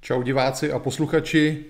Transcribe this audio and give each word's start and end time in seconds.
Čau 0.00 0.22
diváci 0.22 0.72
a 0.72 0.78
posluchači, 0.78 1.64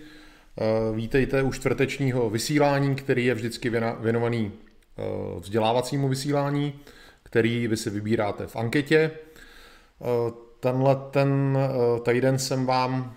eh, 0.59 0.65
vítejte 0.95 1.43
u 1.43 1.53
čtvrtečního 1.53 2.31
vysílání, 2.31 2.95
který 2.95 3.25
je 3.25 3.35
vždycky 3.35 3.71
věnovaný 4.01 4.53
eh, 4.53 5.03
vzdělávacímu 5.41 6.09
vysílání, 6.09 6.75
který 7.23 7.67
vy 7.67 7.77
si 7.77 7.91
vybíráte 7.91 8.47
v 8.47 8.57
anketě. 8.57 8.99
Eh, 9.01 10.33
tenhle 10.61 10.97
ten 11.11 11.59
týden 12.03 12.39
jsem 12.39 12.67
vám 12.67 13.17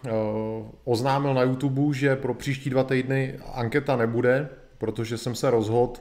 oznámil 0.83 1.33
na 1.33 1.43
YouTube, 1.43 1.93
že 1.93 2.16
pro 2.16 2.33
příští 2.33 2.69
dva 2.69 2.83
týdny 2.83 3.39
anketa 3.53 3.95
nebude, 3.95 4.49
protože 4.77 5.17
jsem 5.17 5.35
se 5.35 5.49
rozhodl 5.49 5.93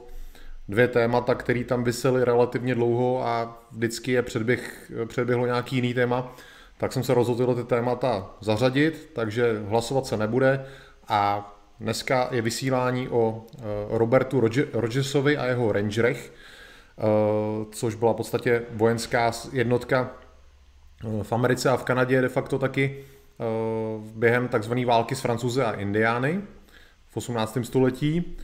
dvě 0.69 0.87
témata, 0.87 1.35
které 1.35 1.63
tam 1.63 1.83
vysely 1.83 2.25
relativně 2.25 2.75
dlouho 2.75 3.27
a 3.27 3.63
vždycky 3.71 4.11
je 4.11 4.21
předběh, 4.21 4.91
předběhlo 5.07 5.45
nějaký 5.45 5.75
jiný 5.75 5.93
téma, 5.93 6.35
tak 6.83 6.93
jsem 6.93 7.03
se 7.03 7.13
rozhodl 7.13 7.55
ty 7.55 7.63
témata 7.63 8.29
zařadit, 8.41 9.09
takže 9.15 9.63
hlasovat 9.67 10.05
se 10.05 10.17
nebude 10.17 10.65
a 11.07 11.51
dneska 11.79 12.27
je 12.31 12.41
vysílání 12.41 13.09
o 13.09 13.45
eh, 13.57 13.61
Robertu 13.89 14.41
Rogersovi 14.73 15.37
a 15.37 15.45
jeho 15.45 15.71
Rangerech, 15.71 16.33
eh, 16.97 17.03
což 17.71 17.95
byla 17.95 18.13
v 18.13 18.15
podstatě 18.15 18.61
vojenská 18.71 19.31
jednotka 19.51 20.11
eh, 21.03 21.23
v 21.23 21.33
Americe 21.33 21.69
a 21.69 21.77
v 21.77 21.83
Kanadě 21.83 22.21
de 22.21 22.29
facto 22.29 22.59
taky 22.59 23.03
během 24.15 24.47
takzvané 24.47 24.85
války 24.85 25.15
s 25.15 25.21
Francouzi 25.21 25.61
a 25.61 25.71
Indiány 25.71 26.41
v 27.07 27.17
18. 27.17 27.57
století. 27.63 28.37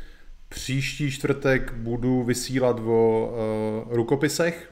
Příští 0.50 1.12
čtvrtek 1.12 1.74
budu 1.74 2.24
vysílat 2.24 2.80
o 2.80 3.34
rukopisech, 3.90 4.70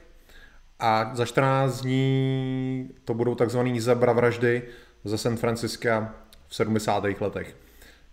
a 0.80 1.10
za 1.14 1.24
14 1.24 1.80
dní 1.80 2.90
to 3.04 3.14
budou 3.14 3.34
takzvaný 3.34 3.80
zebra 3.80 4.12
vraždy 4.12 4.62
ze 5.04 5.18
San 5.18 5.36
Franciska 5.36 6.14
v 6.48 6.54
70. 6.54 7.04
letech. 7.20 7.56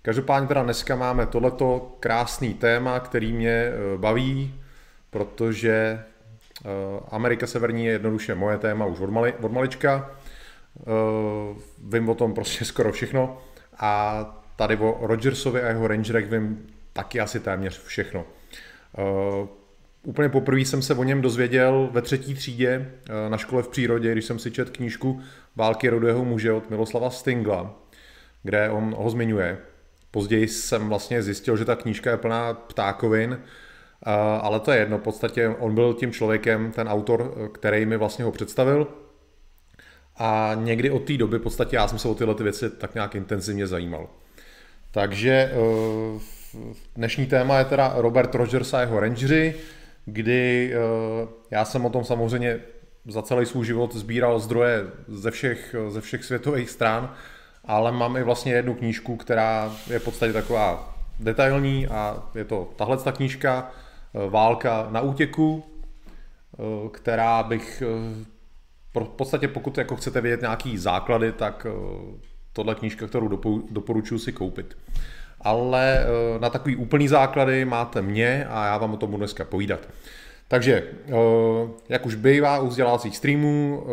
Každopádně 0.02 0.48
teda 0.48 0.64
dneska 0.64 0.96
máme 0.96 1.26
tohleto 1.26 1.96
krásný 2.00 2.54
téma, 2.54 3.00
který 3.00 3.34
mě 3.34 3.50
eh, 3.52 3.98
baví, 3.98 4.62
protože 5.10 5.74
eh, 6.66 6.70
Amerika 7.12 7.48
Severní 7.48 7.86
je 7.86 7.92
jednoduše 7.92 8.36
moje 8.36 8.58
téma 8.58 8.86
už 8.86 9.00
od, 9.00 9.10
mali, 9.10 9.34
od 9.34 9.52
malička. 9.52 10.12
Eh, 10.80 10.84
vím 11.84 12.10
o 12.10 12.16
tom 12.16 12.34
prostě 12.34 12.66
skoro 12.72 12.92
všechno 12.92 13.42
a 13.80 14.26
tady 14.56 14.78
o 14.78 14.98
Rogersovi 15.02 15.62
a 15.62 15.68
jeho 15.68 15.88
Rangerech 15.88 16.30
vím 16.30 16.68
taky 16.94 17.20
asi 17.20 17.40
téměř 17.40 17.84
všechno. 17.84 18.26
Úplně 20.06 20.30
poprvé 20.30 20.62
jsem 20.62 20.82
se 20.82 20.94
o 20.94 21.04
něm 21.04 21.22
dozvěděl 21.22 21.90
ve 21.92 22.02
třetí 22.02 22.34
třídě 22.34 22.70
eh, 22.70 23.30
na 23.30 23.38
škole 23.38 23.64
v 23.64 23.68
přírodě, 23.68 24.12
když 24.12 24.26
jsem 24.26 24.40
si 24.40 24.52
četl 24.52 24.72
knížku 24.72 25.22
Války 25.56 25.90
rodého 25.90 26.26
muže 26.26 26.52
od 26.52 26.70
Miloslava 26.70 27.10
Stingla, 27.10 27.76
kde 28.44 28.70
on 28.70 28.96
ho 28.98 29.10
zmiňuje. 29.10 29.58
Později 30.12 30.48
jsem 30.48 30.90
vlastně 30.90 31.24
zjistil, 31.24 31.58
že 31.58 31.66
ta 31.66 31.76
knížka 31.76 32.12
je 32.12 32.18
plná 32.18 32.54
ptákovin, 32.54 33.40
eh, 33.42 34.12
ale 34.42 34.60
to 34.60 34.72
je 34.72 34.80
jedno, 34.80 34.98
v 34.98 35.02
podstatě 35.02 35.50
on 35.50 35.76
byl 35.76 35.94
tím 35.94 36.12
člověkem, 36.12 36.72
ten 36.72 36.88
autor, 36.88 37.34
eh, 37.36 37.48
který 37.48 37.86
mi 37.86 37.98
vlastně 37.98 38.26
ho 38.26 38.32
představil. 38.32 38.88
A 40.18 40.52
někdy 40.56 40.92
od 40.92 41.04
té 41.04 41.18
doby 41.18 41.38
v 41.38 41.42
podstatě 41.42 41.76
já 41.76 41.88
jsem 41.88 42.00
se 42.00 42.08
o 42.08 42.16
tyhle 42.16 42.36
ty 42.36 42.44
věci 42.44 42.70
tak 42.70 42.94
nějak 42.94 43.16
intenzivně 43.16 43.68
zajímal. 43.68 44.08
Takže 44.92 45.52
dnešní 46.96 47.26
téma 47.26 47.60
je 47.60 47.66
teda 47.66 47.94
Robert 47.98 48.36
Rogers 48.36 48.74
a 48.74 48.82
jeho 48.82 49.00
Rangery 49.00 49.56
kdy 50.06 50.74
eh, 50.74 51.28
já 51.52 51.66
jsem 51.66 51.86
o 51.86 51.90
tom 51.90 52.04
samozřejmě 52.04 52.60
za 53.08 53.22
celý 53.22 53.46
svůj 53.46 53.66
život 53.66 53.96
sbíral 53.96 54.40
zdroje 54.40 54.86
ze 55.08 55.32
všech, 55.32 55.76
ze 55.90 56.02
všech 56.02 56.26
světových 56.26 56.70
stran, 56.70 57.14
ale 57.66 57.92
mám 57.92 58.18
i 58.18 58.24
vlastně 58.24 58.54
jednu 58.54 58.74
knížku, 58.74 59.18
která 59.18 59.74
je 59.90 60.00
v 60.00 60.04
podstatě 60.04 60.34
taková 60.34 60.98
detailní 61.20 61.88
a 61.88 62.24
je 62.36 62.46
to 62.46 62.74
tahle 62.76 62.98
ta 62.98 63.12
knížka 63.12 63.72
eh, 64.14 64.30
Válka 64.30 64.88
na 64.90 65.02
útěku, 65.02 65.64
eh, 65.64 66.90
která 66.90 67.44
bych 67.44 67.84
v 68.94 69.10
podstatě 69.10 69.48
pokud 69.48 69.78
jako 69.78 69.96
chcete 69.96 70.22
vědět 70.22 70.42
nějaký 70.42 70.78
základy, 70.78 71.32
tak 71.32 71.68
tohle 72.54 72.76
knížka, 72.76 73.08
kterou 73.08 73.28
doporučuji 73.72 74.20
si 74.20 74.32
koupit 74.32 74.78
ale 75.46 76.00
eh, 76.00 76.40
na 76.40 76.50
takový 76.50 76.76
úplný 76.76 77.08
základy 77.08 77.66
máte 77.66 78.02
mě 78.02 78.46
a 78.50 78.66
já 78.66 78.78
vám 78.78 78.94
o 78.94 78.98
tom 78.98 79.10
budu 79.10 79.22
dneska 79.22 79.46
povídat. 79.46 79.80
Takže, 80.48 80.84
eh, 81.08 81.12
jak 81.90 82.06
už 82.06 82.16
bývá 82.16 82.60
u 82.60 82.68
vzdělávacích 82.68 83.18
streamů, 83.18 83.84
eh, 83.84 83.90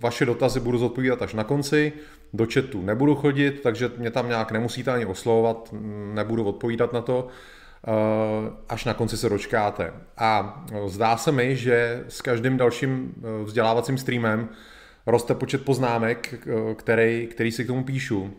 vaše 0.00 0.24
dotazy 0.24 0.60
budu 0.60 0.78
zodpovídat 0.78 1.22
až 1.22 1.34
na 1.34 1.44
konci, 1.44 1.92
do 2.32 2.46
chatu 2.54 2.82
nebudu 2.82 3.14
chodit, 3.14 3.60
takže 3.62 3.90
mě 3.96 4.10
tam 4.10 4.28
nějak 4.28 4.52
nemusíte 4.52 4.90
ani 4.90 5.06
oslovovat, 5.06 5.74
nebudu 6.14 6.44
odpovídat 6.44 6.92
na 6.92 7.00
to, 7.00 7.28
až 8.68 8.84
na 8.84 8.94
konci 8.94 9.16
se 9.16 9.28
dočkáte. 9.28 9.92
A 10.16 10.64
zdá 10.86 11.16
se 11.16 11.32
mi, 11.32 11.56
že 11.56 12.04
s 12.08 12.22
každým 12.22 12.56
dalším 12.56 13.14
vzdělávacím 13.44 13.98
streamem 13.98 14.48
roste 15.06 15.34
počet 15.34 15.64
poznámek, 15.64 16.48
který, 16.76 17.26
který 17.26 17.52
si 17.52 17.64
k 17.64 17.66
tomu 17.66 17.84
píšu. 17.84 18.34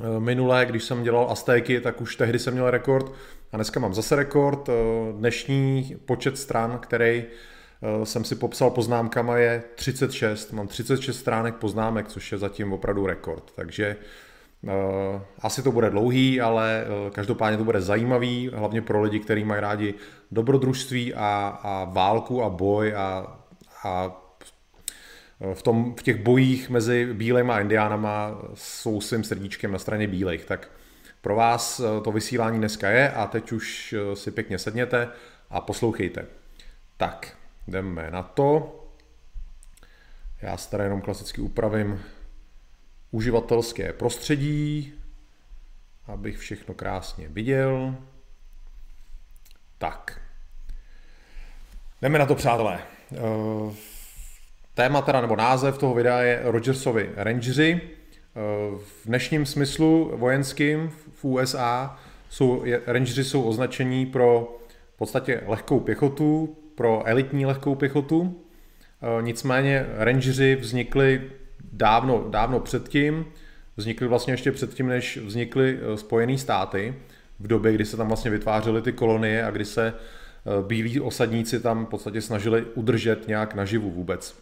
Eh, 0.00 0.20
minulé, 0.20 0.66
když 0.66 0.84
jsem 0.84 1.02
dělal 1.02 1.26
Aztéky, 1.30 1.80
tak 1.80 2.00
už 2.00 2.16
tehdy 2.16 2.38
jsem 2.38 2.54
měl 2.54 2.70
rekord 2.70 3.12
a 3.52 3.56
dneska 3.56 3.80
mám 3.80 3.94
zase 3.94 4.16
rekord. 4.16 4.68
Eh, 4.68 4.72
dnešní 5.12 5.96
počet 6.04 6.38
stran, 6.38 6.78
který 6.78 7.24
eh, 7.24 8.06
jsem 8.06 8.24
si 8.24 8.34
popsal 8.34 8.70
poznámkama, 8.70 9.36
je 9.36 9.62
36. 9.74 10.52
Mám 10.52 10.68
36 10.68 11.18
stránek 11.18 11.54
poznámek, 11.54 12.08
což 12.08 12.32
je 12.32 12.38
zatím 12.38 12.72
opravdu 12.72 13.06
rekord. 13.06 13.52
Takže 13.56 13.96
asi 15.40 15.62
to 15.62 15.72
bude 15.72 15.90
dlouhý, 15.90 16.40
ale 16.40 16.84
každopádně 17.12 17.58
to 17.58 17.64
bude 17.64 17.80
zajímavý, 17.80 18.50
hlavně 18.54 18.82
pro 18.82 19.02
lidi, 19.02 19.20
kteří 19.20 19.44
mají 19.44 19.60
rádi 19.60 19.94
dobrodružství 20.30 21.14
a, 21.14 21.58
a 21.62 21.84
válku 21.84 22.42
a 22.42 22.48
boj 22.48 22.94
a, 22.94 23.38
a 23.84 24.21
v, 25.54 25.62
tom, 25.62 25.94
v 25.94 26.02
těch 26.02 26.22
bojích 26.22 26.70
mezi 26.70 27.14
bílejma 27.14 27.56
a 27.56 27.60
indiánama 27.60 28.38
jsou 28.54 29.00
svým 29.00 29.24
srdíčkem 29.24 29.72
na 29.72 29.78
straně 29.78 30.08
bílejch. 30.08 30.44
Tak 30.44 30.70
pro 31.20 31.34
vás 31.34 31.80
eh, 31.80 32.00
to 32.00 32.12
vysílání 32.12 32.58
dneska 32.58 32.90
je 32.90 33.12
a 33.12 33.26
teď 33.26 33.52
už 33.52 33.92
eh, 33.92 34.16
si 34.16 34.30
pěkně 34.30 34.58
sedněte 34.58 35.08
a 35.50 35.60
poslouchejte. 35.60 36.26
Tak, 36.96 37.36
jdeme 37.68 38.10
na 38.10 38.22
to. 38.22 38.78
Já 40.42 40.56
si 40.56 40.70
tady 40.70 40.84
jenom 40.84 41.00
klasicky 41.00 41.40
upravím 41.40 42.02
uživatelské 43.10 43.92
prostředí, 43.92 44.92
abych 46.06 46.38
všechno 46.38 46.74
krásně 46.74 47.28
viděl. 47.28 47.96
Tak. 49.78 50.20
Jdeme 52.02 52.18
na 52.18 52.26
to, 52.26 52.34
přátelé. 52.34 52.80
Téma 54.74 55.02
teda, 55.02 55.20
nebo 55.20 55.36
název 55.36 55.78
toho 55.78 55.94
videa 55.94 56.18
je 56.18 56.40
Rogersovi 56.44 57.10
Rangeri. 57.16 57.80
V 58.78 59.06
dnešním 59.06 59.46
smyslu 59.46 60.12
vojenským 60.16 60.90
v 61.12 61.24
USA 61.24 61.98
jsou, 62.30 62.64
Rangeri 62.86 63.24
jsou 63.24 63.42
označení 63.42 64.06
pro 64.06 64.58
v 64.94 64.98
podstatě 64.98 65.42
lehkou 65.46 65.80
pěchotu, 65.80 66.56
pro 66.74 67.02
elitní 67.06 67.46
lehkou 67.46 67.74
pěchotu. 67.74 68.40
Nicméně 69.20 69.86
Rangeri 69.96 70.56
vznikly 70.56 71.22
dávno, 71.72 72.26
dávno 72.30 72.60
předtím, 72.60 73.26
vznikly 73.76 74.08
vlastně 74.08 74.32
ještě 74.32 74.52
předtím, 74.52 74.88
než 74.88 75.16
vznikly 75.16 75.78
eh, 75.82 75.96
Spojené 75.96 76.38
státy, 76.38 76.94
v 77.40 77.46
době, 77.46 77.72
kdy 77.72 77.84
se 77.84 77.96
tam 77.96 78.08
vlastně 78.08 78.30
vytvářely 78.30 78.82
ty 78.82 78.92
kolonie 78.92 79.44
a 79.44 79.50
kdy 79.50 79.64
se 79.64 79.94
eh, 79.94 80.66
bílí 80.66 81.00
osadníci 81.00 81.60
tam 81.60 81.86
v 81.86 81.88
podstatě 81.88 82.20
snažili 82.20 82.64
udržet 82.74 83.28
nějak 83.28 83.54
naživu 83.54 83.90
vůbec 83.90 84.41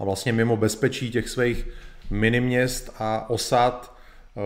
a 0.00 0.04
vlastně 0.04 0.32
mimo 0.32 0.56
bezpečí 0.56 1.10
těch 1.10 1.28
svých 1.28 1.68
miniměst 2.10 2.90
a 2.98 3.30
osad 3.30 3.94
eh, 4.36 4.40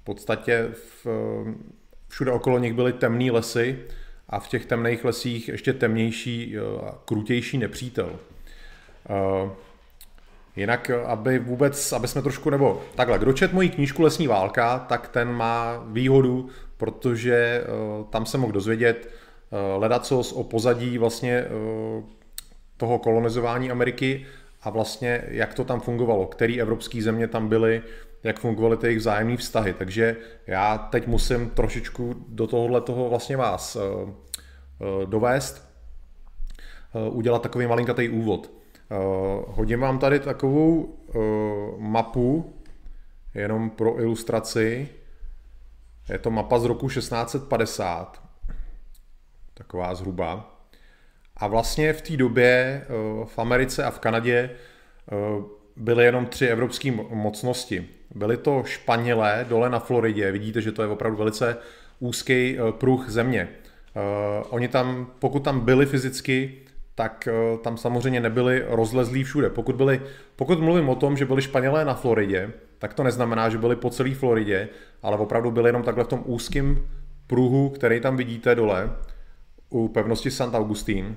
v 0.00 0.04
podstatě 0.04 0.68
v, 1.04 1.06
všude 2.08 2.32
okolo 2.32 2.58
nich 2.58 2.74
byly 2.74 2.92
temné 2.92 3.30
lesy 3.30 3.78
a 4.28 4.40
v 4.40 4.48
těch 4.48 4.66
temných 4.66 5.04
lesích 5.04 5.48
ještě 5.48 5.72
temnější 5.72 6.56
eh, 6.56 6.86
a 6.86 6.94
krutější 7.04 7.58
nepřítel. 7.58 8.10
Eh, 9.10 9.50
jinak, 10.56 10.90
aby 10.90 11.38
vůbec, 11.38 11.92
aby 11.92 12.08
jsme 12.08 12.22
trošku, 12.22 12.50
nebo 12.50 12.82
takhle, 12.94 13.18
kdo 13.18 13.32
čet 13.32 13.52
moji 13.52 13.68
knížku 13.68 14.02
Lesní 14.02 14.26
válka, 14.26 14.78
tak 14.78 15.08
ten 15.08 15.32
má 15.32 15.84
výhodu, 15.86 16.48
protože 16.76 17.64
tam 18.10 18.26
se 18.26 18.38
mohl 18.38 18.52
dozvědět 18.52 19.10
ledacos 19.78 20.32
o 20.32 20.44
pozadí 20.44 20.98
vlastně 20.98 21.44
toho 22.78 22.98
kolonizování 22.98 23.70
Ameriky 23.70 24.26
a 24.62 24.70
vlastně 24.70 25.24
jak 25.28 25.54
to 25.54 25.64
tam 25.64 25.80
fungovalo, 25.80 26.26
který 26.26 26.60
evropské 26.60 27.02
země 27.02 27.28
tam 27.28 27.48
byly, 27.48 27.82
jak 28.22 28.40
fungovaly 28.40 28.76
ty 28.76 28.86
jejich 28.86 28.98
vzájemné 28.98 29.36
vztahy. 29.36 29.72
Takže 29.72 30.16
já 30.46 30.78
teď 30.78 31.06
musím 31.06 31.50
trošičku 31.50 32.14
do 32.28 32.46
tohohle 32.46 32.80
toho 32.80 33.08
vlastně 33.08 33.36
vás 33.36 33.76
uh, 33.76 33.82
uh, 33.82 34.10
dovést, 35.04 35.68
uh, 37.08 37.16
udělat 37.16 37.42
takový 37.42 37.66
malinkatý 37.66 38.08
úvod. 38.08 38.50
Hodím 39.46 39.80
vám 39.80 39.98
tady 39.98 40.20
takovou 40.20 40.98
mapu, 41.78 42.54
jenom 43.34 43.70
pro 43.70 44.00
ilustraci. 44.00 44.88
Je 46.08 46.18
to 46.18 46.30
mapa 46.30 46.58
z 46.58 46.64
roku 46.64 46.88
1650, 46.88 48.22
taková 49.54 49.94
zhruba. 49.94 50.57
A 51.38 51.46
vlastně 51.46 51.92
v 51.92 52.02
té 52.02 52.16
době 52.16 52.82
eh, 52.82 52.86
v 53.24 53.38
Americe 53.38 53.84
a 53.84 53.90
v 53.90 53.98
Kanadě 53.98 54.50
eh, 54.50 55.14
byly 55.76 56.04
jenom 56.04 56.26
tři 56.26 56.46
evropské 56.46 56.90
mocnosti. 57.10 57.88
Byly 58.14 58.36
to 58.36 58.62
Španělé 58.66 59.46
dole 59.48 59.70
na 59.70 59.78
Floridě, 59.78 60.32
vidíte, 60.32 60.60
že 60.60 60.72
to 60.72 60.82
je 60.82 60.88
opravdu 60.88 61.18
velice 61.18 61.56
úzký 62.00 62.58
eh, 62.58 62.72
pruh 62.72 63.08
země. 63.08 63.48
Oni 64.50 64.68
tam, 64.68 65.06
pokud 65.18 65.44
tam 65.44 65.60
byli 65.60 65.86
fyzicky, 65.86 66.54
tak 66.94 67.28
tam 67.62 67.76
samozřejmě 67.76 68.20
nebyli 68.20 68.64
rozlezlí 68.68 69.24
všude. 69.24 69.50
Pokud, 69.50 69.76
byli, 69.76 70.00
pokud 70.36 70.60
mluvím 70.60 70.88
o 70.88 70.94
tom, 70.94 71.16
že 71.16 71.24
byli 71.24 71.42
Španělé 71.42 71.84
na 71.84 71.94
Floridě, 71.94 72.50
tak 72.78 72.94
to 72.94 73.02
neznamená, 73.02 73.48
že 73.48 73.58
byli 73.58 73.76
po 73.76 73.90
celé 73.90 74.14
Floridě, 74.14 74.68
ale 75.02 75.16
opravdu 75.16 75.50
byli 75.50 75.68
jenom 75.68 75.82
takhle 75.82 76.04
v 76.04 76.08
tom 76.08 76.22
úzkém 76.26 76.78
pruhu, 77.26 77.68
který 77.68 78.00
tam 78.00 78.16
vidíte 78.16 78.54
dole 78.54 78.90
u 79.70 79.88
pevnosti 79.88 80.30
St. 80.30 80.54
Augustín. 80.54 81.16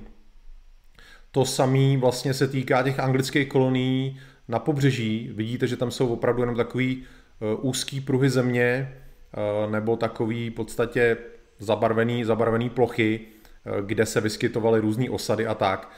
To 1.32 1.44
samé 1.44 1.96
vlastně 1.96 2.34
se 2.34 2.48
týká 2.48 2.82
těch 2.82 3.00
anglických 3.00 3.48
kolonií 3.48 4.20
na 4.48 4.58
pobřeží. 4.58 5.30
Vidíte, 5.34 5.66
že 5.66 5.76
tam 5.76 5.90
jsou 5.90 6.08
opravdu 6.08 6.42
jenom 6.42 6.56
takový 6.56 7.02
eh, 7.02 7.54
úzký 7.60 8.00
pruhy 8.00 8.30
země 8.30 8.92
eh, 9.34 9.70
nebo 9.70 9.96
takový 9.96 10.50
v 10.50 10.54
podstatě 10.54 11.16
zabarvený, 11.58 12.24
zabarvený 12.24 12.70
plochy, 12.70 13.20
eh, 13.20 13.70
kde 13.86 14.06
se 14.06 14.20
vyskytovaly 14.20 14.80
různé 14.80 15.10
osady 15.10 15.46
a 15.46 15.54
tak. 15.54 15.90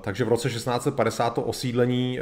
Takže 0.00 0.24
v 0.24 0.28
roce 0.28 0.48
1650 0.48 1.30
to 1.30 1.42
osídlení 1.42 2.18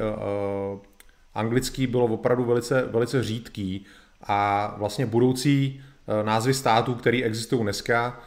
anglický 1.35 1.87
bylo 1.87 2.05
opravdu 2.05 2.45
velice, 2.45 2.83
velice 2.83 3.23
řídký 3.23 3.87
a 4.23 4.75
vlastně 4.79 5.07
budoucí 5.07 5.83
názvy 6.23 6.55
států, 6.55 6.95
které 6.95 7.23
existují 7.23 7.63
dneska, 7.63 8.21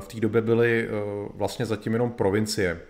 v 0.00 0.08
té 0.08 0.20
době 0.20 0.40
byly 0.40 0.88
vlastně 1.34 1.66
zatím 1.66 1.92
jenom 1.92 2.10
provincie. 2.10 2.80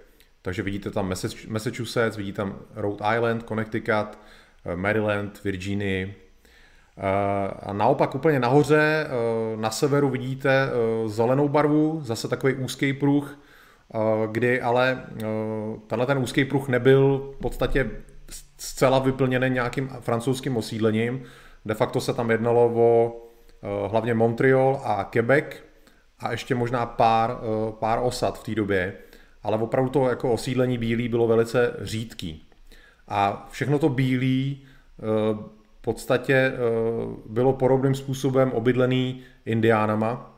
Takže 0.42 0.62
vidíte 0.62 0.90
tam 0.90 1.12
Massachusetts, 1.48 2.16
vidíte 2.16 2.36
tam 2.36 2.58
Rhode 2.74 3.16
Island, 3.16 3.42
Connecticut, 3.42 4.18
eh, 4.64 4.76
Maryland, 4.76 5.44
Virginia. 5.44 6.06
Eh, 6.06 6.12
a 7.62 7.72
naopak 7.72 8.14
úplně 8.14 8.40
nahoře 8.40 9.06
eh, 9.06 9.56
na 9.56 9.70
severu 9.70 10.08
vidíte 10.08 10.68
zelenou 11.06 11.48
barvu, 11.48 12.00
zase 12.04 12.28
takový 12.28 12.54
úzký 12.54 12.92
pruh, 12.92 13.38
kdy 14.32 14.60
ale 14.60 15.04
tenhle 15.86 16.06
ten 16.06 16.18
úzký 16.18 16.44
pruh 16.44 16.68
nebyl 16.68 17.32
v 17.36 17.40
podstatě 17.40 17.90
zcela 18.58 18.98
vyplněný 18.98 19.50
nějakým 19.50 19.88
francouzským 19.88 20.56
osídlením. 20.56 21.22
De 21.64 21.74
facto 21.74 22.00
se 22.00 22.14
tam 22.14 22.30
jednalo 22.30 22.72
o 22.74 23.16
hlavně 23.88 24.14
Montreal 24.14 24.80
a 24.84 25.04
Quebec 25.04 25.44
a 26.18 26.30
ještě 26.30 26.54
možná 26.54 26.86
pár, 26.86 27.38
pár 27.78 27.98
osad 28.02 28.38
v 28.38 28.44
té 28.44 28.54
době 28.54 28.94
ale 29.42 29.58
opravdu 29.58 29.90
to 29.90 30.08
jako 30.08 30.32
osídlení 30.32 30.78
bílý 30.78 31.08
bylo 31.08 31.26
velice 31.26 31.76
řídký. 31.80 32.46
A 33.08 33.48
všechno 33.50 33.78
to 33.78 33.88
bílý 33.88 34.62
eh, 34.62 35.02
v 35.78 35.82
podstatě 35.82 36.34
eh, 36.34 36.58
bylo 37.26 37.52
podobným 37.52 37.94
způsobem 37.94 38.52
obydlený 38.52 39.20
indiánama, 39.46 40.36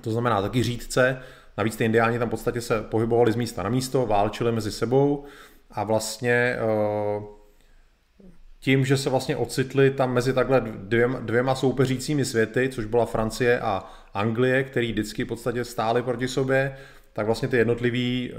to 0.00 0.10
znamená 0.10 0.42
taky 0.42 0.62
řídce, 0.62 1.22
navíc 1.58 1.76
ty 1.76 1.84
indiáni 1.84 2.18
tam 2.18 2.28
v 2.28 2.30
podstatě 2.30 2.60
se 2.60 2.82
pohybovali 2.82 3.32
z 3.32 3.36
místa 3.36 3.62
na 3.62 3.68
místo, 3.68 4.06
válčili 4.06 4.52
mezi 4.52 4.72
sebou 4.72 5.24
a 5.70 5.84
vlastně 5.84 6.32
eh, 6.32 7.22
tím, 8.60 8.84
že 8.84 8.96
se 8.96 9.10
vlastně 9.10 9.36
ocitli 9.36 9.90
tam 9.90 10.12
mezi 10.12 10.32
takhle 10.32 10.60
dvěma, 10.60 11.18
dvěma 11.20 11.54
soupeřícími 11.54 12.24
světy, 12.24 12.68
což 12.68 12.84
byla 12.84 13.06
Francie 13.06 13.60
a 13.60 13.92
Anglie, 14.14 14.64
který 14.64 14.92
vždycky 14.92 15.24
v 15.24 15.28
podstatě 15.28 15.64
stály 15.64 16.02
proti 16.02 16.28
sobě, 16.28 16.76
tak 17.12 17.26
vlastně 17.26 17.48
ty 17.48 17.56
jednotlivý 17.56 18.30
uh, 18.32 18.38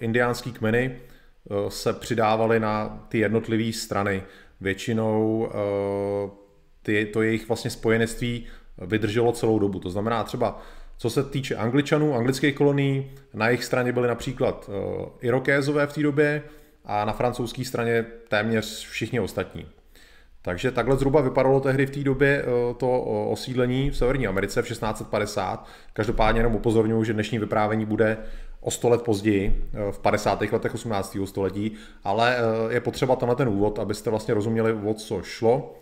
indiánský 0.00 0.52
kmeny 0.52 0.96
uh, 1.44 1.68
se 1.68 1.92
přidávaly 1.92 2.60
na 2.60 3.06
ty 3.08 3.18
jednotlivé 3.18 3.72
strany. 3.72 4.22
Většinou 4.60 5.38
uh, 5.38 6.30
ty, 6.82 7.06
to 7.06 7.22
jejich 7.22 7.48
vlastně 7.48 7.70
spojenectví 7.70 8.46
vydrželo 8.78 9.32
celou 9.32 9.58
dobu. 9.58 9.80
To 9.80 9.90
znamená 9.90 10.24
třeba, 10.24 10.62
co 10.98 11.10
se 11.10 11.24
týče 11.24 11.56
angličanů, 11.56 12.14
anglických 12.14 12.54
kolonií, 12.54 13.10
na 13.34 13.48
jejich 13.48 13.64
straně 13.64 13.92
byly 13.92 14.08
například 14.08 14.70
irokézové 15.20 15.86
v 15.86 15.92
té 15.92 16.02
době 16.02 16.42
a 16.84 17.04
na 17.04 17.12
francouzské 17.12 17.64
straně 17.64 18.04
téměř 18.28 18.86
všichni 18.86 19.20
ostatní. 19.20 19.66
Takže 20.42 20.70
takhle 20.70 20.96
zhruba 20.96 21.20
vypadalo 21.20 21.60
tehdy 21.60 21.86
v 21.86 21.90
té 21.90 22.00
době 22.00 22.42
eh, 22.42 22.74
to 22.74 23.00
osídlení 23.30 23.90
v 23.90 23.96
Severní 23.96 24.26
Americe 24.26 24.62
v 24.62 24.68
1650. 24.68 25.66
Každopádně 25.92 26.38
jenom 26.38 26.54
upozorňuji, 26.54 27.04
že 27.04 27.12
dnešní 27.12 27.38
vyprávění 27.38 27.86
bude 27.86 28.16
o 28.60 28.70
100 28.70 28.88
let 28.88 29.02
později, 29.02 29.68
eh, 29.74 29.92
v 29.92 29.98
50. 29.98 30.52
letech 30.52 30.74
18. 30.74 31.26
století, 31.26 31.72
ale 32.04 32.36
eh, 32.36 32.74
je 32.74 32.80
potřeba 32.80 33.16
tenhle 33.16 33.36
ten 33.36 33.48
úvod, 33.48 33.78
abyste 33.78 34.10
vlastně 34.10 34.34
rozuměli, 34.34 34.72
o 34.72 34.94
co 34.94 35.22
šlo. 35.22 35.74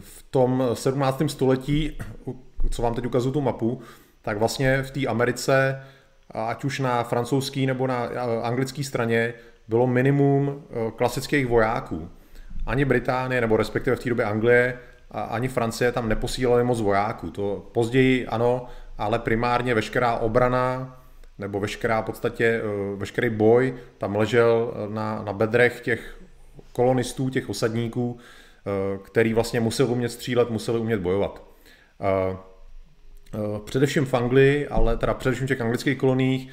V 0.00 0.22
tom 0.30 0.64
17. 0.74 1.28
století, 1.28 1.98
co 2.70 2.82
vám 2.82 2.94
teď 2.94 3.06
ukazuju 3.06 3.32
tu 3.32 3.40
mapu, 3.40 3.80
tak 4.22 4.38
vlastně 4.38 4.82
v 4.82 4.90
té 4.90 5.06
Americe, 5.06 5.82
ať 6.30 6.64
už 6.64 6.78
na 6.78 7.02
francouzský 7.02 7.66
nebo 7.66 7.86
na 7.86 8.08
anglické 8.42 8.84
straně, 8.84 9.34
bylo 9.68 9.86
minimum 9.86 10.64
klasických 10.96 11.46
vojáků 11.46 12.08
ani 12.66 12.84
Británie, 12.84 13.40
nebo 13.40 13.56
respektive 13.56 13.96
v 13.96 14.00
té 14.00 14.08
době 14.08 14.24
Anglie, 14.24 14.78
a 15.10 15.20
ani 15.20 15.48
Francie 15.48 15.92
tam 15.92 16.08
neposílali 16.08 16.64
moc 16.64 16.80
vojáků. 16.80 17.30
To 17.30 17.70
později 17.72 18.26
ano, 18.26 18.66
ale 18.98 19.18
primárně 19.18 19.74
veškerá 19.74 20.16
obrana 20.16 21.00
nebo 21.38 21.60
veškerá 21.60 22.00
v 22.00 22.04
podstatě, 22.04 22.44
eh, 22.44 22.96
veškerý 22.96 23.30
boj 23.30 23.74
tam 23.98 24.16
ležel 24.16 24.74
na, 24.88 25.22
na 25.22 25.32
bedrech 25.32 25.80
těch 25.80 26.18
kolonistů, 26.72 27.30
těch 27.30 27.48
osadníků, 27.48 28.18
eh, 28.18 28.98
který 29.04 29.34
vlastně 29.34 29.60
museli 29.60 29.88
umět 29.88 30.08
střílet, 30.08 30.50
museli 30.50 30.78
umět 30.78 31.00
bojovat. 31.00 31.42
Eh, 32.00 32.36
především 33.64 34.06
v 34.06 34.14
Anglii, 34.14 34.68
ale 34.68 34.96
teda 34.96 35.14
především 35.14 35.46
v 35.46 35.48
těch 35.48 35.60
anglických 35.60 35.98
koloniích, 35.98 36.52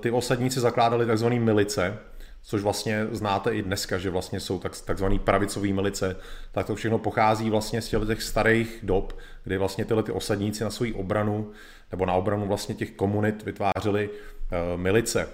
ty 0.00 0.10
osadníci 0.10 0.60
zakládali 0.60 1.06
tzv. 1.06 1.26
milice, 1.26 1.98
což 2.42 2.62
vlastně 2.62 3.06
znáte 3.10 3.54
i 3.54 3.62
dneska, 3.62 3.98
že 3.98 4.10
vlastně 4.10 4.40
jsou 4.40 4.58
tak, 4.58 4.80
takzvaný 4.80 5.18
pravicový 5.18 5.72
milice, 5.72 6.16
tak 6.52 6.66
to 6.66 6.74
všechno 6.74 6.98
pochází 6.98 7.50
vlastně 7.50 7.82
z 7.82 7.88
těch 8.06 8.22
starých 8.22 8.78
dob, 8.82 9.18
kdy 9.44 9.58
vlastně 9.58 9.84
tyhle 9.84 10.02
ty 10.02 10.12
osadníci 10.12 10.64
na 10.64 10.70
svou 10.70 10.92
obranu 10.94 11.50
nebo 11.90 12.06
na 12.06 12.14
obranu 12.14 12.46
vlastně 12.46 12.74
těch 12.74 12.90
komunit 12.90 13.44
vytvářeli 13.44 14.08
uh, 14.08 14.80
milice, 14.80 15.28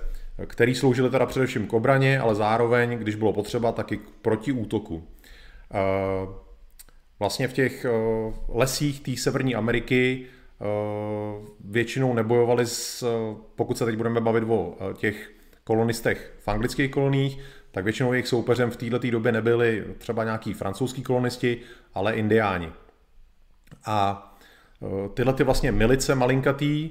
který 0.46 0.74
sloužily 0.74 1.10
teda 1.10 1.26
především 1.26 1.66
k 1.66 1.72
obraně, 1.72 2.20
ale 2.20 2.34
zároveň, 2.34 2.98
když 2.98 3.14
bylo 3.14 3.32
potřeba, 3.32 3.72
taky 3.72 3.96
k 3.96 4.10
protiútoku. 4.22 4.94
Uh, 4.94 5.02
vlastně 7.18 7.48
v 7.48 7.52
těch 7.52 7.86
uh, 7.90 8.34
lesích 8.48 9.00
té 9.00 9.16
Severní 9.16 9.54
Ameriky 9.54 10.26
většinou 11.64 12.14
nebojovali, 12.14 12.66
s, 12.66 13.06
pokud 13.54 13.78
se 13.78 13.84
teď 13.84 13.96
budeme 13.96 14.20
bavit 14.20 14.44
o 14.48 14.76
těch 14.96 15.30
kolonistech 15.68 16.32
v 16.40 16.48
anglických 16.48 16.90
koloních, 16.90 17.38
tak 17.70 17.84
většinou 17.84 18.12
jejich 18.12 18.28
soupeřem 18.28 18.70
v 18.70 18.76
této 18.76 19.10
době 19.10 19.32
nebyli 19.32 19.84
třeba 19.98 20.24
nějaký 20.24 20.54
francouzský 20.54 21.02
kolonisti, 21.02 21.60
ale 21.94 22.14
indiáni. 22.14 22.72
A 23.84 23.98
e, 24.82 25.08
tyhle 25.08 25.32
ty 25.32 25.44
vlastně 25.44 25.72
milice 25.72 26.14
malinkatý, 26.14 26.90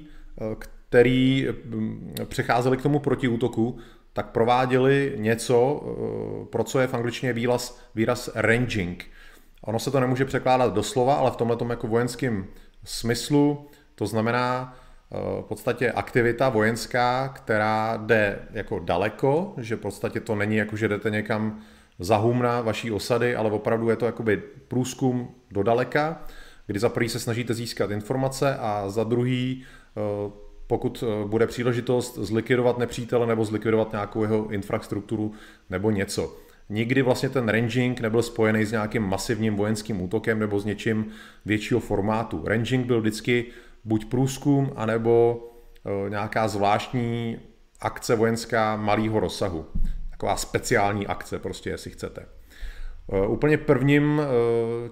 který 0.88 1.48
mm, 1.64 2.14
přecházeli 2.24 2.76
k 2.76 2.82
tomu 2.82 2.98
protiútoku, 2.98 3.78
tak 4.12 4.30
prováděli 4.30 5.14
něco, 5.16 5.56
e, 5.82 6.46
pro 6.46 6.64
co 6.64 6.80
je 6.80 6.86
v 6.86 6.94
angličtině 6.94 7.32
výraz, 7.32 7.82
výraz 7.94 8.30
ranging. 8.34 9.04
Ono 9.62 9.78
se 9.78 9.90
to 9.90 10.00
nemůže 10.00 10.24
překládat 10.24 10.74
doslova, 10.74 11.14
ale 11.14 11.30
v 11.30 11.36
tomhle 11.36 11.56
jako 11.70 11.86
vojenském 11.86 12.46
smyslu 12.84 13.68
to 13.94 14.06
znamená, 14.06 14.78
v 15.10 15.44
podstatě 15.48 15.92
aktivita 15.92 16.48
vojenská, 16.48 17.28
která 17.28 17.96
jde 17.96 18.38
jako 18.50 18.78
daleko, 18.78 19.54
že 19.58 19.76
v 19.76 19.80
podstatě 19.80 20.20
to 20.20 20.34
není 20.34 20.56
jako, 20.56 20.76
že 20.76 20.88
jdete 20.88 21.10
někam 21.10 21.60
za 21.98 22.16
humna 22.16 22.60
vaší 22.60 22.90
osady, 22.90 23.36
ale 23.36 23.50
opravdu 23.50 23.90
je 23.90 23.96
to 23.96 24.06
jakoby 24.06 24.42
průzkum 24.68 25.34
do 25.50 25.62
daleka, 25.62 26.22
kdy 26.66 26.78
za 26.78 26.88
prvý 26.88 27.08
se 27.08 27.20
snažíte 27.20 27.54
získat 27.54 27.90
informace 27.90 28.56
a 28.56 28.88
za 28.88 29.04
druhý, 29.04 29.64
eh, 29.96 30.30
pokud 30.66 31.04
eh, 31.06 31.28
bude 31.28 31.46
příležitost 31.46 32.18
zlikvidovat 32.18 32.78
nepřítele 32.78 33.26
nebo 33.26 33.44
zlikvidovat 33.44 33.92
nějakou 33.92 34.22
jeho 34.22 34.48
infrastrukturu 34.48 35.32
nebo 35.70 35.90
něco. 35.90 36.36
Nikdy 36.70 37.02
vlastně 37.02 37.28
ten 37.28 37.48
ranging 37.48 38.00
nebyl 38.00 38.22
spojený 38.22 38.64
s 38.64 38.72
nějakým 38.72 39.02
masivním 39.02 39.56
vojenským 39.56 40.02
útokem 40.02 40.38
nebo 40.38 40.60
s 40.60 40.64
něčím 40.64 41.06
většího 41.44 41.80
formátu. 41.80 42.42
Ranging 42.46 42.86
byl 42.86 43.00
vždycky 43.00 43.46
buď 43.84 44.04
průzkum, 44.04 44.72
anebo 44.76 45.44
e, 46.06 46.10
nějaká 46.10 46.48
zvláštní 46.48 47.38
akce 47.80 48.16
vojenská 48.16 48.76
malého 48.76 49.20
rozsahu. 49.20 49.66
Taková 50.10 50.36
speciální 50.36 51.06
akce 51.06 51.38
prostě, 51.38 51.70
jestli 51.70 51.90
chcete. 51.90 52.26
Úplně 53.28 53.58
prvním 53.58 54.20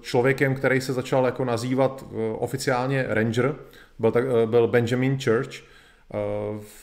člověkem, 0.01 0.55
který 0.55 0.81
se 0.81 0.93
začal 0.93 1.25
jako 1.25 1.45
nazývat 1.45 2.05
oficiálně 2.33 3.05
Ranger, 3.07 3.55
byl, 3.99 4.11
tak, 4.11 4.23
byl 4.45 4.67
Benjamin 4.67 5.19
Church 5.19 5.63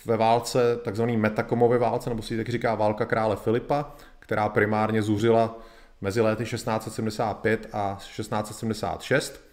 ve 0.07 0.17
válce, 0.17 0.77
takzvaný 0.85 1.17
Metakomové 1.17 1.79
válce, 1.79 2.11
nebo 2.11 2.23
si 2.23 2.37
tak 2.37 2.49
říká 2.49 2.75
válka 2.75 3.05
krále 3.05 3.37
Filipa, 3.37 3.95
která 4.19 4.49
primárně 4.49 5.03
zuřila 5.03 5.59
mezi 6.01 6.21
lety 6.21 6.45
1675 6.45 7.69
a 7.73 7.99
1676. 8.01 9.44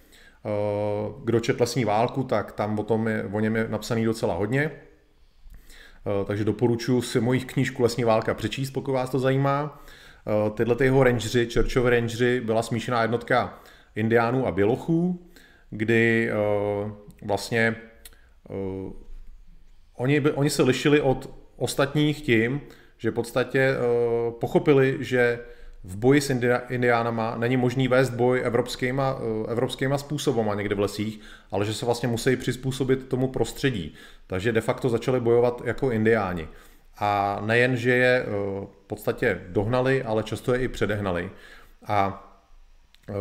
Eh, 0.46 1.14
kdo 1.24 1.40
čet 1.40 1.60
lesní 1.60 1.86
válku, 1.86 2.24
tak 2.24 2.52
tam 2.52 2.80
o, 2.80 2.84
tom 2.84 3.08
je, 3.08 3.24
o 3.32 3.40
něm 3.40 3.56
je 3.56 3.68
napsaný 3.70 4.06
docela 4.06 4.36
hodně. 4.36 4.72
Eh, 4.72 6.26
takže 6.26 6.44
doporučuji 6.44 7.02
si 7.02 7.20
mojich 7.20 7.46
knížku 7.46 7.84
Lesní 7.84 8.04
válka 8.04 8.34
přečíst, 8.34 8.72
pokud 8.72 8.92
vás 8.92 9.10
to 9.10 9.20
zajímá. 9.20 9.84
Eh, 10.28 10.50
tyhle 10.50 10.76
ty 10.76 10.84
jeho 10.84 11.04
rangeři, 11.04 11.50
Churchové 11.54 11.90
rangeři, 11.90 12.42
byla 12.42 12.64
smíšená 12.64 13.02
jednotka 13.02 13.60
indiánů 13.96 14.48
a 14.48 14.52
bělochů, 14.52 15.30
kdy 15.70 16.32
vlastně 17.26 17.76
oni, 19.96 20.22
oni 20.22 20.50
se 20.50 20.64
lišili 20.64 21.02
od 21.02 21.30
ostatních 21.58 22.22
tím, 22.22 22.62
že 22.98 23.12
v 23.12 23.14
podstatě 23.14 23.76
pochopili, 24.40 24.98
že 25.00 25.40
v 25.84 25.98
boji 25.98 26.22
s 26.22 26.30
indiánama 26.70 27.36
není 27.38 27.58
možný 27.58 27.88
vést 27.88 28.10
boj 28.10 28.42
evropskýma, 28.44 29.18
eh, 29.20 29.52
evropskýma 29.52 29.98
způsobama 29.98 30.56
někde 30.56 30.76
v 30.76 30.80
lesích, 30.80 31.20
ale 31.52 31.66
že 31.66 31.74
se 31.74 31.86
vlastně 31.86 32.10
musí 32.10 32.36
přizpůsobit 32.36 33.08
tomu 33.08 33.28
prostředí. 33.28 33.96
Takže 34.28 34.52
de 34.52 34.62
facto 34.62 34.90
začali 34.90 35.20
bojovat 35.20 35.62
jako 35.66 35.92
indiáni. 35.92 36.48
A 36.98 37.42
nejen, 37.46 37.78
že 37.78 37.92
je 37.92 38.26
eh, 38.26 38.30
v 38.84 38.88
podstatě 38.88 39.42
dohnali, 39.48 40.04
ale 40.04 40.24
často 40.24 40.54
je 40.54 40.60
i 40.60 40.68
předehnali. 40.68 41.32
A 41.88 42.28
eh, 43.10 43.14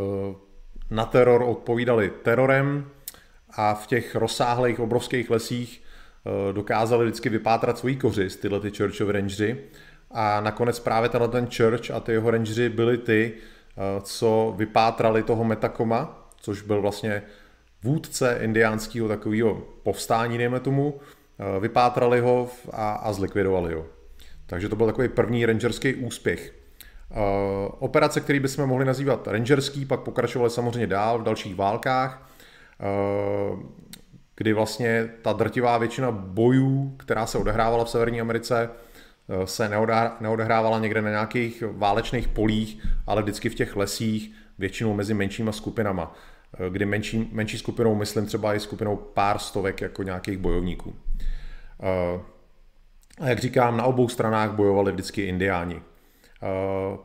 na 0.90 1.04
teror 1.04 1.42
odpovídali 1.42 2.12
terorem 2.22 2.90
a 3.50 3.74
v 3.74 3.86
těch 3.86 4.14
rozsáhlých 4.14 4.80
obrovských 4.80 5.30
lesích 5.30 5.82
dokázali 6.52 7.04
vždycky 7.04 7.28
vypátrat 7.28 7.78
svoji 7.78 7.96
kořist, 7.96 8.40
tyhle 8.40 8.60
ty 8.60 8.70
Churchove 8.70 9.12
Rangery 9.12 9.58
a 10.10 10.40
nakonec 10.40 10.80
právě 10.80 11.08
tenhle 11.08 11.28
ten 11.28 11.48
Church 11.56 11.90
a 11.90 12.00
ty 12.00 12.12
jeho 12.12 12.30
rangeři 12.30 12.68
byli 12.68 12.98
ty, 12.98 13.32
eh, 13.34 14.00
co 14.00 14.54
vypátrali 14.56 15.22
toho 15.22 15.44
Metakoma, 15.44 16.28
což 16.40 16.62
byl 16.62 16.80
vlastně 16.80 17.22
vůdce 17.82 18.38
indiánského 18.40 19.08
takového 19.08 19.62
povstání, 19.82 20.38
dejme 20.38 20.60
tomu, 20.60 21.00
eh, 21.38 21.60
vypátrali 21.60 22.20
ho 22.20 22.48
a, 22.72 22.92
a 22.92 23.12
zlikvidovali 23.12 23.74
ho. 23.74 23.86
Takže 24.46 24.68
to 24.68 24.76
byl 24.76 24.86
takový 24.86 25.08
první 25.08 25.46
rangerský 25.46 25.94
úspěch. 25.94 26.54
Eh, 27.10 27.14
operace, 27.78 28.20
které 28.20 28.40
bychom 28.40 28.66
mohli 28.66 28.84
nazývat 28.84 29.28
rangerský, 29.28 29.84
pak 29.84 30.00
pokračovaly 30.00 30.50
samozřejmě 30.50 30.86
dál 30.86 31.18
v 31.18 31.22
dalších 31.22 31.56
válkách, 31.56 32.26
kdy 34.36 34.52
vlastně 34.52 35.10
ta 35.22 35.32
drtivá 35.32 35.78
většina 35.78 36.10
bojů, 36.10 36.94
která 36.96 37.26
se 37.26 37.38
odehrávala 37.38 37.84
v 37.84 37.90
Severní 37.90 38.20
Americe, 38.20 38.70
se 39.44 39.70
neodehrávala 40.20 40.78
někde 40.78 41.02
na 41.02 41.10
nějakých 41.10 41.62
válečných 41.72 42.28
polích, 42.28 42.86
ale 43.06 43.22
vždycky 43.22 43.48
v 43.48 43.54
těch 43.54 43.76
lesích, 43.76 44.32
většinou 44.58 44.94
mezi 44.94 45.14
menšíma 45.14 45.52
skupinama, 45.52 46.14
eh, 46.54 46.70
kdy 46.70 46.86
menší, 46.86 47.28
menší 47.32 47.58
skupinou, 47.58 47.94
myslím 47.94 48.26
třeba 48.26 48.54
i 48.54 48.60
skupinou 48.60 48.96
pár 48.96 49.38
stovek 49.38 49.80
jako 49.80 50.02
nějakých 50.02 50.38
bojovníků. 50.38 50.94
Eh, 51.82 52.20
a 53.20 53.28
jak 53.28 53.38
říkám, 53.38 53.76
na 53.76 53.84
obou 53.84 54.08
stranách 54.08 54.50
bojovali 54.50 54.92
vždycky 54.92 55.22
indiáni. 55.22 55.82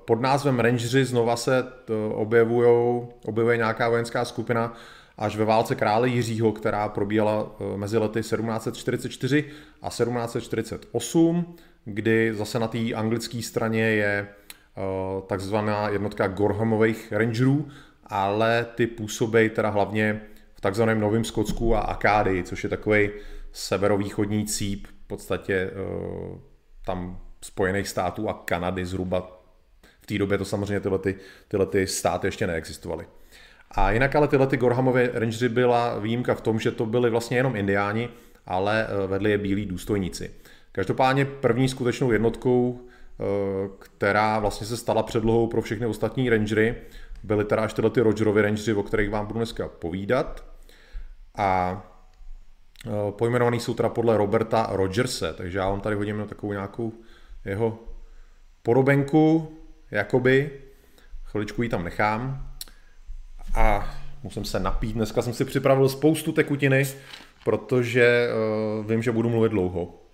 Pod 0.05 0.21
názvem 0.21 0.59
Rangeři 0.59 1.05
znova 1.05 1.35
se 1.35 1.63
objevuje 3.23 3.57
nějaká 3.57 3.89
vojenská 3.89 4.25
skupina 4.25 4.73
až 5.17 5.35
ve 5.35 5.45
válce 5.45 5.75
krále 5.75 6.09
Jiřího, 6.09 6.51
která 6.51 6.89
probíhala 6.89 7.55
mezi 7.75 7.97
lety 7.97 8.19
1744 8.19 9.45
a 9.81 9.89
1748 9.89 11.55
kdy 11.85 12.33
zase 12.33 12.59
na 12.59 12.67
té 12.67 12.93
anglické 12.93 13.41
straně 13.41 13.81
je 13.81 14.27
uh, 14.27 15.21
takzvaná 15.27 15.89
jednotka 15.89 16.27
Gorhamových 16.27 17.11
Rangerů, 17.11 17.67
ale 18.03 18.65
ty 18.75 18.87
působí 18.87 19.49
teda 19.49 19.69
hlavně 19.69 20.21
v 20.53 20.61
takzvaném 20.61 20.99
Novém 20.99 21.23
Skotsku 21.23 21.75
a 21.75 21.79
Akádii, 21.79 22.43
což 22.43 22.63
je 22.63 22.69
takový 22.69 23.09
severovýchodní 23.51 24.45
cíp 24.45 24.87
v 24.87 25.07
podstatě 25.07 25.71
uh, 25.71 26.37
tam 26.85 27.19
Spojených 27.41 27.87
států 27.87 28.29
a 28.29 28.33
Kanady 28.33 28.85
zhruba. 28.85 29.41
V 30.01 30.05
té 30.05 30.17
době 30.17 30.37
to 30.37 30.45
samozřejmě 30.45 30.79
tyhle, 30.79 30.99
ty, 30.99 31.15
tyhle 31.47 31.65
ty 31.65 31.87
státy 31.87 32.27
ještě 32.27 32.47
neexistovaly. 32.47 33.05
A 33.71 33.91
jinak 33.91 34.15
ale 34.15 34.27
tyhle 34.27 34.47
ty 34.47 34.57
Gorhamové 34.57 35.09
rangery 35.13 35.49
byla 35.49 35.99
výjimka 35.99 36.35
v 36.35 36.41
tom, 36.41 36.59
že 36.59 36.71
to 36.71 36.85
byli 36.85 37.09
vlastně 37.09 37.37
jenom 37.37 37.55
indiáni, 37.55 38.09
ale 38.45 38.87
eh, 38.87 39.07
vedli 39.07 39.31
je 39.31 39.37
bílí 39.37 39.65
důstojníci. 39.65 40.31
Každopádně 40.75 41.25
první 41.25 41.69
skutečnou 41.69 42.11
jednotkou, 42.11 42.79
eh, 42.79 43.23
která 43.79 44.39
vlastně 44.39 44.67
se 44.67 44.77
stala 44.77 45.03
předlohou 45.03 45.47
pro 45.47 45.61
všechny 45.61 45.85
ostatní 45.85 46.29
rangery, 46.29 46.75
byly 47.23 47.45
teda 47.45 47.61
až 47.61 47.73
tyhle 47.73 47.89
ty 47.89 48.01
Rogerovy 48.01 48.41
rangery, 48.41 48.73
o 48.73 48.83
kterých 48.83 49.09
vám 49.09 49.25
budu 49.25 49.39
dneska 49.39 49.67
povídat. 49.67 50.45
A 51.37 51.81
eh, 52.87 52.89
pojmenovaný 53.11 53.59
jsou 53.59 53.73
teda 53.73 53.89
podle 53.89 54.17
Roberta 54.17 54.67
Rogerse, 54.71 55.33
takže 55.33 55.57
já 55.57 55.69
vám 55.69 55.81
tady 55.81 55.95
hodím 55.95 56.17
na 56.17 56.25
takovou 56.25 56.53
nějakou 56.53 56.93
jeho 57.45 57.79
podobenku, 58.63 59.57
jakoby. 59.91 60.51
Chviličku 61.23 61.63
ji 61.63 61.69
tam 61.69 61.83
nechám. 61.83 62.51
A 63.53 63.95
musím 64.23 64.45
se 64.45 64.59
napít. 64.59 64.95
Dneska 64.95 65.21
jsem 65.21 65.33
si 65.33 65.45
připravil 65.45 65.89
spoustu 65.89 66.31
tekutiny, 66.31 66.85
protože 67.43 68.29
uh, 68.79 68.85
vím, 68.85 69.01
že 69.01 69.11
budu 69.11 69.29
mluvit 69.29 69.49
dlouho. 69.49 70.04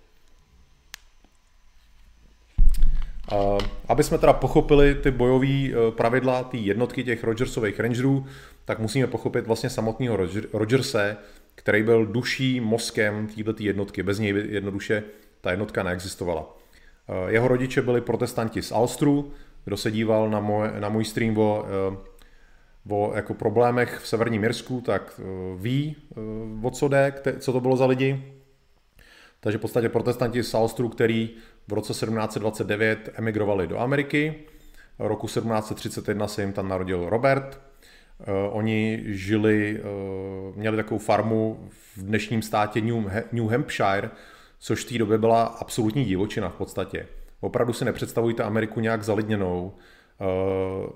Aby 3.88 4.02
jsme 4.02 4.18
teda 4.18 4.32
pochopili 4.32 4.94
ty 4.94 5.10
bojové 5.10 5.46
eh, 5.46 5.72
pravidla, 5.90 6.42
ty 6.44 6.58
jednotky 6.58 7.04
těch 7.04 7.24
Rogersových 7.24 7.80
Rangerů, 7.80 8.26
tak 8.64 8.78
musíme 8.78 9.06
pochopit 9.06 9.46
vlastně 9.46 9.70
samotného 9.70 10.18
Rogerse, 10.52 11.16
který 11.54 11.82
byl 11.82 12.06
duší 12.06 12.60
mozkem 12.60 13.26
této 13.26 13.62
jednotky. 13.62 14.02
Bez 14.02 14.18
něj 14.18 14.34
jednoduše 14.48 15.02
ta 15.40 15.50
jednotka 15.50 15.82
neexistovala. 15.82 16.56
Eh, 17.08 17.32
jeho 17.32 17.48
rodiče 17.48 17.82
byli 17.82 18.00
protestanti 18.00 18.62
z 18.62 18.72
Alstru, 18.72 19.32
kdo 19.64 19.76
se 19.76 19.90
díval 19.90 20.30
na 20.30 20.40
můj, 20.40 20.68
na 20.78 20.88
můj 20.88 21.04
stream 21.04 21.38
o, 21.38 21.64
eh, 21.64 21.96
o 22.88 23.12
jako 23.14 23.34
problémech 23.34 23.98
v 23.98 24.08
Severním 24.08 24.40
Mirsku, 24.40 24.80
tak 24.80 25.20
ví, 25.56 25.96
o 26.62 26.70
co 26.70 26.88
jde, 26.88 27.14
co 27.38 27.52
to 27.52 27.60
bylo 27.60 27.76
za 27.76 27.86
lidi. 27.86 28.22
Takže 29.40 29.58
v 29.58 29.60
podstatě 29.60 29.88
protestanti 29.88 30.42
z 30.42 30.50
Salstru, 30.50 30.88
který 30.88 31.30
v 31.72 31.74
roce 31.74 31.92
1729 31.92 33.10
emigrovali 33.14 33.66
do 33.66 33.78
Ameriky, 33.78 34.34
roku 34.98 35.26
1731 35.26 36.28
se 36.28 36.42
jim 36.42 36.52
tam 36.52 36.68
narodil 36.68 37.08
Robert. 37.08 37.60
Uh, 38.20 38.26
oni 38.56 39.02
žili, 39.04 39.80
uh, 39.80 40.56
měli 40.56 40.76
takovou 40.76 40.98
farmu 40.98 41.68
v 41.96 42.02
dnešním 42.02 42.42
státě 42.42 42.80
New, 43.32 43.50
Hampshire, 43.50 44.10
což 44.58 44.84
v 44.84 44.88
té 44.88 44.98
době 44.98 45.18
byla 45.18 45.44
absolutní 45.44 46.04
divočina 46.04 46.48
v 46.48 46.54
podstatě. 46.54 47.06
Opravdu 47.40 47.72
si 47.72 47.84
nepředstavujte 47.84 48.42
Ameriku 48.42 48.80
nějak 48.80 49.02
zalidněnou. 49.02 49.72
Uh, 50.20 50.90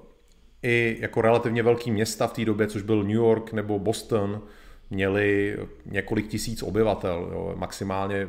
I 0.62 0.96
jako 1.00 1.20
relativně 1.20 1.62
velký 1.62 1.90
města 1.90 2.26
v 2.26 2.32
té 2.32 2.44
době, 2.44 2.66
což 2.66 2.82
byl 2.82 3.02
New 3.02 3.16
York 3.16 3.52
nebo 3.52 3.78
Boston, 3.78 4.42
měli 4.90 5.58
několik 5.86 6.28
tisíc 6.28 6.62
obyvatel, 6.62 7.30
jo, 7.32 7.52
maximálně 7.56 8.28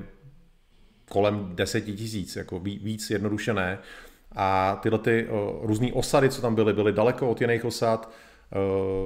kolem 1.10 1.52
deseti 1.56 1.94
tisíc, 1.94 2.36
jako 2.36 2.60
víc 2.60 3.10
jednoduše 3.10 3.54
ne. 3.54 3.78
A 4.36 4.80
tyhle 4.84 5.00
ty 5.00 5.28
uh, 5.28 5.66
různé 5.66 5.94
osady, 5.94 6.30
co 6.30 6.42
tam 6.42 6.56
byly, 6.56 6.74
byly 6.74 6.94
daleko 6.94 7.30
od 7.30 7.42
jiných 7.42 7.66
osad 7.66 8.12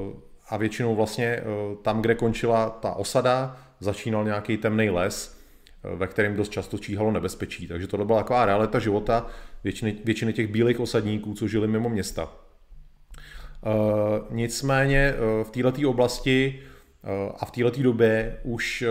uh, 0.06 0.14
a 0.50 0.58
většinou 0.58 0.96
vlastně 0.96 1.42
uh, 1.42 1.78
tam, 1.78 2.02
kde 2.02 2.16
končila 2.16 2.70
ta 2.70 2.94
osada, 2.94 3.58
začínal 3.80 4.24
nějaký 4.24 4.58
temný 4.58 4.90
les, 4.90 5.42
ve 5.96 6.08
kterém 6.08 6.36
dost 6.36 6.50
často 6.50 6.78
číhalo 6.78 7.12
nebezpečí. 7.12 7.68
Takže 7.68 7.88
to 7.88 8.06
byla 8.06 8.20
taková 8.20 8.46
realita 8.46 8.80
života 8.80 9.26
většiny, 9.64 9.98
většiny 10.04 10.34
těch 10.34 10.48
bílých 10.48 10.80
osadníků, 10.80 11.34
co 11.34 11.48
žili 11.48 11.68
mimo 11.68 11.90
města. 11.90 12.30
Nicméně 14.30 15.14
v 15.44 15.50
této 15.52 15.90
oblasti 15.90 16.62
Eh, 16.62 16.71
a 17.38 17.46
v 17.46 17.52
této 17.52 17.84
době 17.84 18.40
už 18.44 18.82
eh, 18.82 18.88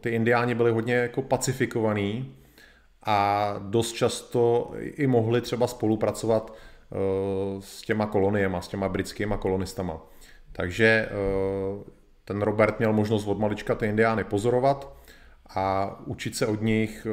ty 0.00 0.10
indiáni 0.10 0.54
byli 0.54 0.70
hodně 0.70 0.94
jako 0.94 1.22
pacifikovaní 1.22 2.36
a 3.02 3.54
dost 3.58 3.92
často 3.92 4.72
i 4.78 5.06
mohli 5.06 5.40
třeba 5.40 5.66
spolupracovat 5.66 6.54
eh, 6.54 6.96
s 7.60 7.82
těma 7.82 8.06
koloniemi, 8.06 8.56
s 8.60 8.68
těma 8.68 8.88
britskými 8.88 9.34
kolonistama. 9.38 10.00
Takže 10.52 11.08
ten 12.24 12.42
Robert 12.42 12.78
měl 12.78 12.92
možnost 12.92 13.26
od 13.26 13.38
malička 13.38 13.74
ty 13.74 13.86
indiány 13.86 14.24
pozorovat 14.24 14.96
a 15.54 15.96
učit 16.06 16.36
se 16.36 16.46
od 16.46 16.62
nich 16.62 17.06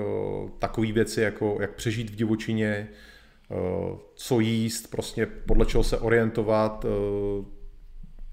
takové 0.60 0.92
věci, 0.92 1.22
jako 1.22 1.58
jak 1.62 1.76
přežít 1.76 2.10
v 2.10 2.16
divočině, 2.16 2.88
co 4.16 4.40
jíst, 4.40 4.88
prostě 4.92 5.26
podle 5.26 5.66
čeho 5.66 5.84
se 5.84 5.98
orientovat, 5.98 6.86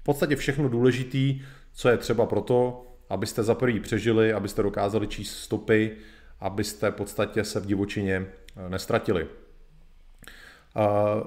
v 0.01 0.03
podstatě 0.03 0.35
všechno 0.35 0.69
důležitý, 0.69 1.41
co 1.73 1.89
je 1.89 1.97
třeba 1.97 2.25
pro 2.25 2.41
to, 2.41 2.87
abyste 3.09 3.43
za 3.43 3.55
prvý 3.55 3.79
přežili, 3.79 4.33
abyste 4.33 4.63
dokázali 4.63 5.07
číst 5.07 5.37
stopy, 5.37 5.91
abyste 6.39 6.91
v 6.91 6.95
podstatě 6.95 7.43
se 7.43 7.59
v 7.59 7.65
divočině 7.65 8.25
nestratili. 8.67 9.27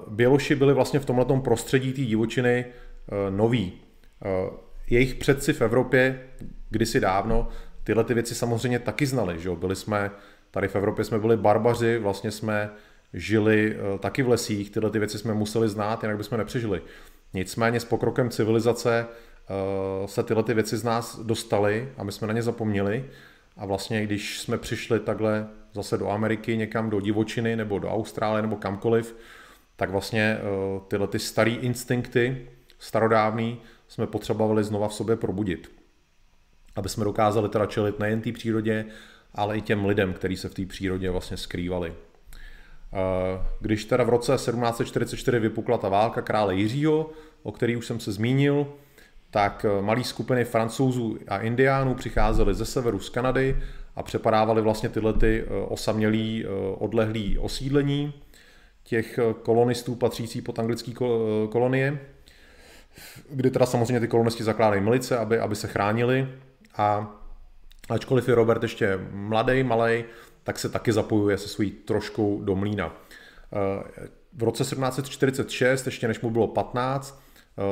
Běloši 0.07 0.55
byli 0.55 0.73
vlastně 0.73 0.99
v 0.99 1.05
tomhle 1.05 1.25
prostředí 1.41 1.93
té 1.93 2.01
divočiny 2.01 2.65
noví. 3.29 3.73
Jejich 4.89 5.15
předci 5.15 5.53
v 5.53 5.61
Evropě 5.61 6.29
kdysi 6.69 6.99
dávno 6.99 7.47
tyhle 7.83 8.03
ty 8.03 8.13
věci 8.13 8.35
samozřejmě 8.35 8.79
taky 8.79 9.05
znali. 9.05 9.39
Že? 9.39 9.49
Byli 9.49 9.75
jsme, 9.75 10.11
tady 10.51 10.67
v 10.67 10.75
Evropě 10.75 11.05
jsme 11.05 11.19
byli 11.19 11.37
barbaři, 11.37 11.97
vlastně 11.97 12.31
jsme 12.31 12.69
žili 13.13 13.77
taky 13.99 14.23
v 14.23 14.29
lesích, 14.29 14.71
tyhle 14.71 14.89
ty 14.89 14.99
věci 14.99 15.17
jsme 15.17 15.33
museli 15.33 15.69
znát, 15.69 16.03
jinak 16.03 16.17
bychom 16.17 16.37
nepřežili. 16.37 16.81
Nicméně 17.33 17.79
s 17.79 17.85
pokrokem 17.85 18.29
civilizace 18.29 19.05
se 20.05 20.23
tyhle 20.23 20.43
ty 20.43 20.53
věci 20.53 20.77
z 20.77 20.83
nás 20.83 21.19
dostaly 21.19 21.91
a 21.97 22.03
my 22.03 22.11
jsme 22.11 22.27
na 22.27 22.33
ně 22.33 22.41
zapomněli. 22.41 23.05
A 23.57 23.65
vlastně, 23.65 24.03
když 24.03 24.39
jsme 24.39 24.57
přišli 24.57 24.99
takhle 24.99 25.47
zase 25.73 25.97
do 25.97 26.09
Ameriky, 26.09 26.57
někam 26.57 26.89
do 26.89 27.01
divočiny 27.01 27.55
nebo 27.55 27.79
do 27.79 27.89
Austrálie 27.89 28.41
nebo 28.41 28.55
kamkoliv, 28.55 29.15
tak 29.75 29.89
vlastně 29.89 30.37
uh, 30.37 30.81
tyhle 30.87 31.07
ty 31.07 31.19
staré 31.19 31.51
instinkty, 31.51 32.47
starodávný, 32.79 33.61
jsme 33.87 34.07
potřebovali 34.07 34.63
znova 34.63 34.87
v 34.87 34.93
sobě 34.93 35.15
probudit 35.15 35.75
aby 36.75 36.89
jsme 36.89 37.03
dokázali 37.03 37.49
teda 37.49 37.65
čelit 37.65 37.99
nejen 37.99 38.21
té 38.21 38.31
přírodě, 38.31 38.85
ale 39.33 39.57
i 39.57 39.61
těm 39.61 39.85
lidem, 39.85 40.13
kteří 40.13 40.37
se 40.37 40.49
v 40.49 40.53
té 40.53 40.65
přírodě 40.65 41.09
vlastně 41.09 41.37
skrývali. 41.37 41.93
Eh, 41.93 43.47
když 43.59 43.85
teda 43.85 44.03
v 44.03 44.09
roce 44.09 44.31
1744 44.31 45.39
vypukla 45.39 45.77
ta 45.77 45.89
válka 45.89 46.21
krále 46.21 46.55
Jiřího, 46.55 47.09
o 47.43 47.51
který 47.51 47.75
už 47.75 47.85
jsem 47.85 47.99
se 47.99 48.11
zmínil, 48.11 48.67
tak 49.35 49.65
eh, 49.65 49.81
malé 49.81 50.03
skupiny 50.03 50.45
francouzů 50.45 51.17
a 51.27 51.39
indiánů 51.39 51.93
přicházely 51.93 52.53
ze 52.53 52.65
severu 52.65 52.99
z 52.99 53.09
Kanady 53.09 53.57
a 53.95 54.03
přepadávali 54.03 54.61
vlastně 54.61 54.89
tyhle 54.89 55.13
ty 55.13 55.43
eh, 55.43 55.65
osamělý, 55.67 56.45
odlehlý 56.77 57.37
osídlení 57.37 58.13
těch 58.83 59.19
kolonistů 59.43 59.95
patřící 59.95 60.41
pod 60.41 60.59
anglické 60.59 60.91
kolonie, 61.49 61.99
kdy 63.29 63.51
teda 63.51 63.65
samozřejmě 63.65 63.99
ty 63.99 64.07
kolonisti 64.07 64.43
zakládají 64.43 64.81
milice, 64.81 65.17
aby, 65.17 65.39
aby 65.39 65.55
se 65.55 65.67
chránili 65.67 66.27
a 66.77 67.15
ačkoliv 67.89 68.29
je 68.29 68.35
Robert 68.35 68.63
ještě 68.63 68.99
mladý, 69.11 69.63
malý, 69.63 70.03
tak 70.43 70.59
se 70.59 70.69
taky 70.69 70.93
zapojuje 70.93 71.37
se 71.37 71.47
svojí 71.47 71.71
troškou 71.71 72.41
do 72.41 72.55
mlína. 72.55 72.95
Eh, 73.53 74.07
v 74.33 74.43
roce 74.43 74.63
1746, 74.63 75.85
ještě 75.85 76.07
než 76.07 76.21
mu 76.21 76.29
bylo 76.29 76.47
15, 76.47 77.19
eh, 77.19 77.24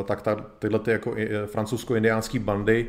tak 0.03 0.21
ta, 0.21 0.35
tyhle 0.35 0.79
ty 0.79 0.91
jako 0.91 1.15
eh, 1.17 1.47
francouzsko-indiánské 1.47 2.39
bandy 2.39 2.87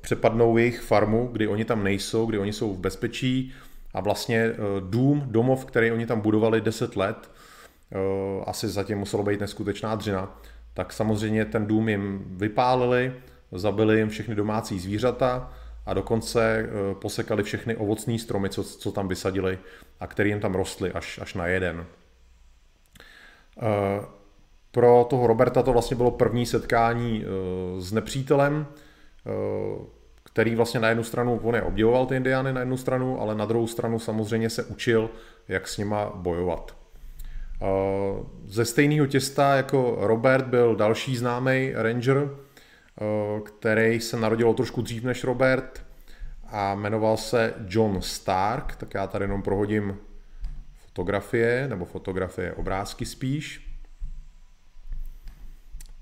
přepadnou 0.00 0.56
jejich 0.56 0.80
farmu, 0.80 1.28
kdy 1.32 1.48
oni 1.48 1.64
tam 1.64 1.84
nejsou, 1.84 2.26
kdy 2.26 2.38
oni 2.38 2.52
jsou 2.52 2.74
v 2.74 2.78
bezpečí 2.78 3.52
a 3.94 4.00
vlastně 4.00 4.52
dům, 4.80 5.24
domov, 5.26 5.64
který 5.64 5.92
oni 5.92 6.06
tam 6.06 6.20
budovali 6.20 6.60
10 6.60 6.96
let, 6.96 7.30
asi 8.46 8.68
zatím 8.68 8.98
muselo 8.98 9.22
být 9.22 9.40
neskutečná 9.40 9.94
dřina, 9.94 10.40
tak 10.74 10.92
samozřejmě 10.92 11.44
ten 11.44 11.66
dům 11.66 11.88
jim 11.88 12.24
vypálili, 12.26 13.14
zabili 13.52 13.98
jim 13.98 14.08
všechny 14.08 14.34
domácí 14.34 14.78
zvířata 14.78 15.52
a 15.86 15.94
dokonce 15.94 16.58
eh, 16.58 16.94
posekali 16.94 17.42
všechny 17.42 17.76
ovocní 17.76 18.18
stromy, 18.18 18.48
co, 18.48 18.64
co 18.64 18.92
tam 18.92 19.08
vysadili 19.08 19.58
a 20.00 20.06
který 20.06 20.30
jim 20.30 20.40
tam 20.40 20.54
rostly 20.54 20.92
až, 20.92 21.18
až 21.22 21.34
na 21.34 21.46
jeden. 21.46 21.86
Eh, 24.72 24.80
pro 24.80 25.06
toho 25.10 25.26
Roberta 25.26 25.62
to 25.62 25.72
vlastně 25.72 25.96
bylo 25.96 26.10
první 26.10 26.46
setkání 26.46 27.24
eh, 27.24 27.80
s 27.80 27.92
nepřítelem, 27.92 28.66
který 30.24 30.54
vlastně 30.54 30.80
na 30.80 30.88
jednu 30.88 31.04
stranu, 31.04 31.40
on 31.42 31.54
je 31.54 31.62
obdivoval 31.62 32.06
ty 32.06 32.16
indiány 32.16 32.52
na 32.52 32.60
jednu 32.60 32.76
stranu, 32.76 33.20
ale 33.20 33.34
na 33.34 33.46
druhou 33.46 33.66
stranu 33.66 33.98
samozřejmě 33.98 34.50
se 34.50 34.64
učil, 34.64 35.10
jak 35.48 35.68
s 35.68 35.78
nima 35.78 36.12
bojovat. 36.14 36.76
Ze 38.46 38.64
stejného 38.64 39.06
těsta 39.06 39.54
jako 39.54 39.96
Robert 40.00 40.46
byl 40.46 40.76
další 40.76 41.16
známý 41.16 41.72
ranger, 41.74 42.28
Eh, 43.00 43.40
který 43.40 44.00
se 44.00 44.16
narodil 44.16 44.54
trošku 44.54 44.82
dřív 44.82 45.04
než 45.04 45.24
Robert 45.24 45.84
a 46.46 46.74
jmenoval 46.74 47.16
se 47.16 47.54
John 47.68 48.02
Stark, 48.02 48.76
tak 48.76 48.94
já 48.94 49.06
tady 49.06 49.24
jenom 49.24 49.42
prohodím 49.42 49.96
fotografie, 50.74 51.68
nebo 51.68 51.84
fotografie 51.84 52.52
obrázky 52.52 53.06
spíš. 53.06 53.71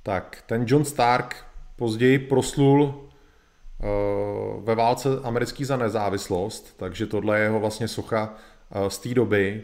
Tak, 0.02 0.42
ten 0.46 0.64
John 0.68 0.84
Stark 0.84 1.36
později 1.76 2.18
proslul 2.18 2.82
uh, 2.82 4.64
ve 4.64 4.74
válce 4.74 5.08
americký 5.22 5.64
za 5.64 5.76
nezávislost, 5.76 6.76
takže 6.76 7.06
tohle 7.06 7.38
je 7.38 7.42
jeho 7.42 7.60
vlastně 7.60 7.88
socha 7.88 8.34
uh, 8.76 8.88
z 8.88 8.98
té 8.98 9.14
doby. 9.14 9.62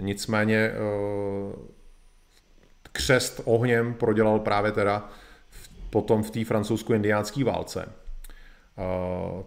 Nicméně 0.00 0.70
uh, 0.70 1.52
křest 2.92 3.40
ohněm 3.44 3.94
prodělal 3.94 4.38
právě 4.38 4.72
teda 4.72 5.08
potom 5.90 6.22
v 6.22 6.30
té 6.30 6.44
francouzsko-indiánské 6.44 7.44
válce. 7.44 7.88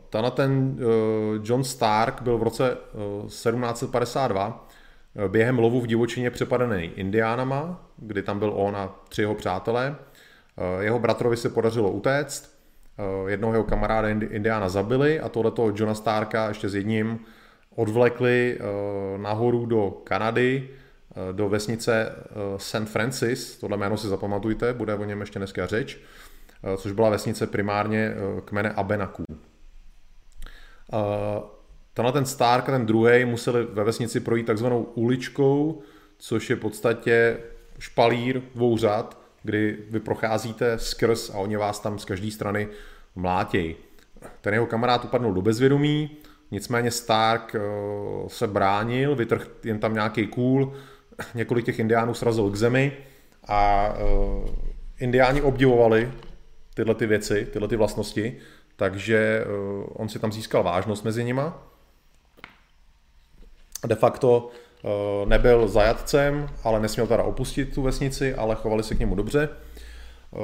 Tana 0.10 0.30
ten 0.30 0.80
John 1.44 1.64
Stark 1.64 2.22
byl 2.22 2.38
v 2.38 2.44
roce 2.44 2.78
1752 3.28 4.68
uh, 5.16 5.28
během 5.28 5.60
lovu 5.60 5.82
v 5.82 5.88
divočině 5.88 6.32
přepadený 6.32 6.92
indiánama, 6.96 7.90
kdy 7.98 8.24
tam 8.24 8.40
byl 8.40 8.54
on 8.56 8.76
a 8.78 8.96
tři 9.10 9.22
jeho 9.22 9.36
přátelé. 9.36 9.96
Jeho 10.80 11.00
bratrovi 11.00 11.38
se 11.38 11.50
podařilo 11.50 11.92
utéct, 11.92 12.58
jednoho 13.28 13.54
jeho 13.54 13.64
kamaráda 13.64 14.10
indiána 14.10 14.70
zabili 14.70 15.20
a 15.20 15.30
tohleto 15.30 15.74
Johna 15.76 15.96
Starka 15.96 16.48
ještě 16.48 16.70
s 16.70 16.76
jedním 16.76 17.20
odvlekli 17.76 18.60
nahoru 19.18 19.66
do 19.66 19.92
Kanady, 20.04 20.70
do 21.32 21.50
vesnice 21.50 22.16
St. 22.58 22.86
Francis, 22.86 23.58
tohle 23.58 23.78
jméno 23.78 23.98
si 23.98 24.08
zapamatujte, 24.08 24.74
bude 24.74 24.96
o 24.96 25.04
něm 25.04 25.22
ještě 25.22 25.40
dneska 25.40 25.66
řeč. 25.66 26.00
Eh, 26.64 26.78
což 26.78 26.92
byla 26.92 27.10
vesnice 27.10 27.48
primárně 27.48 28.14
eh, 28.16 28.42
kmene 28.42 28.70
Abenaků. 28.70 29.24
Eh, 30.94 30.98
tenhle 31.94 32.12
ten 32.14 32.26
Stark 32.26 32.70
a 32.70 32.72
ten 32.72 32.86
druhý 32.86 33.26
museli 33.26 33.66
ve 33.66 33.84
vesnici 33.84 34.20
projít 34.20 34.46
takzvanou 34.46 34.84
uličkou, 34.84 35.82
což 36.18 36.50
je 36.50 36.56
v 36.56 36.60
podstatě 36.60 37.38
špalír 37.80 38.42
dvou 38.56 38.78
řad, 38.78 39.21
kdy 39.44 39.78
vy 39.90 40.00
procházíte 40.00 40.80
skrz 40.80 41.30
a 41.30 41.38
oni 41.38 41.58
vás 41.58 41.80
tam 41.80 42.00
z 42.00 42.06
každé 42.06 42.32
strany 42.32 42.68
mlátějí. 43.16 43.76
Ten 44.42 44.54
jeho 44.54 44.66
kamarád 44.66 45.06
upadnul 45.06 45.34
do 45.34 45.42
bezvědomí, 45.42 46.10
nicméně 46.52 46.92
Stark 46.92 47.56
se 48.28 48.48
bránil, 48.48 49.16
vytrhl 49.16 49.46
jen 49.64 49.80
tam 49.80 49.94
nějaký 49.94 50.28
kůl, 50.28 50.74
několik 51.34 51.66
těch 51.66 51.80
indiánů 51.80 52.14
srazil 52.14 52.50
k 52.50 52.56
zemi 52.56 52.98
a 53.48 53.90
indiáni 55.00 55.42
obdivovali 55.42 56.12
tyhle 56.74 56.96
ty 56.96 57.06
věci, 57.06 57.48
tyhle 57.54 57.68
ty 57.68 57.76
vlastnosti, 57.76 58.38
takže 58.76 59.46
uh, 59.46 59.86
on 59.94 60.10
si 60.10 60.20
tam 60.20 60.32
získal 60.32 60.64
vážnost 60.64 61.06
mezi 61.06 61.24
nima. 61.24 61.68
De 63.86 63.96
facto 63.96 64.50
nebyl 65.26 65.68
zajatcem, 65.68 66.50
ale 66.64 66.80
nesměl 66.80 67.08
teda 67.08 67.24
opustit 67.24 67.74
tu 67.74 67.82
vesnici, 67.82 68.36
ale 68.36 68.56
chovali 68.56 68.84
se 68.84 68.96
k 68.96 69.00
němu 69.00 69.16
dobře. 69.16 69.50
Uh, 70.32 70.40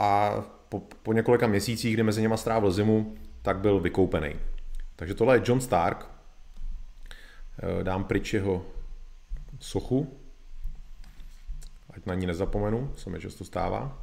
a 0.00 0.34
po, 0.68 0.82
po 1.02 1.12
několika 1.12 1.46
měsících, 1.46 1.94
kdy 1.94 2.02
mezi 2.02 2.22
něma 2.22 2.36
strávil 2.36 2.70
zimu, 2.70 3.14
tak 3.42 3.58
byl 3.58 3.80
vykoupený. 3.80 4.34
Takže 4.96 5.14
tohle 5.14 5.36
je 5.36 5.42
John 5.44 5.60
Stark. 5.60 6.06
Dám 7.82 8.04
pryč 8.04 8.34
jeho 8.34 8.64
sochu, 9.60 10.16
ať 11.90 12.06
na 12.06 12.14
ní 12.14 12.26
nezapomenu, 12.26 12.90
co 12.94 13.10
mi 13.10 13.20
často 13.20 13.44
stává. 13.44 13.98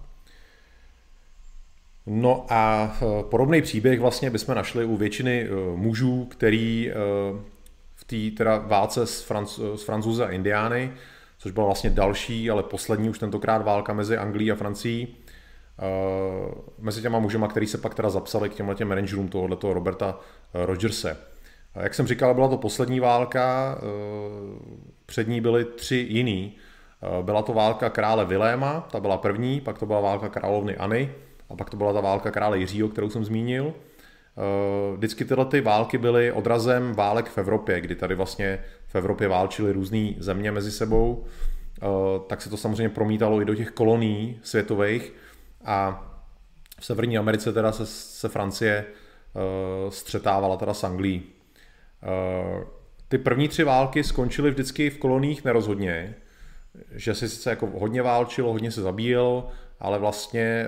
No 2.06 2.46
a 2.50 2.94
eh, 3.02 3.24
podobný 3.24 3.62
příběh 3.62 4.00
vlastně 4.00 4.30
bychom 4.30 4.56
našli 4.56 4.86
u 4.86 4.98
většiny 4.98 5.44
eh, 5.44 5.50
mužů, 5.76 6.26
který 6.26 6.92
eh, 6.92 6.94
té 8.14 8.38
teda 8.38 8.58
válce 8.58 9.08
s, 9.08 9.30
Franc- 9.30 9.76
s 9.76 9.84
Francouzi 9.84 10.24
a 10.24 10.30
Indiány, 10.30 10.94
což 11.38 11.52
byla 11.52 11.66
vlastně 11.66 11.90
další, 11.90 12.50
ale 12.50 12.64
poslední 12.64 13.10
už 13.10 13.20
tentokrát 13.20 13.62
válka 13.62 13.94
mezi 13.94 14.18
Anglií 14.18 14.52
a 14.52 14.56
Francií, 14.56 15.16
mezi 16.80 17.02
těma 17.02 17.20
mužema, 17.20 17.48
který 17.48 17.68
se 17.68 17.78
pak 17.78 17.96
teda 17.96 18.10
zapsali 18.10 18.50
k 18.50 18.54
těmhle 18.54 18.76
těm 18.76 18.92
rangerům 18.92 19.28
tohoto 19.28 19.74
Roberta 19.74 20.20
Rogerse. 20.54 21.18
Jak 21.76 21.94
jsem 21.94 22.08
říkal, 22.08 22.34
byla 22.34 22.48
to 22.48 22.58
poslední 22.58 23.00
válka, 23.00 23.78
před 25.06 25.28
ní 25.28 25.42
byly 25.42 25.66
tři 25.66 25.96
jiný. 26.10 26.56
Byla 27.22 27.42
to 27.42 27.54
válka 27.54 27.90
krále 27.90 28.26
Viléma, 28.26 28.88
ta 28.92 29.00
byla 29.00 29.18
první, 29.18 29.62
pak 29.62 29.80
to 29.80 29.86
byla 29.86 30.00
válka 30.00 30.30
královnyAny, 30.30 31.12
a 31.50 31.56
pak 31.56 31.70
to 31.70 31.78
byla 31.78 31.94
ta 31.94 32.02
válka 32.02 32.32
krále 32.32 32.60
Jiřího, 32.60 32.88
kterou 32.90 33.10
jsem 33.10 33.26
zmínil. 33.26 33.74
Eh, 34.38 34.98
vždycky 34.98 35.26
tyhle 35.26 35.46
ty 35.46 35.62
války 35.62 35.98
byly 35.98 36.32
odrazem 36.32 36.94
válek 36.94 37.30
v 37.30 37.38
Evropě, 37.38 37.82
kdy 37.82 37.96
tady 37.96 38.16
vlastně 38.16 38.60
v 38.88 38.96
Evropě 38.96 39.28
válčily 39.28 39.72
různé 39.72 40.14
země 40.18 40.52
mezi 40.52 40.72
sebou. 40.72 41.26
tak 42.28 42.42
se 42.42 42.50
to 42.50 42.58
samozřejmě 42.58 42.90
promítalo 42.90 43.42
i 43.42 43.46
do 43.46 43.56
těch 43.56 43.72
kolonií 43.72 44.40
světových 44.44 45.14
a 45.66 46.10
v 46.80 46.86
Severní 46.86 47.18
Americe 47.18 47.54
teda 47.54 47.72
se, 47.72 47.86
se 47.86 48.30
Francie 48.30 48.86
střetávala 49.90 50.58
teda 50.58 50.74
s 50.74 50.84
Anglií. 50.84 51.24
Ty 53.08 53.18
první 53.18 53.48
tři 53.48 53.64
války 53.64 54.04
skončily 54.04 54.52
vždycky 54.52 54.90
v 54.90 54.98
koloních 54.98 55.44
nerozhodně, 55.44 56.16
že 56.92 57.16
se 57.16 57.30
sice 57.30 57.50
jako 57.50 57.68
hodně 57.68 58.02
válčilo, 58.02 58.52
hodně 58.52 58.72
se 58.72 58.82
zabíjelo, 58.82 59.50
ale 59.80 60.00
vlastně 60.00 60.68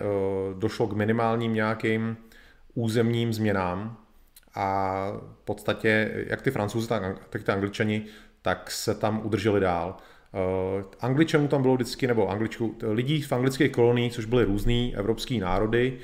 došlo 0.58 0.88
k 0.88 0.93
minimálním 0.93 1.54
nějakým 1.54 2.17
územním 2.76 3.34
změnám 3.34 3.98
a 4.56 5.08
v 5.42 5.46
podstatě 5.46 6.12
jak 6.28 6.42
ty 6.42 6.52
francouzi, 6.52 6.88
tak 6.88 7.44
ty 7.44 7.52
angličani, 7.52 8.06
tak 8.42 8.72
se 8.72 8.96
tam 8.96 9.22
udrželi 9.24 9.60
dál. 9.60 9.98
Uh, 10.78 10.84
Angličanů 11.00 11.48
tam 11.48 11.62
bylo 11.62 11.76
vždycky, 11.76 12.08
nebo 12.08 12.30
angličku, 12.30 12.76
lidí 12.82 13.22
v 13.22 13.32
anglických 13.32 13.72
koloniích, 13.72 14.14
což 14.14 14.26
byly 14.26 14.44
různý 14.44 14.96
evropský 14.96 15.40
národy, 15.40 15.98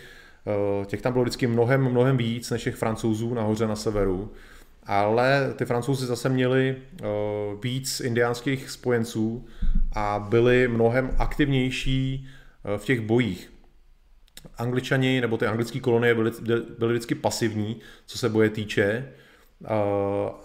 uh, 0.80 0.86
těch 0.86 1.02
tam 1.02 1.14
bylo 1.14 1.24
vždycky 1.24 1.48
mnohem, 1.48 1.90
mnohem 1.92 2.18
víc 2.18 2.50
než 2.50 2.64
těch 2.64 2.76
francouzů 2.76 3.34
nahoře 3.34 3.68
na 3.68 3.76
severu, 3.76 4.32
ale 4.84 5.54
ty 5.56 5.66
francouzi 5.66 6.06
zase 6.06 6.30
měli 6.30 6.76
uh, 6.76 7.08
víc 7.64 8.00
indiánských 8.00 8.70
spojenců 8.70 9.46
a 9.96 10.26
byli 10.30 10.68
mnohem 10.68 11.12
aktivnější 11.18 12.28
v 12.78 12.86
těch 12.86 13.02
bojích. 13.02 13.52
Angličani 14.62 15.22
nebo 15.22 15.38
ty 15.38 15.46
anglické 15.46 15.80
kolonie 15.80 16.16
byly, 16.16 16.32
byly 16.78 16.94
vždycky 16.94 17.16
pasivní, 17.16 17.80
co 18.06 18.18
se 18.18 18.30
boje 18.30 18.50
týče, 18.50 19.12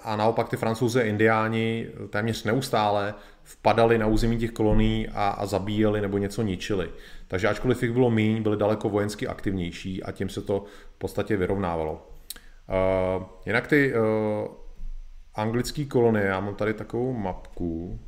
a 0.02 0.16
naopak 0.16 0.48
ty 0.48 0.56
francouzi 0.56 1.00
a 1.00 1.04
indiáni 1.04 1.88
téměř 2.10 2.44
neustále 2.44 3.14
vpadali 3.42 3.98
na 3.98 4.06
území 4.06 4.38
těch 4.38 4.50
kolonií 4.50 5.08
a, 5.08 5.28
a 5.28 5.46
zabíjeli 5.46 6.00
nebo 6.00 6.18
něco 6.18 6.42
ničili. 6.42 6.90
Takže 7.28 7.48
ačkoliv 7.48 7.82
jich 7.82 7.92
bylo 7.92 8.10
méně, 8.10 8.40
byli 8.40 8.56
daleko 8.56 8.88
vojensky 8.88 9.26
aktivnější 9.26 10.02
a 10.02 10.12
tím 10.12 10.28
se 10.28 10.42
to 10.42 10.64
v 10.94 10.98
podstatě 10.98 11.36
vyrovnávalo. 11.36 12.08
Uh, 12.68 13.24
jinak 13.46 13.66
ty 13.66 13.94
uh, 13.94 14.00
anglické 15.34 15.84
kolonie, 15.84 16.26
já 16.26 16.40
mám 16.40 16.54
tady 16.54 16.74
takovou 16.74 17.12
mapku, 17.12 18.00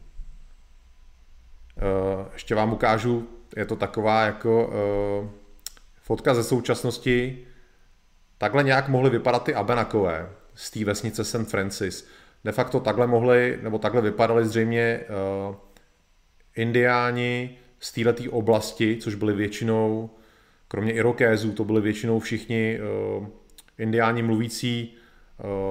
uh, 1.76 2.32
ještě 2.32 2.54
vám 2.54 2.72
ukážu, 2.72 3.28
je 3.56 3.66
to 3.66 3.76
taková 3.76 4.22
jako 4.22 4.66
uh, 4.66 5.30
fotka 6.08 6.34
ze 6.34 6.44
současnosti, 6.44 7.46
takhle 8.38 8.62
nějak 8.62 8.88
mohly 8.88 9.10
vypadat 9.10 9.44
ty 9.44 9.54
Abenakové 9.54 10.30
z 10.54 10.70
té 10.70 10.84
vesnice 10.84 11.24
St. 11.24 11.48
Francis. 11.48 12.08
De 12.44 12.52
facto 12.52 12.80
takhle 12.80 13.06
mohli, 13.06 13.58
nebo 13.62 13.78
takhle 13.78 14.02
vypadali 14.02 14.46
zřejmě 14.46 15.00
uh, 15.48 15.54
indiáni 16.56 17.58
z 17.80 17.92
této 17.92 18.30
oblasti, 18.30 18.96
což 19.00 19.14
byli 19.14 19.34
většinou, 19.34 20.10
kromě 20.68 20.92
Irokézů, 20.92 21.52
to 21.52 21.64
byli 21.64 21.80
většinou 21.80 22.20
všichni 22.20 22.80
uh, 23.18 23.26
indiáni 23.78 24.22
mluvící 24.22 24.96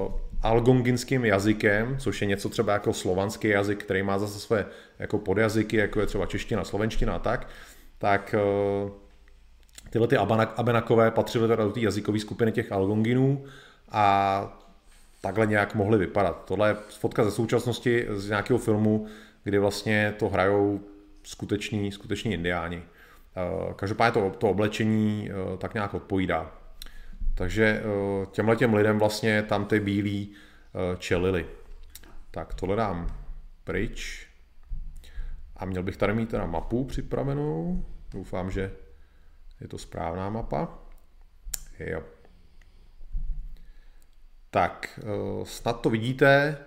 uh, 0.05 0.13
algonginským 0.41 1.25
jazykem, 1.25 1.97
což 1.99 2.21
je 2.21 2.27
něco 2.27 2.49
třeba 2.49 2.73
jako 2.73 2.93
slovanský 2.93 3.47
jazyk, 3.47 3.83
který 3.83 4.03
má 4.03 4.19
zase 4.19 4.39
své 4.39 4.65
jako 4.99 5.17
podjazyky, 5.17 5.77
jako 5.77 5.99
je 5.99 6.05
třeba 6.05 6.25
čeština, 6.25 6.63
slovenština 6.63 7.15
a 7.15 7.19
tak, 7.19 7.47
tak 7.97 8.35
uh, 8.85 9.06
tyhle 9.89 10.07
ty 10.07 10.17
abenakové 10.55 11.11
patřily 11.11 11.47
teda 11.47 11.63
do 11.63 11.71
té 11.71 11.79
jazykové 11.79 12.19
skupiny 12.19 12.51
těch 12.51 12.71
algonginů 12.71 13.45
a 13.91 14.59
takhle 15.21 15.45
nějak 15.45 15.75
mohly 15.75 15.97
vypadat. 15.97 16.45
Tohle 16.45 16.69
je 16.69 16.75
fotka 16.99 17.23
ze 17.23 17.31
současnosti 17.31 18.07
z 18.13 18.29
nějakého 18.29 18.59
filmu, 18.59 19.07
kdy 19.43 19.59
vlastně 19.59 20.13
to 20.19 20.29
hrajou 20.29 20.79
skuteční, 21.23 21.91
skuteční 21.91 22.33
indiáni. 22.33 22.77
Eh, 23.37 23.73
každopádně 23.75 24.21
to, 24.21 24.29
to 24.29 24.49
oblečení 24.49 25.29
eh, 25.29 25.57
tak 25.57 25.73
nějak 25.73 25.93
odpovídá. 25.93 26.51
Takže 27.35 27.65
eh, 27.65 28.25
těmhle 28.31 28.55
těm 28.55 28.73
lidem 28.73 28.99
vlastně 28.99 29.43
tam 29.43 29.65
ty 29.65 29.79
bílí 29.79 30.33
čelili. 30.97 31.45
Tak 32.31 32.53
tohle 32.53 32.75
dám 32.75 33.07
pryč. 33.63 34.27
A 35.55 35.65
měl 35.65 35.83
bych 35.83 35.97
tady 35.97 36.13
mít 36.13 36.29
teda 36.29 36.45
mapu 36.45 36.85
připravenou. 36.85 37.85
Doufám, 38.11 38.51
že 38.51 38.71
je 39.61 39.67
to 39.67 39.77
správná 39.77 40.29
mapa. 40.29 40.69
Jo. 41.79 42.01
Tak, 44.49 44.99
eh, 44.99 45.45
snad 45.45 45.81
to 45.81 45.89
vidíte. 45.89 46.57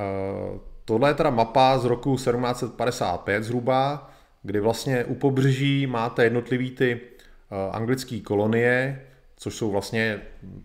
Eh, 0.00 0.58
tohle 0.84 1.10
je 1.10 1.14
teda 1.14 1.30
mapa 1.30 1.78
z 1.78 1.84
roku 1.84 2.16
1755 2.16 3.44
zhruba, 3.44 4.10
kdy 4.42 4.60
vlastně 4.60 5.04
u 5.04 5.14
pobřeží 5.14 5.86
máte 5.86 6.24
jednotlivý 6.24 6.70
ty 6.70 7.00
eh, 7.00 7.70
anglické 7.70 8.20
kolonie, 8.20 9.02
což 9.36 9.54
jsou 9.54 9.70
vlastně 9.70 10.20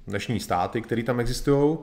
dnešní 0.08 0.40
státy, 0.40 0.82
které 0.82 1.04
tam 1.04 1.20
existují. 1.20 1.78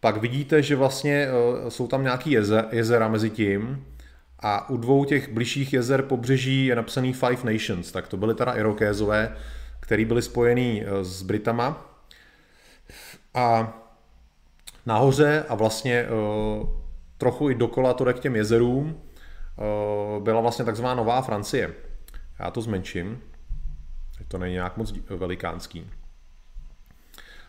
Pak 0.00 0.16
vidíte, 0.16 0.62
že 0.62 0.76
vlastně 0.76 1.28
jsou 1.68 1.86
tam 1.86 2.02
nějaký 2.02 2.30
jezera 2.70 3.08
mezi 3.08 3.30
tím 3.30 3.86
a 4.40 4.70
u 4.70 4.76
dvou 4.76 5.04
těch 5.04 5.32
bližších 5.32 5.72
jezer 5.72 6.02
pobřeží 6.02 6.66
je 6.66 6.76
napsaný 6.76 7.12
Five 7.12 7.52
Nations, 7.52 7.92
tak 7.92 8.08
to 8.08 8.16
byly 8.16 8.34
teda 8.34 8.52
Irokézové, 8.52 9.36
který 9.80 10.04
byli 10.04 10.22
spojení 10.22 10.84
s 11.02 11.22
Britama. 11.22 11.96
A 13.34 13.76
nahoře 14.86 15.44
a 15.48 15.54
vlastně 15.54 16.06
uh, 16.08 16.68
trochu 17.18 17.50
i 17.50 17.54
dokola 17.54 17.94
to 17.94 18.04
k 18.04 18.20
těm 18.20 18.36
jezerům 18.36 18.86
uh, 18.86 20.22
byla 20.22 20.40
vlastně 20.40 20.64
takzvaná 20.64 20.94
Nová 20.94 21.22
Francie. 21.22 21.74
Já 22.38 22.50
to 22.50 22.60
zmenším, 22.60 23.20
to 24.28 24.38
není 24.38 24.54
nějak 24.54 24.76
moc 24.76 24.94
velikánský. 25.08 25.90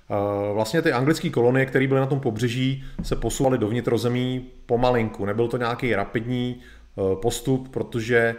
Uh, 0.10 0.56
vlastně 0.56 0.82
ty 0.82 0.92
anglické 0.92 1.30
kolonie, 1.30 1.66
které 1.66 1.88
byly 1.88 2.00
na 2.00 2.06
tom 2.06 2.20
pobřeží, 2.20 2.84
se 3.04 3.16
posouvaly 3.16 3.58
do 3.58 3.68
vnitrozemí 3.68 4.46
pomalinku. 4.66 5.26
Nebyl 5.26 5.48
to 5.48 5.58
nějaký 5.58 5.96
rapidní 5.96 6.62
postup, 7.22 7.70
protože 7.70 8.36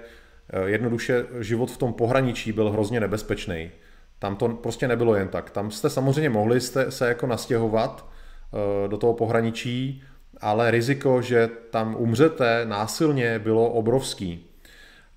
jednoduše 0.66 1.26
život 1.40 1.70
v 1.70 1.76
tom 1.76 1.92
pohraničí 1.92 2.52
byl 2.52 2.70
hrozně 2.70 3.00
nebezpečný. 3.00 3.70
Tam 4.18 4.36
to 4.36 4.48
prostě 4.48 4.88
nebylo 4.88 5.14
jen 5.14 5.28
tak. 5.28 5.50
Tam 5.50 5.70
jste 5.70 5.90
samozřejmě 5.90 6.30
mohli 6.30 6.60
jste 6.60 6.90
se 6.90 7.08
jako 7.08 7.26
nastěhovat, 7.26 8.08
Eh, 8.52 8.88
do 8.88 8.96
toho 8.96 9.14
pohraničí, 9.14 10.02
ale 10.40 10.70
riziko, 10.70 11.22
že 11.22 11.48
tam 11.70 11.96
umřete 11.98 12.64
násilně, 12.64 13.38
bylo 13.38 13.70
obrovský. 13.70 14.46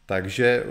Takže 0.06 0.64
eh, 0.66 0.70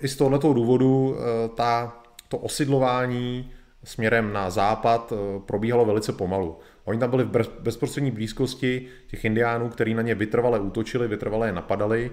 i 0.00 0.08
z 0.08 0.16
tohoto 0.16 0.52
důvodu 0.52 1.16
eh, 1.16 1.48
ta, 1.48 2.02
to 2.28 2.38
osidlování 2.38 3.50
směrem 3.86 4.32
na 4.32 4.50
západ 4.50 5.12
probíhalo 5.46 5.84
velice 5.84 6.12
pomalu. 6.12 6.58
Oni 6.84 6.98
tam 6.98 7.10
byli 7.10 7.24
v 7.24 7.48
bezprostřední 7.60 8.10
blízkosti 8.10 8.86
těch 9.06 9.24
indiánů, 9.24 9.68
kteří 9.68 9.94
na 9.94 10.02
ně 10.02 10.14
vytrvale 10.14 10.60
útočili, 10.60 11.08
vytrvale 11.08 11.48
je 11.48 11.52
napadali 11.52 12.10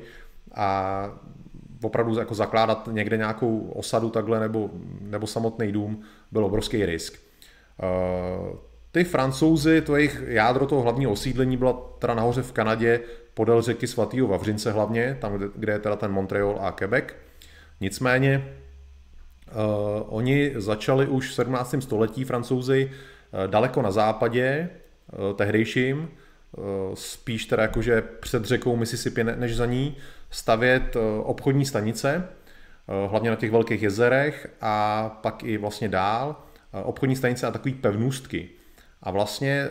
a 0.55 1.09
opravdu 1.83 2.19
jako 2.19 2.35
zakládat 2.35 2.89
někde 2.91 3.17
nějakou 3.17 3.59
osadu 3.59 4.09
takhle 4.09 4.39
nebo, 4.39 4.69
nebo 5.01 5.27
samotný 5.27 5.71
dům 5.71 6.01
byl 6.31 6.45
obrovský 6.45 6.85
risk. 6.85 7.19
Ty 8.91 9.03
francouzi, 9.03 9.81
to 9.81 9.95
jejich 9.95 10.23
jádro 10.27 10.65
toho 10.65 10.81
hlavního 10.81 11.11
osídlení 11.11 11.57
byla 11.57 11.73
teda 11.99 12.13
nahoře 12.13 12.41
v 12.41 12.51
Kanadě, 12.51 12.99
podél 13.33 13.61
řeky 13.61 13.87
svatého 13.87 14.27
Vavřince 14.27 14.71
hlavně, 14.71 15.17
tam, 15.21 15.33
kde, 15.55 15.73
je 15.73 15.79
teda 15.79 15.95
ten 15.95 16.11
Montreal 16.11 16.57
a 16.61 16.71
Quebec. 16.71 17.05
Nicméně 17.81 18.55
oni 20.05 20.51
začali 20.55 21.07
už 21.07 21.29
v 21.29 21.33
17. 21.33 21.75
století 21.79 22.23
francouzi 22.23 22.91
uh, 22.91 23.47
daleko 23.47 23.81
na 23.81 23.91
západě, 23.91 24.69
uh, 25.29 25.35
tehdejším, 25.35 26.09
spíš 26.93 27.45
teda 27.45 27.63
jakože 27.63 28.01
před 28.01 28.45
řekou 28.45 28.75
Mississippi 28.75 29.23
než 29.23 29.55
za 29.55 29.65
ní, 29.65 29.97
stavět 30.29 30.97
obchodní 31.23 31.65
stanice, 31.65 32.27
hlavně 33.07 33.29
na 33.29 33.35
těch 33.35 33.51
velkých 33.51 33.81
jezerech 33.81 34.47
a 34.61 35.09
pak 35.21 35.43
i 35.43 35.57
vlastně 35.57 35.89
dál, 35.89 36.35
obchodní 36.83 37.15
stanice 37.15 37.47
a 37.47 37.51
takové 37.51 37.75
pevnůstky. 37.75 38.49
A 39.03 39.11
vlastně, 39.11 39.63
eh, 39.65 39.69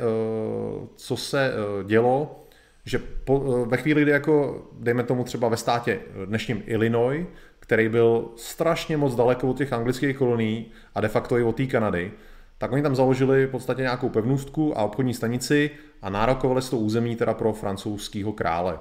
co 0.96 1.16
se 1.16 1.52
eh, 1.52 1.84
dělo, 1.84 2.44
že 2.84 2.98
po, 2.98 3.62
eh, 3.64 3.68
ve 3.68 3.76
chvíli, 3.76 4.02
kdy 4.02 4.10
jako, 4.10 4.66
dejme 4.72 5.02
tomu 5.02 5.24
třeba 5.24 5.48
ve 5.48 5.56
státě 5.56 6.00
dnešním 6.26 6.62
Illinois, 6.66 7.26
který 7.62 7.88
byl 7.88 8.28
strašně 8.36 8.96
moc 8.96 9.14
daleko 9.14 9.48
od 9.48 9.56
těch 9.56 9.72
anglických 9.72 10.16
kolonií 10.16 10.66
a 10.94 11.00
de 11.00 11.08
facto 11.08 11.38
i 11.38 11.42
od 11.42 11.56
té 11.56 11.66
Kanady, 11.66 12.12
tak 12.58 12.72
oni 12.72 12.82
tam 12.82 12.96
založili 12.96 13.46
v 13.46 13.50
podstatě 13.50 13.82
nějakou 13.82 14.08
pevnůstku 14.08 14.78
a 14.78 14.82
obchodní 14.82 15.14
stanici 15.14 15.70
a 16.02 16.10
nárokovali 16.10 16.62
z 16.62 16.70
to 16.70 16.76
území 16.76 17.16
teda 17.16 17.34
pro 17.34 17.52
francouzského 17.52 18.32
krále. 18.32 18.78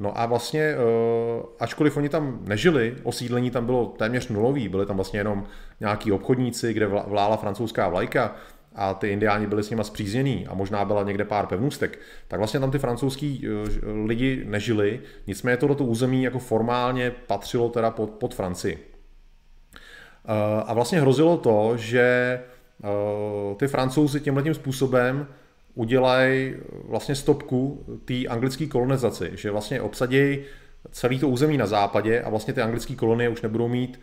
No 0.00 0.18
a 0.20 0.26
vlastně, 0.26 0.74
ačkoliv 1.60 1.96
oni 1.96 2.08
tam 2.08 2.38
nežili, 2.42 2.96
osídlení 3.02 3.50
tam 3.50 3.66
bylo 3.66 3.86
téměř 3.86 4.28
nulový, 4.28 4.68
byli 4.68 4.86
tam 4.86 4.96
vlastně 4.96 5.20
jenom 5.20 5.44
nějaký 5.80 6.12
obchodníci, 6.12 6.72
kde 6.72 6.86
vlála 6.86 7.36
francouzská 7.36 7.88
vlajka, 7.88 8.36
a 8.74 8.94
ty 8.94 9.08
indiáni 9.08 9.46
byli 9.46 9.62
s 9.62 9.70
nima 9.70 9.84
zpříznění 9.84 10.46
a 10.46 10.54
možná 10.54 10.84
byla 10.84 11.02
někde 11.02 11.24
pár 11.24 11.46
pevnůstek, 11.46 11.98
tak 12.28 12.38
vlastně 12.38 12.60
tam 12.60 12.70
ty 12.70 12.78
francouzský 12.78 13.46
lidi 14.04 14.44
nežili, 14.44 15.00
nicméně 15.26 15.56
tohleto 15.56 15.84
území 15.84 16.22
jako 16.22 16.38
formálně 16.38 17.10
patřilo 17.10 17.68
teda 17.68 17.90
pod, 17.90 18.10
pod 18.10 18.34
Francii. 18.34 18.78
A 20.66 20.74
vlastně 20.74 21.00
hrozilo 21.00 21.36
to, 21.36 21.76
že 21.76 22.40
ty 23.56 23.68
francouzi 23.68 24.20
tímhle 24.20 24.54
způsobem 24.54 25.26
udělají 25.74 26.54
vlastně 26.88 27.14
stopku 27.14 27.84
té 28.04 28.26
anglické 28.26 28.66
kolonizaci, 28.66 29.30
že 29.34 29.50
vlastně 29.50 29.80
obsadějí 29.80 30.38
celý 30.90 31.18
to 31.18 31.28
území 31.28 31.56
na 31.56 31.66
západě 31.66 32.22
a 32.22 32.30
vlastně 32.30 32.54
ty 32.54 32.62
anglické 32.62 32.94
kolonie 32.94 33.28
už 33.28 33.42
nebudou 33.42 33.68
mít 33.68 34.00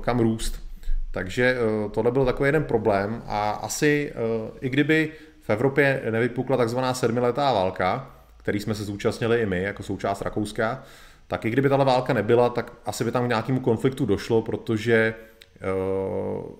kam 0.00 0.20
růst. 0.20 0.67
Takže 1.10 1.56
uh, 1.84 1.90
tohle 1.90 2.10
byl 2.10 2.24
takový 2.24 2.48
jeden 2.48 2.64
problém 2.64 3.22
a 3.26 3.50
asi 3.50 4.12
uh, 4.12 4.56
i 4.60 4.68
kdyby 4.68 5.12
v 5.40 5.50
Evropě 5.50 6.02
nevypukla 6.10 6.56
takzvaná 6.56 6.94
sedmiletá 6.94 7.52
válka, 7.52 8.10
který 8.36 8.60
jsme 8.60 8.74
se 8.74 8.84
zúčastnili 8.84 9.40
i 9.40 9.46
my 9.46 9.62
jako 9.62 9.82
součást 9.82 10.22
Rakouska, 10.22 10.82
tak 11.26 11.44
i 11.44 11.50
kdyby 11.50 11.68
tahle 11.68 11.84
válka 11.84 12.12
nebyla, 12.12 12.48
tak 12.48 12.72
asi 12.86 13.04
by 13.04 13.12
tam 13.12 13.24
k 13.24 13.28
nějakému 13.28 13.60
konfliktu 13.60 14.06
došlo, 14.06 14.42
protože 14.42 15.14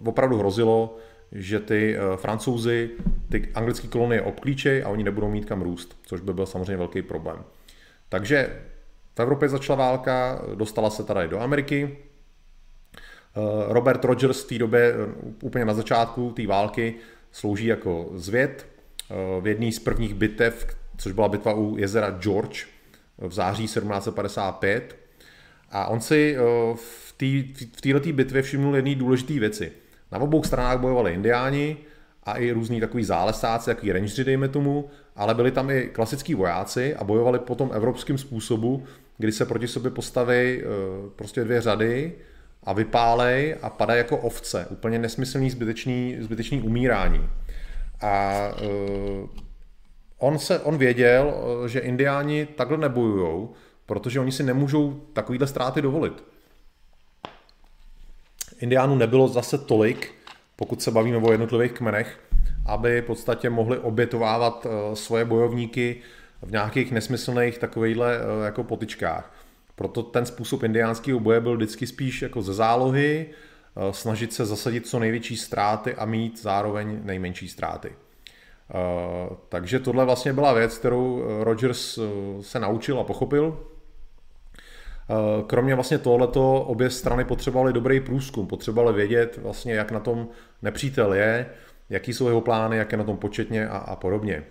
uh, 0.04 0.08
opravdu 0.08 0.38
hrozilo, 0.38 0.96
že 1.32 1.60
ty 1.60 1.96
francouzi 2.16 2.90
ty 3.30 3.48
anglické 3.54 3.88
kolonie 3.88 4.22
obklíčej 4.22 4.82
a 4.82 4.88
oni 4.88 5.04
nebudou 5.04 5.30
mít 5.30 5.44
kam 5.44 5.62
růst, 5.62 5.98
což 6.02 6.20
by 6.20 6.34
byl 6.34 6.46
samozřejmě 6.46 6.76
velký 6.76 7.02
problém. 7.02 7.44
Takže 8.08 8.60
v 9.14 9.20
Evropě 9.20 9.48
začala 9.48 9.78
válka, 9.78 10.42
dostala 10.54 10.90
se 10.90 11.04
tady 11.04 11.28
do 11.28 11.40
Ameriky. 11.40 11.98
Eh, 13.36 13.40
Robert 13.68 14.04
Rogers 14.04 14.44
v 14.44 14.48
té 14.48 14.58
době, 14.58 14.94
eh, 14.94 15.14
úplně 15.42 15.64
na 15.64 15.74
začátku 15.74 16.30
té 16.30 16.46
války, 16.46 16.94
slouží 17.32 17.66
jako 17.66 18.10
zvěd 18.14 18.66
v 19.40 19.46
jedné 19.46 19.72
z 19.72 19.78
prvních 19.78 20.14
bitev, 20.14 20.76
což 20.96 21.12
byla 21.12 21.28
bitva 21.28 21.54
u 21.54 21.76
jezera 21.76 22.10
George 22.10 22.66
v 23.18 23.32
září 23.32 23.68
1755. 23.68 24.96
A 25.70 25.86
on 25.86 26.00
si 26.00 26.36
v 26.74 27.80
této 27.80 28.12
bitvě 28.12 28.42
všimnul 28.42 28.76
jedné 28.76 28.94
důležité 28.94 29.32
věci. 29.32 29.72
Na 30.12 30.18
obou 30.18 30.42
stranách 30.42 30.80
bojovali 30.80 31.14
indiáni 31.14 31.76
a 32.24 32.38
i 32.38 32.50
různí 32.50 32.80
takový 32.80 33.04
zálesáci, 33.04 33.70
jaký 33.70 33.92
rangeři, 33.92 34.24
dejme 34.24 34.48
tomu, 34.48 34.90
ale 35.16 35.34
byli 35.34 35.50
tam 35.50 35.70
i 35.70 35.90
klasický 35.92 36.34
vojáci 36.34 36.94
a 36.94 37.04
bojovali 37.04 37.38
po 37.38 37.54
tom 37.54 37.70
evropském 37.74 38.18
způsobu, 38.18 38.84
kdy 39.18 39.32
se 39.32 39.46
proti 39.46 39.68
sobě 39.68 39.90
postaví 39.90 40.34
eh, 40.34 40.64
prostě 41.16 41.44
dvě 41.44 41.60
řady 41.60 42.12
a 42.68 42.72
vypálej 42.72 43.56
a 43.62 43.70
padají 43.70 43.98
jako 43.98 44.16
ovce. 44.16 44.66
Úplně 44.70 44.98
nesmyslný, 44.98 45.50
zbytečný, 45.50 46.16
zbytečný 46.20 46.62
umírání. 46.62 47.28
A 48.00 48.32
uh, 48.62 49.28
on, 50.18 50.38
se, 50.38 50.60
on 50.60 50.78
věděl, 50.78 51.34
eh, 51.64 51.68
že 51.68 51.80
indiáni 51.80 52.46
takhle 52.46 52.78
nebojujou, 52.78 53.52
protože 53.86 54.20
oni 54.20 54.32
si 54.32 54.42
nemůžou 54.42 55.00
takovýhle 55.12 55.46
ztráty 55.46 55.82
dovolit. 55.82 56.24
Indiánů 58.60 58.96
nebylo 58.96 59.28
zase 59.28 59.58
tolik, 59.58 60.14
pokud 60.56 60.82
se 60.82 60.90
bavíme 60.90 61.16
o 61.16 61.32
jednotlivých 61.32 61.72
kmenech, 61.72 62.20
aby 62.66 63.00
v 63.00 63.04
podstatě 63.04 63.50
mohli 63.50 63.78
obětovávat 63.78 64.66
eh, 64.66 64.96
svoje 64.96 65.24
bojovníky 65.24 65.96
v 66.42 66.52
nějakých 66.52 66.92
nesmyslných 66.92 67.58
takovýchhle 67.58 68.18
jako 68.44 68.64
potičkách. 68.64 69.37
Proto 69.78 70.02
ten 70.02 70.26
způsob 70.26 70.62
indiánského 70.62 71.20
boje 71.20 71.40
byl 71.40 71.56
vždycky 71.56 71.86
spíš 71.86 72.22
jako 72.22 72.42
ze 72.42 72.54
zálohy, 72.54 73.26
eh, 73.26 73.92
snažit 73.92 74.32
se 74.32 74.46
zasadit 74.46 74.86
co 74.86 74.98
největší 74.98 75.36
ztráty 75.36 75.94
a 75.94 76.04
mít 76.04 76.42
zároveň 76.42 77.00
nejmenší 77.04 77.48
ztráty. 77.48 77.92
Takže 79.48 79.78
tohle 79.78 80.04
vlastně 80.04 80.32
byla 80.32 80.52
věc, 80.52 80.78
kterou 80.78 81.24
Rogers 81.40 81.98
se 82.40 82.60
naučil 82.60 83.00
a 83.00 83.04
pochopil 83.04 83.58
Eh, 85.10 85.42
kromě 85.46 85.74
vlastně 85.74 85.98
tohleto 85.98 86.62
obě 86.62 86.90
strany 86.90 87.24
potřebovaly 87.24 87.72
dobrý 87.72 88.00
průzkum, 88.00 88.46
potřebovaly 88.46 88.96
vědět 88.96 89.38
vlastně, 89.42 89.74
jak 89.74 89.92
na 89.92 90.00
tom 90.00 90.28
nepřítel 90.62 91.14
je, 91.14 91.46
jaký 91.90 92.12
jsou 92.12 92.26
jeho 92.26 92.40
plány, 92.40 92.76
jak 92.76 92.92
je 92.92 92.98
na 92.98 93.04
tom 93.04 93.16
početně 93.16 93.68
a, 93.68 93.76
a 93.76 93.96
podobně. 93.96 94.44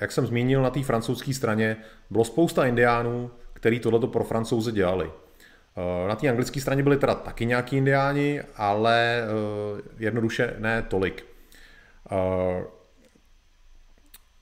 Jak 0.00 0.12
jsem 0.12 0.26
zmínil, 0.26 0.62
na 0.62 0.70
té 0.70 0.82
francouzské 0.82 1.34
straně 1.34 1.76
bylo 2.10 2.24
spousta 2.24 2.66
indiánů, 2.66 3.30
který 3.56 3.80
tohleto 3.80 4.06
pro 4.06 4.24
francouze 4.24 4.72
dělali. 4.72 5.06
Uh, 5.06 6.08
na 6.08 6.16
té 6.16 6.28
anglické 6.28 6.60
straně 6.60 6.82
byli 6.82 6.96
teda 6.96 7.14
taky 7.14 7.46
nějaký 7.46 7.76
indiáni, 7.76 8.42
ale 8.56 9.22
uh, 9.22 9.80
jednoduše 9.98 10.54
ne 10.58 10.82
tolik. 10.82 11.26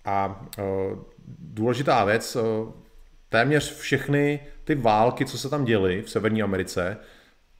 A 0.05 0.47
důležitá 1.39 2.05
věc, 2.05 2.37
téměř 3.29 3.77
všechny 3.79 4.41
ty 4.65 4.75
války, 4.75 5.25
co 5.25 5.39
se 5.39 5.49
tam 5.49 5.65
děly 5.65 6.03
v 6.03 6.11
Severní 6.11 6.43
Americe, 6.43 6.97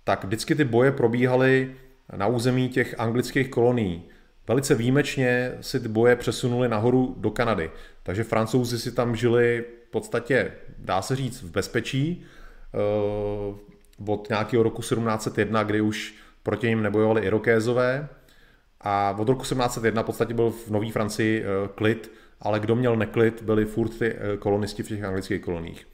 tak 0.05 0.25
vždycky 0.25 0.55
ty 0.55 0.65
boje 0.65 0.93
probíhaly 0.93 1.75
na 2.17 2.27
území 2.27 2.69
těch 2.69 3.01
anglických 3.01 3.51
kolonií. 3.51 4.03
Velice 4.49 4.75
výjimečně 4.75 5.53
si 5.61 5.81
ty 5.81 5.89
boje 5.89 6.17
přesunuli 6.17 6.69
nahoru 6.69 7.15
do 7.19 7.31
Kanady. 7.31 7.71
Takže 8.03 8.25
francouzi 8.25 8.79
si 8.79 8.93
tam 8.93 9.17
žili 9.17 9.65
podstatě, 9.95 10.53
dá 10.79 11.03
se 11.03 11.17
říct, 11.17 11.43
v 11.43 11.51
bezpečí 11.51 12.25
uh, 14.05 14.11
od 14.15 14.29
nějakého 14.29 14.63
roku 14.63 14.83
1701, 14.83 15.63
kdy 15.63 15.81
už 15.81 16.15
proti 16.43 16.69
ním 16.69 16.83
nebojovali 16.83 17.21
Irokézové. 17.21 18.09
A 18.81 19.17
od 19.19 19.29
roku 19.29 19.43
1701 19.43 20.03
v 20.03 20.07
podstatě 20.07 20.35
byl 20.35 20.51
v 20.51 20.71
Nové 20.71 20.93
Francii 20.93 21.41
uh, 21.41 21.69
klid, 21.69 22.13
ale 22.41 22.61
kdo 22.61 22.77
měl 22.77 22.97
neklid, 22.97 23.43
byli 23.43 23.65
furt 23.65 23.99
ty 23.99 24.15
uh, 24.15 24.37
kolonisti 24.39 24.83
v 24.83 24.89
těch 24.89 25.05
anglických 25.05 25.41
koloních. 25.41 25.87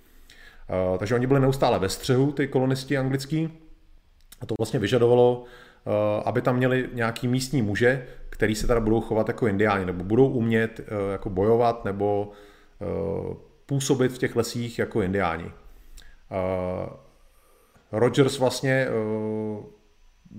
Eh, 0.70 0.98
takže 0.98 1.14
oni 1.14 1.26
byli 1.26 1.40
neustále 1.40 1.78
ve 1.78 1.88
střehu, 1.88 2.32
ty 2.32 2.48
kolonisti 2.48 2.98
anglický, 2.98 3.50
a 4.40 4.46
to 4.46 4.54
vlastně 4.58 4.80
vyžadovalo, 4.80 5.44
eh, 5.86 6.22
aby 6.24 6.42
tam 6.42 6.56
měli 6.56 6.88
nějaký 6.92 7.28
místní 7.28 7.62
muže, 7.62 8.06
který 8.30 8.54
se 8.54 8.66
teda 8.66 8.80
budou 8.80 9.00
chovat 9.00 9.28
jako 9.28 9.46
indiáni, 9.46 9.86
nebo 9.86 10.04
budou 10.04 10.28
umět 10.28 10.80
eh, 10.80 11.12
jako 11.12 11.30
bojovat, 11.30 11.84
nebo 11.84 12.30
působit 13.70 14.12
v 14.12 14.18
těch 14.18 14.36
lesích 14.36 14.78
jako 14.78 15.02
indiáni. 15.02 15.52
Rogers 17.92 18.38
vlastně 18.38 18.86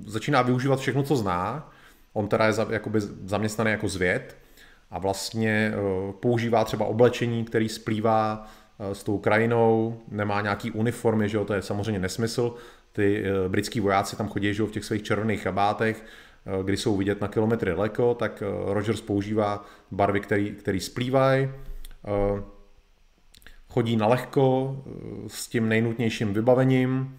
začíná 0.07 0.41
využívat 0.41 0.79
všechno, 0.79 1.03
co 1.03 1.15
zná. 1.15 1.71
On 2.13 2.27
teda 2.27 2.47
je 2.47 2.53
jakoby 2.69 3.01
zaměstnaný 3.01 3.71
jako 3.71 3.87
zvěd 3.87 4.37
a 4.91 4.99
vlastně 4.99 5.73
používá 6.19 6.63
třeba 6.63 6.85
oblečení, 6.85 7.45
který 7.45 7.69
splývá 7.69 8.47
Eh, 8.81 8.95
s 8.95 9.03
tou 9.03 9.17
krajinou, 9.17 10.01
nemá 10.07 10.41
nějaký 10.41 10.71
uniformy, 10.71 11.29
že 11.29 11.37
jo, 11.37 11.45
to 11.45 11.53
je 11.53 11.61
samozřejmě 11.61 11.99
nesmysl. 11.99 12.55
Ty 12.91 13.23
eh, 13.25 13.49
britský 13.49 13.79
vojáci 13.79 14.15
tam 14.15 14.29
chodí 14.29 14.53
že 14.53 14.61
jo, 14.61 14.67
v 14.67 14.71
těch 14.71 14.85
svých 14.85 15.03
červených 15.03 15.41
chabátech, 15.41 16.03
eh, 16.45 16.63
kdy 16.63 16.77
jsou 16.77 16.97
vidět 16.97 17.21
na 17.21 17.27
kilometry 17.27 17.71
daleko, 17.71 18.13
tak 18.13 18.43
Rogers 18.65 19.01
používá 19.01 19.65
barvy, 19.91 20.19
který, 20.19 20.51
který 20.51 20.79
splývají. 20.79 21.49
Chodí 23.73 23.95
na 23.95 24.07
lehko 24.07 24.75
s 25.27 25.47
tím 25.47 25.69
nejnutnějším 25.69 26.33
vybavením 26.33 27.17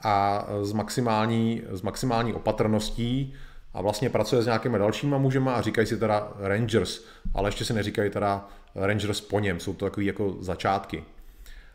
a 0.00 0.46
s 0.62 0.72
maximální, 0.72 1.62
s 1.70 1.82
maximální 1.82 2.32
opatrností 2.32 3.34
a 3.74 3.82
vlastně 3.82 4.10
pracuje 4.10 4.42
s 4.42 4.46
nějakými 4.46 4.78
dalšíma 4.78 5.18
mužema 5.18 5.54
a 5.54 5.60
říkají 5.60 5.86
si 5.86 5.96
teda 5.96 6.32
Rangers, 6.38 7.04
ale 7.34 7.48
ještě 7.48 7.64
si 7.64 7.72
neříkají 7.72 8.10
teda 8.10 8.48
Rangers 8.74 9.20
po 9.20 9.40
něm, 9.40 9.60
jsou 9.60 9.74
to 9.74 9.84
takové 9.84 10.04
jako 10.04 10.36
začátky. 10.40 11.04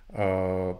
Uh, 0.09 0.77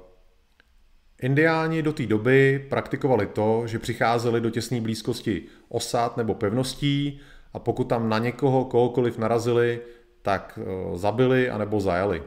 Indiáni 1.22 1.82
do 1.82 1.94
té 1.94 2.06
doby 2.06 2.66
praktikovali 2.70 3.28
to, 3.28 3.68
že 3.68 3.80
přicházeli 3.80 4.42
do 4.42 4.50
těsné 4.50 4.82
blízkosti 4.82 5.44
osad 5.70 6.18
nebo 6.18 6.36
pevností 6.36 7.20
a 7.54 7.60
pokud 7.60 7.84
tam 7.84 8.10
na 8.10 8.18
někoho, 8.18 8.66
kohokoliv 8.66 9.18
narazili, 9.18 9.82
tak 10.22 10.60
uh, 10.62 10.98
zabili 10.98 11.50
anebo 11.50 11.80
zajali. 11.80 12.24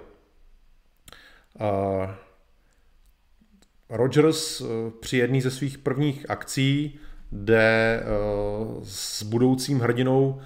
Rogers 3.88 4.60
uh, 4.60 4.68
při 5.00 5.16
jedné 5.16 5.40
ze 5.40 5.50
svých 5.50 5.78
prvních 5.78 6.30
akcí 6.30 6.98
jde 7.32 8.02
uh, 8.02 8.80
s 8.84 9.22
budoucím 9.22 9.80
hrdinou 9.80 10.40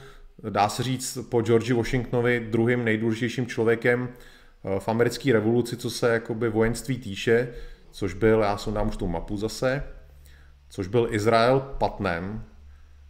dá 0.51 0.69
se 0.69 0.83
říct, 0.83 1.19
po 1.29 1.43
George 1.43 1.73
Washingtonovi 1.73 2.41
druhým 2.51 2.85
nejdůležitějším 2.85 3.47
člověkem 3.47 4.09
eh, 4.09 4.81
v 4.81 4.89
americké 4.89 5.33
revoluci, 5.33 5.77
co 5.77 5.91
se 5.91 6.13
jakoby 6.13 6.49
vojenství 6.49 6.99
týše, 6.99 7.49
což 7.91 8.15
byl, 8.15 8.41
já 8.41 8.57
jsem 8.57 8.75
dám 8.75 8.89
už 8.89 8.97
tu 8.97 9.09
mapu 9.09 9.37
zase, 9.37 9.83
což 10.69 10.87
byl 10.87 11.09
Izrael 11.11 11.61
Patnem. 11.61 12.45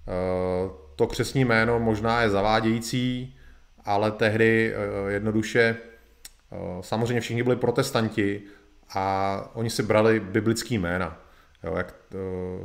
Eh, 0.09 0.71
to 0.97 1.07
křesní 1.07 1.45
jméno 1.45 1.81
možná 1.81 2.23
je 2.23 2.31
zavádějící, 2.31 3.37
ale 3.85 4.11
tehdy 4.11 4.75
eh, 4.75 5.13
jednoduše 5.13 5.77
samozřejmě 6.81 7.21
všichni 7.21 7.43
byli 7.43 7.57
protestanti 7.57 8.43
a 8.95 9.51
oni 9.55 9.71
si 9.71 9.83
brali 9.83 10.21
biblický 10.21 10.79
jména. 10.79 11.21
Jo, 11.65 11.75
jak, 11.77 11.95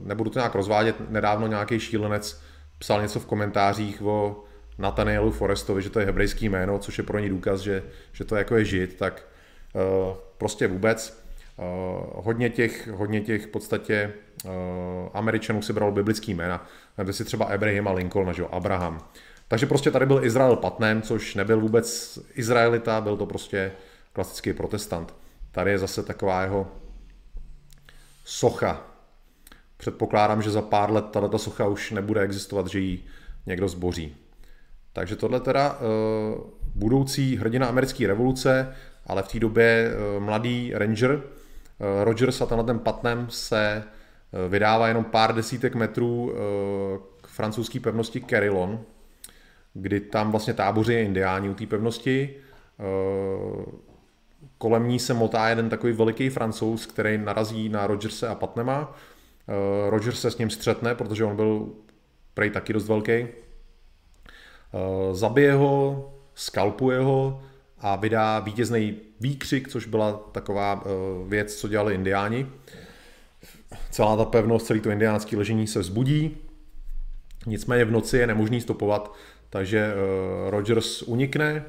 nebudu 0.01 0.29
to 0.29 0.39
nějak 0.39 0.55
rozvádět, 0.55 1.09
nedávno 1.09 1.47
nějaký 1.47 1.79
šílenec 1.79 2.41
psal 2.77 3.01
něco 3.01 3.19
v 3.19 3.25
komentářích 3.25 4.01
o 4.01 4.43
Nathanielu 4.77 5.31
Forestovi, 5.31 5.81
že 5.81 5.89
to 5.89 5.99
je 5.99 6.05
hebrejský 6.05 6.49
jméno, 6.49 6.79
což 6.79 6.97
je 6.97 7.03
pro 7.03 7.19
ně 7.19 7.29
důkaz, 7.29 7.61
že, 7.61 7.83
že 8.11 8.25
to 8.25 8.35
jako 8.35 8.55
je 8.55 8.65
žid, 8.65 8.97
tak 8.97 9.27
uh, 9.73 10.17
prostě 10.37 10.67
vůbec. 10.67 11.21
Hodně 12.13 12.49
těch, 12.49 12.87
hodně 12.87 13.21
těch 13.21 13.45
v 13.45 13.47
podstatě 13.47 14.13
Američanů 15.13 15.61
si 15.61 15.73
bral 15.73 15.91
biblický 15.91 16.33
jména. 16.33 16.67
Nebo 16.97 17.13
si 17.13 17.25
třeba 17.25 17.45
Abraham 17.45 17.95
Lincoln, 17.95 18.33
že 18.33 18.41
jo, 18.41 18.49
Abraham. 18.51 19.07
Takže 19.51 19.65
prostě 19.65 19.91
tady 19.91 20.05
byl 20.05 20.25
Izrael 20.25 20.55
Patnem, 20.55 21.01
což 21.01 21.35
nebyl 21.35 21.59
vůbec 21.59 22.19
Izraelita, 22.33 23.01
byl 23.01 23.17
to 23.17 23.25
prostě 23.25 23.71
klasický 24.13 24.53
protestant. 24.53 25.13
Tady 25.51 25.71
je 25.71 25.77
zase 25.77 26.03
taková 26.03 26.41
jeho 26.41 26.67
socha. 28.25 28.87
Předpokládám, 29.77 30.41
že 30.41 30.51
za 30.51 30.61
pár 30.61 30.91
let 30.91 31.05
tato 31.11 31.39
socha 31.39 31.67
už 31.67 31.91
nebude 31.91 32.21
existovat, 32.21 32.67
že 32.67 32.79
ji 32.79 33.03
někdo 33.45 33.67
zboří. 33.67 34.15
Takže 34.93 35.15
tohle 35.15 35.39
teda 35.39 35.79
uh, 35.79 36.41
budoucí 36.75 37.37
hrdina 37.37 37.67
americké 37.67 38.07
revoluce, 38.07 38.75
ale 39.07 39.23
v 39.23 39.27
té 39.27 39.39
době 39.39 39.91
uh, 39.93 40.23
mladý 40.23 40.71
ranger 40.75 41.11
uh, 41.11 41.21
Rogers 42.03 42.41
a 42.41 42.45
tenhle 42.45 42.65
ten 42.65 42.79
Patnem 42.79 43.27
se 43.29 43.83
vydává 44.49 44.87
jenom 44.87 45.03
pár 45.03 45.35
desítek 45.35 45.75
metrů 45.75 46.33
k 47.21 47.27
francouzské 47.27 47.79
pevnosti 47.79 48.21
Carillon, 48.29 48.85
kdy 49.73 49.99
tam 49.99 50.31
vlastně 50.31 50.53
táboří 50.53 50.93
indiáni 50.93 51.49
u 51.49 51.53
té 51.53 51.65
pevnosti. 51.65 52.35
Uh, 52.79 53.63
kolem 54.57 54.87
ní 54.87 54.99
se 54.99 55.13
motá 55.13 55.49
jeden 55.49 55.69
takový 55.69 55.93
veliký 55.93 56.29
francouz, 56.29 56.85
který 56.85 57.17
narazí 57.17 57.69
na 57.69 57.87
Rogerse 57.87 58.27
a 58.27 58.35
Patnema. 58.35 58.89
Uh, 58.89 59.89
Rogers 59.89 60.21
se 60.21 60.31
s 60.31 60.37
ním 60.37 60.49
střetne, 60.49 60.95
protože 60.95 61.25
on 61.25 61.35
byl 61.35 61.69
prej 62.33 62.49
taky 62.49 62.73
dost 62.73 62.87
velký 62.87 63.27
Eh, 64.73 65.15
zabije 65.15 65.53
ho, 65.53 66.13
skalpuje 66.35 66.99
ho 66.99 67.41
a 67.79 67.95
vydá 67.95 68.39
vítězný 68.39 68.95
výkřik, 69.19 69.67
což 69.67 69.85
byla 69.85 70.13
taková 70.31 70.83
eh, 70.85 70.89
věc, 71.27 71.55
co 71.55 71.67
dělali 71.67 71.95
indiáni. 71.95 72.47
Celá 73.89 74.17
ta 74.17 74.25
pevnost, 74.25 74.65
celý 74.65 74.79
to 74.79 74.89
indiánský 74.89 75.35
ležení 75.35 75.67
se 75.67 75.79
vzbudí, 75.79 76.37
nicméně 77.45 77.85
v 77.85 77.91
noci 77.91 78.17
je 78.17 78.27
nemožný 78.27 78.61
stopovat, 78.61 79.13
takže 79.51 79.79
eh, 79.79 79.95
Rogers 80.49 81.01
unikne, 81.01 81.65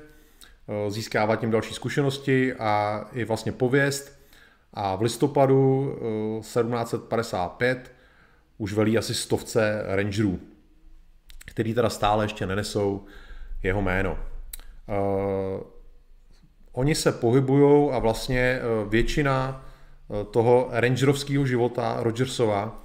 získává 0.88 1.36
tím 1.36 1.50
další 1.50 1.74
zkušenosti 1.74 2.54
a 2.54 3.04
i 3.12 3.24
vlastně 3.24 3.52
pověst 3.52 4.20
a 4.74 4.96
v 4.96 5.02
listopadu 5.02 5.94
1755 6.40 7.92
už 8.58 8.72
velí 8.72 8.98
asi 8.98 9.14
stovce 9.14 9.82
rangerů 9.86 10.40
který 11.52 11.74
teda 11.74 11.90
stále 11.90 12.24
ještě 12.24 12.46
nenesou 12.46 13.04
jeho 13.62 13.82
jméno. 13.82 14.18
Oni 16.72 16.94
se 16.94 17.12
pohybují 17.12 17.90
a 17.90 17.98
vlastně 17.98 18.60
většina 18.88 19.64
toho 20.30 20.68
rangerovského 20.70 21.46
života 21.46 21.96
Rogersova 22.00 22.82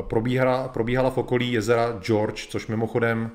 probíhala, 0.00 0.68
probíhala 0.68 1.10
v 1.10 1.18
okolí 1.18 1.52
jezera 1.52 1.98
George, 2.00 2.46
což 2.46 2.66
mimochodem 2.66 3.30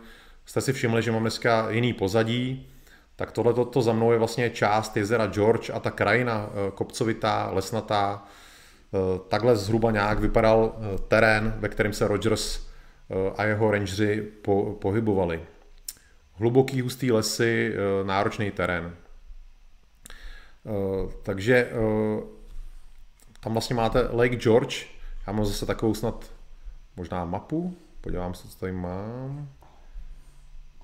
jste 0.46 0.62
si 0.62 0.74
všimli, 0.74 1.02
že 1.02 1.12
mám 1.12 1.22
dneska 1.22 1.70
jiný 1.70 1.94
pozadí, 1.94 2.68
tak 3.16 3.32
tohle 3.32 3.66
to 3.66 3.82
za 3.82 3.94
mnou 3.94 4.12
je 4.12 4.18
vlastně 4.18 4.50
část 4.50 4.98
jezera 4.98 5.28
George 5.28 5.70
a 5.74 5.80
ta 5.80 5.92
krajina 5.92 6.50
kopcovitá, 6.74 7.50
lesnatá, 7.52 8.24
takhle 9.28 9.56
zhruba 9.56 9.92
nějak 9.92 10.20
vypadal 10.20 10.76
terén, 11.08 11.54
ve 11.58 11.70
kterém 11.70 11.94
se 11.94 12.08
Rogers 12.08 12.72
Eh, 13.12 13.34
a 13.38 13.44
jeho 13.44 13.72
rangeři 13.72 14.22
po, 14.42 14.78
pohybovali. 14.82 15.42
Hluboký, 16.34 16.82
hustý 16.82 17.12
lesy, 17.12 17.74
eh, 17.74 18.04
náročný 18.04 18.52
terén. 18.52 18.96
Eh, 20.66 21.12
takže 21.24 21.72
tam 23.40 23.54
vlastně 23.54 23.76
máte 23.76 24.02
Lake 24.12 24.36
George. 24.36 24.86
Já 25.28 25.34
mám 25.34 25.46
zase 25.46 25.66
takovou 25.66 25.94
snad 25.94 26.32
možná 26.96 27.26
mapu. 27.26 27.78
Podívám 28.02 28.34
se, 28.34 28.48
co 28.48 28.58
tady 28.58 28.72
mám. 28.72 29.50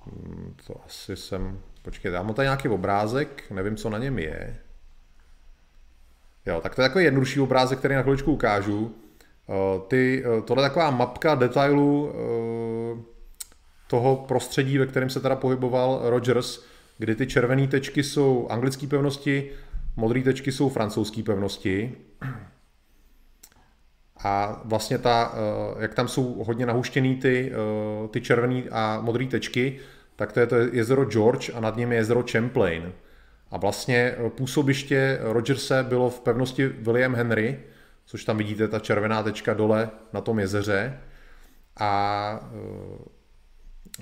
Hmm, 0.08 0.56
to 0.67 0.82
asi 0.86 1.15
jsem... 1.15 1.60
Počkejte, 1.82 2.15
já 2.15 2.24
mám 2.24 2.34
tady 2.34 2.46
nějaký 2.46 2.67
obrázek, 2.67 3.43
nevím, 3.52 3.76
co 3.76 3.89
na 3.89 3.98
něm 3.98 4.20
je. 4.20 4.58
Jo, 6.46 6.62
tak 6.62 6.76
to 6.76 6.82
je 6.82 6.89
takový 6.89 7.06
jednodušší 7.06 7.39
obrázek, 7.39 7.80
který 7.80 7.96
na 7.96 8.02
chviličku 8.02 8.32
ukážu. 8.32 8.96
Eh, 9.50 9.80
ty, 9.88 10.24
eh, 10.26 10.41
tohle 10.41 10.63
je 10.63 10.70
taková 10.70 10.91
mapka 10.91 11.36
detailů 11.36 12.12
eh, 12.12 13.02
toho 13.88 14.15
prostředí, 14.15 14.78
ve 14.78 14.88
kterém 14.88 15.10
se 15.10 15.20
teda 15.20 15.36
pohyboval 15.36 16.02
Rogers, 16.04 16.63
kdy 16.98 17.15
ty 17.15 17.28
červené 17.28 17.67
tečky 17.67 18.04
jsou 18.04 18.48
anglické 18.50 18.88
pevnosti, 18.88 19.52
modré 19.96 20.22
tečky 20.22 20.52
jsou 20.52 20.70
francouzské 20.70 21.24
pevnosti. 21.24 21.98
A 24.24 24.62
vlastně 24.65 24.98
ta, 24.98 25.34
jak 25.80 25.93
tam 25.93 26.08
jsou 26.08 26.43
hodně 26.43 26.65
nahuštěný 26.65 27.15
ty, 27.15 27.52
ty 28.12 28.22
červené 28.22 28.63
a 28.72 29.02
modré 29.02 29.26
tečky, 29.26 29.80
tak 30.17 30.32
to 30.32 30.39
je 30.39 30.47
to 30.47 30.56
jezero 30.56 31.06
George 31.06 31.49
a 31.53 31.60
nad 31.60 31.75
ním 31.75 31.91
je 31.91 31.97
jezero 31.97 32.23
Champlain. 32.32 32.93
A 33.51 33.58
vlastně 33.58 34.15
působiště 34.30 35.19
Rogerse 35.21 35.84
bylo 35.84 36.10
v 36.10 36.19
pevnosti 36.19 36.67
William 36.67 37.15
Henry, 37.15 37.60
což 38.06 38.25
tam 38.25 38.38
vidíte, 38.38 38.67
ta 38.67 38.80
červená 38.80 39.23
tečka 39.23 39.53
dole 39.53 39.89
na 40.13 40.21
tom 40.21 40.39
jezeře. 40.39 40.99
A 41.80 42.49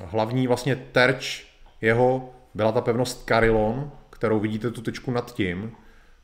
e, 0.02 0.06
hlavní 0.06 0.48
vlastně 0.48 0.76
terč 0.76 1.48
jeho 1.82 2.36
byla 2.54 2.72
ta 2.72 2.82
pevnost 2.82 3.28
Carillon, 3.28 3.92
kterou 4.10 4.40
vidíte 4.40 4.72
tu 4.72 4.82
tečku 4.82 5.12
nad 5.12 5.36
tím. 5.36 5.72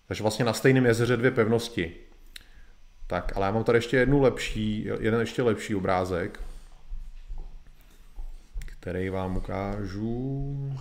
Takže 0.08 0.24
vlastně 0.24 0.46
na 0.46 0.54
stejném 0.54 0.86
jezeře 0.86 1.18
dvě 1.18 1.32
pevnosti. 1.32 1.94
Tak, 3.08 3.32
ale 3.36 3.46
já 3.46 3.52
mám 3.52 3.64
tady 3.64 3.78
ještě 3.78 3.98
jednu 3.98 4.22
lepší, 4.22 4.90
jeden 5.00 5.20
ještě 5.20 5.42
lepší 5.42 5.76
obrázek, 5.76 6.40
který 8.82 9.10
vám 9.10 9.38
ukážu. 9.38 10.74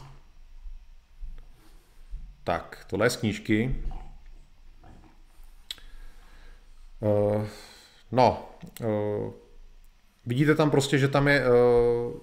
Tak, 2.44 2.84
tohle 2.86 3.07
je 3.07 3.11
z 3.11 3.16
knížky. 3.16 3.76
Uh, 7.01 7.44
no, 8.12 8.48
uh, 8.80 9.32
vidíte 10.26 10.55
tam 10.55 10.70
prostě, 10.70 10.98
že 10.98 11.09
tam 11.09 11.28
je 11.28 11.44
uh, 11.46 12.20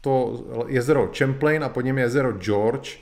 to 0.00 0.44
jezero 0.68 1.10
Champlain 1.18 1.64
a 1.64 1.68
pod 1.68 1.80
něm 1.80 1.98
je 1.98 2.04
jezero 2.04 2.32
George 2.32 2.98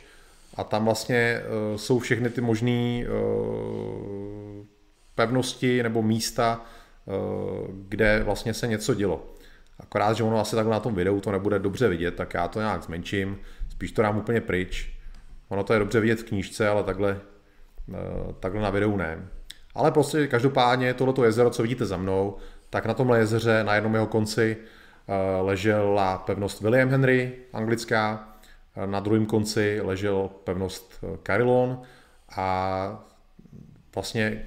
a 0.55 0.65
tam 0.65 0.85
vlastně 0.85 1.41
uh, 1.43 1.77
jsou 1.77 1.99
všechny 1.99 2.31
ty 2.31 2.41
možné 2.41 3.05
uh, 3.07 4.67
pevnosti 5.15 5.83
nebo 5.83 6.03
místa, 6.03 6.65
uh, 7.05 7.15
kde 7.89 8.23
vlastně 8.23 8.55
se 8.55 8.67
něco 8.67 8.95
dělo. 8.95 9.33
Akorát, 9.83 10.13
že 10.13 10.25
ono 10.25 10.41
asi 10.41 10.57
takhle 10.57 10.73
na 10.73 10.81
tom 10.81 10.95
videu 10.95 11.21
to 11.21 11.33
nebude 11.33 11.59
dobře 11.59 11.89
vidět, 11.89 12.15
tak 12.15 12.35
já 12.35 12.49
to 12.49 12.59
nějak 12.59 12.83
zmenším, 12.83 13.39
spíš 13.69 13.93
to 13.93 14.03
dám 14.03 14.19
úplně 14.19 14.41
pryč. 14.41 14.99
Ono 15.49 15.65
to 15.65 15.73
je 15.73 15.79
dobře 15.79 16.01
vidět 16.01 16.21
v 16.21 16.25
knížce, 16.25 16.69
ale 16.69 16.83
takhle, 16.83 17.21
takhle 18.41 18.63
na 18.63 18.71
videu 18.71 18.97
ne. 18.97 19.29
Ale 19.75 19.91
prostě 19.91 20.27
každopádně 20.27 20.95
tohleto 20.95 21.25
jezero, 21.25 21.51
co 21.51 21.63
vidíte 21.63 21.87
za 21.87 21.97
mnou, 21.97 22.37
tak 22.71 22.87
na 22.87 22.95
tomhle 22.95 23.19
jezeře 23.19 23.65
na 23.65 23.75
jednom 23.75 23.95
jeho 23.95 24.07
konci 24.07 24.57
eh, 24.57 25.41
ležela 25.41 26.19
pevnost 26.19 26.61
William 26.61 26.89
Henry, 26.89 27.33
anglická, 27.53 28.29
eh, 28.77 28.87
na 28.87 29.01
druhém 29.01 29.27
konci 29.27 29.81
ležel 29.83 30.31
pevnost 30.45 31.05
eh, 31.05 31.19
Carillon 31.27 31.83
a 32.37 33.07
vlastně 33.95 34.45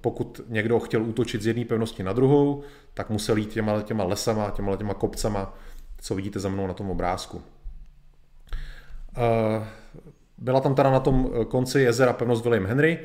pokud 0.00 0.40
někdo 0.48 0.80
chtěl 0.80 1.02
útočit 1.02 1.42
z 1.42 1.46
jedné 1.46 1.64
pevnosti 1.64 2.02
na 2.02 2.12
druhou, 2.12 2.62
tak 2.96 3.10
musel 3.10 3.36
jít 3.36 3.52
těma, 3.52 3.82
těma 3.82 4.04
lesama, 4.04 4.50
těma, 4.50 4.76
těma 4.76 4.94
kopcama, 4.94 5.54
co 6.00 6.14
vidíte 6.14 6.40
za 6.40 6.48
mnou 6.48 6.66
na 6.66 6.74
tom 6.74 6.90
obrázku. 6.90 7.42
Byla 10.38 10.60
tam 10.60 10.74
teda 10.74 10.90
na 10.90 11.00
tom 11.00 11.30
konci 11.48 11.80
jezera 11.80 12.12
pevnost 12.12 12.44
William 12.44 12.66
Henry, 12.66 12.98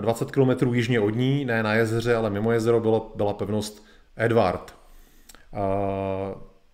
20 0.00 0.30
km 0.30 0.74
jižně 0.74 1.00
od 1.00 1.10
ní, 1.10 1.44
ne 1.44 1.62
na 1.62 1.74
jezeře, 1.74 2.16
ale 2.16 2.30
mimo 2.30 2.52
jezero 2.52 2.80
bylo, 2.80 3.12
byla 3.16 3.32
pevnost 3.32 3.84
Edward. 4.16 4.74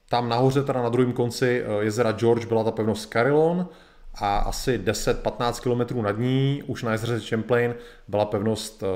Tam 0.08 0.28
nahoře, 0.28 0.62
teda 0.62 0.82
na 0.82 0.88
druhém 0.88 1.12
konci 1.12 1.62
eh, 1.64 1.84
jezera 1.84 2.12
George, 2.12 2.46
byla 2.46 2.64
ta 2.64 2.70
pevnost 2.70 3.12
Carillon 3.12 3.68
a 4.14 4.38
asi 4.38 4.78
10-15 4.78 5.60
km 5.88 6.02
nad 6.02 6.18
ní, 6.18 6.62
už 6.66 6.82
na 6.82 6.92
jezeře 6.92 7.20
Champlain, 7.28 7.74
byla 8.08 8.24
pevnost 8.24 8.82
eh, 8.82 8.86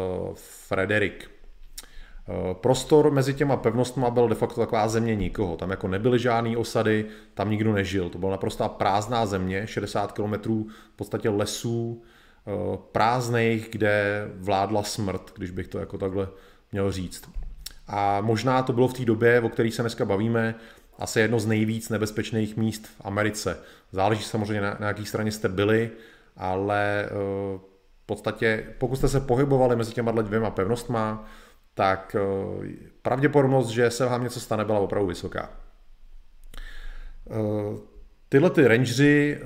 Frederick. 0.68 1.31
Eh, 2.32 2.54
prostor 2.54 3.10
mezi 3.10 3.34
těma 3.34 3.56
pevnostma 3.56 4.10
byl 4.10 4.28
de 4.28 4.34
facto 4.34 4.60
taková 4.60 4.88
země 4.88 5.16
nikoho. 5.16 5.56
Tam 5.56 5.70
jako 5.70 5.88
nebyly 5.88 6.18
žádné 6.18 6.56
osady, 6.56 7.06
tam 7.34 7.50
nikdo 7.50 7.72
nežil. 7.72 8.08
To 8.08 8.18
byla 8.18 8.32
naprosto 8.32 8.68
prázdná 8.68 9.26
země, 9.26 9.66
60 9.66 10.12
km 10.12 10.32
v 10.92 10.96
podstatě 10.96 11.28
lesů, 11.28 12.02
Eh, 12.46 12.78
prázdných, 12.92 13.68
kde 13.70 14.26
vládla 14.36 14.82
smrt, 14.82 15.32
když 15.36 15.50
bych 15.50 15.68
to 15.68 15.78
jako 15.78 15.98
takhle 15.98 16.28
měl 16.72 16.92
říct. 16.92 17.30
A 17.86 18.20
možná 18.20 18.62
to 18.62 18.72
bylo 18.72 18.88
v 18.88 18.92
té 18.92 19.04
době, 19.04 19.40
o 19.40 19.48
které 19.48 19.70
se 19.70 19.82
dneska 19.82 20.04
bavíme, 20.04 20.54
asi 20.98 21.20
jedno 21.20 21.40
z 21.40 21.46
nejvíc 21.46 21.88
nebezpečných 21.88 22.56
míst 22.56 22.86
v 22.86 23.00
Americe. 23.04 23.58
Záleží 23.92 24.22
samozřejmě 24.22 24.60
na, 24.60 24.76
na 24.80 24.86
jaký 24.88 25.06
straně 25.06 25.32
jste 25.32 25.48
byli, 25.48 25.90
ale 26.36 27.08
uh, 27.10 27.60
v 28.02 28.06
podstatě 28.06 28.66
pokud 28.78 28.96
jste 28.96 29.08
se 29.08 29.20
pohybovali 29.20 29.76
mezi 29.76 29.92
těma 29.92 30.12
dvěma 30.12 30.50
pevnostma, 30.50 31.24
tak 31.74 32.16
uh, 32.58 32.64
pravděpodobnost, 33.02 33.68
že 33.68 33.90
se 33.90 34.06
vám 34.06 34.22
něco 34.22 34.40
stane, 34.40 34.64
byla 34.64 34.78
opravdu 34.78 35.08
vysoká. 35.08 35.50
Uh, 37.24 37.78
tyhle 38.28 38.50
ty 38.50 38.68
rangeři 38.68 39.40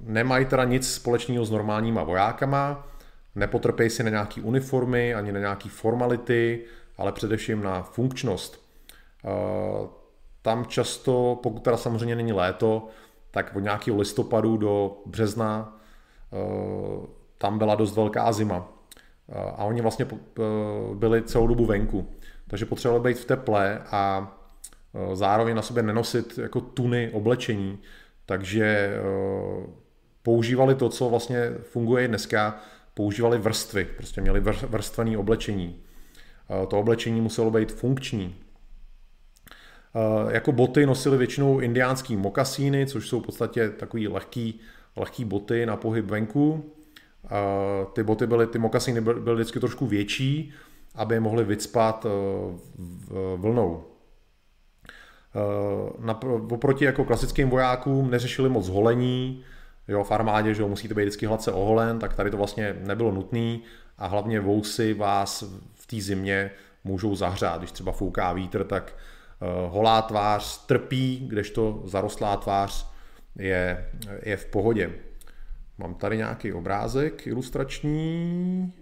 nemají 0.00 0.46
teda 0.46 0.64
nic 0.64 0.94
společného 0.94 1.44
s 1.44 1.50
normálníma 1.50 2.02
vojákama, 2.02 2.86
nepotrpějí 3.34 3.90
si 3.90 4.02
na 4.02 4.10
nějaký 4.10 4.40
uniformy, 4.40 5.14
ani 5.14 5.32
na 5.32 5.40
nějaký 5.40 5.68
formality, 5.68 6.64
ale 6.96 7.12
především 7.12 7.62
na 7.62 7.82
funkčnost. 7.82 8.68
Tam 10.42 10.66
často, 10.66 11.40
pokud 11.42 11.62
teda 11.62 11.76
samozřejmě 11.76 12.16
není 12.16 12.32
léto, 12.32 12.88
tak 13.30 13.56
od 13.56 13.60
nějakého 13.60 13.98
listopadu 13.98 14.56
do 14.56 14.96
března 15.06 15.80
tam 17.38 17.58
byla 17.58 17.74
dost 17.74 17.96
velká 17.96 18.32
zima. 18.32 18.68
A 19.32 19.64
oni 19.64 19.80
vlastně 19.80 20.06
byli 20.94 21.22
celou 21.22 21.46
dobu 21.46 21.66
venku. 21.66 22.06
Takže 22.46 22.66
potřebovali 22.66 23.04
být 23.04 23.20
v 23.20 23.24
teple 23.24 23.82
a 23.90 24.34
zároveň 25.12 25.56
na 25.56 25.62
sobě 25.62 25.82
nenosit 25.82 26.38
jako 26.38 26.60
tuny 26.60 27.10
oblečení. 27.12 27.78
Takže 28.26 28.98
používali 30.22 30.74
to, 30.74 30.88
co 30.88 31.08
vlastně 31.08 31.50
funguje 31.62 32.04
i 32.04 32.08
dneska, 32.08 32.60
používali 32.94 33.38
vrstvy, 33.38 33.84
prostě 33.84 34.20
měli 34.20 34.40
vrstvené 34.40 35.18
oblečení. 35.18 35.76
To 36.68 36.78
oblečení 36.78 37.20
muselo 37.20 37.50
být 37.50 37.72
funkční. 37.72 38.36
Jako 40.28 40.52
boty 40.52 40.86
nosili 40.86 41.18
většinou 41.18 41.58
indiánský 41.58 42.16
mokasíny, 42.16 42.86
což 42.86 43.08
jsou 43.08 43.20
v 43.20 43.26
podstatě 43.26 43.68
takový 43.70 44.08
lehký, 44.08 44.60
lehký 44.96 45.24
boty 45.24 45.66
na 45.66 45.76
pohyb 45.76 46.04
venku. 46.04 46.72
Ty 47.92 48.02
boty 48.02 48.26
byly, 48.26 48.46
ty 48.46 48.58
mokasíny 48.58 49.00
byly 49.00 49.34
vždycky 49.34 49.60
trošku 49.60 49.86
větší, 49.86 50.52
aby 50.94 51.14
je 51.14 51.20
mohli 51.20 51.44
vycpat 51.44 52.06
e, 52.06 52.10
vlnou. 53.36 53.84
E, 56.08 56.14
oproti 56.54 56.84
jako 56.84 57.04
klasickým 57.04 57.50
vojákům 57.50 58.10
neřešili 58.10 58.48
moc 58.48 58.68
holení, 58.68 59.44
jo, 59.88 60.04
v 60.04 60.12
armádě, 60.12 60.54
že 60.54 60.64
musíte 60.64 60.94
být 60.94 61.02
vždycky 61.02 61.26
hladce 61.26 61.52
oholen, 61.52 61.98
tak 61.98 62.14
tady 62.14 62.30
to 62.30 62.36
vlastně 62.36 62.76
nebylo 62.80 63.12
nutné 63.12 63.58
a 63.98 64.06
hlavně 64.06 64.40
vousy 64.40 64.94
vás 64.94 65.44
v 65.74 65.86
té 65.86 66.00
zimě 66.00 66.50
můžou 66.84 67.14
zahřát. 67.14 67.58
Když 67.58 67.72
třeba 67.72 67.92
fouká 67.92 68.32
vítr, 68.32 68.64
tak 68.64 68.96
holá 69.68 70.02
tvář 70.02 70.66
trpí, 70.66 71.26
kdežto 71.28 71.82
zarostlá 71.84 72.36
tvář 72.36 72.90
je, 73.36 73.90
je 74.22 74.36
v 74.36 74.46
pohodě. 74.46 75.07
Mám 75.78 75.94
tady 75.94 76.16
nějaký 76.16 76.52
obrázek 76.52 77.26
ilustrační. 77.26 78.72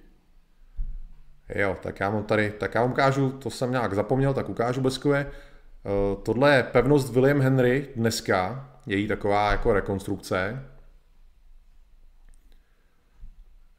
Jo, 1.54 1.76
tak 1.82 2.00
já 2.00 2.10
mám 2.10 2.24
tady, 2.24 2.50
tak 2.50 2.74
já 2.74 2.82
vám 2.82 2.90
ukážu, 2.90 3.30
to 3.30 3.50
jsem 3.50 3.70
nějak 3.70 3.94
zapomněl, 3.94 4.34
tak 4.34 4.48
ukážu 4.48 4.80
bleskové. 4.80 5.26
Uh, 5.26 6.22
tohle 6.22 6.56
je 6.56 6.62
pevnost 6.62 7.12
William 7.12 7.40
Henry 7.40 7.88
dneska, 7.96 8.70
její 8.86 9.08
taková 9.08 9.50
jako 9.50 9.72
rekonstrukce. 9.72 10.66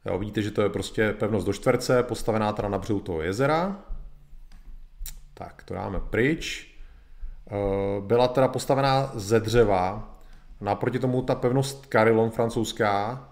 Jo, 0.06 0.18
vidíte, 0.18 0.42
že 0.42 0.50
to 0.50 0.62
je 0.62 0.68
prostě 0.68 1.12
pevnost 1.12 1.46
do 1.46 1.52
čtverce, 1.52 2.02
postavená 2.02 2.52
teda 2.52 2.68
na 2.68 2.78
břehu 2.78 3.00
toho 3.00 3.22
jezera. 3.22 3.84
Tak, 5.34 5.62
to 5.62 5.74
dáme 5.74 6.00
pryč. 6.00 6.74
Eh, 7.50 8.00
byla 8.00 8.28
teda 8.28 8.48
postavená 8.48 9.12
ze 9.14 9.40
dřeva, 9.40 10.17
naproti 10.60 10.98
tomu 10.98 11.22
ta 11.22 11.34
pevnost 11.34 11.86
Carillon 11.92 12.30
francouzská 12.30 13.28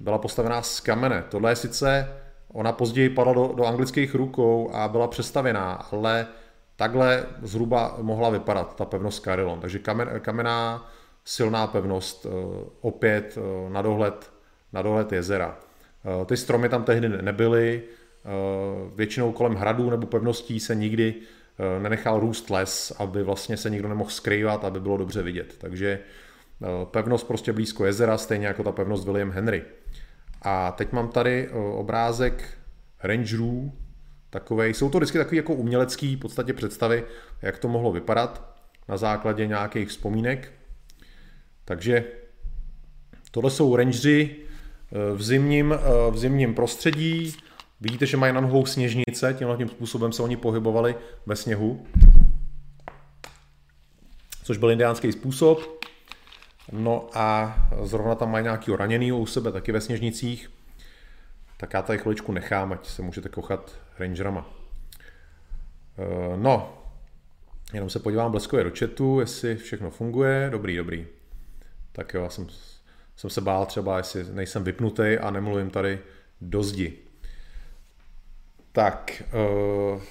byla 0.00 0.18
postavená 0.18 0.62
z 0.62 0.80
kamene. 0.80 1.24
Tohle 1.28 1.50
je 1.50 1.56
sice, 1.56 2.08
ona 2.52 2.72
později 2.72 3.08
padla 3.08 3.32
do, 3.32 3.52
do 3.56 3.64
anglických 3.64 4.14
rukou 4.14 4.70
a 4.72 4.88
byla 4.88 5.08
přestavěná, 5.08 5.72
ale 5.72 6.26
takhle 6.76 7.26
zhruba 7.42 7.96
mohla 8.00 8.30
vypadat 8.30 8.76
ta 8.76 8.84
pevnost 8.84 9.24
Carillon. 9.24 9.60
Takže 9.60 9.78
kamen, 9.78 10.20
kamenná 10.20 10.90
silná 11.24 11.66
pevnost, 11.66 12.26
eh, 12.26 12.30
opět 12.80 13.38
eh, 13.38 13.70
na 13.70 13.82
dohled, 13.82 14.30
na 14.72 14.82
dohled 14.82 15.12
jezera. 15.12 15.58
Eh, 16.04 16.24
ty 16.24 16.36
stromy 16.36 16.68
tam 16.68 16.84
tehdy 16.84 17.08
nebyly, 17.08 17.82
většinou 18.94 19.32
kolem 19.32 19.54
hradů 19.54 19.90
nebo 19.90 20.06
pevností 20.06 20.60
se 20.60 20.74
nikdy 20.74 21.14
nenechal 21.82 22.20
růst 22.20 22.50
les, 22.50 22.92
aby 22.98 23.22
vlastně 23.22 23.56
se 23.56 23.70
nikdo 23.70 23.88
nemohl 23.88 24.10
skrývat, 24.10 24.64
aby 24.64 24.80
bylo 24.80 24.96
dobře 24.96 25.22
vidět. 25.22 25.54
Takže 25.58 26.00
pevnost 26.84 27.26
prostě 27.26 27.52
blízko 27.52 27.84
jezera, 27.84 28.18
stejně 28.18 28.46
jako 28.46 28.62
ta 28.62 28.72
pevnost 28.72 29.04
William 29.04 29.30
Henry. 29.30 29.62
A 30.42 30.72
teď 30.72 30.92
mám 30.92 31.08
tady 31.08 31.48
obrázek 31.74 32.58
rangerů, 33.02 33.72
takovej, 34.30 34.74
jsou 34.74 34.90
to 34.90 34.98
vždycky 34.98 35.18
takové 35.18 35.36
jako 35.36 35.54
umělecký 35.54 36.16
v 36.16 36.18
podstatě 36.18 36.52
představy, 36.52 37.04
jak 37.42 37.58
to 37.58 37.68
mohlo 37.68 37.92
vypadat 37.92 38.56
na 38.88 38.96
základě 38.96 39.46
nějakých 39.46 39.88
vzpomínek. 39.88 40.52
Takže 41.64 42.04
tohle 43.30 43.50
jsou 43.50 43.76
rangeři, 43.76 44.44
v 45.14 45.22
zimním, 45.22 45.72
eh, 45.72 46.10
v 46.10 46.18
zimním 46.18 46.54
prostředí. 46.54 47.36
Vidíte, 47.80 48.06
že 48.06 48.16
mají 48.16 48.32
na 48.32 48.40
nohou 48.40 48.66
sněžnice, 48.66 49.34
tímhle 49.38 49.56
tím 49.56 49.68
způsobem 49.68 50.12
se 50.12 50.22
oni 50.22 50.36
pohybovali 50.36 50.94
ve 51.26 51.36
sněhu, 51.36 51.86
což 54.44 54.56
byl 54.56 54.70
indiánský 54.70 55.12
způsob. 55.12 55.83
No 56.72 57.08
a 57.14 57.56
zrovna 57.82 58.14
tam 58.14 58.30
mají 58.30 58.42
nějaký 58.42 58.76
raněný 58.76 59.12
u 59.12 59.26
sebe, 59.26 59.52
taky 59.52 59.72
ve 59.72 59.80
sněžnicích. 59.80 60.50
Tak 61.56 61.74
já 61.74 61.82
tady 61.82 61.98
chviličku 61.98 62.32
nechám, 62.32 62.72
ať 62.72 62.86
se 62.86 63.02
můžete 63.02 63.28
kochat 63.28 63.78
rangerama. 63.98 64.50
Eh, 65.98 66.36
no, 66.36 66.82
jenom 67.72 67.90
se 67.90 67.98
podívám 67.98 68.30
bleskově 68.30 68.64
do 68.64 68.70
chatu, 68.78 69.20
jestli 69.20 69.56
všechno 69.56 69.90
funguje. 69.90 70.48
Dobrý, 70.50 70.76
dobrý. 70.76 71.06
Tak 71.92 72.14
jo, 72.14 72.22
já 72.22 72.28
jsem 72.28 72.46
jsem 73.16 73.30
se 73.30 73.40
bál 73.40 73.66
třeba, 73.66 73.96
jestli 73.96 74.24
nejsem 74.32 74.64
vypnutý 74.64 75.18
a 75.20 75.30
nemluvím 75.30 75.70
tady 75.70 76.00
do 76.40 76.62
zdi. 76.62 76.98
Tak, 78.72 79.22
uh, 79.94 80.02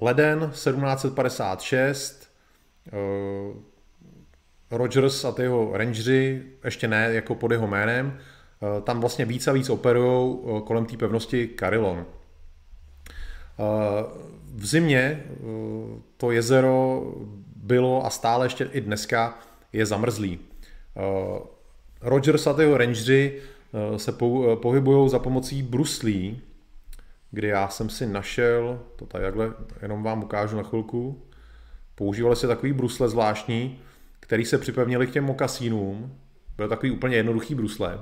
leden 0.00 0.50
1756, 0.50 2.30
uh, 2.92 3.62
Rogers 4.76 5.24
a 5.24 5.32
ty 5.32 5.42
jeho 5.42 5.70
rangeři, 5.72 6.42
ještě 6.64 6.88
ne 6.88 7.08
jako 7.12 7.34
pod 7.34 7.50
jeho 7.50 7.66
jménem, 7.66 8.06
uh, 8.60 8.82
tam 8.84 9.00
vlastně 9.00 9.24
víc 9.24 9.48
a 9.48 9.52
víc 9.52 9.70
operují 9.70 10.34
uh, 10.34 10.60
kolem 10.60 10.86
té 10.86 10.96
pevnosti 10.96 11.50
Carillon. 11.58 11.98
Uh, 11.98 12.04
v 14.54 14.66
zimě 14.66 15.22
to 16.16 16.30
jezero 16.30 17.02
bylo 17.56 18.06
a 18.06 18.10
stále 18.10 18.46
ještě 18.46 18.64
i 18.72 18.80
dneska 18.80 19.38
je 19.72 19.86
zamrzlý. 19.86 20.38
Eh, 20.96 21.40
Rogers 22.00 22.46
a 22.46 22.60
jeho 22.60 22.76
rangeři 22.76 23.40
eh, 23.94 23.98
se 23.98 24.10
eh, 24.10 24.56
pohybují 24.56 25.08
za 25.08 25.18
pomocí 25.18 25.62
bruslí, 25.62 26.40
kdy 27.30 27.48
já 27.48 27.68
jsem 27.68 27.88
si 27.88 28.06
našel, 28.06 28.80
to 28.96 29.06
tady 29.06 29.24
takhle 29.24 29.52
jenom 29.82 30.02
vám 30.02 30.22
ukážu 30.22 30.56
na 30.56 30.62
chvilku, 30.62 31.22
používali 31.94 32.36
se 32.36 32.46
takový 32.46 32.72
brusle 32.72 33.08
zvláštní, 33.08 33.80
který 34.32 34.44
se 34.44 34.58
připevnili 34.58 35.06
k 35.06 35.10
těm 35.10 35.24
mokasínům, 35.24 36.18
byl 36.56 36.68
takový 36.68 36.92
úplně 36.92 37.16
jednoduchý 37.16 37.54
brusle 37.54 38.00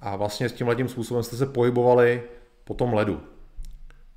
a 0.00 0.16
vlastně 0.16 0.48
s 0.48 0.52
tím 0.52 0.68
tím 0.76 0.88
způsobem 0.88 1.22
jste 1.22 1.36
se 1.36 1.46
pohybovali 1.46 2.22
po 2.64 2.74
tom 2.74 2.94
ledu. 2.94 3.20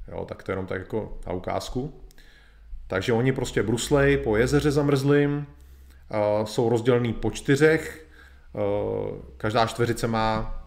Jo, 0.08 0.26
tak 0.26 0.44
to 0.44 0.52
je 0.52 0.54
jenom 0.54 0.66
tak 0.66 0.80
jako 0.80 1.18
na 1.28 1.34
ukázku. 1.34 2.02
Takže 2.88 3.14
oni 3.14 3.32
prostě 3.32 3.64
bruslej 3.64 4.18
po 4.18 4.38
jezeře 4.38 4.72
zamrzlým, 4.72 5.46
jsou 6.44 6.70
rozdělený 6.70 7.14
po 7.14 7.32
čtyřech. 7.32 8.08
Každá 9.38 9.66
čtveřice 9.66 10.08
má 10.08 10.64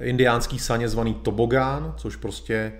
indiánský 0.00 0.58
saně 0.58 0.88
zvaný 0.88 1.14
tobogán, 1.14 1.94
což 1.96 2.16
prostě 2.16 2.72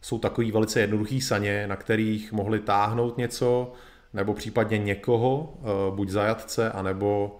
jsou 0.00 0.18
takový 0.18 0.52
velice 0.52 0.80
jednoduchý 0.80 1.20
saně, 1.20 1.66
na 1.66 1.76
kterých 1.76 2.32
mohli 2.32 2.60
táhnout 2.60 3.18
něco, 3.18 3.72
nebo 4.18 4.34
případně 4.34 4.78
někoho, 4.78 5.54
buď 5.90 6.08
zajatce, 6.08 6.70
anebo 6.72 7.38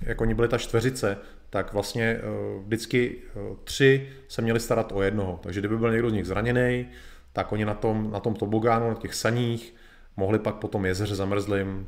jak 0.00 0.20
oni 0.20 0.34
byli 0.34 0.48
ta 0.48 0.58
čtveřice, 0.58 1.18
tak 1.50 1.72
vlastně 1.72 2.20
vždycky 2.64 3.16
tři 3.64 4.08
se 4.28 4.42
měli 4.42 4.60
starat 4.60 4.92
o 4.92 5.02
jednoho. 5.02 5.40
Takže 5.42 5.60
kdyby 5.60 5.78
byl 5.78 5.92
někdo 5.92 6.10
z 6.10 6.12
nich 6.12 6.26
zraněný, 6.26 6.86
tak 7.32 7.52
oni 7.52 7.64
na 7.64 7.74
tom, 7.74 8.10
na 8.10 8.20
tom 8.20 8.34
tobogánu, 8.34 8.88
na 8.88 8.94
těch 8.94 9.14
saních 9.14 9.74
mohli 10.16 10.38
pak 10.38 10.54
po 10.54 10.68
tom 10.68 10.86
jezeře 10.86 11.14
zamrzlým 11.14 11.86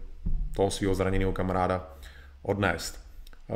toho 0.56 0.70
svého 0.70 0.94
zraněného 0.94 1.32
kamaráda 1.32 1.96
odnést. 2.42 3.00
Eh, 3.50 3.54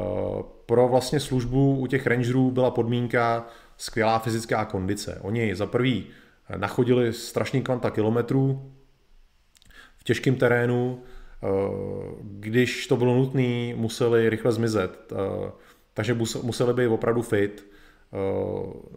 pro 0.67 0.89
vlastně 0.89 1.21
službu 1.21 1.79
u 1.79 1.87
těch 1.87 2.07
rangerů 2.07 2.51
byla 2.51 2.71
podmínka 2.71 3.47
skvělá 3.77 4.19
fyzická 4.19 4.65
kondice. 4.65 5.19
Oni 5.23 5.57
za 5.57 5.67
prvý 5.67 6.07
nachodili 6.57 7.13
strašný 7.13 7.63
kvanta 7.63 7.91
kilometrů, 7.91 8.73
těžkém 10.07 10.35
terénu, 10.35 11.03
když 12.23 12.87
to 12.87 12.97
bylo 12.97 13.15
nutné, 13.15 13.75
museli 13.75 14.31
rychle 14.31 14.53
zmizet. 14.53 15.13
Takže 15.95 16.17
museli 16.43 16.75
být 16.75 16.87
opravdu 16.87 17.23
fit. 17.23 17.67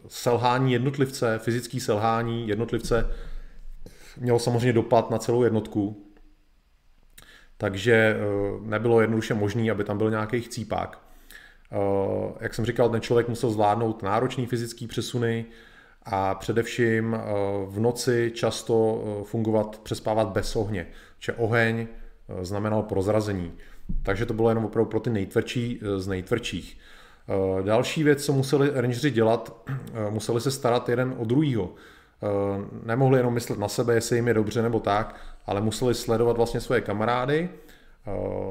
Selhání 0.08 0.74
jednotlivce, 0.74 1.40
fyzický 1.40 1.80
selhání 1.80 2.48
jednotlivce 2.48 3.12
mělo 4.18 4.40
samozřejmě 4.40 4.74
dopad 4.74 5.10
na 5.10 5.18
celou 5.18 5.44
jednotku. 5.44 6.06
Takže 7.58 8.18
nebylo 8.62 9.02
jednoduše 9.02 9.34
možné, 9.34 9.72
aby 9.72 9.84
tam 9.84 9.98
byl 9.98 10.10
nějaký 10.10 10.42
chcípák. 10.42 11.00
Jak 12.40 12.54
jsem 12.54 12.66
říkal, 12.66 12.90
ten 12.90 13.02
člověk 13.02 13.28
musel 13.30 13.52
zvládnout 13.52 14.04
náročný 14.04 14.46
fyzický 14.46 14.88
přesuny, 14.88 15.46
a 16.06 16.36
především 16.36 17.16
eh, 17.16 17.22
v 17.68 17.80
noci 17.80 18.32
často 18.36 19.04
eh, 19.04 19.24
fungovat, 19.24 19.80
přespávat 19.84 20.28
bez 20.28 20.56
ohně, 20.56 20.88
že 21.20 21.34
oheň 21.34 21.88
eh, 21.88 22.46
znamenal 22.46 22.84
prozrazení. 22.84 23.54
Takže 24.04 24.26
to 24.26 24.34
bylo 24.34 24.50
jenom 24.50 24.66
opravdu 24.66 24.90
pro 24.90 25.00
ty 25.00 25.10
nejtvrdší 25.10 25.82
z 25.98 26.08
nejtvrdších. 26.08 26.78
Další 27.64 28.04
věc, 28.04 28.26
co 28.26 28.34
museli 28.34 28.72
rangeri 28.74 29.12
dělat, 29.12 29.70
museli 30.10 30.42
se 30.42 30.52
starat 30.52 30.90
jeden 30.90 31.16
o 31.18 31.26
druhýho. 31.26 31.74
Nemohli 32.86 33.20
jenom 33.20 33.34
myslet 33.34 33.60
na 33.60 33.68
sebe, 33.68 33.94
jestli 33.94 34.16
jim 34.16 34.28
je 34.28 34.34
dobře 34.34 34.62
nebo 34.62 34.80
tak, 34.80 35.16
ale 35.46 35.62
museli 35.62 35.96
sledovat 35.96 36.38
vlastně 36.38 36.62
svoje 36.62 36.82
kamarády, 36.82 37.50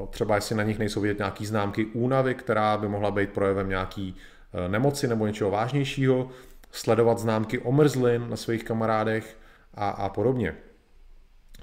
třeba 0.09 0.35
jestli 0.35 0.55
na 0.55 0.63
nich 0.63 0.79
nejsou 0.79 1.01
vidět 1.01 1.17
nějaký 1.17 1.45
známky 1.45 1.85
únavy, 1.85 2.35
která 2.35 2.77
by 2.77 2.87
mohla 2.87 3.11
být 3.11 3.29
projevem 3.29 3.69
nějaký 3.69 4.15
nemoci 4.67 5.07
nebo 5.07 5.27
něčeho 5.27 5.51
vážnějšího, 5.51 6.29
sledovat 6.71 7.19
známky 7.19 7.59
omrzlin 7.59 8.29
na 8.29 8.35
svých 8.35 8.63
kamarádech 8.63 9.37
a, 9.73 9.89
a 9.89 10.09
podobně. 10.09 10.55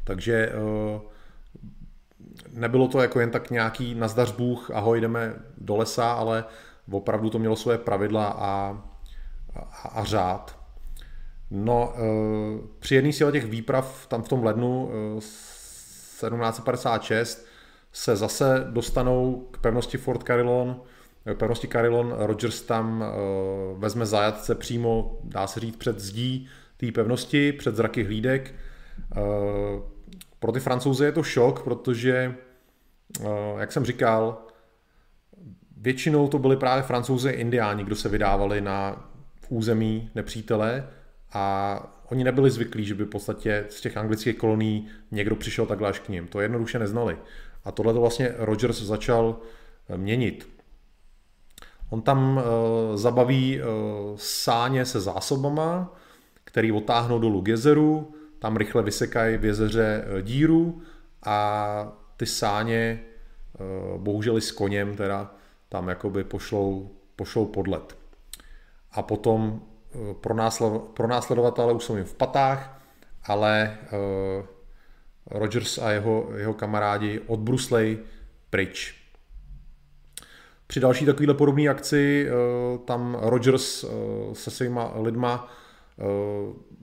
Takže 0.05 0.53
eh, 0.53 1.01
nebylo 2.51 2.89
to 2.89 3.01
jako 3.01 3.21
jen 3.21 3.31
tak 3.31 3.51
nějaký 3.51 3.95
nazdař 3.95 4.33
Bůh, 4.33 4.71
ahoj, 4.71 5.01
jdeme 5.01 5.35
do 5.59 5.77
lesa, 5.77 6.13
ale 6.13 6.45
opravdu 6.91 7.31
to 7.31 7.39
mělo 7.39 7.57
své 7.57 7.79
pravidla 7.79 8.27
a, 8.27 8.83
a, 9.55 9.61
a 9.89 10.05
řád. 10.05 10.59
No, 11.51 11.95
eh, 11.97 12.01
při 12.79 12.95
jedné 12.95 13.13
z 13.13 13.33
těch 13.33 13.47
výprav 13.47 14.07
tam 14.07 14.23
v 14.23 14.29
tom 14.29 14.45
lednu 14.45 14.91
1756 15.19 17.39
eh, 17.39 17.43
se 17.93 18.17
zase 18.17 18.67
dostanou 18.71 19.49
k 19.51 19.59
pevnosti 19.59 19.99
Fort 19.99 20.23
Carillon, 20.23 20.81
pevnosti 21.35 21.69
Carillon 21.69 22.15
Rogers 22.19 22.63
tam 22.63 23.01
uh, 23.01 23.81
vezme 23.81 24.07
zajatce 24.07 24.55
přímo, 24.55 25.19
dá 25.25 25.47
se 25.47 25.61
říct, 25.61 25.77
před 25.77 26.01
zdí 26.01 26.49
té 26.77 26.93
pevnosti, 26.93 27.53
před 27.53 27.77
zraky 27.77 28.05
hlídek. 28.05 28.55
Uh, 29.17 29.83
pro 30.39 30.53
ty 30.53 30.61
francouze 30.61 31.05
je 31.05 31.13
to 31.13 31.23
šok, 31.23 31.63
protože, 31.63 32.35
uh, 33.21 33.27
jak 33.59 33.73
jsem 33.73 33.85
říkal, 33.85 34.39
většinou 35.77 36.29
to 36.29 36.39
byli 36.39 36.57
právě 36.57 36.83
francouzi 36.83 37.29
a 37.29 37.33
indiáni, 37.33 37.85
kdo 37.85 37.97
se 37.97 38.09
vydávali 38.09 38.61
na 38.61 39.11
území 39.49 40.11
nepřítele 40.15 40.89
a 41.33 41.97
oni 42.11 42.25
nebyli 42.25 42.51
zvyklí, 42.51 42.85
že 42.85 42.95
by 42.95 43.05
v 43.05 43.09
podstatě 43.09 43.67
z 43.69 43.81
těch 43.81 43.97
anglických 43.97 44.39
kolonií 44.39 44.89
někdo 45.11 45.37
přišel 45.37 45.67
takhle 45.67 45.89
až 45.89 45.99
k 45.99 46.09
ním. 46.09 46.27
To 46.27 46.41
jednoduše 46.41 46.79
neznali. 46.79 47.19
A 47.65 47.73
tohle 47.73 47.93
to 47.93 48.01
vlastně 48.01 48.35
Rogers 48.37 48.83
začal 48.83 49.39
měnit. 49.97 50.56
On 51.91 52.03
tam 52.03 52.37
uh, 52.37 52.97
zabaví 52.97 53.61
uh, 53.61 53.67
sáně 54.17 54.85
se 54.85 55.01
zásobama, 55.01 55.95
který 56.45 56.73
otáhnou 56.73 57.19
dolů 57.19 57.43
k 57.43 57.49
jezeru, 57.49 58.15
tam 58.39 58.57
rychle 58.57 58.83
vysekají 58.83 59.37
v 59.37 59.45
jezeře 59.45 60.05
uh, 60.07 60.21
díru 60.21 60.83
a 61.23 61.93
ty 62.17 62.27
sáně, 62.27 63.01
uh, 63.95 64.01
bohužel 64.01 64.39
i 64.39 64.41
s 64.41 64.53
koněm, 64.53 64.97
teda 64.97 65.35
tam 65.69 65.89
jakoby 65.89 66.25
pošlou, 66.25 66.91
pošlou 67.17 67.47
pod 67.47 67.69
led. 67.69 67.97
A 68.93 69.03
potom 69.03 69.63
uh, 69.95 70.15
pro, 70.95 71.07
následovatele 71.07 71.73
už 71.73 71.85
jsou 71.85 71.97
jim 71.97 72.05
v 72.05 72.15
patách, 72.15 72.83
ale 73.25 73.79
Rogers 75.31 75.79
a 75.79 75.91
jeho, 75.91 76.29
jeho 76.37 76.55
kamarádi 76.55 77.21
odbruslej 77.27 77.99
pryč. 78.51 78.95
Při 80.67 80.81
další 80.81 81.05
takovéhle 81.05 81.35
podobné 81.35 81.69
akci 81.69 82.29
eh, 82.29 82.33
tam 82.85 83.19
Rogers 83.21 83.85
eh, 83.85 83.89
se 84.33 84.51
svýma 84.51 84.93
lidma 84.97 85.49
eh, 85.99 86.05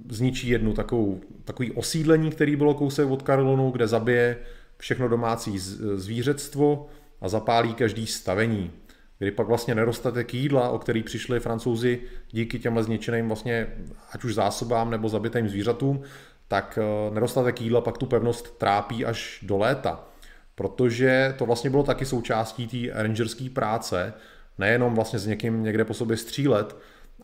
zničí 0.09 0.49
jednu 0.49 0.73
takovou, 0.73 1.21
takový 1.43 1.71
osídlení, 1.71 2.31
který 2.31 2.55
bylo 2.55 2.73
kousek 2.73 3.09
od 3.09 3.21
Karlonu, 3.21 3.71
kde 3.71 3.87
zabije 3.87 4.37
všechno 4.77 5.07
domácí 5.07 5.59
zvířectvo 5.95 6.87
a 7.21 7.29
zapálí 7.29 7.73
každý 7.73 8.07
stavení. 8.07 8.71
Kdy 9.19 9.31
pak 9.31 9.47
vlastně 9.47 9.75
nedostatek 9.75 10.33
jídla, 10.33 10.69
o 10.69 10.79
který 10.79 11.03
přišli 11.03 11.39
francouzi 11.39 12.01
díky 12.31 12.59
těmhle 12.59 12.83
zničeným 12.83 13.27
vlastně 13.27 13.67
ať 14.11 14.23
už 14.23 14.33
zásobám 14.33 14.91
nebo 14.91 15.09
zabitým 15.09 15.49
zvířatům, 15.49 16.01
tak 16.47 16.79
nedostatek 17.13 17.61
jídla 17.61 17.81
pak 17.81 17.97
tu 17.97 18.05
pevnost 18.05 18.57
trápí 18.57 19.05
až 19.05 19.39
do 19.41 19.57
léta 19.57 20.12
protože 20.55 21.35
to 21.37 21.45
vlastně 21.45 21.69
bylo 21.69 21.83
taky 21.83 22.05
součástí 22.05 22.67
té 22.67 23.03
rangerské 23.03 23.49
práce, 23.49 24.13
nejenom 24.57 24.95
vlastně 24.95 25.19
s 25.19 25.27
někým 25.27 25.63
někde 25.63 25.85
po 25.85 25.93
sobě 25.93 26.17
střílet, 26.17 26.75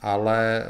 ale 0.02 0.64
eh, 0.64 0.68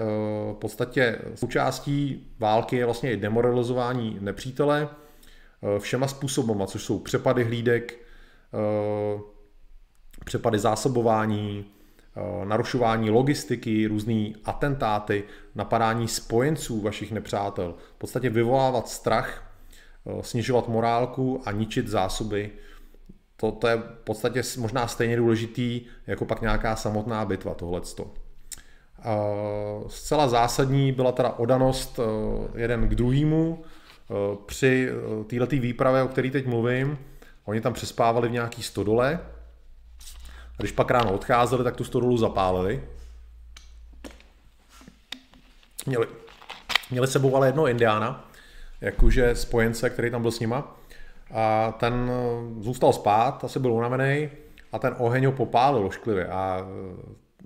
v 0.54 0.58
podstatě 0.60 1.20
součástí 1.36 2.28
války 2.40 2.76
je 2.76 2.86
vlastně 2.86 3.12
i 3.14 3.18
demoralizování 3.18 4.18
nepřítele 4.22 4.90
eh, 4.90 5.80
všema 5.80 6.08
způsobama, 6.08 6.68
což 6.68 6.84
jsou 6.84 7.00
přepady 7.00 7.44
hlídek, 7.44 7.94
eh, 7.94 9.20
přepady 10.26 10.60
zásobování, 10.60 11.66
narušování 12.44 13.10
logistiky, 13.10 13.88
různý 13.88 14.36
atentáty, 14.46 15.24
napadání 15.56 16.08
spojenců 16.08 16.82
vašich 16.82 17.12
nepřátel. 17.12 17.76
V 17.96 17.98
podstatě 17.98 18.30
vyvolávat 18.30 18.88
strach 18.88 19.49
snižovat 20.22 20.68
morálku 20.68 21.42
a 21.46 21.52
ničit 21.52 21.88
zásoby. 21.88 22.52
To, 23.38 23.52
to 23.52 23.68
je 23.68 23.78
v 23.78 24.04
podstatě 24.04 24.42
možná 24.58 24.88
stejně 24.88 25.18
důležitý 25.18 25.82
jako 26.08 26.26
pak 26.26 26.42
nějaká 26.42 26.76
samotná 26.76 27.26
bitva 27.26 27.54
tohleto. 27.54 28.12
Eh, 29.00 29.04
zcela 29.88 30.28
zásadní 30.28 30.92
byla 30.92 31.12
teda 31.12 31.30
odanost 31.30 32.00
eh, 32.00 32.60
jeden 32.62 32.88
k 32.88 32.96
druhému 32.96 33.64
při 34.46 34.90
této 35.28 35.56
výpravě, 35.56 36.04
o 36.04 36.08
které 36.08 36.32
teď 36.32 36.46
mluvím. 36.46 36.98
Oni 37.46 37.62
tam 37.62 37.74
přespávali 37.74 38.30
v 38.30 38.32
nějaký 38.32 38.64
stodole 38.64 39.20
a 40.60 40.62
když 40.62 40.72
pak 40.72 40.92
ráno 40.92 41.14
odcházeli, 41.14 41.64
tak 41.64 41.76
tu 41.76 41.84
stodolu 41.84 42.18
zapálili. 42.18 42.84
Měli, 45.86 46.08
měli 46.92 47.08
sebou 47.08 47.36
ale 47.36 47.48
jednoho 47.48 47.68
indiána, 47.68 48.29
jakože 48.82 49.36
spojence, 49.36 49.90
který 49.90 50.12
tam 50.12 50.22
byl 50.22 50.32
s 50.32 50.40
nima. 50.40 50.80
A 51.32 51.72
ten 51.80 52.12
eh, 52.12 52.64
zůstal 52.64 52.94
spát, 52.94 53.44
asi 53.44 53.60
byl 53.60 53.74
unavený 53.74 54.30
a 54.72 54.80
ten 54.80 54.96
oheň 54.98 55.26
ho 55.26 55.32
popálil 55.32 55.86
ošklivě 55.86 56.28
a 56.28 56.68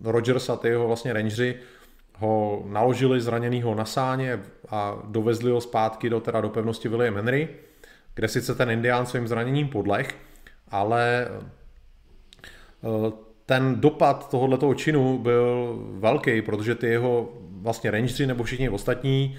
eh, 0.04 0.12
Rogers 0.12 0.50
a 0.50 0.56
ty 0.56 0.68
jeho 0.68 0.88
vlastně 0.88 1.14
rangeři 1.14 1.56
ho 2.18 2.64
naložili 2.66 3.22
zraněnýho 3.22 3.76
na 3.76 3.86
sáně 3.86 4.40
a 4.70 5.02
dovezli 5.04 5.52
ho 5.52 5.62
zpátky 5.62 6.10
do, 6.10 6.20
teda 6.20 6.42
do 6.42 6.50
pevnosti 6.50 6.90
William 6.90 7.16
Henry, 7.16 7.50
kde 8.16 8.28
sice 8.28 8.56
ten 8.56 8.72
indián 8.72 9.06
svým 9.06 9.28
zraněním 9.28 9.68
podlech, 9.68 10.16
ale 10.68 11.28
eh, 12.84 13.12
ten 13.46 13.82
dopad 13.82 14.30
tohoto 14.30 14.74
činu 14.74 15.18
byl 15.18 15.78
velký, 16.00 16.42
protože 16.42 16.76
ty 16.76 16.88
jeho 16.88 17.30
vlastně 17.62 17.92
rangeři 17.92 18.28
nebo 18.28 18.44
všichni 18.44 18.70
ostatní 18.70 19.38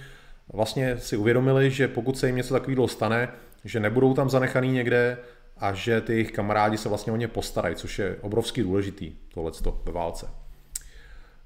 vlastně 0.52 0.98
si 0.98 1.16
uvědomili, 1.16 1.70
že 1.70 1.88
pokud 1.88 2.18
se 2.18 2.26
jim 2.26 2.36
něco 2.36 2.54
takového 2.54 2.88
stane, 2.88 3.28
že 3.64 3.80
nebudou 3.80 4.14
tam 4.14 4.30
zanechaný 4.30 4.72
někde 4.72 5.18
a 5.56 5.72
že 5.72 6.00
ty 6.00 6.12
jejich 6.12 6.32
kamarádi 6.32 6.78
se 6.78 6.88
vlastně 6.88 7.12
o 7.12 7.16
ně 7.16 7.28
postarají, 7.28 7.76
což 7.76 7.98
je 7.98 8.16
obrovský 8.20 8.62
důležitý 8.62 9.12
tohleto 9.34 9.80
ve 9.84 9.92
válce. 9.92 10.44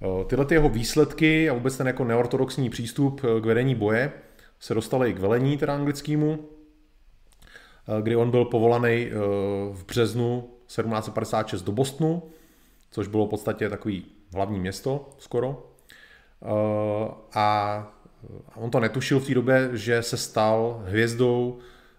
Eh, 0.02 0.24
tyhle 0.24 0.44
ty 0.44 0.54
jeho 0.54 0.68
výsledky 0.68 1.50
a 1.50 1.52
vůbec 1.52 1.76
ten 1.76 1.86
jako 1.86 2.04
neortodoxní 2.04 2.70
přístup 2.70 3.20
eh, 3.24 3.40
k 3.40 3.44
vedení 3.44 3.74
boje 3.74 4.12
se 4.60 4.74
dostaly 4.74 5.14
k 5.14 5.18
velení 5.18 5.58
teda 5.58 5.74
anglickému, 5.74 6.38
eh, 6.38 8.02
kdy 8.02 8.16
on 8.16 8.30
byl 8.30 8.44
povolaný 8.44 9.10
v 9.72 9.84
březnu 9.86 10.50
1756 10.66 11.62
do 11.62 11.72
Bostonu, 11.72 12.22
což 12.90 13.08
bylo 13.08 13.26
v 13.26 13.30
podstatě 13.30 13.68
takový 13.70 14.06
hlavní 14.34 14.58
město 14.58 15.08
skoro. 15.18 15.64
A 17.34 17.97
on 18.54 18.70
to 18.70 18.80
netušil 18.80 19.20
v 19.20 19.26
té 19.26 19.34
době, 19.34 19.70
že 19.72 20.02
se 20.02 20.16
stal 20.16 20.82
hvězdou 20.86 21.58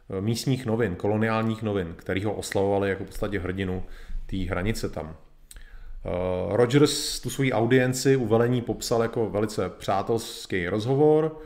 eh, 0.09 0.21
místních 0.21 0.65
novin, 0.65 0.95
koloniálních 0.95 1.63
novin, 1.63 1.93
který 1.95 2.23
ho 2.23 2.33
oslavovali 2.33 2.89
jako 2.89 3.03
v 3.03 3.07
podstatě 3.07 3.39
hrdinu 3.39 3.83
té 4.25 4.37
hranice 4.37 4.89
tam. 4.89 5.15
Eh, 5.15 6.09
Rogers 6.49 7.19
tu 7.19 7.29
svoji 7.29 7.51
audienci 7.51 8.15
u 8.15 8.25
velení 8.25 8.61
popsal 8.61 9.01
jako 9.01 9.29
velice 9.29 9.69
přátelský 9.69 10.67
rozhovor. 10.67 11.37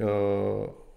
Eh, 0.00 0.04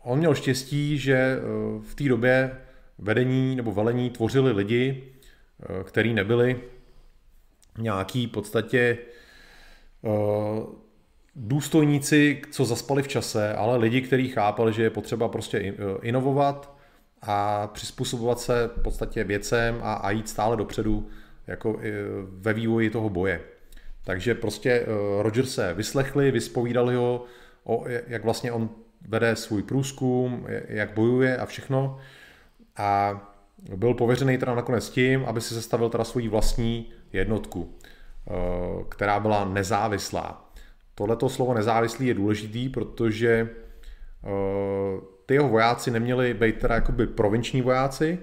on 0.03 0.19
měl 0.19 0.35
štěstí, 0.35 0.97
že 0.97 1.39
v 1.81 1.95
té 1.95 2.03
době 2.03 2.57
vedení 2.97 3.55
nebo 3.55 3.71
velení 3.71 4.09
tvořili 4.09 4.51
lidi, 4.51 5.03
kteří 5.83 6.13
nebyli 6.13 6.61
nějaký 7.77 8.27
v 8.27 8.31
podstatě 8.31 8.97
důstojníci, 11.37 12.41
co 12.51 12.65
zaspali 12.65 13.03
v 13.03 13.07
čase, 13.07 13.53
ale 13.53 13.77
lidi, 13.77 14.01
kteří 14.01 14.27
chápali, 14.27 14.73
že 14.73 14.83
je 14.83 14.89
potřeba 14.89 15.27
prostě 15.27 15.73
inovovat 16.01 16.77
a 17.21 17.67
přizpůsobovat 17.67 18.39
se 18.39 18.69
v 18.77 18.81
podstatě 18.81 19.23
věcem 19.23 19.79
a, 19.81 19.93
a 19.93 20.11
jít 20.11 20.29
stále 20.29 20.57
dopředu 20.57 21.09
jako 21.47 21.79
ve 22.29 22.53
vývoji 22.53 22.89
toho 22.89 23.09
boje. 23.09 23.41
Takže 24.03 24.35
prostě 24.35 24.71
eh, 24.71 24.85
Roger 25.23 25.45
se 25.45 25.73
vyslechli, 25.73 26.31
vyspovídali 26.31 26.95
ho, 26.95 27.25
o, 27.63 27.83
jak 28.07 28.23
vlastně 28.23 28.51
on 28.51 28.69
vede 29.07 29.35
svůj 29.35 29.63
průzkum, 29.63 30.47
jak 30.67 30.93
bojuje 30.93 31.37
a 31.37 31.45
všechno. 31.45 31.97
A 32.77 33.21
byl 33.75 33.93
pověřený 33.93 34.37
teda 34.37 34.55
nakonec 34.55 34.89
tím, 34.89 35.25
aby 35.25 35.41
si 35.41 35.53
sestavil 35.53 35.89
teda 35.89 36.03
svoji 36.03 36.27
vlastní 36.27 36.91
jednotku, 37.13 37.75
která 38.89 39.19
byla 39.19 39.45
nezávislá. 39.45 40.46
Tohleto 40.97 41.29
slovo 41.29 41.53
nezávislý 41.53 42.07
je 42.07 42.13
důležitý, 42.13 42.69
protože 42.69 43.49
eh, 44.23 44.29
ty 45.25 45.33
jeho 45.33 45.49
vojáci 45.49 45.91
neměli 45.91 46.33
být 46.33 46.57
teda 46.57 46.75
jakoby 46.75 47.07
provinční 47.07 47.61
vojáci, 47.61 48.19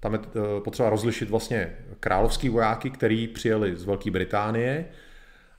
tam 0.00 0.14
je 0.14 0.20
potřeba 0.64 0.90
rozlišit 0.90 1.30
vlastně 1.30 1.76
královský 2.00 2.48
vojáky, 2.48 2.90
který 2.90 3.28
přijeli 3.28 3.76
z 3.76 3.84
Velké 3.84 4.10
Británie, 4.10 4.84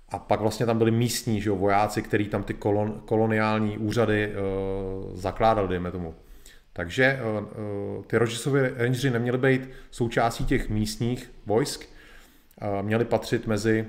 a 0.09 0.19
pak 0.19 0.41
vlastně 0.41 0.65
tam 0.65 0.77
byli 0.77 0.91
místní 0.91 1.41
že 1.41 1.49
jo, 1.49 1.55
vojáci, 1.55 2.01
kteří 2.01 2.27
tam 2.27 2.43
ty 2.43 2.53
kolon, 2.53 3.01
koloniální 3.05 3.77
úřady 3.77 4.31
uh, 4.31 5.15
zakládali, 5.17 5.67
dejme 5.67 5.91
tomu. 5.91 6.15
Takže 6.73 7.19
uh, 7.97 8.03
ty 8.03 8.17
Rogersovi 8.17 8.73
Rangery 8.77 9.09
neměly 9.09 9.37
být 9.37 9.69
součástí 9.91 10.45
těch 10.45 10.69
místních 10.69 11.31
vojsk, 11.45 11.85
uh, 12.61 12.85
měly 12.85 13.05
patřit 13.05 13.47
mezi, 13.47 13.85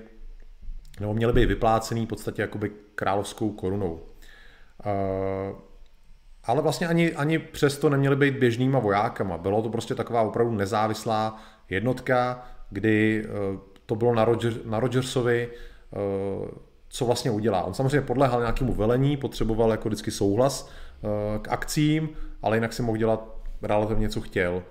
nebo 1.00 1.14
měly 1.14 1.32
být 1.32 1.46
vyplácený 1.46 2.06
v 2.06 2.08
podstatě 2.08 2.42
jakoby 2.42 2.72
královskou 2.94 3.50
korunou. 3.50 3.92
Uh, 3.92 5.58
ale 6.44 6.62
vlastně 6.62 6.88
ani, 6.88 7.14
ani 7.14 7.38
přesto 7.38 7.88
neměly 7.88 8.16
být 8.16 8.38
běžnýma 8.38 8.78
vojákama. 8.78 9.38
Bylo 9.38 9.62
to 9.62 9.68
prostě 9.68 9.94
taková 9.94 10.22
opravdu 10.22 10.52
nezávislá 10.54 11.42
jednotka, 11.68 12.46
kdy 12.70 13.24
uh, 13.24 13.60
to 13.86 13.94
bylo 13.94 14.14
na, 14.14 14.24
Roger, 14.24 14.52
na 14.64 14.80
Rogersovi, 14.80 15.50
Eh, 15.92 16.50
co 16.88 17.04
vlastně 17.04 17.30
udělá. 17.30 17.62
On 17.62 17.74
samozřejmě 17.74 18.00
podléhal 18.00 18.40
nějakému 18.40 18.72
velení, 18.72 19.16
potřeboval 19.16 19.70
jako 19.70 19.88
vždycky 19.88 20.10
souhlas 20.10 20.70
eh, 21.04 21.38
k 21.38 21.48
akcím, 21.48 22.08
ale 22.42 22.56
jinak 22.56 22.72
si 22.72 22.82
mohl 22.82 22.98
dělat 22.98 23.36
relativně, 23.62 24.08
co 24.08 24.20
chtěl. 24.20 24.62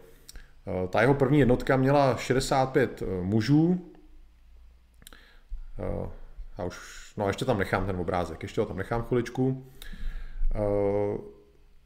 Eh, 0.67 0.87
ta 0.87 1.01
jeho 1.01 1.13
první 1.13 1.39
jednotka 1.39 1.77
měla 1.77 2.15
65 2.17 3.03
mužů. 3.21 3.85
Já 6.59 6.65
už, 6.65 6.77
no 7.17 7.27
ještě 7.27 7.45
tam 7.45 7.57
nechám 7.57 7.85
ten 7.85 7.95
obrázek, 7.95 8.43
ještě 8.43 8.61
ho 8.61 8.67
tam 8.67 8.77
nechám 8.77 9.03
chviličku. 9.03 9.65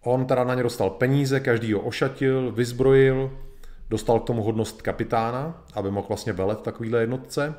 On 0.01 0.26
teda 0.26 0.43
na 0.43 0.55
ně 0.55 0.63
dostal 0.63 0.89
peníze, 0.89 1.39
každý 1.39 1.74
ho 1.74 1.82
ošatil, 1.82 2.51
vyzbrojil, 2.51 3.38
dostal 3.89 4.19
k 4.19 4.26
tomu 4.26 4.43
hodnost 4.43 4.82
kapitána, 4.82 5.65
aby 5.74 5.91
mohl 5.91 6.07
vlastně 6.07 6.34
velet 6.34 6.61
takovýhle 6.61 6.99
jednotce. 6.99 7.55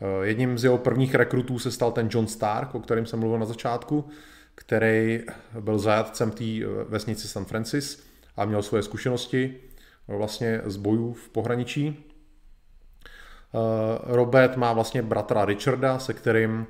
Eh, 0.00 0.26
jedním 0.26 0.58
z 0.58 0.64
jeho 0.64 0.78
prvních 0.78 1.14
rekrutů 1.14 1.58
se 1.58 1.70
stal 1.70 1.92
ten 1.92 2.08
John 2.10 2.26
Stark, 2.26 2.74
o 2.74 2.80
kterém 2.80 3.06
jsem 3.06 3.18
mluvil 3.18 3.38
na 3.38 3.46
začátku, 3.46 4.08
který 4.54 5.20
byl 5.60 5.78
zajatcem 5.78 6.30
té 6.30 6.44
eh, 6.44 6.66
vesnici 6.88 7.28
San 7.28 7.44
Francis 7.44 8.06
a 8.36 8.44
měl 8.44 8.62
svoje 8.62 8.82
zkušenosti 8.82 9.56
vlastně 10.08 10.60
z 10.64 10.76
bojů 10.76 11.12
v 11.12 11.28
pohraničí. 11.28 12.09
Robert 14.02 14.56
má 14.56 14.72
vlastně 14.72 15.02
bratra 15.02 15.44
Richarda, 15.44 15.98
se 15.98 16.14
kterým 16.14 16.66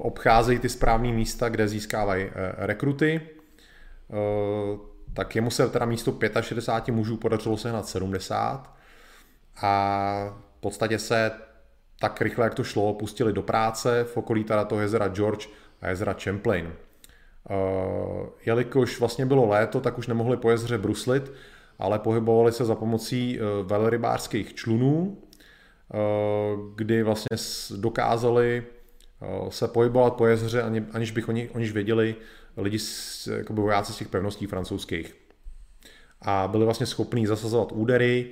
obcházejí 0.00 0.58
ty 0.58 0.68
správné 0.68 1.12
místa, 1.12 1.48
kde 1.48 1.68
získávají 1.68 2.30
rekruty. 2.56 3.20
Tak 5.14 5.36
jemu 5.36 5.50
se 5.50 5.68
teda 5.68 5.86
místo 5.86 6.18
65 6.40 6.94
mužů 6.94 7.16
podařilo 7.16 7.56
sehnat 7.56 7.88
70 7.88 8.74
a 9.62 10.36
v 10.58 10.60
podstatě 10.60 10.98
se 10.98 11.30
tak 12.00 12.20
rychle, 12.20 12.44
jak 12.44 12.54
to 12.54 12.64
šlo, 12.64 12.94
pustili 12.94 13.32
do 13.32 13.42
práce 13.42 14.04
v 14.04 14.16
okolí 14.16 14.44
teda 14.44 14.64
toho 14.64 14.80
jezera 14.80 15.08
George 15.08 15.48
a 15.80 15.88
jezera 15.88 16.16
Champlain. 16.24 16.72
Jelikož 18.46 19.00
vlastně 19.00 19.26
bylo 19.26 19.46
léto, 19.46 19.80
tak 19.80 19.98
už 19.98 20.06
nemohli 20.06 20.36
po 20.36 20.50
jezeře 20.50 20.78
bruslit, 20.78 21.32
ale 21.78 21.98
pohybovali 21.98 22.52
se 22.52 22.64
za 22.64 22.74
pomocí 22.74 23.38
velrybářských 23.62 24.54
člunů, 24.54 25.18
kdy 26.74 27.02
vlastně 27.02 27.36
dokázali 27.76 28.64
se 29.48 29.68
pohybovat 29.68 30.14
po 30.14 30.26
jezeře, 30.26 30.62
aniž 30.92 31.10
bych 31.10 31.28
oni, 31.28 31.48
oniž 31.48 31.72
věděli 31.72 32.16
lidi, 32.56 32.78
jakoby 33.36 33.60
vojáci 33.60 33.92
z 33.92 33.96
těch 33.96 34.08
pevností 34.08 34.46
francouzských. 34.46 35.16
A 36.22 36.48
byli 36.48 36.64
vlastně 36.64 36.86
schopní 36.86 37.26
zasazovat 37.26 37.72
údery, 37.72 38.30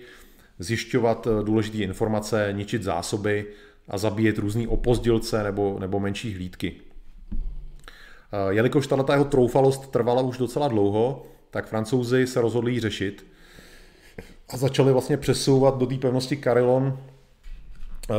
zjišťovat 0.59 1.27
eh, 1.27 1.45
důležité 1.45 1.79
informace, 1.79 2.49
ničit 2.53 2.83
zásoby 2.83 3.47
a 3.89 3.99
zabíjet 3.99 4.39
různý 4.39 4.67
opozdilce 4.67 5.43
nebo, 5.43 5.77
nebo 5.81 6.01
menší 6.01 6.35
hlídky. 6.35 6.73
Eh, 7.33 8.55
jelikož 8.55 8.87
tato 8.87 9.13
jeho 9.13 9.25
troufalost 9.25 9.91
trvala 9.91 10.23
už 10.23 10.39
docela 10.39 10.69
dlouho, 10.69 11.27
tak 11.51 11.67
francouzi 11.67 12.27
se 12.27 12.41
rozhodli 12.41 12.73
ji 12.73 12.81
řešit 12.81 13.27
a 14.49 14.57
začali 14.57 14.93
vlastně 14.93 15.17
přesouvat 15.17 15.79
do 15.79 15.87
té 15.87 15.95
pevnosti 15.95 16.37
Carillon 16.37 16.99
eh, 16.99 17.14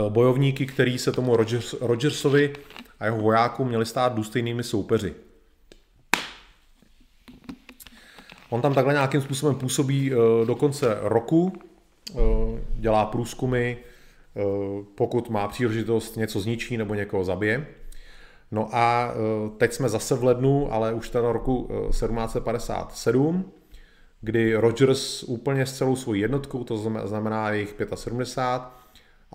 bojovníky, 0.09 0.65
který 0.65 0.97
se 0.97 1.11
tomu 1.11 1.35
Rogers, 1.35 1.75
Rogersovi 1.81 2.53
a 2.99 3.05
jeho 3.05 3.17
vojákům 3.17 3.67
měli 3.67 3.85
stát 3.85 4.15
důstojnými 4.15 4.63
soupeři. 4.63 5.13
On 8.49 8.61
tam 8.61 8.73
takhle 8.73 8.93
nějakým 8.93 9.21
způsobem 9.21 9.55
působí 9.55 10.11
do 10.45 10.55
konce 10.55 10.97
roku, 11.01 11.53
Eh, 12.11 12.61
dělá 12.75 13.05
průzkumy, 13.05 13.71
eh, 13.71 14.41
pokud 14.95 15.29
má 15.29 15.47
příležitost 15.47 16.17
něco 16.17 16.39
zničí 16.39 16.77
nebo 16.77 16.93
někoho 16.93 17.23
zabije. 17.23 17.67
No 18.51 18.69
a 18.71 19.11
eh, 19.11 19.49
teď 19.57 19.73
jsme 19.73 19.89
zase 19.89 20.15
v 20.15 20.23
lednu, 20.23 20.73
ale 20.73 20.93
už 20.93 21.09
teda 21.09 21.31
roku 21.31 21.69
1757, 21.89 23.51
kdy 24.21 24.55
Rogers 24.55 25.23
úplně 25.23 25.65
s 25.65 25.77
celou 25.77 25.95
svou 25.95 26.13
jednotkou, 26.13 26.63
to 26.63 26.77
znamená 27.05 27.49
jejich 27.49 27.75
75, 27.95 28.84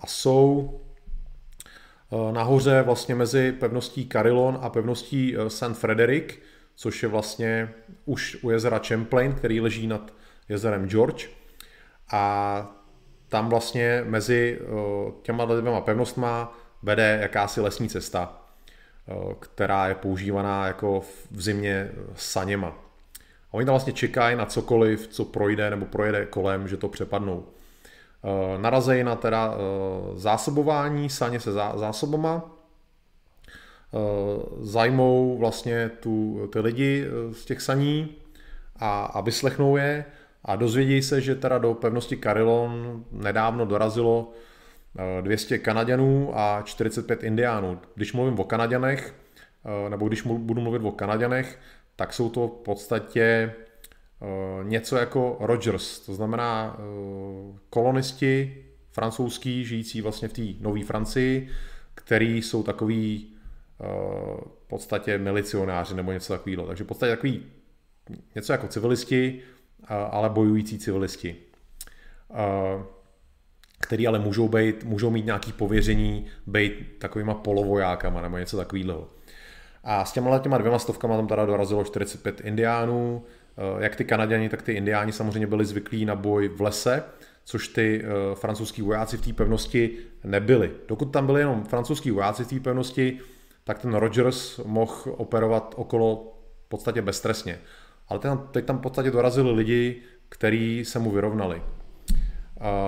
a 0.01 0.07
jsou 0.07 0.79
nahoře 2.31 2.81
vlastně 2.81 3.15
mezi 3.15 3.51
pevností 3.51 4.09
Carillon 4.11 4.59
a 4.61 4.69
pevností 4.69 5.35
St. 5.47 5.73
Frederick, 5.73 6.39
což 6.75 7.03
je 7.03 7.09
vlastně 7.09 7.73
už 8.05 8.37
u 8.41 8.49
jezera 8.49 8.81
Champlain, 8.87 9.33
který 9.33 9.61
leží 9.61 9.87
nad 9.87 10.13
jezerem 10.49 10.89
George 10.89 11.29
a 12.11 12.75
tam 13.29 13.49
vlastně 13.49 14.03
mezi 14.07 14.59
těma 15.21 15.45
dvěma 15.45 15.81
pevnostma 15.81 16.57
vede 16.83 17.19
jakási 17.21 17.61
lesní 17.61 17.89
cesta, 17.89 18.41
která 19.39 19.87
je 19.87 19.95
používaná 19.95 20.67
jako 20.67 21.01
v 21.31 21.41
zimě 21.41 21.91
saněma. 22.15 22.67
A 23.51 23.53
oni 23.53 23.65
tam 23.65 23.73
vlastně 23.73 23.93
čekají 23.93 24.35
na 24.35 24.45
cokoliv, 24.45 25.07
co 25.07 25.25
projde 25.25 25.69
nebo 25.69 25.85
projede 25.85 26.25
kolem, 26.25 26.67
že 26.67 26.77
to 26.77 26.87
přepadnou. 26.89 27.45
Narazejí 28.57 29.03
na 29.03 29.15
teda 29.15 29.55
zásobování 30.15 31.09
saně 31.09 31.39
se 31.39 31.51
zásobama, 31.51 32.51
zajmou 34.59 35.37
vlastně 35.37 35.91
tu, 35.99 36.47
ty 36.53 36.59
lidi 36.59 37.07
z 37.31 37.45
těch 37.45 37.61
saní 37.61 38.15
a, 38.79 39.05
a 39.05 39.21
vyslechnou 39.21 39.77
je 39.77 40.05
a 40.45 40.55
dozvědí 40.55 41.01
se, 41.01 41.21
že 41.21 41.35
teda 41.35 41.57
do 41.57 41.73
pevnosti 41.73 42.17
Carillon 42.17 43.03
nedávno 43.11 43.65
dorazilo 43.65 44.31
200 45.21 45.55
eh, 45.55 45.57
Kanaděnů 45.57 46.31
a 46.39 46.61
45 46.65 47.23
Indiánů. 47.23 47.79
Když 47.95 48.13
mluvím 48.13 48.39
o 48.39 48.43
Kanaděnech, 48.43 49.15
eh, 49.65 49.89
nebo 49.89 50.07
když 50.07 50.21
budu 50.21 50.61
mluvit 50.61 50.81
o 50.85 50.91
Kanaděnech, 50.91 51.59
tak 51.95 52.13
jsou 52.13 52.29
to 52.29 52.47
v 52.47 52.51
podstatě 52.51 53.21
eh, 53.21 53.70
něco 54.63 54.95
jako 54.95 55.37
Rogers, 55.39 55.99
to 55.99 56.13
znamená 56.13 56.77
kolonisti 57.69 58.65
francouzský, 58.91 59.65
žijící 59.65 60.01
vlastně 60.01 60.27
v 60.27 60.33
té 60.33 60.41
nové 60.59 60.83
Francii, 60.83 61.49
který 61.95 62.41
jsou 62.41 62.63
takový 62.63 63.27
v 64.63 64.67
podstatě 64.67 65.17
milicionáři 65.17 65.95
nebo 65.95 66.11
něco 66.11 66.33
takového. 66.33 66.67
Takže 66.67 66.83
v 66.83 66.87
podstatě 66.87 67.11
takový 67.11 67.45
něco 68.35 68.51
jako 68.51 68.67
civilisti, 68.67 69.41
ale 70.11 70.29
bojující 70.29 70.79
civilisti, 70.79 71.35
který 73.79 74.07
ale 74.07 74.19
můžou, 74.19 74.47
být, 74.47 74.83
můžou 74.83 75.09
mít 75.09 75.25
nějaké 75.25 75.53
pověření 75.53 76.25
být 76.47 76.73
takovýma 76.99 77.33
polovojákama 77.33 78.21
nebo 78.21 78.37
něco 78.37 78.57
takového. 78.57 79.09
A 79.83 80.05
s 80.05 80.11
těma 80.11 80.39
těma 80.39 80.57
dvěma 80.57 80.79
stovkama 80.79 81.15
tam 81.15 81.27
teda 81.27 81.45
dorazilo 81.45 81.83
45 81.83 82.41
indiánů 82.41 83.23
jak 83.79 83.95
ty 83.95 84.05
Kanaděni, 84.05 84.49
tak 84.49 84.61
ty 84.61 84.73
Indiáni 84.73 85.11
samozřejmě 85.11 85.47
byli 85.47 85.65
zvyklí 85.65 86.05
na 86.05 86.15
boj 86.15 86.47
v 86.47 86.61
lese, 86.61 87.03
což 87.43 87.67
ty 87.67 88.03
francouzský 88.33 88.81
vojáci 88.81 89.17
v 89.17 89.21
té 89.21 89.33
pevnosti 89.33 89.97
nebyli. 90.23 90.71
Dokud 90.87 91.05
tam 91.05 91.25
byli 91.25 91.41
jenom 91.41 91.63
francouzský 91.63 92.11
vojáci 92.11 92.43
v 92.43 92.47
té 92.47 92.59
pevnosti, 92.59 93.19
tak 93.63 93.79
ten 93.79 93.93
Rogers 93.93 94.59
mohl 94.65 94.93
operovat 95.05 95.73
okolo 95.77 96.37
v 96.65 96.69
podstatě 96.69 97.01
bezstresně. 97.01 97.59
Ale 98.07 98.19
teď 98.51 98.65
tam 98.65 98.77
v 98.77 98.81
podstatě 98.81 99.11
dorazili 99.11 99.51
lidi, 99.51 100.01
kteří 100.29 100.85
se 100.85 100.99
mu 100.99 101.11
vyrovnali, 101.11 101.61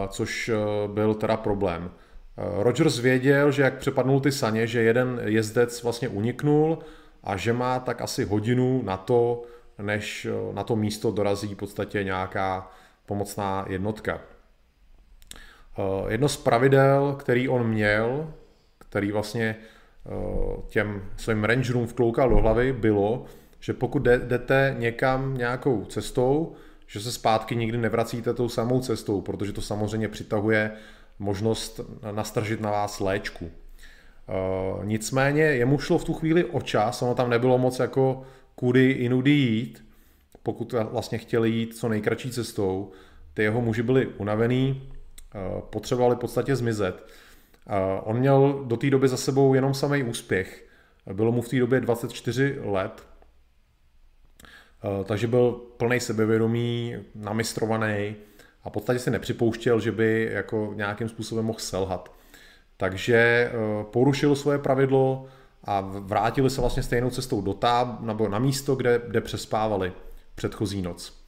což 0.09 0.51
byl 0.87 1.13
teda 1.13 1.37
problém. 1.37 1.91
Rogers 2.37 2.99
věděl, 2.99 3.51
že 3.51 3.61
jak 3.61 3.77
přepadnul 3.77 4.19
ty 4.19 4.31
saně, 4.31 4.67
že 4.67 4.81
jeden 4.81 5.21
jezdec 5.25 5.83
vlastně 5.83 6.09
uniknul 6.09 6.79
a 7.23 7.37
že 7.37 7.53
má 7.53 7.79
tak 7.79 8.01
asi 8.01 8.25
hodinu 8.25 8.81
na 8.83 8.97
to, 8.97 9.43
než 9.83 10.27
na 10.53 10.63
to 10.63 10.75
místo 10.75 11.11
dorazí 11.11 11.53
v 11.53 11.57
podstatě 11.57 12.03
nějaká 12.03 12.71
pomocná 13.05 13.65
jednotka. 13.69 14.21
Jedno 16.07 16.29
z 16.29 16.37
pravidel, 16.37 17.15
který 17.19 17.49
on 17.49 17.67
měl, 17.67 18.33
který 18.79 19.11
vlastně 19.11 19.55
těm 20.67 21.03
svým 21.17 21.43
rangerům 21.43 21.87
vkloukal 21.87 22.29
do 22.29 22.37
hlavy, 22.37 22.73
bylo, 22.73 23.25
že 23.59 23.73
pokud 23.73 24.01
jdete 24.01 24.75
někam 24.79 25.37
nějakou 25.37 25.85
cestou, 25.85 26.55
že 26.87 26.99
se 26.99 27.11
zpátky 27.11 27.55
nikdy 27.55 27.77
nevracíte 27.77 28.33
tou 28.33 28.49
samou 28.49 28.81
cestou, 28.81 29.21
protože 29.21 29.53
to 29.53 29.61
samozřejmě 29.61 30.07
přitahuje 30.07 30.71
možnost 31.19 31.79
nastržit 32.11 32.61
na 32.61 32.71
vás 32.71 32.99
léčku. 32.99 33.51
Nicméně 34.83 35.41
jemu 35.41 35.79
šlo 35.79 35.97
v 35.97 36.03
tu 36.03 36.13
chvíli 36.13 36.45
o 36.45 36.61
čas, 36.61 37.01
ono 37.01 37.15
tam 37.15 37.29
nebylo 37.29 37.57
moc 37.57 37.79
jako 37.79 38.23
kudy 38.63 38.91
inudy 38.91 39.31
jít, 39.31 39.85
pokud 40.43 40.73
vlastně 40.91 41.17
chtěli 41.17 41.49
jít 41.49 41.77
co 41.77 41.89
nejkratší 41.89 42.31
cestou. 42.31 42.91
Ty 43.33 43.43
jeho 43.43 43.61
muži 43.61 43.83
byli 43.83 44.07
unavený, 44.07 44.89
uh, 45.35 45.61
potřebovali 45.61 46.15
v 46.15 46.19
podstatě 46.19 46.55
zmizet. 46.55 47.05
Uh, 47.67 47.75
on 48.03 48.17
měl 48.19 48.63
do 48.67 48.77
té 48.77 48.89
doby 48.89 49.07
za 49.07 49.17
sebou 49.17 49.53
jenom 49.53 49.73
samý 49.73 50.03
úspěch. 50.03 50.67
Bylo 51.13 51.31
mu 51.31 51.41
v 51.41 51.49
té 51.49 51.59
době 51.59 51.79
24 51.79 52.59
let, 52.63 53.03
takže 55.05 55.27
byl 55.27 55.51
plný 55.51 55.99
sebevědomí, 55.99 56.95
namistrovaný, 57.15 58.15
a 58.63 58.69
v 58.69 58.73
podstatě 58.73 58.99
si 58.99 59.11
nepřipouštěl, 59.11 59.79
že 59.79 59.91
by 59.91 60.29
jako 60.31 60.73
nějakým 60.75 61.09
způsobem 61.09 61.45
mohl 61.45 61.59
selhat. 61.59 62.11
Takže 62.77 63.15
eh, 63.17 63.51
porušil 63.91 64.35
svoje 64.35 64.57
pravidlo 64.57 65.27
a 65.63 65.81
vrátili 65.81 66.49
se 66.49 66.61
vlastně 66.61 66.83
stejnou 66.83 67.09
cestou 67.09 67.41
do 67.41 67.53
táb, 67.53 68.01
nebo 68.01 68.29
na 68.29 68.39
místo, 68.39 68.75
kde, 68.75 69.01
kde 69.07 69.21
přespávali 69.21 69.93
předchozí 70.35 70.81
noc. 70.81 71.23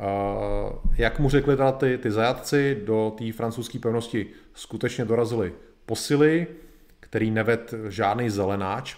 Eh, 0.00 0.72
jak 0.96 1.18
mu 1.18 1.30
řekli 1.30 1.56
teda 1.56 1.72
ty, 1.72 1.98
ty 1.98 2.10
zajatci, 2.10 2.82
do 2.86 3.14
té 3.18 3.32
francouzské 3.32 3.78
pevnosti 3.78 4.26
skutečně 4.54 5.04
dorazili 5.04 5.52
posily, 5.86 6.46
který 7.00 7.30
neved 7.30 7.74
žádný 7.88 8.30
zelenáč. 8.30 8.96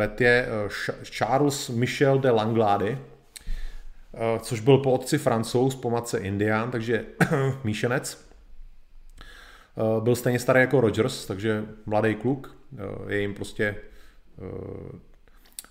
Eh, 0.00 0.24
je 0.24 0.48
Charles 1.02 1.68
Michel 1.68 2.18
de 2.18 2.30
Langlade, 2.30 2.98
Eh, 4.14 4.38
což 4.38 4.60
byl 4.60 4.78
po 4.78 4.92
otci 4.92 5.18
francouz, 5.18 5.74
po 5.74 5.90
matce 5.90 6.18
indián, 6.18 6.70
takže 6.70 7.04
míšenec. 7.64 8.26
Eh, 9.76 10.00
byl 10.00 10.16
stejně 10.16 10.38
starý 10.38 10.60
jako 10.60 10.80
Rogers, 10.80 11.26
takže 11.26 11.64
mladý 11.86 12.14
kluk, 12.14 12.54
eh, 12.54 12.59
je 13.08 13.20
jim 13.20 13.34
prostě 13.34 13.76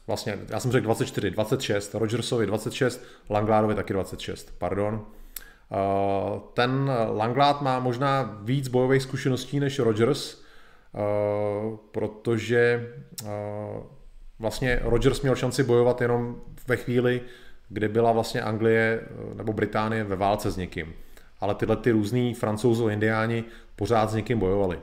vlastně, 0.08 0.40
já 0.50 0.60
jsem 0.60 0.72
řekl 0.72 0.84
24, 0.84 1.32
26, 1.32 1.96
Rogersovi 1.96 2.46
26, 2.46 3.06
Langládovi 3.30 3.76
taky 3.76 3.94
26, 3.94 4.54
pardon. 4.58 5.06
Ten 6.54 6.92
Langlad 7.16 7.62
má 7.62 7.80
možná 7.80 8.40
víc 8.44 8.68
bojových 8.68 9.02
zkušeností 9.02 9.60
než 9.60 9.80
Rogers, 9.80 10.42
protože 11.92 12.94
vlastně 14.40 14.80
Rogers 14.84 15.22
měl 15.22 15.36
šanci 15.36 15.64
bojovat 15.64 16.02
jenom 16.02 16.42
ve 16.68 16.76
chvíli, 16.76 17.22
kdy 17.70 17.88
byla 17.88 18.12
vlastně 18.12 18.42
Anglie 18.42 19.02
eh, 19.02 19.36
nebo 19.36 19.54
Británie 19.54 20.04
ve 20.04 20.16
válce 20.16 20.52
s 20.52 20.58
někým. 20.58 20.94
Ale 21.40 21.56
tyhle 21.56 21.76
ty 21.76 21.92
různý 21.92 22.34
francouzo 22.34 22.90
indiáni 22.90 23.44
pořád 23.76 24.10
s 24.10 24.14
někým 24.14 24.40
bojovali. 24.40 24.80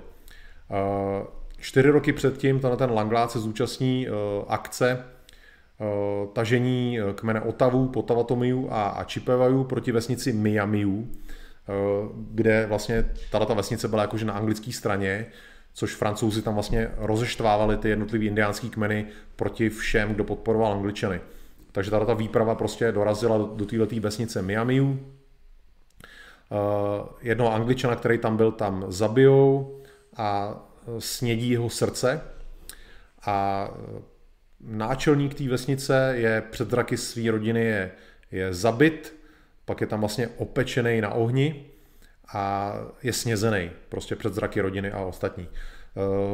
Eh, 1.58 1.62
čtyři 1.62 1.90
roky 1.90 2.12
předtím 2.12 2.60
tenhle 2.60 2.76
ten 2.76 2.90
Langlát 2.90 3.30
se 3.30 3.38
zúčastní 3.38 4.08
eh, 4.08 4.10
akce 4.48 5.04
tažení 6.32 6.98
kmene 7.14 7.40
Otavu, 7.40 7.88
Potavatomiu 7.88 8.68
a, 8.70 8.88
a 8.88 9.04
proti 9.68 9.92
vesnici 9.92 10.32
Miamiu, 10.32 11.12
kde 12.30 12.66
vlastně 12.66 13.10
tato 13.30 13.54
vesnice 13.54 13.88
byla 13.88 14.02
jakože 14.02 14.24
na 14.24 14.32
anglické 14.32 14.72
straně, 14.72 15.26
což 15.74 15.94
francouzi 15.94 16.42
tam 16.42 16.54
vlastně 16.54 16.90
rozeštvávali 16.96 17.76
ty 17.76 17.88
jednotlivé 17.88 18.24
indiánské 18.24 18.68
kmeny 18.68 19.06
proti 19.36 19.70
všem, 19.70 20.14
kdo 20.14 20.24
podporoval 20.24 20.72
angličany. 20.72 21.20
Takže 21.72 21.90
ta 21.90 22.14
výprava 22.14 22.54
prostě 22.54 22.92
dorazila 22.92 23.38
do 23.38 23.66
této 23.66 24.00
vesnice 24.00 24.42
Miamiu. 24.42 25.00
Jednoho 27.20 27.52
angličana, 27.52 27.96
který 27.96 28.18
tam 28.18 28.36
byl, 28.36 28.52
tam 28.52 28.84
zabijou 28.88 29.80
a 30.16 30.56
snědí 30.98 31.50
jeho 31.50 31.70
srdce. 31.70 32.20
A 33.26 33.68
náčelník 34.60 35.34
té 35.34 35.48
vesnice 35.48 36.12
je 36.16 36.42
před 36.50 36.70
zraky 36.70 36.96
své 36.96 37.30
rodiny 37.30 37.64
je, 37.64 37.90
je 38.32 38.54
zabit, 38.54 39.14
pak 39.64 39.80
je 39.80 39.86
tam 39.86 40.00
vlastně 40.00 40.28
opečený 40.28 41.00
na 41.00 41.10
ohni 41.10 41.64
a 42.34 42.74
je 43.02 43.12
snězený 43.12 43.70
prostě 43.88 44.16
před 44.16 44.34
zraky 44.34 44.60
rodiny 44.60 44.92
a 44.92 45.04
ostatní. 45.04 45.48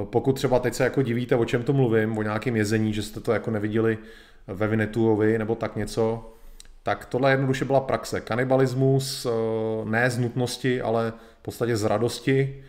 Pokud 0.05 0.33
třeba 0.33 0.59
teď 0.59 0.75
se 0.75 0.85
jako 0.85 1.03
divíte, 1.03 1.37
o 1.37 1.45
čem 1.45 1.63
to 1.63 1.73
mluvím, 1.73 2.19
o 2.19 2.23
nějakém 2.23 2.57
jezení, 2.57 2.93
že 2.93 3.03
jste 3.03 3.21
to 3.21 3.33
jako 3.33 3.51
neviděli 3.51 3.99
ve 4.47 4.67
Vinetuovi 4.67 5.39
nebo 5.39 5.55
tak 5.55 5.77
něco, 5.77 6.33
tak 6.83 7.07
tohle 7.07 7.31
jednoduše 7.31 7.65
byla 7.65 7.81
praxe. 7.81 8.21
Kanibalismus 8.21 9.27
eh, 9.27 9.31
ne 9.85 10.11
z 10.11 10.19
nutnosti, 10.19 10.83
ale 10.83 11.13
v 11.39 11.43
podstatě 11.43 11.77
z 11.77 11.85
radosti 11.85 12.65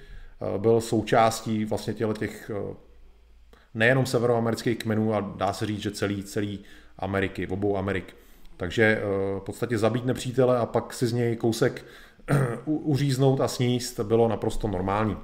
byl 0.57 0.81
součástí 0.81 1.65
vlastně 1.65 1.93
těle 1.93 2.13
těch 2.13 2.51
eh, 2.53 2.75
nejenom 3.73 4.05
severoamerických 4.05 4.77
kmenů, 4.77 5.13
a 5.13 5.19
dá 5.21 5.53
se 5.53 5.65
říct, 5.65 5.81
že 5.81 5.91
celý, 5.91 6.23
celý 6.23 6.59
Ameriky, 6.99 7.47
obou 7.47 7.77
Amerik. 7.77 8.15
Takže 8.57 9.01
v 9.39 9.41
podstatě 9.45 9.77
zabít 9.77 10.05
nepřítele 10.05 10.57
a 10.57 10.65
pak 10.65 10.93
si 10.93 11.07
z 11.07 11.13
něj 11.13 11.35
kousek 11.35 11.85
uříznout 12.65 13.41
a 13.41 13.47
sníst 13.47 13.99
bylo 13.99 14.27
naprosto 14.27 14.67
normální. 14.67 15.17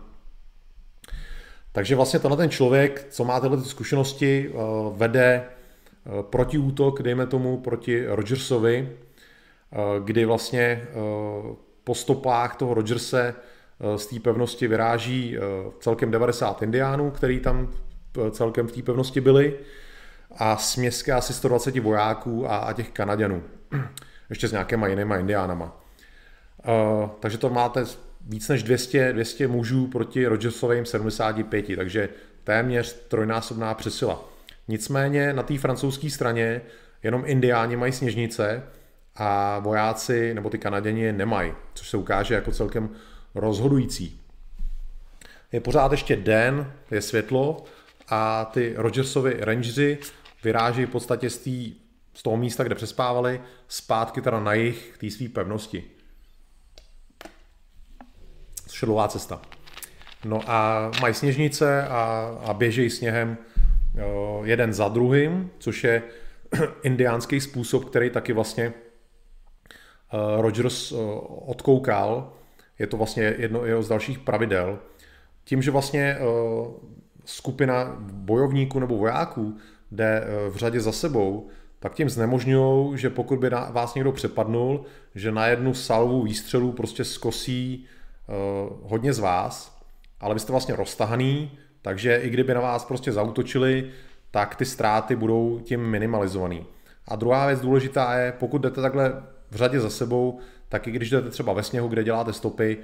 Takže 1.72 1.96
vlastně 1.96 2.20
tenhle 2.20 2.38
ten 2.38 2.50
člověk, 2.50 3.08
co 3.10 3.24
má 3.24 3.40
tyhle 3.40 3.64
zkušenosti, 3.64 4.52
vede 4.94 5.46
Eh, 6.06 6.24
protiútok, 6.24 7.02
dejme 7.02 7.28
tomu, 7.28 7.58
proti 7.58 8.06
Rogersovi, 8.08 8.90
eh, 8.90 9.78
kdy 10.04 10.26
vlastně 10.26 10.62
eh, 10.62 10.86
po 11.84 11.96
stopách 11.96 12.56
toho 12.56 12.74
Rogerse 12.74 13.36
z 13.96 14.06
té 14.06 14.20
pevnosti 14.20 14.68
vyráží 14.68 15.38
celkem 15.80 16.12
90 16.12 16.62
indiánů, 16.62 17.12
který 17.12 17.40
tam 17.40 17.74
celkem 18.32 18.68
v 18.68 18.72
té 18.72 18.82
pevnosti 18.82 19.22
byli 19.22 19.60
a 20.32 20.58
směska 20.58 21.18
asi 21.18 21.34
120 21.34 21.78
vojáků 21.78 22.52
a, 22.52 22.58
a 22.58 22.74
těch 22.74 22.90
Kanaděnů. 22.90 23.44
Ještě 24.30 24.48
s 24.48 24.52
nějakýma 24.52 24.88
jinýma 24.88 25.18
indiánama. 25.18 25.82
takže 27.20 27.38
to 27.38 27.50
máte 27.50 27.86
víc 28.22 28.50
než 28.50 28.64
200, 28.64 29.14
200 29.14 29.48
mužů 29.48 29.88
proti 29.88 30.28
Rogersovým 30.28 30.86
75, 30.86 31.66
takže 31.76 32.10
téměř 32.44 32.94
trojnásobná 33.08 33.74
přesila. 33.74 34.30
Nicméně 34.68 35.34
na 35.34 35.44
té 35.44 35.58
francouzské 35.58 36.10
straně 36.10 36.62
jenom 37.04 37.24
indiáni 37.26 37.76
mají 37.76 37.92
sněžnice 37.92 38.64
a 39.16 39.60
vojáci 39.60 40.34
nebo 40.34 40.50
ty 40.50 40.58
Kanaděni 40.58 41.02
je 41.02 41.14
nemají, 41.14 41.54
což 41.74 41.90
se 41.90 41.98
ukáže 41.98 42.34
jako 42.34 42.52
celkem 42.52 42.90
rozhodující. 43.36 44.22
Je 45.52 45.60
pořád 45.60 45.92
ještě 45.92 46.16
den, 46.16 46.74
je 46.92 47.02
světlo 47.02 47.64
a 48.08 48.46
ty 48.46 48.74
Rogersovi 48.78 49.38
Rangeri 49.40 49.98
vyráží 50.44 50.86
v 50.86 50.90
podstatě 50.90 51.30
z, 51.30 51.38
tý, 51.38 51.76
z 52.14 52.24
toho 52.24 52.38
místa, 52.38 52.64
kde 52.64 52.76
přespávali, 52.76 53.42
zpátky 53.68 54.22
teda 54.22 54.40
na 54.40 54.54
jich 54.54 54.92
k 54.94 54.98
té 54.98 55.12
své 55.12 55.28
pevnosti. 55.28 55.84
Dlouhá 58.84 59.08
cesta. 59.08 59.42
No 60.26 60.42
a 60.48 60.92
mají 61.02 61.14
sněžnice 61.14 61.88
a, 61.88 62.36
a 62.46 62.54
běžejí 62.54 62.90
sněhem 62.90 63.38
jeden 64.44 64.74
za 64.74 64.88
druhým, 64.88 65.52
což 65.60 65.84
je 65.84 66.04
indiánský 66.84 67.42
způsob, 67.42 67.86
který 67.86 68.10
taky 68.10 68.34
vlastně 68.34 68.66
eh, 68.66 70.42
Rogers 70.42 70.92
eh, 70.92 70.96
odkoukal. 71.46 72.34
Je 72.80 72.88
to 72.88 72.98
vlastně 72.98 73.36
jedno 73.38 73.62
z 73.80 73.88
dalších 73.88 74.20
pravidel. 74.20 74.80
Tím, 75.44 75.62
že 75.62 75.72
vlastně 75.72 76.18
eh, 76.20 76.24
skupina 77.26 77.96
bojovníků 78.00 78.80
nebo 78.80 78.98
vojáků 78.98 79.58
jde 79.92 80.24
v 80.50 80.56
řadě 80.56 80.82
za 80.82 80.92
sebou, 80.92 81.50
tak 81.80 81.94
tím 81.94 82.10
znemožňují, 82.10 82.98
že 82.98 83.10
pokud 83.10 83.40
by 83.40 83.50
vás 83.50 83.96
někdo 83.96 84.12
přepadnul, 84.12 84.84
že 85.16 85.32
na 85.32 85.48
jednu 85.48 85.74
salvu 85.74 86.24
výstřelů 86.24 86.72
prostě 86.72 87.04
skosí 87.04 87.86
uh, 88.28 88.90
hodně 88.90 89.14
z 89.14 89.20
vás, 89.20 89.80
ale 90.20 90.34
vy 90.34 90.40
jste 90.40 90.52
vlastně 90.52 90.76
roztahaný, 90.76 91.52
takže 91.82 92.18
i 92.18 92.30
kdyby 92.30 92.54
na 92.54 92.62
vás 92.62 92.86
prostě 92.86 93.12
zautočili, 93.12 93.92
tak 94.32 94.56
ty 94.56 94.66
ztráty 94.66 95.16
budou 95.16 95.60
tím 95.60 95.82
minimalizovaný. 95.82 96.66
A 97.08 97.16
druhá 97.16 97.48
věc 97.48 97.62
důležitá 97.62 98.20
je, 98.20 98.32
pokud 98.32 98.62
jdete 98.62 98.82
takhle 98.82 99.24
v 99.52 99.56
řadě 99.56 99.80
za 99.80 99.90
sebou, 99.90 100.40
tak 100.70 100.88
i 100.88 100.92
když 100.92 101.10
jdete 101.10 101.30
třeba 101.30 101.54
ve 101.54 101.64
sněhu, 101.64 101.88
kde 101.88 102.04
děláte 102.04 102.34
stopy, 102.34 102.78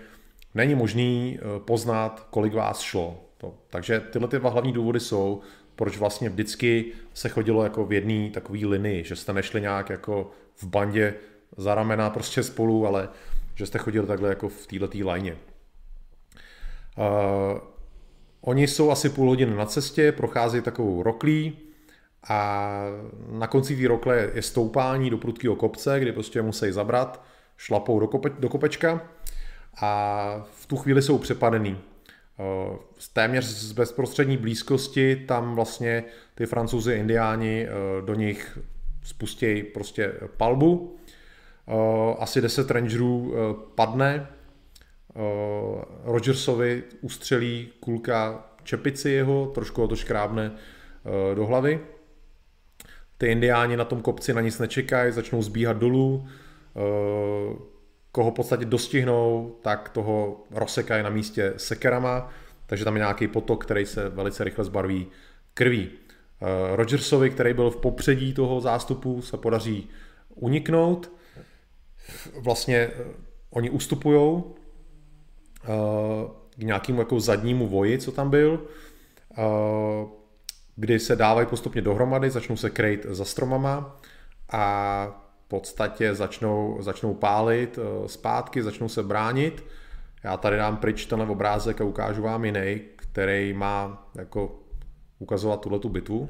není 0.54 0.76
možný 0.76 1.40
eh, 1.40 1.60
poznat, 1.60 2.28
kolik 2.30 2.54
vás 2.54 2.82
šlo. 2.82 3.22
To. 3.38 3.54
Takže 3.70 4.00
tyhle 4.00 4.28
ty 4.28 4.40
dva 4.40 4.50
hlavní 4.50 4.74
důvody 4.74 5.00
jsou, 5.00 5.42
proč 5.76 5.98
vlastně 5.98 6.30
vždycky 6.30 6.86
se 7.14 7.30
chodilo 7.30 7.64
jako 7.64 7.86
v 7.86 7.94
jedné 7.94 8.30
takové 8.30 8.60
linii, 8.60 9.04
že 9.04 9.16
jste 9.16 9.34
nešli 9.34 9.62
nějak 9.62 9.90
jako 9.90 10.32
v 10.56 10.64
bandě 10.64 11.14
za 11.58 11.76
ramena 11.76 12.10
prostě 12.10 12.44
spolu, 12.44 12.88
ale 12.88 13.10
že 13.56 13.66
jste 13.66 13.78
chodili 13.78 14.08
takhle 14.08 14.30
jako 14.30 14.50
v 14.50 14.68
této 14.68 15.08
lajně. 15.08 15.38
Uh, 16.98 17.60
oni 18.42 18.68
jsou 18.68 18.92
asi 18.92 19.10
půl 19.10 19.30
hodiny 19.30 19.56
na 19.56 19.66
cestě, 19.66 20.12
prochází 20.12 20.62
takovou 20.62 21.04
roklí 21.04 21.58
a 22.30 22.72
na 23.32 23.48
konci 23.48 23.78
té 23.78 23.88
rokle 23.88 24.32
je 24.34 24.42
stoupání 24.42 25.10
do 25.10 25.18
prudkého 25.18 25.56
kopce, 25.56 26.00
kdy 26.00 26.12
prostě 26.12 26.42
musí 26.42 26.72
zabrat, 26.72 27.24
šlapou 27.58 28.00
do, 28.00 28.08
kope, 28.08 28.30
do 28.30 28.50
kopečka 28.50 29.02
a 29.82 30.46
v 30.52 30.66
tu 30.66 30.78
chvíli 30.78 31.02
jsou 31.02 31.18
přepadený. 31.18 31.78
Eh, 32.40 32.78
z 32.98 33.10
téměř 33.10 33.46
z 33.46 33.72
bezprostřední 33.72 34.38
blízkosti 34.38 35.16
tam 35.16 35.56
vlastně 35.56 36.04
ty 36.36 36.46
francouzi 36.46 36.94
indiáni 36.94 37.68
eh, 37.68 38.02
do 38.06 38.14
nich 38.14 38.58
spustějí 39.04 39.64
prostě 39.64 40.14
palbu. 40.38 40.96
Eh, 41.68 42.16
asi 42.20 42.42
10 42.42 42.72
rangerů 42.72 43.34
padne, 43.76 44.28
Rogersovi 46.04 46.84
ustřelí 47.02 47.70
kulka 47.80 48.46
čepici 48.64 49.10
jeho, 49.10 49.46
trošku 49.46 49.82
ho 49.82 49.88
to 49.88 49.96
škrábne 49.96 50.52
do 51.36 51.46
hlavy. 51.46 51.80
Ty 53.18 53.28
indiáni 53.28 53.78
na 53.78 53.86
tom 53.86 54.02
kopci 54.02 54.34
na 54.34 54.42
nic 54.42 54.60
nečekají, 54.60 55.12
začnou 55.12 55.42
zbíhat 55.42 55.78
dolů, 55.78 56.28
koho 58.12 58.32
v 58.32 58.34
podstatě 58.34 58.66
dostihnou, 58.66 59.56
tak 59.62 59.90
toho 59.90 60.44
rozsekají 60.52 61.04
na 61.04 61.10
místě 61.10 61.54
sekerama, 61.58 62.30
takže 62.66 62.86
tam 62.86 62.96
je 62.96 63.00
nějaký 63.00 63.28
potok, 63.28 63.66
který 63.66 63.86
se 63.86 64.10
velice 64.10 64.44
rychle 64.44 64.66
zbarví 64.66 65.08
krví. 65.54 65.90
Eh, 66.42 66.76
Rogersovi, 66.76 67.30
který 67.30 67.54
byl 67.54 67.70
v 67.70 67.78
popředí 67.78 68.34
toho 68.34 68.62
zástupu, 68.62 69.22
se 69.22 69.38
podaří 69.38 69.90
uniknout. 70.36 71.12
Vlastně 72.40 72.78
eh, 72.78 72.92
oni 73.50 73.70
ustupují 73.70 74.44
eh, 74.44 75.68
k 76.56 76.64
nějakému 76.64 77.00
jako 77.00 77.20
zadnímu 77.20 77.68
voji, 77.68 77.98
co 77.98 78.12
tam 78.12 78.30
byl, 78.30 78.68
kdy 80.76 81.00
se 81.00 81.16
dávají 81.16 81.48
postupně 81.48 81.82
dohromady, 81.82 82.30
začnou 82.30 82.58
se 82.58 82.70
krejt 82.70 83.06
za 83.10 83.26
stromama 83.26 84.02
a 84.52 85.25
podstatě 85.48 86.16
začnou, 86.16 86.78
začnou 86.80 87.14
pálit 87.14 87.80
eh, 87.82 88.08
zpátky, 88.08 88.64
začnou 88.64 88.90
se 88.90 89.04
bránit. 89.04 89.64
Já 90.24 90.38
tady 90.38 90.58
dám 90.58 90.78
pryč 90.78 91.06
tenhle 91.06 91.30
obrázek 91.30 91.82
a 91.82 91.84
ukážu 91.84 92.22
vám 92.22 92.46
jiný, 92.46 92.82
který 92.96 93.54
má 93.54 94.08
jako 94.16 94.60
ukazovat 95.20 95.62
tuhle 95.62 95.80
tu 95.80 95.90
bitvu. 95.90 96.30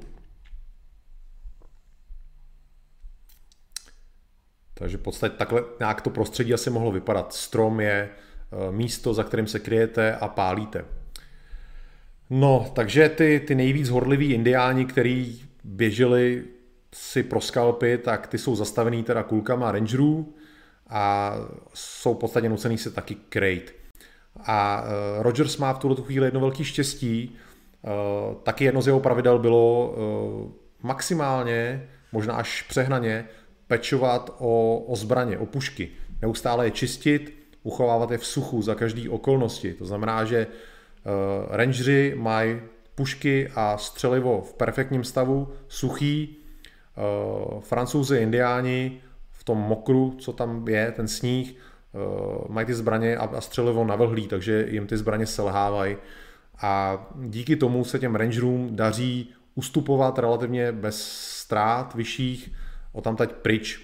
Takže 4.74 4.98
v 4.98 5.02
podstatě 5.02 5.36
takhle 5.38 5.64
nějak 5.80 6.02
to 6.02 6.10
prostředí 6.10 6.54
asi 6.54 6.70
mohlo 6.70 6.92
vypadat. 6.92 7.34
Strom 7.34 7.80
je 7.80 8.10
eh, 8.10 8.72
místo, 8.72 9.14
za 9.14 9.24
kterým 9.24 9.48
se 9.48 9.60
kryjete 9.60 10.16
a 10.16 10.28
pálíte. 10.28 10.86
No, 12.30 12.72
takže 12.76 13.10
ty, 13.10 13.40
ty 13.48 13.56
nejvíc 13.56 13.90
horliví 13.90 14.34
indiáni, 14.34 14.86
kteří 14.86 15.46
běželi 15.64 16.44
si 16.96 17.24
pro 17.24 17.42
skalpy, 17.42 17.98
tak 17.98 18.28
ty 18.28 18.38
jsou 18.38 18.56
zastavený 18.56 19.04
teda 19.04 19.24
kulkama 19.24 19.72
rangerů 19.72 20.34
a 20.90 21.36
jsou 21.74 22.14
v 22.14 22.18
podstatě 22.18 22.50
nucený 22.50 22.78
se 22.78 22.92
taky 22.92 23.16
krejt. 23.16 23.76
A 24.46 24.84
uh, 24.84 25.24
Rogers 25.24 25.58
má 25.58 25.74
v 25.74 25.80
tuto 25.80 26.04
chvíli 26.04 26.28
jedno 26.28 26.40
velké 26.40 26.64
štěstí. 26.64 27.36
Uh, 27.82 28.36
taky 28.44 28.66
jedno 28.66 28.82
z 28.82 28.88
jeho 28.88 29.00
pravidel 29.00 29.40
bylo 29.40 29.90
uh, 29.90 30.52
maximálně, 30.82 31.90
možná 32.12 32.34
až 32.36 32.62
přehnaně, 32.62 33.26
pečovat 33.68 34.36
o, 34.40 34.84
o 34.88 34.96
zbraně, 34.96 35.38
o 35.38 35.46
pušky. 35.46 35.90
Neustále 36.22 36.68
je 36.68 36.72
čistit, 36.72 37.38
uchovávat 37.64 38.12
je 38.12 38.18
v 38.18 38.26
suchu 38.26 38.62
za 38.62 38.76
každý 38.76 39.10
okolnosti. 39.10 39.74
To 39.74 39.86
znamená, 39.86 40.26
že 40.26 40.48
rangeři 41.50 42.14
mají 42.18 42.60
pušky 42.96 43.52
a 43.56 43.78
střelivo 43.78 44.42
v 44.42 44.54
perfektním 44.54 45.04
stavu, 45.04 45.54
suchý, 45.68 46.45
Francouzi, 47.60 48.18
Indiáni 48.18 49.02
v 49.32 49.44
tom 49.44 49.58
mokru, 49.58 50.16
co 50.20 50.34
tam 50.34 50.68
je, 50.68 50.92
ten 50.92 51.08
sníh, 51.08 51.56
uh, 51.94 52.02
mají 52.50 52.68
ty 52.68 52.74
zbraně 52.74 53.18
a, 53.18 53.42
střelivo 53.42 53.86
navlhlý, 53.86 54.28
takže 54.28 54.66
jim 54.70 54.88
ty 54.88 54.98
zbraně 54.98 55.26
selhávají. 55.26 55.98
A 56.62 57.06
díky 57.16 57.56
tomu 57.56 57.84
se 57.84 58.00
těm 58.00 58.16
rangerům 58.16 58.76
daří 58.76 59.34
ustupovat 59.56 60.20
relativně 60.20 60.72
bez 60.72 61.12
ztrát 61.42 61.96
vyšších 61.96 62.52
o 62.92 63.02
tam 63.02 63.16
teď 63.16 63.32
pryč. 63.32 63.82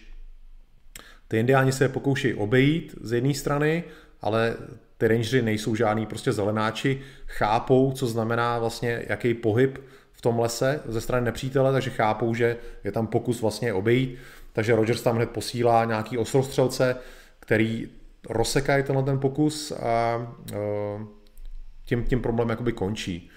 Ty 1.27 1.39
indiáni 1.39 1.71
se 1.71 1.89
pokoušejí 1.89 2.33
obejít 2.33 2.95
z 3.01 3.11
jedné 3.11 3.33
strany, 3.33 3.83
ale 4.21 4.55
ty 4.97 5.07
rangery 5.07 5.41
nejsou 5.41 5.75
žádný 5.75 6.05
prostě 6.05 6.31
zelenáči, 6.31 7.01
chápou, 7.25 7.91
co 7.91 8.07
znamená 8.07 8.59
vlastně 8.59 9.05
jaký 9.07 9.33
pohyb 9.33 9.77
v 10.21 10.29
tom 10.29 10.39
lese 10.39 10.79
ze 10.85 11.01
strany 11.01 11.25
nepřítele, 11.25 11.71
takže 11.73 11.89
chápou, 11.89 12.33
že 12.33 12.57
je 12.83 12.91
tam 12.91 13.07
pokus 13.07 13.41
vlastně 13.41 13.73
obejít. 13.73 14.17
Takže 14.53 14.75
Rogers 14.75 15.01
tam 15.01 15.15
hned 15.15 15.29
posílá 15.29 15.85
nějaký 15.85 16.17
ostrostřelce, 16.17 16.95
který 17.39 17.89
rozsekají 18.29 18.83
tenhle 18.83 19.03
ten 19.03 19.19
pokus 19.19 19.71
a 19.71 20.21
e, 20.51 20.55
tím, 21.85 22.03
tím 22.03 22.21
problém 22.21 22.49
jakoby 22.49 22.71
končí. 22.71 23.29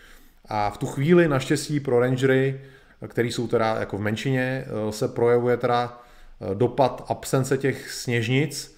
A 0.45 0.71
v 0.71 0.79
tu 0.79 0.87
chvíli 0.87 1.29
naštěstí 1.29 1.81
pro 1.81 2.01
rangery, 2.01 2.61
který 3.09 3.33
jsou 3.33 3.47
teda 3.47 3.77
jako 3.81 3.97
v 3.97 4.01
menšině, 4.01 4.67
e, 4.89 4.93
se 4.93 5.09
projevuje 5.09 5.57
teda 5.57 6.03
e, 6.41 6.55
dopad 6.55 7.07
absence 7.09 7.59
těch 7.59 7.91
sněžnic, 7.91 8.74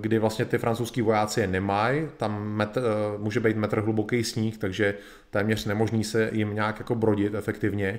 kdy 0.00 0.18
vlastně 0.18 0.44
ty 0.44 0.58
francouzský 0.58 1.02
vojáci 1.02 1.40
je 1.40 1.46
nemají, 1.46 2.08
tam 2.16 2.48
metr, 2.48 2.80
eh, 2.80 3.18
může 3.18 3.40
být 3.40 3.56
metr 3.56 3.80
hluboký 3.80 4.24
sníh, 4.24 4.58
takže 4.58 4.94
téměř 5.30 5.64
nemožný 5.64 6.04
se 6.04 6.30
jim 6.32 6.54
nějak 6.54 6.78
jako 6.78 6.94
brodit 6.94 7.34
efektivně. 7.34 7.98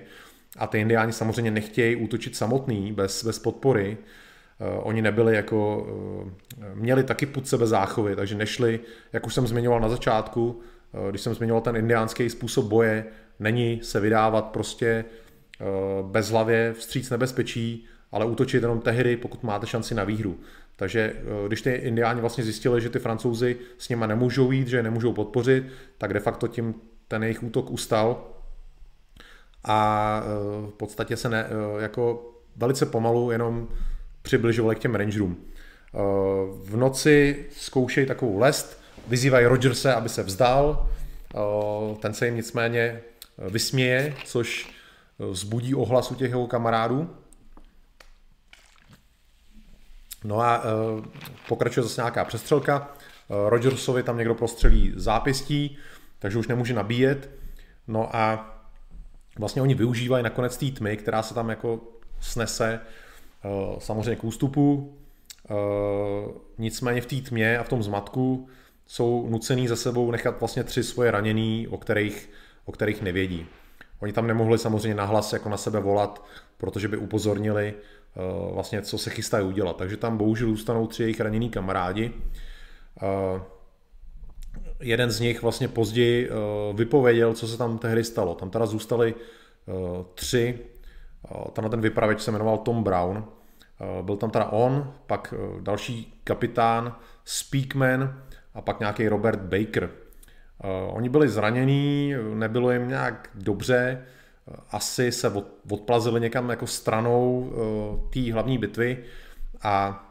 A 0.57 0.67
ty 0.67 0.79
indiáni 0.79 1.13
samozřejmě 1.13 1.51
nechtějí 1.51 1.95
útočit 1.95 2.35
samotný, 2.35 2.91
bez, 2.91 3.25
bez 3.25 3.39
podpory. 3.39 3.97
Uh, 4.59 4.87
oni 4.87 5.01
nebyli 5.01 5.35
jako, 5.35 5.87
měli 6.73 7.03
taky 7.03 7.25
put 7.25 7.47
sebe 7.47 7.67
záchovy, 7.67 8.15
takže 8.15 8.35
nešli, 8.35 8.79
jak 9.13 9.25
už 9.25 9.33
jsem 9.33 9.47
zmiňoval 9.47 9.79
na 9.79 9.89
začátku, 9.89 10.59
když 11.09 11.21
jsem 11.21 11.33
zmiňoval 11.33 11.61
ten 11.61 11.75
indiánský 11.75 12.29
způsob 12.29 12.65
boje, 12.65 13.05
není 13.39 13.79
se 13.83 13.99
vydávat 13.99 14.45
prostě 14.45 15.05
bez 16.01 16.29
hlavě 16.29 16.73
vstříc 16.73 17.09
nebezpečí, 17.09 17.85
ale 18.11 18.25
útočit 18.25 18.61
jenom 18.61 18.81
tehdy, 18.81 19.17
pokud 19.17 19.43
máte 19.43 19.67
šanci 19.67 19.95
na 19.95 20.03
výhru. 20.03 20.39
Takže 20.77 21.13
eh, 21.15 21.47
když 21.47 21.61
ty 21.61 21.71
indiáni 21.71 22.21
vlastně 22.21 22.43
zjistili, 22.43 22.81
že 22.81 22.89
ty 22.89 22.99
francouzi 22.99 23.57
s 23.77 23.89
nima 23.89 24.07
nemůžou 24.07 24.51
jít, 24.51 24.67
že 24.67 24.77
je 24.77 24.83
nemůžou 24.83 25.13
podpořit, 25.13 25.63
tak 25.97 26.13
de 26.13 26.19
facto 26.19 26.47
tím 26.47 26.75
ten 27.07 27.23
jejich 27.23 27.43
útok 27.43 27.71
ustal 27.71 28.27
a 29.63 30.21
eh, 30.23 30.67
v 30.69 30.73
podstatě 30.77 31.17
se 31.17 31.29
ne, 31.29 31.45
eh, 31.45 31.81
jako 31.81 32.31
velice 32.55 32.85
pomalu 32.85 33.31
jenom 33.31 33.67
přibližovali 34.21 34.75
k 34.75 34.79
těm 34.79 34.95
rangerům. 34.95 35.37
V 36.63 36.77
noci 36.77 37.45
zkoušejí 37.51 38.07
takovou 38.07 38.39
lest, 38.39 38.81
vyzývají 39.07 39.45
Rogerse, 39.45 39.93
aby 39.93 40.09
se 40.09 40.23
vzdal, 40.23 40.89
ten 41.99 42.13
se 42.13 42.25
jim 42.25 42.35
nicméně 42.35 43.01
vysměje, 43.49 44.15
což 44.25 44.73
vzbudí 45.19 45.75
ohlas 45.75 46.11
u 46.11 46.15
těch 46.15 46.29
jeho 46.29 46.47
kamarádů. 46.47 47.09
No 50.27 50.41
a 50.41 50.61
uh, 50.63 51.05
pokračuje 51.47 51.83
zase 51.83 52.01
nějaká 52.01 52.25
přestřelka. 52.25 52.93
Uh, 53.27 53.49
Rogersovi 53.49 54.03
tam 54.03 54.17
někdo 54.17 54.35
prostřelí 54.35 54.93
zápěstí, 54.95 55.77
takže 56.19 56.39
už 56.39 56.47
nemůže 56.47 56.73
nabíjet. 56.73 57.29
No 57.87 58.15
a 58.15 58.53
vlastně 59.39 59.61
oni 59.61 59.73
využívají 59.73 60.23
nakonec 60.23 60.57
té 60.57 60.65
tmy, 60.65 60.97
která 60.97 61.23
se 61.23 61.33
tam 61.33 61.49
jako 61.49 61.79
snese 62.19 62.79
uh, 63.43 63.79
samozřejmě 63.79 64.15
k 64.15 64.23
ústupu. 64.23 64.93
Nicméně 66.57 67.01
v 67.01 67.05
té 67.05 67.15
tmě 67.15 67.57
a 67.57 67.63
v 67.63 67.69
tom 67.69 67.83
zmatku 67.83 68.47
jsou 68.87 69.27
nucený 69.29 69.67
za 69.67 69.75
sebou 69.75 70.11
nechat 70.11 70.39
vlastně 70.39 70.63
tři 70.63 70.83
svoje 70.83 71.11
ranění, 71.11 71.67
o 71.67 71.77
kterých, 71.77 72.29
o 72.65 72.71
kterých 72.71 73.01
nevědí. 73.01 73.45
Oni 73.99 74.13
tam 74.13 74.27
nemohli 74.27 74.57
samozřejmě 74.57 74.95
nahlas 74.95 75.33
jako 75.33 75.49
na 75.49 75.57
sebe 75.57 75.79
volat, 75.79 76.25
protože 76.57 76.87
by 76.87 76.97
upozornili 76.97 77.73
vlastně, 78.53 78.81
co 78.81 78.97
se 78.97 79.09
chystají 79.09 79.45
udělat. 79.45 79.77
Takže 79.77 79.97
tam 79.97 80.17
bohužel 80.17 80.49
zůstanou 80.49 80.87
tři 80.87 81.03
jejich 81.03 81.19
ranění 81.19 81.49
kamarádi. 81.49 82.13
Jeden 84.79 85.11
z 85.11 85.19
nich 85.19 85.41
vlastně 85.41 85.67
později 85.67 86.29
vypověděl, 86.73 87.33
co 87.33 87.47
se 87.47 87.57
tam 87.57 87.77
tehdy 87.77 88.03
stalo. 88.03 88.35
Tam 88.35 88.49
teda 88.49 88.65
zůstali 88.65 89.15
tři, 90.13 90.59
tenhle 91.53 91.69
ten 91.69 91.81
vypraveč 91.81 92.21
se 92.21 92.31
jmenoval 92.31 92.57
Tom 92.57 92.83
Brown, 92.83 93.25
byl 94.01 94.17
tam 94.17 94.29
teda 94.29 94.45
on, 94.45 94.93
pak 95.07 95.33
další 95.59 96.21
kapitán, 96.23 96.95
Speakman 97.25 98.21
a 98.53 98.61
pak 98.61 98.79
nějaký 98.79 99.07
Robert 99.07 99.39
Baker. 99.39 99.89
Oni 100.87 101.09
byli 101.09 101.29
zranění, 101.29 102.13
nebylo 102.33 102.71
jim 102.71 102.87
nějak 102.87 103.29
dobře, 103.35 104.05
asi 104.71 105.11
se 105.11 105.33
odplazili 105.71 106.21
někam 106.21 106.49
jako 106.49 106.67
stranou 106.67 107.53
té 108.13 108.33
hlavní 108.33 108.57
bitvy 108.57 109.03
a 109.61 110.03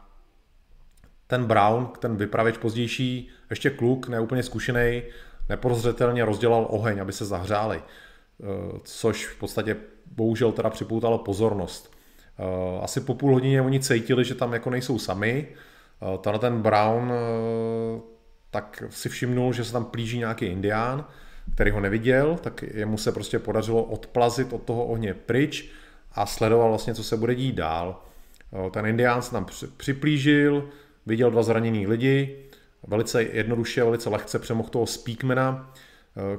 ten 1.27 1.45
Brown, 1.45 1.89
ten 1.99 2.15
vypravěč 2.15 2.57
pozdější, 2.57 3.29
ještě 3.49 3.69
kluk, 3.69 4.07
neúplně 4.07 4.43
zkušený, 4.43 5.03
neporozřetelně 5.49 6.25
rozdělal 6.25 6.67
oheň, 6.69 6.99
aby 7.01 7.13
se 7.13 7.25
zahřáli, 7.25 7.81
což 8.83 9.27
v 9.27 9.39
podstatě 9.39 9.75
bohužel 10.15 10.51
teda 10.51 10.69
připoutalo 10.69 11.17
pozornost. 11.17 11.95
Asi 12.81 13.01
po 13.01 13.13
půl 13.13 13.33
hodině 13.33 13.61
oni 13.61 13.79
cítili, 13.79 14.25
že 14.25 14.35
tam 14.35 14.53
jako 14.53 14.69
nejsou 14.69 14.99
sami, 14.99 15.47
Tenhle 16.21 16.39
ten 16.39 16.61
Brown 16.61 17.11
tak 18.57 18.83
si 18.89 19.09
všimnul, 19.09 19.53
že 19.53 19.65
se 19.65 19.71
tam 19.73 19.85
plíží 19.85 20.17
nějaký 20.17 20.45
indián, 20.45 21.05
který 21.53 21.71
ho 21.71 21.79
neviděl, 21.79 22.37
tak 22.41 22.63
jemu 22.73 22.97
se 22.97 23.11
prostě 23.11 23.39
podařilo 23.39 23.83
odplazit 23.83 24.53
od 24.53 24.63
toho 24.63 24.85
ohně 24.85 25.13
pryč 25.13 25.69
a 26.11 26.25
sledoval 26.25 26.69
vlastně, 26.69 26.95
co 26.95 27.03
se 27.03 27.17
bude 27.17 27.35
dít 27.35 27.55
dál. 27.55 28.01
Ten 28.71 28.85
indián 28.85 29.21
se 29.21 29.31
tam 29.31 29.45
připlížil, 29.77 30.69
viděl 31.05 31.31
dva 31.31 31.43
zraněný 31.43 31.87
lidi, 31.87 32.45
velice 32.87 33.23
jednoduše, 33.23 33.83
velice 33.83 34.09
lehce 34.09 34.39
přemohl 34.39 34.69
toho 34.69 34.85
Speakmana, 34.85 35.73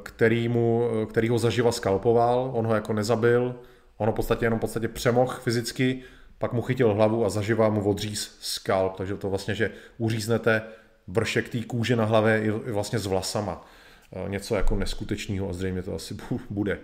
který, 0.02 0.48
mu, 0.48 0.88
který 1.10 1.28
ho 1.28 1.38
zaživa 1.38 1.72
skalpoval, 1.72 2.50
on 2.54 2.66
ho 2.66 2.74
jako 2.74 2.92
nezabil, 2.92 3.54
on 3.96 4.06
ho 4.06 4.12
v 4.12 4.16
podstatě 4.16 4.46
jenom 4.46 4.58
v 4.58 4.60
podstatě 4.60 4.88
přemohl 4.88 5.34
fyzicky, 5.34 6.02
pak 6.38 6.52
mu 6.52 6.62
chytil 6.62 6.94
hlavu 6.94 7.24
a 7.24 7.28
zaživa 7.28 7.68
mu 7.68 7.90
odříz 7.90 8.38
skalp, 8.40 8.96
takže 8.96 9.14
to 9.14 9.30
vlastně, 9.30 9.54
že 9.54 9.70
uříznete 9.98 10.62
vršek 11.08 11.48
té 11.48 11.62
kůže 11.62 11.96
na 11.96 12.04
hlavě 12.04 12.42
i 12.44 12.72
vlastně 12.72 12.98
s 12.98 13.06
vlasama. 13.06 13.66
Eh, 14.12 14.28
něco 14.28 14.54
jako 14.54 14.76
neskutečného 14.76 15.48
a 15.48 15.52
zřejmě 15.52 15.82
to 15.82 15.94
asi 15.94 16.16
bude. 16.50 16.78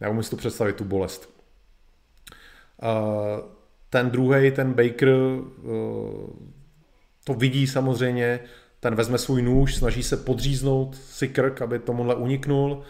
Já 0.00 0.10
umím 0.10 0.22
si 0.22 0.30
to 0.30 0.36
představit, 0.36 0.76
tu 0.76 0.84
bolest. 0.84 1.30
Eh, 2.82 3.42
ten 3.90 4.10
druhý, 4.10 4.50
ten 4.50 4.72
Baker, 4.72 5.08
eh, 5.08 5.42
to 7.24 7.34
vidí 7.34 7.66
samozřejmě, 7.66 8.40
ten 8.80 8.94
vezme 8.94 9.18
svůj 9.18 9.42
nůž, 9.42 9.74
snaží 9.74 10.02
se 10.02 10.16
podříznout 10.16 10.96
si 10.96 11.28
krk, 11.28 11.62
aby 11.62 11.78
tomuhle 11.78 12.14
uniknul, 12.14 12.82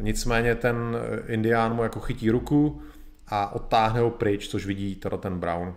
nicméně 0.00 0.54
ten 0.54 0.96
indián 1.26 1.74
mu 1.74 1.82
jako 1.82 2.00
chytí 2.00 2.30
ruku 2.30 2.82
a 3.28 3.52
odtáhne 3.54 4.00
ho 4.00 4.10
pryč, 4.10 4.48
což 4.48 4.66
vidí 4.66 4.94
teda 4.94 5.16
ten 5.16 5.38
Brown. 5.38 5.74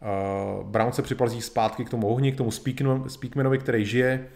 Uh, 0.00 0.66
Brown 0.66 0.92
se 0.92 1.02
připlazí 1.02 1.42
zpátky 1.42 1.84
k 1.84 1.90
tomu 1.90 2.08
ohni, 2.08 2.32
k 2.32 2.36
tomu 2.36 2.50
Speakmanovi, 3.08 3.58
který 3.58 3.84
žije 3.84 4.28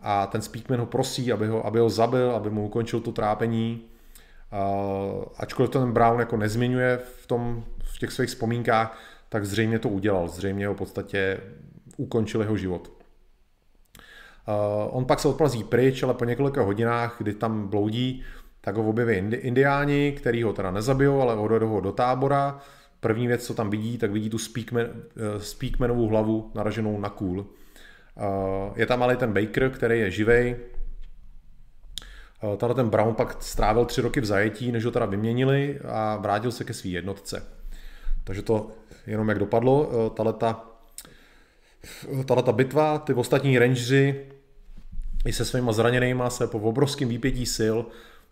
a 0.00 0.26
ten 0.26 0.42
Speakman 0.42 0.80
ho 0.80 0.86
prosí, 0.86 1.32
aby 1.32 1.46
ho, 1.46 1.66
aby 1.66 1.78
ho 1.78 1.90
zabil, 1.90 2.32
aby 2.32 2.50
mu 2.50 2.66
ukončil 2.66 3.00
to 3.00 3.12
trápení. 3.12 3.84
Uh, 4.52 5.24
ačkoliv 5.36 5.70
to 5.70 5.80
ten 5.80 5.92
Brown 5.92 6.20
jako 6.20 6.36
nezmiňuje 6.36 6.96
v, 6.96 7.26
tom, 7.26 7.64
v 7.84 7.98
těch 7.98 8.12
svých 8.12 8.28
vzpomínkách, 8.28 8.98
tak 9.28 9.46
zřejmě 9.46 9.78
to 9.78 9.88
udělal. 9.88 10.28
Zřejmě 10.28 10.66
ho 10.66 10.74
v 10.74 10.76
podstatě 10.76 11.40
ukončil 11.96 12.40
jeho 12.40 12.56
život. 12.56 12.92
Uh, 14.48 14.96
on 14.96 15.04
pak 15.04 15.20
se 15.20 15.28
odplazí 15.28 15.64
pryč, 15.64 16.02
ale 16.02 16.14
po 16.14 16.24
několika 16.24 16.62
hodinách, 16.62 17.14
kdy 17.18 17.34
tam 17.34 17.68
bloudí, 17.68 18.22
tak 18.60 18.76
ho 18.76 18.88
objeví 18.88 19.36
indiáni, 19.36 20.12
který 20.16 20.42
ho 20.42 20.52
teda 20.52 20.70
nezabijou, 20.70 21.20
ale 21.20 21.34
odvedou 21.34 21.68
ho 21.68 21.80
do 21.80 21.92
tábora, 21.92 22.58
První 23.02 23.26
věc, 23.26 23.46
co 23.46 23.54
tam 23.54 23.70
vidí, 23.70 23.98
tak 23.98 24.10
vidí 24.10 24.30
tu 24.30 24.38
Speakman, 24.38 24.82
eh, 24.82 25.40
Speakmanovou 25.40 26.08
hlavu 26.08 26.50
naraženou 26.54 27.00
na 27.00 27.08
kůl. 27.08 27.46
Eh, 28.18 28.72
je 28.76 28.86
tam 28.86 29.02
ale 29.02 29.16
ten 29.16 29.32
Baker, 29.32 29.70
který 29.70 30.00
je 30.00 30.10
živej. 30.10 30.56
Eh, 32.42 32.56
tady 32.56 32.74
ten 32.74 32.88
Brown 32.88 33.14
pak 33.14 33.42
strávil 33.42 33.84
tři 33.84 34.00
roky 34.00 34.20
v 34.20 34.24
zajetí, 34.24 34.72
než 34.72 34.84
ho 34.84 34.90
teda 34.90 35.06
vyměnili 35.06 35.78
a 35.84 36.16
vrátil 36.16 36.52
se 36.52 36.64
ke 36.64 36.74
své 36.74 36.90
jednotce. 36.90 37.42
Takže 38.24 38.42
to 38.42 38.70
jenom 39.06 39.28
jak 39.28 39.38
dopadlo. 39.38 40.10
Taleta, 40.10 40.64
taleta 42.26 42.52
bitva, 42.52 42.98
ty 42.98 43.14
ostatní 43.14 43.58
rangeři 43.58 44.26
i 45.26 45.32
se 45.32 45.44
svýma 45.44 45.72
zraněnýma 45.72 46.30
se 46.30 46.46
po 46.46 46.58
obrovském 46.58 47.08
výpětí 47.08 47.46
sil, 47.56 47.76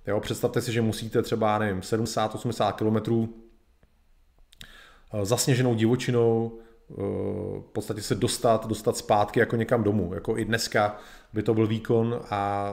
jo, 0.06 0.20
představte 0.20 0.60
si, 0.60 0.72
že 0.72 0.82
musíte 0.82 1.22
třeba, 1.22 1.58
nevím, 1.58 1.82
70-80 1.82 2.72
km 2.72 2.96
Eh, 3.26 3.49
zasněženou 5.22 5.74
divočinou, 5.74 6.52
eh, 6.90 6.94
v 7.60 7.70
podstatě 7.72 8.02
se 8.02 8.14
dostat, 8.14 8.66
dostat 8.66 8.96
zpátky 8.96 9.40
jako 9.40 9.56
někam 9.56 9.82
domů. 9.82 10.14
Jako 10.14 10.38
i 10.38 10.44
dneska 10.44 10.96
by 11.32 11.42
to 11.42 11.54
byl 11.54 11.66
výkon 11.66 12.20
a 12.30 12.72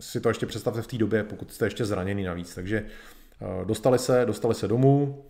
si 0.00 0.20
to 0.20 0.28
ještě 0.28 0.46
představte 0.46 0.82
v 0.82 0.86
té 0.86 0.98
době, 0.98 1.24
pokud 1.24 1.52
jste 1.52 1.66
ještě 1.66 1.84
zraněný 1.84 2.24
navíc. 2.24 2.54
Takže 2.54 2.84
eh, 2.84 3.64
dostali 3.64 3.98
se, 3.98 4.26
dostali 4.26 4.54
se 4.54 4.68
domů, 4.68 5.24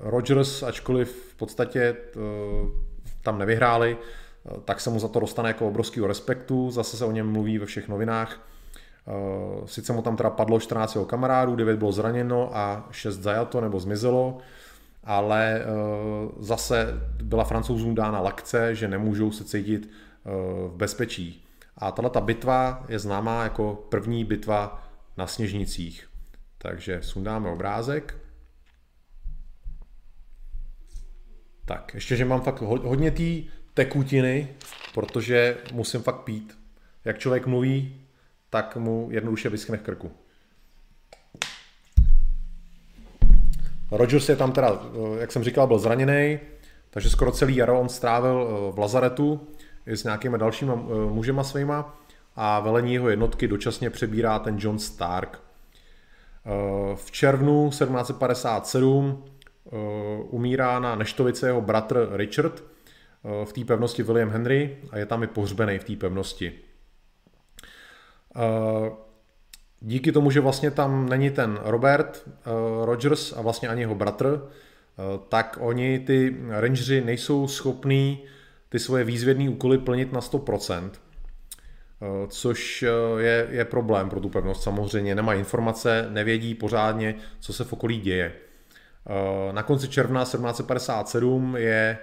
Rogers, 0.00 0.62
ačkoliv 0.62 1.32
v 1.32 1.36
podstatě 1.36 1.96
tam 3.22 3.38
nevyhráli, 3.38 3.96
tak 4.64 4.80
se 4.80 4.90
mu 4.90 4.98
za 4.98 5.08
to 5.08 5.20
dostane 5.20 5.48
jako 5.48 5.68
obrovského 5.68 6.06
respektu, 6.06 6.70
zase 6.70 6.96
se 6.96 7.04
o 7.04 7.12
něm 7.12 7.32
mluví 7.32 7.58
ve 7.58 7.66
všech 7.66 7.88
novinách. 7.88 8.48
Sice 9.64 9.92
mu 9.92 10.02
tam 10.02 10.16
teda 10.16 10.30
padlo 10.30 10.60
14 10.60 10.94
jeho 10.94 11.04
kamarádů, 11.04 11.56
9 11.56 11.78
bylo 11.78 11.92
zraněno 11.92 12.50
a 12.52 12.88
6 12.90 13.16
zajato 13.16 13.60
nebo 13.60 13.80
zmizelo, 13.80 14.38
ale 15.06 15.60
eh, 15.60 15.64
zase 16.38 17.00
byla 17.22 17.44
francouzům 17.44 17.94
dána 17.94 18.20
lakce, 18.20 18.74
že 18.74 18.88
nemůžou 18.88 19.32
se 19.32 19.44
cítit 19.44 19.90
eh, 19.90 20.30
v 20.68 20.72
bezpečí. 20.76 21.44
A 21.76 21.92
tahle 21.92 22.10
ta 22.10 22.20
bitva 22.20 22.84
je 22.88 22.98
známá 22.98 23.42
jako 23.42 23.86
první 23.88 24.24
bitva 24.24 24.88
na 25.16 25.26
Sněžnicích. 25.26 26.08
Takže 26.58 27.02
sundáme 27.02 27.50
obrázek. 27.50 28.18
Tak, 31.64 31.94
ještě, 31.94 32.16
že 32.16 32.24
mám 32.24 32.40
fakt 32.40 32.60
hodně 32.60 33.10
té 33.10 33.50
tekutiny, 33.74 34.48
protože 34.94 35.56
musím 35.72 36.02
fakt 36.02 36.20
pít. 36.20 36.58
Jak 37.04 37.18
člověk 37.18 37.46
mluví, 37.46 38.06
tak 38.50 38.76
mu 38.76 39.08
jednoduše 39.10 39.48
vyschne 39.48 39.76
v 39.76 39.82
krku. 39.82 40.12
Rogers 43.90 44.28
je 44.28 44.36
tam 44.36 44.52
teda, 44.52 44.72
eh, 44.72 45.20
jak 45.20 45.32
jsem 45.32 45.44
říkal, 45.44 45.66
byl 45.66 45.78
zraněný, 45.78 46.38
takže 46.90 47.10
skoro 47.10 47.32
celý 47.32 47.56
jaro 47.56 47.80
on 47.80 47.88
strávil 47.88 48.48
eh, 48.48 48.72
v 48.72 48.78
lazaretu 48.78 49.48
s 49.86 50.04
nějakými 50.04 50.38
dalšíma 50.38 50.74
eh, 50.74 51.10
mužema 51.10 51.44
svýma 51.44 51.98
a 52.36 52.60
velení 52.60 52.94
jeho 52.94 53.08
jednotky 53.08 53.48
dočasně 53.48 53.90
přebírá 53.90 54.38
ten 54.38 54.56
John 54.58 54.78
Stark. 54.78 55.40
V 56.94 57.10
červnu 57.10 57.68
1757 57.68 59.24
umírá 60.30 60.78
na 60.78 60.94
neštovice 60.94 61.46
jeho 61.46 61.60
bratr 61.60 62.08
Richard 62.12 62.64
v 63.44 63.52
té 63.52 63.64
pevnosti 63.64 64.02
William 64.02 64.30
Henry 64.30 64.76
a 64.90 64.98
je 64.98 65.06
tam 65.06 65.22
i 65.22 65.26
pohřbený 65.26 65.78
v 65.78 65.84
té 65.84 65.96
pevnosti 65.96 66.52
díky 69.80 70.12
tomu, 70.12 70.30
že 70.30 70.40
vlastně 70.40 70.70
tam 70.70 71.08
není 71.08 71.30
ten 71.30 71.58
Robert 71.62 72.26
uh, 72.26 72.84
Rogers 72.84 73.32
a 73.32 73.40
vlastně 73.40 73.68
ani 73.68 73.80
jeho 73.80 73.94
bratr, 73.94 74.26
uh, 74.26 75.20
tak 75.28 75.58
oni 75.60 75.98
ty 75.98 76.36
rangeři 76.48 77.00
nejsou 77.00 77.48
schopní 77.48 78.24
ty 78.68 78.78
svoje 78.78 79.04
výzvědné 79.04 79.50
úkoly 79.50 79.78
plnit 79.78 80.12
na 80.12 80.20
100%, 80.20 80.82
uh, 80.82 80.88
eh, 82.02 82.26
což 82.28 82.84
je, 83.18 83.46
je 83.50 83.64
problém 83.64 84.10
pro 84.10 84.20
tu 84.20 84.28
pevnost 84.28 84.62
samozřejmě. 84.62 85.14
Nemají 85.14 85.38
informace, 85.38 86.06
nevědí 86.10 86.54
pořádně, 86.54 87.14
co 87.40 87.52
se 87.52 87.64
v 87.64 87.72
okolí 87.72 88.00
děje. 88.00 88.32
Na 89.52 89.62
konci 89.62 89.88
června 89.88 90.24
1757 90.24 91.56
je 91.56 91.98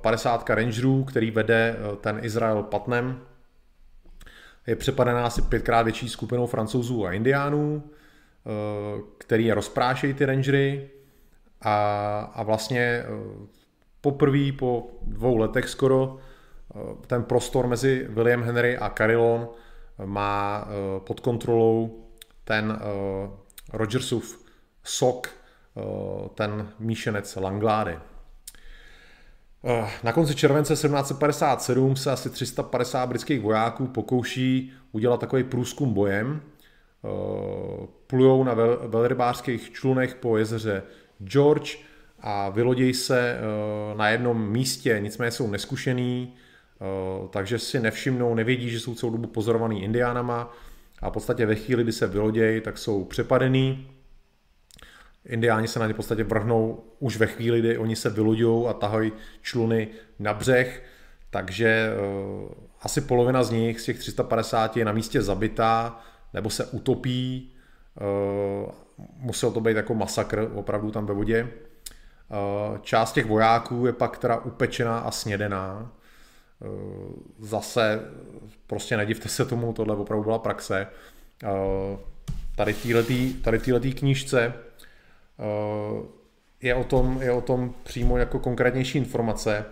50 0.00 0.50
rangerů, 0.50 1.04
který 1.04 1.30
vede 1.30 1.76
ten 2.00 2.18
Izrael 2.22 2.62
Patnem, 2.62 3.20
je 4.66 4.76
přepadená 4.76 5.26
asi 5.26 5.42
pětkrát 5.42 5.84
větší 5.84 6.08
skupinou 6.08 6.46
francouzů 6.46 7.06
a 7.06 7.12
indiánů, 7.12 7.82
eh, 7.86 9.00
který 9.18 9.44
je 9.44 9.54
rozprášejí 9.54 10.14
ty 10.14 10.26
rangery 10.26 10.90
a, 11.60 12.18
a 12.34 12.42
vlastně 12.42 12.80
eh, 12.80 13.06
poprvé 14.00 14.52
po 14.58 14.90
dvou 15.02 15.36
letech 15.36 15.68
skoro 15.68 16.16
eh, 16.16 16.78
ten 17.06 17.24
prostor 17.24 17.66
mezi 17.66 18.06
William 18.10 18.42
Henry 18.42 18.78
a 18.78 18.90
Carillon 18.90 19.48
má 20.04 20.68
pod 20.98 21.20
kontrolou 21.20 22.06
ten 22.44 22.78
Rogersův 23.72 24.44
sok, 24.84 25.30
ten 26.34 26.68
míšenec 26.78 27.36
Langlády. 27.36 27.98
Na 30.02 30.12
konci 30.12 30.34
července 30.34 30.72
1757 30.74 31.96
se 31.96 32.10
asi 32.10 32.30
350 32.30 33.06
britských 33.06 33.40
vojáků 33.40 33.86
pokouší 33.86 34.72
udělat 34.92 35.20
takový 35.20 35.44
průzkum 35.44 35.94
bojem. 35.94 36.40
Plujou 38.06 38.44
na 38.44 38.54
velrybářských 38.86 39.72
člunech 39.72 40.14
po 40.14 40.36
jezeře 40.36 40.82
George 41.24 41.76
a 42.20 42.48
vylodějí 42.48 42.94
se 42.94 43.38
na 43.96 44.08
jednom 44.08 44.50
místě, 44.50 44.98
nicméně 45.02 45.30
jsou 45.30 45.50
neskušený, 45.50 46.34
takže 47.30 47.58
si 47.58 47.80
nevšimnou, 47.80 48.34
nevědí, 48.34 48.70
že 48.70 48.80
jsou 48.80 48.94
celou 48.94 49.12
dobu 49.12 49.26
pozorovaný 49.26 49.82
indiánama 49.82 50.52
a 51.02 51.10
v 51.10 51.12
podstatě 51.12 51.46
ve 51.46 51.54
chvíli, 51.54 51.82
kdy 51.82 51.92
se 51.92 52.06
vylodějí, 52.06 52.60
tak 52.60 52.78
jsou 52.78 53.04
přepadený. 53.04 53.90
Indiáni 55.26 55.68
se 55.68 55.78
na 55.78 55.86
ně 55.86 55.92
v 55.92 55.96
podstatě 55.96 56.24
vrhnou 56.24 56.84
už 56.98 57.16
ve 57.16 57.26
chvíli, 57.26 57.60
kdy 57.60 57.78
oni 57.78 57.96
se 57.96 58.10
vyloďují 58.10 58.66
a 58.66 58.72
tahají 58.72 59.12
čluny 59.42 59.88
na 60.18 60.34
břeh, 60.34 60.82
takže 61.30 61.90
uh, 61.90 62.50
asi 62.82 63.00
polovina 63.00 63.42
z 63.42 63.50
nich, 63.50 63.80
z 63.80 63.84
těch 63.84 63.98
350, 63.98 64.76
je 64.76 64.84
na 64.84 64.92
místě 64.92 65.22
zabitá 65.22 66.00
nebo 66.34 66.50
se 66.50 66.66
utopí. 66.66 67.52
Uh, 68.64 68.70
musel 69.16 69.50
to 69.50 69.60
být 69.60 69.76
jako 69.76 69.94
masakr 69.94 70.50
opravdu 70.54 70.90
tam 70.90 71.06
ve 71.06 71.14
vodě. 71.14 71.42
Uh, 71.42 72.78
část 72.78 73.12
těch 73.12 73.26
vojáků 73.26 73.86
je 73.86 73.92
pak 73.92 74.18
teda 74.18 74.36
upečená 74.36 74.98
a 74.98 75.10
snědená. 75.10 75.92
Eh, 76.62 76.68
zase 77.38 78.00
prostě 78.66 78.96
nedivte 78.96 79.28
se 79.28 79.44
tomu, 79.44 79.72
tohle 79.72 79.96
opravdu 79.96 80.24
byla 80.24 80.38
praxe. 80.38 80.86
Eh, 81.44 81.98
tady 82.56 82.72
v 82.72 83.40
této 83.42 83.88
knížce 83.98 84.40
eh, 84.42 84.52
je 86.60 86.74
o, 86.74 86.84
tom, 86.84 87.22
je 87.22 87.32
o 87.32 87.40
tom 87.40 87.74
přímo 87.82 88.18
jako 88.18 88.38
konkrétnější 88.38 88.98
informace. 88.98 89.64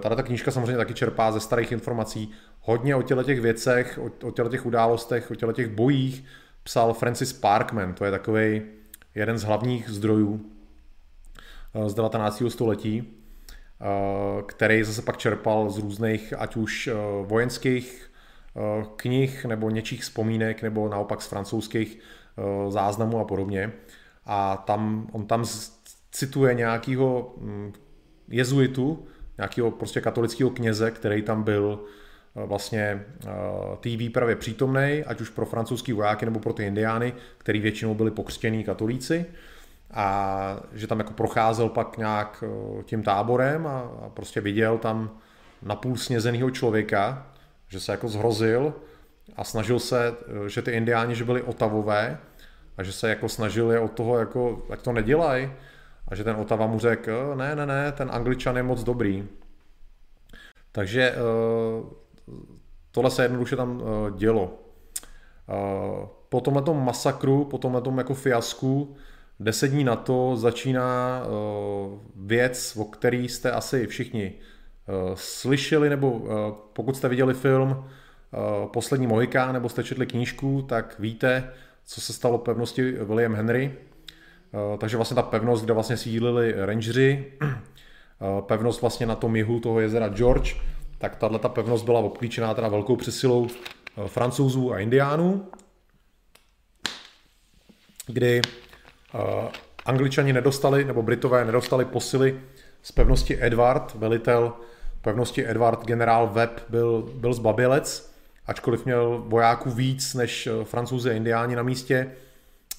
Tady 0.00 0.16
ta 0.16 0.22
knížka 0.22 0.50
samozřejmě 0.50 0.76
taky 0.76 0.94
čerpá 0.94 1.32
ze 1.32 1.40
starých 1.40 1.72
informací. 1.72 2.30
Hodně 2.60 2.96
o 2.96 3.02
těle 3.02 3.24
těch 3.24 3.40
věcech, 3.40 3.98
o, 4.22 4.30
těle 4.30 4.50
těch 4.50 4.66
událostech, 4.66 5.30
o 5.30 5.34
těle 5.34 5.52
těch 5.52 5.68
bojích 5.68 6.24
psal 6.62 6.94
Francis 6.94 7.32
Parkman, 7.32 7.94
to 7.94 8.04
je 8.04 8.10
takový 8.10 8.62
jeden 9.14 9.38
z 9.38 9.42
hlavních 9.42 9.88
zdrojů 9.88 10.40
z 11.86 11.94
19. 11.94 12.42
století. 12.48 13.22
Eh, 13.82 14.42
který 14.46 14.84
zase 14.84 15.02
pak 15.02 15.16
čerpal 15.16 15.70
z 15.70 15.78
různých, 15.78 16.34
ať 16.38 16.56
už 16.56 16.86
eh, 16.86 16.94
vojenských 17.22 18.10
eh, 18.56 18.84
knih 18.96 19.44
nebo 19.44 19.70
něčích 19.70 20.02
vzpomínek, 20.02 20.62
nebo 20.62 20.88
naopak 20.88 21.22
z 21.22 21.26
francouzských 21.26 21.98
záznamů 22.68 23.18
a 23.18 23.24
podobně. 23.24 23.72
A 24.26 24.56
tam, 24.56 25.08
on 25.12 25.26
tam 25.26 25.44
cituje 26.12 26.54
nějakého 26.54 27.34
hm, 27.40 27.72
jezuitu, 28.28 29.06
nějakého 29.38 29.70
prostě 29.70 30.00
katolického 30.00 30.50
kněze, 30.50 30.90
který 30.90 31.22
tam 31.22 31.42
byl 31.42 31.84
vlastně 32.34 33.04
té 33.80 33.88
výpravě 33.88 34.36
přítomný, 34.36 35.04
ať 35.06 35.20
už 35.20 35.28
pro 35.28 35.46
francouzský 35.46 35.92
vojáky 35.92 36.24
nebo 36.24 36.40
pro 36.40 36.52
ty 36.52 36.66
indiány, 36.66 37.12
který 37.38 37.60
většinou 37.60 37.94
byli 37.94 38.10
pokřtění 38.10 38.64
katolíci. 38.64 39.26
A 39.94 40.60
že 40.72 40.86
tam 40.86 40.98
jako 40.98 41.12
procházel 41.12 41.68
pak 41.68 41.98
nějak 41.98 42.44
eh, 42.46 42.82
tím 42.82 43.02
táborem 43.02 43.66
a, 43.66 43.80
a 43.80 44.08
prostě 44.08 44.40
viděl 44.40 44.78
tam 44.78 45.10
napůl 45.62 45.96
snězeného 45.96 46.50
člověka, 46.50 47.26
že 47.68 47.80
se 47.80 47.92
jako 47.92 48.08
zhrozil 48.08 48.74
a 49.36 49.44
snažil 49.44 49.78
se, 49.78 50.14
eh, 50.46 50.48
že 50.48 50.62
ty 50.62 50.70
indiáni, 50.70 51.14
že 51.14 51.24
byli 51.24 51.42
otavové 51.42 52.18
a 52.76 52.82
že 52.82 52.92
se 52.92 53.08
jako 53.08 53.28
snažili 53.28 53.78
od 53.78 53.92
toho, 53.92 54.18
jako, 54.18 54.62
ať 54.70 54.82
to 54.82 54.92
nedělají 54.92 55.52
a 56.08 56.14
že 56.14 56.24
ten 56.24 56.36
Otava 56.36 56.66
mu 56.66 56.78
řekl, 56.78 57.10
eh, 57.32 57.36
ne, 57.36 57.56
ne, 57.56 57.66
ne, 57.66 57.92
ten 57.92 58.08
angličan 58.12 58.56
je 58.56 58.62
moc 58.62 58.84
dobrý. 58.84 59.28
Takže 60.72 61.14
tohle 62.90 63.10
se 63.10 63.22
jednoduše 63.22 63.56
tam 63.56 63.82
dělo. 64.16 64.58
Po 66.28 66.40
tomhle 66.40 66.74
masakru, 66.74 67.44
po 67.44 67.58
tomhle 67.58 67.82
jako 67.96 68.14
fiasku, 68.14 68.96
Deset 69.40 69.70
dní 69.70 69.84
na 69.84 69.96
to 69.96 70.36
začíná 70.36 71.22
věc, 72.16 72.76
o 72.76 72.84
který 72.84 73.28
jste 73.28 73.50
asi 73.50 73.86
všichni 73.86 74.32
slyšeli, 75.14 75.90
nebo 75.90 76.22
pokud 76.72 76.96
jste 76.96 77.08
viděli 77.08 77.34
film 77.34 77.84
Poslední 78.72 79.06
Mohikán, 79.06 79.52
nebo 79.52 79.68
jste 79.68 79.84
četli 79.84 80.06
knížku, 80.06 80.62
tak 80.62 80.94
víte, 80.98 81.52
co 81.86 82.00
se 82.00 82.12
stalo 82.12 82.38
pevnosti 82.38 82.92
William 82.92 83.34
Henry. 83.34 83.74
Takže 84.78 84.96
vlastně 84.96 85.14
ta 85.14 85.22
pevnost, 85.22 85.64
kde 85.64 85.72
vlastně 85.72 85.96
sídlili 85.96 86.54
rangeři, 86.56 87.32
pevnost 88.40 88.80
vlastně 88.80 89.06
na 89.06 89.14
tom 89.14 89.36
jihu 89.36 89.60
toho 89.60 89.80
jezera 89.80 90.08
George, 90.08 90.56
tak 90.98 91.16
tahle 91.16 91.38
ta 91.38 91.48
pevnost 91.48 91.84
byla 91.84 92.00
obklíčená 92.00 92.54
teda 92.54 92.68
velkou 92.68 92.96
přesilou 92.96 93.48
francouzů 94.06 94.72
a 94.72 94.78
indiánů, 94.78 95.48
kdy 98.06 98.40
Angličani 99.86 100.32
nedostali, 100.32 100.84
nebo 100.84 101.02
Britové 101.02 101.44
nedostali 101.44 101.84
posily 101.84 102.40
z 102.82 102.92
pevnosti 102.92 103.44
Edward, 103.44 103.94
velitel 103.94 104.52
pevnosti 105.00 105.48
Edward, 105.48 105.84
generál 105.84 106.26
Webb 106.28 106.60
byl, 106.68 107.10
byl 107.14 107.34
zbabělec, 107.34 108.11
ačkoliv 108.46 108.84
měl 108.84 109.24
vojáků 109.26 109.70
víc 109.70 110.14
než 110.14 110.46
eh, 110.46 110.64
francouzi 110.64 111.10
a 111.10 111.12
indiáni 111.12 111.56
na 111.56 111.62
místě, 111.62 112.12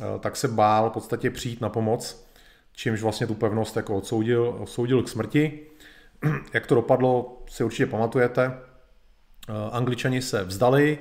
eh, 0.01 0.19
tak 0.19 0.35
se 0.35 0.47
bál 0.47 0.89
v 0.89 0.93
podstatě 0.93 1.29
přijít 1.29 1.61
na 1.61 1.69
pomoc, 1.69 2.27
čímž 2.73 3.01
vlastně 3.01 3.27
tu 3.27 3.33
pevnost 3.33 3.75
jako 3.75 3.97
odsoudil, 3.97 4.55
odsoudil 4.59 5.03
k 5.03 5.09
smrti. 5.09 5.59
Jak 6.53 6.67
to 6.67 6.75
dopadlo, 6.75 7.41
si 7.49 7.63
určitě 7.63 7.85
pamatujete. 7.85 8.53
Eh, 9.49 9.53
Angličani 9.71 10.21
se 10.21 10.43
vzdali, 10.43 10.97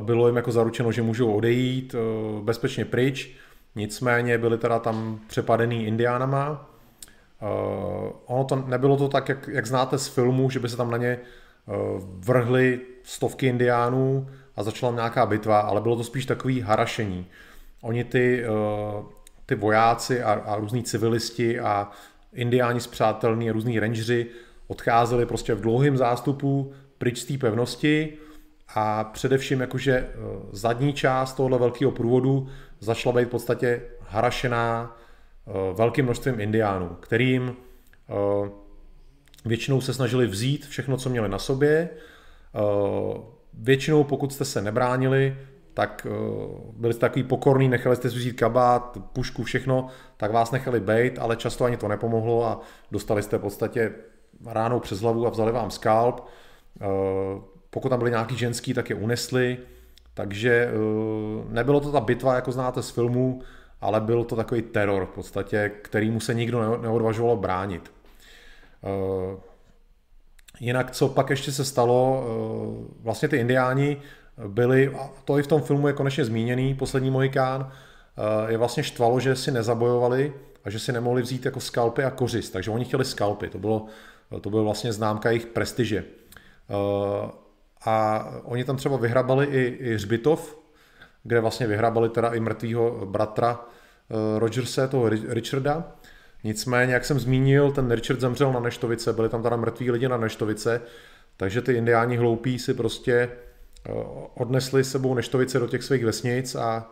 bylo 0.00 0.26
jim 0.26 0.36
jako 0.36 0.52
zaručeno, 0.52 0.92
že 0.92 1.02
můžou 1.02 1.32
odejít 1.32 1.94
bezpečně 2.42 2.84
pryč, 2.84 3.36
Nicméně 3.74 4.38
byli 4.38 4.58
teda 4.58 4.78
tam 4.78 5.20
přepadený 5.26 5.86
indiánama. 5.86 6.70
Ono 8.26 8.44
to 8.44 8.56
nebylo 8.56 8.96
to 8.96 9.08
tak, 9.08 9.28
jak, 9.28 9.48
jak 9.48 9.66
znáte 9.66 9.98
z 9.98 10.08
filmu, 10.08 10.50
že 10.50 10.60
by 10.60 10.68
se 10.68 10.76
tam 10.76 10.90
na 10.90 10.96
ně 10.96 11.18
vrhly 12.18 12.80
stovky 13.08 13.46
indiánů 13.46 14.28
a 14.56 14.62
začala 14.62 14.92
nějaká 14.92 15.26
bitva, 15.26 15.60
ale 15.60 15.80
bylo 15.80 15.96
to 15.96 16.04
spíš 16.04 16.26
takový 16.26 16.60
harašení. 16.60 17.26
Oni 17.80 18.04
ty, 18.04 18.44
uh, 18.48 19.04
ty 19.46 19.54
vojáci 19.54 20.22
a, 20.22 20.32
a 20.32 20.56
různí 20.56 20.82
civilisti 20.82 21.60
a 21.60 21.90
indiáni 22.32 22.80
zpřátelní 22.80 23.50
a 23.50 23.52
různí 23.52 23.80
rangeři 23.80 24.26
odcházeli 24.66 25.26
prostě 25.26 25.54
v 25.54 25.60
dlouhém 25.60 25.96
zástupu 25.96 26.72
pryč 26.98 27.18
z 27.18 27.24
té 27.24 27.38
pevnosti 27.38 28.12
a 28.74 29.04
především 29.04 29.60
jakože 29.60 30.08
zadní 30.52 30.92
část 30.92 31.32
tohohle 31.32 31.58
velkého 31.58 31.90
průvodu 31.90 32.48
začala 32.80 33.16
být 33.16 33.24
v 33.24 33.30
podstatě 33.30 33.82
harašená 34.00 34.96
eh, 35.46 35.52
velkým 35.74 36.04
množstvím 36.04 36.40
indiánů, 36.40 36.88
kterým 37.00 37.56
eh, 37.56 38.50
většinou 39.44 39.80
se 39.80 39.94
snažili 39.94 40.26
vzít 40.26 40.66
všechno, 40.66 40.96
co 40.96 41.10
měli 41.10 41.28
na 41.28 41.38
sobě. 41.38 41.88
Eh, 42.54 43.20
většinou, 43.54 44.04
pokud 44.04 44.32
jste 44.32 44.44
se 44.44 44.62
nebránili, 44.62 45.36
tak 45.74 46.06
byli 46.72 46.92
jste 46.92 47.00
takový 47.00 47.22
pokorný, 47.22 47.68
nechali 47.68 47.96
jste 47.96 48.10
si 48.10 48.16
vzít 48.16 48.32
kabát, 48.32 48.98
pušku, 49.12 49.44
všechno, 49.44 49.88
tak 50.16 50.32
vás 50.32 50.50
nechali 50.50 50.80
bejt, 50.80 51.18
ale 51.18 51.36
často 51.36 51.64
ani 51.64 51.76
to 51.76 51.88
nepomohlo 51.88 52.44
a 52.44 52.60
dostali 52.90 53.22
jste 53.22 53.38
v 53.38 53.40
podstatě 53.40 53.92
ránou 54.46 54.80
přes 54.80 55.00
hlavu 55.00 55.26
a 55.26 55.30
vzali 55.30 55.52
vám 55.52 55.70
skalp. 55.70 56.26
Pokud 57.70 57.88
tam 57.88 57.98
byli 57.98 58.10
nějaký 58.10 58.36
ženský, 58.36 58.74
tak 58.74 58.90
je 58.90 58.96
unesli. 58.96 59.58
Takže 60.18 60.68
eh, 60.68 60.74
nebylo 61.48 61.80
to 61.80 61.92
ta 61.92 62.00
bitva, 62.00 62.34
jako 62.34 62.52
znáte 62.52 62.82
z 62.82 62.90
filmů, 62.90 63.42
ale 63.80 64.00
byl 64.00 64.24
to 64.24 64.36
takový 64.36 64.62
teror 64.62 65.06
v 65.06 65.14
podstatě, 65.14 65.72
kterýmu 65.82 66.20
se 66.20 66.34
nikdo 66.34 66.76
neodvažovalo 66.76 67.36
bránit. 67.36 67.92
Eh, 70.60 70.64
jinak, 70.64 70.90
co 70.90 71.08
pak 71.08 71.30
ještě 71.30 71.52
se 71.52 71.64
stalo, 71.64 72.24
eh, 72.24 72.94
vlastně 73.00 73.28
ty 73.28 73.36
indiáni 73.36 73.96
byli, 74.46 74.88
a 74.88 75.10
to 75.24 75.38
i 75.38 75.42
v 75.42 75.46
tom 75.46 75.62
filmu 75.62 75.86
je 75.86 75.92
konečně 75.92 76.24
zmíněný, 76.24 76.74
poslední 76.74 77.10
Mohikán, 77.10 77.72
je 78.48 78.58
vlastně 78.58 78.82
štvalo, 78.82 79.20
že 79.20 79.36
si 79.36 79.50
nezabojovali 79.50 80.32
a 80.64 80.70
že 80.70 80.78
si 80.78 80.92
nemohli 80.92 81.22
vzít 81.22 81.44
jako 81.44 81.60
skalpy 81.60 82.04
a 82.04 82.10
kořist, 82.10 82.52
takže 82.52 82.70
oni 82.70 82.84
chtěli 82.84 83.04
skalpy, 83.04 83.48
to 83.48 83.58
bylo, 83.58 83.86
to 84.40 84.50
bylo 84.50 84.64
vlastně 84.64 84.92
známka 84.92 85.30
jejich 85.30 85.46
prestiže. 85.46 86.04
A 87.84 88.26
oni 88.44 88.64
tam 88.64 88.76
třeba 88.76 88.96
vyhrabali 88.96 89.46
i, 89.46 89.60
i 89.60 89.94
hřbitov, 89.94 90.58
kde 91.22 91.40
vlastně 91.40 91.66
vyhrabali 91.66 92.08
teda 92.08 92.34
i 92.34 92.40
mrtvýho 92.40 93.06
bratra 93.06 93.60
Rogerse, 94.38 94.88
toho 94.88 95.08
Richarda. 95.08 95.92
Nicméně, 96.44 96.94
jak 96.94 97.04
jsem 97.04 97.20
zmínil, 97.20 97.72
ten 97.72 97.90
Richard 97.90 98.20
zemřel 98.20 98.52
na 98.52 98.60
Neštovice, 98.60 99.12
byli 99.12 99.28
tam 99.28 99.42
teda 99.42 99.56
mrtví 99.56 99.90
lidi 99.90 100.08
na 100.08 100.16
Neštovice, 100.16 100.82
takže 101.36 101.62
ty 101.62 101.72
indiáni 101.72 102.16
hloupí 102.16 102.58
si 102.58 102.74
prostě 102.74 103.30
uh, 103.88 104.26
odnesli 104.34 104.84
sebou 104.84 105.14
Neštovice 105.14 105.58
do 105.58 105.66
těch 105.66 105.82
svých 105.82 106.04
vesnic 106.04 106.54
a 106.54 106.90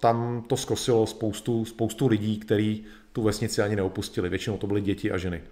tam 0.00 0.44
to 0.46 0.56
zkosilo 0.56 1.06
spoustu, 1.06 1.64
spoustu 1.64 2.06
lidí, 2.06 2.40
kteří 2.40 2.84
tu 3.12 3.22
vesnici 3.22 3.62
ani 3.62 3.76
neopustili. 3.76 4.28
Většinou 4.28 4.58
to 4.58 4.66
byly 4.66 4.80
děti 4.80 5.12
a 5.12 5.18
ženy. 5.18 5.42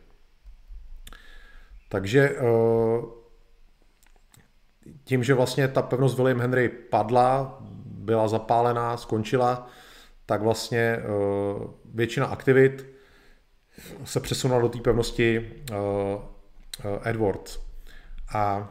Takže 1.88 2.36
tím, 5.04 5.24
že 5.24 5.34
vlastně 5.34 5.68
ta 5.68 5.82
pevnost 5.82 6.16
William 6.16 6.40
Henry 6.40 6.68
padla, 6.68 7.58
byla 7.84 8.28
zapálená, 8.28 8.96
skončila, 8.96 9.70
tak 10.28 10.42
vlastně 10.42 10.98
většina 11.94 12.26
aktivit 12.26 12.86
se 14.04 14.20
přesunula 14.20 14.60
do 14.60 14.68
té 14.68 14.78
pevnosti 14.78 15.52
Edwards. 17.04 17.58
A 18.34 18.68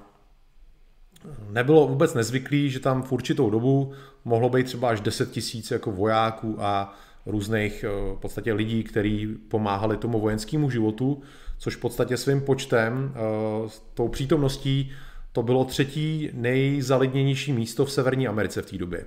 nebylo 1.49 1.87
vůbec 1.87 2.13
nezvyklý, 2.13 2.69
že 2.69 2.79
tam 2.79 3.03
v 3.03 3.11
určitou 3.11 3.49
dobu 3.49 3.93
mohlo 4.25 4.49
být 4.49 4.65
třeba 4.65 4.89
až 4.89 5.01
10 5.01 5.31
tisíc 5.31 5.71
jako 5.71 5.91
vojáků 5.91 6.55
a 6.59 6.95
různých 7.25 7.83
eh, 7.83 8.15
v 8.15 8.19
podstatě 8.19 8.53
lidí, 8.53 8.83
kteří 8.83 9.27
pomáhali 9.27 9.97
tomu 9.97 10.19
vojenskému 10.19 10.69
životu, 10.69 11.21
což 11.57 11.75
v 11.75 11.79
podstatě 11.79 12.17
svým 12.17 12.41
počtem, 12.41 13.13
eh, 13.15 13.69
s 13.69 13.81
tou 13.93 14.07
přítomností, 14.07 14.91
to 15.31 15.43
bylo 15.43 15.65
třetí 15.65 16.29
nejzalidněnější 16.33 17.53
místo 17.53 17.85
v 17.85 17.91
Severní 17.91 18.27
Americe 18.27 18.61
v 18.61 18.69
té 18.71 18.77
době. 18.77 19.05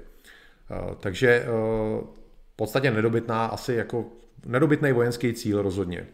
Eh, 0.71 0.95
takže 1.01 1.45
podstatě 2.61 2.91
nedobytná, 2.91 3.47
asi 3.47 3.75
jako 3.75 4.07
nedobytný 4.47 4.93
vojenský 4.93 5.33
cíl 5.33 5.63
rozhodně. 5.63 6.07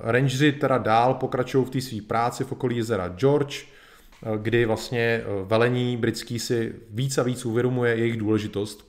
Rangeři 0.00 0.52
teda 0.52 0.78
dál 0.78 1.14
pokračují 1.14 1.64
v 1.64 1.70
té 1.70 1.80
své 1.80 2.00
práci 2.02 2.44
v 2.44 2.52
okolí 2.52 2.76
jezera 2.76 3.08
George, 3.08 3.64
kdy 4.36 4.66
vlastně 4.66 5.00
eh, 5.00 5.24
velení 5.44 5.96
britský 5.96 6.38
si 6.38 6.74
víc 6.90 7.18
a 7.18 7.22
víc 7.22 7.44
uvědomuje 7.44 7.96
jejich 7.96 8.16
důležitost 8.16 8.88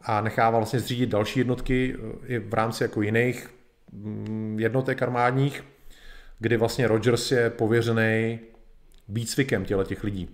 a 0.00 0.20
nechává 0.20 0.58
vlastně 0.58 0.80
zřídit 0.80 1.10
další 1.10 1.40
jednotky 1.40 1.96
eh, 1.96 2.34
i 2.34 2.38
v 2.38 2.54
rámci 2.54 2.84
jako 2.84 3.02
jiných 3.02 3.50
mm, 3.92 4.56
jednotek 4.60 5.02
armádních, 5.02 5.64
kdy 6.38 6.56
vlastně 6.56 6.88
Rogers 6.88 7.32
je 7.32 7.50
pověřený 7.50 8.38
výcvikem 9.08 9.64
těle 9.64 9.84
těch 9.84 10.04
lidí. 10.04 10.28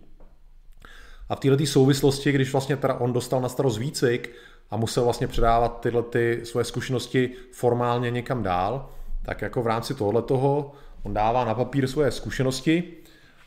A 1.29 1.37
v 1.37 1.41
této 1.41 1.67
souvislosti, 1.67 2.33
když 2.33 2.53
vlastně 2.53 2.77
teda 2.77 2.95
on 2.95 3.13
dostal 3.13 3.41
na 3.41 3.49
starost 3.49 3.79
výcvik 3.79 4.33
a 4.75 4.77
musel 4.77 5.05
vlastně 5.05 5.27
předávat 5.27 5.81
tyhle 5.81 6.03
ty 6.03 6.41
svoje 6.45 6.65
zkušenosti 6.65 7.31
formálně 7.53 8.11
někam 8.11 8.43
dál, 8.43 8.91
tak 9.23 9.43
jako 9.43 9.63
v 9.63 9.67
rámci 9.67 9.95
tohle 9.95 10.23
toho 10.23 10.73
on 11.03 11.15
dává 11.15 11.45
na 11.45 11.55
papír 11.55 11.87
svoje 11.87 12.11
zkušenosti 12.11 12.85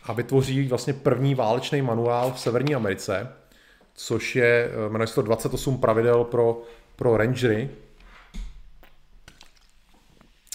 a 0.04 0.14
vytvoří 0.14 0.68
vlastně 0.68 0.94
první 0.94 1.36
válečný 1.36 1.82
manuál 1.82 2.34
v 2.34 2.40
Severní 2.40 2.76
Americe, 2.76 3.28
což 3.94 4.36
je, 4.36 4.72
eh, 4.72 4.90
jmenuje 4.90 5.08
se 5.08 5.16
to 5.16 5.22
28 5.22 5.78
pravidel 5.78 6.24
pro, 6.24 6.62
pro 6.96 7.18
rangery. 7.18 7.70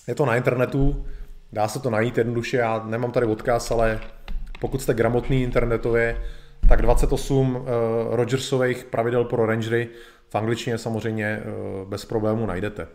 Je 0.09 0.15
to 0.15 0.27
na 0.27 0.37
internetu, 0.37 1.07
dá 1.53 1.69
se 1.69 1.79
to 1.79 1.91
najít 1.91 2.19
jednoduše, 2.19 2.57
já 2.57 2.83
nemám 2.85 3.13
tady 3.13 3.27
odkaz, 3.27 3.71
ale 3.71 4.01
pokud 4.61 4.83
jste 4.83 4.95
gramotný 4.95 5.43
internetově, 5.43 6.23
tak 6.69 6.83
28 6.83 7.57
uh, 7.57 7.65
Rogersových 8.11 8.85
pravidel 8.85 9.25
pro 9.25 9.47
rangery 9.47 9.89
v 10.33 10.35
angličtině 10.35 10.79
samozřejmě 10.79 11.43
uh, 11.45 11.89
bez 11.89 12.05
problému 12.05 12.47
najdete. 12.47 12.89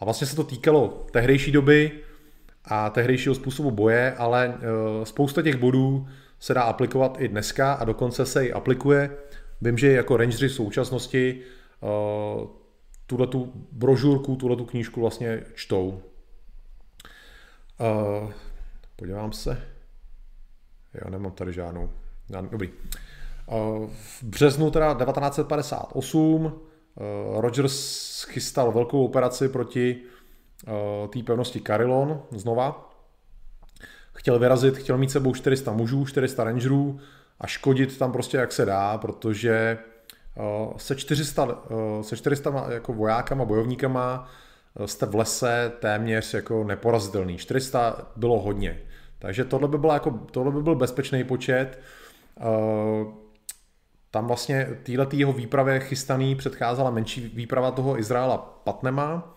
A 0.00 0.04
vlastně 0.04 0.26
se 0.26 0.36
to 0.36 0.44
týkalo 0.44 1.06
tehdejší 1.10 1.52
doby, 1.52 1.92
a 2.66 2.90
tehdejšího 2.90 3.34
způsobu 3.34 3.70
boje, 3.70 4.14
ale 4.14 4.54
eh, 4.54 5.06
spousta 5.06 5.42
těch 5.42 5.56
bodů 5.56 6.08
se 6.40 6.54
dá 6.54 6.62
aplikovat 6.62 7.16
i 7.20 7.28
dneska 7.28 7.72
a 7.72 7.84
dokonce 7.84 8.26
se 8.26 8.46
i 8.46 8.52
aplikuje. 8.52 9.16
Vím, 9.60 9.78
že 9.78 9.92
jako 9.92 10.16
rangeři 10.16 10.48
v 10.48 10.52
současnosti 10.52 11.40
eh, 11.82 12.46
tuhle 13.06 13.26
tu 13.26 13.52
brožurku, 13.72 14.36
tuhle 14.36 14.56
tu 14.56 14.64
knížku 14.64 15.00
vlastně 15.00 15.42
čtou. 15.54 16.02
Eh, 17.80 18.32
podívám 18.96 19.32
se. 19.32 19.62
Já 21.04 21.10
nemám 21.10 21.32
tady 21.32 21.52
žádnou. 21.52 21.90
Dobrý. 22.50 22.70
V 23.88 24.22
březnu 24.22 24.70
teda 24.70 24.94
1958 24.94 26.60
Rogers 27.36 28.24
chystal 28.24 28.72
velkou 28.72 29.04
operaci 29.04 29.48
proti 29.48 30.02
Eh, 30.68 31.08
té 31.08 31.22
pevnosti 31.22 31.60
Carilon 31.60 32.22
znova. 32.30 32.90
Chtěl 34.14 34.38
vyrazit, 34.38 34.76
chtěl 34.76 34.98
mít 34.98 35.10
sebou 35.10 35.34
400 35.34 35.72
mužů, 35.72 36.06
400 36.06 36.44
rangerů 36.44 37.00
a 37.40 37.46
škodit 37.46 37.98
tam 37.98 38.12
prostě 38.12 38.36
jak 38.36 38.52
se 38.52 38.64
dá, 38.64 38.98
protože 38.98 39.78
eh, 40.36 40.74
se 40.76 40.96
400, 40.96 41.48
eh, 41.70 42.02
se 42.02 42.16
400 42.16 42.66
jako 42.72 42.92
vojákama, 42.92 43.44
bojovníkama 43.44 44.30
jste 44.86 45.06
v 45.06 45.14
lese 45.14 45.72
téměř 45.80 46.34
jako 46.34 46.64
neporazitelný. 46.64 47.36
400 47.36 48.12
bylo 48.16 48.40
hodně. 48.40 48.82
Takže 49.18 49.44
tohle 49.44 49.68
by, 49.68 49.78
bylo 49.78 49.92
jako, 49.92 50.10
tohle 50.10 50.52
by 50.52 50.62
byl 50.62 50.74
bezpečný 50.74 51.24
počet. 51.24 51.78
Tam 54.16 54.26
vlastně 54.26 54.68
týhle 54.82 55.06
jeho 55.12 55.32
výpravě 55.32 55.80
chystaný 55.80 56.34
předcházela 56.34 56.90
menší 56.90 57.20
výprava 57.34 57.70
toho 57.70 57.98
Izraela 57.98 58.38
Patnema, 58.64 59.36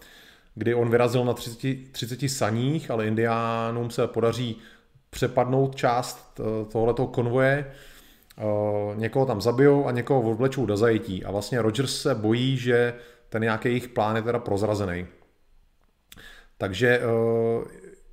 kdy 0.55 0.75
on 0.75 0.89
vyrazil 0.89 1.25
na 1.25 1.33
30, 1.33 1.91
30 1.91 2.29
saních, 2.29 2.91
ale 2.91 3.07
indiánům 3.07 3.89
se 3.89 4.07
podaří 4.07 4.57
přepadnout 5.09 5.75
část 5.75 6.39
eh, 6.39 6.65
tohoto 6.71 7.07
konvoje, 7.07 7.65
eh, 8.37 8.43
někoho 8.95 9.25
tam 9.25 9.41
zabijou 9.41 9.87
a 9.87 9.91
někoho 9.91 10.21
odvlečou 10.21 10.65
do 10.65 10.77
zajetí. 10.77 11.25
A 11.25 11.31
vlastně 11.31 11.61
Rogers 11.61 12.01
se 12.01 12.15
bojí, 12.15 12.57
že 12.57 12.93
ten 13.29 13.41
nějaký 13.41 13.67
jejich 13.67 13.87
plán 13.87 14.15
je 14.15 14.21
teda 14.21 14.39
prozrazený. 14.39 15.07
Takže 16.57 16.99
eh, 16.99 17.03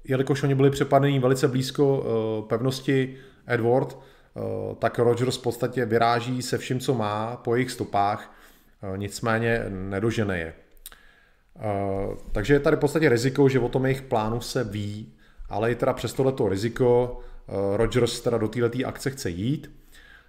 jelikož 0.05 0.43
oni 0.43 0.55
byli 0.55 0.71
přepadení 0.71 1.19
velice 1.19 1.49
blízko 1.49 2.05
pevnosti 2.49 3.17
Edward, 3.47 3.99
tak 4.79 4.99
Rogers 4.99 5.37
v 5.37 5.43
podstatě 5.43 5.85
vyráží 5.85 6.43
se 6.43 6.59
vším, 6.59 6.81
co 6.81 6.95
má 6.95 7.37
po 7.37 7.55
jejich 7.55 7.71
stopách, 7.71 8.35
nicméně 8.97 9.65
nedožene 9.69 10.39
je. 10.39 10.55
Uh, 11.55 12.15
takže 12.33 12.55
je 12.55 12.61
tady 12.61 12.77
v 12.77 12.81
podstatě 12.81 13.09
riziko, 13.09 13.49
že 13.49 13.61
o 13.61 13.69
tom 13.69 13.85
jejich 13.87 14.03
plánu 14.03 14.41
se 14.41 14.65
ví, 14.65 15.13
ale 15.49 15.73
i 15.73 15.75
teda 15.75 15.93
přes 15.93 16.13
tohleto 16.13 16.49
riziko 16.49 17.19
Rogers 17.77 18.21
teda 18.21 18.39
do 18.39 18.49
této 18.49 18.89
akce 18.89 19.11
chce 19.11 19.31
jít. 19.31 19.71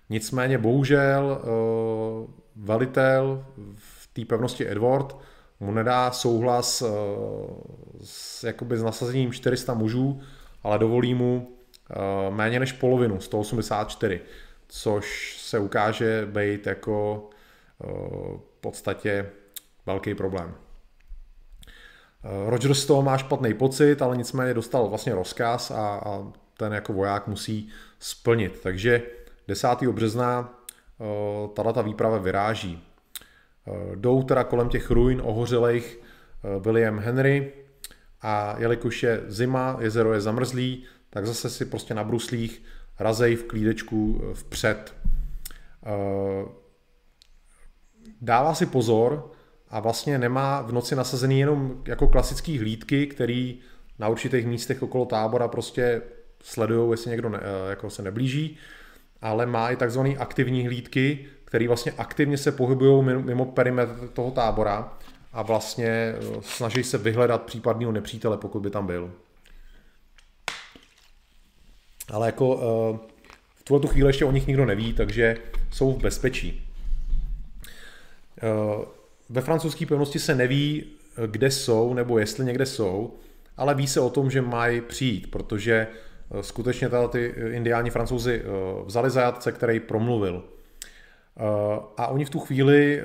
Nicméně 0.09 0.57
bohužel 0.57 1.41
velitel 2.55 3.45
v 3.75 4.07
té 4.13 4.25
pevnosti 4.25 4.71
Edward 4.71 5.17
mu 5.59 5.71
nedá 5.71 6.11
souhlas 6.11 6.81
uh, 6.81 6.89
s, 8.03 8.43
jakoby 8.43 8.77
s 8.77 8.83
nasazením 8.83 9.31
400 9.31 9.73
mužů, 9.73 10.21
ale 10.63 10.79
dovolí 10.79 11.13
mu 11.13 11.56
méně 12.29 12.59
než 12.59 12.71
polovinu, 12.71 13.21
184, 13.21 14.21
což 14.67 15.37
se 15.41 15.59
ukáže 15.59 16.27
být 16.31 16.67
jako 16.67 17.29
uh, 17.79 17.89
v 18.37 18.61
podstatě 18.61 19.29
velký 19.85 20.15
problém. 20.15 20.55
Eh, 22.23 22.49
Roger 22.49 22.73
z 22.73 22.85
toho 22.85 23.01
má 23.01 23.17
špatný 23.17 23.53
pocit, 23.53 24.01
ale 24.01 24.17
nicméně 24.17 24.53
dostal 24.53 24.87
vlastně 24.87 25.15
rozkaz 25.15 25.71
a, 25.71 26.01
a 26.05 26.31
ten 26.57 26.73
jako 26.73 26.93
voják 26.93 27.27
musí 27.27 27.69
splnit. 27.99 28.59
Takže 28.63 29.01
10. 29.47 29.67
března 29.91 30.53
tato 31.53 31.83
výprava 31.83 32.17
vyráží. 32.17 32.83
Jdou 33.95 34.23
teda 34.23 34.43
kolem 34.43 34.69
těch 34.69 34.91
ruin 34.91 35.21
ohořelých 35.23 35.99
William 36.59 36.99
Henry 36.99 37.53
a 38.21 38.55
jelikož 38.57 39.03
je 39.03 39.21
zima, 39.27 39.77
jezero 39.79 40.13
je 40.13 40.21
zamrzlý, 40.21 40.85
tak 41.17 41.27
zase 41.27 41.49
si 41.49 41.65
prostě 41.65 41.93
na 41.93 42.03
bruslích 42.03 42.63
razej 42.99 43.35
v 43.35 43.43
klídečku 43.43 44.21
vpřed. 44.33 44.95
Dává 48.21 48.53
si 48.53 48.65
pozor, 48.65 49.31
a 49.69 49.79
vlastně 49.79 50.17
nemá 50.17 50.61
v 50.61 50.71
noci 50.71 50.95
nasazený 50.95 51.39
jenom 51.39 51.81
jako 51.85 52.07
klasický 52.07 52.59
hlídky, 52.59 53.07
který 53.07 53.59
na 53.99 54.07
určitých 54.07 54.47
místech 54.47 54.83
okolo 54.83 55.05
tábora 55.05 55.47
prostě 55.47 56.01
sledují, 56.43 56.91
jestli 56.91 57.11
někdo 57.11 57.29
ne, 57.29 57.39
eh, 57.41 57.69
jako 57.69 57.89
se 57.89 58.01
neblíží, 58.01 58.57
ale 59.21 59.45
má 59.45 59.69
i 59.69 59.75
takzvané 59.75 60.15
aktivní 60.17 60.67
hlídky, 60.67 61.25
které 61.45 61.67
vlastně 61.67 61.91
aktivně 61.97 62.37
se 62.37 62.51
pohybují 62.51 63.03
mimo 63.03 63.45
perimetr 63.45 64.07
toho 64.07 64.31
tábora 64.31 64.93
a 65.33 65.41
vlastně 65.41 65.87
eh, 65.87 66.15
snaží 66.41 66.83
se 66.83 66.97
vyhledat 66.97 67.41
případného 67.41 67.91
nepřítele, 67.91 68.37
pokud 68.37 68.59
by 68.59 68.69
tam 68.69 68.87
byl. 68.87 69.11
Ale 72.11 72.25
jako 72.25 72.59
eh, 72.59 73.07
v 73.55 73.63
tuhle 73.63 73.81
tu 73.81 73.87
chvíli 73.87 74.09
ještě 74.09 74.25
o 74.25 74.31
nich 74.31 74.47
nikdo 74.47 74.65
neví, 74.65 74.93
takže 74.93 75.37
jsou 75.71 75.93
v 75.93 76.01
bezpečí. 76.01 76.63
Ve 79.29 79.41
francouzské 79.41 79.85
pevnosti 79.85 80.19
se 80.19 80.35
neví, 80.35 80.83
kde 81.27 81.51
jsou, 81.51 81.93
nebo 81.93 82.19
jestli 82.19 82.45
někde 82.45 82.65
jsou, 82.65 83.13
ale 83.57 83.75
ví 83.75 83.87
se 83.87 83.99
o 83.99 84.09
tom, 84.09 84.31
že 84.31 84.41
mají 84.41 84.81
přijít, 84.81 85.31
protože 85.31 85.87
eh, 86.31 86.43
skutečně 86.43 86.89
tady 86.89 87.07
ty 87.07 87.33
indiáni 87.51 87.89
francouzi 87.89 88.41
eh, 88.43 88.47
vzali 88.85 89.09
zajatce, 89.09 89.51
který 89.51 89.79
promluvil. 89.79 90.43
A 91.97 92.07
oni 92.07 92.25
v 92.25 92.29
tu 92.29 92.39
chvíli 92.39 93.03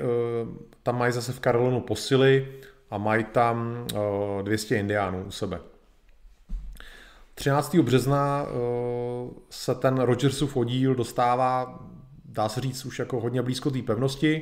tam 0.83 0.97
mají 0.97 1.13
zase 1.13 1.33
v 1.33 1.39
Karolinu 1.39 1.79
posily 1.79 2.47
a 2.89 2.97
mají 2.97 3.23
tam 3.23 3.87
200 4.41 4.75
indiánů 4.75 5.23
u 5.27 5.31
sebe. 5.31 5.59
13. 7.35 7.75
března 7.75 8.47
se 9.49 9.75
ten 9.75 9.99
Rogersův 9.99 10.57
oddíl 10.57 10.95
dostává, 10.95 11.79
dá 12.25 12.49
se 12.49 12.61
říct, 12.61 12.85
už 12.85 12.99
jako 12.99 13.19
hodně 13.19 13.41
blízko 13.41 13.71
té 13.71 13.81
pevnosti. 13.81 14.41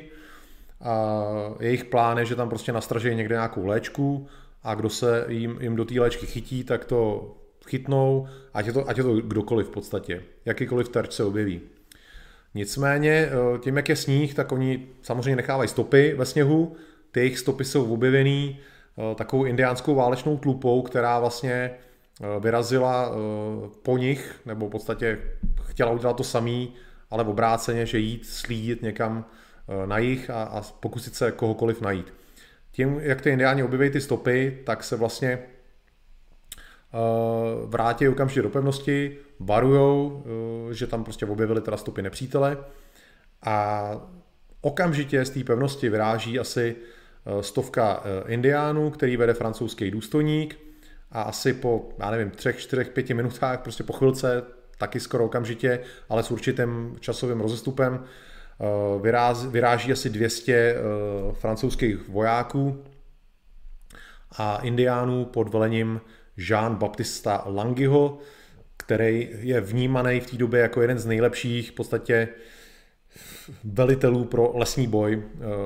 A 0.80 1.24
jejich 1.60 1.84
plán 1.84 2.18
je, 2.18 2.24
že 2.24 2.36
tam 2.36 2.48
prostě 2.48 2.72
nastražejí 2.72 3.16
někde 3.16 3.34
nějakou 3.34 3.66
léčku 3.66 4.26
a 4.62 4.74
kdo 4.74 4.90
se 4.90 5.24
jim, 5.28 5.58
jim 5.60 5.76
do 5.76 5.84
té 5.84 6.00
léčky 6.00 6.26
chytí, 6.26 6.64
tak 6.64 6.84
to 6.84 7.34
chytnou, 7.66 8.28
ať 8.54 8.66
je 8.66 8.72
to, 8.72 8.88
ať 8.88 8.96
je 8.96 9.02
to 9.02 9.14
kdokoliv 9.14 9.66
v 9.66 9.70
podstatě, 9.70 10.22
jakýkoliv 10.44 10.88
terč 10.88 11.12
se 11.12 11.24
objeví. 11.24 11.60
Nicméně 12.54 13.10
eh, 13.10 13.58
tím, 13.58 13.76
jak 13.76 13.88
je 13.88 13.96
sníh, 13.96 14.34
tak 14.34 14.52
oni 14.52 14.88
samozřejmě 15.02 15.36
nechávají 15.36 15.68
stopy 15.68 16.14
ve 16.18 16.24
sněhu, 16.24 16.76
ty 17.10 17.20
jejich 17.20 17.38
stopy 17.38 17.64
jsou 17.64 17.92
objevený 17.92 18.58
eh, 18.58 19.14
takovou 19.14 19.44
indiánskou 19.44 19.94
válečnou 19.94 20.36
tlupou, 20.36 20.82
která 20.82 21.20
vlastně 21.20 21.52
eh, 21.52 21.78
vyrazila 22.40 23.12
po 23.82 23.98
nich, 23.98 24.40
nebo 24.46 24.66
v 24.66 24.70
podstatě 24.70 25.18
chtěla 25.62 25.90
udělat 25.90 26.16
to 26.16 26.24
samý, 26.24 26.74
ale 27.10 27.24
obráceně, 27.24 27.86
že 27.86 27.98
jít 27.98 28.26
slídit 28.26 28.82
někam 28.82 29.24
na 29.86 29.98
jich 29.98 30.30
a, 30.30 30.42
a 30.42 30.62
pokusit 30.62 31.14
se 31.14 31.32
kohokoliv 31.32 31.80
najít. 31.80 32.14
Tím, 32.72 33.00
jak 33.02 33.20
ty 33.20 33.30
indiáni 33.30 33.62
objeví 33.62 33.90
ty 33.90 34.00
stopy, 34.00 34.58
tak 34.64 34.84
se 34.84 34.96
vlastně 34.96 35.38
vrátí 37.66 38.08
okamžitě 38.08 38.42
do 38.42 38.48
pevnosti, 38.48 39.18
varujou, 39.40 40.24
že 40.70 40.86
tam 40.86 41.04
prostě 41.04 41.26
objevili 41.26 41.60
teda 41.60 41.76
stopy 41.76 42.02
nepřítele 42.02 42.58
a 43.42 43.90
okamžitě 44.60 45.24
z 45.24 45.30
té 45.30 45.44
pevnosti 45.44 45.88
vyráží 45.88 46.38
asi 46.38 46.76
stovka 47.40 48.02
indiánů, 48.26 48.90
který 48.90 49.16
vede 49.16 49.34
francouzský 49.34 49.90
důstojník 49.90 50.58
a 51.12 51.22
asi 51.22 51.52
po, 51.52 51.88
já 51.98 52.10
nevím, 52.10 52.30
třech, 52.30 52.58
čtyřech, 52.58 52.88
pěti 52.88 53.14
minutách, 53.14 53.60
prostě 53.60 53.84
po 53.84 53.92
chvilce, 53.92 54.42
taky 54.78 55.00
skoro 55.00 55.24
okamžitě, 55.24 55.80
ale 56.08 56.22
s 56.22 56.30
určitým 56.30 56.96
časovým 57.00 57.40
rozestupem, 57.40 58.04
vyráz, 59.02 59.46
vyráží 59.46 59.92
asi 59.92 60.10
200 60.10 60.76
francouzských 61.32 62.08
vojáků 62.08 62.84
a 64.38 64.56
indiánů 64.56 65.24
pod 65.24 65.48
velením 65.48 66.00
Jean 66.36 66.74
Baptista 66.76 67.44
Langiho, 67.46 68.18
který 68.76 69.28
je 69.40 69.60
vnímaný 69.60 70.20
v 70.20 70.30
té 70.30 70.36
době 70.36 70.60
jako 70.60 70.80
jeden 70.82 70.98
z 70.98 71.06
nejlepších 71.06 71.70
v 71.70 71.74
podstatě 71.74 72.28
velitelů 73.64 74.24
pro 74.24 74.52
lesní 74.54 74.86
boj, 74.86 75.22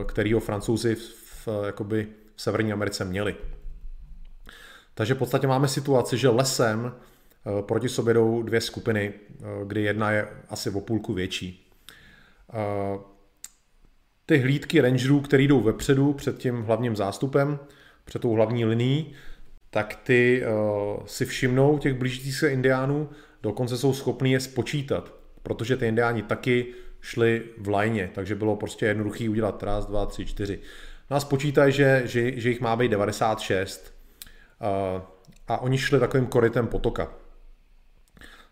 který 0.09 0.33
ho 0.33 0.41
francouzi 0.41 0.95
v, 0.95 1.49
jakoby 1.67 2.09
v 2.37 2.43
Severní 2.43 2.73
Americe 2.73 3.05
měli. 3.05 3.37
Takže 4.97 5.15
v 5.15 5.19
podstatě 5.19 5.47
máme 5.47 5.69
situaci, 5.69 6.19
že 6.19 6.29
lesem 6.29 6.95
proti 7.61 7.89
sobě 7.89 8.15
jdou 8.15 8.43
dvě 8.43 8.61
skupiny, 8.61 9.13
kdy 9.67 9.83
jedna 9.83 10.11
je 10.11 10.29
asi 10.49 10.71
o 10.71 10.81
půlku 10.81 11.13
větší 11.15 11.67
ty 14.27 14.39
hlídky 14.39 14.81
rangerů, 14.81 15.21
které 15.21 15.43
jdou 15.43 15.61
vepředu 15.61 16.13
před 16.13 16.39
tím 16.39 16.63
hlavním 16.63 16.97
zástupem, 16.97 17.59
před 18.05 18.23
tou 18.23 18.33
hlavní 18.33 18.65
linií, 18.65 19.13
tak 19.71 19.97
ty 20.03 20.43
si 21.07 21.27
všimnou 21.27 21.79
těch 21.79 21.95
blížících 21.95 22.35
se 22.35 22.53
indiánů, 22.53 23.09
dokonce 23.43 23.79
jsou 23.79 23.93
schopní 23.93 24.33
je 24.33 24.41
spočítat, 24.41 25.15
protože 25.43 25.77
ty 25.77 25.87
indiáni 25.87 26.23
taky 26.23 26.67
šli 27.01 27.43
v 27.59 27.69
lajně, 27.69 28.11
takže 28.15 28.35
bylo 28.35 28.57
prostě 28.57 28.87
jednoduchý 28.87 29.29
udělat 29.29 29.63
raz, 29.63 29.87
dva, 29.87 30.07
tři, 30.07 30.27
čtyři. 30.27 30.59
Nás 31.11 31.25
počítají, 31.25 31.73
že, 31.73 32.03
že, 32.05 32.41
že 32.41 32.49
jich 32.49 32.61
má 32.61 32.77
být 32.77 32.89
96 32.89 33.87
uh, 33.87 33.96
a 35.49 35.59
oni 35.59 35.79
šli 35.79 36.01
takovým 36.01 36.27
korytem 36.27 36.67
potoka. 36.67 37.13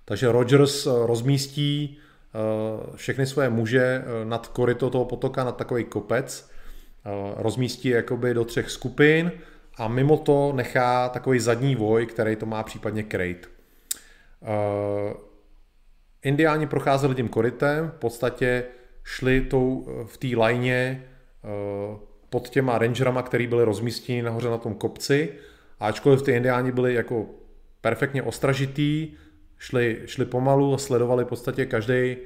Takže 0.05 0.32
Rogers 0.32 0.86
rozmístí 0.86 2.01
Eh, 2.35 2.97
všechny 2.97 3.26
své 3.26 3.51
muže 3.51 4.05
eh, 4.05 4.24
nad 4.24 4.47
koryto 4.47 4.90
toho 4.90 5.05
potoka, 5.05 5.44
nad 5.44 5.56
takový 5.56 5.85
kopec, 5.85 6.51
eh, 7.05 7.10
rozmístí 7.36 7.89
jakoby 7.89 8.35
do 8.35 8.44
třech 8.44 8.70
skupin 8.70 9.32
a 9.76 9.89
mimo 9.89 10.16
to 10.16 10.52
nechá 10.52 11.09
takový 11.09 11.39
zadní 11.40 11.76
voj, 11.76 12.06
který 12.06 12.36
to 12.36 12.47
má 12.47 12.62
případně 12.62 13.02
krejt. 13.02 13.51
Indiáni 16.22 16.66
procházeli 16.66 17.14
tím 17.14 17.28
korytem, 17.28 17.89
v 17.97 17.98
podstatě 17.98 18.64
šli 19.05 19.40
tou, 19.40 19.86
v 20.06 20.16
té 20.16 20.36
lajně 20.36 21.05
pod 22.31 22.48
těma 22.48 22.78
rangerama, 22.78 23.22
který 23.22 23.47
byly 23.47 23.64
rozmístěni 23.64 24.22
nahoře 24.22 24.51
na 24.51 24.59
tom 24.59 24.74
kopci. 24.74 25.32
Ačkoliv 25.80 26.22
ty 26.22 26.32
indiáni 26.32 26.72
byli 26.72 26.94
jako 26.94 27.26
perfektně 27.80 28.22
ostražitý, 28.22 29.12
šli, 29.59 30.02
šli 30.06 30.24
pomalu 30.24 30.74
a 30.74 30.78
sledovali 30.78 31.24
v 31.24 31.28
podstatě 31.28 31.66
každý 31.66 32.16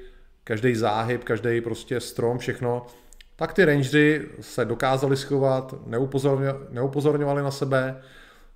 každý 0.49 0.75
záhyb, 0.75 1.25
každý 1.25 1.61
prostě 1.61 2.01
strom, 2.01 2.39
všechno, 2.39 2.87
tak 3.37 3.53
ty 3.53 3.65
rangery 3.65 4.29
se 4.41 4.65
dokázali 4.65 5.17
schovat, 5.17 5.75
neupozorňovali 6.71 7.43
na 7.43 7.51
sebe, 7.51 8.01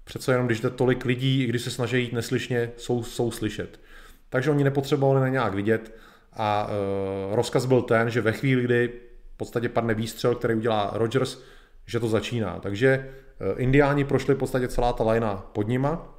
přece 0.05 0.33
jenom 0.33 0.47
když 0.47 0.61
jde 0.61 0.71
tolik 0.71 1.05
lidí, 1.05 1.43
i 1.43 1.47
když 1.47 1.63
se 1.63 1.71
snaží 1.71 2.03
jít 2.03 2.13
neslyšně, 2.13 2.71
jsou, 2.77 3.03
jsou 3.03 3.31
slyšet. 3.31 3.81
Takže 4.29 4.51
oni 4.51 4.65
nepotřebovali 4.65 5.21
na 5.21 5.29
nějak 5.29 5.55
vidět 5.55 5.95
a 6.33 6.69
e, 6.71 7.37
rozkaz 7.37 7.67
byl 7.67 7.83
ten, 7.83 8.11
že 8.11 8.21
ve 8.21 8.33
chvíli, 8.33 8.63
kdy 8.63 8.93
v 9.35 9.37
podstatě 9.37 9.69
padne 9.69 9.95
výstřel, 9.95 10.35
který 10.35 10.55
udělá 10.55 10.91
Rogers, 10.95 11.39
že 11.87 12.01
to 12.01 12.09
začíná. 12.09 12.59
Takže 12.61 13.13
indiáni 13.57 14.05
prošli 14.05 14.35
v 14.35 14.39
podstatě 14.39 14.69
celá 14.69 14.93
ta 14.93 15.05
lajna 15.05 15.37
pod 15.53 15.69
nima 15.69 16.13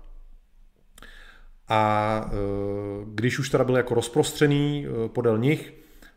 a 1.68 2.22
e, 2.26 2.36
když 3.06 3.40
už 3.40 3.50
teda 3.50 3.64
byl 3.64 3.78
jako 3.78 3.94
rozprostřený 3.94 4.88
e, 4.88 5.10
podél 5.10 5.38
nich, 5.38 5.74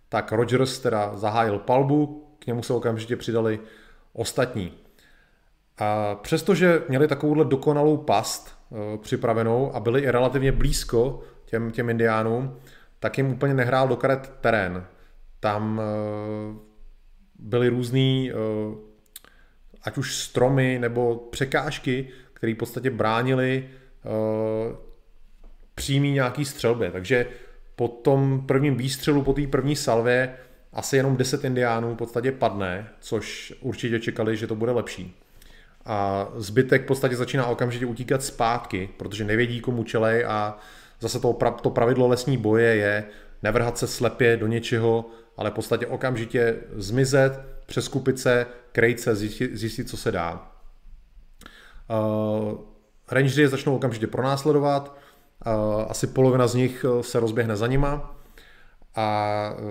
tak 0.09 0.33
Rogers 0.33 0.79
teda 0.79 1.17
zahájil 1.17 1.59
palbu, 1.59 2.29
k 2.39 2.47
němu 2.47 2.63
se 2.63 2.73
okamžitě 2.73 3.17
přidali 3.17 3.61
ostatní. 4.13 4.73
A 5.79 6.15
přestože 6.15 6.83
měli 6.89 7.09
takovouhle 7.09 7.45
dokonalou 7.45 7.97
past 7.97 8.59
připravenou 9.01 9.75
a 9.75 9.81
byli 9.81 10.01
i 10.01 10.11
relativně 10.11 10.53
blízko 10.53 11.23
těm, 11.45 11.71
těm 11.71 11.91
indiánům, 11.91 12.57
tak 13.01 13.19
jim 13.19 13.31
úplně 13.31 13.55
nehrál 13.55 13.89
do 13.89 13.97
karet 13.97 14.33
terén. 14.41 14.87
Tam 15.41 15.81
byly 17.39 17.69
různý, 17.69 18.33
ať 19.87 19.99
už 19.99 20.15
stromy 20.15 20.79
nebo 20.81 21.17
překážky, 21.31 22.09
které 22.33 22.55
v 22.55 22.57
podstatě 22.57 22.91
bránili 22.91 23.69
přímý 25.75 26.13
nějaký 26.13 26.45
střelbě. 26.45 26.91
Takže 26.91 27.27
po 27.77 27.89
tom 27.89 28.47
prvním 28.47 28.77
výstřelu, 28.77 29.23
po 29.23 29.33
té 29.33 29.47
první 29.47 29.77
salvě, 29.77 30.35
asi 30.73 30.97
jenom 30.97 31.17
10 31.17 31.45
indiánů 31.45 31.95
v 31.95 31.97
podstatě 31.97 32.33
padne, 32.33 32.89
což 33.01 33.55
určitě 33.61 34.01
čekali, 34.01 34.37
že 34.37 34.47
to 34.47 34.55
bude 34.55 34.73
lepší. 34.73 35.21
A 35.85 36.29
zbytek 36.37 36.83
v 36.83 36.87
podstatě 36.87 37.17
začíná 37.17 37.47
okamžitě 37.47 37.87
utíkat 37.87 38.23
zpátky, 38.23 38.89
protože 38.97 39.25
nevědí, 39.25 39.61
komu 39.61 39.85
čelej 39.85 40.25
a 40.25 40.59
zase 41.01 41.21
to, 41.21 41.39
to 41.63 41.71
pravidlo 41.71 42.09
lesní 42.09 42.37
boje 42.37 42.77
je 42.77 43.05
nevrhat 43.43 43.79
se 43.79 43.87
slepě 43.87 44.37
do 44.37 44.47
něčeho, 44.47 45.07
ale 45.37 45.51
v 45.51 45.55
podstatě 45.55 45.87
okamžitě 45.87 46.57
zmizet, 46.77 47.56
přeskupit 47.67 48.19
se, 48.19 48.47
krejt 48.73 49.01
se, 49.01 49.17
zjistit, 49.17 49.57
zjistit 49.57 49.89
co 49.89 49.97
se 49.97 50.13
dá. 50.13 50.53
Uh, 51.91 52.59
rangery 53.11 53.49
začnou 53.49 53.77
okamžitě 53.77 54.07
pronásledovat, 54.07 54.97
asi 55.89 56.07
polovina 56.07 56.47
z 56.47 56.55
nich 56.55 56.85
eh, 56.85 57.03
se 57.03 57.21
rozběhne 57.21 57.57
za 57.57 57.67
nima 57.67 58.17
a 58.95 59.51
eh, 59.53 59.63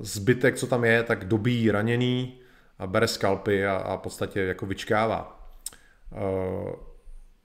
zbytek, 0.00 0.56
co 0.56 0.66
tam 0.66 0.84
je, 0.84 1.02
tak 1.02 1.24
dobíjí 1.24 1.70
raněný 1.70 2.38
a 2.78 2.86
bere 2.86 3.08
skalpy 3.08 3.66
a, 3.66 3.76
a 3.76 3.96
v 3.96 4.00
podstatě 4.00 4.40
jako 4.40 4.66
vyčkává. 4.66 5.48
Eh, 6.12 6.72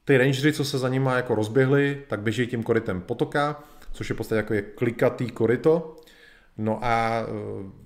ty 0.05 0.17
rangery, 0.17 0.53
co 0.53 0.65
se 0.65 0.77
za 0.77 0.89
nima 0.89 1.15
jako 1.15 1.35
rozběhly, 1.35 2.03
tak 2.07 2.19
běží 2.19 2.47
tím 2.47 2.63
korytem 2.63 3.01
potoka, 3.01 3.63
což 3.91 4.09
je 4.09 4.13
v 4.13 4.17
podstatě 4.17 4.37
jako 4.37 4.53
je 4.53 4.61
klikatý 4.61 5.31
koryto. 5.31 5.95
No 6.57 6.79
a 6.81 7.23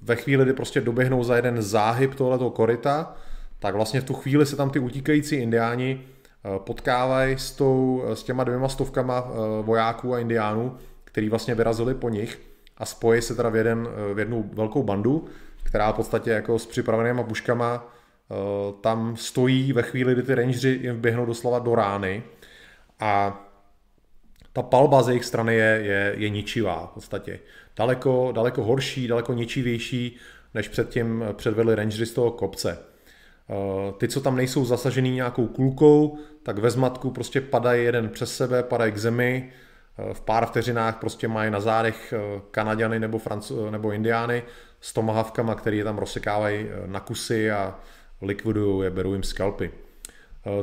ve 0.02 0.16
chvíli, 0.16 0.44
kdy 0.44 0.54
prostě 0.54 0.82
doběhnou 0.82 1.24
za 1.24 1.36
jeden 1.36 1.62
záhyb 1.62 2.16
tohoto 2.16 2.50
koryta, 2.50 3.16
tak 3.60 3.76
vlastně 3.76 4.02
v 4.02 4.04
tu 4.04 4.14
chvíli 4.14 4.46
se 4.46 4.56
tam 4.56 4.70
ty 4.70 4.80
utíkající 4.80 5.36
indiáni 5.36 6.06
Eh, 6.46 6.60
potkávají 6.60 7.38
s, 7.38 7.52
tou, 7.52 8.04
eh, 8.06 8.16
s 8.16 8.24
těma 8.24 8.44
dvěma 8.44 8.70
stovkama 8.70 9.28
eh, 9.28 9.64
vojáků 9.64 10.14
a 10.14 10.20
indiánů, 10.20 10.78
který 11.04 11.30
vlastně 11.30 11.56
vyrazili 11.56 11.94
po 11.96 12.10
nich 12.10 12.42
a 12.78 12.86
spojí 12.86 13.22
se 13.22 13.36
teda 13.36 13.50
v, 13.50 13.56
jeden, 13.56 13.88
v 14.14 14.20
jednu 14.20 14.50
velkou 14.54 14.84
bandu, 14.84 15.26
která 15.64 15.92
v 15.92 15.96
podstatě 15.96 16.30
jako 16.30 16.60
s 16.60 16.66
připravenýma 16.66 17.24
puškama 17.24 17.94
tam 18.82 19.18
stojí 19.18 19.74
ve 19.74 19.82
chvíli, 19.82 20.14
kdy 20.14 20.24
ty 20.24 20.36
rangeři 20.36 20.80
jim 20.82 21.02
běhnou 21.02 21.26
doslova 21.26 21.60
do 21.60 21.76
rány 21.76 22.24
a 23.00 23.42
ta 24.54 24.62
palba 24.62 25.04
z 25.04 25.08
jejich 25.08 25.26
strany 25.26 25.56
je, 25.56 25.80
je, 25.84 26.14
je 26.18 26.30
ničivá 26.30 26.88
v 26.88 26.94
podstatě. 26.94 27.40
Daleko, 27.78 28.32
daleko 28.32 28.64
horší, 28.64 29.08
daleko 29.08 29.34
ničivější 29.34 30.18
než 30.54 30.68
předtím 30.68 31.24
předvedli 31.34 31.76
rangery 31.76 32.06
z 32.06 32.14
toho 32.14 32.32
kopce. 32.32 32.78
Ty, 33.98 34.08
co 34.08 34.22
tam 34.22 34.36
nejsou 34.36 34.66
zasažený 34.66 35.12
nějakou 35.12 35.48
kulkou, 35.48 36.18
tak 36.44 36.58
ve 36.58 36.72
zmatku 36.72 37.12
prostě 37.12 37.42
padají 37.42 37.84
jeden 37.84 38.10
přes 38.10 38.36
sebe, 38.36 38.64
padají 38.64 38.92
k 38.92 38.98
zemi, 38.98 39.52
v 40.14 40.22
pár 40.22 40.46
vteřinách 40.46 41.00
prostě 41.00 41.28
mají 41.28 41.52
na 41.52 41.60
zádech 41.60 42.14
Kanaďany 42.52 43.00
nebo, 43.00 43.18
Franc- 43.18 43.72
nebo 43.72 43.92
Indiány 43.92 44.44
s 44.82 44.94
tomahavkama, 44.94 45.56
který 45.56 45.78
je 45.78 45.84
tam 45.84 45.98
rozsekávají 45.98 46.66
na 46.86 47.00
kusy 47.00 47.52
a 47.52 47.80
likvidují 48.22 48.84
je, 48.84 48.90
berou 48.90 49.14
jim 49.14 49.24
skalpy. 49.24 49.72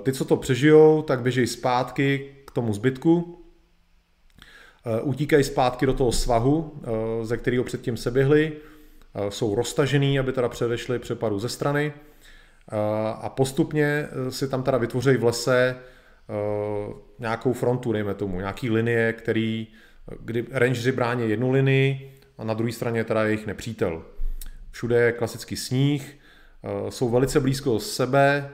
Ty, 0.02 0.12
co 0.12 0.24
to 0.24 0.36
přežijou, 0.36 1.02
tak 1.02 1.20
běžejí 1.20 1.46
zpátky 1.46 2.34
k 2.44 2.50
tomu 2.50 2.72
zbytku, 2.72 3.37
utíkají 5.02 5.44
zpátky 5.44 5.86
do 5.86 5.94
toho 5.94 6.12
svahu, 6.12 6.82
ze 7.22 7.36
kterého 7.36 7.64
předtím 7.64 7.96
se 7.96 8.10
běhli, 8.10 8.52
jsou 9.28 9.54
roztažený, 9.54 10.18
aby 10.18 10.32
teda 10.32 10.48
předešli 10.48 10.98
přepadu 10.98 11.38
ze 11.38 11.48
strany 11.48 11.92
a 13.20 13.28
postupně 13.28 14.08
si 14.30 14.48
tam 14.48 14.62
teda 14.62 14.78
vytvoří 14.78 15.16
v 15.16 15.24
lese 15.24 15.76
nějakou 17.18 17.52
frontu, 17.52 17.92
dejme 17.92 18.14
tomu, 18.14 18.38
nějaký 18.38 18.70
linie, 18.70 19.12
který, 19.12 19.66
kdy 20.20 20.46
rangeři 20.50 20.92
brání 20.92 21.30
jednu 21.30 21.50
linii 21.50 22.14
a 22.38 22.44
na 22.44 22.54
druhé 22.54 22.72
straně 22.72 23.04
teda 23.04 23.24
jejich 23.24 23.46
nepřítel. 23.46 24.02
Všude 24.70 24.96
je 25.00 25.12
klasický 25.12 25.56
sníh, 25.56 26.18
jsou 26.88 27.08
velice 27.08 27.40
blízko 27.40 27.80
sebe, 27.80 28.50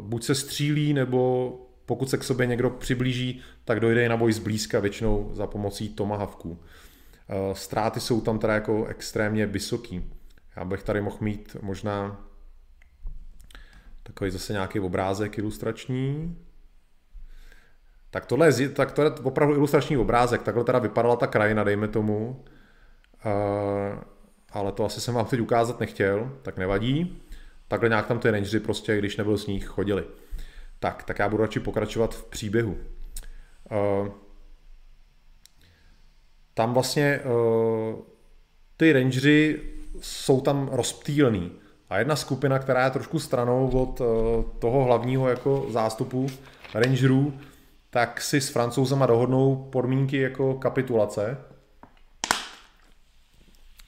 buď 0.00 0.24
se 0.24 0.34
střílí, 0.34 0.92
nebo 0.92 1.52
pokud 1.88 2.10
se 2.10 2.18
k 2.18 2.24
sobě 2.24 2.46
někdo 2.46 2.70
přiblíží, 2.70 3.40
tak 3.64 3.80
dojde 3.80 4.04
i 4.04 4.08
na 4.08 4.16
boj 4.16 4.32
zblízka, 4.32 4.80
většinou 4.80 5.30
za 5.32 5.46
pomocí 5.46 5.88
tomahavků. 5.88 6.60
Ztráty 7.52 8.00
jsou 8.00 8.20
tam 8.20 8.38
teda 8.38 8.54
jako 8.54 8.86
extrémně 8.86 9.46
vysoký. 9.46 10.10
Já 10.56 10.64
bych 10.64 10.82
tady 10.82 11.00
mohl 11.00 11.16
mít 11.20 11.56
možná 11.62 12.24
takový 14.02 14.30
zase 14.30 14.52
nějaký 14.52 14.80
obrázek 14.80 15.38
ilustrační. 15.38 16.36
Tak 18.10 18.26
tohle 18.26 18.48
je, 18.48 18.68
tak 18.68 18.92
to 18.92 19.02
je 19.02 19.10
opravdu 19.10 19.54
ilustrační 19.54 19.96
obrázek. 19.96 20.42
Takhle 20.42 20.64
teda 20.64 20.78
vypadala 20.78 21.16
ta 21.16 21.26
krajina, 21.26 21.64
dejme 21.64 21.88
tomu. 21.88 22.44
Uh, 23.26 24.02
ale 24.50 24.72
to 24.72 24.84
asi 24.84 25.00
jsem 25.00 25.14
vám 25.14 25.26
teď 25.26 25.40
ukázat 25.40 25.80
nechtěl, 25.80 26.32
tak 26.42 26.58
nevadí. 26.58 27.22
Takhle 27.68 27.88
nějak 27.88 28.06
tam 28.06 28.18
ty 28.18 28.30
rangeři 28.30 28.60
prostě, 28.60 28.98
když 28.98 29.16
nebyl 29.16 29.38
sníh, 29.38 29.66
chodili. 29.66 30.04
Tak, 30.78 31.02
tak 31.02 31.18
já 31.18 31.28
budu 31.28 31.42
radši 31.42 31.60
pokračovat 31.60 32.14
v 32.14 32.24
příběhu. 32.24 32.76
Uh, 33.70 34.08
tam 36.54 36.74
vlastně 36.74 37.20
uh, 37.24 38.00
ty 38.76 38.92
rangeři 38.92 39.60
jsou 40.00 40.40
tam 40.40 40.68
rozptýlný. 40.72 41.52
A 41.90 41.98
jedna 41.98 42.16
skupina, 42.16 42.58
která 42.58 42.84
je 42.84 42.90
trošku 42.90 43.18
stranou 43.18 43.70
od 43.70 44.00
uh, 44.00 44.06
toho 44.58 44.84
hlavního 44.84 45.28
jako 45.28 45.66
zástupu 45.70 46.26
rangerů, 46.74 47.38
tak 47.90 48.20
si 48.20 48.40
s 48.40 48.48
francouzama 48.48 49.06
dohodnou 49.06 49.56
podmínky 49.56 50.16
jako 50.16 50.54
kapitulace, 50.54 51.38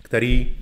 který 0.02 0.56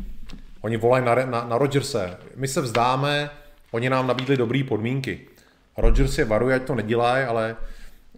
oni 0.60 0.76
volají 0.76 1.04
na, 1.04 1.14
na, 1.14 1.44
na 1.44 1.58
Rogerse. 1.58 2.18
My 2.36 2.48
se 2.48 2.60
vzdáme, 2.60 3.30
oni 3.70 3.90
nám 3.90 4.06
nabídli 4.06 4.36
dobré 4.36 4.64
podmínky. 4.64 5.28
Rogers 5.78 6.18
je 6.18 6.24
varuje, 6.24 6.56
ať 6.56 6.62
to 6.62 6.74
nedělají, 6.74 7.24
ale 7.24 7.56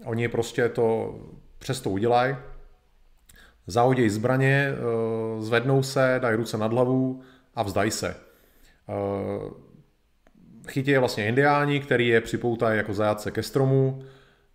oni 0.04 0.28
prostě 0.28 0.68
to 0.68 1.18
přesto 1.58 1.90
udělají. 1.90 2.36
Zahodějí 3.66 4.10
zbraně, 4.10 4.68
eh, 4.72 5.42
zvednou 5.42 5.82
se, 5.82 6.18
dají 6.22 6.36
ruce 6.36 6.58
nad 6.58 6.72
hlavu 6.72 7.22
a 7.54 7.62
vzdají 7.62 7.90
se. 7.90 8.16
Eh, 8.88 9.50
chytí 10.68 10.90
je 10.90 10.98
vlastně 10.98 11.28
indiáni, 11.28 11.80
který 11.80 12.08
je 12.08 12.20
připoutají 12.20 12.76
jako 12.76 12.94
zajatce 12.94 13.30
ke 13.30 13.42
stromu 13.42 14.02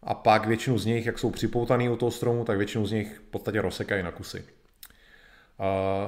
a 0.03 0.13
pak 0.13 0.47
většinu 0.47 0.77
z 0.77 0.85
nich, 0.85 1.05
jak 1.05 1.19
jsou 1.19 1.31
připoutaný 1.31 1.89
u 1.89 1.95
toho 1.95 2.11
stromu, 2.11 2.45
tak 2.45 2.57
většinu 2.57 2.85
z 2.85 2.91
nich 2.91 3.17
v 3.17 3.31
podstatě 3.31 3.61
rozsekají 3.61 4.03
na 4.03 4.11
kusy. 4.11 4.45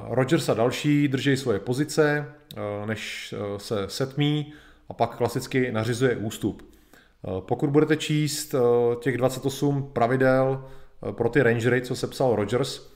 Rogers 0.08 0.48
a 0.48 0.54
další 0.54 1.08
drží 1.08 1.36
svoje 1.36 1.58
pozice, 1.58 2.34
eh, 2.56 2.86
než 2.86 3.34
eh, 3.36 3.58
se 3.58 3.84
setmí 3.88 4.52
a 4.88 4.94
pak 4.94 5.16
klasicky 5.16 5.72
nařizuje 5.72 6.16
ústup. 6.16 6.74
Eh, 7.24 7.30
pokud 7.40 7.70
budete 7.70 7.96
číst 7.96 8.54
těch 9.00 9.16
28 9.16 9.90
pravidel 9.92 10.64
pro 11.10 11.28
ty 11.28 11.42
rangery, 11.42 11.82
co 11.82 11.96
se 11.96 12.06
psal 12.06 12.36
Rogers, 12.36 12.92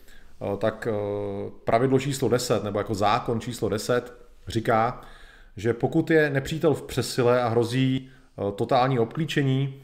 tak 0.59 0.89
pravidlo 1.65 2.01
číslo 2.01 2.29
10, 2.29 2.65
nebo 2.65 2.79
jako 2.79 2.95
zákon 2.95 3.41
číslo 3.41 3.69
10, 3.69 4.15
říká, 4.49 5.01
že 5.57 5.75
pokud 5.75 6.11
je 6.11 6.31
nepřítel 6.31 6.75
v 6.75 6.83
přesile 6.83 7.43
a 7.43 7.49
hrozí 7.49 8.11
totální 8.57 8.99
obklíčení, 8.99 9.83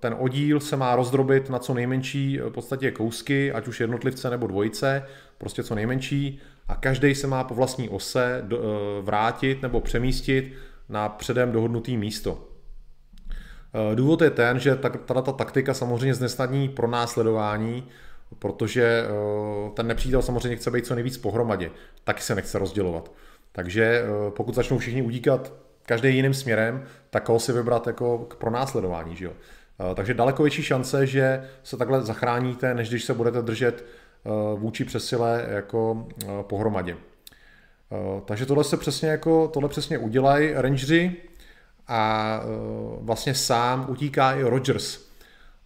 ten 0.00 0.16
oddíl 0.18 0.60
se 0.60 0.76
má 0.76 0.96
rozdrobit 0.96 1.50
na 1.50 1.58
co 1.58 1.74
nejmenší 1.74 2.38
v 2.38 2.50
podstatě 2.50 2.90
kousky, 2.90 3.52
ať 3.52 3.68
už 3.68 3.80
jednotlivce 3.80 4.30
nebo 4.30 4.46
dvojice, 4.46 5.06
prostě 5.38 5.62
co 5.62 5.74
nejmenší 5.74 6.40
a 6.68 6.74
každý 6.74 7.14
se 7.14 7.26
má 7.26 7.44
po 7.44 7.54
vlastní 7.54 7.88
ose 7.88 8.44
eh, 8.44 8.56
vrátit 9.02 9.62
nebo 9.62 9.80
přemístit 9.80 10.52
na 10.88 11.08
předem 11.08 11.52
dohodnutý 11.52 11.96
místo. 11.96 12.51
Eh, 13.74 13.96
důvod 13.96 14.22
je 14.22 14.30
ten, 14.30 14.58
že 14.58 14.76
tato 14.76 15.22
ta 15.22 15.32
taktika 15.32 15.74
samozřejmě 15.74 16.14
znesnadní 16.14 16.68
pro 16.68 16.88
následování, 16.88 17.88
protože 18.38 19.04
eh, 19.04 19.70
ten 19.74 19.86
nepřítel 19.86 20.22
samozřejmě 20.22 20.56
chce 20.56 20.70
být 20.70 20.86
co 20.86 20.94
nejvíc 20.94 21.18
pohromadě, 21.18 21.70
taky 22.04 22.22
se 22.22 22.34
nechce 22.34 22.58
rozdělovat. 22.58 23.12
Takže 23.52 24.04
pokud 24.30 24.54
začnou 24.54 24.78
všichni 24.78 25.02
udíkat 25.02 25.52
každý 25.86 26.16
jiným 26.16 26.34
směrem, 26.34 26.84
tak 27.10 27.24
koho 27.24 27.40
si 27.40 27.52
vybrat 27.52 27.86
jako 27.86 28.18
k 28.18 28.36
pronásledování. 28.36 29.16
Že 29.16 29.24
jo? 29.24 29.32
Takže 29.94 30.14
daleko 30.14 30.42
větší 30.42 30.62
šance, 30.62 31.06
že 31.06 31.48
se 31.62 31.76
takhle 31.76 32.02
zachráníte, 32.02 32.74
než 32.74 32.88
když 32.88 33.04
se 33.04 33.14
budete 33.14 33.42
držet 33.42 33.84
Eh, 34.24 34.58
vůči 34.58 34.84
přesile 34.84 35.46
jako 35.48 36.06
eh, 36.22 36.26
pohromadě. 36.42 36.96
Eh, 37.92 38.20
takže 38.24 38.46
tohle 38.46 38.64
se 38.64 38.76
přesně 38.76 39.08
jako, 39.08 39.48
tohle 39.48 39.68
přesně 39.68 39.98
udělají 39.98 40.52
rangeři 40.54 41.16
a 41.88 42.40
vlastně 43.00 43.34
sám 43.34 43.86
utíká 43.88 44.32
i 44.32 44.42
Rogers. 44.42 45.00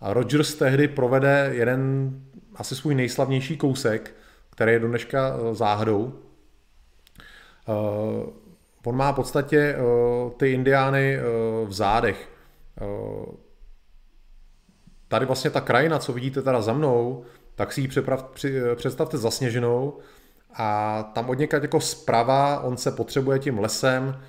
A 0.00 0.12
Rogers 0.12 0.54
tehdy 0.54 0.88
provede 0.88 1.50
jeden 1.52 2.10
asi 2.54 2.76
svůj 2.76 2.94
nejslavnější 2.94 3.56
kousek, 3.56 4.14
který 4.50 4.72
je 4.72 4.78
do 4.78 4.88
dneška 4.88 5.36
záhadou. 5.52 6.18
On 8.84 8.96
má 8.96 9.12
v 9.12 9.14
podstatě 9.14 9.76
ty 10.36 10.52
indiány 10.52 11.18
v 11.66 11.72
zádech. 11.72 12.28
Tady 15.08 15.26
vlastně 15.26 15.50
ta 15.50 15.60
krajina, 15.60 15.98
co 15.98 16.12
vidíte 16.12 16.42
teda 16.42 16.62
za 16.62 16.72
mnou, 16.72 17.24
tak 17.54 17.72
si 17.72 17.80
ji 17.80 17.88
přeprav, 17.88 18.22
při, 18.22 18.60
představte 18.74 19.18
zasněženou 19.18 19.98
a 20.54 21.02
tam 21.02 21.30
od 21.30 21.38
někaď 21.38 21.62
jako 21.62 21.80
zprava 21.80 22.60
on 22.60 22.76
se 22.76 22.92
potřebuje 22.92 23.38
tím 23.38 23.58
lesem 23.58 24.20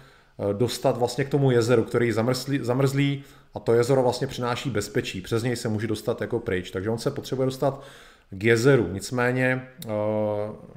dostat 0.53 0.97
vlastně 0.97 1.25
k 1.25 1.29
tomu 1.29 1.51
jezeru, 1.51 1.83
který 1.83 2.11
zamrzlí, 2.11 2.59
zamrzlí 2.61 3.23
a 3.53 3.59
to 3.59 3.73
jezero 3.73 4.03
vlastně 4.03 4.27
přináší 4.27 4.69
bezpečí. 4.69 5.21
Přes 5.21 5.43
něj 5.43 5.55
se 5.55 5.69
může 5.69 5.87
dostat 5.87 6.21
jako 6.21 6.39
pryč. 6.39 6.71
Takže 6.71 6.89
on 6.89 6.97
se 6.97 7.11
potřebuje 7.11 7.45
dostat 7.45 7.83
k 8.29 8.43
jezeru. 8.43 8.87
Nicméně 8.91 9.67
eh, 9.85 9.89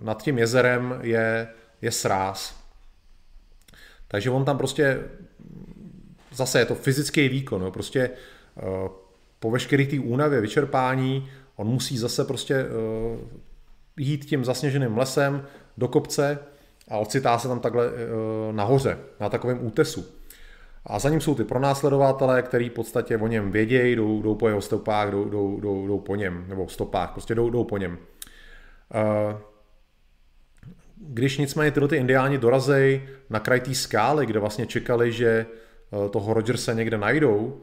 nad 0.00 0.22
tím 0.22 0.38
jezerem 0.38 0.98
je, 1.02 1.48
je 1.82 1.92
sráz. 1.92 2.60
Takže 4.08 4.30
on 4.30 4.44
tam 4.44 4.58
prostě 4.58 5.00
zase 6.32 6.58
je 6.58 6.66
to 6.66 6.74
fyzický 6.74 7.28
výkon. 7.28 7.62
Jo. 7.62 7.70
Prostě 7.70 8.00
eh, 8.10 8.62
po 9.40 9.50
veškeré 9.50 9.86
té 9.86 9.98
únavě, 10.00 10.40
vyčerpání, 10.40 11.28
On 11.56 11.66
musí 11.66 11.98
zase 11.98 12.24
prostě 12.24 12.66
jít 13.96 14.24
tím 14.24 14.44
zasněženým 14.44 14.98
lesem 14.98 15.46
do 15.76 15.88
kopce 15.88 16.38
a 16.90 16.98
ocitá 16.98 17.38
se 17.38 17.48
tam 17.48 17.60
takhle 17.60 17.86
uh, 17.88 17.92
nahoře, 18.52 18.98
na 19.20 19.28
takovém 19.28 19.66
útesu. 19.66 20.06
A 20.86 20.98
za 20.98 21.08
ním 21.08 21.20
jsou 21.20 21.34
ty 21.34 21.44
pronásledovatelé, 21.44 22.42
který 22.42 22.68
v 22.68 22.72
podstatě 22.72 23.16
o 23.16 23.26
něm 23.26 23.50
vědějí, 23.50 23.96
jdou, 23.96 24.22
jdou 24.22 24.34
po 24.34 24.48
jeho 24.48 24.60
stopách, 24.60 25.10
jdou, 25.10 25.24
jdou, 25.24 25.60
jdou, 25.60 25.86
jdou 25.86 25.98
po 25.98 26.16
něm, 26.16 26.44
nebo 26.48 26.68
stopách, 26.68 27.10
prostě 27.10 27.34
jdou, 27.34 27.50
jdou 27.50 27.64
po 27.64 27.78
něm. 27.78 27.98
Uh, 28.94 29.38
když 30.96 31.38
nicméně 31.38 31.70
tyhle 31.70 31.88
ty 31.88 31.96
indiáni 31.96 32.38
dorazej 32.38 33.08
na 33.30 33.40
kraj 33.40 33.60
té 33.60 33.74
skály, 33.74 34.26
kde 34.26 34.40
vlastně 34.40 34.66
čekali, 34.66 35.12
že 35.12 35.46
toho 36.10 36.34
Rogersa 36.34 36.72
někde 36.72 36.98
najdou, 36.98 37.60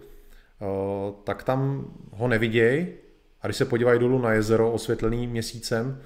tak 1.24 1.44
tam 1.44 1.92
ho 2.12 2.28
nevidějí 2.28 2.88
a 3.42 3.48
když 3.48 3.58
se 3.58 3.66
podívají 3.66 4.00
dolů 4.00 4.22
na 4.22 4.34
jezero 4.34 4.72
osvětlený 4.72 5.28
měsícem, 5.28 6.02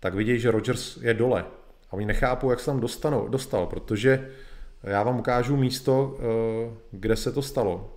tak 0.00 0.14
vidí, 0.14 0.38
že 0.38 0.50
Rogers 0.50 0.96
je 0.96 1.14
dole. 1.14 1.44
A 1.90 1.92
oni 1.92 2.06
nechápou, 2.06 2.50
jak 2.50 2.60
se 2.60 2.66
tam 2.66 2.80
dostanou, 2.80 3.28
dostal, 3.28 3.66
protože 3.66 4.30
já 4.82 5.02
vám 5.02 5.18
ukážu 5.18 5.56
místo, 5.56 6.16
eh, 6.18 6.70
kde 6.90 7.16
se 7.16 7.32
to 7.32 7.42
stalo. 7.42 7.92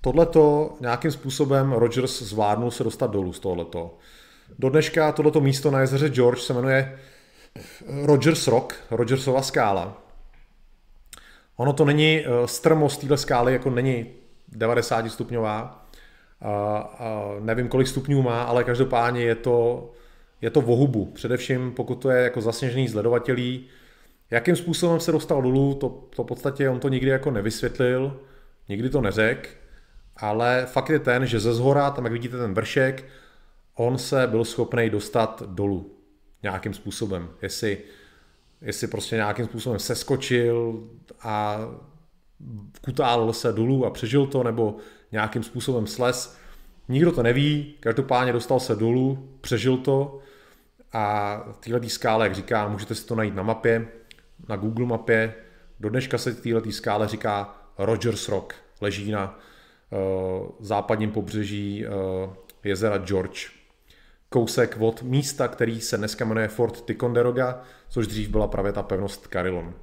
Tohleto 0.00 0.76
nějakým 0.80 1.10
způsobem 1.10 1.72
Rogers 1.72 2.22
zvládnul 2.22 2.70
se 2.70 2.84
dostat 2.84 3.10
dolů 3.10 3.32
z 3.32 3.40
tohleto. 3.40 3.98
Do 4.58 4.70
dneška 4.70 5.12
tohleto 5.12 5.40
místo 5.40 5.70
na 5.70 5.80
jezeře 5.80 6.08
George 6.08 6.40
se 6.40 6.54
jmenuje 6.54 6.98
Rogers 8.02 8.46
Rock, 8.46 8.74
Rogersova 8.90 9.42
skála. 9.42 10.02
Ono 11.56 11.72
to 11.72 11.84
není 11.84 12.20
eh, 12.20 12.48
strmost 12.48 13.00
téhle 13.00 13.18
skály, 13.18 13.52
jako 13.52 13.70
není 13.70 14.06
90 14.48 15.10
stupňová. 15.10 15.85
A, 16.40 16.78
a 16.78 17.36
nevím, 17.40 17.68
kolik 17.68 17.88
stupňů 17.88 18.22
má, 18.22 18.42
ale 18.42 18.64
každopádně 18.64 19.22
je 19.22 19.34
to, 19.34 19.90
je 20.40 20.50
to 20.50 20.60
vohubu. 20.60 21.04
Především 21.06 21.72
pokud 21.72 21.94
to 21.94 22.10
je 22.10 22.22
jako 22.22 22.40
zasněžený 22.40 22.88
zledovatelí. 22.88 23.66
Jakým 24.30 24.56
způsobem 24.56 25.00
se 25.00 25.12
dostal 25.12 25.42
dolů, 25.42 25.74
to, 25.74 25.88
to 26.16 26.22
v 26.22 26.26
podstatě 26.26 26.68
on 26.68 26.80
to 26.80 26.88
nikdy 26.88 27.10
jako 27.10 27.30
nevysvětlil, 27.30 28.20
nikdy 28.68 28.90
to 28.90 29.00
neřekl, 29.00 29.48
ale 30.16 30.66
fakt 30.66 30.90
je 30.90 30.98
ten, 30.98 31.26
že 31.26 31.40
ze 31.40 31.54
zhora, 31.54 31.90
tam 31.90 32.04
jak 32.04 32.12
vidíte 32.12 32.38
ten 32.38 32.54
vršek, 32.54 33.04
on 33.74 33.98
se 33.98 34.26
byl 34.26 34.44
schopný 34.44 34.90
dostat 34.90 35.42
dolů 35.46 35.90
nějakým 36.42 36.74
způsobem. 36.74 37.28
Jestli, 37.42 37.78
jestli 38.60 38.86
prostě 38.86 39.16
nějakým 39.16 39.44
způsobem 39.44 39.78
seskočil 39.78 40.88
a 41.22 41.58
kutálil 42.84 43.32
se 43.32 43.52
dolů 43.52 43.86
a 43.86 43.90
přežil 43.90 44.26
to, 44.26 44.42
nebo 44.42 44.76
nějakým 45.12 45.42
způsobem 45.42 45.86
slez. 45.86 46.38
Nikdo 46.88 47.12
to 47.12 47.22
neví, 47.22 47.74
každopádně 47.80 48.32
dostal 48.32 48.60
se 48.60 48.76
dolů, 48.76 49.28
přežil 49.40 49.76
to 49.76 50.18
a 50.92 51.36
téhle 51.60 51.88
skále, 51.88 52.26
jak 52.26 52.34
říká, 52.34 52.68
můžete 52.68 52.94
si 52.94 53.06
to 53.06 53.14
najít 53.14 53.34
na 53.34 53.42
mapě, 53.42 53.88
na 54.48 54.56
Google 54.56 54.86
mapě. 54.86 55.34
Do 55.80 55.88
dneška 55.88 56.18
se 56.18 56.34
téhle 56.34 56.72
skále 56.72 57.08
říká 57.08 57.56
Rogers 57.78 58.28
Rock, 58.28 58.54
leží 58.80 59.10
na 59.10 59.38
uh, 59.90 60.48
západním 60.60 61.12
pobřeží 61.12 61.84
uh, 61.86 62.32
jezera 62.64 62.98
George 62.98 63.56
kousek 64.28 64.76
od 64.80 65.02
místa, 65.02 65.48
který 65.48 65.80
se 65.80 65.96
dneska 65.96 66.24
jmenuje 66.24 66.48
Fort 66.48 66.84
Ticonderoga, 66.84 67.62
což 67.88 68.06
dřív 68.06 68.28
byla 68.28 68.48
právě 68.48 68.72
ta 68.72 68.82
pevnost 68.82 69.28
Carillon. 69.32 69.74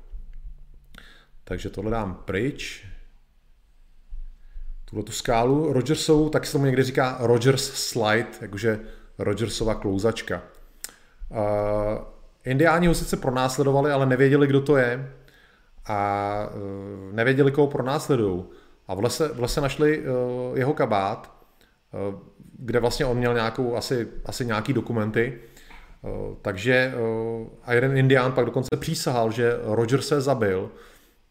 Takže 1.43 1.69
tohle 1.69 1.91
dám 1.91 2.21
pryč. 2.25 2.87
Tuhle 4.93 5.03
tu 5.03 5.11
skálu 5.11 5.73
Rogersovou, 5.73 6.29
tak 6.29 6.45
se 6.45 6.51
tomu 6.51 6.65
někdy 6.65 6.83
říká 6.83 7.17
Rogers 7.19 7.73
Slide, 7.73 8.27
jakože 8.41 8.79
Rogersova 9.19 9.75
klouzačka. 9.75 10.41
Uh, 11.29 11.37
indiáni 12.45 12.87
ho 12.87 12.93
sice 12.93 13.17
pronásledovali, 13.17 13.91
ale 13.91 14.05
nevěděli, 14.05 14.47
kdo 14.47 14.61
to 14.61 14.77
je 14.77 15.11
a 15.85 16.49
uh, 16.55 17.15
nevěděli, 17.15 17.51
koho 17.51 17.67
pronásledují. 17.67 18.43
A 18.87 18.93
v 18.93 18.99
lese, 18.99 19.27
v 19.27 19.39
lese 19.39 19.61
našli 19.61 19.99
uh, 19.99 20.57
jeho 20.57 20.73
kabát, 20.73 21.35
uh, 22.09 22.19
kde 22.59 22.79
vlastně 22.79 23.05
on 23.05 23.17
měl 23.17 23.33
nějakou, 23.33 23.75
asi, 23.75 24.07
asi 24.25 24.45
nějaký 24.45 24.73
dokumenty. 24.73 25.39
Uh, 26.01 26.35
takže 26.41 26.93
uh, 26.95 27.47
a 27.63 27.73
jeden 27.73 27.97
indián 27.97 28.31
pak 28.31 28.45
dokonce 28.45 28.69
přísahal, 28.79 29.31
že 29.31 29.59
Roger 29.63 30.01
se 30.01 30.21
zabil, 30.21 30.71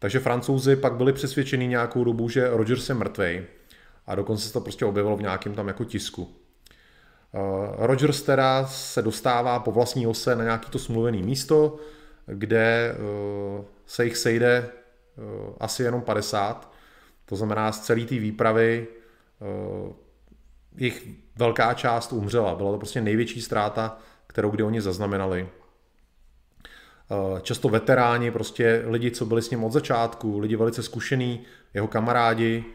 takže 0.03 0.19
francouzi 0.19 0.75
pak 0.75 0.93
byli 0.93 1.13
přesvědčeni 1.13 1.67
nějakou 1.67 2.03
dobu, 2.03 2.29
že 2.29 2.49
Rogers 2.49 2.89
je 2.89 2.95
mrtvej 2.95 3.45
a 4.07 4.15
dokonce 4.15 4.47
se 4.47 4.53
to 4.53 4.61
prostě 4.61 4.85
objevilo 4.85 5.17
v 5.17 5.21
nějakém 5.21 5.53
tam 5.53 5.67
jako 5.67 5.83
tisku. 5.83 6.23
Uh, 6.23 7.75
Rogers 7.77 8.21
teda 8.21 8.65
se 8.65 9.01
dostává 9.01 9.59
po 9.59 9.71
vlastní 9.71 10.07
ose 10.07 10.35
na 10.35 10.43
nějaký 10.43 10.71
to 10.71 10.79
smluvený 10.79 11.23
místo, 11.23 11.77
kde 12.25 12.95
uh, 12.97 13.65
se 13.85 14.05
jich 14.05 14.17
sejde 14.17 14.69
uh, 15.17 15.53
asi 15.59 15.83
jenom 15.83 16.01
50. 16.01 16.73
To 17.25 17.35
znamená, 17.35 17.71
z 17.71 17.79
celé 17.79 18.01
té 18.01 18.15
výpravy 18.15 18.87
jich 20.77 21.07
velká 21.35 21.73
část 21.73 22.13
umřela. 22.13 22.55
Byla 22.55 22.71
to 22.71 22.77
prostě 22.77 23.01
největší 23.01 23.41
ztráta, 23.41 23.97
kterou 24.27 24.49
kdy 24.49 24.63
oni 24.63 24.81
zaznamenali. 24.81 25.49
Často 27.41 27.69
veteráni, 27.69 28.31
prostě 28.31 28.83
lidi, 28.87 29.11
co 29.11 29.25
byli 29.25 29.41
s 29.41 29.49
ním 29.49 29.63
od 29.63 29.71
začátku, 29.71 30.39
lidi 30.39 30.55
velice 30.55 30.83
zkušený, 30.83 31.41
jeho 31.73 31.87
kamarádi, 31.87 32.65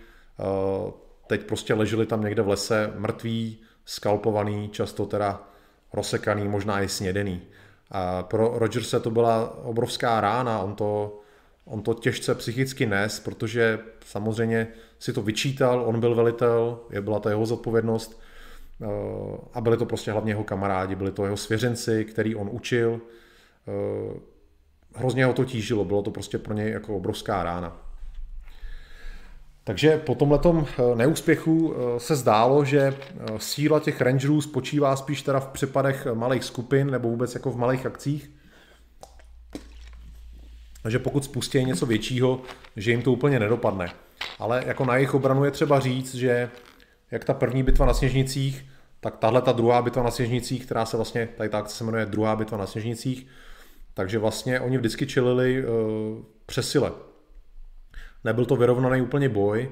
teď 1.26 1.46
prostě 1.46 1.74
leželi 1.74 2.06
tam 2.06 2.22
někde 2.22 2.42
v 2.42 2.48
lese 2.48 2.92
mrtví, 2.96 3.58
skalpovaný, 3.84 4.68
často 4.68 5.06
teda 5.06 5.48
rozsekaný, 5.92 6.48
možná 6.48 6.82
i 6.82 6.88
snědený. 6.88 7.42
A 7.90 8.22
pro 8.22 8.52
Rogerse 8.58 9.00
to 9.00 9.10
byla 9.10 9.64
obrovská 9.64 10.20
rána, 10.20 10.58
on 10.58 10.74
to, 10.74 11.20
on 11.64 11.82
to 11.82 11.94
těžce 11.94 12.34
psychicky 12.34 12.86
nes, 12.86 13.20
protože 13.20 13.78
samozřejmě 14.04 14.68
si 14.98 15.12
to 15.12 15.22
vyčítal, 15.22 15.82
on 15.86 16.00
byl 16.00 16.14
velitel, 16.14 16.80
je 16.90 17.00
byla 17.00 17.20
to 17.20 17.28
jeho 17.28 17.46
zodpovědnost 17.46 18.20
eh, 18.82 18.86
a 19.54 19.60
byli 19.60 19.76
to 19.76 19.86
prostě 19.86 20.12
hlavně 20.12 20.32
jeho 20.32 20.44
kamarádi, 20.44 20.94
byli 20.94 21.12
to 21.12 21.24
jeho 21.24 21.36
svěřenci, 21.36 22.04
který 22.04 22.34
on 22.34 22.48
učil. 22.52 23.00
Eh, 23.68 24.20
hrozně 24.94 25.24
ho 25.24 25.32
to 25.32 25.44
tížilo, 25.44 25.84
bylo 25.84 26.02
to 26.02 26.10
prostě 26.10 26.38
pro 26.38 26.54
něj 26.54 26.72
jako 26.72 26.96
obrovská 26.96 27.42
rána. 27.42 27.76
Takže 29.64 29.98
po 29.98 30.14
tomhletom 30.14 30.66
eh, 30.66 30.94
neúspěchu 30.94 31.74
eh, 31.74 32.00
se 32.00 32.16
zdálo, 32.16 32.64
že 32.64 32.94
síla 33.36 33.80
těch 33.80 34.00
rangerů 34.00 34.40
spočívá 34.40 34.96
spíš 34.96 35.22
teda 35.22 35.40
v 35.40 35.48
přepadech 35.48 36.06
malých 36.14 36.44
skupin 36.44 36.90
nebo 36.90 37.08
vůbec 37.08 37.34
jako 37.34 37.50
v 37.50 37.56
malých 37.56 37.86
akcích. 37.86 38.30
že 40.88 40.98
pokud 40.98 41.24
spustí 41.24 41.64
něco 41.64 41.86
většího, 41.86 42.42
že 42.76 42.90
jim 42.90 43.02
to 43.02 43.12
úplně 43.12 43.40
nedopadne. 43.40 43.92
Ale 44.38 44.62
jako 44.66 44.84
na 44.84 44.94
jejich 44.94 45.14
obranu 45.14 45.44
je 45.44 45.50
třeba 45.50 45.80
říct, 45.80 46.14
že 46.14 46.50
jak 47.10 47.24
ta 47.24 47.34
první 47.34 47.62
bitva 47.62 47.86
na 47.86 47.94
Sněžnicích, 47.94 48.64
tak 49.00 49.16
tahle 49.16 49.42
ta 49.42 49.52
druhá 49.52 49.82
bitva 49.82 50.02
na 50.02 50.10
Sněžnicích, 50.10 50.66
která 50.66 50.86
se 50.86 50.96
vlastně, 50.96 51.28
tady 51.36 51.48
tak 51.48 51.70
se 51.70 51.84
jmenuje 51.84 52.06
druhá 52.06 52.36
bitva 52.36 52.58
na 52.58 52.66
Sněžnicích, 52.66 53.26
takže 53.98 54.18
vlastně 54.18 54.60
oni 54.60 54.78
vždycky 54.78 55.06
čelili 55.06 55.64
uh, 55.64 55.72
přesile. 56.46 56.92
Nebyl 58.24 58.44
to 58.44 58.56
vyrovnaný 58.56 59.02
úplně 59.02 59.28
boj, 59.28 59.70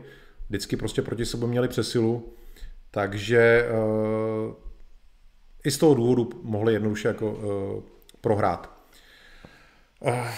vždycky 0.48 0.76
prostě 0.76 1.02
proti 1.02 1.26
sobě 1.26 1.48
měli 1.48 1.68
přesilu, 1.68 2.32
takže 2.90 3.68
uh, 3.70 4.54
i 5.64 5.70
z 5.70 5.78
toho 5.78 5.94
důvodu 5.94 6.30
mohli 6.42 6.72
jednoduše 6.72 7.08
jako 7.08 7.30
uh, 7.30 7.82
prohrát. 8.20 8.70
Uh, 10.00 10.28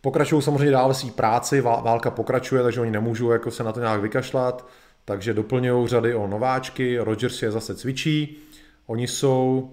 pokračují 0.00 0.42
samozřejmě 0.42 0.70
dál 0.70 0.94
svý 0.94 1.10
práci, 1.10 1.60
válka 1.60 2.10
pokračuje, 2.10 2.62
takže 2.62 2.80
oni 2.80 2.90
nemůžou 2.90 3.30
jako 3.30 3.50
se 3.50 3.64
na 3.64 3.72
to 3.72 3.80
nějak 3.80 4.00
vykašlat, 4.00 4.68
takže 5.04 5.34
doplňují 5.34 5.88
řady 5.88 6.14
o 6.14 6.26
nováčky, 6.26 6.98
Rogers 6.98 7.42
je 7.42 7.50
zase 7.50 7.74
cvičí, 7.74 8.38
oni 8.86 9.08
jsou 9.08 9.70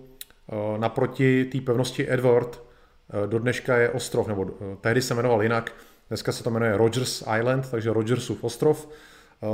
naproti 0.78 1.46
té 1.46 1.62
pevnosti 1.62 2.12
Edward, 2.12 2.64
do 3.26 3.40
dneška 3.40 3.78
je 3.78 3.90
ostrov, 3.90 4.28
nebo 4.28 4.42
uh, 4.42 4.50
tehdy 4.82 5.02
se 5.02 5.14
jmenoval 5.14 5.44
jinak, 5.44 5.72
Dneska 6.14 6.32
se 6.32 6.44
to 6.44 6.50
jmenuje 6.50 6.78
Rogers 6.78 7.24
Island, 7.40 7.72
takže 7.72 7.94
Rogersův 7.94 8.44
ostrov. 8.44 8.90
Eh, 9.44 9.48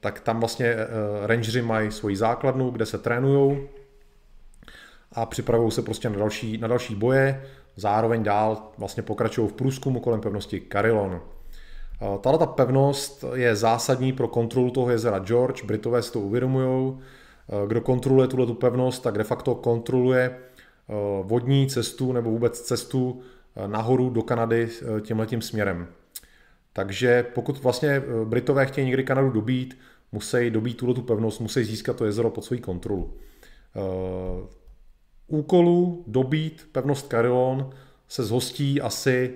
tak 0.00 0.20
tam 0.20 0.40
vlastně 0.40 0.66
eh, 0.66 0.86
rangeři 1.26 1.62
mají 1.62 1.92
svoji 1.92 2.16
základnu, 2.16 2.70
kde 2.70 2.86
se 2.86 2.98
trénují 2.98 3.68
a 5.12 5.26
připravují 5.26 5.70
se 5.70 5.82
prostě 5.82 6.10
na 6.10 6.18
další, 6.18 6.58
na 6.58 6.68
další 6.68 6.94
boje. 6.94 7.42
Zároveň 7.76 8.22
dál 8.22 8.72
vlastně 8.78 9.02
pokračují 9.02 9.48
v 9.48 9.52
průzkumu 9.52 10.00
kolem 10.00 10.20
pevnosti 10.20 10.62
Carillon. 10.72 11.20
Eh, 12.02 12.18
tahle 12.20 12.38
ta 12.38 12.46
pevnost 12.46 13.24
je 13.34 13.56
zásadní 13.56 14.12
pro 14.12 14.28
kontrolu 14.28 14.70
toho 14.70 14.90
jezera 14.90 15.18
George, 15.18 15.64
Britové 15.64 16.02
si 16.02 16.12
to 16.12 16.20
uvědomují. 16.20 16.98
Kdo 17.66 17.80
kontroluje 17.80 18.28
tuhle 18.28 18.46
tu 18.46 18.54
pevnost, 18.54 19.02
tak 19.02 19.18
de 19.18 19.24
facto 19.24 19.54
kontroluje 19.54 20.38
vodní 21.22 21.66
cestu 21.66 22.12
nebo 22.12 22.30
vůbec 22.30 22.60
cestu 22.60 23.22
nahoru 23.66 24.10
do 24.10 24.22
Kanady 24.22 24.68
eh, 24.68 25.00
tímhletím 25.00 25.42
směrem. 25.42 25.88
Takže 26.72 27.22
pokud 27.22 27.62
vlastně 27.62 27.88
eh, 27.88 28.02
Britové 28.24 28.66
chtějí 28.66 28.86
někdy 28.86 29.04
Kanadu 29.04 29.30
dobít, 29.30 29.78
musí 30.12 30.50
dobít 30.50 30.76
tuto 30.76 30.94
tu 30.94 31.02
pevnost, 31.02 31.40
musí 31.40 31.64
získat 31.64 31.96
to 31.96 32.04
jezero 32.04 32.30
pod 32.30 32.44
svou 32.44 32.58
kontrolu. 32.58 33.14
Eh, 33.76 34.46
úkolu 35.26 36.04
dobít 36.06 36.68
pevnost 36.72 37.08
Carillon 37.08 37.70
se 38.08 38.24
zhostí 38.24 38.80
asi 38.80 39.34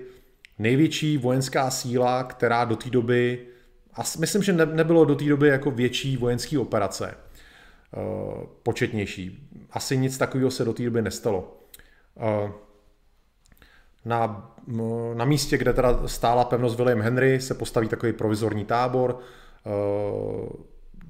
největší 0.59 1.17
vojenská 1.17 1.71
síla, 1.71 2.23
která 2.23 2.65
do 2.65 2.75
té 2.75 2.89
doby, 2.89 3.47
a 3.93 4.01
myslím, 4.19 4.43
že 4.43 4.53
nebylo 4.53 5.05
do 5.05 5.15
té 5.15 5.25
doby 5.25 5.47
jako 5.47 5.71
větší 5.71 6.17
vojenské 6.17 6.59
operace, 6.59 7.13
početnější. 8.63 9.49
Asi 9.71 9.97
nic 9.97 10.17
takového 10.17 10.51
se 10.51 10.65
do 10.65 10.73
té 10.73 10.83
doby 10.83 11.01
nestalo. 11.01 11.57
Na, 14.05 14.51
na 15.13 15.25
místě, 15.25 15.57
kde 15.57 15.73
teda 15.73 16.07
stála 16.07 16.45
pevnost 16.45 16.77
William 16.77 17.01
Henry, 17.01 17.41
se 17.41 17.53
postaví 17.53 17.87
takový 17.87 18.13
provizorní 18.13 18.65
tábor, 18.65 19.19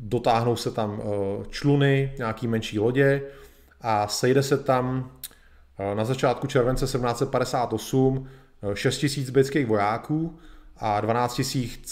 dotáhnou 0.02 0.56
se 0.56 0.72
tam 0.72 1.02
eh, 1.02 1.46
čluny, 1.50 2.14
nějaký 2.18 2.48
menší 2.48 2.80
lodě 2.80 3.22
a 3.82 4.08
sejde 4.08 4.44
se 4.44 4.58
tam 4.58 5.12
eh, 5.80 5.96
na 5.96 6.06
začátku 6.06 6.48
července 6.48 6.86
1758 6.86 8.28
6 8.74 9.06
000 9.18 9.32
britských 9.32 9.68
vojáků 9.68 10.40
a 10.78 11.02
12 11.02 11.42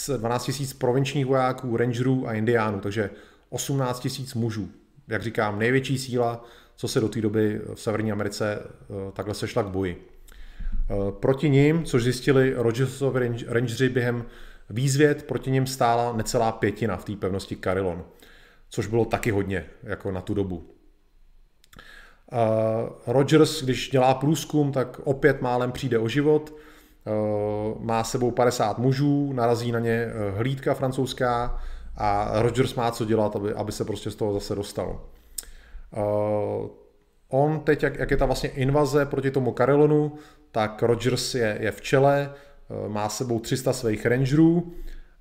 000, 0.08 0.18
12 0.18 0.48
000 0.60 0.72
provinčních 0.78 1.26
vojáků, 1.26 1.76
rangerů 1.76 2.28
a 2.28 2.32
indiánů, 2.32 2.80
takže 2.80 3.10
18 3.48 4.08
000 4.18 4.30
mužů. 4.34 4.68
Jak 5.08 5.22
říkám, 5.22 5.58
největší 5.58 5.98
síla, 5.98 6.44
co 6.80 6.88
se 6.88 7.00
do 7.00 7.08
té 7.08 7.20
doby 7.20 7.60
v 7.74 7.80
Severní 7.80 8.12
Americe 8.12 8.62
takhle 9.12 9.34
sešla 9.34 9.62
k 9.62 9.66
boji. 9.66 10.08
Proti 11.20 11.50
ním, 11.50 11.84
což 11.84 12.02
zjistili 12.02 12.54
Rogersovi 12.56 13.44
rangeři 13.46 13.88
během 13.88 14.24
výzvěd, 14.70 15.22
proti 15.22 15.50
ním 15.50 15.66
stála 15.66 16.12
necelá 16.16 16.52
pětina 16.52 16.96
v 16.96 17.04
té 17.04 17.16
pevnosti 17.16 17.56
Carillon, 17.56 18.04
což 18.70 18.86
bylo 18.86 19.04
taky 19.04 19.30
hodně, 19.30 19.66
jako 19.82 20.12
na 20.12 20.20
tu 20.20 20.34
dobu. 20.34 20.70
Rogers, 23.06 23.62
když 23.62 23.90
dělá 23.90 24.14
průzkum, 24.14 24.72
tak 24.72 25.00
opět 25.04 25.42
málem 25.42 25.72
přijde 25.72 25.98
o 25.98 26.08
život, 26.08 26.54
má 27.78 28.04
sebou 28.04 28.30
50 28.30 28.78
mužů, 28.78 29.32
narazí 29.32 29.72
na 29.72 29.78
ně 29.78 30.08
hlídka 30.36 30.74
francouzská 30.74 31.62
a 31.96 32.30
Rogers 32.42 32.74
má 32.74 32.90
co 32.90 33.04
dělat, 33.04 33.36
aby, 33.36 33.54
aby 33.54 33.72
se 33.72 33.84
prostě 33.84 34.10
z 34.10 34.14
toho 34.14 34.32
zase 34.32 34.54
dostal. 34.54 35.00
On 37.28 37.60
teď, 37.60 37.82
jak, 37.82 37.98
jak 37.98 38.10
je 38.10 38.16
ta 38.16 38.26
vlastně 38.26 38.48
invaze 38.48 39.06
proti 39.06 39.30
tomu 39.30 39.52
Carillonu, 39.52 40.12
tak 40.52 40.82
Rogers 40.82 41.34
je, 41.34 41.58
je 41.60 41.70
v 41.70 41.80
čele, 41.80 42.32
eh, 42.34 42.88
má 42.88 43.08
sebou 43.08 43.40
300 43.40 43.72
svých 43.72 44.06
rangerů 44.06 44.72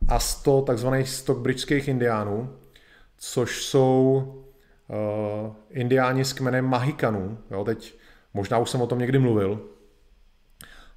a 0.07 0.19
100 0.19 0.61
takzvaných 0.61 1.09
stockbridgeských 1.09 1.87
indiánů, 1.87 2.55
což 3.17 3.63
jsou 3.63 4.23
uh, 4.87 5.55
indiáni 5.69 6.25
s 6.25 6.33
kmenem 6.33 6.65
Mahikanů. 6.65 7.37
Jo, 7.51 7.63
teď 7.63 7.97
možná 8.33 8.57
už 8.57 8.69
jsem 8.69 8.81
o 8.81 8.87
tom 8.87 8.99
někdy 8.99 9.19
mluvil, 9.19 9.61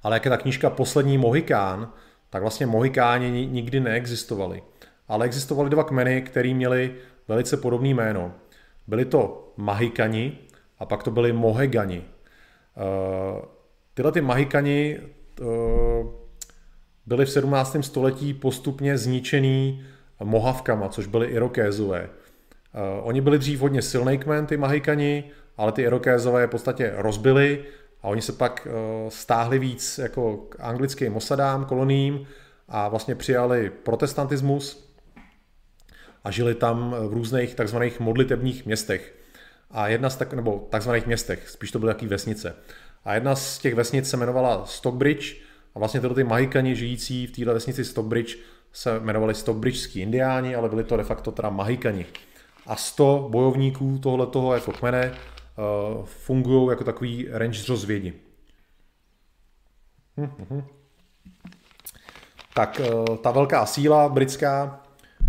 ale 0.03 0.15
jak 0.15 0.25
je 0.25 0.31
ta 0.31 0.37
knížka 0.37 0.69
Poslední 0.69 1.17
Mohikán, 1.17 1.93
tak 2.29 2.41
vlastně 2.41 2.65
Mohikáni 2.65 3.47
nikdy 3.51 3.79
neexistovali. 3.79 4.63
Ale 5.07 5.25
existovaly 5.25 5.69
dva 5.69 5.83
kmeny, 5.83 6.21
které 6.21 6.53
měly 6.53 6.95
velice 7.27 7.57
podobné 7.57 7.89
jméno. 7.89 8.33
Byli 8.87 9.05
to 9.05 9.42
Mahikani 9.57 10.37
a 10.79 10.85
pak 10.85 11.03
to 11.03 11.11
byli 11.11 11.33
Mohegani. 11.33 11.97
Uh, 11.97 13.45
Tyhle 13.93 14.11
ty 14.11 14.21
Mahikani 14.21 14.99
uh, 15.41 15.47
byli 17.05 17.25
v 17.25 17.29
17. 17.29 17.75
století 17.81 18.33
postupně 18.33 18.97
zničený 18.97 19.85
Mohavkama, 20.23 20.89
což 20.89 21.07
byli 21.07 21.27
Irokézové. 21.27 22.09
Uh, 22.09 23.07
oni 23.07 23.21
byli 23.21 23.39
dřív 23.39 23.59
hodně 23.59 23.81
silný 23.81 24.17
kmen, 24.17 24.45
ty 24.45 24.57
Mahikani, 24.57 25.23
ale 25.57 25.71
ty 25.71 25.81
Irokézové 25.81 26.47
v 26.47 26.49
podstatě 26.49 26.93
rozbili 26.95 27.63
a 28.01 28.07
oni 28.07 28.21
se 28.21 28.31
pak 28.31 28.67
stáhli 29.09 29.59
víc 29.59 29.97
jako 29.97 30.37
k 30.37 30.55
anglickým 30.59 31.15
osadám, 31.15 31.65
koloním 31.65 32.27
a 32.69 32.87
vlastně 32.87 33.15
přijali 33.15 33.69
protestantismus 33.83 34.93
a 36.23 36.31
žili 36.31 36.55
tam 36.55 36.95
v 37.07 37.13
různých 37.13 37.55
takzvaných 37.55 37.99
modlitebních 37.99 38.65
městech. 38.65 39.13
A 39.73 39.87
jedna 39.87 40.09
z 40.09 40.15
tak, 40.15 40.33
nebo 40.33 40.67
takzvaných 40.69 41.07
městech, 41.07 41.49
spíš 41.49 41.71
to 41.71 41.79
byly 41.79 41.93
takové 41.93 42.09
vesnice. 42.09 42.55
A 43.05 43.13
jedna 43.13 43.35
z 43.35 43.57
těch 43.59 43.75
vesnic 43.75 44.09
se 44.09 44.17
jmenovala 44.17 44.65
Stockbridge 44.65 45.35
a 45.75 45.79
vlastně 45.79 46.01
tyhle 46.01 46.15
ty 46.15 46.23
Mahikani 46.23 46.75
žijící 46.75 47.27
v 47.27 47.31
této 47.31 47.53
vesnici 47.53 47.85
Stockbridge 47.85 48.37
se 48.73 48.99
jmenovali 48.99 49.35
Stockbridgeský 49.35 49.99
indiáni, 49.99 50.55
ale 50.55 50.69
byli 50.69 50.83
to 50.83 50.97
de 50.97 51.03
facto 51.03 51.31
teda 51.31 51.49
Mahikani. 51.49 52.05
A 52.67 52.75
100 52.75 53.27
bojovníků 53.31 53.99
tohle 53.99 54.27
toho 54.27 54.53
jako 54.53 54.71
kmene 54.71 55.11
uh, 55.11 56.05
fungují 56.05 56.69
jako 56.69 56.83
takový 56.83 57.27
range 57.31 57.59
rozvědi. 57.69 58.13
Hm, 60.17 60.29
hm, 60.39 60.45
hm. 60.49 60.63
Tak 62.55 62.81
uh, 62.93 63.17
ta 63.17 63.31
velká 63.31 63.65
síla 63.65 64.09
britská 64.09 64.81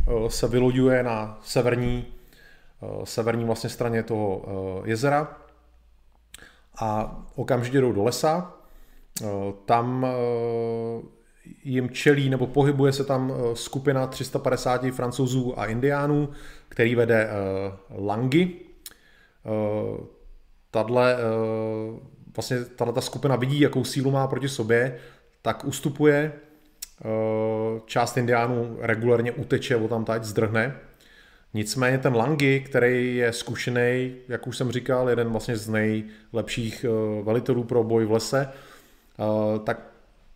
uh, 0.09 0.29
se 0.29 0.49
vyloďuje 0.49 1.03
na 1.03 1.39
severní, 1.43 2.14
severní 3.05 3.44
vlastně 3.44 3.70
straně 3.70 4.02
toho 4.02 4.36
uh, 4.36 4.89
jezera 4.89 5.36
a 6.81 7.16
okamžitě 7.35 7.81
jdou 7.81 7.93
do 7.93 8.05
lesa. 8.05 8.52
Eh, 9.23 9.27
tam 9.65 10.06
eh, 10.06 11.02
jim 11.65 11.90
čelí 11.90 12.31
nebo 12.31 12.47
pohybuje 12.47 12.93
se 12.93 13.05
tam 13.05 13.32
eh, 13.32 13.56
skupina 13.56 14.06
350 14.06 14.90
francouzů 14.90 15.59
a 15.61 15.66
indiánů, 15.66 16.28
který 16.69 16.94
vede 16.94 17.31
Langy. 17.98 18.48
Tadle, 20.70 21.16
vlastně 22.36 22.65
tato 22.65 23.01
skupina 23.01 23.36
vidí, 23.36 23.61
jakou 23.61 23.85
sílu 23.85 24.11
má 24.11 24.27
proti 24.27 24.48
sobě, 24.48 24.98
tak 25.43 25.65
ustupuje. 25.65 26.32
Část 27.86 28.16
indiánů 28.16 28.77
regulárně 28.81 29.32
uteče, 29.32 29.77
o 29.77 29.89
tam 29.89 30.05
teď 30.05 30.23
zdrhne 30.24 30.77
Nicméně 31.55 31.98
ten 31.98 32.16
Langy, 32.16 32.60
který 32.60 33.16
je 33.16 33.32
zkušený, 33.32 34.14
jak 34.28 34.47
už 34.47 34.56
jsem 34.56 34.72
říkal, 34.72 35.10
jeden 35.10 35.28
vlastně 35.28 35.56
z 35.56 35.68
nejlepších 35.68 36.85
eh, 36.85 37.22
velitelů 37.22 37.64
pro 37.64 37.85
boj 37.85 38.05
v 38.05 38.12
lese, 38.12 38.48
eh, 38.48 39.59
tak 39.59 39.81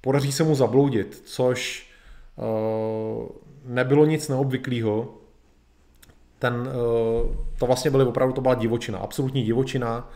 podaří 0.00 0.32
se 0.32 0.44
mu 0.44 0.54
zabloudit, 0.54 1.22
což 1.24 1.90
eh, 2.38 3.28
nebylo 3.64 4.04
nic 4.04 4.28
neobvyklého. 4.28 5.14
Ten, 6.38 6.68
to 7.58 7.66
vlastně 7.66 7.90
byly 7.90 8.04
opravdu, 8.04 8.34
to 8.34 8.40
byla 8.40 8.54
divočina, 8.54 8.98
absolutní 8.98 9.42
divočina, 9.42 10.10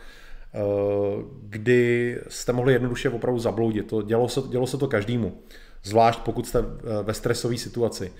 kdy 1.41 2.19
jste 2.27 2.53
mohli 2.53 2.73
jednoduše 2.73 3.09
opravdu 3.09 3.39
zabloudit. 3.39 3.87
To 3.87 4.01
dělo, 4.01 4.29
se, 4.29 4.41
dělo 4.49 4.67
se 4.67 4.77
to 4.77 4.87
každému, 4.87 5.37
zvlášť 5.83 6.19
pokud 6.19 6.47
jste 6.47 6.63
ve 7.03 7.13
stresové 7.13 7.57
situaci. 7.57 8.11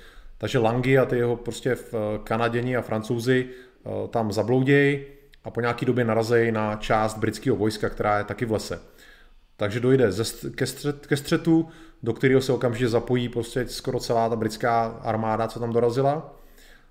Takže 0.44 0.60
Langy 0.60 0.98
a 0.98 1.06
ty 1.06 1.18
jeho 1.18 1.36
prostě 1.36 1.76
v 1.76 1.94
eh, 1.94 2.20
Kanaděni 2.24 2.78
a 2.78 2.82
Francouzi 2.82 3.50
eh, 3.50 3.90
tam 4.08 4.32
zabloudějí 4.32 5.06
a 5.44 5.50
po 5.52 5.62
nějaký 5.62 5.86
době 5.86 6.06
narazí 6.06 6.52
na 6.52 6.76
část 6.76 7.18
britského 7.18 7.56
vojska, 7.56 7.90
která 7.90 8.18
je 8.18 8.24
taky 8.24 8.46
v 8.46 8.52
lese. 8.52 8.82
Takže 9.58 9.80
dojde 9.80 10.12
ze, 10.12 10.50
ke, 10.50 10.66
střet, 10.66 11.08
ke 11.08 11.18
střetu, 11.18 11.68
do 12.04 12.14
kterého 12.14 12.42
se 12.42 12.54
okamžitě 12.54 12.88
zapojí 12.88 13.30
prostě 13.30 13.68
skoro 13.68 14.00
celá 14.00 14.30
ta 14.30 14.36
britská 14.36 14.86
armáda, 14.86 15.48
co 15.48 15.60
tam 15.60 15.74
dorazila. 15.74 16.40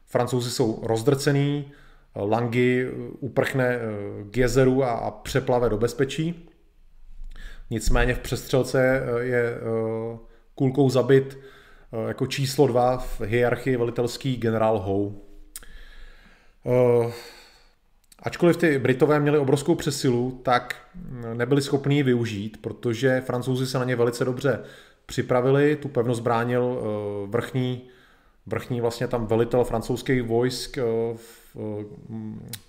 Francouzi 0.07 0.51
jsou 0.51 0.81
rozdrcený, 0.83 1.73
Langy 2.17 2.87
eh, 2.89 2.91
uprchne 3.21 3.79
k 4.31 4.37
jezeru 4.37 4.85
a, 4.85 4.91
a 4.93 5.11
přeplave 5.11 5.69
do 5.69 5.79
bezpečí. 5.79 6.49
Nicméně 7.71 8.15
v 8.15 8.19
přestřelce 8.19 9.03
je 9.21 9.59
kulkou 10.55 10.91
zabit 10.91 11.39
jako 12.09 12.27
číslo 12.27 12.67
dva 12.67 12.99
v 12.99 13.21
hierarchii 13.21 13.77
velitelský 13.77 14.37
generál 14.37 14.79
Howe. 14.79 15.17
Eh, 16.67 17.13
ačkoliv 18.19 18.57
ty 18.57 18.79
Britové 18.79 19.21
měli 19.21 19.39
obrovskou 19.39 19.75
přesilu, 19.75 20.41
tak 20.43 20.77
nebyli 21.35 21.63
schopni 21.63 21.97
ji 21.97 22.03
využít, 22.03 22.59
protože 22.61 23.21
francouzi 23.21 23.67
se 23.67 23.79
na 23.79 23.85
ně 23.85 23.97
velice 23.97 24.25
dobře 24.25 24.65
připravili. 25.07 25.77
Tu 25.77 25.89
pevnost 25.89 26.23
bránil 26.23 26.79
eh, 26.79 27.27
vrchní, 27.27 27.89
vrchní 28.47 28.81
vlastně 28.81 29.09
tam 29.09 29.27
velitel 29.27 29.65
francouzských 29.65 30.23
vojsk 30.23 30.79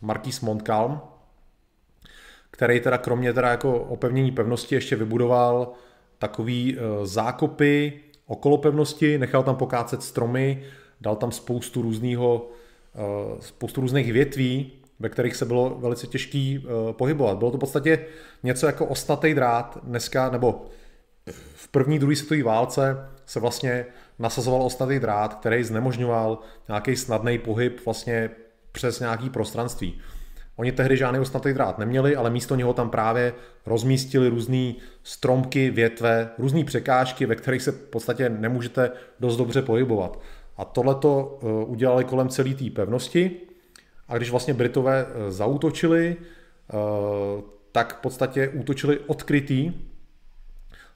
Marquis 0.01 0.41
Montcalm, 0.41 1.01
který 2.51 2.79
teda 2.79 2.97
kromě 2.97 3.33
teda 3.33 3.49
jako 3.49 3.79
opevnění 3.79 4.31
pevnosti 4.31 4.75
ještě 4.75 4.95
vybudoval 4.95 5.73
takový 6.19 6.77
zákopy 7.03 8.01
okolo 8.27 8.57
pevnosti, 8.57 9.17
nechal 9.17 9.43
tam 9.43 9.55
pokácet 9.55 10.03
stromy, 10.03 10.63
dal 11.01 11.15
tam 11.15 11.31
spoustu 11.31 11.81
různého, 11.81 12.49
eh, 12.95 12.99
spoustu 13.39 13.81
různých 13.81 14.13
větví, 14.13 14.71
ve 14.99 15.09
kterých 15.09 15.35
se 15.35 15.45
bylo 15.45 15.77
velice 15.79 16.07
těžký 16.07 16.65
eh, 16.65 16.93
pohybovat. 16.93 17.37
Bylo 17.37 17.51
to 17.51 17.57
v 17.57 17.59
podstatě 17.59 18.05
něco 18.43 18.65
jako 18.65 18.85
ostatý 18.85 19.33
drát 19.33 19.77
dneska, 19.83 20.29
nebo 20.29 20.65
v 21.55 21.67
první, 21.67 21.99
druhé 21.99 22.15
světové 22.15 22.43
válce 22.43 23.09
se 23.25 23.39
vlastně 23.39 23.85
nasazoval 24.19 24.63
ostatý 24.63 24.99
drát, 24.99 25.33
který 25.33 25.63
znemožňoval 25.63 26.39
nějaký 26.67 26.95
snadný 26.95 27.37
pohyb 27.39 27.85
vlastně 27.85 28.29
přes 28.71 28.99
nějaký 28.99 29.29
prostranství. 29.29 30.01
Oni 30.55 30.71
tehdy 30.71 30.97
žádný 30.97 31.19
osnatý 31.19 31.53
drát 31.53 31.77
neměli, 31.77 32.15
ale 32.15 32.29
místo 32.29 32.55
něho 32.55 32.73
tam 32.73 32.89
právě 32.89 33.33
rozmístili 33.65 34.29
různé 34.29 34.73
stromky, 35.03 35.69
větve, 35.69 36.29
různé 36.37 36.63
překážky, 36.63 37.25
ve 37.25 37.35
kterých 37.35 37.61
se 37.61 37.71
v 37.71 37.79
podstatě 37.79 38.29
nemůžete 38.29 38.91
dost 39.19 39.37
dobře 39.37 39.61
pohybovat. 39.61 40.19
A 40.57 40.65
tohle 40.65 40.95
to 40.95 41.39
eh, 41.41 41.65
udělali 41.65 42.03
kolem 42.03 42.29
celé 42.29 42.53
té 42.53 42.69
pevnosti. 42.69 43.31
A 44.07 44.17
když 44.17 44.31
vlastně 44.31 44.53
Britové 44.53 45.05
eh, 45.05 45.31
zautočili, 45.31 46.15
eh, 46.17 46.73
tak 47.71 47.97
v 47.97 48.01
podstatě 48.01 48.49
útočili 48.49 48.99
odkrytý 48.99 49.73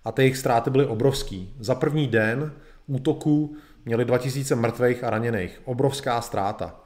a 0.05 0.11
ty 0.11 0.21
jejich 0.21 0.37
ztráty 0.37 0.69
byly 0.69 0.85
obrovský. 0.85 1.53
Za 1.59 1.75
první 1.75 2.07
den 2.07 2.53
útoku 2.87 3.55
měli 3.85 4.05
2000 4.05 4.55
mrtvých 4.55 5.03
a 5.03 5.09
raněných. 5.09 5.61
Obrovská 5.65 6.21
ztráta. 6.21 6.79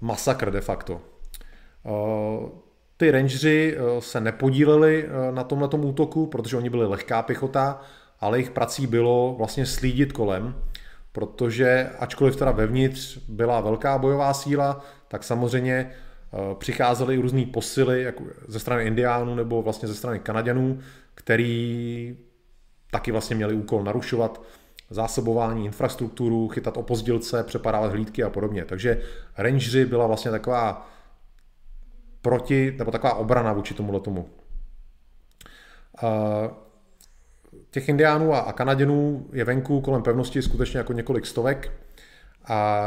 Masakr 0.00 0.50
de 0.50 0.60
facto. 0.60 1.11
Eh, 1.86 2.48
ty 2.96 3.10
rangeři 3.10 3.76
eh, 3.76 4.00
se 4.00 4.20
nepodíleli 4.20 5.04
eh, 5.04 5.32
na 5.32 5.44
tomhle 5.44 5.68
útoku, 5.68 6.26
protože 6.26 6.56
oni 6.56 6.70
byli 6.70 6.86
lehká 6.86 7.22
pěchota, 7.22 7.80
ale 8.20 8.38
jejich 8.38 8.50
prací 8.50 8.86
bylo 8.86 9.34
vlastně 9.38 9.66
slídit 9.66 10.12
kolem, 10.12 10.54
protože 11.12 11.90
ačkoliv 11.98 12.36
teda 12.36 12.50
vevnitř 12.50 13.18
byla 13.28 13.60
velká 13.60 13.98
bojová 13.98 14.34
síla, 14.34 14.84
tak 15.08 15.24
samozřejmě 15.24 15.90
přicházely 16.58 17.16
různé 17.16 17.46
posily 17.46 18.02
jako 18.02 18.24
ze 18.48 18.60
strany 18.60 18.84
Indiánů 18.84 19.34
nebo 19.34 19.62
vlastně 19.62 19.88
ze 19.88 19.94
strany 19.94 20.18
Kanaděnů, 20.18 20.78
který 21.14 22.16
taky 22.90 23.12
vlastně 23.12 23.36
měli 23.36 23.54
úkol 23.54 23.84
narušovat 23.84 24.42
zásobování, 24.90 25.64
infrastrukturu, 25.64 26.48
chytat 26.48 26.76
opozdilce, 26.76 27.44
přepadávat 27.44 27.92
hlídky 27.92 28.22
a 28.22 28.30
podobně. 28.30 28.64
Takže 28.64 29.02
Rangeri 29.38 29.84
byla 29.84 30.06
vlastně 30.06 30.30
taková 30.30 30.90
proti, 32.22 32.74
nebo 32.78 32.90
taková 32.90 33.14
obrana 33.14 33.52
vůči 33.52 33.74
tomuhle 33.74 34.00
tomu. 34.00 34.28
Těch 37.70 37.88
indiánů 37.88 38.34
a 38.34 38.52
Kanaděnů 38.52 39.26
je 39.32 39.44
venku 39.44 39.80
kolem 39.80 40.02
pevnosti 40.02 40.42
skutečně 40.42 40.78
jako 40.78 40.92
několik 40.92 41.26
stovek 41.26 41.72
a 42.48 42.82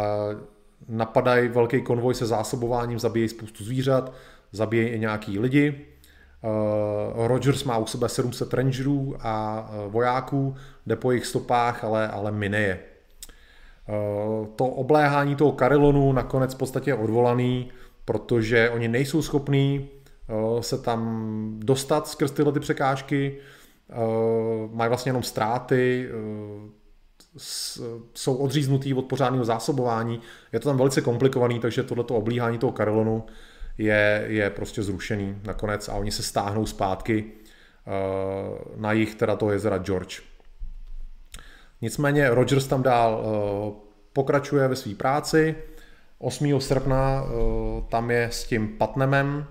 napadají 0.89 1.47
velký 1.47 1.81
konvoj 1.81 2.15
se 2.15 2.25
zásobováním, 2.25 2.99
zabíjejí 2.99 3.29
spoustu 3.29 3.63
zvířat, 3.63 4.13
zabíjejí 4.51 4.89
i 4.89 4.99
nějaký 4.99 5.39
lidi. 5.39 5.85
Rogers 7.15 7.63
má 7.63 7.77
u 7.77 7.85
sebe 7.85 8.09
700 8.09 8.53
rangerů 8.53 9.15
a 9.19 9.69
vojáků, 9.87 10.55
jde 10.85 10.95
po 10.95 11.11
jejich 11.11 11.25
stopách, 11.25 11.83
ale, 11.83 12.07
ale 12.07 12.31
mine 12.31 12.59
je. 12.59 12.79
To 14.55 14.65
obléhání 14.65 15.35
toho 15.35 15.51
Karilonu 15.51 16.13
nakonec 16.13 16.53
v 16.53 16.57
podstatě 16.57 16.93
odvolaný, 16.93 17.71
protože 18.06 18.69
oni 18.69 18.88
nejsou 18.88 19.22
schopní 19.22 19.90
se 20.60 20.77
tam 20.77 21.52
dostat 21.60 22.07
skrz 22.07 22.32
tyhle 22.32 22.53
ty 22.53 22.60
překážky, 22.60 23.38
mají 24.72 24.90
vlastně 24.90 25.10
jenom 25.10 25.23
ztráty, 25.23 26.10
jsou 28.14 28.36
odříznutý 28.36 28.94
od 28.94 29.06
pořádného 29.06 29.45
zásobování. 29.45 30.22
Je 30.53 30.60
to 30.60 30.69
tam 30.69 30.77
velice 30.77 31.02
komplikovaný, 31.02 31.60
takže 31.60 31.84
tohleto 31.84 32.15
oblíhání 32.15 32.57
toho 32.57 32.72
Karilonu 32.72 33.26
je, 33.77 34.26
je 34.27 34.49
prostě 34.49 34.84
zrušený 34.84 35.38
nakonec 35.44 35.90
a 35.90 35.94
oni 35.94 36.11
se 36.11 36.23
stáhnou 36.23 36.65
zpátky 36.65 37.32
na 38.76 38.91
jich 38.91 39.15
teda 39.15 39.36
toho 39.36 39.52
jezera 39.52 39.77
George. 39.77 40.22
Nicméně 41.82 42.30
Rogers 42.30 42.68
tam 42.68 42.84
dál 42.84 43.26
pokračuje 44.14 44.68
ve 44.68 44.76
své 44.76 44.95
práci, 44.95 45.56
8. 46.19 46.61
srpna 46.61 47.23
eh, 47.23 47.83
tam 47.89 48.11
je 48.11 48.23
s 48.31 48.43
tím 48.43 48.67
Patnemem, 48.77 49.45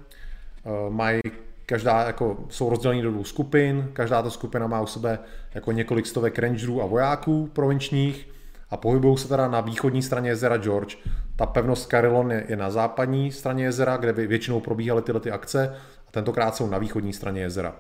eh, 0.65 0.71
mají 0.91 1.21
každá 1.67 2.03
jako, 2.03 2.37
jsou 2.49 2.71
rozdělení 2.71 3.03
do 3.03 3.11
dvou 3.11 3.25
skupin, 3.25 3.91
každá 3.93 4.23
ta 4.23 4.31
skupina 4.31 4.67
má 4.67 4.81
u 4.81 4.87
sebe 4.87 5.19
jako 5.55 5.73
několik 5.73 6.07
stovek 6.07 6.39
rangerů 6.39 6.83
a 6.83 6.87
vojáků 6.87 7.51
provinčních 7.53 8.29
a 8.71 8.77
pohybují 8.77 9.19
se 9.19 9.29
teda 9.29 9.49
na 9.49 9.61
východní 9.61 10.03
straně 10.03 10.31
jezera 10.31 10.57
George. 10.57 10.97
Ta 11.37 11.47
pevnost 11.47 11.91
Carillon 11.91 12.33
je, 12.33 12.45
je 12.49 12.57
na 12.57 12.71
západní 12.71 13.33
straně 13.33 13.65
jezera, 13.65 13.97
kde 13.97 14.13
by 14.13 14.27
většinou 14.27 14.61
probíhaly 14.61 15.03
tyhle 15.03 15.21
ty 15.21 15.31
akce 15.31 15.77
a 16.09 16.11
tentokrát 16.11 16.57
jsou 16.57 16.71
na 16.71 16.79
východní 16.79 17.13
straně 17.13 17.41
jezera. 17.41 17.77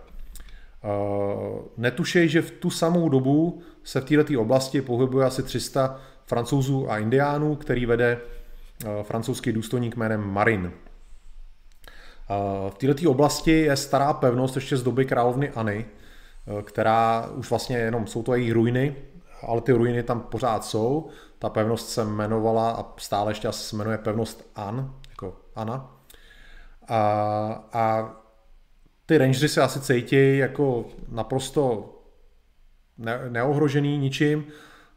Uh, 0.84 1.60
netušej, 1.76 2.28
že 2.28 2.42
v 2.42 2.50
tu 2.50 2.70
samou 2.70 3.08
dobu 3.08 3.62
se 3.84 4.00
v 4.00 4.04
této 4.04 4.40
oblasti 4.40 4.82
pohybuje 4.82 5.26
asi 5.26 5.42
300 5.42 6.00
francouzů 6.26 6.90
a 6.90 6.98
indiánů, 6.98 7.56
který 7.56 7.86
vede 7.86 8.20
francouzský 9.02 9.52
důstojník 9.52 9.96
jménem 9.96 10.20
Marin. 10.20 10.72
Eh, 12.30 12.70
v 12.70 12.74
této 12.74 13.10
oblasti 13.10 13.50
je 13.50 13.76
stará 13.76 14.12
pevnost 14.12 14.56
ještě 14.56 14.76
z 14.76 14.82
doby 14.82 15.04
královnyAny, 15.04 15.86
eh, 15.86 16.62
která 16.62 17.28
už 17.34 17.50
vlastně 17.50 17.76
jenom 17.76 18.06
jsou 18.06 18.22
to 18.22 18.34
její 18.34 18.52
ruiny, 18.52 18.96
ale 19.42 19.60
ty 19.60 19.72
ruiny 19.72 20.02
tam 20.02 20.20
pořád 20.20 20.64
jsou. 20.64 21.08
Ta 21.38 21.48
pevnost 21.48 21.88
se 21.88 22.02
jmenovala 22.02 22.70
a 22.70 22.92
stále 22.96 23.30
ještě 23.30 23.48
asi 23.48 23.64
se 23.64 23.76
jmenuje 23.76 23.98
pevnost 23.98 24.50
An, 24.54 24.94
jako 25.10 25.36
Ana. 25.54 25.90
A, 26.88 26.98
a 27.72 28.12
ty 29.06 29.18
rangery 29.18 29.48
se 29.48 29.62
asi 29.62 29.80
cítí 29.80 30.38
jako 30.38 30.84
naprosto 31.08 31.90
ne, 32.98 33.20
neohrožený 33.28 33.98
ničím, 33.98 34.46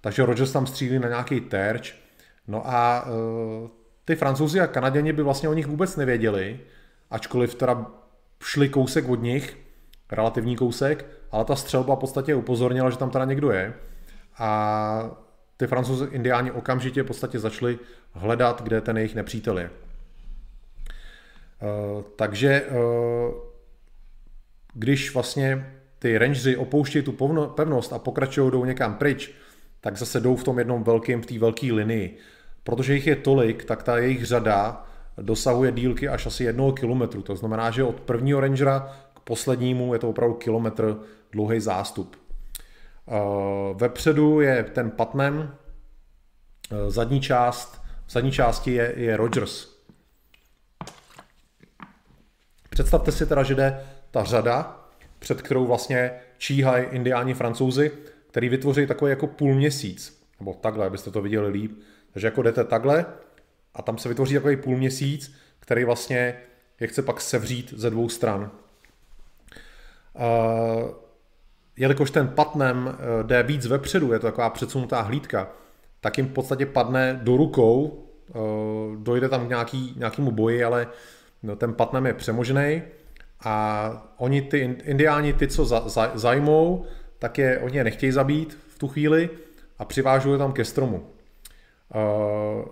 takže 0.01 0.25
Rogers 0.25 0.51
tam 0.51 0.67
střílí 0.67 0.99
na 0.99 1.07
nějaký 1.07 1.41
terč 1.41 1.95
No 2.47 2.61
a 2.65 3.05
uh, 3.05 3.69
ty 4.05 4.15
francouzi 4.15 4.59
a 4.59 4.67
kanaděni 4.67 5.13
by 5.13 5.23
vlastně 5.23 5.49
o 5.49 5.53
nich 5.53 5.67
vůbec 5.67 5.95
nevěděli, 5.95 6.59
ačkoliv 7.11 7.55
teda 7.55 7.85
šli 8.43 8.69
kousek 8.69 9.09
od 9.09 9.21
nich, 9.21 9.57
relativní 10.11 10.55
kousek, 10.55 11.05
ale 11.31 11.45
ta 11.45 11.55
střelba 11.55 11.95
v 11.95 11.99
podstatě 11.99 12.35
upozornila, 12.35 12.89
že 12.89 12.97
tam 12.97 13.09
teda 13.09 13.25
někdo 13.25 13.51
je. 13.51 13.73
A 14.37 15.17
ty 15.57 15.67
francouzi 15.67 16.05
indiáni 16.11 16.51
okamžitě 16.51 17.03
v 17.03 17.05
podstatě 17.05 17.39
začali 17.39 17.79
hledat, 18.11 18.61
kde 18.61 18.81
ten 18.81 18.97
jejich 18.97 19.15
nepřítel 19.15 19.59
je. 19.59 19.69
Uh, 21.61 22.01
takže 22.15 22.65
uh, 22.65 23.33
když 24.73 25.13
vlastně 25.13 25.73
ty 25.99 26.17
rangeři 26.17 26.57
opouštějí 26.57 27.05
tu 27.05 27.11
pevnost 27.55 27.93
a 27.93 27.99
pokračují 27.99 28.51
jdou 28.51 28.65
někam 28.65 28.95
pryč, 28.95 29.31
tak 29.81 29.97
zase 29.97 30.19
jdou 30.19 30.35
v 30.35 30.43
tom 30.43 30.59
jednom 30.59 30.83
velkém, 30.83 31.21
v 31.21 31.25
té 31.25 31.39
velké 31.39 31.73
linii 31.73 32.17
protože 32.67 32.93
jich 32.93 33.07
je 33.07 33.15
tolik, 33.15 33.65
tak 33.65 33.83
ta 33.83 33.97
jejich 33.97 34.25
řada 34.25 34.85
dosahuje 35.17 35.71
dílky 35.71 36.09
až 36.09 36.25
asi 36.25 36.43
jednoho 36.43 36.71
kilometru. 36.71 37.21
To 37.21 37.35
znamená, 37.35 37.71
že 37.71 37.83
od 37.83 37.99
prvního 37.99 38.39
rangera 38.39 38.97
k 39.15 39.19
poslednímu 39.19 39.93
je 39.93 39.99
to 39.99 40.09
opravdu 40.09 40.35
kilometr 40.35 40.99
dlouhý 41.31 41.59
zástup. 41.59 42.15
Eh, 42.15 43.13
vepředu 43.73 44.41
je 44.41 44.63
ten 44.63 44.91
Patnem, 44.91 45.55
eh, 46.71 46.91
zadní 46.91 47.21
část, 47.21 47.81
v 48.05 48.11
zadní 48.11 48.31
části 48.31 48.73
je, 48.73 48.93
je 48.97 49.17
Rogers. 49.17 49.67
Představte 52.69 53.11
si 53.11 53.25
teda, 53.25 53.43
že 53.43 53.55
jde 53.55 53.79
ta 54.11 54.23
řada, 54.23 54.87
před 55.19 55.41
kterou 55.41 55.65
vlastně 55.65 56.11
číhají 56.37 56.85
indiáni 56.85 57.33
francouzi, 57.33 57.91
který 58.29 58.49
vytvoří 58.49 58.87
takový 58.87 59.09
jako 59.09 59.27
půl 59.27 59.55
měsíc, 59.55 60.21
nebo 60.39 60.53
takhle, 60.53 60.85
abyste 60.85 61.11
to 61.11 61.21
viděli 61.21 61.49
líp, 61.49 61.71
takže 62.17 62.27
jako 62.27 62.41
jdete 62.41 62.63
takhle 62.63 63.05
a 63.75 63.81
tam 63.81 63.97
se 63.97 64.09
vytvoří 64.09 64.33
takový 64.33 64.55
půlměsíc, 64.55 65.35
který 65.59 65.83
vlastně 65.83 66.35
je 66.79 66.87
chce 66.87 67.01
pak 67.01 67.21
sevřít 67.21 67.73
ze 67.77 67.89
dvou 67.89 68.09
stran. 68.09 68.51
Uh, 70.13 70.89
jelikož 71.75 72.11
ten 72.11 72.27
patnem 72.27 72.97
eh, 72.99 73.23
jde 73.23 73.43
víc 73.43 73.65
vepředu, 73.65 74.13
je 74.13 74.19
to 74.19 74.27
taková 74.27 74.49
předsunutá 74.49 75.01
hlídka, 75.01 75.49
tak 76.01 76.17
jim 76.17 76.27
v 76.27 76.33
podstatě 76.33 76.65
padne 76.65 77.19
do 77.23 77.37
rukou, 77.37 77.83
uh, 77.85 78.95
dojde 78.95 79.29
tam 79.29 79.45
k 79.45 79.49
nějaký, 79.49 79.93
nějakému 79.97 80.31
boji, 80.31 80.63
ale 80.63 80.87
no, 81.43 81.55
ten 81.55 81.73
patnem 81.73 82.05
je 82.05 82.13
přemožený 82.13 82.81
a 83.43 84.13
oni 84.17 84.41
ty 84.41 84.77
indiáni, 84.83 85.33
ty, 85.33 85.47
co 85.47 85.65
za, 85.65 85.89
za, 85.89 86.11
zajmou, 86.15 86.85
tak 87.19 87.37
je, 87.37 87.59
oni 87.59 87.77
je 87.77 87.83
nechtějí 87.83 88.11
zabít 88.11 88.57
v 88.67 88.79
tu 88.79 88.87
chvíli 88.87 89.29
a 89.79 89.85
přivážou 89.85 90.31
je 90.31 90.37
tam 90.37 90.53
ke 90.53 90.65
stromu. 90.65 91.16
Uh, 91.95 92.65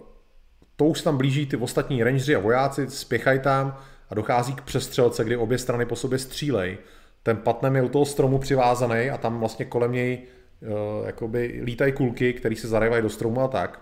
to 0.76 0.86
už 0.86 1.02
tam 1.02 1.18
blíží 1.18 1.46
ty 1.46 1.58
ostatní 1.58 2.04
rangeři 2.04 2.36
a 2.36 2.40
vojáci, 2.40 2.90
spěchají 2.90 3.40
tam 3.40 3.78
a 4.10 4.16
dochází 4.16 4.54
k 4.56 4.62
přestřelce, 4.62 5.24
kdy 5.24 5.38
obě 5.38 5.58
strany 5.58 5.86
po 5.86 5.96
sobě 5.96 6.20
střílej. 6.20 6.78
Ten 7.24 7.38
patnem 7.38 7.76
je 7.76 7.82
u 7.82 7.90
toho 7.90 8.06
stromu 8.06 8.40
přivázaný 8.40 9.10
a 9.10 9.18
tam 9.18 9.40
vlastně 9.40 9.66
kolem 9.66 9.92
něj 9.92 10.22
uh, 10.62 10.70
jakoby 11.06 11.62
lítají 11.64 11.92
kulky, 11.92 12.34
které 12.34 12.56
se 12.56 12.68
zaryvají 12.68 13.04
do 13.04 13.10
stromu 13.10 13.42
a 13.42 13.48
tak. 13.48 13.82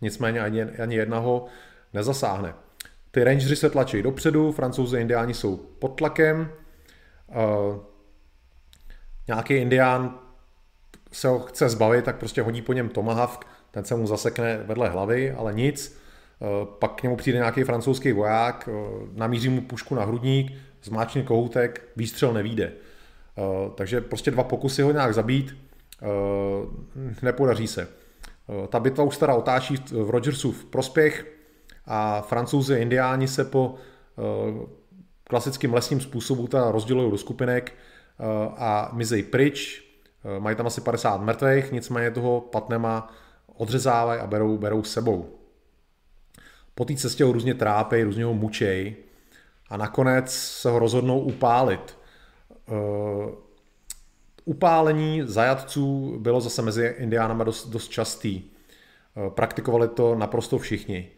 Nicméně 0.00 0.40
ani, 0.40 0.62
ani 0.62 0.96
jedna 0.96 1.18
ho 1.18 1.46
nezasáhne. 1.92 2.54
Ty 3.10 3.24
rangeři 3.24 3.56
se 3.56 3.70
tlačí 3.70 4.02
dopředu, 4.02 4.52
francouzi 4.52 4.96
a 4.96 5.00
indiáni 5.00 5.34
jsou 5.34 5.56
pod 5.56 5.88
tlakem. 5.88 6.52
Uh, 7.28 7.76
nějaký 9.28 9.54
indián 9.54 10.18
se 11.12 11.28
ho 11.28 11.38
chce 11.38 11.68
zbavit, 11.68 12.04
tak 12.04 12.16
prostě 12.16 12.42
hodí 12.42 12.62
po 12.62 12.72
něm 12.72 12.88
tomahawk 12.88 13.46
ten 13.76 13.84
se 13.84 13.96
mu 13.96 14.06
zasekne 14.06 14.56
vedle 14.56 14.88
hlavy, 14.88 15.32
ale 15.32 15.52
nic. 15.52 15.98
Eh, 16.42 16.66
pak 16.78 16.94
k 16.94 17.02
němu 17.02 17.16
přijde 17.16 17.38
nějaký 17.38 17.64
francouzský 17.64 18.12
voják, 18.12 18.68
eh, 18.68 18.72
namíří 19.14 19.48
mu 19.48 19.60
pušku 19.60 19.94
na 19.94 20.04
hrudník, 20.04 20.52
zmáčne 20.82 21.22
kohoutek, 21.22 21.88
výstřel 21.96 22.32
nevíde. 22.32 22.72
Eh, 22.72 23.42
takže 23.74 24.00
prostě 24.00 24.30
dva 24.30 24.44
pokusy 24.44 24.82
ho 24.82 24.92
nějak 24.92 25.14
zabít, 25.14 25.56
nepodaří 27.22 27.66
se. 27.66 27.88
Ta 28.68 28.80
bitva 28.80 29.04
už 29.04 29.16
teda 29.16 29.34
otáčí 29.34 29.76
v 29.90 30.10
Rogersův 30.10 30.64
prospěch 30.64 31.26
a 31.86 32.22
francouzi 32.22 32.74
a 32.74 32.78
indiáni 32.78 33.28
se 33.28 33.44
po 33.44 33.74
klasickým 35.24 35.74
lesním 35.74 36.00
způsobu 36.00 36.46
teda 36.46 36.70
rozdělují 36.70 37.10
do 37.10 37.18
skupinek 37.18 37.72
a 38.56 38.90
mizej 38.92 39.22
pryč. 39.22 39.84
Mají 40.38 40.56
tam 40.56 40.66
asi 40.66 40.80
50 40.80 41.20
mrtvých, 41.22 41.72
nicméně 41.72 42.10
toho 42.10 42.40
Patnema 42.40 43.12
odřezávají 43.56 44.20
a 44.20 44.26
berou, 44.26 44.58
berou 44.58 44.82
sebou. 44.82 45.38
Po 46.74 46.84
té 46.84 46.94
cestě 46.94 47.24
ho 47.24 47.32
různě 47.32 47.54
trápej, 47.54 48.02
různě 48.02 48.24
ho 48.24 48.34
mučej 48.34 48.96
a 49.68 49.76
nakonec 49.76 50.32
se 50.34 50.70
ho 50.70 50.78
rozhodnou 50.78 51.20
upálit. 51.20 51.98
Uh, 52.68 53.30
upálení 54.44 55.22
zajatců 55.24 56.16
bylo 56.18 56.40
zase 56.40 56.62
mezi 56.62 56.94
indiánama 56.98 57.44
dost, 57.44 57.66
dost 57.68 57.88
častý. 57.88 58.42
Uh, 58.42 59.32
praktikovali 59.32 59.88
to 59.88 60.14
naprosto 60.14 60.58
všichni. 60.58 61.10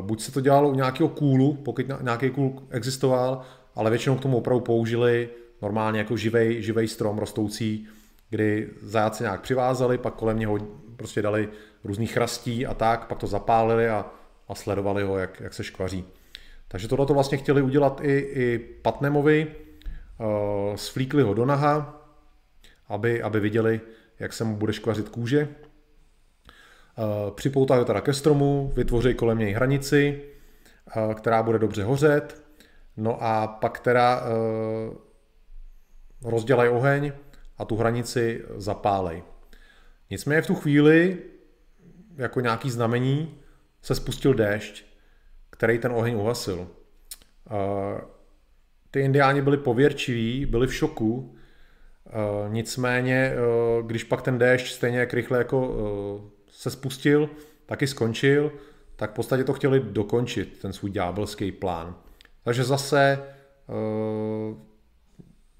Buď 0.00 0.20
se 0.20 0.32
to 0.32 0.40
dělalo 0.40 0.68
u 0.68 0.74
nějakého 0.74 1.08
kůlu, 1.08 1.54
pokud 1.54 1.86
nějaký 2.00 2.30
kůl 2.30 2.62
existoval, 2.70 3.40
ale 3.74 3.90
většinou 3.90 4.16
k 4.16 4.22
tomu 4.22 4.36
opravdu 4.36 4.60
použili 4.60 5.28
normálně 5.62 5.98
jako 5.98 6.16
živej, 6.16 6.62
živej 6.62 6.88
strom 6.88 7.18
rostoucí, 7.18 7.88
kdy 8.30 8.70
zajáci 8.82 9.22
nějak 9.22 9.40
přivázali, 9.40 9.98
pak 9.98 10.14
kolem 10.14 10.38
něho 10.38 10.58
prostě 10.96 11.22
dali 11.22 11.48
různých 11.84 12.12
chrastí 12.12 12.66
a 12.66 12.74
tak, 12.74 13.06
pak 13.06 13.18
to 13.18 13.26
zapálili 13.26 13.88
a, 13.88 14.06
a 14.48 14.54
sledovali 14.54 15.02
ho, 15.02 15.18
jak, 15.18 15.40
jak 15.40 15.54
se 15.54 15.64
škvaří. 15.64 16.04
Takže 16.68 16.88
tohle 16.88 17.06
to 17.06 17.14
vlastně 17.14 17.38
chtěli 17.38 17.62
udělat 17.62 18.00
i, 18.02 18.18
i 18.18 18.58
Patnemovi, 18.82 19.54
uh, 20.18 20.76
svlíkli 20.76 21.22
ho 21.22 21.34
do 21.34 21.44
naha, 21.44 22.00
aby, 22.88 23.22
aby 23.22 23.40
viděli, 23.40 23.80
jak 24.18 24.32
se 24.32 24.44
mu 24.44 24.56
bude 24.56 24.72
škvařit 24.72 25.08
kůže. 25.08 25.48
Uh, 25.48 27.30
připoutají 27.30 27.78
ho 27.78 27.84
teda 27.84 28.00
ke 28.00 28.12
stromu, 28.12 28.72
vytvoří 28.76 29.14
kolem 29.14 29.38
něj 29.38 29.52
hranici, 29.52 30.22
uh, 30.96 31.14
která 31.14 31.42
bude 31.42 31.58
dobře 31.58 31.84
hořet, 31.84 32.42
no 32.96 33.22
a 33.22 33.46
pak 33.46 33.80
teda 33.80 34.20
uh, 34.20 36.30
rozdělají 36.30 36.70
oheň 36.70 37.12
a 37.58 37.64
tu 37.64 37.76
hranici 37.76 38.44
zapálej. 38.56 39.22
Nicméně 40.14 40.42
v 40.42 40.46
tu 40.46 40.54
chvíli, 40.54 41.18
jako 42.16 42.40
nějaký 42.40 42.70
znamení, 42.70 43.34
se 43.82 43.94
spustil 43.94 44.34
déšť, 44.34 44.84
který 45.50 45.78
ten 45.78 45.92
oheň 45.92 46.14
uhasil. 46.14 46.68
Ty 48.90 49.00
indiáni 49.00 49.42
byli 49.42 49.56
pověrčiví, 49.56 50.46
byli 50.46 50.66
v 50.66 50.74
šoku, 50.74 51.34
nicméně, 52.48 53.34
když 53.82 54.04
pak 54.04 54.22
ten 54.22 54.38
déšť 54.38 54.74
stejně 54.74 54.98
jak 54.98 55.14
rychle 55.14 55.38
jako 55.38 55.74
se 56.50 56.70
spustil, 56.70 57.30
taky 57.66 57.86
skončil, 57.86 58.52
tak 58.96 59.10
v 59.10 59.14
podstatě 59.14 59.44
to 59.44 59.52
chtěli 59.52 59.80
dokončit, 59.80 60.58
ten 60.58 60.72
svůj 60.72 60.90
ďábelský 60.90 61.52
plán. 61.52 61.96
Takže 62.42 62.64
zase 62.64 63.22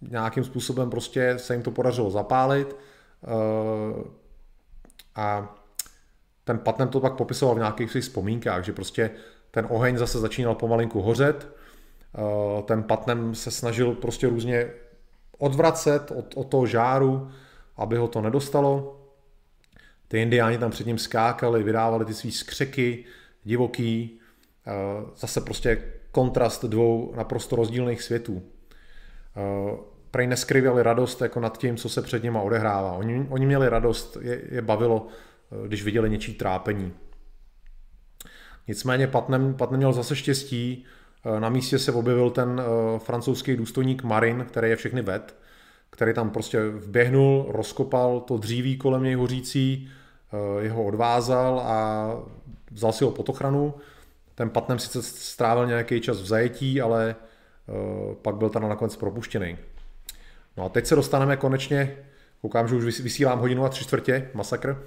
nějakým 0.01 0.44
způsobem 0.44 0.90
prostě 0.90 1.35
se 1.36 1.55
jim 1.55 1.62
to 1.62 1.70
podařilo 1.70 2.10
zapálit 2.10 2.76
a 5.16 5.55
ten 6.45 6.59
Patnem 6.59 6.89
to 6.89 7.01
pak 7.01 7.15
popisoval 7.16 7.55
v 7.55 7.59
nějakých 7.59 7.91
svých 7.91 8.05
vzpomínkách, 8.05 8.65
že 8.65 8.73
prostě 8.73 9.11
ten 9.51 9.66
oheň 9.70 9.97
zase 9.97 10.19
začínal 10.19 10.55
pomalinku 10.55 11.01
hořet, 11.01 11.49
uh, 12.19 12.62
ten 12.62 12.82
Patnem 12.82 13.35
se 13.35 13.51
snažil 13.51 13.95
prostě 13.95 14.28
různě 14.28 14.70
odvracet 15.39 16.11
od, 16.11 16.35
od 16.36 16.45
toho 16.45 16.66
žáru, 16.66 17.31
aby 17.77 17.97
ho 17.97 18.09
to 18.09 18.20
nedostalo. 18.20 19.01
Ty 20.09 20.23
indiáni 20.23 20.59
tam 20.59 20.70
před 20.70 20.86
ním 20.86 20.99
skákali, 20.99 21.62
vydávali 21.62 22.05
ty 22.05 22.15
svý 22.15 22.32
skřeky, 22.32 23.05
divoký, 23.45 24.20
uh, 24.66 25.11
zase 25.16 25.41
prostě 25.41 25.82
kontrast 26.12 26.65
dvou 26.65 27.12
naprosto 27.16 27.57
rozdílných 27.57 28.03
světů 28.03 28.43
prej 30.15 30.27
neskrývali 30.27 30.82
radost 30.82 31.20
jako 31.20 31.41
nad 31.41 31.59
tím, 31.59 31.77
co 31.77 31.89
se 31.89 32.03
před 32.03 32.23
nima 32.23 32.41
odehrává. 32.41 32.93
Oni, 32.93 33.27
oni 33.31 33.47
měli 33.47 33.69
radost, 33.69 34.16
je, 34.20 34.43
je 34.51 34.62
bavilo, 34.62 35.07
eh, 35.07 35.69
když 35.69 35.85
viděli 35.85 36.11
něčí 36.11 36.35
trápení. 36.35 36.93
Nicméně 38.69 39.07
Patnem, 39.07 39.55
Patnem 39.55 39.78
měl 39.78 39.93
zase 39.93 40.16
štěstí, 40.16 40.85
eh, 41.24 41.41
na 41.41 41.49
místě 41.49 41.78
se 41.78 41.93
objevil 41.93 42.31
ten 42.31 42.62
eh, 42.62 42.99
francouzský 42.99 43.57
důstojník 43.57 44.03
Marin, 44.03 44.45
který 44.49 44.70
je 44.70 44.77
všechny 44.77 45.03
ved, 45.03 45.36
který 45.91 46.15
tam 46.15 46.31
prostě 46.31 46.69
vběhnul, 46.69 47.47
rozkopal 47.49 48.20
to 48.20 48.39
dříví 48.39 48.77
kolem 48.77 49.03
něj 49.03 49.15
hořící, 49.15 49.91
jeho 50.61 50.85
odvázal 50.85 51.61
a 51.61 52.11
vzal 52.70 52.93
si 52.93 53.05
ho 53.05 53.11
pod 53.11 53.28
ochranu. 53.28 53.74
Ten 54.35 54.51
Patnem 54.51 54.78
sice 54.78 55.03
strávil 55.03 55.66
nějaký 55.66 56.01
čas 56.01 56.20
v 56.20 56.27
zajetí, 56.27 56.81
ale 56.81 57.16
pak 58.23 58.36
byl 58.36 58.51
tam 58.51 58.69
nakonec 58.69 58.97
propuštěný. 58.97 59.59
No 60.56 60.64
a 60.64 60.68
teď 60.68 60.86
se 60.86 60.94
dostaneme 60.94 61.36
konečně, 61.36 61.97
koukám, 62.40 62.68
že 62.68 62.74
už 62.74 63.01
vysílám 63.01 63.39
hodinu 63.39 63.64
a 63.64 63.68
tři 63.68 63.85
čtvrtě, 63.85 64.31
masakr, 64.35 64.82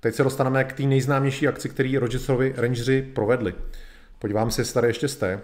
teď 0.00 0.14
se 0.14 0.22
dostaneme 0.22 0.64
k 0.64 0.72
té 0.72 0.82
nejznámější 0.82 1.48
akci, 1.48 1.68
který 1.68 1.98
Rogersovi 1.98 2.54
Rangeři 2.56 3.02
provedli. 3.14 3.54
Podívám 4.18 4.50
se, 4.50 4.60
jestli 4.60 4.74
tady 4.74 4.86
ještě 4.86 5.08
jste. 5.08 5.40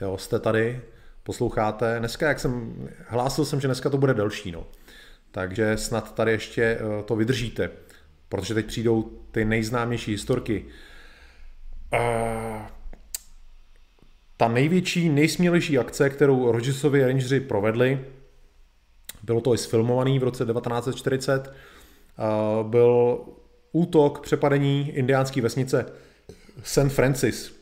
Jo, 0.00 0.16
jste 0.16 0.38
tady, 0.38 0.80
posloucháte. 1.22 1.98
Dneska, 1.98 2.28
jak 2.28 2.40
jsem, 2.40 2.74
hlásil 3.06 3.44
jsem, 3.44 3.60
že 3.60 3.68
dneska 3.68 3.90
to 3.90 3.98
bude 3.98 4.14
delší, 4.14 4.52
no. 4.52 4.66
Takže 5.30 5.76
snad 5.76 6.14
tady 6.14 6.32
ještě 6.32 6.62
eh, 6.62 7.02
to 7.04 7.16
vydržíte, 7.16 7.70
protože 8.28 8.54
teď 8.54 8.66
přijdou 8.66 9.02
ty 9.30 9.44
nejznámější 9.44 10.10
historky. 10.10 10.64
Uh, 11.92 12.62
ta 14.36 14.48
největší, 14.48 15.08
nejsmělejší 15.08 15.78
akce, 15.78 16.10
kterou 16.10 16.52
Rogersovi 16.52 17.06
Rangeři 17.06 17.40
provedli, 17.40 18.04
bylo 19.22 19.40
to 19.40 19.54
i 19.54 19.58
sfilmovaný 19.58 20.18
v 20.18 20.22
roce 20.22 20.44
1940. 20.44 21.52
Byl 22.62 23.20
útok, 23.72 24.20
přepadení 24.20 24.90
indiánské 24.90 25.40
vesnice 25.40 25.86
St. 26.62 26.88
Francis. 26.88 27.60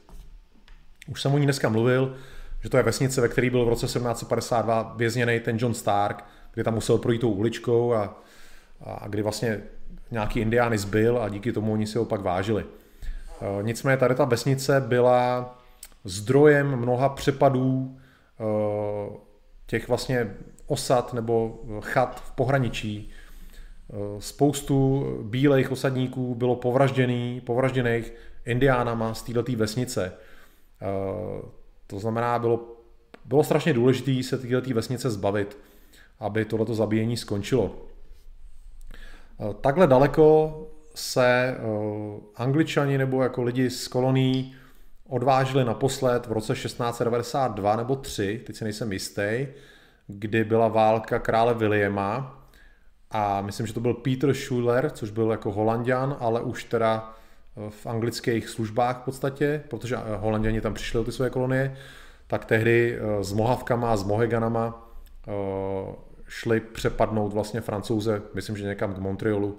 Už 1.09 1.23
jsem 1.23 1.35
o 1.35 1.39
ní 1.39 1.45
dneska 1.45 1.69
mluvil, 1.69 2.15
že 2.63 2.71
to 2.71 2.77
je 2.77 2.83
vesnice, 2.83 3.21
ve 3.21 3.29
které 3.29 3.51
byl 3.51 3.65
v 3.65 3.69
roce 3.69 3.87
1752 3.87 4.95
vězněný 4.97 5.41
ten 5.41 5.57
John 5.61 5.75
Stark, 5.75 6.25
kdy 6.55 6.65
tam 6.65 6.75
musel 6.75 6.99
projít 6.99 7.21
tou 7.21 7.31
uličkou 7.31 7.95
a, 7.95 8.23
a 8.85 9.09
kdy 9.09 9.23
vlastně 9.23 9.61
nějaký 10.11 10.41
indiány 10.41 10.79
zbyl 10.79 11.19
a 11.19 11.29
díky 11.29 11.53
tomu 11.53 11.73
oni 11.73 11.87
si 11.87 11.99
ho 11.99 12.05
pak 12.05 12.21
vážili. 12.21 12.65
Nicméně 13.63 13.97
tady 13.97 14.15
ta 14.15 14.25
vesnice 14.25 14.81
byla 14.81 15.59
zdrojem 16.05 16.77
mnoha 16.77 17.09
přepadů 17.09 17.99
těch 19.67 19.89
vlastně 19.89 20.35
osad 20.69 21.15
nebo 21.15 21.61
chat 21.81 22.21
v 22.21 22.31
pohraničí. 22.31 23.11
Spoustu 24.19 25.07
bílejch 25.23 25.73
osadníků 25.73 26.35
bylo 26.35 26.57
povražděný, 26.57 27.41
povražděných 27.41 28.13
indiánama 28.45 29.15
z 29.15 29.23
této 29.23 29.53
vesnice. 29.57 30.13
To 31.87 31.99
znamená, 31.99 32.39
bylo, 32.39 32.77
bylo 33.25 33.45
strašně 33.45 33.73
důležité 33.73 34.23
se 34.23 34.39
této 34.39 34.75
vesnice 34.75 35.11
zbavit, 35.11 35.59
aby 36.19 36.45
tohleto 36.45 36.75
zabíjení 36.75 37.17
skončilo. 37.17 37.87
Takhle 39.61 39.87
daleko 39.87 40.57
se 40.95 41.57
angličani 42.37 42.99
nebo 42.99 43.23
jako 43.23 43.43
lidi 43.43 43.71
z 43.71 43.89
kolonií 43.89 44.55
odvážili 45.09 45.65
naposled 45.65 46.27
v 46.27 46.33
roce 46.33 46.55
1692 46.55 47.77
nebo 47.77 47.97
3, 47.97 48.43
teď 48.47 48.57
se 48.57 48.65
nejsem 48.65 48.93
jistý, 48.93 49.47
kdy 50.09 50.45
byla 50.45 50.69
válka 50.69 51.19
krále 51.19 51.55
Williama 51.55 52.39
a 53.11 53.41
myslím, 53.41 53.67
že 53.67 53.73
to 53.73 53.81
byl 53.81 53.95
Peter 53.95 54.35
Schuller, 54.35 54.91
což 54.91 55.11
byl 55.11 55.31
jako 55.31 55.53
holandian, 55.53 56.17
ale 56.21 56.41
už 56.41 56.65
teda 56.65 57.15
eh, 57.57 57.71
v 57.71 57.87
anglických 57.87 58.49
službách 58.49 59.01
v 59.01 59.05
podstatě, 59.05 59.63
protože 59.69 59.97
eh, 59.97 60.17
holanděni 60.17 60.61
tam 60.61 60.75
přišli 60.75 60.99
o 60.99 61.05
ty 61.05 61.13
své 61.13 61.31
kolonie, 61.31 61.77
tak 62.27 62.45
tehdy 62.45 62.99
eh, 62.99 63.25
s 63.25 63.33
Mohavkama 63.33 63.93
a 63.93 63.97
s 63.97 64.05
Moheganama 64.05 64.85
šli 66.29 66.61
přepadnout 66.61 67.33
vlastně 67.33 67.61
francouze, 67.61 68.23
myslím, 68.35 68.57
že 68.57 68.65
někam 68.65 68.95
k 68.95 68.99
Montrealu 68.99 69.59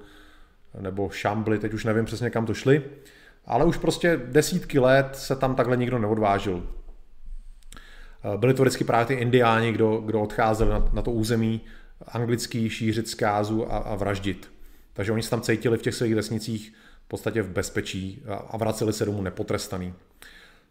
nebo 0.79 1.09
Chambly, 1.21 1.59
teď 1.59 1.73
už 1.73 1.85
nevím 1.85 2.05
přesně 2.05 2.29
kam 2.29 2.45
to 2.45 2.53
šli, 2.53 2.83
ale 3.45 3.65
už 3.65 3.77
prostě 3.77 4.19
desítky 4.25 4.79
let 4.79 5.09
se 5.13 5.35
tam 5.35 5.55
takhle 5.55 5.77
nikdo 5.77 5.99
neodvážil. 5.99 6.63
Eh, 8.23 8.37
byli 8.37 8.53
to 8.53 8.63
vždycky 8.63 8.83
právě 8.83 9.05
ty 9.05 9.13
indiáni, 9.13 9.71
kdo, 9.71 9.97
kdo 9.97 10.21
odcházeli 10.21 10.69
na, 10.69 10.89
na 10.93 11.01
to 11.01 11.11
území 11.11 11.61
anglický, 12.07 12.69
šířit 12.69 13.07
zkázu 13.07 13.73
a, 13.73 13.77
a 13.77 13.95
vraždit. 13.95 14.51
Takže 14.93 15.11
oni 15.11 15.23
se 15.23 15.29
tam 15.29 15.41
cítili 15.41 15.77
v 15.77 15.81
těch 15.81 15.95
svých 15.95 16.15
vesnicích 16.15 16.73
v 17.05 17.07
podstatě 17.07 17.41
v 17.41 17.49
bezpečí 17.49 18.23
a, 18.27 18.35
a 18.35 18.57
vraceli 18.57 18.93
se 18.93 19.05
domů 19.05 19.21
nepotrestaný. 19.21 19.93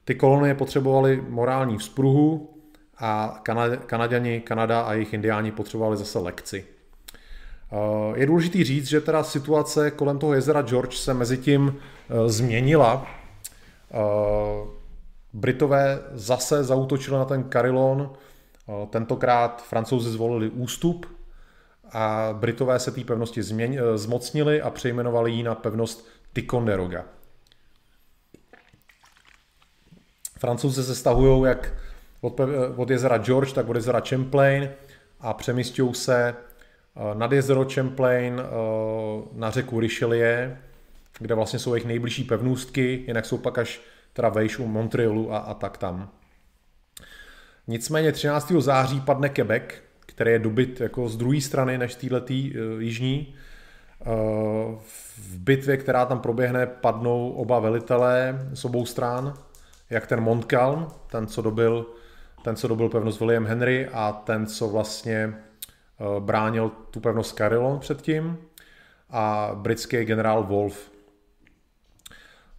Ty 0.05 0.15
kolonie 0.15 0.55
potřebovaly 0.55 1.23
morální 1.29 1.79
vzpruhu 1.79 2.55
a 2.99 3.41
Kanaděni, 3.87 4.41
Kanada 4.41 4.81
a 4.81 4.93
jejich 4.93 5.13
indiáni 5.13 5.53
potřebovali 5.53 5.97
zase 5.97 6.19
lekci. 6.19 6.65
Eh, 7.73 8.21
je 8.21 8.27
důležitý 8.27 8.65
říct, 8.65 8.87
že 8.87 9.01
teda 9.01 9.23
situace 9.23 9.91
kolem 9.91 10.19
toho 10.19 10.35
jezera 10.35 10.63
George 10.63 10.97
se 10.97 11.15
mezi 11.15 11.39
tím 11.39 11.77
eh, 11.77 12.29
změnila. 12.29 13.07
Britové 15.33 15.99
zase 16.13 16.65
zautočili 16.65 17.17
na 17.17 17.25
ten 17.25 17.51
Carillon, 17.51 18.13
tentokrát 18.91 19.65
francouzi 19.65 20.11
zvolili 20.11 20.51
ústup 20.51 21.07
a 21.93 22.29
Britové 22.33 22.79
se 22.79 22.91
té 22.91 23.05
pevnosti 23.05 23.43
změň, 23.43 23.75
e, 23.75 23.99
zmocnili 23.99 24.63
a 24.63 24.71
přejmenovali 24.71 25.33
ji 25.33 25.43
na 25.43 25.55
pevnost 25.55 26.09
Ticonderoga. 26.33 27.05
Francouzi 30.39 30.85
se 30.85 30.95
stahují 30.95 31.45
jak 31.45 31.75
od, 32.21 32.41
od 32.77 32.91
jezera 32.91 33.19
George, 33.19 33.53
tak 33.53 33.69
od 33.69 33.77
jezera 33.77 34.01
Champlain 34.09 34.71
a 35.21 35.35
přemístějí 35.35 35.95
se 35.95 36.35
nad 37.15 37.33
jezero 37.33 37.67
Champlain 37.75 38.43
na 39.33 39.51
řeku 39.51 39.81
Richelieu, 39.81 40.57
kde 41.19 41.35
vlastně 41.35 41.59
jsou 41.59 41.75
jejich 41.75 41.87
nejbližší 41.87 42.25
pevnůstky, 42.25 43.05
jinak 43.07 43.27
jsou 43.27 43.39
pak 43.39 43.59
až 43.59 43.81
teda 44.19 44.29
vejš 44.29 44.59
u 44.59 44.67
Montrealu 44.67 45.33
a, 45.33 45.39
a 45.39 45.55
tak 45.55 45.79
tam. 45.79 46.11
Nicméně 47.67 48.13
13. 48.13 48.53
září 48.59 49.01
padne 49.01 49.29
Quebec, 49.29 49.63
který 50.07 50.31
je 50.31 50.39
dobyt 50.39 50.81
jako 50.81 51.09
z 51.09 51.17
druhé 51.17 51.41
strany 51.41 51.79
než 51.79 51.95
této 51.95 52.17
uh, 52.17 52.83
jižní. 52.83 53.35
Uh, 54.07 54.79
v 55.17 55.39
bitvě, 55.39 55.77
která 55.77 56.07
tam 56.07 56.21
proběhne, 56.21 56.67
padnou 56.67 57.31
oba 57.31 57.59
velitelé 57.59 58.49
z 58.55 58.65
obou 58.65 58.87
stran, 58.87 59.35
jak 59.91 60.07
ten 60.07 60.21
Montcalm, 60.21 60.89
ten, 61.11 61.27
co 61.27 61.43
dobil, 61.43 61.87
ten, 62.43 62.57
co 62.57 62.69
dobil 62.69 62.89
pevnost 62.89 63.21
William 63.21 63.47
Henry 63.47 63.89
a 63.93 64.13
ten, 64.13 64.47
co 64.47 64.69
vlastně 64.69 65.35
uh, 65.99 66.25
bránil 66.25 66.69
tu 66.91 67.01
pevnost 67.01 67.37
Carillon 67.37 67.79
předtím 67.79 68.39
a 69.11 69.51
britský 69.55 70.05
generál 70.05 70.43
Wolf. 70.43 70.98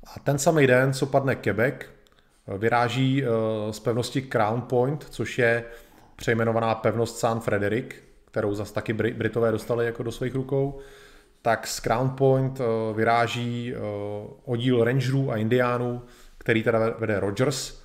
A 0.04 0.20
ten 0.20 0.38
samý 0.38 0.68
den, 0.68 0.94
co 0.94 1.06
padne 1.06 1.36
Quebec, 1.36 1.76
vyráží 2.58 3.24
z 3.72 3.80
pevnosti 3.80 4.22
Crown 4.22 4.62
Point, 4.62 5.04
což 5.10 5.40
je 5.40 5.66
přejmenovaná 6.16 6.76
pevnost 6.76 7.18
San 7.18 7.40
Frederick, 7.40 7.96
kterou 8.26 8.54
zase 8.54 8.74
taky 8.74 8.94
Britové 8.94 9.52
dostali 9.52 9.86
jako 9.86 10.04
do 10.04 10.12
svých 10.12 10.36
rukou, 10.36 10.80
tak 11.42 11.68
z 11.68 11.80
Crown 11.80 12.10
Point 12.10 12.60
vyráží 12.96 13.74
oddíl 14.46 14.84
rangerů 14.84 15.32
a 15.32 15.38
indiánů, 15.38 16.02
který 16.38 16.64
teda 16.64 16.90
vede 16.90 17.20
Rogers 17.20 17.82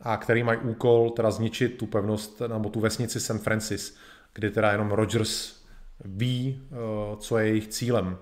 a 0.00 0.16
který 0.16 0.42
mají 0.42 0.58
úkol 0.58 1.10
teda 1.10 1.30
zničit 1.30 1.78
tu 1.78 1.86
pevnost 1.86 2.42
nebo 2.46 2.68
tu 2.68 2.80
vesnici 2.80 3.20
St. 3.20 3.42
Francis, 3.42 3.96
kdy 4.34 4.50
teda 4.50 4.72
jenom 4.72 4.90
Rogers 4.90 5.62
ví, 6.04 6.62
co 7.18 7.38
je 7.38 7.46
jejich 7.46 7.68
cílem 7.68 8.18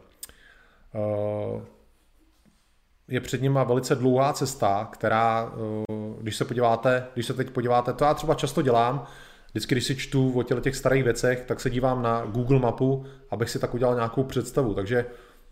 je 3.08 3.20
před 3.20 3.42
nima 3.42 3.64
velice 3.64 3.94
dlouhá 3.94 4.32
cesta, 4.32 4.88
která, 4.92 5.52
eh, 5.52 5.94
když 6.20 6.36
se 6.36 6.44
podíváte, 6.44 7.06
když 7.14 7.26
se 7.26 7.34
teď 7.34 7.50
podíváte, 7.50 7.92
to 7.92 8.04
já 8.04 8.14
třeba 8.14 8.34
často 8.34 8.62
dělám, 8.62 9.06
vždycky, 9.50 9.74
když 9.74 9.84
si 9.84 9.96
čtu 9.96 10.32
o 10.38 10.42
těch, 10.42 10.60
těch 10.60 10.76
starých 10.76 11.04
věcech, 11.04 11.44
tak 11.46 11.60
se 11.60 11.70
dívám 11.70 12.02
na 12.02 12.24
Google 12.24 12.58
mapu, 12.58 13.04
abych 13.30 13.50
si 13.50 13.58
tak 13.58 13.74
udělal 13.74 13.94
nějakou 13.94 14.24
představu. 14.24 14.74
Takže 14.74 15.06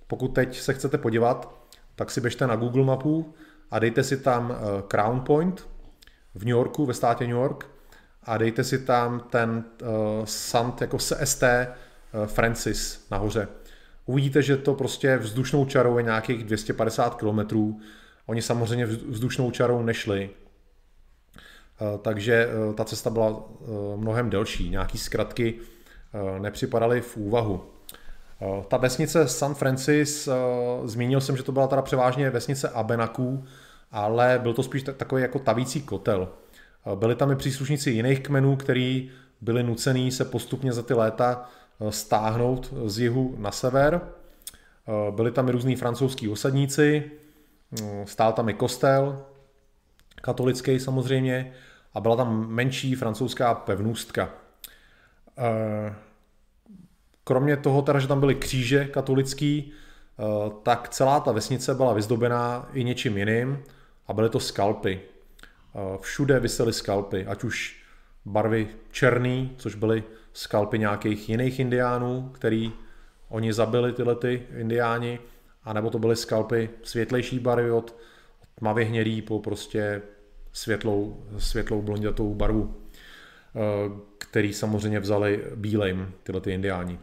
pokud 0.07 0.29
teď 0.29 0.61
se 0.61 0.75
chcete 0.75 0.99
podívat, 0.99 1.55
tak 1.97 2.11
si 2.11 2.21
běžte 2.21 2.47
na 2.47 2.57
Google 2.57 2.85
mapu 2.85 3.35
a 3.71 3.79
dejte 3.79 4.05
si 4.05 4.17
tam 4.17 4.53
eh, 4.53 4.83
Crown 4.89 5.21
Point 5.21 5.69
v 6.35 6.45
New 6.45 6.53
Yorku, 6.53 6.87
ve 6.87 6.95
státě 6.95 7.25
New 7.25 7.37
York 7.37 7.67
a 8.25 8.39
dejte 8.39 8.65
si 8.65 8.79
tam 8.79 9.21
ten 9.31 9.65
uh, 9.83 9.89
Sant 10.25 10.81
jako 10.81 10.99
ST 10.99 11.45
Francis 12.27 13.07
nahoře 13.11 13.49
uvidíte, 14.07 14.43
že 14.43 14.57
to 14.57 14.75
prostě 14.75 15.17
vzdušnou 15.17 15.65
čarou 15.65 15.99
je 15.99 16.03
nějakých 16.03 16.45
250 16.45 17.15
km. 17.15 17.75
Oni 18.27 18.43
samozřejmě 18.43 18.87
vzdušnou 18.87 19.51
čarou 19.51 19.83
nešli, 19.83 20.31
eh, 20.31 21.99
takže 22.03 22.49
eh, 22.49 22.75
ta 22.75 22.85
cesta 22.85 23.11
byla 23.11 23.45
eh, 23.61 23.65
mnohem 23.97 24.31
delší. 24.31 24.71
Nějaký 24.71 24.99
zkratky 24.99 25.55
nepřipadaly 26.39 27.01
v 27.01 27.17
úvahu. 27.17 27.65
Ta 28.69 28.77
vesnice 28.77 29.29
San 29.29 29.55
Francis, 29.55 30.29
zmínil 30.85 31.21
jsem, 31.21 31.37
že 31.37 31.43
to 31.43 31.53
byla 31.53 31.67
teda 31.67 31.83
převážně 31.83 32.31
vesnice 32.31 32.69
Abenaků, 32.69 33.45
ale 33.91 34.39
byl 34.43 34.55
to 34.55 34.63
spíš 34.63 34.83
takový 34.83 35.23
jako 35.23 35.39
tavící 35.39 35.83
kotel. 35.83 36.29
Byli 36.95 37.15
tam 37.15 37.31
i 37.31 37.37
příslušníci 37.37 37.91
jiných 37.91 38.21
kmenů, 38.21 38.57
kteří 38.57 39.11
byli 39.41 39.63
nucený 39.63 40.11
se 40.11 40.25
postupně 40.25 40.73
za 40.73 40.83
ty 40.83 40.95
léta 40.95 41.49
stáhnout 41.91 42.75
z 42.87 42.99
jihu 42.99 43.35
na 43.39 43.51
sever. 43.51 44.01
Eh, 44.03 45.13
byli 45.13 45.33
tam 45.33 45.49
i 45.49 45.53
různí 45.53 45.77
francouzský 45.77 46.29
osadníci, 46.29 47.11
eh, 47.83 48.07
stál 48.07 48.33
tam 48.33 48.49
i 48.49 48.55
kostel, 48.55 49.25
katolický 50.23 50.81
samozřejmě, 50.81 51.53
a 51.95 52.01
byla 52.01 52.17
tam 52.17 52.49
menší 52.49 52.95
francouzská 52.95 53.55
pevnůstka. 53.55 54.31
Kromě 57.25 57.57
toho, 57.57 57.83
teda, 57.83 57.99
že 57.99 58.09
tam 58.09 58.21
byly 58.21 58.35
kříže 58.35 58.85
katolický, 58.85 59.73
tak 60.63 60.89
celá 60.89 61.21
ta 61.21 61.33
vesnice 61.33 61.75
byla 61.75 61.93
vyzdobená 61.93 62.69
i 62.73 62.85
něčím 62.85 63.19
jiným 63.19 63.63
a 64.07 64.13
byly 64.13 64.29
to 64.29 64.41
skalpy. 64.41 65.01
Všude 66.01 66.41
vysely 66.41 66.73
skalpy, 66.73 67.27
ať 67.27 67.45
už 67.45 67.83
barvy 68.25 68.69
černý, 68.91 69.55
což 69.57 69.75
byly 69.75 70.05
skalpy 70.33 70.79
nějakých 70.79 71.29
jiných 71.29 71.61
indiánů, 71.61 72.31
který 72.35 72.73
oni 73.29 73.53
zabili 73.53 73.93
tyhle 73.93 74.15
ty 74.15 74.43
indiáni, 74.57 75.19
anebo 75.65 75.91
to 75.91 75.99
byly 75.99 76.17
skalpy 76.17 76.71
světlejší 76.83 77.39
barvy 77.39 77.71
od, 77.71 77.97
tmavě 78.55 78.85
hnědý 78.85 79.23
po 79.23 79.39
prostě 79.39 80.03
světlou, 80.53 81.27
světlou 81.39 81.83
blondětou 81.83 82.35
barvu, 82.35 82.75
eh, 82.77 83.61
který 84.19 84.53
samozřejmě 84.53 85.01
vzali 85.01 85.45
bílejm 85.55 86.13
tyhle 86.23 86.41
ty 86.41 86.53
indiáni. 86.53 86.99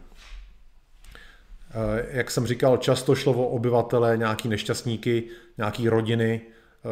Eh, 1.70 2.06
jak 2.10 2.30
jsem 2.30 2.46
říkal, 2.46 2.76
často 2.76 3.14
šlo 3.14 3.32
o 3.32 3.48
obyvatele, 3.48 4.16
nějaký 4.16 4.48
nešťastníky, 4.48 5.24
nějaký 5.58 5.88
rodiny, 5.88 6.40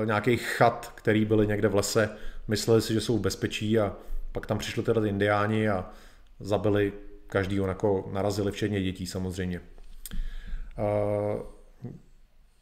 eh, 0.02 0.06
nějakých 0.06 0.42
chat, 0.42 0.92
který 0.94 1.24
byly 1.24 1.46
někde 1.46 1.68
v 1.68 1.74
lese, 1.74 2.10
mysleli 2.48 2.82
si, 2.82 2.94
že 2.94 3.00
jsou 3.00 3.18
v 3.18 3.20
bezpečí 3.20 3.78
a 3.78 3.96
pak 4.32 4.46
tam 4.46 4.58
přišli 4.58 4.82
teda 4.82 5.00
ty 5.00 5.08
indiáni 5.08 5.68
a 5.68 5.90
zabili 6.40 6.92
každýho, 7.26 7.66
jako 7.66 8.08
narazili 8.12 8.52
včetně 8.52 8.82
dětí 8.82 9.06
samozřejmě. 9.06 9.60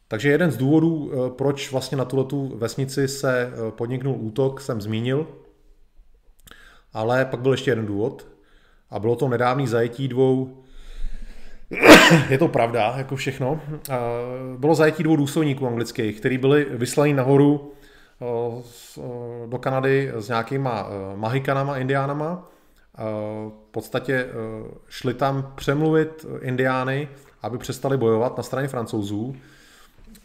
Takže 0.07 0.29
jeden 0.29 0.51
z 0.51 0.57
důvodů, 0.57 1.11
eh, 1.11 1.29
proč 1.29 1.71
vlastně 1.71 1.97
na 1.97 2.05
tuto 2.05 2.55
vesnici 2.55 3.07
se 3.07 3.41
eh, 3.41 3.71
podniknul 3.71 4.15
útok, 4.19 4.61
jsem 4.61 4.81
zmínil, 4.81 5.27
ale 6.93 7.25
pak 7.25 7.39
byl 7.39 7.51
ještě 7.51 7.71
jeden 7.71 7.85
důvod 7.85 8.27
a 8.89 8.99
bylo 8.99 9.15
to 9.15 9.27
nedávný 9.27 9.67
zajetí 9.67 10.07
dvou 10.07 10.63
je 12.29 12.37
to 12.37 12.47
pravda, 12.47 12.93
jako 12.97 13.15
všechno. 13.15 13.61
Bylo 14.57 14.75
zajetí 14.75 15.03
dvou 15.03 15.15
důstojníků 15.15 15.67
anglických, 15.67 16.19
kteří 16.19 16.37
byli 16.37 16.67
vyslaní 16.69 17.13
nahoru 17.13 17.73
do 19.45 19.57
Kanady 19.57 20.11
s 20.15 20.27
nějakýma 20.27 20.89
Mahikanama, 21.15 21.77
Indiánama 21.77 22.49
v 22.97 23.71
podstatě 23.71 24.13
eh, 24.13 24.31
šli 24.87 25.13
tam 25.13 25.53
přemluvit 25.55 26.25
indiány, 26.41 27.07
aby 27.41 27.57
přestali 27.57 27.97
bojovat 27.97 28.37
na 28.37 28.43
straně 28.43 28.67
francouzů 28.67 29.35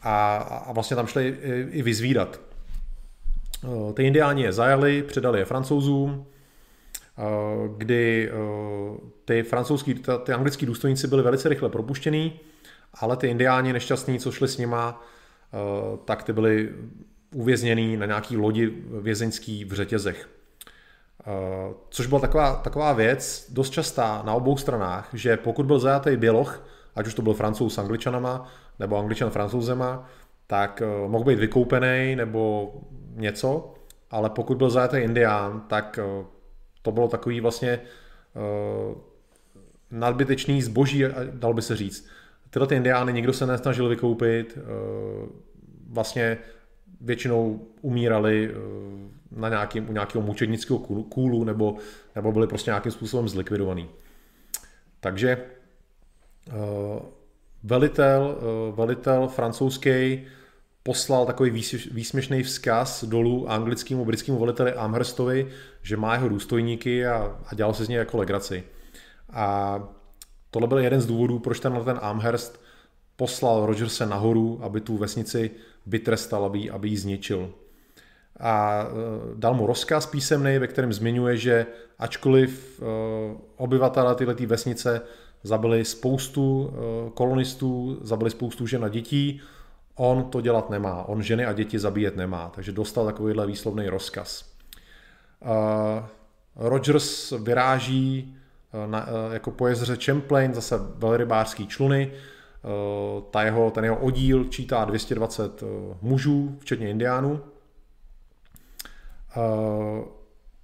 a, 0.03 0.37
a 0.37 0.73
vlastně 0.73 0.97
tam 0.97 1.07
šli 1.07 1.29
i, 1.43 1.67
i 1.71 1.83
vyzvídat. 1.83 2.41
Eh, 3.65 3.93
ty 3.93 4.05
indiáni 4.05 4.43
je 4.43 4.53
zajali, 4.53 5.03
předali 5.03 5.39
je 5.39 5.45
francouzům, 5.45 6.27
eh, 7.19 7.23
kdy 7.77 8.31
ty 9.25 9.43
francouzský, 9.43 9.95
ty 10.25 10.33
anglický 10.33 10.67
důstojníci 10.67 11.09
byli 11.09 11.23
velice 11.23 11.49
rychle 11.49 11.69
propuštěný, 11.69 12.41
ale 12.95 13.17
ty 13.17 13.29
indiáni 13.29 13.73
nešťastní, 13.73 14.19
co 14.19 14.33
šli 14.33 14.49
s 14.49 14.59
nima, 14.59 15.03
tak 16.05 16.23
ty 16.23 16.33
byli 16.33 16.73
uvězněný 17.35 17.97
na 17.97 18.07
nějaký 18.07 18.37
lodi 18.37 18.73
vězeňský 19.01 19.65
v 19.65 19.73
řetězech. 19.73 20.29
Eh, 21.27 21.75
což 21.89 22.07
byla 22.07 22.21
taková, 22.21 22.57
taková 22.57 22.93
věc 22.93 23.47
dost 23.51 23.71
častá 23.71 24.23
na 24.27 24.35
obou 24.35 24.57
stranách, 24.57 25.09
že 25.13 25.37
pokud 25.37 25.67
byl 25.67 25.79
zajatý 25.79 26.17
běloch, 26.17 26.67
ať 26.95 27.07
už 27.07 27.15
to 27.15 27.23
byl 27.23 27.35
francouz 27.35 27.75
s 27.75 27.79
angličanama, 27.79 28.49
nebo 28.79 28.99
angličan 28.99 29.31
francouzema, 29.31 30.09
tak 30.47 30.83
uh, 30.85 31.11
mohl 31.11 31.25
být 31.25 31.39
vykoupený 31.39 32.17
nebo 32.17 32.73
něco, 33.15 33.75
ale 34.11 34.31
pokud 34.31 34.59
byl 34.59 34.71
zajatý 34.71 34.97
indián, 34.97 35.65
tak 35.69 35.99
uh, 36.19 36.27
to 36.83 36.93
bylo 36.93 37.09
takový 37.09 37.41
vlastně 37.41 37.81
nadbytečný 39.91 40.63
zboží, 40.63 41.05
dal 41.31 41.55
by 41.55 41.63
se 41.63 41.77
říct. 41.77 42.09
Tyhle 42.51 42.67
ty 42.67 42.75
indiány 42.75 43.13
nikdo 43.13 43.33
se 43.33 43.47
nesnažil 43.47 43.89
vykoupit, 43.89 44.59
vlastně 45.89 46.39
většinou 47.01 47.61
umírali 47.81 48.55
na 49.37 49.49
nějakým, 49.49 49.89
u 49.89 49.93
nějakého 49.93 50.23
mučednického 50.23 50.79
kůlu 51.09 51.45
nebo, 51.45 51.77
nebo 52.15 52.33
byli 52.33 52.47
prostě 52.47 52.71
nějakým 52.71 52.93
způsobem 52.93 53.29
zlikvidovaný. 53.29 53.89
Takže 55.01 55.37
uh, 56.47 57.03
velitel, 57.63 58.37
uh, 58.69 58.77
velitel 58.77 59.29
francouzský 59.29 60.23
poslal 60.83 61.27
takový 61.27 61.51
výsměšný 61.91 62.43
vzkaz 62.43 63.05
dolů 63.05 63.51
anglickému, 63.51 64.05
britskému 64.05 64.39
veliteli 64.39 64.73
Amherstovi, 64.73 65.49
že 65.83 65.97
má 65.97 66.15
jeho 66.15 66.29
důstojníky 66.29 67.07
a, 67.07 67.41
a 67.47 67.55
dělal 67.55 67.75
se 67.75 67.85
z 67.85 67.89
něj 67.89 67.99
jako 67.99 68.19
legraci. 68.19 68.65
A 69.33 69.79
tohle 70.51 70.69
byl 70.69 70.79
jeden 70.79 71.01
z 71.01 71.07
důvodů, 71.07 71.39
proč 71.39 71.61
ten, 71.61 71.81
ten 71.85 71.99
Amherst 72.03 72.61
poslal 73.17 73.67
Rogerse 73.67 74.07
nahoru, 74.07 74.59
aby 74.63 74.81
tu 74.81 74.97
vesnici 74.97 75.51
vytrestal, 75.87 76.45
aby, 76.45 76.71
aby 76.71 76.89
ji 76.89 76.97
zničil 76.97 77.51
a 78.41 78.83
e, 78.83 78.87
dal 79.35 79.55
mu 79.55 79.67
rozkaz 79.67 80.07
písemný, 80.07 80.59
ve 80.59 80.67
kterém 80.67 80.93
zmiňuje, 80.93 81.37
že 81.37 81.67
ačkoliv 81.99 82.81
e, 82.83 82.85
obyvatele 83.57 84.15
tyhle 84.15 84.35
vesnice 84.35 85.01
zabili 85.43 85.85
spoustu 85.85 86.71
e, 86.71 87.11
kolonistů, 87.11 87.99
zabili 88.01 88.31
spoustu 88.31 88.67
žen 88.67 88.85
a 88.85 88.89
dětí, 88.89 89.41
On 89.95 90.25
to 90.25 90.41
dělat 90.41 90.71
nemá, 90.71 91.05
on 91.05 91.23
ženy 91.23 91.47
a 91.47 91.53
děti 91.53 91.79
zabíjet 91.79 92.17
nemá, 92.17 92.53
takže 92.55 92.73
dostal 92.73 93.07
takovýhle 93.07 93.47
výslovný 93.47 93.89
rozkaz. 93.89 94.53
Rogers 96.57 97.33
vyráží 97.43 98.37
na, 98.87 99.07
jako 99.33 99.51
po 99.51 99.67
jezeře 99.67 99.97
Champlain, 100.05 100.55
zase 100.55 100.79
velrybářský 100.97 101.67
čluny, 101.67 102.13
ta 103.31 103.43
jeho, 103.43 103.71
ten 103.71 103.85
jeho 103.85 103.97
oddíl 103.97 104.45
čítá 104.45 104.85
220 104.85 105.63
mužů, 106.03 106.57
včetně 106.61 106.91
indiánů. 106.91 107.41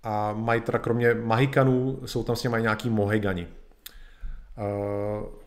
A 0.02 0.32
mají 0.32 0.60
teda 0.60 0.78
kromě 0.78 1.14
Mahikanů, 1.14 2.00
jsou 2.04 2.22
tam 2.22 2.36
s 2.36 2.42
nimi 2.42 2.62
nějaký 2.62 2.90
Mohegani. 2.90 3.48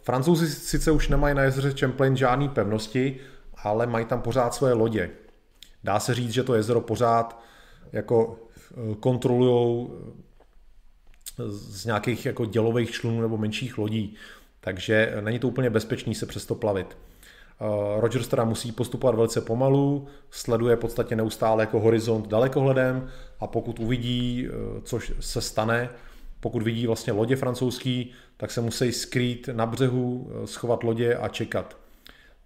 Francouzi 0.02 0.48
sice 0.48 0.92
už 0.92 1.10
nemají 1.10 1.36
na 1.36 1.44
jezeře 1.44 1.74
Champlain 1.80 2.18
žádný 2.18 2.50
pevnosti, 2.50 3.20
ale 3.64 3.88
mají 3.88 4.06
tam 4.06 4.22
pořád 4.22 4.54
svoje 4.54 4.74
lodě. 4.74 5.10
Dá 5.84 6.00
se 6.00 6.14
říct, 6.14 6.34
že 6.34 6.44
to 6.44 6.56
jezero 6.56 6.82
pořád 6.82 7.42
jako 7.92 8.40
eh, 8.72 8.96
kontrolují 8.96 9.90
eh, 9.92 11.44
z 11.50 11.86
nějakých 11.86 12.26
jako 12.26 12.46
dělových 12.46 12.92
člunů 12.92 13.22
nebo 13.22 13.38
menších 13.38 13.78
lodí, 13.78 14.16
takže 14.60 15.18
není 15.22 15.40
to 15.40 15.48
úplně 15.48 15.70
bezpečný 15.70 16.16
se 16.16 16.26
přesto 16.26 16.56
plavit. 16.56 16.98
Eh, 17.62 18.02
Rogers 18.02 18.28
teda 18.28 18.44
musí 18.44 18.72
postupovat 18.72 19.16
velice 19.16 19.42
pomalu, 19.42 20.08
sleduje 20.30 20.76
v 20.76 20.80
podstatě 20.80 21.16
neustále 21.16 21.64
jako 21.64 21.80
horizont 21.80 22.28
dalekohledem 22.28 23.08
a 23.40 23.48
pokud 23.48 23.80
uvidí, 23.80 24.48
což 24.84 25.14
se 25.20 25.42
stane, 25.42 25.90
pokud 26.40 26.64
vidí 26.64 26.88
vlastně 26.88 27.14
lodě 27.14 27.36
francouzský, 27.36 28.12
tak 28.38 28.52
se 28.52 28.62
musí 28.62 28.92
skrýt 28.92 29.50
na 29.54 29.66
břehu, 29.66 30.32
schovat 30.46 30.84
lodě 30.84 31.16
a 31.16 31.28
čekat. 31.28 31.78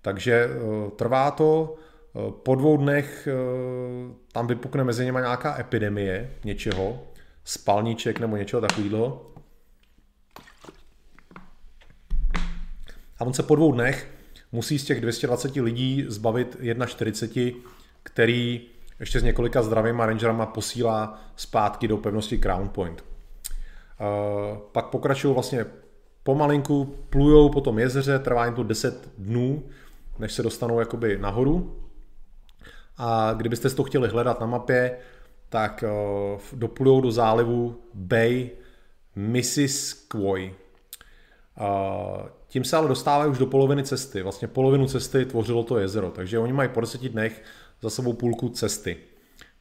Takže 0.05 0.33
eh, 0.33 0.91
trvá 0.95 1.31
to, 1.31 1.75
eh, 1.75 2.31
po 2.43 2.55
dvou 2.55 2.77
dnech 2.77 3.27
eh, 3.27 4.13
tam 4.31 4.47
vypukne 4.47 4.83
mezi 4.83 5.05
nimi 5.05 5.19
nějaká 5.21 5.59
epidemie 5.59 6.31
něčeho, 6.43 7.03
spalniček 7.43 8.19
nebo 8.19 8.35
něčeho 8.37 8.61
takového. 8.61 9.31
A 13.19 13.25
on 13.25 13.33
se 13.33 13.43
po 13.43 13.55
dvou 13.55 13.71
dnech 13.71 14.14
musí 14.55 14.79
z 14.79 14.85
těch 14.85 15.01
220 15.01 15.55
lidí 15.55 16.05
zbavit 16.07 16.57
41, 16.85 17.59
který 18.03 18.61
ještě 18.99 19.19
s 19.19 19.23
několika 19.23 19.61
zdravýma 19.61 20.05
rangerama 20.05 20.45
posílá 20.45 21.21
zpátky 21.35 21.87
do 21.87 21.97
pevnosti 21.97 22.37
Crown 22.37 22.69
Point. 22.69 23.03
Pak 24.71 24.85
pokračují 24.85 25.33
vlastně 25.33 25.65
pomalinku, 26.23 26.95
plujou 27.09 27.49
po 27.49 27.61
tom 27.61 27.79
jezeře, 27.79 28.19
trvá 28.19 28.45
jim 28.45 28.55
to 28.55 28.63
10 28.63 29.09
dnů, 29.17 29.63
než 30.19 30.33
se 30.33 30.43
dostanou 30.43 30.79
jakoby 30.79 31.17
nahoru. 31.17 31.75
A 32.97 33.33
kdybyste 33.33 33.69
to 33.69 33.83
chtěli 33.83 34.09
hledat 34.09 34.39
na 34.39 34.47
mapě, 34.47 34.97
tak 35.49 35.83
uh, 35.83 36.59
doplujou 36.59 37.01
do 37.01 37.11
zálivu 37.11 37.81
Bay 37.93 38.49
Missisquoi. 39.15 40.55
Uh, 41.59 42.27
tím 42.55 42.63
se 42.63 42.77
ale 42.77 42.87
dostávají 42.87 43.31
už 43.31 43.37
do 43.37 43.45
poloviny 43.45 43.83
cesty. 43.83 44.21
Vlastně 44.23 44.47
polovinu 44.47 44.87
cesty 44.87 45.25
tvořilo 45.25 45.63
to 45.63 45.77
jezero, 45.77 46.11
takže 46.11 46.39
oni 46.39 46.53
mají 46.53 46.69
po 46.69 46.81
deseti 46.81 47.09
dnech 47.09 47.43
za 47.81 47.89
sebou 47.89 48.13
půlku 48.13 48.49
cesty. 48.49 48.97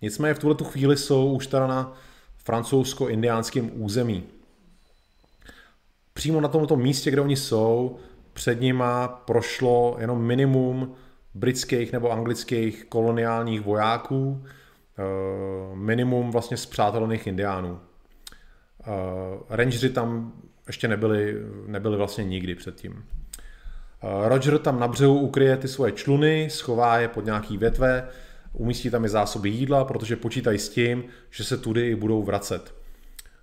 Nicméně 0.02 0.34
v 0.34 0.38
tuhle 0.38 0.54
tu 0.54 0.64
chvíli 0.64 0.96
jsou 0.96 1.32
už 1.32 1.46
teda 1.46 1.66
na 1.66 1.92
francouzsko-indiánském 2.44 3.70
území. 3.74 4.24
Přímo 6.12 6.40
na 6.40 6.48
tomto 6.48 6.76
místě, 6.76 7.10
kde 7.10 7.20
oni 7.20 7.36
jsou, 7.36 7.98
před 8.32 8.60
nima 8.60 9.08
prošlo 9.08 9.96
jenom 10.00 10.22
minimum 10.22 10.94
britských 11.34 11.92
nebo 11.92 12.12
anglických 12.12 12.84
koloniálních 12.84 13.60
vojáků, 13.60 14.44
eh, 14.44 15.74
minimum 15.74 16.30
vlastně 16.30 16.56
zpřátelených 16.56 17.26
indiánů. 17.26 17.80
Eh, 18.80 18.86
rangeři 19.48 19.90
tam 19.90 20.32
ještě 20.66 20.89
nebyli, 20.89 21.36
nebyli 21.66 21.97
vlastně 21.97 22.24
nikdy 22.24 22.55
předtím. 22.55 23.05
Eh, 24.03 24.28
Roger 24.28 24.59
tam 24.59 24.81
na 24.81 24.89
břehu 24.89 25.20
ukryje 25.20 25.57
ty 25.57 25.69
svoje 25.69 25.93
čluny, 25.93 26.49
schová 26.51 26.99
je 26.99 27.09
pod 27.09 27.24
nějaký 27.24 27.57
větve, 27.57 28.09
umístí 28.53 28.91
tam 28.91 29.05
i 29.05 29.09
zásoby 29.09 29.51
jídla, 29.51 29.85
protože 29.85 30.16
počítají 30.16 30.59
s 30.59 30.69
tím, 30.69 31.05
že 31.31 31.45
se 31.45 31.57
tudy 31.57 31.89
i 31.89 31.95
budou 31.95 32.23
vracet. 32.23 32.74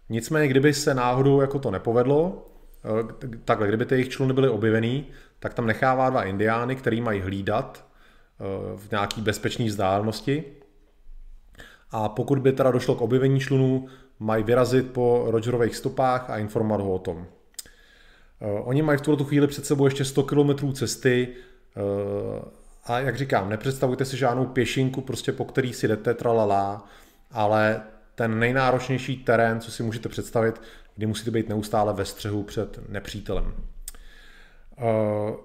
Nicméně, 0.10 0.48
kdyby 0.48 0.74
se 0.74 0.94
náhodou 0.94 1.42
jako 1.42 1.60
to 1.60 1.72
nepovedlo, 1.72 2.52
Eh, 2.86 3.28
takhle, 3.46 3.68
kdyby 3.68 3.86
ty 3.86 3.96
jejich 3.96 4.10
čluny 4.10 4.34
byly 4.34 4.50
objevený, 4.50 5.06
tak 5.40 5.54
tam 5.54 5.68
nechává 5.68 6.10
dva 6.10 6.24
indiány, 6.24 6.76
který 6.76 7.02
mají 7.02 7.22
hlídat 7.22 7.86
eh, 7.86 8.44
v 8.78 8.92
nějaký 8.92 9.22
bezpečné 9.22 9.66
vzdálenosti. 9.66 10.44
A 11.92 12.10
pokud 12.10 12.40
by 12.40 12.52
teda 12.52 12.72
došlo 12.72 12.96
k 12.96 13.02
objevení 13.02 13.40
člunů, 13.40 13.88
vyrazit 14.44 14.92
po 14.92 15.26
Rogerových 15.28 15.76
stopách 15.76 16.30
a 16.30 16.38
informovat 16.38 16.82
ho 16.82 16.94
o 16.94 17.00
tom. 17.00 17.26
Eh, 18.42 18.46
oni 18.46 18.82
mají 18.82 18.98
v 18.98 19.02
tuto 19.02 19.24
chvíli 19.24 19.48
před 19.48 19.66
sebou 19.66 19.86
ještě 19.86 20.06
100 20.06 20.24
km 20.24 20.74
cesty 20.74 21.28
a 22.86 23.00
jak 23.00 23.18
říkám, 23.18 23.50
nepředstavujte 23.50 24.06
si 24.06 24.18
žádnou 24.18 24.46
pěšinku, 24.46 25.02
prostě 25.02 25.32
po 25.32 25.46
který 25.46 25.74
si 25.74 25.88
jdete 25.88 26.14
tralala, 26.14 26.88
ale 27.32 27.82
ten 28.16 28.40
nejnáročnější 28.40 29.18
terén, 29.18 29.60
co 29.60 29.72
si 29.72 29.84
můžete 29.84 30.10
představit, 30.10 30.62
kdy 30.96 31.06
musíte 31.06 31.32
být 31.32 31.50
neustále 31.50 31.94
ve 31.94 32.06
střehu 32.06 32.44
před 32.44 32.90
nepřítelem. 32.90 33.54
Uh, 34.82 35.36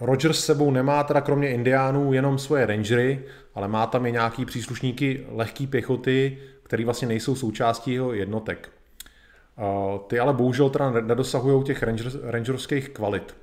Roger 0.00 0.32
s 0.32 0.44
sebou 0.44 0.70
nemá 0.70 1.04
teda 1.04 1.20
kromě 1.20 1.50
indiánů 1.50 2.12
jenom 2.12 2.38
svoje 2.38 2.66
rangery, 2.66 3.24
ale 3.54 3.68
má 3.68 3.86
tam 3.86 4.06
i 4.06 4.12
nějaký 4.12 4.44
příslušníky 4.44 5.26
lehké 5.30 5.66
pěchoty, 5.66 6.38
který 6.66 6.84
vlastně 6.84 7.08
nejsou 7.08 7.34
součástí 7.34 7.92
jeho 7.92 8.12
jednotek. 8.12 8.70
Ty 10.06 10.18
ale 10.18 10.32
bohužel 10.32 10.70
teda 10.70 10.90
nedosahují 10.90 11.64
těch 11.64 11.82
ranger, 11.82 12.12
rangerovských 12.22 12.88
kvalit. 12.88 13.36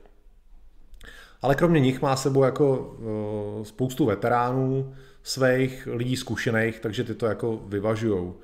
Ale 1.42 1.56
kromě 1.56 1.80
nich 1.80 2.02
má 2.02 2.16
sebou 2.16 2.44
jako 2.44 2.78
uh, 2.78 3.64
spoustu 3.64 4.06
veteránů, 4.06 4.94
svých 5.24 5.88
lidí 5.92 6.16
zkušených, 6.18 6.80
takže 6.80 7.04
ty 7.04 7.16
to 7.16 7.26
jako 7.26 7.58
vyvažujou. 7.58 8.36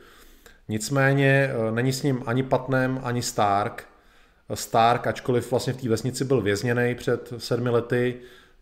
Nicméně 0.68 1.52
eh, 1.52 1.72
není 1.72 1.94
s 1.94 2.04
ním 2.04 2.24
ani 2.26 2.44
Patnem, 2.44 3.00
ani 3.04 3.22
Stark. 3.22 3.88
Stark, 4.54 5.08
ačkoliv 5.08 5.52
vlastně 5.52 5.74
v 5.74 5.82
té 5.82 5.90
vesnici 5.90 6.26
byl 6.26 6.42
vězněný 6.42 6.96
před 6.96 7.34
sedmi 7.38 7.70
lety, 7.70 8.16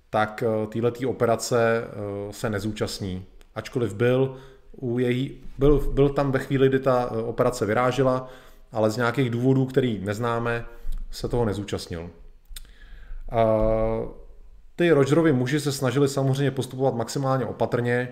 tak 0.10 0.44
eh, 0.44 0.68
této 0.82 1.10
operace 1.10 1.84
eh, 1.84 2.34
se 2.34 2.50
nezúčastní. 2.50 3.26
Ačkoliv 3.56 3.96
byl, 3.96 4.38
u 4.82 5.00
její, 5.00 5.32
byl, 5.58 5.92
byl 5.94 6.10
tam 6.10 6.32
ve 6.32 6.40
chvíli, 6.40 6.70
kdy 6.70 6.80
ta 6.80 7.12
operace 7.12 7.66
vyrážela, 7.66 8.30
ale 8.72 8.92
z 8.92 8.98
nějakých 8.98 9.30
důvodů, 9.30 9.66
který 9.66 10.00
neznáme, 10.04 10.66
se 11.12 11.28
toho 11.28 11.46
nezúčastnil. 11.46 12.10
Ty 14.76 14.92
Rogerovi 14.92 15.34
muži 15.34 15.60
se 15.60 15.72
snažili 15.72 16.08
samozřejmě 16.08 16.52
postupovat 16.52 16.96
maximálně 16.96 17.46
opatrně, 17.46 18.10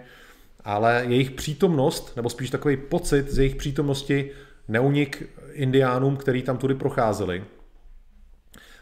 ale 0.63 1.03
jejich 1.07 1.31
přítomnost, 1.31 2.15
nebo 2.15 2.29
spíš 2.29 2.49
takový 2.49 2.77
pocit 2.77 3.31
z 3.31 3.37
jejich 3.37 3.55
přítomnosti 3.55 4.31
neunik 4.67 5.29
indiánům, 5.51 6.17
který 6.17 6.43
tam 6.43 6.57
tudy 6.57 6.75
procházeli, 6.75 7.43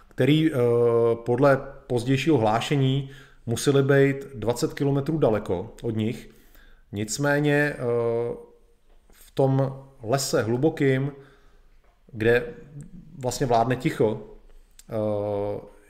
který 0.07 0.51
eh, 0.53 0.57
podle 1.25 1.61
pozdějšího 1.87 2.37
hlášení 2.37 3.09
museli 3.45 3.83
být 3.83 4.27
20 4.35 4.73
km 4.73 5.19
daleko 5.19 5.73
od 5.83 5.95
nich. 5.95 6.29
Nicméně 6.93 7.53
eh, 7.53 7.77
v 9.11 9.31
tom 9.33 9.83
lese 10.03 10.41
hlubokým, 10.41 11.11
kde 12.11 12.53
vlastně 13.17 13.45
vládne 13.45 13.75
ticho, 13.75 14.21
eh, 14.89 14.93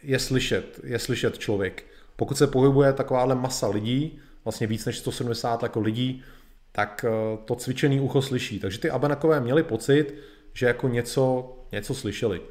je 0.04 0.20
slyšet, 0.20 0.80
je 0.84 1.00
slyšet 1.00 1.38
člověk. 1.38 1.86
Pokud 2.16 2.38
se 2.38 2.48
pohybuje 2.48 2.94
takováhle 2.94 3.36
masa 3.36 3.68
lidí, 3.68 4.20
vlastně 4.44 4.68
víc 4.68 4.86
než 4.86 4.98
170 4.98 5.64
jako 5.64 5.80
lidí, 5.80 6.24
tak 6.72 7.06
eh, 7.08 7.38
to 7.46 7.56
cvičený 7.56 8.00
ucho 8.00 8.22
slyší. 8.22 8.60
Takže 8.60 8.80
ty 8.80 8.90
Abenakové 8.90 9.40
měli 9.40 9.64
pocit, 9.64 10.16
že 10.54 10.66
jako 10.66 10.88
něco, 10.88 11.54
něco 11.72 11.96
slyšeli. 11.96 12.42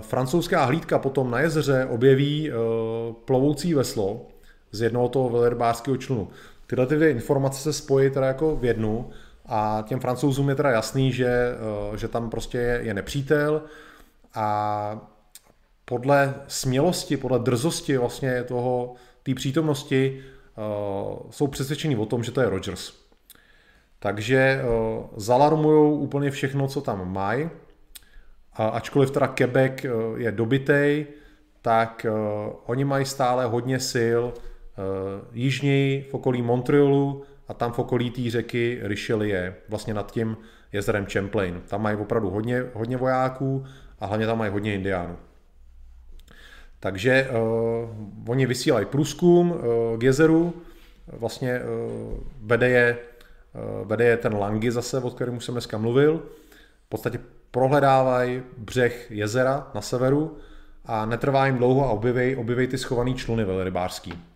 Francouzská 0.00 0.64
hlídka 0.64 0.98
potom 0.98 1.30
na 1.30 1.40
jezeře 1.40 1.86
objeví 1.90 2.50
plovoucí 3.24 3.74
veslo 3.74 4.26
z 4.72 4.82
jednoho 4.82 5.08
toho 5.08 5.28
velrybářského 5.28 5.96
člunu. 5.96 6.28
Tyhle 6.66 6.86
ty 6.86 6.96
dvě 6.96 7.10
informace 7.10 7.62
se 7.62 7.72
spojí 7.72 8.10
teda 8.10 8.26
jako 8.26 8.56
v 8.56 8.64
jednu 8.64 9.10
a 9.46 9.84
těm 9.88 10.00
francouzům 10.00 10.48
je 10.48 10.54
teda 10.54 10.70
jasný, 10.70 11.12
že, 11.12 11.54
uh, 11.90 11.96
že 11.96 12.08
tam 12.08 12.30
prostě 12.30 12.58
je, 12.58 12.80
je 12.82 12.94
nepřítel 12.94 13.62
a 14.34 15.08
podle 15.84 16.34
smělosti, 16.46 17.16
podle 17.16 17.38
drzosti 17.38 17.96
vlastně 17.96 18.44
toho 18.44 18.94
té 19.22 19.34
přítomnosti 19.34 20.24
uh, 20.56 21.30
jsou 21.30 21.46
přesvědčení 21.46 21.96
o 21.96 22.06
tom, 22.06 22.24
že 22.24 22.32
to 22.32 22.40
je 22.40 22.50
Rogers. 22.50 22.92
Takže 23.98 24.62
uh, 24.62 25.04
zalarmují 25.16 25.98
úplně 25.98 26.30
všechno, 26.30 26.68
co 26.68 26.80
tam 26.80 27.12
mají. 27.12 27.50
Ačkoliv 28.52 29.10
teda 29.10 29.28
Quebec 29.28 29.72
je 30.16 30.32
dobitej, 30.32 31.06
tak 31.62 32.06
oni 32.66 32.84
mají 32.84 33.04
stále 33.04 33.46
hodně 33.46 33.80
sil 33.92 34.22
jižněji 35.32 36.02
v 36.10 36.14
okolí 36.14 36.42
Montrealu 36.42 37.22
a 37.48 37.54
tam 37.54 37.72
v 37.72 37.78
okolí 37.78 38.10
té 38.10 38.30
řeky 38.30 38.78
Richelieu, 38.82 39.52
vlastně 39.68 39.94
nad 39.94 40.12
tím 40.12 40.36
jezerem 40.72 41.06
Champlain. 41.06 41.62
Tam 41.68 41.82
mají 41.82 41.96
opravdu 41.96 42.30
hodně, 42.30 42.64
hodně 42.74 42.96
vojáků 42.96 43.64
a 43.98 44.06
hlavně 44.06 44.26
tam 44.26 44.38
mají 44.38 44.52
hodně 44.52 44.74
indiánů. 44.74 45.16
Takže 46.80 47.28
uh, 47.30 48.30
oni 48.30 48.46
vysílají 48.46 48.86
průzkum 48.86 49.50
uh, 49.50 49.58
k 49.98 50.02
jezeru, 50.02 50.54
vlastně 51.06 51.60
uh, 51.60 52.18
vede, 52.42 52.68
je, 52.68 52.98
uh, 53.54 53.88
vede 53.88 54.04
je 54.04 54.16
ten 54.16 54.34
Langy 54.34 54.70
zase, 54.70 54.98
o 54.98 55.10
kterém 55.10 55.40
jsem 55.40 55.54
dneska 55.54 55.78
mluvil. 55.78 56.22
V 56.86 56.88
podstatě 56.88 57.20
prohledávají 57.50 58.42
břeh 58.58 59.10
jezera 59.10 59.70
na 59.74 59.80
severu 59.80 60.36
a 60.84 61.06
netrvá 61.06 61.46
jim 61.46 61.56
dlouho 61.56 61.86
a 61.86 61.90
objeví, 61.90 62.36
objeví 62.36 62.66
ty 62.66 62.78
schované 62.78 63.14
čluny 63.14 63.44
velrybářský. 63.44 64.29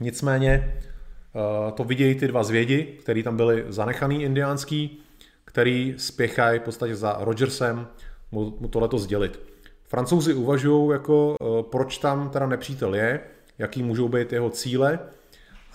Nicméně 0.00 0.80
uh, 1.32 1.72
to 1.72 1.84
vidějí 1.84 2.14
ty 2.14 2.28
dva 2.28 2.42
zvědi, 2.42 2.98
který 3.02 3.22
tam 3.22 3.36
byli 3.36 3.64
zanechaný 3.68 4.22
indiánský, 4.22 5.00
který 5.44 5.94
spěchají 5.96 6.58
v 6.58 6.62
podstatě 6.62 6.96
za 6.96 7.16
Rogersem 7.20 7.86
mu, 8.32 8.50
tohleto 8.50 8.98
sdělit. 8.98 9.40
Francouzi 9.84 10.34
uvažují, 10.34 10.90
jako, 10.92 11.36
eh, 11.40 11.62
proč 11.70 11.98
tam 11.98 12.30
teda 12.30 12.46
nepřítel 12.46 12.94
je, 12.94 13.20
jaký 13.58 13.82
můžou 13.82 14.08
být 14.08 14.32
jeho 14.32 14.50
cíle 14.50 14.98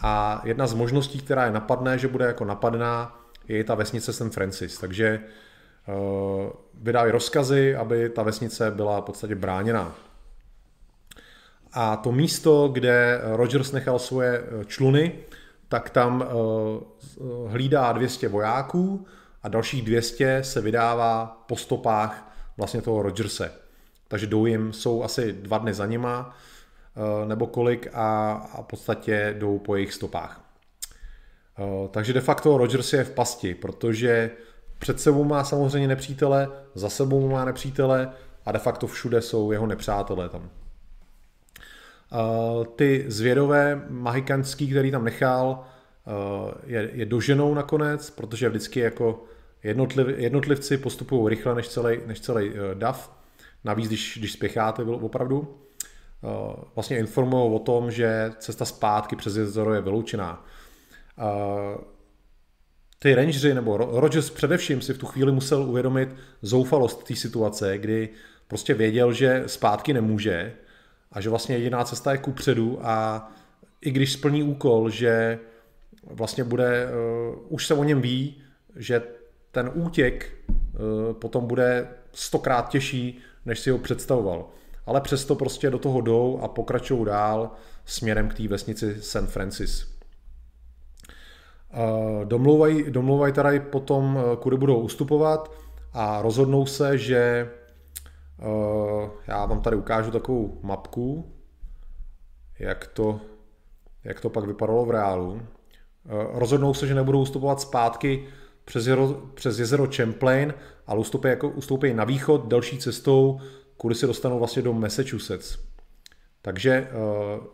a 0.01 0.41
jedna 0.45 0.67
z 0.67 0.73
možností, 0.73 1.19
která 1.19 1.45
je 1.45 1.51
napadne, 1.51 1.97
že 1.97 2.07
bude 2.07 2.25
jako 2.25 2.45
napadná, 2.45 3.19
je 3.47 3.63
ta 3.63 3.75
vesnice 3.75 4.13
St. 4.13 4.33
Francis. 4.33 4.77
Takže 4.77 5.19
uh, 5.87 6.49
vydají 6.73 7.11
rozkazy, 7.11 7.75
aby 7.75 8.09
ta 8.09 8.23
vesnice 8.23 8.71
byla 8.71 9.01
v 9.01 9.03
podstatě 9.03 9.35
bráněná. 9.35 9.95
A 11.73 11.95
to 11.95 12.11
místo, 12.11 12.67
kde 12.67 13.21
Rogers 13.23 13.71
nechal 13.71 13.99
svoje 13.99 14.43
eh, 14.43 14.65
čluny, 14.65 15.13
tak 15.67 15.89
tam 15.89 16.21
uh, 16.21 17.51
hlídá 17.51 17.91
200 17.91 18.27
vojáků 18.27 19.05
a 19.43 19.49
dalších 19.49 19.81
200 19.81 20.43
se 20.43 20.61
vydává 20.61 21.43
po 21.47 21.55
stopách 21.55 22.31
vlastně 22.57 22.81
toho 22.81 23.01
Rogerse 23.01 23.51
takže 24.09 24.27
jdou 24.27 24.45
jim, 24.45 24.73
jsou 24.73 25.03
asi 25.03 25.33
dva 25.33 25.57
dny 25.57 25.73
za 25.73 25.85
nima, 25.85 26.35
eh, 26.95 27.25
nebo 27.25 27.47
kolik 27.47 27.87
a, 27.93 28.31
a 28.53 28.61
v 28.61 28.65
podstatě 28.65 29.35
jdou 29.39 29.59
po 29.59 29.75
jejich 29.75 29.93
stopách. 29.93 30.41
Eh, 31.59 31.87
takže 31.91 32.13
de 32.13 32.21
facto 32.21 32.57
Rogers 32.57 32.93
je 32.93 33.03
v 33.03 33.11
pasti, 33.11 33.55
protože 33.55 34.31
před 34.79 34.99
sebou 34.99 35.23
má 35.23 35.43
samozřejmě 35.43 35.87
nepřítele, 35.87 36.49
za 36.75 36.89
sebou 36.89 37.29
má 37.29 37.45
nepřítele 37.45 38.11
a 38.45 38.51
de 38.51 38.59
facto 38.59 38.87
všude 38.87 39.21
jsou 39.21 39.51
jeho 39.51 39.67
nepřátelé 39.67 40.29
tam. 40.29 40.49
Ty 42.75 43.05
zvědové 43.07 43.85
mahikanský, 43.89 44.69
který 44.69 44.91
tam 44.91 45.03
nechal, 45.03 45.63
je, 46.65 46.89
je 46.93 47.05
doženou 47.05 47.53
nakonec, 47.53 48.09
protože 48.09 48.49
vždycky 48.49 48.79
jako 48.79 49.23
jednotliv, 49.63 50.07
jednotlivci 50.17 50.77
postupují 50.77 51.29
rychle 51.29 51.55
než 51.55 51.69
celý, 51.69 51.99
než 52.05 52.19
celý 52.19 52.51
DAF. 52.73 53.19
Navíc, 53.63 53.87
když, 53.87 54.17
když 54.17 54.31
spěcháte 54.31 54.83
opravdu, 54.83 55.57
eh, 56.23 56.27
vlastně 56.75 56.97
informují 56.97 57.53
o 57.53 57.59
tom, 57.59 57.91
že 57.91 58.31
cesta 58.37 58.65
zpátky 58.65 59.15
přes 59.15 59.35
jezero 59.35 59.73
je 59.73 59.81
vyloučená. 59.81 60.45
Ty 62.99 63.15
rangeři 63.15 63.53
nebo 63.53 63.77
Rogers 63.77 64.29
především 64.29 64.81
si 64.81 64.93
v 64.93 64.97
tu 64.97 65.05
chvíli 65.05 65.31
musel 65.31 65.63
uvědomit 65.63 66.09
zoufalost 66.41 67.07
té 67.07 67.15
situace, 67.15 67.77
kdy 67.77 68.09
prostě 68.47 68.73
věděl, 68.73 69.13
že 69.13 69.43
zpátky 69.45 69.93
nemůže 69.93 70.53
a 71.11 71.21
že 71.21 71.29
vlastně 71.29 71.55
jediná 71.55 71.83
cesta 71.83 72.11
je 72.11 72.17
ku 72.17 72.31
předu 72.31 72.79
a 72.81 73.27
i 73.81 73.91
když 73.91 74.13
splní 74.13 74.43
úkol, 74.43 74.89
že 74.89 75.39
vlastně 76.11 76.43
bude, 76.43 76.85
uh, 76.85 77.35
už 77.49 77.67
se 77.67 77.73
o 77.73 77.83
něm 77.83 78.01
ví, 78.01 78.41
že 78.75 79.03
ten 79.51 79.71
útěk 79.73 80.33
uh, 80.49 81.13
potom 81.13 81.47
bude 81.47 81.87
stokrát 82.11 82.69
těžší, 82.69 83.19
než 83.45 83.59
si 83.59 83.69
ho 83.69 83.77
představoval. 83.77 84.49
Ale 84.85 85.01
přesto 85.01 85.35
prostě 85.35 85.69
do 85.69 85.79
toho 85.79 86.01
jdou 86.01 86.39
a 86.43 86.47
pokračují 86.47 87.05
dál 87.05 87.51
směrem 87.85 88.29
k 88.29 88.33
té 88.33 88.47
vesnici 88.47 88.95
St. 89.01 89.27
Francis. 89.27 89.99
Domlouvají, 92.25 92.91
domlouvají 92.91 93.33
tady 93.33 93.59
potom, 93.59 94.19
kudy 94.39 94.57
budou 94.57 94.79
ustupovat 94.79 95.51
a 95.93 96.21
rozhodnou 96.21 96.65
se, 96.65 96.97
že 96.97 97.49
já 99.27 99.45
vám 99.45 99.61
tady 99.61 99.75
ukážu 99.75 100.11
takovou 100.11 100.59
mapku, 100.63 101.33
jak 102.59 102.87
to, 102.87 103.21
jak 104.03 104.19
to 104.19 104.29
pak 104.29 104.45
vypadalo 104.45 104.85
v 104.85 104.91
reálu. 104.91 105.41
Rozhodnou 106.33 106.73
se, 106.73 106.87
že 106.87 106.95
nebudou 106.95 107.21
ustupovat 107.21 107.61
zpátky 107.61 108.27
přes 108.65 108.87
jezero, 108.87 109.13
přes 109.33 109.59
jezero 109.59 109.87
Champlain, 109.95 110.53
ale 110.87 110.99
ustoupí, 110.99 111.27
jako, 111.27 111.49
ustoupí 111.49 111.93
na 111.93 112.03
východ 112.03 112.47
delší 112.47 112.77
cestou, 112.77 113.39
kudy 113.77 113.95
se 113.95 114.07
dostanou 114.07 114.39
vlastně 114.39 114.61
do 114.61 114.73
Massachusetts. 114.73 115.57
Takže 116.41 116.89
uh, 116.91 117.45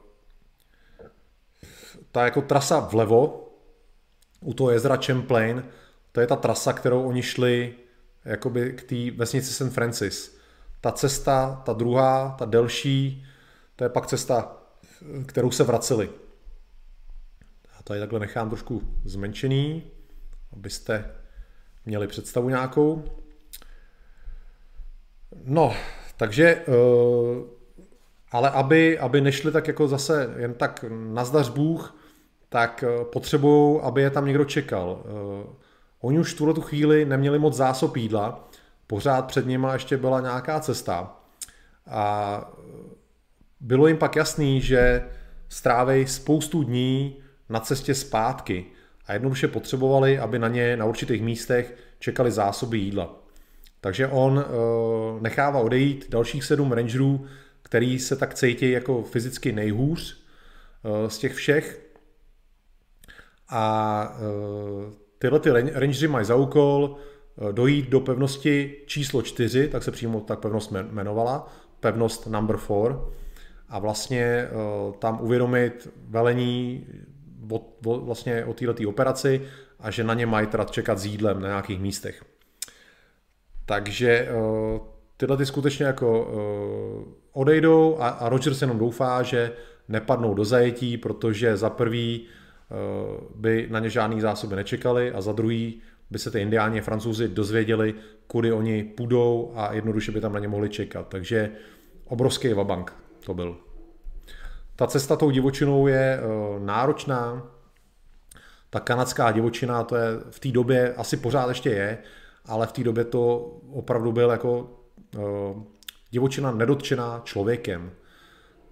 ta 2.12 2.26
jako 2.26 2.42
trasa 2.42 2.80
vlevo 2.80 3.50
u 4.42 4.54
toho 4.54 4.72
jezera 4.72 4.98
Champlain, 4.98 5.66
to 6.12 6.22
je 6.22 6.28
ta 6.28 6.36
trasa, 6.36 6.74
kterou 6.74 7.04
oni 7.04 7.22
šli 7.22 7.76
jakoby 8.26 8.74
k 8.74 8.84
té 8.84 9.18
vesnici 9.18 9.54
St. 9.54 9.74
Francis. 9.74 10.35
Ta 10.86 10.92
cesta, 10.92 11.62
ta 11.66 11.74
druhá, 11.74 12.36
ta 12.40 12.46
delší, 12.46 13.26
to 13.76 13.84
je 13.84 13.90
pak 13.90 14.08
cesta, 14.08 14.58
kterou 15.26 15.52
se 15.52 15.64
vraceli. 15.64 16.10
Já 17.76 17.82
tady 17.84 18.00
takhle 18.00 18.20
nechám 18.20 18.50
trošku 18.50 18.82
zmenšený 19.06 19.84
abyste 20.56 21.12
měli 21.86 22.08
představu 22.08 22.50
nějakou. 22.50 23.04
No, 25.44 25.76
takže, 26.18 26.46
eh, 26.46 26.74
ale 28.32 28.50
aby, 28.50 29.00
aby 29.00 29.22
nešli 29.22 29.52
tak 29.52 29.68
jako 29.68 29.88
zase 29.88 30.34
jen 30.38 30.54
tak 30.54 30.86
nazdař 30.90 31.50
Bůh, 31.50 31.96
tak 32.50 32.84
eh, 32.84 33.06
potřebují, 33.06 33.82
aby 33.82 34.02
je 34.02 34.10
tam 34.10 34.26
někdo 34.26 34.46
čekal. 34.46 35.04
Eh, 35.06 35.56
oni 36.00 36.20
už 36.20 36.34
v 36.34 36.38
tuhle 36.38 36.54
tu 36.54 36.62
chvíli 36.62 37.06
neměli 37.06 37.40
moc 37.40 37.54
zásob 37.54 37.96
jídla, 37.96 38.50
pořád 38.88 39.28
před 39.28 39.46
nima 39.46 39.74
ještě 39.74 39.98
byla 39.98 40.22
nějaká 40.22 40.60
cesta. 40.60 41.20
A 41.88 42.52
bylo 43.60 43.88
jim 43.88 43.98
pak 43.98 44.16
jasný, 44.16 44.62
že 44.62 45.02
strávejí 45.50 46.08
spoustu 46.08 46.64
dní 46.64 47.16
na 47.50 47.60
cestě 47.60 47.96
zpátky 47.96 48.66
a 49.08 49.14
jednoduše 49.14 49.48
potřebovali, 49.48 50.20
aby 50.20 50.40
na 50.40 50.48
ně 50.48 50.78
na 50.78 50.86
určitých 50.86 51.22
místech 51.22 51.76
čekali 52.00 52.32
zásoby 52.32 52.78
jídla. 52.78 53.16
Takže 53.82 54.08
on 54.08 54.38
uh, 54.38 55.22
nechává 55.22 55.60
odejít 55.60 56.06
dalších 56.10 56.44
sedm 56.44 56.72
rangerů, 56.72 57.26
který 57.62 58.00
se 58.00 58.16
tak 58.16 58.34
cítí 58.34 58.72
jako 58.72 59.04
fyzicky 59.04 59.52
nejhůř 59.52 60.24
uh, 60.84 61.08
z 61.08 61.18
těch 61.18 61.34
všech. 61.34 61.82
A 63.50 64.18
uh, 64.20 64.94
tyhle 65.20 65.40
ty 65.40 65.50
rangeři 65.52 66.08
mají 66.08 66.26
za 66.26 66.36
úkol 66.36 66.98
dojít 67.52 67.90
do 67.90 68.00
pevnosti 68.00 68.76
číslo 68.86 69.22
4, 69.22 69.68
tak 69.68 69.84
se 69.84 69.92
přímo 69.92 70.20
tak 70.20 70.40
pevnost 70.40 70.74
jmenovala, 70.92 71.54
pevnost 71.80 72.28
number 72.28 72.58
4, 72.58 72.74
a 73.70 73.80
vlastně 73.80 74.48
uh, 74.52 74.94
tam 74.94 75.20
uvědomit 75.22 75.90
velení 76.08 76.88
o, 77.52 77.60
o, 77.86 78.00
vlastně 78.00 78.46
o 78.46 78.54
této 78.54 78.90
operaci 78.90 79.42
a 79.80 79.92
že 79.92 80.04
na 80.04 80.14
ně 80.14 80.26
mají 80.26 80.48
teda 80.48 80.64
čekat 80.64 81.00
s 81.00 81.06
jídlem 81.06 81.42
na 81.42 81.48
nějakých 81.48 81.80
místech. 81.80 82.24
Takže 83.66 84.28
tyhle 85.18 85.38
ty 85.38 85.46
skutečně 85.46 85.86
jako 85.86 86.32
odejdou 87.34 87.98
a, 88.00 88.08
a 88.10 88.30
Rogers 88.30 88.62
jenom 88.62 88.80
doufá, 88.80 89.24
že 89.24 89.52
nepadnou 89.88 90.34
do 90.34 90.46
zajetí, 90.46 90.98
protože 90.98 91.58
za 91.58 91.70
prvý 91.70 92.28
by 93.36 93.68
na 93.72 93.80
ně 93.80 93.90
žádný 93.90 94.22
zásoby 94.22 94.56
nečekali 94.56 95.12
a 95.12 95.22
za 95.22 95.32
druhý 95.32 95.82
by 96.12 96.20
se 96.20 96.32
ty 96.32 96.42
indiáni 96.42 96.80
a 96.80 96.84
francouzi 96.84 97.28
dozvěděli, 97.28 97.96
kudy 98.28 98.52
oni 98.52 98.84
půjdou 98.84 99.52
a 99.56 99.74
jednoduše 99.74 100.12
by 100.12 100.22
tam 100.22 100.34
na 100.34 100.40
ně 100.40 100.48
mohli 100.48 100.70
čekat. 100.70 101.08
Takže 101.08 101.52
obrovský 102.06 102.54
vabank 102.54 102.94
to 103.26 103.34
byl. 103.34 103.58
Ta 104.76 104.88
cesta 104.88 105.16
tou 105.16 105.30
divočinou 105.30 105.88
je 105.88 106.20
uh, 106.20 106.64
náročná. 106.66 107.52
Ta 108.70 108.80
kanadská 108.80 109.32
divočina, 109.32 109.84
to 109.84 109.96
je 109.96 110.08
v 110.30 110.40
té 110.40 110.52
době, 110.52 110.94
asi 110.94 111.18
pořád 111.18 111.50
ještě 111.50 111.70
je, 111.70 111.98
ale 112.46 112.68
v 112.68 112.72
té 112.72 112.84
době 112.84 113.04
to 113.04 113.38
opravdu 113.72 114.12
byl 114.12 114.30
jako 114.30 114.60
uh, 115.16 115.64
divočina 116.12 116.52
nedotčená 116.52 117.22
člověkem. 117.24 117.92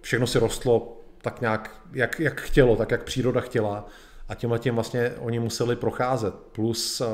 Všechno 0.00 0.26
si 0.26 0.38
rostlo 0.38 1.00
tak 1.22 1.40
nějak, 1.40 1.80
jak, 1.92 2.20
jak 2.20 2.40
chtělo, 2.40 2.76
tak 2.76 2.90
jak 2.90 3.04
příroda 3.04 3.40
chtěla 3.40 3.86
a 4.28 4.34
tímhle 4.34 4.58
tím 4.58 4.74
vlastně 4.74 5.10
oni 5.18 5.40
museli 5.40 5.76
procházet. 5.76 6.34
Plus 6.34 7.00
uh, 7.00 7.06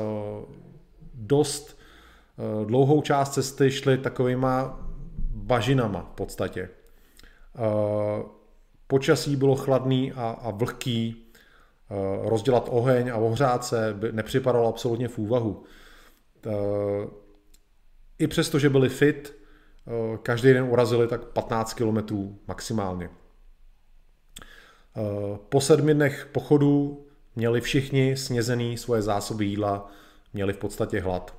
dost 1.13 1.77
uh, 2.37 2.65
dlouhou 2.65 3.01
část 3.01 3.33
cesty 3.33 3.71
šli 3.71 3.97
takovýma 3.97 4.79
bažinama 5.33 6.09
v 6.11 6.15
podstatě. 6.15 6.69
Počasí 8.87 9.35
bylo 9.35 9.55
chladný 9.55 10.11
a, 10.11 10.29
a 10.41 10.51
vlhký, 10.51 11.25
rozdělat 12.21 12.67
oheň 12.71 13.09
a 13.09 13.15
ohřát 13.15 13.65
se 13.65 13.93
by 13.97 14.11
nepřipadalo 14.11 14.69
absolutně 14.69 15.07
v 15.07 15.17
úvahu. 15.17 15.63
I 18.19 18.27
přesto, 18.27 18.59
že 18.59 18.69
byli 18.69 18.89
fit, 18.89 19.35
každý 20.23 20.53
den 20.53 20.63
urazili 20.63 21.07
tak 21.07 21.25
15 21.25 21.73
km 21.73 22.37
maximálně. 22.47 23.09
Po 25.49 25.61
sedmi 25.61 25.93
dnech 25.93 26.29
pochodu 26.31 27.03
měli 27.35 27.61
všichni 27.61 28.17
snězený 28.17 28.77
svoje 28.77 29.01
zásoby 29.01 29.45
jídla, 29.45 29.91
měli 30.33 30.53
v 30.53 30.57
podstatě 30.57 31.01
hlad. 31.01 31.35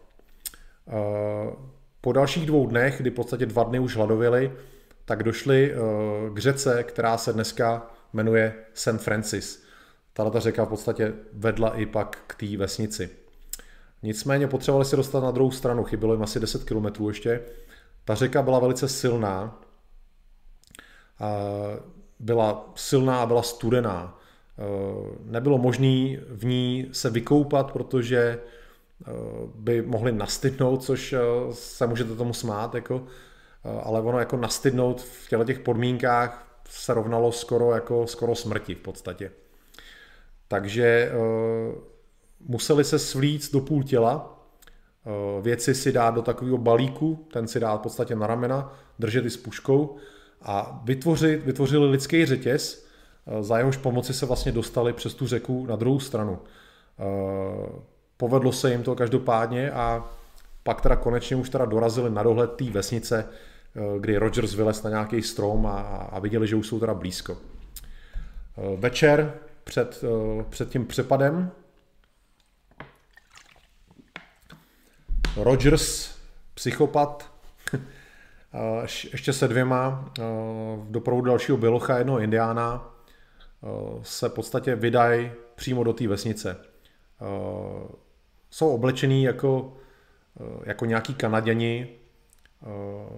Po 2.00 2.12
dalších 2.12 2.46
dvou 2.46 2.66
dnech, 2.66 3.00
kdy 3.00 3.10
v 3.10 3.14
podstatě 3.14 3.46
dva 3.46 3.64
dny 3.64 3.78
už 3.78 3.96
hladověli, 3.96 4.52
tak 5.04 5.22
došli 5.22 5.74
k 6.34 6.38
řece, 6.38 6.82
která 6.82 7.18
se 7.18 7.32
dneska 7.32 7.90
jmenuje 8.12 8.54
St. 8.74 8.98
Francis. 8.98 9.62
Tato 10.12 10.40
řeka 10.40 10.64
v 10.64 10.68
podstatě 10.68 11.12
vedla 11.32 11.76
i 11.76 11.86
pak 11.86 12.18
k 12.26 12.34
té 12.34 12.56
vesnici. 12.56 13.10
Nicméně 14.02 14.48
potřebovali 14.48 14.84
se 14.84 14.96
dostat 14.96 15.20
na 15.20 15.30
druhou 15.30 15.50
stranu, 15.50 15.84
chybělo 15.84 16.14
jim 16.14 16.22
asi 16.22 16.40
10 16.40 16.64
km 16.64 17.08
ještě. 17.08 17.40
Ta 18.04 18.14
řeka 18.14 18.42
byla 18.42 18.58
velice 18.58 18.88
silná, 18.88 19.60
byla 22.22 22.72
silná 22.74 23.22
a 23.22 23.26
byla 23.26 23.42
studená. 23.42 24.18
Nebylo 25.24 25.58
možné 25.58 26.16
v 26.28 26.44
ní 26.44 26.88
se 26.92 27.10
vykoupat, 27.10 27.72
protože 27.72 28.40
by 29.54 29.82
mohli 29.82 30.12
nastydnout, 30.12 30.84
což 30.84 31.14
se 31.50 31.86
můžete 31.86 32.16
tomu 32.16 32.32
smát, 32.32 32.74
jako, 32.74 33.04
ale 33.82 34.00
ono 34.00 34.18
jako 34.18 34.36
nastydnout 34.36 35.00
v 35.00 35.28
těchto 35.28 35.44
těch 35.44 35.58
podmínkách 35.58 36.62
se 36.68 36.94
rovnalo 36.94 37.32
skoro 37.32 37.74
jako 37.74 38.06
skoro 38.06 38.34
smrti 38.34 38.74
v 38.74 38.78
podstatě. 38.78 39.32
Takže 40.48 41.12
museli 42.40 42.84
se 42.84 42.98
svlít 42.98 43.52
do 43.52 43.60
půl 43.60 43.82
těla, 43.82 44.38
věci 45.40 45.74
si 45.74 45.92
dát 45.92 46.14
do 46.14 46.22
takového 46.22 46.58
balíku, 46.58 47.26
ten 47.32 47.48
si 47.48 47.60
dát 47.60 47.76
v 47.76 47.82
podstatě 47.82 48.16
na 48.16 48.26
ramena, 48.26 48.78
držet 48.98 49.24
i 49.24 49.30
s 49.30 49.36
puškou 49.36 49.96
a 50.44 50.80
vytvořit, 50.84 51.44
vytvořili 51.44 51.90
lidský 51.90 52.26
řetěz, 52.26 52.86
za 53.40 53.58
jehož 53.58 53.76
pomoci 53.76 54.14
se 54.14 54.26
vlastně 54.26 54.52
dostali 54.52 54.92
přes 54.92 55.14
tu 55.14 55.26
řeku 55.26 55.66
na 55.66 55.76
druhou 55.76 56.00
stranu. 56.00 56.38
Povedlo 58.16 58.52
se 58.52 58.70
jim 58.70 58.82
to 58.82 58.94
každopádně 58.94 59.70
a 59.70 60.04
pak 60.62 60.80
teda 60.80 60.96
konečně 60.96 61.36
už 61.36 61.50
teda 61.50 61.64
dorazili 61.64 62.10
na 62.10 62.22
dohled 62.22 62.50
té 62.52 62.64
vesnice, 62.64 63.28
kdy 63.98 64.16
Rogers 64.16 64.54
vylez 64.54 64.82
na 64.82 64.90
nějaký 64.90 65.22
strom 65.22 65.66
a, 65.66 65.80
a 66.12 66.18
viděli, 66.18 66.48
že 66.48 66.56
už 66.56 66.66
jsou 66.66 66.80
teda 66.80 66.94
blízko. 66.94 67.36
Večer 68.76 69.34
před, 69.64 70.04
před 70.48 70.70
tím 70.70 70.86
přepadem 70.86 71.50
Rogers, 75.36 76.14
psychopat, 76.54 77.31
ještě 79.12 79.32
se 79.32 79.48
dvěma 79.48 80.04
v 80.76 80.86
doprovodu 80.90 81.26
dalšího 81.26 81.58
Bilocha, 81.58 81.98
jednoho 81.98 82.20
Indiána, 82.20 82.94
se 84.02 84.28
v 84.28 84.32
podstatě 84.32 84.74
vydají 84.74 85.30
přímo 85.54 85.84
do 85.84 85.92
té 85.92 86.08
vesnice. 86.08 86.56
Jsou 88.50 88.68
oblečený 88.68 89.22
jako, 89.22 89.76
jako 90.64 90.84
nějaký 90.84 91.14
Kanaděni, 91.14 91.88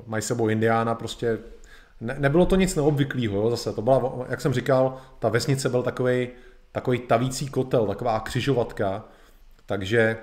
mají 0.07 0.23
sebou 0.23 0.49
Indiána, 0.49 0.95
prostě 0.95 1.39
ne, 2.01 2.17
nebylo 2.19 2.47
to 2.47 2.57
nic 2.57 2.77
neobvyklého, 2.77 3.51
zase 3.51 3.73
to 3.73 3.83
byla, 3.83 4.27
jak 4.29 4.41
jsem 4.41 4.53
říkal, 4.53 4.97
ta 5.19 5.29
vesnice 5.29 5.69
byl 5.69 5.83
takový 5.83 6.29
takový 6.73 6.99
tavící 6.99 7.49
kotel, 7.49 7.87
taková 7.87 8.21
křižovatka, 8.21 9.05
takže 9.67 10.19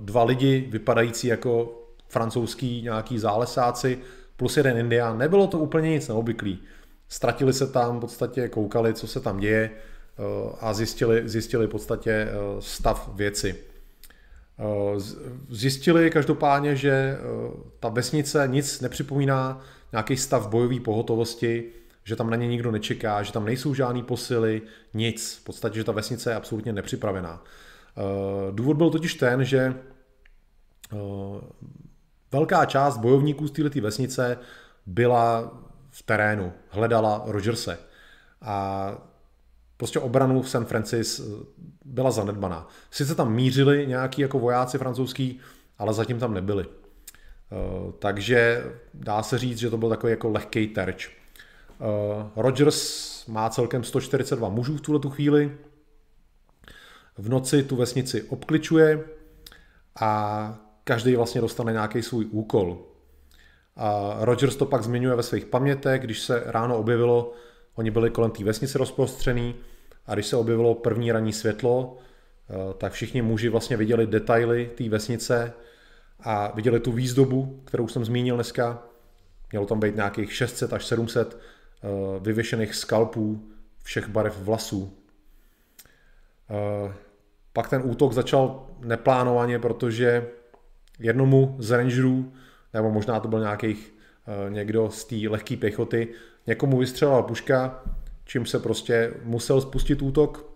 dva 0.00 0.24
lidi 0.24 0.60
vypadající 0.70 1.26
jako 1.26 1.82
francouzský 2.08 2.82
nějaký 2.82 3.18
zálesáci 3.18 3.98
plus 4.36 4.56
jeden 4.56 4.78
indián. 4.78 5.18
Nebylo 5.18 5.46
to 5.46 5.58
úplně 5.58 5.90
nic 5.90 6.08
neobvyklý. 6.08 6.58
Ztratili 7.08 7.52
se 7.52 7.66
tam, 7.66 7.96
v 7.96 8.00
podstatě 8.00 8.48
koukali, 8.48 8.94
co 8.94 9.06
se 9.06 9.20
tam 9.20 9.38
děje 9.38 9.70
a 10.60 10.74
zjistili, 10.74 11.28
zjistili 11.28 11.66
v 11.66 11.70
podstatě 11.70 12.28
stav 12.60 13.10
věci. 13.14 13.56
Zjistili 15.48 16.10
každopádně, 16.10 16.76
že 16.76 17.18
ta 17.80 17.88
vesnice 17.88 18.48
nic 18.50 18.80
nepřipomíná 18.80 19.60
nějaký 19.92 20.16
stav 20.16 20.48
bojové 20.48 20.80
pohotovosti, 20.80 21.64
že 22.04 22.16
tam 22.16 22.30
na 22.30 22.36
ně 22.36 22.48
nikdo 22.48 22.70
nečeká, 22.70 23.22
že 23.22 23.32
tam 23.32 23.44
nejsou 23.44 23.74
žádný 23.74 24.02
posily, 24.02 24.62
nic. 24.94 25.38
V 25.40 25.44
podstatě, 25.44 25.78
že 25.78 25.84
ta 25.84 25.92
vesnice 25.92 26.30
je 26.30 26.36
absolutně 26.36 26.72
nepřipravená. 26.72 27.44
Důvod 28.50 28.76
byl 28.76 28.90
totiž 28.90 29.14
ten, 29.14 29.44
že 29.44 29.74
velká 32.36 32.64
část 32.64 32.96
bojovníků 32.96 33.48
z 33.48 33.50
této 33.50 33.80
vesnice 33.80 34.38
byla 34.86 35.52
v 35.90 36.02
terénu, 36.02 36.52
hledala 36.68 37.22
Rogerse. 37.26 37.78
A 38.42 38.98
prostě 39.76 39.98
obranu 39.98 40.42
v 40.42 40.50
San 40.50 40.64
Francis 40.64 41.20
byla 41.84 42.10
zanedbaná. 42.10 42.68
Sice 42.90 43.14
tam 43.14 43.32
mířili 43.32 43.86
nějaký 43.86 44.22
jako 44.22 44.38
vojáci 44.38 44.78
francouzský, 44.78 45.40
ale 45.78 45.94
zatím 45.94 46.18
tam 46.18 46.34
nebyli. 46.34 46.66
Takže 47.98 48.64
dá 48.94 49.22
se 49.22 49.38
říct, 49.38 49.58
že 49.58 49.70
to 49.70 49.76
byl 49.76 49.88
takový 49.88 50.10
jako 50.10 50.30
lehký 50.30 50.68
terč. 50.68 51.10
Rogers 52.36 53.26
má 53.26 53.50
celkem 53.50 53.84
142 53.84 54.48
mužů 54.48 54.76
v 54.76 54.80
tuhle 54.80 55.00
tu 55.00 55.10
chvíli, 55.10 55.56
v 57.18 57.28
noci 57.28 57.62
tu 57.62 57.76
vesnici 57.76 58.22
obkličuje 58.22 59.04
a 60.00 60.65
každý 60.88 61.16
vlastně 61.16 61.40
dostane 61.40 61.72
nějaký 61.72 62.02
svůj 62.02 62.26
úkol. 62.30 62.78
A 63.76 64.16
Rogers 64.20 64.56
to 64.56 64.66
pak 64.66 64.82
zmiňuje 64.82 65.16
ve 65.16 65.22
svých 65.22 65.44
pamětech, 65.44 66.00
když 66.00 66.20
se 66.20 66.42
ráno 66.46 66.78
objevilo, 66.78 67.32
oni 67.74 67.90
byli 67.90 68.10
kolem 68.10 68.30
té 68.30 68.44
vesnice 68.44 68.78
rozprostřený 68.78 69.54
a 70.06 70.14
když 70.14 70.26
se 70.26 70.36
objevilo 70.36 70.74
první 70.74 71.12
ranní 71.12 71.32
světlo, 71.32 71.98
eh, 71.98 72.74
tak 72.78 72.92
všichni 72.92 73.22
muži 73.22 73.48
vlastně 73.48 73.76
viděli 73.76 74.06
detaily 74.06 74.70
té 74.74 74.88
vesnice 74.88 75.52
a 76.20 76.52
viděli 76.54 76.80
tu 76.80 76.92
výzdobu, 76.92 77.62
kterou 77.64 77.88
jsem 77.88 78.04
zmínil 78.04 78.34
dneska. 78.34 78.82
Mělo 79.52 79.66
tam 79.66 79.80
být 79.80 79.96
nějakých 79.96 80.32
600 80.32 80.72
až 80.72 80.84
700 80.84 81.36
eh, 81.36 81.88
vyvěšených 82.20 82.74
skalpů 82.74 83.48
všech 83.82 84.08
barev 84.08 84.38
vlasů. 84.38 84.98
Eh, 86.50 86.92
pak 87.52 87.70
ten 87.70 87.82
útok 87.84 88.12
začal 88.12 88.66
neplánovaně, 88.80 89.58
protože 89.58 90.26
jednomu 90.98 91.56
z 91.58 91.70
rangerů, 91.70 92.32
nebo 92.74 92.90
možná 92.90 93.20
to 93.20 93.28
byl 93.28 93.40
nějakých 93.40 93.94
eh, 94.26 94.50
někdo 94.50 94.90
z 94.90 95.04
té 95.04 95.16
lehké 95.28 95.56
pěchoty, 95.56 96.08
někomu 96.46 96.78
vystřelila 96.78 97.22
puška, 97.22 97.82
čím 98.24 98.46
se 98.46 98.58
prostě 98.58 99.14
musel 99.24 99.60
spustit 99.60 100.02
útok. 100.02 100.52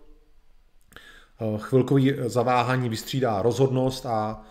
Eh, 1.41 1.57
chvilkový 1.57 2.13
zaváhání 2.25 2.89
vystřídá 2.89 3.41
rozhodnost 3.41 4.05
a 4.05 4.41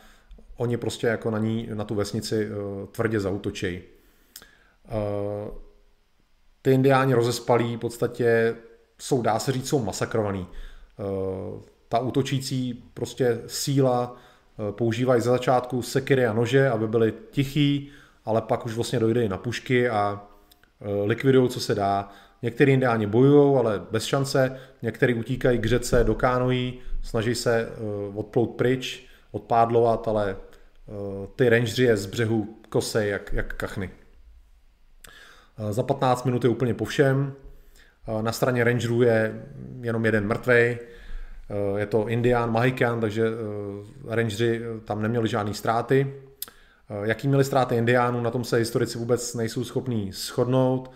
oni 0.57 0.77
prostě 0.77 1.07
jako 1.07 1.31
na 1.31 1.39
ní, 1.39 1.69
na 1.75 1.85
tu 1.85 1.95
vesnici 1.95 2.49
eh, 2.49 2.87
tvrdě 2.87 3.21
zautočí. 3.21 3.81
Ty 6.63 6.73
indiáni 6.73 7.15
rozespalí 7.15 7.77
v 7.77 7.79
podstatě 7.79 8.57
jsou, 8.99 9.23
dá 9.23 9.39
se 9.39 9.53
říct, 9.53 9.69
jsou 9.69 9.85
masakrovaný 9.85 10.47
ta 11.91 11.99
útočící 11.99 12.85
prostě 12.95 13.43
síla 13.47 14.17
používají 14.71 15.23
za 15.23 15.31
začátku 15.31 15.83
sekiry 15.83 16.27
a 16.27 16.33
nože, 16.33 16.69
aby 16.69 16.89
byly 16.89 17.15
tichý, 17.31 17.91
ale 18.25 18.43
pak 18.43 18.67
už 18.67 18.75
vlastně 18.75 18.99
dojde 18.99 19.25
i 19.25 19.29
na 19.29 19.39
pušky 19.39 19.89
a 19.89 20.23
eh, 20.81 21.05
likvidují, 21.05 21.49
co 21.49 21.61
se 21.61 21.75
dá. 21.75 22.09
Některý 22.43 22.73
indiáni 22.73 23.07
bojují, 23.07 23.59
ale 23.59 23.83
bez 23.91 24.05
šance, 24.05 24.61
některý 24.83 25.15
utíkají 25.15 25.59
k 25.59 25.67
řece 25.67 26.05
do 26.05 26.15
kánojí, 26.15 26.79
snaží 27.03 27.35
se 27.35 27.61
eh, 27.61 27.77
odplout 28.15 28.51
pryč, 28.51 29.07
odpádlovat, 29.31 30.09
ale 30.09 30.37
ty 31.37 31.49
rangeři 31.49 31.83
je 31.83 31.97
z 31.97 32.07
břehu 32.07 32.57
kosej 32.69 33.11
jak, 33.11 33.33
jak 33.33 33.55
kachny. 33.55 33.91
Za 35.71 35.83
15 35.83 36.25
minut 36.25 36.45
je 36.45 36.51
úplně 36.51 36.75
po 36.75 36.85
všem. 36.85 37.33
Na 38.21 38.33
straně 38.33 38.65
rangerů 38.65 39.03
je 39.03 39.43
jenom 39.81 40.05
jeden 40.05 40.27
mrtvej, 40.27 40.79
Eh, 40.79 41.00
je 41.77 41.87
to 41.87 42.09
Indian, 42.09 42.53
Mahikan, 42.53 43.01
takže 43.01 43.27
eh, 43.27 44.15
rangeři 44.15 44.61
eh, 44.63 44.81
tam 44.81 45.03
neměli 45.03 45.29
žádné 45.29 45.55
ztráty. 45.55 46.15
Jaký 47.03 47.29
měli 47.29 47.45
ztráty 47.45 47.77
Indiánů, 47.77 48.21
na 48.21 48.31
tom 48.31 48.45
se 48.45 48.57
historici 48.57 48.99
vůbec 48.99 49.35
nejsou 49.35 49.65
schopní 49.65 50.13
shodnout. 50.13 50.91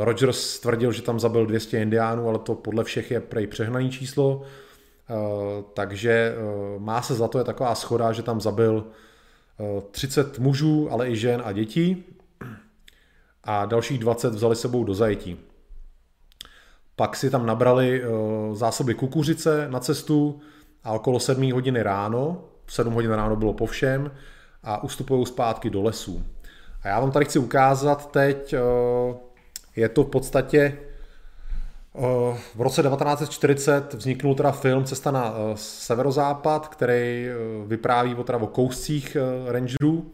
Rogers 0.00 0.60
tvrdil, 0.60 0.92
že 0.92 1.02
tam 1.02 1.20
zabil 1.20 1.46
200 1.46 1.82
Indiánů, 1.82 2.28
ale 2.28 2.38
to 2.38 2.54
podle 2.54 2.84
všech 2.84 3.10
je 3.10 3.20
prej 3.20 3.46
přehnaný 3.46 3.90
číslo. 3.90 4.42
Takže 5.74 6.34
má 6.78 7.02
se 7.02 7.14
za 7.14 7.28
to 7.28 7.38
je 7.38 7.44
taková 7.44 7.74
schoda, 7.74 8.12
že 8.12 8.22
tam 8.22 8.40
zabil 8.40 8.86
30 9.90 10.38
mužů, 10.38 10.88
ale 10.92 11.10
i 11.10 11.16
žen 11.16 11.42
a 11.44 11.52
dětí 11.52 12.04
a 13.44 13.66
dalších 13.66 13.98
20 13.98 14.34
vzali 14.34 14.56
sebou 14.56 14.84
do 14.84 14.94
zajetí. 14.94 15.49
Pak 17.00 17.16
si 17.16 17.30
tam 17.30 17.46
nabrali 17.46 18.02
zásoby 18.52 18.94
kukuřice 18.94 19.66
na 19.68 19.80
cestu 19.80 20.40
a 20.84 20.92
okolo 20.92 21.20
7 21.20 21.52
hodiny 21.52 21.82
ráno, 21.82 22.44
7 22.66 22.94
hodin 22.94 23.10
ráno 23.10 23.36
bylo 23.36 23.52
po 23.52 23.66
všem, 23.66 24.10
a 24.62 24.82
ustupují 24.82 25.26
zpátky 25.26 25.70
do 25.70 25.82
lesů. 25.82 26.24
A 26.82 26.88
já 26.88 27.00
vám 27.00 27.10
tady 27.10 27.24
chci 27.24 27.38
ukázat 27.38 28.10
teď, 28.10 28.54
je 29.76 29.88
to 29.88 30.04
v 30.04 30.06
podstatě 30.06 30.78
v 32.54 32.60
roce 32.60 32.82
1940 32.82 33.94
vzniknul 33.94 34.34
teda 34.34 34.52
film 34.52 34.84
Cesta 34.84 35.10
na 35.10 35.34
eh, 35.34 35.52
severozápad, 35.54 36.68
který 36.68 37.28
eh, 37.28 37.34
vypráví 37.66 38.14
o, 38.14 38.24
teda 38.24 38.38
o 38.38 38.46
kouscích 38.46 39.16
eh, 39.16 39.52
rangerů. 39.52 40.10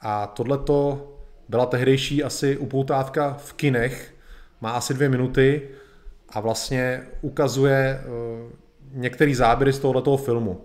A 0.00 0.26
tohleto 0.26 1.08
byla 1.48 1.66
tehdejší 1.66 2.24
asi 2.24 2.56
upoutávka 2.56 3.34
v 3.38 3.52
kinech, 3.52 4.14
má 4.60 4.70
asi 4.70 4.94
dvě 4.94 5.08
minuty 5.08 5.68
a 6.28 6.40
vlastně 6.40 7.06
ukazuje 7.20 8.04
některý 8.92 9.34
záběry 9.34 9.72
z 9.72 9.78
tohoto 9.78 10.16
filmu. 10.16 10.60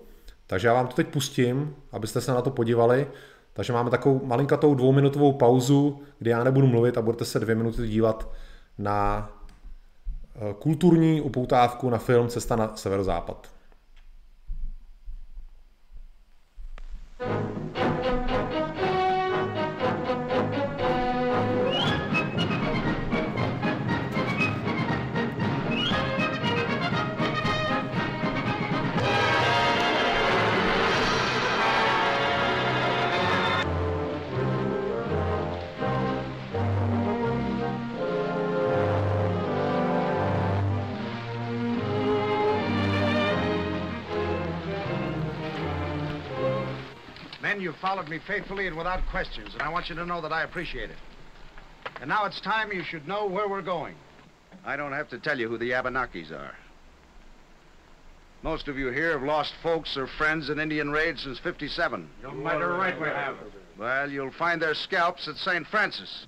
Takže 0.47 0.67
já 0.67 0.73
vám 0.73 0.87
to 0.87 0.95
teď 0.95 1.07
pustím, 1.07 1.75
abyste 1.91 2.21
se 2.21 2.31
na 2.31 2.41
to 2.41 2.49
podívali. 2.49 3.07
Takže 3.53 3.73
máme 3.73 3.89
takovou 3.89 4.25
malinkatou 4.25 4.75
dvouminutovou 4.75 5.33
pauzu, 5.33 6.01
kdy 6.19 6.29
já 6.29 6.43
nebudu 6.43 6.67
mluvit 6.67 6.97
a 6.97 7.01
budete 7.01 7.25
se 7.25 7.39
dvě 7.39 7.55
minuty 7.55 7.87
dívat 7.87 8.29
na 8.77 9.29
Eh, 10.35 10.53
kulturní 10.59 11.21
upoutávku 11.21 11.89
na 11.89 11.97
film 11.97 12.27
Cesta 12.27 12.55
na 12.55 12.75
severozápad. 12.75 13.51
You've 47.59 47.75
followed 47.77 48.07
me 48.07 48.19
faithfully 48.27 48.67
and 48.67 48.77
without 48.77 49.05
questions, 49.07 49.53
and 49.53 49.61
I 49.61 49.69
want 49.69 49.89
you 49.89 49.95
to 49.95 50.05
know 50.05 50.21
that 50.21 50.31
I 50.31 50.43
appreciate 50.43 50.89
it. 50.89 50.97
And 51.99 52.07
now 52.07 52.25
it's 52.25 52.39
time 52.39 52.71
you 52.71 52.83
should 52.83 53.07
know 53.07 53.25
where 53.25 53.49
we're 53.49 53.61
going. 53.61 53.95
I 54.63 54.77
don't 54.77 54.93
have 54.93 55.09
to 55.09 55.17
tell 55.17 55.39
you 55.39 55.49
who 55.49 55.57
the 55.57 55.71
Abenakis 55.71 56.31
are. 56.31 56.55
Most 58.43 58.67
of 58.67 58.77
you 58.77 58.89
here 58.89 59.11
have 59.11 59.23
lost 59.23 59.53
folks 59.61 59.97
or 59.97 60.07
friends 60.07 60.49
in 60.49 60.59
Indian 60.59 60.89
raids 60.89 61.23
since 61.23 61.37
57. 61.39 62.09
You're 62.21 62.31
matter 62.31 62.69
right 62.69 62.99
we 62.99 63.07
have. 63.07 63.35
Well, 63.77 64.09
you'll 64.09 64.31
find 64.31 64.61
their 64.61 64.73
scalps 64.73 65.27
at 65.27 65.37
St. 65.37 65.65
Francis. 65.67 66.27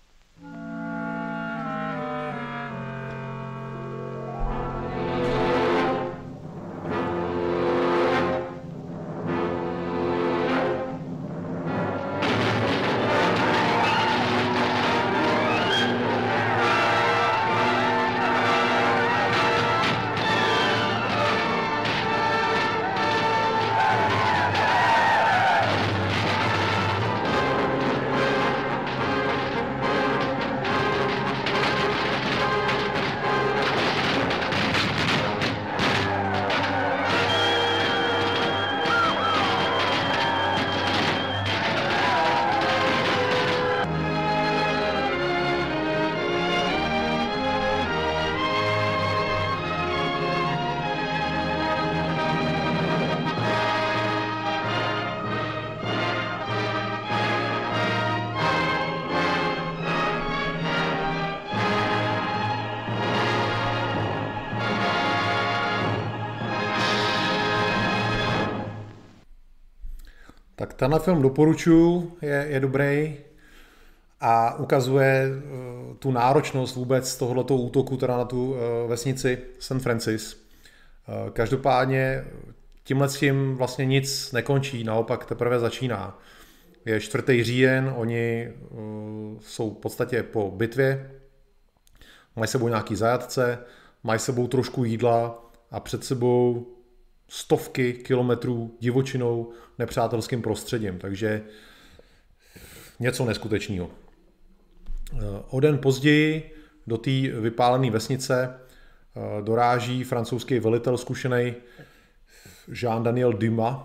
Tenhle 70.84 71.00
film 71.00 71.22
doporučuji, 71.22 72.18
je, 72.22 72.46
je 72.50 72.60
dobrý 72.60 73.18
a 74.22 74.56
ukazuje 74.56 75.28
uh, 75.28 75.96
tu 75.96 76.12
náročnost 76.12 76.76
vůbec 76.76 77.18
tohoto 77.18 77.56
útoku 77.56 77.98
teda 77.98 78.18
na 78.18 78.26
tu 78.26 78.52
uh, 78.52 78.58
vesnici 78.88 79.38
St. 79.60 79.80
Francis. 79.80 80.34
Uh, 80.34 81.30
každopádně 81.30 82.26
tímhle 82.84 83.10
s 83.10 83.16
tím 83.16 83.56
vlastně 83.56 83.86
nic 83.86 84.32
nekončí, 84.32 84.84
naopak 84.84 85.26
teprve 85.26 85.60
začíná. 85.60 86.20
Je 86.86 87.00
4. 87.00 87.44
říjen, 87.44 87.94
oni 87.98 88.50
jsou 89.42 89.70
v 89.70 89.78
podstatě 89.78 90.24
po 90.24 90.52
bitvě, 90.52 91.12
mají 92.36 92.48
sebou 92.48 92.68
nějaký 92.68 92.96
zajatce, 92.96 93.60
mají 94.04 94.20
sebou 94.20 94.48
trošku 94.48 94.84
jídla 94.84 95.50
a 95.72 95.80
před 95.80 96.04
sebou 96.04 96.68
stovky 97.28 97.94
kilometrů 97.94 98.78
divočinou 98.80 99.52
nepřátelským 99.80 100.42
prostředím, 100.42 101.00
takže 101.00 101.42
něco 103.00 103.26
neskutečného. 103.26 103.90
O 105.50 105.60
den 105.60 105.78
později 105.78 106.56
do 106.88 106.98
té 106.98 107.12
vypálené 107.22 107.92
vesnice 107.92 108.60
eh, 109.16 109.42
doráží 109.42 110.04
francouzský 110.04 110.60
velitel 110.60 110.98
zkušený 110.98 111.56
Jean-Daniel 112.68 113.34
Dumas 113.34 113.78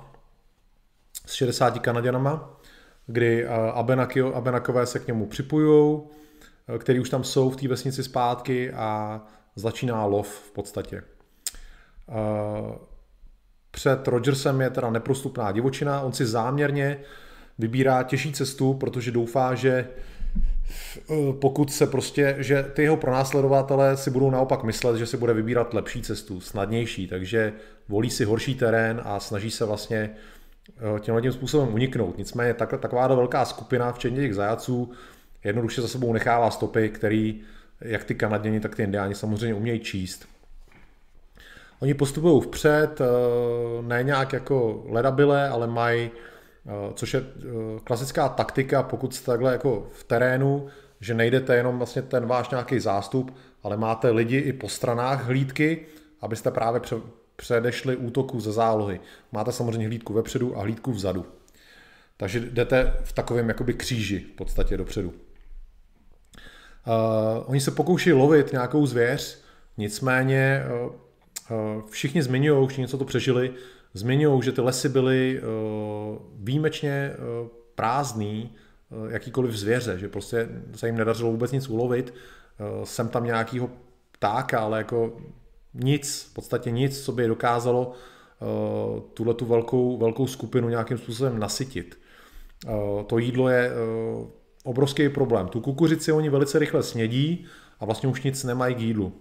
s 1.27 1.33
60 1.33 1.79
Kanaděnama, 1.79 2.61
kdy 3.07 3.45
eh, 3.45 3.49
Abenakové 4.35 4.87
se 4.87 4.99
k 4.99 5.07
němu 5.07 5.27
připojují, 5.27 6.01
eh, 6.75 6.79
který 6.79 7.01
už 7.01 7.11
tam 7.11 7.25
jsou 7.25 7.51
v 7.51 7.57
té 7.57 7.69
vesnici 7.69 8.05
zpátky 8.05 8.73
a 8.73 9.23
začíná 9.57 10.05
lov 10.05 10.29
v 10.29 10.51
podstatě. 10.51 11.03
Před 13.79 14.09
Rogersem 14.09 14.61
je 14.61 14.71
teda 14.71 14.91
neprostupná 14.91 15.53
divočina, 15.53 16.01
on 16.01 16.13
si 16.13 16.27
záměrně 16.27 16.99
vybírá 17.59 18.03
těžší 18.03 18.33
cestu, 18.33 18.75
protože 18.75 19.11
doufá, 19.11 19.55
že 19.55 19.89
eh, 21.11 21.15
pokud 21.41 21.73
se 21.73 21.87
prostě, 21.87 22.37
že 22.39 22.63
ty 22.63 22.83
jeho 22.83 22.97
pronásledovatelé 22.97 23.97
si 23.97 24.11
budou 24.11 24.31
naopak 24.31 24.63
myslet, 24.63 24.97
že 24.97 25.07
si 25.07 25.17
bude 25.17 25.33
vybírat 25.33 25.75
lepší 25.75 26.03
cestu, 26.03 26.41
snadnější, 26.41 27.07
takže 27.07 27.53
volí 27.89 28.11
si 28.11 28.25
horší 28.25 28.55
terén 28.55 29.01
a 29.05 29.21
snaží 29.21 29.51
se 29.51 29.65
vlastně 29.65 30.11
eh, 30.97 31.01
tímhle 31.01 31.23
tím 31.23 31.33
způsobem 31.33 31.75
uniknout. 31.75 32.19
Nicméně 32.19 32.55
tak, 32.55 32.81
taková 32.81 33.07
velká 33.07 33.45
skupina, 33.45 33.93
včetně 33.93 34.21
těch 34.21 34.35
zajaců, 34.35 34.93
jednoduše 35.45 35.83
za 35.83 35.89
sebou 35.89 36.13
nechává 36.13 36.51
stopy, 36.51 36.89
který 36.89 37.41
jak 37.81 38.05
ty 38.05 38.15
Kanaděni, 38.15 38.61
tak 38.61 38.77
ty 38.77 38.83
Indiáni 38.83 39.15
samozřejmě 39.15 39.55
umějí 39.55 39.81
číst. 39.81 40.38
Oni 41.81 41.95
postupují 41.95 42.43
vpřed, 42.43 43.01
eh, 43.01 43.05
ne 43.83 44.03
nějak 44.03 44.33
jako 44.33 44.85
ledabile, 44.89 45.49
ale 45.49 45.67
mají, 45.67 46.11
eh, 46.67 46.71
což 46.95 47.15
je 47.15 47.21
eh, 47.21 47.25
klasická 47.85 48.29
taktika, 48.29 48.83
pokud 48.83 49.15
jste 49.15 49.27
takhle 49.27 49.53
jako 49.53 49.89
v 49.93 50.05
terénu, 50.05 50.67
že 51.01 51.15
nejdete 51.15 51.57
jenom 51.57 51.79
vlastně 51.79 52.03
ten 52.03 52.27
váš 52.27 52.51
nějaký 52.51 52.81
zástup, 52.81 53.37
ale 53.63 53.77
máte 53.77 54.11
lidi 54.11 54.39
i 54.39 54.53
po 54.53 54.69
stranách 54.69 55.25
hlídky, 55.25 55.87
abyste 56.21 56.51
právě 56.51 56.81
předešli 57.37 57.97
útoku 57.97 58.41
ze 58.41 58.53
zálohy. 58.53 59.01
Máte 59.33 59.53
samozřejmě 59.53 59.87
hlídku 59.87 60.13
vepředu 60.13 60.59
a 60.59 60.63
hlídku 60.63 60.93
vzadu. 60.93 61.27
Takže 62.17 62.41
jdete 62.41 62.97
v 63.03 63.13
takovém 63.13 63.49
jakoby 63.49 63.75
kříži 63.75 64.19
v 64.19 64.37
podstatě 64.37 64.77
dopředu. 64.77 65.09
Uh, 65.09 65.15
oni 67.47 67.61
se 67.61 67.71
pokouší 67.71 68.13
lovit 68.13 68.53
nějakou 68.53 68.87
zvěř, 68.87 69.43
nicméně 69.77 70.63
uh, 70.87 70.93
všichni 71.91 72.23
zmiňují, 72.23 72.69
všichni, 72.69 72.89
co 72.89 72.99
to 72.99 73.05
přežili, 73.05 73.53
zmiňují, 73.95 74.43
že 74.43 74.53
ty 74.53 74.61
lesy 74.61 74.89
byly 74.89 75.39
eh, 75.39 75.43
výjimečně 76.35 76.91
eh, 76.91 77.17
prázdný 77.75 78.53
jakýkoliv 79.09 79.55
zvěře, 79.55 79.99
že 79.99 80.09
prostě 80.09 80.49
se 80.75 80.87
jim 80.87 80.97
nedařilo 80.97 81.31
vůbec 81.31 81.53
nic 81.53 81.69
ulovit. 81.69 82.15
Jsem 82.85 83.09
tam 83.09 83.25
nějakýho 83.25 83.71
ptáka, 84.13 84.61
ale 84.61 84.79
jako 84.79 85.17
nic, 85.75 86.29
v 86.31 86.35
podstatě 86.35 86.71
nic, 86.71 87.05
co 87.05 87.13
by 87.13 87.27
dokázalo 87.27 87.93
tuhle 89.15 89.35
tu 89.35 89.47
velkou, 89.47 89.99
velkou 89.99 90.27
skupinu 90.27 90.69
nějakým 90.69 90.99
způsobem 90.99 91.39
nasytit. 91.39 91.99
To 93.07 93.19
jídlo 93.19 93.49
je 93.49 93.73
obrovský 94.65 95.09
problém. 95.09 95.49
Tu 95.49 95.61
kukuřici 95.61 96.13
oni 96.13 96.31
velice 96.31 96.59
rychle 96.59 96.83
snědí 96.83 97.47
a 97.81 97.85
vlastně 97.85 98.09
už 98.09 98.23
nic 98.23 98.45
nemají 98.45 98.75
k 98.75 98.81
jídlu. 98.81 99.13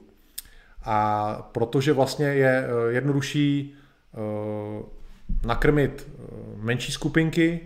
A 0.89 1.49
protože 1.51 1.93
vlastně 1.93 2.25
je 2.25 2.67
eh, 2.67 2.93
jednodušší 2.93 3.75
eh, 4.13 4.83
nakrmit 5.45 6.07
eh, 6.07 6.21
menší 6.55 6.91
skupinky, 6.91 7.59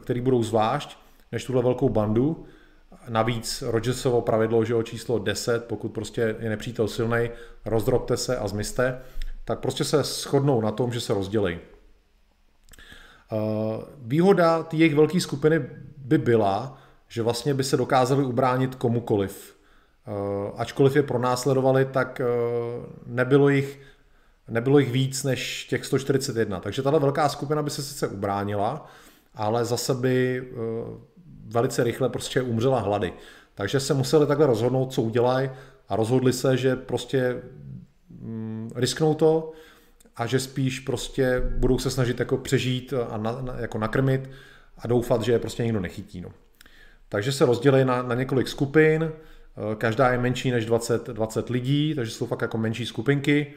které 0.00 0.20
budou 0.20 0.42
zvlášť, 0.42 0.98
než 1.32 1.44
tuhle 1.44 1.62
velkou 1.62 1.88
bandu. 1.88 2.44
Navíc 3.08 3.62
Rogersovo 3.66 4.22
pravidlo, 4.22 4.64
že 4.64 4.74
o 4.74 4.82
číslo 4.82 5.18
10, 5.18 5.64
pokud 5.64 5.88
prostě 5.88 6.36
je 6.38 6.48
nepřítel 6.50 6.88
silný, 6.88 7.30
rozdrobte 7.64 8.16
se 8.16 8.36
a 8.36 8.48
zmizte, 8.48 9.00
tak 9.44 9.60
prostě 9.60 9.84
se 9.84 10.02
shodnou 10.02 10.60
na 10.60 10.70
tom, 10.70 10.92
že 10.92 11.00
se 11.00 11.14
rozdělí. 11.14 11.58
Výhoda 13.98 14.66
jejich 14.72 14.94
velké 14.94 15.20
skupiny 15.20 15.60
by 15.96 16.18
byla, 16.18 16.78
že 17.08 17.22
vlastně 17.22 17.54
by 17.54 17.64
se 17.64 17.76
dokázali 17.76 18.24
ubránit 18.24 18.74
komukoliv. 18.74 19.59
Eh, 20.06 20.52
ačkoliv 20.56 20.96
je 20.96 21.02
pronásledovali, 21.02 21.84
tak 21.84 22.20
eh, 22.20 22.24
nebylo 23.06 23.48
jich, 23.48 23.80
nebylo 24.48 24.78
jich 24.78 24.90
víc 24.90 25.24
než 25.24 25.64
těch 25.64 25.86
141. 25.86 26.60
Takže 26.60 26.82
tahle 26.82 27.00
velká 27.00 27.28
skupina 27.28 27.62
by 27.62 27.70
se 27.70 27.82
sice 27.82 28.08
ubránila, 28.08 28.86
ale 29.34 29.64
zase 29.64 29.94
by 29.94 30.42
eh, 30.42 30.54
velice 31.46 31.84
rychle 31.84 32.08
prostě 32.08 32.42
umřela 32.42 32.80
hlady. 32.80 33.12
Takže 33.54 33.80
se 33.80 33.94
museli 33.94 34.26
takhle 34.26 34.46
rozhodnout, 34.46 34.92
co 34.92 35.02
udělají 35.02 35.50
a 35.88 35.96
rozhodli 35.96 36.32
se, 36.32 36.56
že 36.56 36.76
prostě 36.76 37.42
mm, 38.08 38.70
risknou 38.74 39.14
to 39.14 39.52
a 40.16 40.26
že 40.26 40.40
spíš 40.40 40.80
prostě 40.80 41.42
budou 41.56 41.78
se 41.78 41.90
snažit 41.90 42.20
jako 42.20 42.36
přežít 42.36 42.94
a 43.10 43.16
na, 43.16 43.40
na, 43.40 43.58
jako 43.58 43.78
nakrmit 43.78 44.30
a 44.78 44.86
doufat, 44.86 45.22
že 45.22 45.32
je 45.32 45.38
prostě 45.38 45.62
nikdo 45.64 45.80
nechytí. 45.80 46.20
No. 46.20 46.28
Takže 47.08 47.32
se 47.32 47.46
rozdělí 47.46 47.84
na, 47.84 48.02
na 48.02 48.14
několik 48.14 48.48
skupin, 48.48 49.12
každá 49.74 50.12
je 50.12 50.18
menší 50.18 50.50
než 50.50 50.66
20, 50.66 51.06
20 51.06 51.50
lidí, 51.50 51.94
takže 51.94 52.12
jsou 52.12 52.26
fakt 52.26 52.42
jako 52.42 52.58
menší 52.58 52.86
skupinky. 52.86 53.54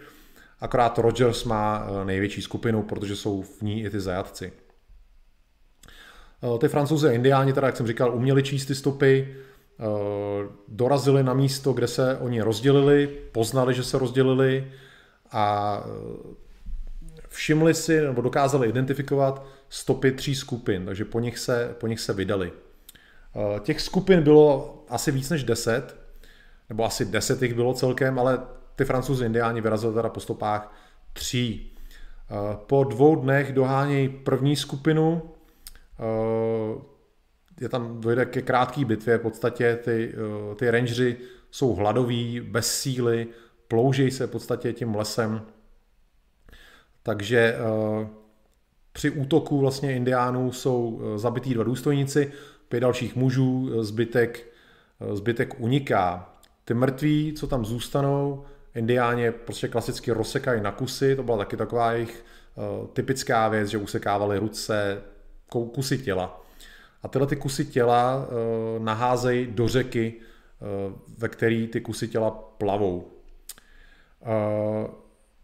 Akorát 0.59 0.97
Rogers 0.97 1.43
má 1.43 1.87
eh, 1.87 2.05
největší 2.05 2.41
skupinu, 2.41 2.83
protože 2.83 3.15
jsou 3.15 3.41
v 3.41 3.61
ní 3.61 3.83
i 3.83 3.89
ty 3.89 3.99
zajatci. 3.99 4.53
Eh, 6.43 6.59
ty 6.59 6.67
francouzi 6.67 7.07
a 7.07 7.11
indiáni, 7.11 7.53
teda 7.53 7.67
jak 7.67 7.77
jsem 7.77 7.87
říkal, 7.87 8.15
uměli 8.15 8.43
číst 8.43 8.65
ty 8.65 8.75
stopy, 8.75 9.35
dorazili 10.67 11.23
na 11.23 11.33
místo, 11.33 11.73
kde 11.73 11.87
se 11.87 12.17
oni 12.17 12.41
rozdělili, 12.41 13.07
poznali, 13.31 13.73
že 13.73 13.83
se 13.83 13.99
rozdělili 13.99 14.71
a 15.31 15.83
všimli 17.29 17.73
si 17.73 18.01
nebo 18.01 18.21
dokázali 18.21 18.69
identifikovat 18.69 19.45
stopy 19.69 20.11
tří 20.11 20.35
skupin, 20.35 20.85
takže 20.85 21.05
po 21.05 21.19
nich 21.19 21.37
se, 21.37 21.75
po 21.79 21.87
nich 21.87 21.99
se 21.99 22.13
vydali. 22.13 22.51
Eh, 23.35 23.59
těch 23.59 23.81
skupin 23.81 24.23
bylo 24.23 24.83
asi 24.89 25.11
víc 25.11 25.29
než 25.29 25.43
10, 25.43 25.95
nebo 26.69 26.85
asi 26.85 27.05
10 27.05 27.41
jich 27.41 27.53
bylo 27.53 27.73
celkem, 27.73 28.19
ale 28.19 28.39
ty 28.75 28.85
francouzi 28.85 29.25
indiáni 29.25 29.61
vyrazili 29.61 29.93
teda 29.93 30.09
po 30.09 30.19
stopách 30.19 30.75
tří. 31.13 31.73
Eh, 32.31 32.57
po 32.67 32.83
dvou 32.83 33.15
dnech 33.15 33.53
dohánějí 33.53 34.09
první 34.09 34.55
skupinu, 34.55 35.21
eh, 35.99 36.93
je 37.61 37.69
tam 37.69 38.01
dojde 38.01 38.25
ke 38.25 38.41
krátké 38.41 38.85
bitvě, 38.85 39.17
v 39.17 39.21
podstatě 39.21 39.79
ty, 39.83 40.13
ty 40.55 40.71
rangeři 40.71 41.17
jsou 41.51 41.73
hladoví, 41.73 42.39
bez 42.39 42.79
síly, 42.79 43.27
ploužejí 43.67 44.11
se 44.11 44.27
v 44.27 44.29
podstatě 44.29 44.73
tím 44.73 44.95
lesem, 44.95 45.41
takže 47.03 47.55
při 48.91 49.09
útoku 49.09 49.59
vlastně 49.59 49.95
indiánů 49.95 50.51
jsou 50.51 51.01
zabití 51.15 51.53
dva 51.53 51.63
důstojníci, 51.63 52.31
pět 52.73 52.79
dalších 52.79 53.15
mužů, 53.15 53.83
zbytek, 53.83 54.47
zbytek 55.13 55.55
uniká. 55.59 56.33
Ty 56.65 56.73
mrtví, 56.73 57.33
co 57.33 57.47
tam 57.47 57.65
zůstanou, 57.65 58.45
indiáně 58.75 59.31
prostě 59.31 59.67
klasicky 59.67 60.11
rozsekají 60.11 60.61
na 60.61 60.71
kusy, 60.71 61.15
to 61.15 61.23
byla 61.23 61.37
taky 61.37 61.57
taková 61.57 61.91
jejich 61.91 62.25
uh, 62.55 62.87
typická 62.87 63.47
věc, 63.49 63.69
že 63.69 63.77
usekávali 63.77 64.37
ruce, 64.37 65.01
kusy 65.73 65.97
těla. 65.97 66.41
A 67.03 67.07
tyhle 67.07 67.27
ty 67.27 67.35
kusy 67.35 67.65
těla 67.65 68.27
naházejí 68.79 69.47
do 69.47 69.67
řeky, 69.67 70.13
ve 71.17 71.29
které 71.29 71.67
ty 71.67 71.81
kusy 71.81 72.07
těla 72.07 72.31
plavou. 72.31 73.11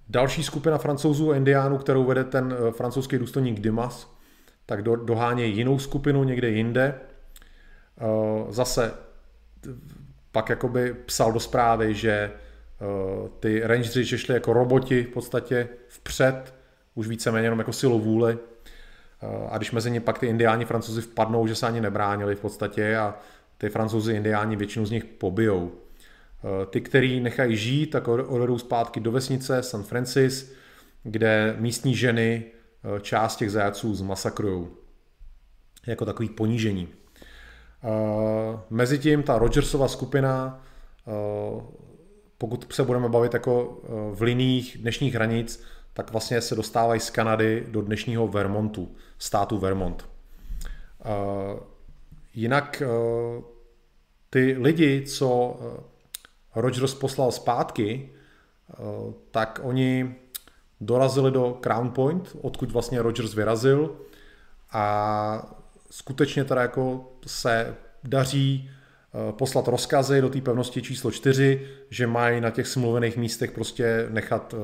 Další 0.10 0.44
skupina 0.44 0.78
francouzů 0.78 1.32
a 1.32 1.36
indiánů, 1.36 1.78
kterou 1.78 2.04
vede 2.04 2.24
ten 2.24 2.56
francouzský 2.72 3.18
důstojník 3.18 3.60
Dimas, 3.60 4.16
tak 4.66 4.82
do, 4.82 4.96
dohánějí 4.96 5.58
jinou 5.58 5.80
skupinu 5.80 6.24
někde 6.24 6.50
jinde 6.50 7.00
Eh, 7.00 7.09
zase 8.50 8.94
pak 10.32 10.50
jakoby 10.50 10.94
psal 11.06 11.32
do 11.32 11.40
zprávy, 11.40 11.94
že 11.94 12.12
eh, 12.12 13.30
ty 13.40 13.62
rangeři 13.64 14.18
šli 14.18 14.34
jako 14.34 14.54
roboti 14.54 15.04
v 15.04 15.08
podstatě 15.08 15.70
vpřed, 15.88 16.54
už 16.96 17.08
víceméně 17.08 17.46
jenom 17.46 17.60
jako 17.60 17.74
silou 17.74 18.00
vůli. 18.00 18.38
Eh, 19.22 19.48
a 19.50 19.58
když 19.58 19.72
mezi 19.72 19.92
ně 19.92 20.02
pak 20.02 20.20
ty 20.20 20.28
indiáni 20.28 20.66
francouzi 20.66 21.02
vpadnou, 21.02 21.48
že 21.48 21.56
se 21.56 21.68
ani 21.68 21.82
nebránili 21.82 22.36
v 22.36 22.40
podstatě 22.40 22.98
a 22.98 23.16
ty 23.58 23.70
francouzi 23.70 24.14
indiáni 24.14 24.56
většinu 24.56 24.86
z 24.86 24.92
nich 24.92 25.06
pobijou. 25.06 25.72
Ty, 26.70 26.82
který 26.82 27.20
nechají 27.20 27.58
žít, 27.58 27.88
tak 27.88 28.08
odvedou 28.08 28.58
zpátky 28.58 29.00
do 29.00 29.12
vesnice 29.12 29.64
San 29.64 29.84
Francis, 29.84 30.54
kde 31.04 31.56
místní 31.60 31.96
ženy 31.96 32.46
část 33.02 33.36
těch 33.36 33.52
zajaců 33.52 33.96
zmasakrují. 33.96 34.68
Jako 35.88 36.06
takový 36.06 36.30
ponížení. 36.30 36.88
Uh, 37.84 38.60
Mezitím 38.70 39.24
ta 39.24 39.38
Rogersova 39.38 39.88
skupina, 39.88 40.64
uh, 41.06 41.64
pokud 42.38 42.74
se 42.74 42.84
budeme 42.84 43.10
bavit 43.10 43.34
jako 43.34 43.66
uh, 43.66 44.16
v 44.16 44.22
liních 44.22 44.78
dnešních 44.78 45.14
hranic, 45.14 45.64
tak 45.94 46.12
vlastně 46.12 46.42
se 46.42 46.56
dostávají 46.56 47.00
z 47.00 47.10
Kanady 47.10 47.66
do 47.70 47.82
dnešního 47.82 48.28
Vermontu, 48.28 48.96
státu 49.18 49.58
Vermont. 49.58 50.10
Jinak 52.34 52.84
ty 54.30 54.56
lidi, 54.60 55.06
co 55.08 55.60
Rogers 56.56 56.94
poslal 56.94 57.32
zpátky, 57.32 58.10
tak 59.32 59.60
oni 59.64 60.16
dorazili 60.82 61.32
do 61.32 61.58
Crown 61.62 61.90
Point, 61.90 62.36
odkud 62.42 62.72
vlastně 62.72 63.02
Rogers 63.02 63.34
vyrazil 63.34 63.96
a 64.72 65.59
skutečně 65.90 66.44
teda 66.44 66.62
jako 66.62 67.14
se 67.28 67.76
daří 68.04 68.70
eh, 68.70 69.34
poslat 69.34 69.68
rozkazy 69.68 70.22
do 70.22 70.30
té 70.30 70.42
pevnosti 70.42 70.82
číslo 70.82 71.12
4, 71.12 71.68
že 71.90 72.08
mají 72.08 72.42
na 72.42 72.50
těch 72.50 72.68
smluvených 72.68 73.18
místech 73.18 73.52
prostě 73.52 74.08
nechat 74.10 74.54
eh, 74.54 74.58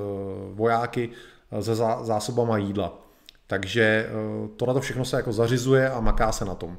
vojáky 0.54 1.10
eh, 1.52 1.64
se 1.64 1.76
zásobama 1.76 2.58
jídla. 2.58 3.02
Takže 3.48 4.10
to 4.56 4.66
na 4.66 4.74
to 4.74 4.82
všechno 4.82 5.06
se 5.06 5.18
jako 5.18 5.34
zařizuje 5.34 5.90
a 5.90 6.00
maká 6.00 6.32
se 6.32 6.46
na 6.46 6.56
tom. 6.56 6.78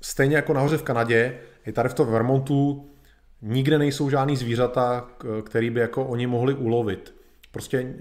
Stejně 0.00 0.36
jako 0.36 0.52
nahoře 0.52 0.76
v 0.76 0.82
Kanadě, 0.82 1.38
i 1.66 1.72
tady 1.72 1.88
v 1.88 1.94
tom 1.94 2.06
Vermontu 2.06 2.90
nikde 3.42 3.78
nejsou 3.78 4.10
žádný 4.10 4.36
zvířata, 4.36 5.08
který 5.44 5.70
by 5.70 5.80
jako 5.80 6.06
oni 6.06 6.26
mohli 6.26 6.54
ulovit. 6.54 7.14
Prostě 7.52 7.94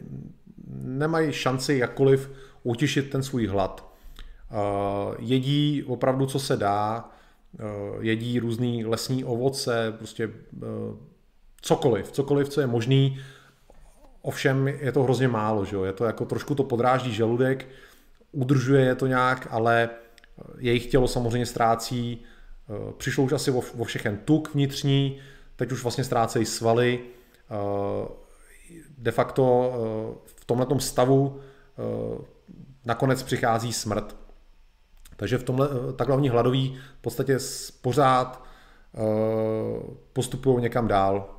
nemají 0.83 1.33
šanci 1.33 1.77
jakkoliv 1.77 2.31
utišit 2.63 3.09
ten 3.09 3.23
svůj 3.23 3.47
hlad. 3.47 3.91
Eh, 4.51 5.15
jedí 5.19 5.83
opravdu, 5.83 6.25
co 6.25 6.39
se 6.39 6.57
dá, 6.57 7.09
eh, 7.59 7.63
jedí 7.99 8.39
různý 8.39 8.85
lesní 8.85 9.23
ovoce, 9.23 9.93
prostě 9.97 10.29
eh, 10.63 10.67
cokoliv, 11.61 12.11
cokoliv, 12.11 12.49
co 12.49 12.61
je 12.61 12.67
možný, 12.67 13.19
ovšem 14.21 14.67
je 14.67 14.91
to 14.91 15.03
hrozně 15.03 15.27
málo, 15.27 15.65
že 15.65 15.75
jo? 15.75 15.83
je 15.83 15.93
to 15.93 16.05
jako 16.05 16.25
trošku 16.25 16.55
to 16.55 16.63
podráždí 16.63 17.13
žaludek, 17.13 17.67
udržuje 18.31 18.85
je 18.85 18.95
to 18.95 19.07
nějak, 19.07 19.47
ale 19.49 19.89
jejich 20.57 20.87
tělo 20.87 21.07
samozřejmě 21.07 21.45
ztrácí, 21.45 22.21
přišlo 22.97 23.23
už 23.23 23.31
asi 23.31 23.51
o 23.51 23.83
všechen 23.83 24.17
tuk 24.17 24.53
vnitřní, 24.53 25.19
teď 25.55 25.71
už 25.71 25.83
vlastně 25.83 26.03
ztrácejí 26.03 26.45
svaly, 26.45 26.99
de 28.97 29.11
facto 29.11 29.73
tomhle 30.55 30.79
stavu 30.79 31.39
nakonec 32.85 33.23
přichází 33.23 33.73
smrt. 33.73 34.15
Takže 35.15 35.37
v 35.37 35.43
tomhle, 35.43 35.69
eh, 35.89 35.93
takhle 35.93 36.15
oni 36.15 36.29
hladoví 36.29 36.79
v 36.99 37.01
podstatě 37.01 37.37
pořád 37.81 38.43
uh, 38.93 39.95
postupují 40.13 40.61
někam 40.61 40.87
dál 40.87 41.29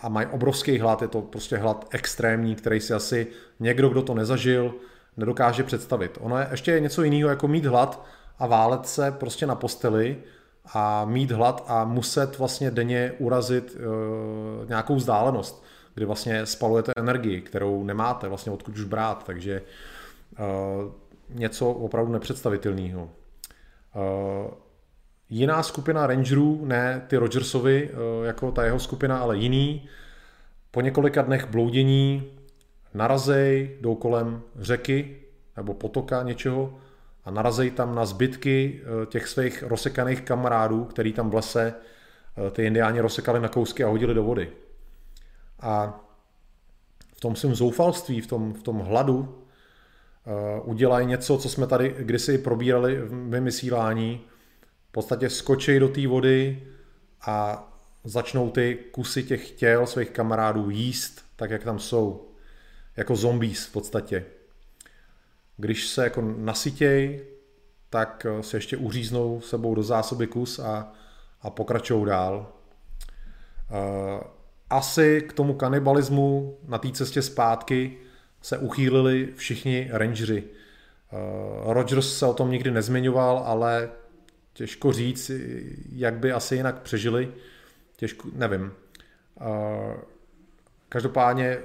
a 0.00 0.08
mají 0.08 0.26
obrovský 0.26 0.78
hlad, 0.78 1.02
je 1.02 1.08
to 1.08 1.22
prostě 1.22 1.56
hlad 1.56 1.88
extrémní, 1.90 2.54
který 2.54 2.80
si 2.80 2.94
asi 2.94 3.26
někdo, 3.60 3.88
kdo 3.88 4.02
to 4.02 4.14
nezažil, 4.14 4.74
nedokáže 5.16 5.64
představit. 5.64 6.18
Ono 6.20 6.38
je 6.38 6.48
ještě 6.50 6.80
něco 6.80 7.02
jiného, 7.02 7.30
jako 7.30 7.48
mít 7.48 7.64
hlad 7.64 8.06
a 8.38 8.46
válet 8.46 8.86
se 8.86 9.10
prostě 9.10 9.46
na 9.46 9.54
posteli 9.54 10.16
a 10.74 11.04
mít 11.04 11.30
hlad 11.30 11.64
a 11.66 11.84
muset 11.84 12.38
vlastně 12.38 12.70
denně 12.70 13.12
urazit 13.18 13.76
uh, 13.76 14.68
nějakou 14.68 14.96
vzdálenost, 14.96 15.61
kdy 15.94 16.04
vlastně 16.04 16.46
spalujete 16.46 16.92
energii, 16.96 17.40
kterou 17.40 17.84
nemáte 17.84 18.28
vlastně 18.28 18.52
odkud 18.52 18.78
už 18.78 18.84
brát, 18.84 19.24
takže 19.26 19.62
uh, 20.38 20.92
něco 21.28 21.70
opravdu 21.70 22.12
nepředstavitelného. 22.12 23.02
Uh, 23.02 24.50
jiná 25.30 25.62
skupina 25.62 26.06
rangerů, 26.06 26.64
ne 26.64 27.02
ty 27.06 27.16
Rogersovi, 27.16 27.90
uh, 27.90 28.26
jako 28.26 28.52
ta 28.52 28.64
jeho 28.64 28.78
skupina, 28.78 29.18
ale 29.18 29.36
jiný, 29.36 29.88
po 30.70 30.80
několika 30.80 31.22
dnech 31.22 31.50
bloudění 31.50 32.32
narazej, 32.94 33.76
jdou 33.80 33.94
kolem 33.94 34.42
řeky 34.58 35.16
nebo 35.56 35.74
potoka 35.74 36.22
něčeho 36.22 36.78
a 37.24 37.30
narazej 37.30 37.70
tam 37.70 37.94
na 37.94 38.06
zbytky 38.06 38.80
těch 39.06 39.28
svých 39.28 39.62
rozsekaných 39.62 40.20
kamarádů, 40.20 40.84
který 40.84 41.12
tam 41.12 41.30
v 41.30 41.34
lese 41.34 41.74
ty 42.52 42.64
indiáni 42.64 43.00
rozsekali 43.00 43.40
na 43.40 43.48
kousky 43.48 43.84
a 43.84 43.88
hodili 43.88 44.14
do 44.14 44.22
vody. 44.22 44.50
A 45.62 46.00
v 47.16 47.20
tom 47.20 47.36
svém 47.36 47.54
zoufalství, 47.54 48.20
v 48.20 48.26
tom, 48.26 48.52
v 48.52 48.62
tom 48.62 48.78
hladu 48.78 49.44
eh, 50.26 50.60
udělají 50.60 51.06
něco, 51.06 51.38
co 51.38 51.48
jsme 51.48 51.66
tady 51.66 51.94
kdysi 51.98 52.38
probírali 52.38 52.96
v 52.96 53.30
vymysílání. 53.30 54.20
V 54.88 54.92
podstatě 54.92 55.30
skočí 55.30 55.78
do 55.78 55.88
té 55.88 56.06
vody 56.06 56.66
a 57.26 57.68
začnou 58.04 58.50
ty 58.50 58.78
kusy 58.92 59.22
těch 59.22 59.50
těl 59.50 59.86
svých 59.86 60.10
kamarádů 60.10 60.70
jíst, 60.70 61.24
tak 61.36 61.50
jak 61.50 61.64
tam 61.64 61.78
jsou. 61.78 62.28
Jako 62.96 63.16
zombies 63.16 63.66
v 63.66 63.72
podstatě. 63.72 64.24
Když 65.56 65.88
se 65.88 66.04
jako 66.04 66.20
nasytěj, 66.36 67.26
tak 67.90 68.26
eh, 68.30 68.42
se 68.42 68.56
ještě 68.56 68.76
uříznou 68.76 69.40
sebou 69.40 69.74
do 69.74 69.82
zásoby 69.82 70.26
kus 70.26 70.58
a, 70.58 70.92
a 71.42 71.50
pokračují 71.50 72.06
dál. 72.06 72.52
Eh, 73.70 74.41
asi 74.72 75.20
k 75.28 75.32
tomu 75.32 75.54
kanibalismu 75.54 76.58
na 76.68 76.78
té 76.78 76.90
cestě 76.92 77.22
zpátky 77.22 77.98
se 78.42 78.58
uchýlili 78.58 79.28
všichni 79.36 79.88
rangeři. 79.92 80.44
Eh, 80.44 81.16
Rogers 81.72 82.18
se 82.18 82.26
o 82.26 82.34
tom 82.34 82.50
nikdy 82.50 82.70
nezmiňoval, 82.70 83.38
ale 83.38 83.90
těžko 84.52 84.92
říct, 84.92 85.30
jak 85.92 86.14
by 86.14 86.32
asi 86.32 86.56
jinak 86.56 86.82
přežili. 86.82 87.32
Těžko, 87.96 88.28
nevím. 88.32 88.72
Každopádně 90.88 91.58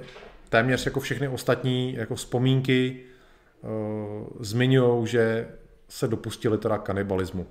téměř 0.48 0.86
jako 0.86 1.00
všechny 1.00 1.28
ostatní 1.28 1.94
jako 1.94 2.14
vzpomínky 2.14 3.00
uh, 3.60 3.70
zmiňují, 4.40 5.06
že 5.06 5.48
se 5.88 6.08
dopustili 6.08 6.58
teda 6.58 6.78
kanibalismu. 6.78 7.46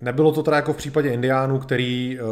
Nebylo 0.00 0.32
to 0.32 0.42
teda 0.42 0.56
jako 0.56 0.72
v 0.72 0.76
případě 0.76 1.10
indiánů, 1.10 1.58
který 1.58 2.18
uh, 2.20 2.28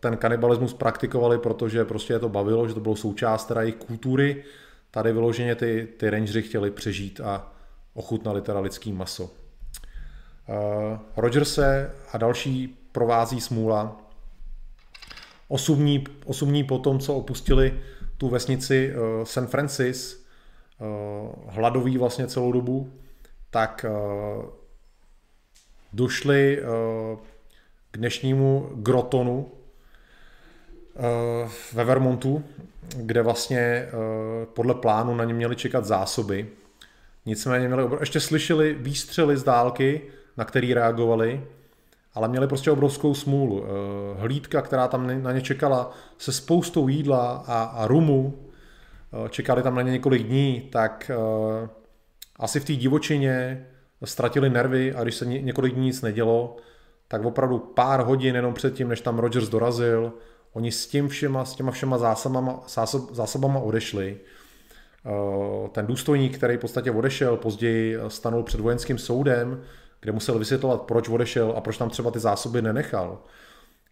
ten 0.00 0.16
kanibalismus 0.16 0.74
praktikovali, 0.74 1.38
protože 1.38 1.84
prostě 1.84 2.12
je 2.12 2.18
to 2.18 2.28
bavilo, 2.28 2.68
že 2.68 2.74
to 2.74 2.80
bylo 2.80 2.96
součást 2.96 3.44
teda 3.44 3.60
jejich 3.60 3.76
kultury. 3.76 4.44
Tady 4.90 5.12
vyloženě 5.12 5.54
ty, 5.54 5.88
ty 5.96 6.10
rangeři 6.10 6.42
chtěli 6.42 6.70
přežít 6.70 7.20
a 7.20 7.52
ochutnali 7.94 8.42
teda 8.42 8.60
lidský 8.60 8.92
maso. 8.92 9.24
Uh, 9.24 9.30
Rogerse 11.16 11.90
a 12.12 12.18
další 12.18 12.78
provází 12.92 13.40
smůla, 13.40 13.96
8 15.48 15.78
dní, 15.78 16.04
8 16.24 16.48
dní 16.48 16.64
po 16.64 16.78
tom, 16.78 16.98
co 16.98 17.14
opustili 17.14 17.80
tu 18.18 18.28
vesnici 18.28 18.92
uh, 18.94 19.24
San 19.24 19.46
Francis, 19.46 20.20
hladoví 21.48 21.98
vlastně 21.98 22.26
celou 22.26 22.52
dobu, 22.52 22.92
tak 23.50 23.86
došli 25.92 26.62
uh, 26.62 27.18
k 27.90 27.98
dnešnímu 27.98 28.70
Grotonu 28.74 29.38
uh, 29.38 31.50
ve 31.72 31.84
Vermontu, 31.84 32.44
kde 32.96 33.22
vlastně 33.22 33.88
uh, 33.92 34.44
podle 34.44 34.74
plánu 34.74 35.14
na 35.14 35.24
ně 35.24 35.34
měli 35.34 35.56
čekat 35.56 35.84
zásoby. 35.84 36.48
Nicméně 37.26 37.68
měli, 37.68 37.84
ještě 38.00 38.20
slyšeli 38.20 38.74
výstřely 38.74 39.36
z 39.36 39.42
dálky, 39.42 40.02
na 40.36 40.44
který 40.44 40.74
reagovali, 40.74 41.42
ale 42.14 42.28
měli 42.28 42.46
prostě 42.46 42.70
obrovskou 42.70 43.14
smůlu. 43.14 43.64
Eh, 43.64 44.20
hlídka, 44.20 44.62
která 44.62 44.88
tam 44.88 45.22
na 45.22 45.32
ně 45.32 45.40
čekala 45.40 45.92
se 46.18 46.32
spoustou 46.32 46.88
jídla 46.88 47.44
a, 47.46 47.62
a 47.62 47.86
rumu, 47.86 48.38
eh, 49.12 49.28
čekali 49.28 49.62
tam 49.62 49.74
na 49.74 49.82
ně 49.82 49.92
několik 49.92 50.22
dní, 50.22 50.68
tak 50.72 51.10
eh, 51.14 51.68
asi 52.36 52.60
v 52.60 52.64
té 52.64 52.72
divočině 52.72 53.66
ztratili 54.06 54.50
nervy 54.50 54.94
a 54.94 55.02
když 55.02 55.14
se 55.14 55.26
několik 55.26 55.74
dní 55.74 55.86
nic 55.86 56.02
nedělo, 56.02 56.56
tak 57.08 57.24
opravdu 57.24 57.58
pár 57.58 58.00
hodin 58.00 58.34
jenom 58.34 58.54
předtím, 58.54 58.88
než 58.88 59.00
tam 59.00 59.18
Rogers 59.18 59.48
dorazil, 59.48 60.12
oni 60.52 60.72
s 60.72 60.86
tím 60.86 61.08
všema, 61.08 61.44
s 61.44 61.54
těma 61.54 61.70
všema 61.70 61.98
zásobama, 61.98 62.62
zásob, 62.68 63.14
zásobama 63.14 63.60
odešli. 63.60 64.16
Ten 65.72 65.86
důstojník, 65.86 66.36
který 66.36 66.56
v 66.56 66.60
podstatě 66.60 66.90
odešel, 66.90 67.36
později 67.36 67.98
stanul 68.08 68.42
před 68.42 68.60
vojenským 68.60 68.98
soudem, 68.98 69.62
kde 70.00 70.12
musel 70.12 70.38
vysvětlovat, 70.38 70.82
proč 70.82 71.08
odešel 71.08 71.54
a 71.56 71.60
proč 71.60 71.78
tam 71.78 71.90
třeba 71.90 72.10
ty 72.10 72.18
zásoby 72.18 72.62
nenechal. 72.62 73.18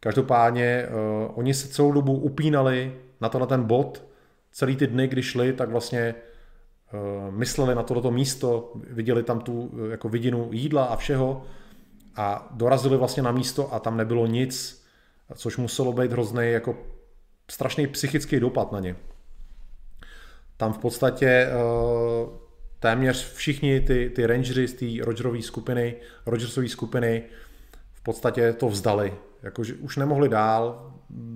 Každopádně 0.00 0.86
uh, 0.88 1.32
oni 1.38 1.54
se 1.54 1.68
celou 1.68 1.92
dobu 1.92 2.12
upínali 2.12 2.94
na 3.20 3.28
to 3.28 3.38
na 3.38 3.46
ten 3.46 3.64
bod, 3.64 4.04
celý 4.52 4.76
ty 4.76 4.86
dny, 4.86 5.08
kdy 5.08 5.22
šli, 5.22 5.52
tak 5.52 5.70
vlastně 5.70 6.14
mysleli 7.30 7.74
na 7.74 7.82
toto 7.82 8.10
místo, 8.10 8.72
viděli 8.90 9.22
tam 9.22 9.40
tu 9.40 9.60
uh, 9.60 9.90
jako 9.90 10.08
vidinu 10.08 10.48
jídla 10.52 10.84
a 10.84 10.96
všeho 10.96 11.44
a 12.16 12.48
dorazili 12.50 12.96
vlastně 12.96 13.22
na 13.22 13.32
místo 13.32 13.74
a 13.74 13.78
tam 13.78 13.96
nebylo 13.96 14.26
nic, 14.26 14.84
což 15.34 15.56
muselo 15.56 15.92
být 15.92 16.12
hrozný 16.12 16.50
jako 16.50 16.76
strašný 17.50 17.86
psychický 17.86 18.40
dopad 18.40 18.72
na 18.72 18.80
ně. 18.80 18.96
Tam 20.56 20.72
v 20.72 20.78
podstatě 20.78 21.48
uh, 21.48 22.28
téměř 22.80 23.32
všichni 23.34 23.80
ty, 23.80 24.10
ty 24.14 24.26
rangery 24.26 24.68
z 24.68 24.74
té 24.74 25.04
Rogerové 25.04 25.42
skupiny, 25.42 25.94
Rogersové 26.26 26.68
skupiny 26.68 27.22
v 27.94 28.02
podstatě 28.02 28.52
to 28.52 28.68
vzdali. 28.68 29.14
Jakože 29.42 29.74
už 29.74 29.96
nemohli 29.96 30.28
dál, 30.28 30.92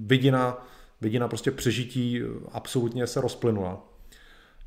vidina, 0.06 0.66
vidina 1.00 1.28
prostě 1.28 1.50
přežití 1.50 2.20
absolutně 2.52 3.06
se 3.06 3.20
rozplynula. 3.20 3.91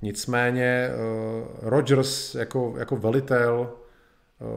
Nicméně 0.06 0.90
uh, 0.90 1.69
Rogers 1.69 2.35
jako, 2.35 2.74
jako 2.77 2.95
velitel 2.95 3.69
uh, 4.40 4.48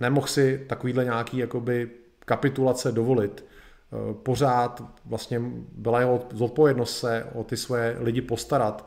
nemohl 0.00 0.26
si 0.26 0.64
takovýhle 0.68 1.04
nějaký 1.04 1.36
jakoby 1.36 1.90
kapitulace 2.18 2.92
dovolit. 2.92 3.44
Uh, 3.90 4.14
pořád 4.14 4.82
vlastně 5.04 5.40
byla 5.72 6.00
jeho 6.00 6.22
zodpovědnost 6.32 6.98
se 6.98 7.26
o 7.34 7.44
ty 7.44 7.56
svoje 7.56 7.96
lidi 8.00 8.22
postarat 8.22 8.86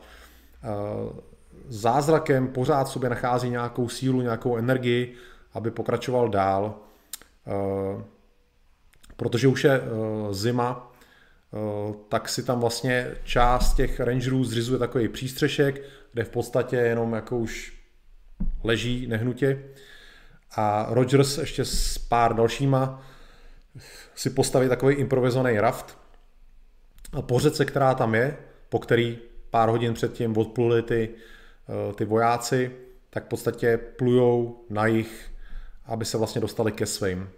zázrakem 1.68 2.48
pořád 2.48 2.88
sobě 2.88 3.10
nachází 3.10 3.50
nějakou 3.50 3.88
sílu, 3.88 4.20
nějakou 4.20 4.56
energii, 4.56 5.14
aby 5.54 5.70
pokračoval 5.70 6.28
dál. 6.28 6.74
Eh, 7.46 8.04
protože 9.16 9.48
už 9.48 9.64
je 9.64 9.72
eh, 9.72 9.84
zima, 10.34 10.92
eh, 10.92 10.93
tak 12.08 12.28
si 12.28 12.42
tam 12.42 12.60
vlastně 12.60 13.14
část 13.24 13.74
těch 13.74 14.00
rangerů 14.00 14.44
zřizuje 14.44 14.78
takový 14.78 15.08
přístřešek, 15.08 15.82
kde 16.12 16.24
v 16.24 16.28
podstatě 16.28 16.76
jenom 16.76 17.12
jako 17.12 17.38
už 17.38 17.72
leží 18.64 19.06
nehnutě. 19.06 19.62
A 20.56 20.86
Rogers 20.90 21.38
ještě 21.38 21.64
s 21.64 21.98
pár 21.98 22.34
dalšíma 22.34 23.02
si 24.14 24.30
postaví 24.30 24.68
takový 24.68 24.94
improvizovaný 24.94 25.60
raft. 25.60 25.98
A 27.12 27.22
po 27.22 27.40
řece, 27.40 27.64
která 27.64 27.94
tam 27.94 28.14
je, 28.14 28.36
po 28.68 28.78
který 28.78 29.18
pár 29.50 29.68
hodin 29.68 29.94
předtím 29.94 30.36
odpluli 30.36 30.82
ty 30.82 31.10
Eh, 31.68 31.94
ty 31.94 32.04
vojáci, 32.04 32.70
tak 33.10 33.24
v 33.24 33.28
podstatě 33.28 33.76
plujou 33.78 34.64
na 34.70 34.86
jich, 34.86 35.30
aby 35.86 36.04
se 36.04 36.18
vlastně 36.18 36.40
dostali 36.40 36.72
ke 36.72 36.86
svým. 36.86 37.30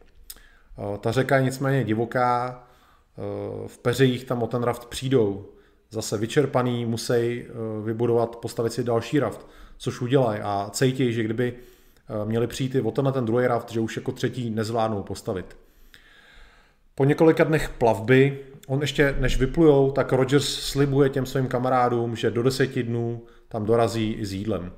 Eh, 0.79 0.99
ta 0.99 1.13
řeka 1.13 1.37
je 1.37 1.43
nicméně 1.43 1.85
divoká, 1.85 2.63
eh, 2.63 2.66
v 3.67 3.79
peřejích 3.79 4.25
tam 4.25 4.43
o 4.43 4.47
ten 4.47 4.63
raft 4.63 4.87
přijdou. 4.87 5.49
Zase 5.91 6.19
vyčerpaný 6.19 6.85
musí 6.85 7.45
vybudovat, 7.85 8.37
postavit 8.37 8.73
si 8.73 8.85
další 8.85 9.21
raft, 9.21 9.47
což 9.77 10.01
udělají 10.01 10.41
a 10.43 10.71
cítí, 10.73 11.13
že 11.13 11.23
kdyby 11.23 11.55
měli 12.25 12.47
přijít 12.47 12.75
i 12.75 12.81
o 12.81 12.91
tenhle 12.91 13.13
ten 13.13 13.25
druhý 13.25 13.47
raft, 13.47 13.71
že 13.71 13.81
už 13.81 13.97
jako 13.97 14.13
třetí 14.13 14.51
nezvládnou 14.51 15.03
postavit. 15.03 15.57
Po 16.95 17.05
několika 17.05 17.45
dnech 17.45 17.69
plavby, 17.69 18.39
on 18.67 18.81
ještě 18.81 19.17
než 19.21 19.39
vyplujou, 19.39 19.91
tak 19.91 20.13
Rogers 20.13 20.61
slibuje 20.61 21.09
těm 21.09 21.27
svým 21.27 21.47
kamarádům, 21.47 22.17
že 22.17 22.31
do 22.31 22.43
deseti 22.43 22.83
dnů 22.83 23.23
tam 23.49 23.65
dorazí 23.65 24.13
i 24.13 24.27
s 24.27 24.33
jídlem. 24.33 24.73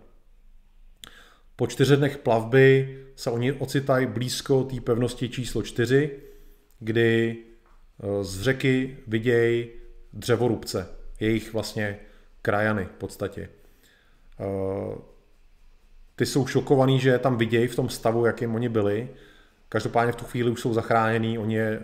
Po 1.57 1.67
čtyřech 1.67 1.99
dnech 1.99 2.19
plavby 2.19 2.99
se 3.17 3.31
oni 3.31 3.53
ocitají 3.53 4.07
blízko 4.07 4.65
té 4.65 4.81
pevnosti 4.81 5.29
číslo 5.29 5.63
čtyři, 5.63 6.11
kdy 6.81 7.37
eh, 7.37 7.48
z 8.23 8.43
řeky 8.43 8.97
vidějí 9.07 9.69
dřevorubce. 10.13 10.89
jejich 11.21 11.53
vlastně 11.53 11.99
krajany 12.43 12.85
v 12.85 12.99
podstatě. 12.99 13.49
Ty 16.17 16.27
jsou 16.27 16.47
šokovaný, 16.47 17.01
že 17.01 17.11
je 17.11 17.19
tam 17.19 17.37
vidějí 17.37 17.69
v 17.69 17.77
tom 17.77 17.89
stavu, 17.89 18.27
jakým 18.27 18.55
oni 18.55 18.69
byli. 18.69 19.09
Každopádně 19.69 20.13
v 20.13 20.17
tu 20.17 20.25
chvíli 20.25 20.51
už 20.51 20.61
jsou 20.61 20.75
zachráněný, 20.75 21.39
oni 21.39 21.55
je 21.55 21.83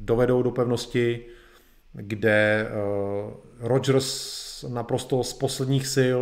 dovedou 0.00 0.42
do 0.42 0.50
pevnosti, 0.50 1.24
kde 1.92 2.68
Rogers 3.60 4.64
naprosto 4.68 5.24
z 5.24 5.32
posledních 5.32 5.86
sil 5.96 6.20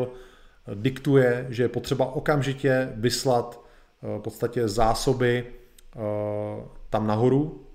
diktuje, 0.74 1.46
že 1.50 1.62
je 1.62 1.68
potřeba 1.68 2.12
okamžitě 2.12 2.92
vyslat 2.94 3.64
v 4.02 4.20
podstatě 4.20 4.68
zásoby 4.68 5.46
tam 6.90 7.06
nahoru, 7.06 7.65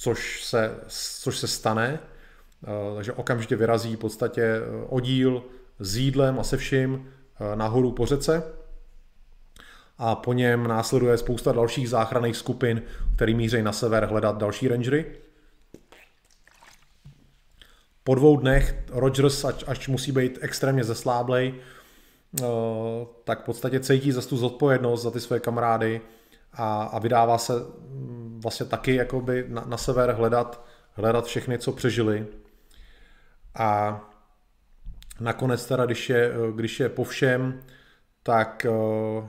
což 0.00 0.44
se, 0.44 0.74
což 1.20 1.38
se 1.38 1.48
stane, 1.48 1.98
eh, 1.98 2.94
takže 2.94 3.12
okamžitě 3.12 3.56
vyrazí 3.56 3.96
v 3.96 3.98
podstatě 3.98 4.42
eh, 4.42 4.86
oddíl 4.88 5.42
s 5.78 5.96
jídlem 5.96 6.40
a 6.40 6.44
se 6.44 6.56
vším 6.56 7.08
eh, 7.40 7.56
nahoru 7.56 7.92
po 7.92 8.06
řece 8.06 8.42
a 9.98 10.14
po 10.14 10.32
něm 10.32 10.66
následuje 10.66 11.18
spousta 11.18 11.52
dalších 11.52 11.88
záchranných 11.88 12.36
skupin, 12.36 12.82
který 13.16 13.34
míří 13.34 13.62
na 13.62 13.72
sever 13.72 14.04
hledat 14.04 14.38
další 14.38 14.68
rangery. 14.68 15.06
Po 18.04 18.14
dvou 18.14 18.36
dnech 18.36 18.84
Rogers, 18.90 19.44
až, 19.44 19.64
až 19.66 19.88
musí 19.88 20.12
být 20.12 20.38
extrémně 20.40 20.84
zesláblej, 20.84 21.54
tak 23.24 23.42
v 23.42 23.44
podstatě 23.44 23.80
cítí 23.80 24.12
za 24.12 24.22
tu 24.22 24.36
zodpovědnost 24.36 25.02
za 25.02 25.10
ty 25.10 25.20
své 25.20 25.40
kamarády 25.40 26.00
a, 26.52 26.82
a 26.82 26.98
vydává 26.98 27.38
se 27.38 27.52
mm, 27.52 28.40
vlastně 28.42 28.66
taky 28.66 28.94
jakoby 28.94 29.44
na, 29.48 29.64
na 29.66 29.76
sever 29.76 30.10
hledat, 30.10 30.66
hledat 30.92 31.24
všechny, 31.24 31.58
co 31.58 31.72
přežili. 31.72 32.26
A 33.54 34.00
nakonec 35.20 35.66
teda, 35.66 35.86
když 35.86 36.10
je, 36.10 36.32
když 36.54 36.80
je 36.80 36.88
po 36.88 37.04
všem, 37.04 37.60
tak 38.22 38.66
eh, 38.66 39.28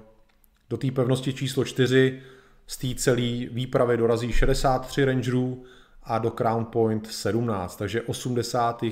do 0.70 0.78
té 0.78 0.92
pevnosti 0.92 1.34
číslo 1.34 1.66
4 1.66 2.22
z 2.68 2.78
té 2.78 2.88
celé 2.96 3.46
výpravy 3.52 3.98
dorazí 3.98 4.32
63 4.32 5.06
rangerů 5.06 5.64
a 6.04 6.18
do 6.18 6.32
Crown 6.32 6.66
Point 6.66 7.08
17, 7.08 7.76
takže 7.76 8.02
80 8.02 8.84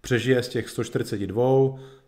přežije 0.00 0.42
z 0.42 0.48
těch 0.48 0.68
142, 0.68 1.42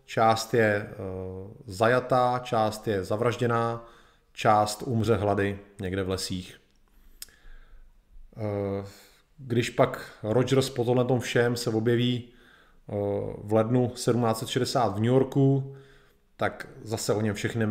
část 0.05 0.53
je 0.53 0.89
uh, 0.89 1.51
zajatá, 1.65 2.39
část 2.43 2.87
je 2.87 3.03
zavražděná 3.03 3.85
část 4.33 4.83
umře 4.85 5.15
hlady 5.15 5.59
někde 5.81 6.03
v 6.03 6.09
lesích. 6.09 6.57
Eh, 8.37 8.85
když 9.37 9.69
pak 9.69 10.11
Rogers 10.23 10.69
po 10.69 10.83
tomhle 10.83 11.05
tom 11.05 11.19
všem 11.19 11.55
se 11.55 11.69
objeví 11.69 12.23
eh, 12.27 12.93
v 13.37 13.53
lednu 13.53 13.89
1760 13.89 14.95
v 14.95 14.99
New 14.99 15.05
Yorku, 15.05 15.75
tak 16.37 16.67
zase 16.83 17.13
o 17.13 17.21
něm 17.21 17.35
všechny 17.35 17.65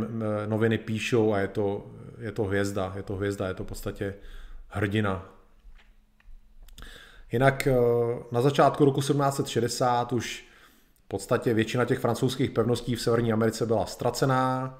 noviny 0.46 0.78
píšou 0.78 1.32
a 1.32 1.38
je 1.38 1.48
to, 1.48 1.90
je 2.18 2.32
to 2.32 2.44
hvězda, 2.44 2.92
je 2.96 3.02
to 3.02 3.16
hvězda, 3.16 3.48
je 3.48 3.54
to 3.54 3.64
v 3.64 3.66
podstatě 3.66 4.14
hrdina. 4.68 5.32
Jinak 7.32 7.66
eh, 7.66 7.74
na 8.32 8.40
začátku 8.40 8.84
roku 8.84 9.00
1760 9.00 10.12
už 10.12 10.44
v 11.04 11.08
podstatě 11.08 11.54
většina 11.54 11.84
těch 11.84 11.98
francouzských 11.98 12.50
pevností 12.50 12.94
v 12.94 13.02
Severní 13.02 13.32
Americe 13.32 13.66
byla 13.66 13.86
ztracená, 13.86 14.78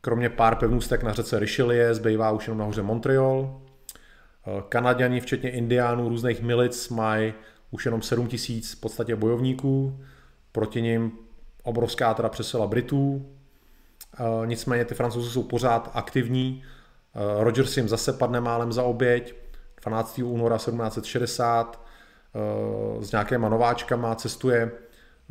Kromě 0.00 0.28
pár 0.28 0.56
pevnůstek 0.56 1.02
na 1.02 1.12
řece 1.12 1.38
Richelieu 1.38 1.94
zbývá 1.94 2.30
už 2.30 2.46
jenom 2.46 2.58
nahoře 2.58 2.82
Montreal. 2.82 3.60
Eh, 4.46 4.62
Kanaděni, 4.68 5.20
včetně 5.20 5.50
Indiánů, 5.50 6.08
různých 6.08 6.42
milic, 6.42 6.88
mají 6.88 7.34
už 7.70 7.84
jenom 7.84 8.02
7 8.02 8.26
tisíc 8.26 8.74
v 8.74 8.80
podstatě 8.80 9.16
bojovníků. 9.16 10.00
Proti 10.52 10.82
nim 10.82 11.12
obrovská 11.62 12.14
teda 12.14 12.28
přesila 12.28 12.66
Britů. 12.66 13.26
Eh, 14.14 14.46
nicméně 14.46 14.84
ty 14.84 14.94
Francouzi 14.94 15.30
jsou 15.30 15.42
pořád 15.42 15.90
aktivní. 15.94 16.64
Eh, 17.14 17.44
Rogers 17.44 17.76
jim 17.76 17.88
zase 17.88 18.12
padne 18.12 18.40
málem 18.40 18.72
za 18.72 18.82
oběť. 18.82 19.34
12. 19.82 20.22
února 20.22 20.58
1760 20.58 21.86
s 23.00 23.12
nějakýma 23.12 23.48
nováčkama 23.48 24.14
cestuje 24.14 24.70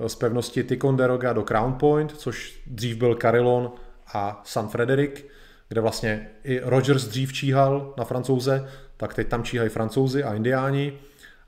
z 0.07 0.15
pevnosti 0.15 0.63
Ticonderoga 0.63 1.33
do 1.33 1.43
Crown 1.43 1.73
Point, 1.73 2.11
což 2.11 2.61
dřív 2.67 2.97
byl 2.97 3.15
Carillon, 3.15 3.71
a 4.13 4.41
San 4.45 4.67
Frederick, 4.67 5.25
kde 5.67 5.81
vlastně 5.81 6.29
i 6.43 6.59
Rogers 6.63 7.05
dřív 7.05 7.33
číhal 7.33 7.93
na 7.97 8.03
francouze, 8.03 8.69
tak 8.97 9.13
teď 9.13 9.27
tam 9.27 9.43
číhají 9.43 9.69
francouzi 9.69 10.23
a 10.23 10.33
indiáni. 10.33 10.93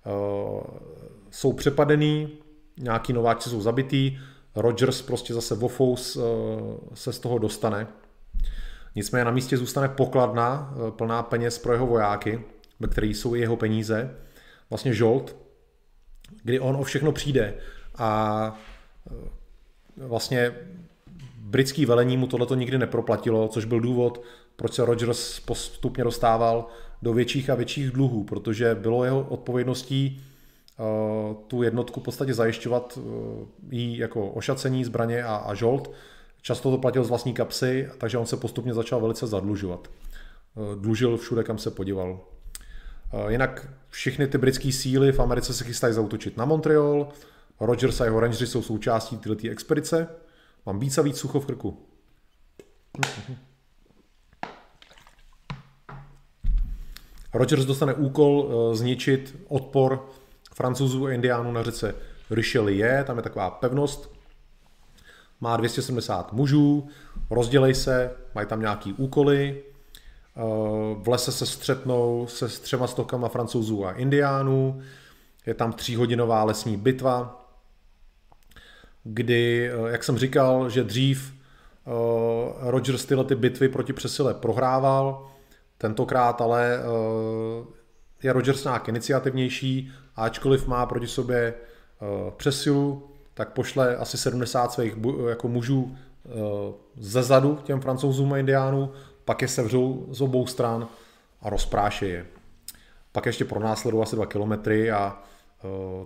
Uh, 0.06 0.64
jsou 1.32 1.54
přepadený, 1.54 2.30
nějaký 2.78 3.14
nováčci 3.14 3.50
jsou 3.50 3.62
zabitý, 3.62 4.20
Rogers 4.56 5.02
prostě 5.02 5.34
zase 5.34 5.56
Wofous 5.56 6.16
uh, 6.16 6.24
se 6.94 7.14
z 7.14 7.20
toho 7.20 7.38
dostane. 7.38 7.88
Nicméně 8.96 9.26
na 9.26 9.32
místě 9.32 9.58
zůstane 9.58 9.90
pokladna 9.90 10.74
uh, 10.76 10.92
plná 10.92 11.24
peněz 11.24 11.60
pro 11.60 11.74
jeho 11.74 11.88
vojáky, 11.88 12.42
ve 12.80 12.88
kterých 12.88 13.18
jsou 13.18 13.36
i 13.36 13.40
jeho 13.40 13.58
peníze, 13.58 14.16
vlastně 14.70 14.94
žolt, 14.94 15.36
kdy 16.44 16.60
on 16.60 16.76
o 16.76 16.84
všechno 16.84 17.12
přijde 17.12 17.54
a 17.98 18.60
vlastně 19.98 20.52
britský 21.52 21.86
velení 21.86 22.18
mu 22.18 22.28
tohleto 22.28 22.56
nikdy 22.56 22.78
neproplatilo, 22.78 23.48
což 23.48 23.66
byl 23.66 23.80
důvod, 23.80 24.24
proč 24.56 24.74
se 24.74 24.86
Rogers 24.86 25.40
postupně 25.40 26.04
dostával 26.04 26.68
do 27.02 27.14
větších 27.14 27.50
a 27.50 27.56
větších 27.56 27.92
dluhů, 27.92 28.24
protože 28.24 28.76
bylo 28.76 29.06
jeho 29.06 29.22
odpovědností 29.30 30.24
uh, 30.80 31.36
tu 31.48 31.64
jednotku 31.64 32.00
v 32.00 32.04
podstatě 32.04 32.34
zajišťovat 32.34 32.98
uh, 32.98 33.04
jí 33.72 33.98
jako 33.98 34.28
ošacení 34.28 34.86
zbraně 34.86 35.24
a, 35.24 35.36
a 35.36 35.54
žolt. 35.54 35.92
Často 36.42 36.72
to 36.72 36.78
platil 36.78 37.04
z 37.04 37.10
vlastní 37.10 37.34
kapsy, 37.34 37.90
takže 37.98 38.18
on 38.18 38.26
se 38.26 38.38
postupně 38.38 38.74
začal 38.74 39.02
velice 39.02 39.28
zadlužovat. 39.28 39.88
Uh, 40.56 40.82
dlužil 40.82 41.18
všude, 41.18 41.44
kam 41.44 41.58
se 41.58 41.72
podíval. 41.72 42.20
Jinak 43.28 43.68
všechny 43.90 44.28
ty 44.28 44.38
britské 44.38 44.72
síly 44.72 45.12
v 45.12 45.20
Americe 45.20 45.54
se 45.54 45.64
chystají 45.64 45.94
zautočit 45.94 46.38
na 46.38 46.46
Montreal, 46.46 47.10
Rogers 47.60 48.02
a 48.02 48.06
jeho 48.06 48.20
rangeři 48.20 48.48
jsou 48.48 48.62
součástí 48.62 49.18
této 49.18 49.48
expedice. 49.50 50.08
Mám 50.66 50.80
víc 50.80 50.98
a 50.98 51.02
víc 51.02 51.18
sucho 51.18 51.40
v 51.40 51.46
krku. 51.46 51.78
Rogers 57.34 57.66
dostane 57.66 57.94
úkol 57.94 58.50
eh, 58.50 58.76
zničit 58.76 59.36
odpor 59.48 60.10
francouzů 60.54 61.06
a 61.06 61.12
indiánů 61.12 61.52
na 61.52 61.64
řece 61.64 61.96
Richelieu, 62.30 63.04
tam 63.04 63.18
je 63.18 63.24
taková 63.24 63.52
pevnost, 63.52 64.14
má 65.42 65.58
270 65.58 66.34
mužů, 66.34 66.88
rozdělej 67.30 67.76
se, 67.76 68.12
mají 68.36 68.48
tam 68.48 68.60
nějaký 68.60 68.94
úkoly, 68.94 69.64
eh, 69.64 70.42
v 70.96 71.08
lese 71.08 71.32
se 71.32 71.46
střetnou 71.46 72.28
se 72.28 72.50
s 72.50 72.60
třema 72.60 72.88
stokama 72.88 73.30
francouzů 73.30 73.86
a 73.86 73.92
indiánů, 73.92 74.82
je 75.46 75.54
tam 75.54 75.74
tříhodinová 75.74 76.44
lesní 76.44 76.78
bitva, 76.78 77.41
kdy, 79.04 79.72
eh, 79.74 79.92
jak 79.92 80.04
jsem 80.04 80.18
říkal, 80.18 80.70
že 80.70 80.84
dřív 80.84 81.34
eh, 81.34 81.92
Rogers 82.72 83.06
tyhle 83.06 83.24
ty 83.24 83.36
bitvy 83.36 83.70
proti 83.70 83.94
přesile 83.94 84.34
prohrával, 84.34 85.32
tentokrát 85.78 86.42
ale 86.42 86.80
eh, 86.80 87.66
je 88.24 88.34
Rogers 88.34 88.64
nějak 88.64 88.90
iniciativnější, 88.90 89.92
ačkoliv 90.16 90.68
má 90.68 90.86
proti 90.86 91.08
sobě 91.08 91.54
přesilu, 92.38 93.10
tak 93.34 93.50
pošle 93.50 93.96
asi 93.96 94.18
70 94.18 94.72
svých 94.72 94.96
jako 95.30 95.48
mužů 95.48 95.98
ze 96.98 97.24
zadu 97.24 97.60
těm 97.64 97.82
francouzům 97.82 98.34
a 98.34 98.38
indiánům, 98.38 98.92
pak 99.26 99.42
je 99.42 99.48
sevřou 99.48 100.08
z 100.10 100.22
obou 100.22 100.48
stran 100.48 100.88
a 101.42 101.50
rozpráše 101.50 102.08
je. 102.08 102.26
Pak 103.12 103.26
ještě 103.26 103.46
pronásledují 103.46 104.04
asi 104.04 104.16
dva 104.16 104.26
kilometry 104.26 104.92
a 104.92 105.24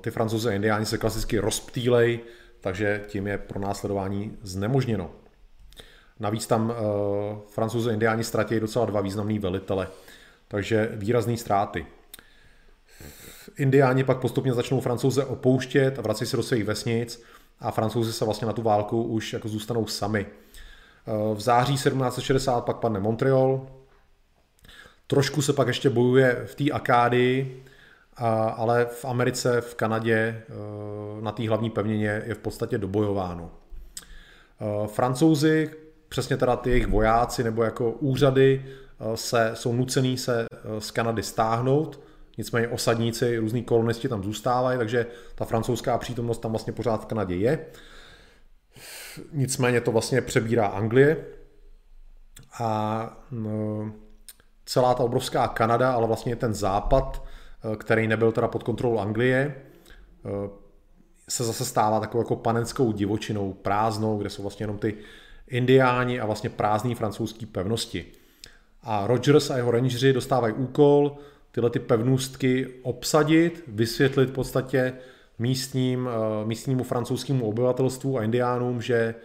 ty 0.02 0.12
francouzi 0.12 0.50
a 0.50 0.52
indiáni 0.52 0.86
se 0.86 0.98
klasicky 0.98 1.40
rozptýlej, 1.40 2.20
takže 2.66 3.04
tím 3.08 3.28
je 3.28 3.38
pro 3.38 3.60
následování 3.60 4.38
znemožněno. 4.42 5.12
Navíc 6.20 6.48
tam 6.48 6.70
uh, 6.70 6.76
francouzi 7.48 7.90
a 7.90 7.94
indiáni 7.94 8.24
ztratí 8.24 8.60
docela 8.60 8.86
dva 8.86 9.02
významní 9.02 9.40
velitele, 9.40 9.88
takže 10.48 10.90
výrazné 10.94 11.38
ztráty. 11.38 11.86
Indiáni 13.58 14.04
pak 14.04 14.20
postupně 14.20 14.54
začnou 14.54 14.82
francouze 14.82 15.26
opouštět 15.26 16.00
a 16.00 16.02
vrací 16.02 16.26
se 16.26 16.38
do 16.38 16.44
svých 16.44 16.64
vesnic 16.64 17.24
a 17.60 17.72
francouzi 17.72 18.14
se 18.14 18.26
vlastně 18.26 18.48
na 18.48 18.54
tu 18.54 18.62
válku 18.62 19.04
už 19.04 19.34
jako 19.34 19.48
zůstanou 19.48 19.88
sami. 19.88 20.26
Uh, 20.26 21.38
v 21.38 21.42
září 21.42 21.74
1760 21.74 22.66
pak 22.66 22.78
padne 22.78 23.00
Montreal, 23.00 23.68
trošku 25.08 25.42
se 25.42 25.54
pak 25.54 25.68
ještě 25.68 25.90
bojuje 25.90 26.44
v 26.46 26.56
té 26.56 26.72
Akádii, 26.72 27.64
ale 28.56 28.86
v 28.86 29.06
Americe, 29.06 29.62
v 29.62 29.76
Kanadě 29.76 30.14
eh, 30.16 31.22
na 31.22 31.32
té 31.32 31.48
hlavní 31.48 31.70
pevnině 31.70 32.24
je 32.26 32.34
v 32.34 32.40
podstatě 32.40 32.78
dobojováno. 32.78 33.52
Eh, 34.62 34.88
Francouzi, 34.88 35.72
přesně 36.10 36.38
teda 36.38 36.56
ty 36.56 36.70
jejich 36.70 36.88
vojáci 36.88 37.44
nebo 37.44 37.64
jako 37.64 37.92
úřady 37.92 38.66
eh, 38.66 39.18
se, 39.18 39.52
jsou 39.54 39.74
nucený 39.74 40.18
se 40.18 40.46
z 40.80 40.92
Kanady 40.92 41.24
stáhnout, 41.24 42.00
nicméně 42.38 42.68
osadníci, 42.68 43.38
různí 43.38 43.64
kolonisti 43.64 44.10
tam 44.10 44.24
zůstávají, 44.24 44.78
takže 44.78 45.06
ta 45.36 45.46
francouzská 45.46 45.98
přítomnost 45.98 46.38
tam 46.38 46.52
vlastně 46.52 46.74
pořád 46.74 47.02
v 47.04 47.06
Kanadě 47.06 47.36
je. 47.36 47.66
Nicméně 49.32 49.82
to 49.82 49.92
vlastně 49.92 50.22
přebírá 50.22 50.68
Anglie 50.68 51.26
a 52.60 53.24
celá 54.66 54.94
ta 54.94 55.04
obrovská 55.04 55.48
Kanada, 55.48 55.92
ale 55.92 56.08
vlastně 56.08 56.36
ten 56.36 56.54
západ, 56.54 57.22
který 57.78 58.08
nebyl 58.08 58.32
teda 58.32 58.48
pod 58.48 58.64
kontrolou 58.64 59.00
Anglie, 59.00 59.56
eh, 59.56 60.50
se 61.30 61.44
zase 61.44 61.66
stává 61.66 62.00
takovou 62.00 62.24
jako 62.24 62.36
panenskou 62.36 62.92
divočinou, 62.92 63.54
prázdnou, 63.54 64.18
kde 64.18 64.30
jsou 64.30 64.42
vlastně 64.42 64.64
jenom 64.64 64.78
ty 64.78 64.96
indiáni 65.48 66.20
a 66.20 66.26
vlastně 66.26 66.50
prázdní 66.50 66.96
francouzský 66.96 67.46
pevnosti. 67.46 68.06
A 68.84 69.08
Rogers 69.08 69.50
a 69.50 69.58
jeho 69.58 69.72
rangeři 69.72 70.14
dostávají 70.14 70.54
úkol 70.54 71.18
tyhle 71.52 71.70
ty 71.70 71.80
pevnostky 71.80 72.68
obsadit, 72.82 73.64
vysvětlit 73.68 74.30
v 74.30 74.34
podstatě 74.34 74.94
místním, 75.40 76.10
eh, 76.10 76.46
místnímu 76.46 76.84
francouzskému 76.84 77.48
obyvatelstvu 77.48 78.18
a 78.18 78.24
indiánům, 78.24 78.82
že 78.82 79.16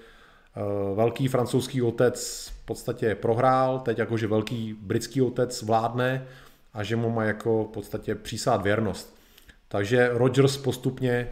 velký 0.94 1.28
francouzský 1.28 1.82
otec 1.82 2.48
v 2.62 2.66
podstatě 2.66 3.14
prohrál, 3.14 3.78
teď 3.78 3.98
jakože 3.98 4.26
velký 4.26 4.76
britský 4.80 5.22
otec 5.22 5.62
vládne 5.62 6.26
a 6.72 6.82
že 6.82 6.96
mu 6.96 7.10
má 7.10 7.24
jako 7.24 7.64
v 7.64 7.68
podstatě 7.68 8.14
přísát 8.14 8.62
věrnost. 8.62 9.16
Takže 9.68 10.10
Rogers 10.12 10.56
postupně 10.56 11.30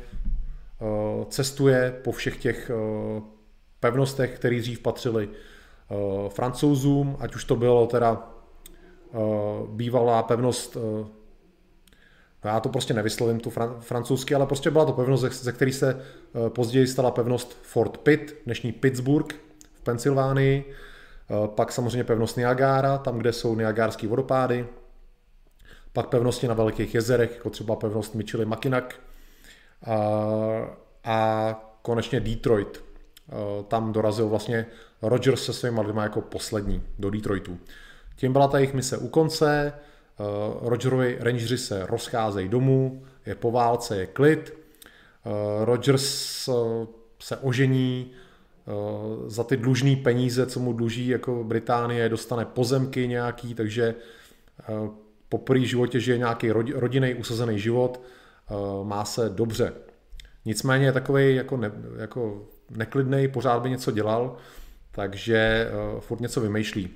Eh, 0.80 1.24
cestuje 1.28 2.00
po 2.04 2.12
všech 2.12 2.36
těch 2.36 2.70
eh, 2.70 3.22
pevnostech, 3.80 4.34
které 4.34 4.60
dřív 4.60 4.80
patřily 4.80 5.28
eh, 5.28 6.28
francouzům, 6.28 7.16
ať 7.20 7.34
už 7.34 7.44
to 7.44 7.56
bylo 7.56 7.86
teda 7.86 8.34
bývalá 9.66 10.22
pevnost, 10.22 10.76
já 12.44 12.60
to 12.60 12.68
prostě 12.68 12.94
nevyslovím 12.94 13.40
tu 13.40 13.50
francouzsky, 13.80 14.34
ale 14.34 14.46
prostě 14.46 14.70
byla 14.70 14.84
to 14.84 14.92
pevnost, 14.92 15.44
ze 15.44 15.52
které 15.52 15.72
se 15.72 16.02
později 16.48 16.86
stala 16.86 17.10
pevnost 17.10 17.58
Fort 17.62 17.98
Pitt, 17.98 18.34
dnešní 18.44 18.72
Pittsburgh 18.72 19.34
v 19.74 19.80
Pensylvánii, 19.80 20.72
pak 21.46 21.72
samozřejmě 21.72 22.04
pevnost 22.04 22.36
Niagara, 22.36 22.98
tam, 22.98 23.18
kde 23.18 23.32
jsou 23.32 23.54
Niagárský 23.54 24.06
vodopády, 24.06 24.66
pak 25.98 26.08
pevnosti 26.08 26.48
na 26.48 26.54
velkých 26.54 26.94
jezerech, 26.94 27.34
jako 27.34 27.50
třeba 27.50 27.76
pevnost 27.76 28.14
Michilimackinac, 28.14 28.84
a 31.04 31.18
konečně 31.82 32.20
Detroit. 32.20 32.84
Tam 33.68 33.92
dorazil 33.92 34.28
vlastně 34.28 34.66
Rogers 35.02 35.44
se 35.44 35.52
svými 35.52 35.80
lidmi 35.80 36.00
jako 36.02 36.20
poslední 36.20 36.82
do 36.98 37.10
Detroitu. 37.10 37.58
Tím 38.16 38.32
byla 38.32 38.48
ta 38.48 38.58
jejich 38.58 38.74
mise 38.74 38.98
u 38.98 39.08
konce, 39.08 39.72
Rogerovi 40.60 41.16
Rangeri 41.20 41.58
se 41.58 41.86
rozcházejí 41.86 42.48
domů, 42.48 43.02
je 43.26 43.34
po 43.34 43.50
válce, 43.50 43.96
je 43.96 44.06
klid, 44.06 44.54
Rogers 45.64 46.48
se 47.18 47.36
ožení, 47.36 48.10
za 49.26 49.44
ty 49.44 49.56
dlužné 49.56 49.96
peníze, 49.96 50.46
co 50.46 50.60
mu 50.60 50.72
dluží 50.72 51.08
jako 51.08 51.44
Británie, 51.44 52.08
dostane 52.08 52.44
pozemky 52.44 53.08
nějaký, 53.08 53.54
takže 53.54 53.94
po 55.28 55.38
první 55.38 55.66
životě 55.66 56.00
žije 56.00 56.18
nějaký 56.18 56.50
rodinný 56.74 57.14
usazený 57.14 57.58
život, 57.58 58.02
má 58.82 59.04
se 59.04 59.28
dobře. 59.28 59.72
Nicméně 60.44 60.86
je 60.86 60.92
takový 60.92 61.34
jako, 61.34 61.56
ne, 61.56 61.72
jako 61.96 62.48
neklidný, 62.70 63.28
pořád 63.28 63.62
by 63.62 63.70
něco 63.70 63.90
dělal, 63.90 64.36
takže 64.90 65.70
uh, 65.94 66.00
furt 66.00 66.20
něco 66.20 66.40
vymýšlí. 66.40 66.90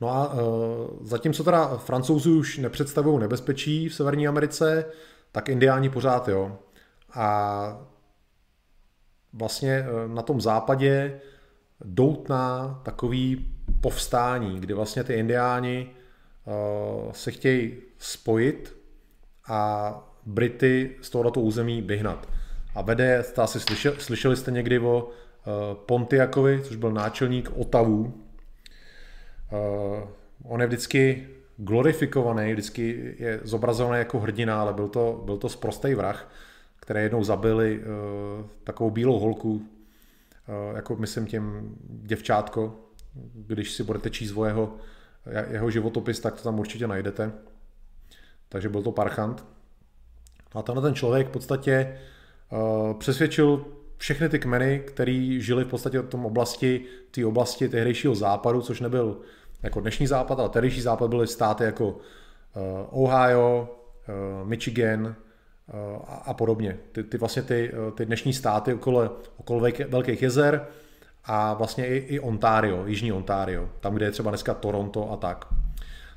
No 0.00 0.08
a 0.08 0.34
uh, 0.34 0.40
zatímco 1.06 1.44
teda 1.44 1.76
francouzi 1.76 2.30
už 2.30 2.58
nepředstavují 2.58 3.18
nebezpečí 3.20 3.88
v 3.88 3.94
Severní 3.94 4.28
Americe, 4.28 4.84
tak 5.32 5.48
indiáni 5.48 5.90
pořád 5.90 6.28
jo. 6.28 6.58
A 7.14 7.86
vlastně 9.32 9.84
na 10.06 10.22
tom 10.22 10.40
západě 10.40 11.20
doutná 11.84 12.80
takový 12.82 13.54
povstání, 13.80 14.60
kdy 14.60 14.74
vlastně 14.74 15.04
ty 15.04 15.14
indiáni 15.14 15.90
se 17.12 17.30
chtějí 17.30 17.76
spojit 17.98 18.76
a 19.48 19.92
Brity 20.26 20.96
z 21.00 21.10
tohoto 21.10 21.40
území 21.40 21.82
vyhnat. 21.82 22.28
A 22.74 22.82
vede, 22.82 23.24
to 23.34 23.42
asi 23.42 23.60
slyšeli, 23.60 23.96
slyšeli 24.00 24.36
jste 24.36 24.50
někdy 24.50 24.78
o 24.78 25.04
uh, 25.04 25.12
Pontiakovi, 25.74 26.60
což 26.62 26.76
byl 26.76 26.92
náčelník 26.92 27.50
Otavu. 27.56 28.00
Uh, 28.04 28.12
on 30.44 30.60
je 30.60 30.66
vždycky 30.66 31.28
glorifikovaný, 31.56 32.52
vždycky 32.52 33.14
je 33.18 33.40
zobrazovaný 33.42 33.98
jako 33.98 34.20
hrdina, 34.20 34.60
ale 34.60 34.72
byl 34.72 34.88
to, 34.88 35.22
byl 35.24 35.36
to 35.36 35.48
sprostej 35.48 35.94
vrah, 35.94 36.32
které 36.80 37.02
jednou 37.02 37.24
zabili 37.24 37.80
takovou 38.64 38.90
bílou 38.90 39.18
holku, 39.18 39.62
jako 40.74 40.96
myslím 40.96 41.26
tím 41.26 41.76
děvčátko, 41.88 42.74
když 43.34 43.72
si 43.72 43.82
budete 43.82 44.10
číst 44.10 44.32
o 44.36 44.44
jeho, 44.44 44.76
jeho 45.50 45.70
životopis, 45.70 46.20
tak 46.20 46.36
to 46.36 46.42
tam 46.42 46.58
určitě 46.58 46.86
najdete. 46.86 47.32
Takže 48.48 48.68
byl 48.68 48.82
to 48.82 48.92
parchant. 48.92 49.44
A 50.52 50.62
tenhle 50.62 50.82
ten 50.82 50.94
člověk 50.94 51.28
v 51.28 51.30
podstatě 51.30 51.98
uh, 52.50 52.98
přesvědčil 52.98 53.64
všechny 53.96 54.28
ty 54.28 54.38
kmeny, 54.38 54.82
který 54.86 55.40
žili 55.40 55.64
v 55.64 55.68
podstatě 55.68 56.00
v 56.00 56.08
tom 56.08 56.26
oblasti, 56.26 56.84
té 57.10 57.26
oblasti 57.26 57.68
tehdejšího 57.68 58.14
západu, 58.14 58.62
což 58.62 58.80
nebyl 58.80 59.20
jako 59.62 59.80
dnešní 59.80 60.06
západ, 60.06 60.40
ale 60.40 60.48
tehdejší 60.48 60.80
západ 60.80 61.10
byly 61.10 61.26
státy 61.26 61.64
jako 61.64 61.88
uh, 61.88 61.96
Ohio, 63.04 63.78
uh, 64.08 64.48
Michigan 64.48 65.16
a, 66.06 66.14
a 66.14 66.34
podobně. 66.34 66.78
Ty, 66.92 67.04
ty 67.04 67.18
vlastně 67.18 67.42
ty, 67.42 67.72
ty 67.94 68.06
dnešní 68.06 68.32
státy 68.32 68.74
okolo, 68.74 69.16
okolo 69.36 69.60
velkých 69.88 70.22
jezer 70.22 70.66
a 71.24 71.54
vlastně 71.54 71.86
i, 71.86 71.96
i 71.96 72.20
Ontario, 72.20 72.86
Jižní 72.86 73.12
Ontario, 73.12 73.68
tam, 73.80 73.94
kde 73.94 74.06
je 74.06 74.10
třeba 74.10 74.30
dneska 74.30 74.54
Toronto 74.54 75.12
a 75.12 75.16
tak. 75.16 75.44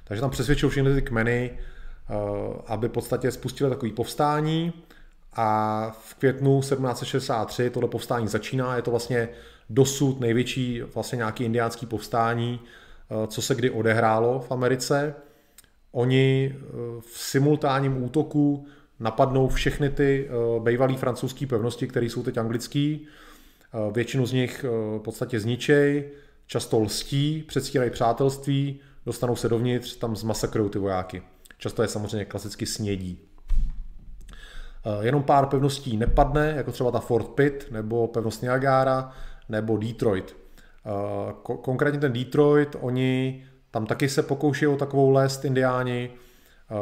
Takže 0.04 0.22
tam 0.22 0.30
přesvědčil 0.30 0.70
všechny 0.70 0.96
ty 0.96 1.02
kmeny, 1.02 1.58
Eh, 2.12 2.62
aby 2.68 2.88
v 2.88 2.92
podstatě 2.92 3.32
spustili 3.32 3.70
takový 3.70 3.92
povstání 3.92 4.74
a 5.34 5.90
v 6.02 6.16
květnu 6.16 6.60
1763 6.60 7.70
tohle 7.70 7.90
povstání 7.90 8.28
začíná, 8.28 8.76
je 8.76 8.82
to 8.82 8.92
vlastně 8.92 9.30
dosud 9.70 10.20
největší 10.20 10.82
vlastně 10.82 11.16
nějaký 11.16 11.44
indiánský 11.44 11.86
povstání, 11.86 12.60
eh, 12.60 13.28
co 13.28 13.42
se 13.42 13.56
kdy 13.56 13.70
odehrálo 13.70 14.40
v 14.40 14.52
Americe. 14.52 15.16
Oni 15.92 16.56
eh, 16.56 16.62
v 17.02 17.18
simultánním 17.18 18.04
útoku 18.04 18.66
napadnou 19.00 19.48
všechny 19.48 19.90
ty 19.90 20.30
bývalé 20.60 20.98
francouzské 20.98 21.48
pevnosti, 21.48 21.88
které 21.88 22.06
jsou 22.06 22.24
teď 22.24 22.38
anglický. 22.38 23.08
Většinu 23.92 24.26
z 24.26 24.34
nich 24.34 24.66
v 24.98 25.00
podstatě 25.00 25.40
zničej, 25.40 26.10
často 26.48 26.80
lstí, 26.80 27.44
předstírají 27.48 27.92
přátelství, 27.92 28.80
dostanou 29.06 29.36
se 29.36 29.50
dovnitř, 29.50 29.96
tam 29.96 30.16
zmasakrují 30.16 30.70
ty 30.70 30.80
vojáky. 30.80 31.22
Často 31.58 31.82
je 31.82 31.88
samozřejmě 31.88 32.26
klasicky 32.26 32.66
snědí. 32.66 33.20
Eh, 34.86 35.06
jenom 35.06 35.24
pár 35.24 35.46
pevností 35.46 35.98
nepadne, 35.98 36.54
jako 36.58 36.72
třeba 36.72 36.92
ta 36.92 37.00
Fort 37.00 37.28
Pitt, 37.28 37.72
nebo 37.72 38.08
pevnost 38.08 38.42
Niagara, 38.42 39.12
nebo 39.50 39.78
Detroit. 39.78 40.36
Eh, 40.86 41.34
konkrétně 41.42 42.00
ten 42.00 42.14
Detroit, 42.14 42.76
oni 42.80 43.44
tam 43.72 43.86
taky 43.86 44.10
se 44.10 44.24
pokouší 44.24 44.68
o 44.68 44.78
takovou 44.78 45.10
lest 45.10 45.46
indiáni, 45.46 46.10
eh, 46.12 46.76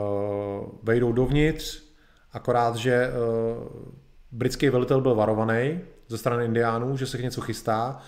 vejdou 0.83 1.11
dovnitř, 1.11 1.83
akorát, 2.31 2.75
že 2.75 3.09
britský 4.31 4.69
velitel 4.69 5.01
byl 5.01 5.15
varovaný 5.15 5.79
ze 6.09 6.17
strany 6.17 6.45
indiánů, 6.45 6.97
že 6.97 7.07
se 7.07 7.17
něco 7.17 7.41
chystá 7.41 8.01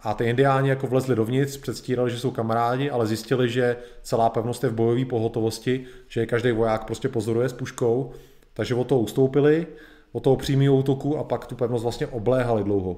a 0.00 0.14
ty 0.14 0.24
indiáni 0.24 0.68
jako 0.68 0.86
vlezli 0.86 1.16
dovnitř, 1.16 1.56
předstírali, 1.56 2.10
že 2.10 2.18
jsou 2.18 2.30
kamarádi, 2.30 2.90
ale 2.90 3.06
zjistili, 3.06 3.48
že 3.48 3.76
celá 4.02 4.30
pevnost 4.30 4.64
je 4.64 4.70
v 4.70 4.74
bojové 4.74 5.04
pohotovosti, 5.04 5.84
že 6.08 6.26
každý 6.26 6.52
voják 6.52 6.84
prostě 6.84 7.08
pozoruje 7.08 7.48
s 7.48 7.52
puškou, 7.52 8.12
takže 8.54 8.74
o 8.74 8.84
to 8.84 8.98
ustoupili, 8.98 9.66
o 10.12 10.20
toho 10.20 10.36
přímého 10.36 10.76
útoku 10.76 11.18
a 11.18 11.24
pak 11.24 11.46
tu 11.46 11.54
pevnost 11.54 11.82
vlastně 11.82 12.06
obléhali 12.06 12.64
dlouho. 12.64 12.96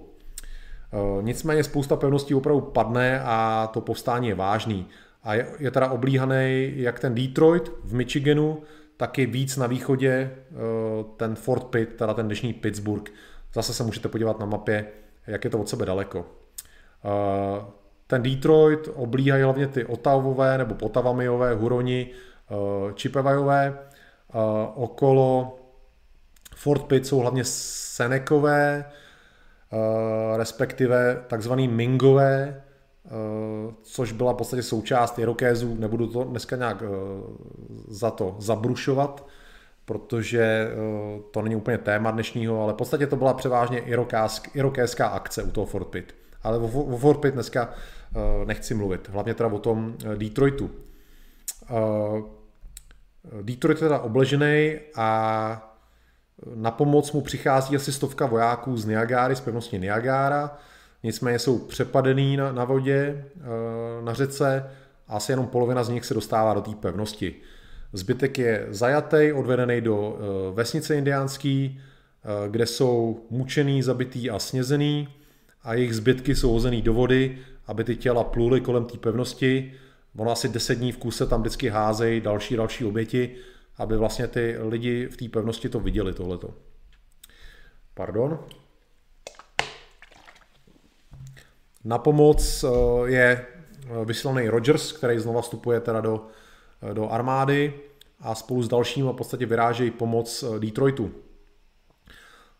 E, 0.92 1.22
nicméně 1.22 1.64
spousta 1.64 1.96
pevností 1.96 2.34
opravdu 2.34 2.60
padne 2.60 3.20
a 3.24 3.70
to 3.72 3.80
povstání 3.80 4.28
je 4.28 4.34
vážný. 4.34 4.86
A 5.24 5.34
je, 5.34 5.46
je 5.58 5.70
teda 5.70 5.90
oblíhaný 5.90 6.72
jak 6.76 7.00
ten 7.00 7.14
Detroit 7.14 7.72
v 7.84 7.94
Michiganu, 7.94 8.62
tak 8.96 9.18
i 9.18 9.26
víc 9.26 9.56
na 9.56 9.66
východě 9.66 10.10
e, 10.10 10.30
ten 11.16 11.34
Fort 11.34 11.64
Pitt, 11.64 11.96
teda 11.96 12.14
ten 12.14 12.26
dnešní 12.26 12.52
Pittsburgh. 12.52 13.10
Zase 13.54 13.74
se 13.74 13.84
můžete 13.84 14.08
podívat 14.08 14.38
na 14.38 14.46
mapě, 14.46 14.86
jak 15.26 15.44
je 15.44 15.50
to 15.50 15.58
od 15.58 15.68
sebe 15.68 15.86
daleko. 15.86 16.26
Eh, 17.04 17.64
ten 18.06 18.22
Detroit 18.22 18.88
oblíhají 18.94 19.42
hlavně 19.42 19.66
ty 19.66 19.84
Otavové 19.84 20.58
nebo 20.58 20.74
Potavamiové, 20.74 21.54
Huroni, 21.54 22.10
eh, 22.10 22.54
Čipevajové. 22.94 23.78
Eh, 23.78 24.36
okolo 24.74 25.56
Fort 26.54 26.84
Pitt 26.84 27.06
jsou 27.06 27.18
hlavně 27.18 27.44
Senekové, 27.44 28.84
respektive 30.36 31.24
takzvaný 31.26 31.68
Mingové 31.68 32.62
což 33.82 34.12
byla 34.12 34.32
v 34.32 34.36
podstatě 34.36 34.62
součást 34.62 35.18
Irokézů. 35.18 35.76
Nebudu 35.78 36.06
to 36.06 36.24
dneska 36.24 36.56
nějak 36.56 36.82
za 37.88 38.10
to 38.10 38.36
zabrušovat, 38.38 39.26
protože 39.90 40.70
to 41.30 41.42
není 41.42 41.56
úplně 41.56 41.78
téma 41.78 42.10
dnešního, 42.10 42.62
ale 42.62 42.72
v 42.72 42.76
podstatě 42.76 43.06
to 43.06 43.16
byla 43.16 43.34
převážně 43.34 43.82
irokéská 44.54 45.06
akce 45.06 45.42
u 45.42 45.50
toho 45.50 45.66
Fort 45.66 45.86
Pitt. 45.86 46.14
Ale 46.42 46.58
o 46.58 46.96
Fort 46.96 47.20
Pitt 47.20 47.34
dneska 47.34 47.70
nechci 48.44 48.74
mluvit, 48.74 49.08
hlavně 49.08 49.34
teda 49.34 49.48
o 49.48 49.58
tom 49.58 49.94
Detroitu. 50.16 50.70
Detroit 53.42 53.78
je 53.78 53.88
teda 53.88 53.98
obležený 53.98 54.78
a 54.96 55.72
na 56.54 56.70
pomoc 56.70 57.12
mu 57.12 57.20
přichází 57.20 57.76
asi 57.76 57.92
stovka 57.92 58.26
vojáků 58.26 58.76
z 58.76 58.84
Niagary, 58.84 59.36
z 59.36 59.40
pevnosti 59.40 59.78
Niagara, 59.78 60.58
nicméně 61.02 61.38
jsou 61.38 61.58
přepadený 61.58 62.36
na, 62.36 62.52
na 62.52 62.64
vodě, 62.64 63.24
eh, 63.40 64.04
na 64.04 64.14
řece 64.14 64.70
a 65.08 65.16
asi 65.16 65.32
jenom 65.32 65.46
polovina 65.46 65.84
z 65.84 65.88
nich 65.88 66.04
se 66.04 66.14
dostává 66.14 66.54
do 66.54 66.60
té 66.60 66.74
pevnosti. 66.74 67.34
Zbytek 67.92 68.38
je 68.38 68.66
zajatý, 68.70 69.32
odvedený 69.32 69.80
do 69.80 70.18
eh, 70.18 70.54
vesnice 70.54 70.96
indiánský, 70.96 71.80
eh, 71.80 72.48
kde 72.48 72.66
jsou 72.66 73.26
mučený, 73.30 73.82
zabitý 73.82 74.30
a 74.30 74.38
snězený 74.38 75.08
a 75.62 75.74
jejich 75.74 75.94
zbytky 75.94 76.34
jsou 76.34 76.52
hozený 76.52 76.82
do 76.82 76.94
vody, 76.94 77.38
aby 77.66 77.84
ty 77.84 77.96
těla 77.96 78.24
pluly 78.24 78.60
kolem 78.60 78.84
té 78.84 78.98
pevnosti. 78.98 79.72
Ono 80.16 80.30
asi 80.30 80.48
deset 80.48 80.74
dní 80.74 80.92
v 80.92 80.98
kuse 80.98 81.26
tam 81.26 81.40
vždycky 81.40 81.68
házejí 81.68 82.20
další 82.20 82.56
další 82.56 82.84
oběti 82.84 83.36
aby 83.80 83.96
vlastně 83.96 84.28
ty 84.28 84.56
lidi 84.60 85.06
v 85.06 85.16
té 85.16 85.28
pevnosti 85.28 85.68
to 85.68 85.80
viděli 85.80 86.12
tohleto. 86.12 86.54
Pardon. 87.94 88.38
Na 91.84 91.98
pomoc 91.98 92.64
eh, 92.64 93.10
je 93.10 93.46
vyslaný 94.04 94.48
Rogers, 94.48 94.92
který 94.92 95.18
znova 95.18 95.42
vstupuje 95.42 95.80
teda 95.80 96.00
do, 96.00 96.26
do 96.92 97.08
armády 97.08 97.74
a 98.20 98.34
spolu 98.34 98.62
s 98.62 98.68
dalším 98.68 99.06
v 99.06 99.12
podstatě 99.12 99.46
vyrážejí 99.46 99.90
pomoc 99.90 100.44
Detroitu. 100.58 101.10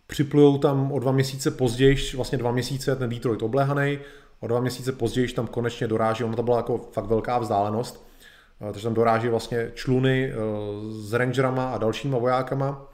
Připlujou 0.06 0.58
tam 0.58 0.92
o 0.92 0.98
dva 0.98 1.12
měsíce 1.12 1.50
později, 1.50 1.96
vlastně 2.16 2.38
dva 2.38 2.52
měsíce 2.52 2.96
ten 2.96 3.10
Detroit 3.10 3.42
oblehaný, 3.42 3.98
o 4.40 4.46
dva 4.46 4.60
měsíce 4.60 4.92
později 4.92 5.28
tam 5.28 5.46
konečně 5.46 5.86
doráží, 5.86 6.24
ono 6.24 6.36
to 6.36 6.42
byla 6.42 6.56
jako 6.56 6.78
fakt 6.92 7.06
velká 7.06 7.38
vzdálenost, 7.38 8.06
takže 8.72 8.84
tam 8.84 8.94
doráží 8.94 9.28
vlastně 9.28 9.70
čluny 9.74 10.32
eh, 10.32 10.36
s 10.90 11.12
rangerama 11.12 11.70
a 11.72 11.78
dalšíma 11.78 12.18
vojákama, 12.18 12.86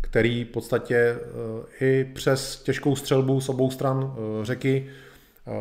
který 0.00 0.44
v 0.44 0.48
podstatě 0.48 0.96
eh, 0.96 1.84
i 1.84 2.04
přes 2.14 2.62
těžkou 2.62 2.96
střelbu 2.96 3.40
s 3.40 3.48
obou 3.48 3.70
stran 3.70 4.14
eh, 4.14 4.44
řeky 4.44 4.90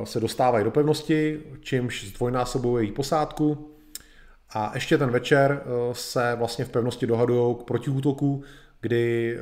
se 0.03 0.19
dostávají 0.19 0.65
do 0.65 0.71
pevnosti, 0.71 1.39
čímž 1.61 2.07
zdvojnásobují 2.07 2.85
její 2.85 2.91
posádku. 2.91 3.71
A 4.53 4.71
ještě 4.73 4.97
ten 4.97 5.09
večer 5.09 5.63
se 5.91 6.35
vlastně 6.35 6.65
v 6.65 6.69
pevnosti 6.69 7.07
dohadují 7.07 7.55
k 7.55 7.63
protiútoku, 7.63 8.43
kdy 8.81 9.37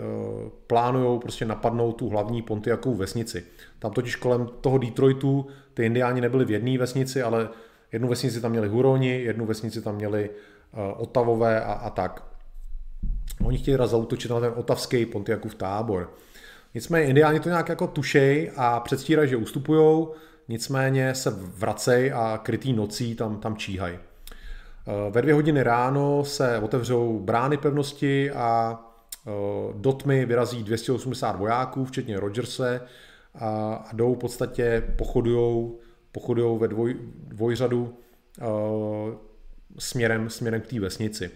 plánují 0.68 1.20
prostě 1.20 1.46
napadnout 1.46 1.92
tu 1.92 2.10
hlavní 2.10 2.42
Pontiakovou 2.42 2.96
vesnici. 2.96 3.44
Tam 3.80 3.92
totiž 3.92 4.16
kolem 4.16 4.50
toho 4.62 4.78
Detroitu 4.78 5.48
ty 5.74 5.86
indiáni 5.86 6.22
nebyli 6.22 6.46
v 6.46 6.52
jedné 6.52 6.78
vesnici, 6.78 7.22
ale 7.22 7.50
Jednu 7.92 8.08
vesnici 8.08 8.42
tam 8.42 8.52
měli 8.52 8.68
Huroni, 8.68 9.22
jednu 9.22 9.46
vesnici 9.46 9.82
tam 9.82 9.96
měli 9.96 10.30
uh, 10.30 11.02
Otavové 11.02 11.64
a, 11.64 11.74
a 11.74 11.90
tak. 11.90 12.24
Oni 13.44 13.58
chtěli 13.58 13.78
raz 13.78 13.90
zautočit 13.90 14.32
na 14.32 14.40
ten 14.40 14.54
otavský 14.56 15.06
Pontiakův 15.06 15.56
tábor. 15.56 16.14
Nicméně 16.74 17.08
indiáni 17.08 17.40
to 17.40 17.50
nějak 17.50 17.70
jako 17.70 17.88
tušej 17.88 18.52
a 18.56 18.80
předstírají, 18.80 19.30
že 19.30 19.38
ustupujou, 19.38 20.14
nicméně 20.48 21.16
se 21.16 21.30
vracej 21.40 22.12
a 22.16 22.40
krytý 22.44 22.74
nocí 22.74 23.16
tam, 23.16 23.40
tam 23.40 23.58
číhají. 23.58 24.00
Eh, 24.88 25.12
ve 25.12 25.22
dvě 25.22 25.34
hodiny 25.34 25.64
ráno 25.64 26.26
se 26.26 26.60
otevřou 26.60 27.20
brány 27.20 27.58
pevnosti 27.58 28.32
a 28.32 28.80
eh, 29.28 29.32
do 29.74 29.94
tmy 29.94 30.26
vyrazí 30.26 30.64
280 30.64 31.36
vojáků, 31.36 31.86
včetně 31.86 32.20
Rogerse, 32.20 32.82
a 33.40 33.90
jdou 33.94 34.16
v 34.16 34.18
podstatě, 34.18 34.84
pochodujou 34.98 35.80
pochodují 36.12 36.60
ve 36.60 36.68
dvoj, 36.68 36.96
dvojřadu 37.28 37.98
uh, 38.42 39.14
směrem, 39.80 40.30
směrem 40.30 40.62
k 40.62 40.68
té 40.68 40.80
vesnici. 40.80 41.32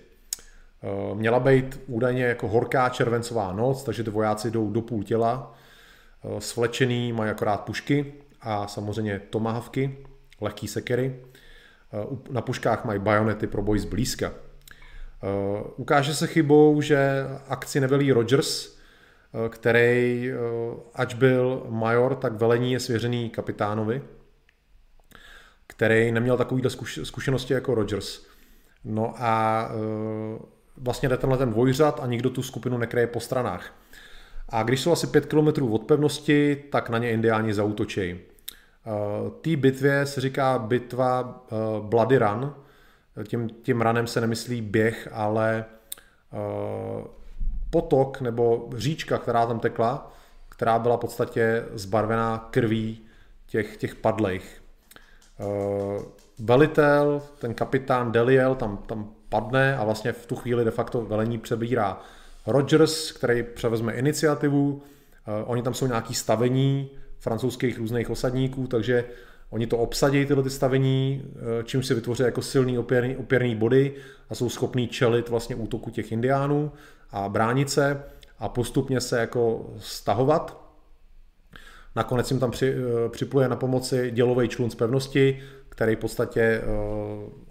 Měla 1.13 1.39
být 1.39 1.79
údajně 1.87 2.23
jako 2.23 2.47
horká 2.47 2.89
červencová 2.89 3.53
noc, 3.53 3.83
takže 3.83 4.03
ty 4.03 4.09
vojáci 4.09 4.51
jdou 4.51 4.69
do 4.69 4.81
půl 4.81 5.03
těla, 5.03 5.53
svlečený, 6.39 7.13
mají 7.13 7.31
akorát 7.31 7.61
pušky 7.61 8.13
a 8.41 8.67
samozřejmě 8.67 9.21
tomahavky, 9.29 9.97
lehký 10.41 10.67
sekery. 10.67 11.19
Uh, 11.91 12.17
na 12.29 12.41
puškách 12.41 12.85
mají 12.85 12.99
bajonety 12.99 13.47
pro 13.47 13.61
boj 13.61 13.79
zblízka. 13.79 14.31
Uh, 14.31 15.67
ukáže 15.77 16.15
se 16.15 16.27
chybou, 16.27 16.81
že 16.81 17.25
akci 17.47 17.79
nevelí 17.79 18.11
Rogers, 18.11 18.81
který, 19.49 20.31
ač 20.93 21.13
byl 21.13 21.65
major, 21.69 22.15
tak 22.15 22.33
velení 22.33 22.73
je 22.73 22.79
svěřený 22.79 23.29
kapitánovi, 23.29 24.01
který 25.67 26.11
neměl 26.11 26.37
takovýhle 26.37 26.71
zkušenosti 27.03 27.53
jako 27.53 27.75
Rogers. 27.75 28.25
No 28.83 29.13
a 29.17 29.69
vlastně 30.77 31.09
jde 31.09 31.17
tenhle 31.17 31.37
ten 31.37 31.49
dvojřad 31.49 31.99
a 32.03 32.05
nikdo 32.05 32.29
tu 32.29 32.43
skupinu 32.43 32.77
nekreje 32.77 33.07
po 33.07 33.19
stranách. 33.19 33.73
A 34.49 34.63
když 34.63 34.81
jsou 34.81 34.91
asi 34.91 35.07
5 35.07 35.25
km 35.25 35.73
od 35.73 35.83
pevnosti, 35.83 36.63
tak 36.71 36.89
na 36.89 36.97
ně 36.97 37.11
indiáni 37.11 37.53
zautočí. 37.53 38.15
E, 38.85 39.29
Té 39.41 39.55
bitvě 39.55 40.05
se 40.05 40.21
říká 40.21 40.59
bitva 40.59 41.43
e, 41.51 41.55
Bloody 41.81 42.17
Run. 42.17 42.53
Tím, 43.27 43.49
tím 43.49 43.81
ranem 43.81 44.07
se 44.07 44.21
nemyslí 44.21 44.61
běh, 44.61 45.09
ale 45.11 45.65
potok 47.69 48.21
nebo 48.21 48.69
říčka, 48.75 49.17
která 49.17 49.45
tam 49.45 49.59
tekla, 49.59 50.11
která 50.49 50.79
byla 50.79 50.97
v 50.97 50.99
podstatě 50.99 51.65
zbarvená 51.73 52.47
krví 52.51 53.01
těch, 53.47 53.77
těch 53.77 53.95
padlejch. 53.95 54.61
Velitel, 56.39 57.21
ten 57.39 57.53
kapitán 57.53 58.11
Deliel 58.11 58.55
tam, 58.55 58.77
tam 58.77 59.09
padne 59.29 59.77
a 59.77 59.83
vlastně 59.83 60.11
v 60.11 60.25
tu 60.25 60.35
chvíli 60.35 60.65
de 60.65 60.71
facto 60.71 61.01
velení 61.01 61.37
přebírá 61.37 62.01
Rogers, 62.47 63.11
který 63.11 63.43
převezme 63.43 63.93
iniciativu. 63.93 64.81
Oni 65.45 65.61
tam 65.61 65.73
jsou 65.73 65.87
nějaký 65.87 66.13
stavení 66.13 66.89
francouzských 67.21 67.77
různých 67.77 68.09
osadníků, 68.09 68.67
takže 68.67 69.05
oni 69.49 69.67
to 69.67 69.77
obsadí, 69.77 70.25
tyhle 70.25 70.43
ty 70.43 70.49
stavení, 70.49 71.21
uh, 71.25 71.39
čím 71.63 71.83
si 71.83 71.93
vytvoří 71.93 72.23
jako 72.23 72.41
silný 72.41 72.77
opěrný, 72.77 73.17
opěrný 73.17 73.55
body 73.55 73.93
a 74.29 74.35
jsou 74.35 74.49
schopní 74.49 74.87
čelit 74.87 75.29
vlastně 75.29 75.55
útoku 75.55 75.89
těch 75.89 76.11
indiánů 76.11 76.71
a 77.11 77.29
bránit 77.29 77.69
se 77.69 78.03
a 78.39 78.49
postupně 78.49 79.01
se 79.01 79.19
jako 79.19 79.73
stahovat 79.77 80.61
Nakonec 81.95 82.31
jim 82.31 82.39
tam 82.39 82.51
při, 82.51 82.73
eh, 82.73 83.09
připluje 83.09 83.47
na 83.47 83.55
pomoci 83.55 84.11
dělový 84.11 84.47
člun 84.47 84.69
z 84.69 84.75
pevnosti, 84.75 85.41
který 85.69 85.95
v 85.95 85.99
podstatě 85.99 86.41
eh, 86.41 86.63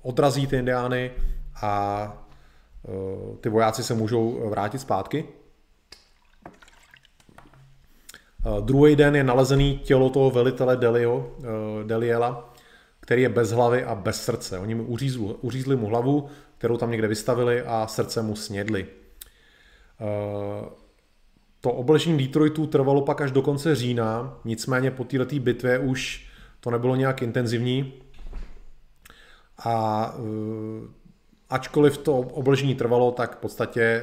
odrazí 0.03 0.47
ty 0.47 0.57
indiány 0.57 1.11
a 1.63 2.27
eh, 2.89 3.37
ty 3.41 3.49
vojáci 3.49 3.83
se 3.83 3.95
můžou 3.95 4.49
vrátit 4.51 4.79
zpátky. 4.79 5.25
Druhý 8.61 8.97
den 8.97 9.17
je 9.17 9.25
nalezený 9.25 9.79
tělo 9.79 10.11
toho 10.11 10.31
velitele 10.31 10.77
Delio, 10.77 11.37
Deliela, 11.87 12.55
který 13.01 13.23
je 13.23 13.29
bez 13.29 13.51
hlavy 13.51 13.85
a 13.85 13.95
bez 13.95 14.25
srdce. 14.25 14.59
Oni 14.59 14.75
mu 14.75 14.85
uřízli, 14.85 15.35
uřízli 15.41 15.77
mu 15.77 15.87
hlavu, 15.87 16.29
kterou 16.59 16.77
tam 16.77 16.91
někde 16.91 17.09
vystavili 17.09 17.63
a 17.63 17.87
srdce 17.87 18.23
mu 18.23 18.37
snědli. 18.37 18.87
To 21.61 21.71
obležení 21.71 22.19
Detroitu 22.19 22.67
trvalo 22.67 23.03
pak 23.03 23.21
až 23.21 23.31
do 23.31 23.43
konce 23.43 23.75
října, 23.75 24.39
nicméně 24.45 24.91
po 24.91 25.05
této 25.05 25.37
bitvě 25.39 25.79
už 25.79 26.27
to 26.61 26.71
nebylo 26.71 26.97
nějak 26.97 27.23
intenzivní. 27.23 27.93
A 29.65 30.15
ačkoliv 31.51 31.99
to 31.99 32.19
obležení 32.19 32.75
trvalo, 32.75 33.13
tak 33.13 33.37
v 33.37 33.41
podstatě 33.41 34.03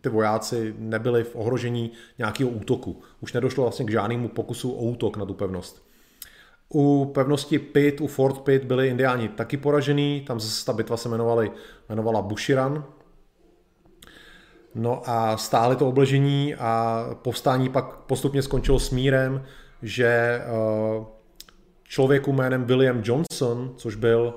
ty 0.00 0.08
vojáci 0.08 0.74
nebyli 0.78 1.24
v 1.24 1.36
ohrožení 1.36 1.92
nějakého 2.18 2.50
útoku. 2.50 3.02
Už 3.20 3.32
nedošlo 3.32 3.64
vlastně 3.64 3.84
k 3.84 3.90
žádnému 3.90 4.28
pokusu 4.28 4.72
o 4.72 4.82
útok 4.82 5.16
na 5.16 5.24
tu 5.24 5.34
pevnost. 5.34 5.90
U 6.74 7.10
pevnosti 7.14 7.58
Pitt, 7.58 8.00
u 8.00 8.06
Fort 8.06 8.38
Pitt 8.38 8.64
byli 8.64 8.88
indiáni 8.88 9.28
taky 9.28 9.56
poražený, 9.56 10.24
tam 10.26 10.40
zase 10.40 10.64
ta 10.66 10.72
bitva 10.72 10.96
se 10.96 11.08
jmenovala, 11.08 11.42
jmenovala 11.88 12.22
Bushiran, 12.22 12.84
No 14.74 15.02
a 15.06 15.36
stáli 15.36 15.76
to 15.76 15.88
obležení 15.88 16.54
a 16.54 17.04
povstání 17.22 17.68
pak 17.68 17.96
postupně 17.96 18.42
skončilo 18.42 18.78
smírem, 18.78 19.44
že 19.82 20.06
eh, 20.06 20.44
člověku 21.84 22.32
jménem 22.32 22.64
William 22.64 23.02
Johnson, 23.04 23.72
což 23.76 23.94
byl 23.94 24.34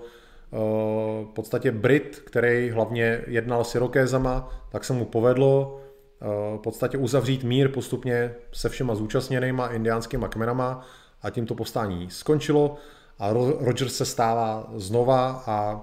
v 1.24 1.34
podstatě 1.34 1.72
Brit, 1.72 2.24
který 2.26 2.70
hlavně 2.70 3.22
jednal 3.28 3.64
s 3.64 3.76
Irokézama, 3.76 4.50
tak 4.72 4.84
se 4.84 4.94
mu 4.94 5.06
povedlo 5.06 5.82
eh, 6.22 6.58
v 6.58 6.62
podstatě 6.62 6.98
uzavřít 6.98 7.44
mír 7.44 7.70
postupně 7.72 8.36
se 8.52 8.70
všema 8.70 8.96
zúčastněnýma 8.96 9.68
indiánskýma 9.68 10.28
kmenama 10.28 10.86
a 11.22 11.30
tím 11.30 11.46
to 11.46 11.56
povstání 11.56 12.10
skončilo 12.10 12.76
a 13.20 13.34
Rogers 13.60 13.96
se 13.96 14.06
stává 14.06 14.72
znova 14.76 15.44
a 15.48 15.82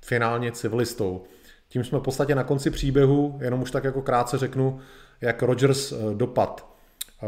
finálně 0.00 0.52
civilistou. 0.52 1.24
Tím 1.68 1.84
jsme 1.84 1.98
v 1.98 2.02
podstatě 2.02 2.34
na 2.34 2.44
konci 2.44 2.70
příběhu, 2.70 3.38
jenom 3.42 3.62
už 3.62 3.70
tak 3.70 3.84
jako 3.84 4.02
krátce 4.02 4.38
řeknu, 4.38 4.80
jak 5.20 5.42
Rogers 5.42 5.92
eh, 5.92 6.14
dopad. 6.14 6.66
Eh, 7.22 7.26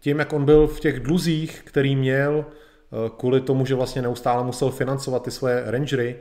tím, 0.00 0.18
jak 0.18 0.32
on 0.32 0.44
byl 0.44 0.66
v 0.66 0.80
těch 0.80 1.00
dluzích, 1.00 1.62
který 1.64 1.96
měl 1.96 2.44
eh, 2.48 2.69
kvůli 3.16 3.40
tomu, 3.40 3.66
že 3.66 3.74
vlastně 3.74 4.02
neustále 4.02 4.44
musel 4.44 4.70
financovat 4.70 5.22
ty 5.22 5.30
svoje 5.30 5.62
rangery, 5.66 6.16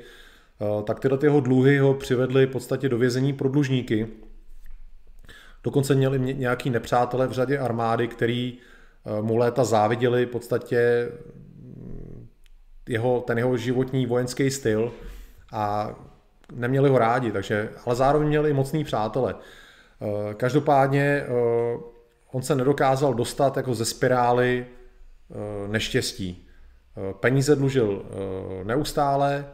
tak 0.84 1.00
tyhle 1.00 1.20
jeho 1.24 1.40
dluhy 1.40 1.78
ho 1.78 1.94
přivedly 1.94 2.46
v 2.46 2.52
podstatě 2.52 2.90
do 2.90 2.98
vězení 2.98 3.34
pro 3.34 3.50
dlužníky. 3.50 4.08
Dokonce 5.64 5.96
měli 5.96 6.34
nějaký 6.34 6.70
nepřátelé 6.70 7.28
v 7.28 7.32
řadě 7.32 7.60
armády, 7.60 8.08
který 8.08 8.58
mu 9.22 9.38
léta 9.38 9.64
záviděli 9.64 10.26
v 10.26 10.30
podstatě 10.30 11.10
mm, 11.56 12.28
jeho, 12.90 13.24
ten 13.28 13.38
jeho 13.38 13.58
životní 13.58 14.06
vojenský 14.06 14.52
styl 14.52 14.92
a 15.52 15.96
neměli 16.54 16.90
ho 16.90 16.98
rádi, 16.98 17.32
takže, 17.32 17.70
ale 17.86 17.96
zároveň 17.96 18.28
měli 18.28 18.50
i 18.50 18.54
mocný 18.54 18.84
přátele. 18.84 19.36
Eh, 20.02 20.34
každopádně 20.34 21.02
eh, 21.02 21.28
on 22.32 22.42
se 22.42 22.56
nedokázal 22.56 23.14
dostat 23.14 23.58
jako 23.58 23.74
ze 23.74 23.86
spirály 23.86 24.66
eh, 24.66 25.68
neštěstí. 25.68 26.49
Peníze 27.20 27.56
dlužil 27.56 28.06
neustále, 28.64 29.46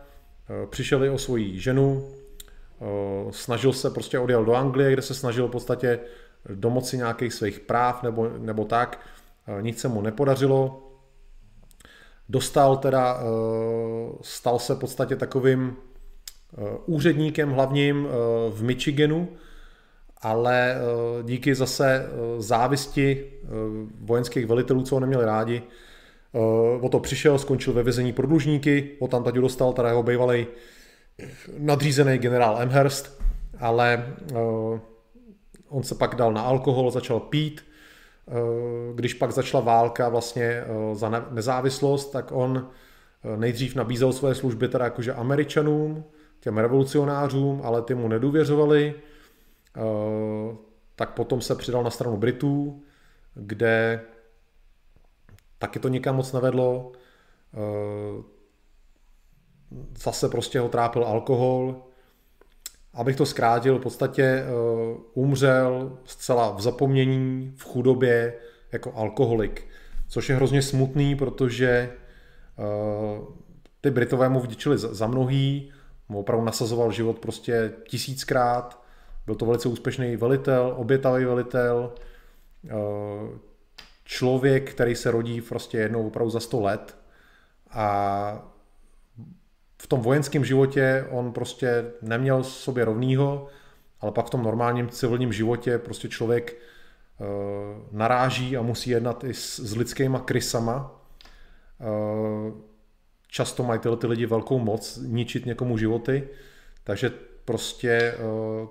přišel 0.69 1.03
i 1.03 1.09
o 1.09 1.17
svoji 1.17 1.59
ženu, 1.59 2.09
snažil 3.31 3.73
se, 3.73 3.89
prostě 3.89 4.19
odjel 4.19 4.45
do 4.45 4.55
Anglie, 4.55 4.93
kde 4.93 5.01
se 5.01 5.13
snažil 5.13 5.47
v 5.47 5.51
podstatě 5.51 5.99
domoci 6.49 6.97
nějakých 6.97 7.33
svých 7.33 7.59
práv 7.59 8.03
nebo, 8.03 8.29
nebo 8.37 8.65
tak. 8.65 8.99
Nic 9.61 9.79
se 9.79 9.87
mu 9.87 10.01
nepodařilo. 10.01 10.91
Dostal 12.29 12.77
teda, 12.77 13.19
stal 14.21 14.59
se 14.59 14.75
v 14.75 14.79
podstatě 14.79 15.15
takovým 15.15 15.75
úředníkem 16.85 17.51
hlavním 17.51 18.07
v 18.49 18.63
Michiganu, 18.63 19.29
ale 20.25 20.75
eh, 20.75 20.79
díky 21.23 21.55
zase 21.55 22.05
eh, 22.05 22.41
závisti 22.41 23.25
eh, 23.43 23.47
vojenských 24.01 24.45
velitelů, 24.45 24.83
co 24.83 24.95
ho 24.95 24.99
neměli 24.99 25.25
rádi, 25.25 25.63
o 26.81 26.89
to 26.91 26.99
přišel, 26.99 27.39
skončil 27.39 27.73
ve 27.73 27.83
vězení 27.83 28.13
pro 28.13 28.27
dlužníky, 28.27 28.91
o 28.99 29.07
tam 29.07 29.23
tady 29.23 29.41
dostal 29.41 29.73
teda 29.73 29.89
jeho 29.89 30.03
bývalý 30.03 30.47
nadřízený 31.57 32.17
generál 32.17 32.57
Amherst, 32.57 33.21
ale 33.59 34.15
on 35.69 35.83
se 35.83 35.95
pak 35.95 36.15
dal 36.15 36.33
na 36.33 36.41
alkohol, 36.41 36.91
začal 36.91 37.19
pít, 37.19 37.65
když 38.95 39.13
pak 39.13 39.31
začala 39.31 39.63
válka 39.63 40.09
vlastně 40.09 40.63
za 40.93 41.27
nezávislost, 41.31 42.11
tak 42.11 42.31
on 42.31 42.69
nejdřív 43.35 43.75
nabízel 43.75 44.13
své 44.13 44.35
služby 44.35 44.67
teda 44.67 44.85
jakože 44.85 45.13
američanům, 45.13 46.03
těm 46.39 46.57
revolucionářům, 46.57 47.61
ale 47.63 47.81
ty 47.81 47.95
mu 47.95 48.07
nedůvěřovali, 48.07 48.93
Eh, 49.77 50.55
tak 50.95 51.13
potom 51.13 51.41
se 51.41 51.55
přidal 51.55 51.83
na 51.83 51.89
stranu 51.89 52.17
Britů, 52.17 52.83
kde 53.33 54.01
taky 55.57 55.79
to 55.79 55.87
nikam 55.87 56.15
moc 56.15 56.33
nevedlo. 56.33 56.91
Eh, 57.53 58.23
zase 59.97 60.29
prostě 60.29 60.59
ho 60.59 60.69
trápil 60.69 61.03
alkohol. 61.03 61.81
Abych 62.93 63.15
to 63.15 63.25
zkrátil, 63.25 63.79
v 63.79 63.81
podstatě 63.81 64.23
eh, 64.23 64.45
umřel 65.13 65.97
zcela 66.05 66.51
v 66.51 66.61
zapomnění, 66.61 67.53
v 67.57 67.63
chudobě, 67.63 68.33
jako 68.71 68.93
alkoholik. 68.95 69.67
Což 70.07 70.29
je 70.29 70.35
hrozně 70.35 70.61
smutný, 70.61 71.15
protože 71.15 71.91
ty 73.81 73.91
Britové 73.91 74.29
mu 74.29 74.39
vděčili 74.39 74.77
za 74.77 75.07
mnohý, 75.07 75.71
mu 76.09 76.19
opravdu 76.19 76.45
nasazoval 76.45 76.91
život 76.91 77.19
prostě 77.19 77.73
tisíckrát, 77.87 78.83
byl 79.25 79.35
to 79.35 79.45
velice 79.45 79.69
úspěšný 79.69 80.15
velitel, 80.15 80.73
obětavý 80.77 81.25
velitel, 81.25 81.93
eh, 82.69 82.71
člověk, 84.05 84.71
který 84.71 84.95
se 84.95 85.11
rodí 85.11 85.41
prostě 85.41 85.77
jednou 85.77 86.07
opravdu 86.07 86.29
za 86.29 86.39
100 86.39 86.61
let 86.61 86.97
a 87.71 88.51
v 89.81 89.87
tom 89.87 90.01
vojenském 90.01 90.45
životě 90.45 91.07
on 91.09 91.33
prostě 91.33 91.91
neměl 92.01 92.43
sobě 92.43 92.85
rovnýho, 92.85 93.47
ale 94.01 94.11
pak 94.11 94.25
v 94.25 94.29
tom 94.29 94.43
normálním 94.43 94.89
civilním 94.89 95.33
životě 95.33 95.77
prostě 95.77 96.09
člověk 96.09 96.55
uh, 97.19 97.27
naráží 97.91 98.57
a 98.57 98.61
musí 98.61 98.89
jednat 98.89 99.23
i 99.23 99.33
s, 99.33 99.59
s 99.59 99.75
lidskýma 99.75 100.19
krysama. 100.19 101.01
Uh, 101.79 102.53
často 103.27 103.63
mají 103.63 103.79
tyhle 103.79 103.97
ty 103.97 104.07
lidi 104.07 104.25
velkou 104.25 104.59
moc 104.59 104.99
ničit 105.01 105.45
někomu 105.45 105.77
životy, 105.77 106.29
takže 106.83 107.11
prostě 107.45 108.15
uh, 108.17 108.67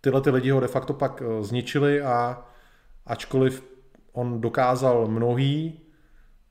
tyhle 0.00 0.20
ty 0.20 0.30
lidi 0.30 0.50
ho 0.50 0.60
de 0.60 0.68
facto 0.68 0.94
pak 0.94 1.22
eh, 1.22 1.42
zničili 1.42 2.02
a 2.02 2.44
ačkoliv 3.06 3.64
on 4.18 4.40
dokázal 4.40 5.06
mnohý, 5.06 5.80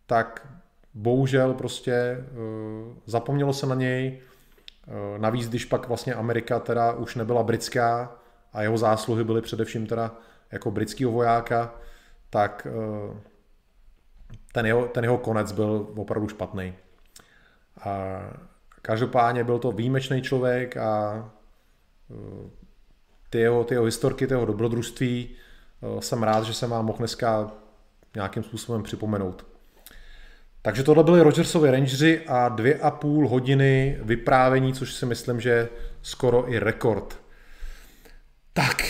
tak 0.05 0.47
bohužel 0.93 1.53
prostě 1.53 1.91
eh, 1.93 2.25
zapomnělo 3.05 3.53
se 3.53 3.65
na 3.67 3.75
něj. 3.75 4.19
Eh, 4.87 5.19
navíc, 5.19 5.49
když 5.49 5.65
pak 5.65 5.87
vlastně 5.87 6.13
Amerika 6.13 6.59
teda 6.59 6.91
už 6.91 7.15
nebyla 7.15 7.43
britská 7.43 8.15
a 8.53 8.61
jeho 8.61 8.77
zásluhy 8.77 9.23
byly 9.23 9.41
především 9.41 9.87
teda 9.87 10.15
jako 10.51 10.71
britského 10.71 11.11
vojáka, 11.11 11.75
tak 12.29 12.67
ten 14.51 14.65
jeho, 14.65 14.87
ten 14.87 15.03
jeho 15.03 15.17
konec 15.17 15.51
byl 15.51 15.87
opravdu 15.95 16.27
špatný. 16.27 16.73
A 17.83 18.19
každopádně 18.81 19.43
byl 19.43 19.59
to 19.59 19.71
výjimečný 19.71 20.21
člověk 20.21 20.77
a 20.77 21.29
ty 23.29 23.39
jeho, 23.39 23.63
ty 23.63 23.73
jeho 23.73 23.85
historky, 23.85 24.27
ty 24.27 24.33
jeho 24.33 24.45
dobrodružství. 24.45 25.35
Eh, 25.83 26.01
jsem 26.01 26.23
rád, 26.23 26.43
že 26.43 26.53
jsem 26.53 26.69
vám 26.69 26.85
mohl 26.85 26.97
dneska 26.97 27.51
nějakým 28.15 28.43
způsobem 28.43 28.83
připomenout. 28.83 29.45
Takže 30.61 30.83
tohle 30.83 31.03
byly 31.03 31.21
Rogersovi 31.21 31.71
Rangeri 31.71 32.25
a 32.27 32.49
dvě 32.49 32.79
a 32.79 32.91
půl 32.91 33.29
hodiny 33.29 33.97
vyprávění, 34.01 34.73
což 34.73 34.93
si 34.93 35.05
myslím, 35.05 35.41
že 35.41 35.69
skoro 36.01 36.51
i 36.51 36.59
rekord. 36.59 37.19
Tak, 38.53 38.83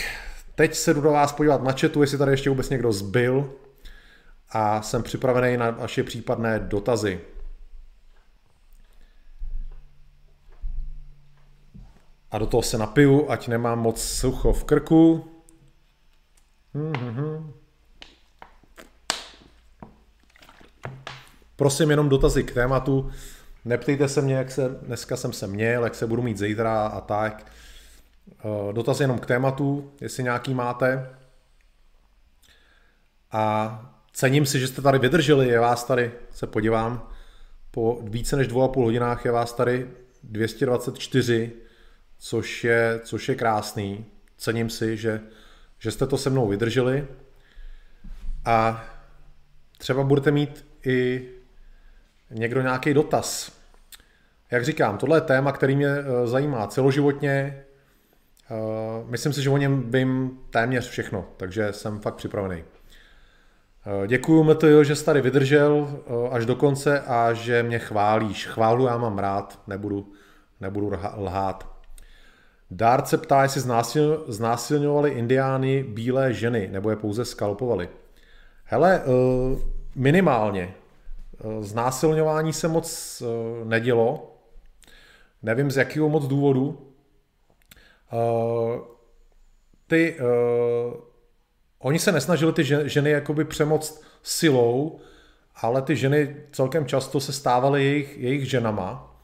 teď 0.54 0.74
se 0.74 0.94
jdu 0.94 1.00
do 1.00 1.10
vás 1.10 1.32
podívat 1.32 1.62
na 1.62 1.72
chatu, 1.72 2.00
jestli 2.00 2.18
tady 2.18 2.32
ještě 2.32 2.50
vůbec 2.50 2.70
někdo 2.70 2.92
zbyl 2.92 3.50
a 4.50 4.82
jsem 4.82 5.02
připravený 5.02 5.56
na 5.56 5.70
vaše 5.70 6.02
případné 6.02 6.58
dotazy. 6.58 7.20
a 12.30 12.38
do 12.38 12.46
toho 12.46 12.62
se 12.62 12.78
napiju, 12.78 13.30
ať 13.30 13.48
nemám 13.48 13.78
moc 13.78 14.02
sucho 14.02 14.52
v 14.52 14.64
krku. 14.64 15.30
Mm-hmm. 16.74 17.52
Prosím 21.56 21.90
jenom 21.90 22.08
dotazy 22.08 22.44
k 22.44 22.54
tématu. 22.54 23.10
Neptejte 23.64 24.08
se 24.08 24.22
mě, 24.22 24.34
jak 24.34 24.50
se 24.50 24.68
dneska 24.82 25.16
jsem 25.16 25.32
se 25.32 25.46
měl, 25.46 25.84
jak 25.84 25.94
se 25.94 26.06
budu 26.06 26.22
mít 26.22 26.38
zítra 26.38 26.86
a 26.86 27.00
tak. 27.00 27.52
Eh, 28.32 28.72
dotazy 28.72 29.04
jenom 29.04 29.18
k 29.18 29.26
tématu, 29.26 29.92
jestli 30.00 30.22
nějaký 30.22 30.54
máte. 30.54 31.10
A 33.32 33.94
cením 34.12 34.46
si, 34.46 34.60
že 34.60 34.68
jste 34.68 34.82
tady 34.82 34.98
vydrželi, 34.98 35.48
je 35.48 35.60
vás 35.60 35.84
tady, 35.84 36.12
se 36.30 36.46
podívám, 36.46 37.08
po 37.70 37.98
více 38.02 38.36
než 38.36 38.48
dvou 38.48 38.62
a 38.62 38.68
půl 38.68 38.84
hodinách 38.84 39.24
je 39.24 39.30
vás 39.30 39.52
tady 39.52 39.90
224 40.22 41.52
což 42.18 42.64
je, 42.64 43.00
což 43.04 43.28
je 43.28 43.34
krásný. 43.34 44.04
Cením 44.36 44.70
si, 44.70 44.96
že, 44.96 45.20
že 45.78 45.90
jste 45.90 46.06
to 46.06 46.18
se 46.18 46.30
mnou 46.30 46.48
vydrželi 46.48 47.06
a 48.44 48.84
třeba 49.78 50.02
budete 50.02 50.30
mít 50.30 50.66
i 50.86 51.28
někdo 52.30 52.62
nějaký 52.62 52.94
dotaz. 52.94 53.58
Jak 54.50 54.64
říkám, 54.64 54.98
tohle 54.98 55.16
je 55.16 55.20
téma, 55.20 55.52
který 55.52 55.76
mě 55.76 55.88
eh, 55.88 56.26
zajímá 56.26 56.66
celoživotně. 56.66 57.64
Eh, 58.50 59.04
myslím 59.06 59.32
si, 59.32 59.42
že 59.42 59.50
o 59.50 59.56
něm 59.56 59.90
vím 59.90 60.38
téměř 60.50 60.88
všechno, 60.88 61.26
takže 61.36 61.72
jsem 61.72 62.00
fakt 62.00 62.14
připravený. 62.14 62.64
Eh, 64.04 64.06
děkuju, 64.06 64.44
Meteo, 64.44 64.84
že 64.84 64.96
jsi 64.96 65.04
tady 65.04 65.20
vydržel 65.20 66.02
až 66.30 66.46
do 66.46 66.56
konce 66.56 67.00
a 67.00 67.32
že 67.32 67.62
mě 67.62 67.78
chválíš. 67.78 68.46
Chválu 68.46 68.86
já 68.86 68.98
mám 68.98 69.18
rád, 69.18 69.60
nebudu, 69.66 70.12
nebudu 70.60 70.92
lhát. 71.16 71.77
Dárce 72.70 73.18
ptá, 73.18 73.42
jestli 73.42 73.60
znásil, 73.60 74.24
znásilňovali 74.28 75.10
indiány 75.10 75.82
bílé 75.82 76.32
ženy, 76.32 76.68
nebo 76.72 76.90
je 76.90 76.96
pouze 76.96 77.24
skalpovali. 77.24 77.88
Hele, 78.64 79.02
eh, 79.02 79.58
minimálně. 79.94 80.74
Eh, 81.40 81.62
znásilňování 81.62 82.52
se 82.52 82.68
moc 82.68 83.22
eh, 83.22 83.64
nedělo. 83.64 84.36
Nevím 85.42 85.70
z 85.70 85.76
jakého 85.76 86.08
moc 86.08 86.26
důvodu. 86.26 86.84
Ty, 89.86 90.16
oni 91.78 91.98
se 91.98 92.12
nesnažili 92.12 92.52
ty 92.52 92.64
ženy 92.84 93.10
jakoby 93.10 93.44
přemoct 93.44 94.02
silou, 94.22 95.00
ale 95.54 95.82
ty 95.82 95.96
ženy 95.96 96.36
celkem 96.52 96.86
často 96.86 97.20
se 97.20 97.32
stávaly 97.32 97.84
jejich, 97.84 98.18
jejich 98.18 98.50
ženama. 98.50 99.16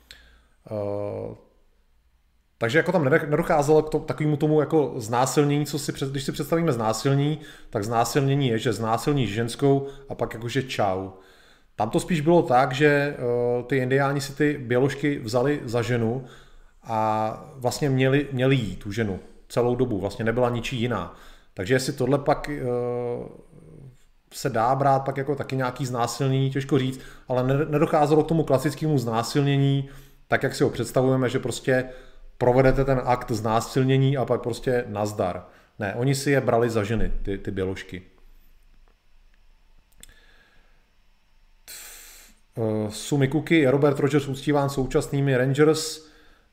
Takže 2.59 2.79
jako 2.79 2.93
tam 2.93 3.05
nedocházelo 3.05 3.83
k 3.83 4.07
takovému 4.07 4.37
tomu 4.37 4.61
jako 4.61 4.95
znásilnění, 4.97 5.67
co 5.67 5.79
si, 5.79 5.93
před, 5.93 6.11
když 6.11 6.25
si 6.25 6.33
představíme 6.33 6.73
znásilnění, 6.73 7.39
tak 7.71 7.85
znásilnění 7.85 8.49
je, 8.49 8.59
že 8.59 8.73
znásilníš 8.73 9.35
ženskou 9.35 9.87
a 10.09 10.15
pak 10.15 10.35
jakože 10.35 10.63
čau. 10.63 11.11
Tam 11.77 11.91
to 11.91 12.01
spíš 12.01 12.21
bylo 12.21 12.43
tak, 12.43 12.73
že 12.73 13.17
uh, 13.19 13.65
ty 13.65 13.77
indiáni 13.77 14.21
si 14.21 14.35
ty 14.35 14.59
běložky 14.59 15.19
vzali 15.19 15.61
za 15.65 15.83
ženu 15.83 16.25
a 16.83 17.53
vlastně 17.57 17.91
měli, 17.91 18.29
měli 18.33 18.57
jí 18.57 18.77
tu 18.77 18.93
ženu 18.93 19.19
celou 19.49 19.77
dobu, 19.77 19.99
vlastně 20.01 20.25
nebyla 20.25 20.51
ničí 20.51 20.81
jiná. 20.81 21.15
Takže 21.55 21.75
jestli 21.75 21.93
tohle 21.93 22.19
pak 22.19 22.51
uh, 22.51 23.29
se 24.33 24.51
dá 24.51 24.75
brát 24.75 25.05
pak 25.05 25.17
jako 25.17 25.35
taky 25.35 25.57
nějaký 25.57 25.87
znásilnění, 25.87 26.51
těžko 26.51 26.79
říct, 26.79 27.01
ale 27.29 27.67
nedocházelo 27.71 28.25
k 28.25 28.29
tomu 28.29 28.45
klasickému 28.45 28.99
znásilnění, 28.99 29.89
tak 30.29 30.43
jak 30.43 30.55
si 30.55 30.65
ho 30.65 30.71
představujeme, 30.71 31.29
že 31.29 31.39
prostě 31.39 31.85
provedete 32.39 32.85
ten 32.85 33.03
akt 33.05 33.31
znásilnění 33.31 34.17
a 34.17 34.25
pak 34.25 34.43
prostě 34.43 34.85
nazdar. 34.87 35.47
Ne, 35.79 35.95
oni 35.95 36.15
si 36.15 36.31
je 36.31 36.41
brali 36.41 36.71
za 36.71 36.85
ženy, 36.85 37.13
ty, 37.23 37.39
ty 37.39 37.51
běložky. 37.51 38.03
Uh, 42.57 42.91
Sumi 42.91 43.29
Cookie 43.29 43.61
je 43.61 43.71
Robert 43.71 43.99
Rogers 43.99 44.29
uctíván 44.29 44.71
současnými 44.71 45.37
Rangers. 45.37 46.07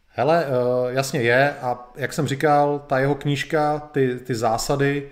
Hele, 0.07 0.45
uh, 0.45 0.89
jasně 0.89 1.21
je 1.21 1.55
a 1.61 1.91
jak 1.95 2.13
jsem 2.13 2.27
říkal, 2.27 2.79
ta 2.79 2.99
jeho 2.99 3.15
knížka, 3.15 3.79
ty, 3.79 4.19
ty 4.19 4.35
zásady 4.35 5.09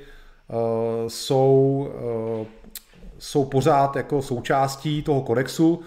uh, 0.47 1.07
jsou, 1.07 1.89
jsou 3.19 3.45
pořád 3.45 3.95
jako 3.95 4.21
součástí 4.21 5.03
toho 5.03 5.21
kodexu. 5.21 5.81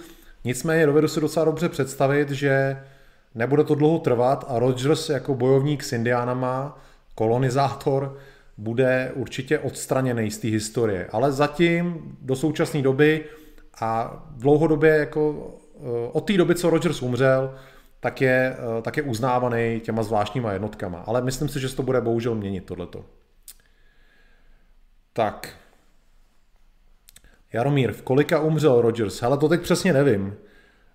Nicméně 0.44 0.86
dovedu 0.86 1.08
si 1.08 1.20
docela 1.20 1.44
dobře 1.44 1.68
představit, 1.68 2.30
že 2.30 2.82
Nebude 3.34 3.64
to 3.64 3.74
dlouho 3.74 3.98
trvat 3.98 4.44
a 4.48 4.58
Rogers 4.58 5.08
jako 5.08 5.34
bojovník 5.34 5.82
s 5.82 5.92
indiánama, 5.92 6.78
kolonizátor, 7.14 8.18
bude 8.58 9.12
určitě 9.14 9.58
odstraněný 9.58 10.30
z 10.30 10.38
té 10.38 10.48
historie. 10.48 11.08
Ale 11.12 11.32
zatím 11.32 12.16
do 12.20 12.36
současné 12.36 12.82
doby 12.82 13.24
a 13.80 14.22
dlouhodobě 14.30 14.90
jako 14.90 15.50
eh, 15.76 15.80
od 16.12 16.20
té 16.20 16.36
doby, 16.36 16.54
co 16.54 16.70
Rogers 16.70 17.02
umřel, 17.02 17.54
tak 18.00 18.20
je, 18.20 18.56
eh, 18.78 18.82
tak 18.82 18.96
je 18.96 19.02
uznávaný 19.02 19.80
těma 19.84 20.02
zvláštníma 20.02 20.52
jednotkama. 20.52 20.98
Ale 21.06 21.22
myslím 21.22 21.48
si, 21.48 21.60
že 21.60 21.68
se 21.68 21.76
to 21.76 21.82
bude 21.82 22.00
bohužel 22.00 22.34
měnit 22.34 22.66
tohleto. 22.66 23.04
Tak. 25.12 25.56
Jaromír, 27.52 27.92
v 27.92 28.02
kolika 28.02 28.40
umřel 28.40 28.80
Rogers? 28.80 29.22
Hele, 29.22 29.38
to 29.38 29.48
teď 29.48 29.60
přesně 29.60 29.92
nevím. 29.92 30.36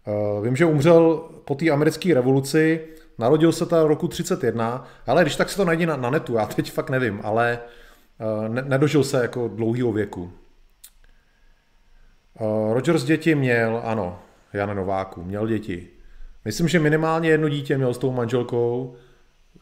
Eh, 0.07 0.41
vím, 0.41 0.55
že 0.55 0.65
umřel 0.65 1.29
po 1.45 1.55
té 1.55 1.69
americké 1.69 2.13
revoluci, 2.13 2.87
narodil 3.17 3.51
se 3.51 3.65
ta 3.65 3.83
roku 3.83 4.07
31, 4.07 4.87
ale 5.07 5.21
když 5.21 5.35
tak 5.35 5.49
se 5.49 5.57
to 5.57 5.65
najde 5.65 5.85
na, 5.85 5.95
na 5.95 6.09
netu, 6.09 6.35
já 6.35 6.45
teď 6.45 6.71
fakt 6.71 6.89
nevím, 6.89 7.19
ale 7.23 7.59
uh, 8.19 8.53
ne, 8.53 8.61
nedožil 8.61 9.03
se 9.03 9.21
jako 9.21 9.47
dlouhého 9.47 9.91
věku. 9.91 10.31
Uh, 12.39 12.73
Rogers 12.73 13.03
děti 13.03 13.35
měl, 13.35 13.81
ano, 13.83 14.19
Jan 14.53 14.75
Nováku, 14.75 15.23
měl 15.23 15.47
děti. 15.47 15.87
Myslím, 16.45 16.67
že 16.67 16.79
minimálně 16.79 17.29
jedno 17.29 17.49
dítě 17.49 17.77
měl 17.77 17.93
s 17.93 17.97
tou 17.97 18.11
manželkou, 18.11 18.95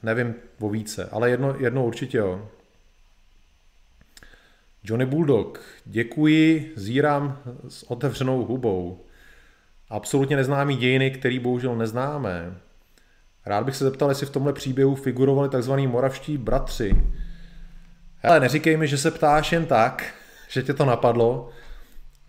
nevím 0.03 0.35
o 0.59 0.69
více, 0.69 1.09
ale 1.11 1.29
jedno, 1.29 1.55
jedno 1.59 1.85
určitě 1.85 2.17
jo. 2.17 2.49
Johnny 4.83 5.05
Bulldog, 5.05 5.61
děkuji, 5.85 6.73
zírám 6.75 7.39
s 7.67 7.83
otevřenou 7.83 8.45
hubou. 8.45 9.04
Absolutně 9.89 10.35
neznámý 10.35 10.77
dějiny, 10.77 11.11
který 11.11 11.39
bohužel 11.39 11.75
neznáme. 11.75 12.57
Rád 13.45 13.65
bych 13.65 13.75
se 13.75 13.83
zeptal, 13.83 14.09
jestli 14.09 14.25
v 14.25 14.29
tomhle 14.29 14.53
příběhu 14.53 14.95
figurovali 14.95 15.49
tzv. 15.49 15.73
moravští 15.73 16.37
bratři. 16.37 17.03
Hele, 18.17 18.39
neříkej 18.39 18.77
mi, 18.77 18.87
že 18.87 18.97
se 18.97 19.11
ptáš 19.11 19.51
jen 19.51 19.65
tak, 19.65 20.13
že 20.49 20.63
tě 20.63 20.73
to 20.73 20.85
napadlo. 20.85 21.49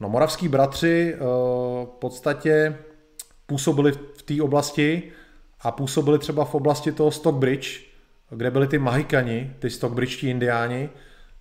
No, 0.00 0.08
moravský 0.08 0.48
bratři 0.48 1.14
uh, 1.14 1.26
v 1.86 1.96
podstatě 1.98 2.76
působili 3.46 3.92
v 3.92 4.22
té 4.22 4.42
oblasti 4.42 5.02
a 5.60 5.70
působili 5.70 6.18
třeba 6.18 6.44
v 6.44 6.54
oblasti 6.54 6.92
toho 6.92 7.10
Stockbridge, 7.10 7.80
kde 8.30 8.50
byli 8.50 8.66
ty 8.66 8.78
Mahikani, 8.78 9.54
ty 9.58 9.70
Stockbridgetí 9.70 10.30
indiáni, 10.30 10.88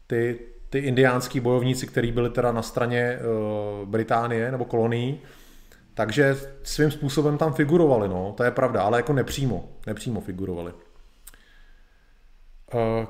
ty, 0.07 0.39
ty 0.69 0.79
indiánský 0.79 1.39
bojovníci, 1.39 1.87
kteří 1.87 2.11
byli 2.11 2.29
teda 2.29 2.51
na 2.51 2.61
straně 2.61 3.19
uh, 3.19 3.89
Británie 3.89 4.51
nebo 4.51 4.65
kolonií. 4.65 5.21
Takže 5.95 6.37
svým 6.63 6.91
způsobem 6.91 7.37
tam 7.37 7.53
figurovali, 7.53 8.07
no, 8.07 8.33
to 8.37 8.43
je 8.43 8.51
pravda, 8.51 8.81
ale 8.81 8.97
jako 8.97 9.13
nepřímo, 9.13 9.69
nepřímo 9.87 10.21
figurovali. 10.21 10.73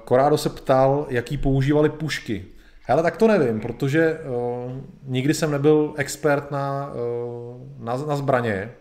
Korádo 0.04 0.36
eh, 0.36 0.38
se 0.38 0.50
ptal, 0.50 1.08
jaký 1.10 1.38
používali 1.38 1.90
pušky. 1.90 2.46
Hele, 2.88 3.04
tak 3.04 3.18
to 3.18 3.28
nevím, 3.28 3.62
protože 3.62 4.20
uh, 4.20 4.72
nikdy 5.04 5.34
jsem 5.34 5.52
nebyl 5.52 5.94
expert 5.98 6.52
na, 6.52 6.94
uh, 6.94 7.86
na, 7.86 7.98
na 7.98 8.16
zbraně. 8.16 8.72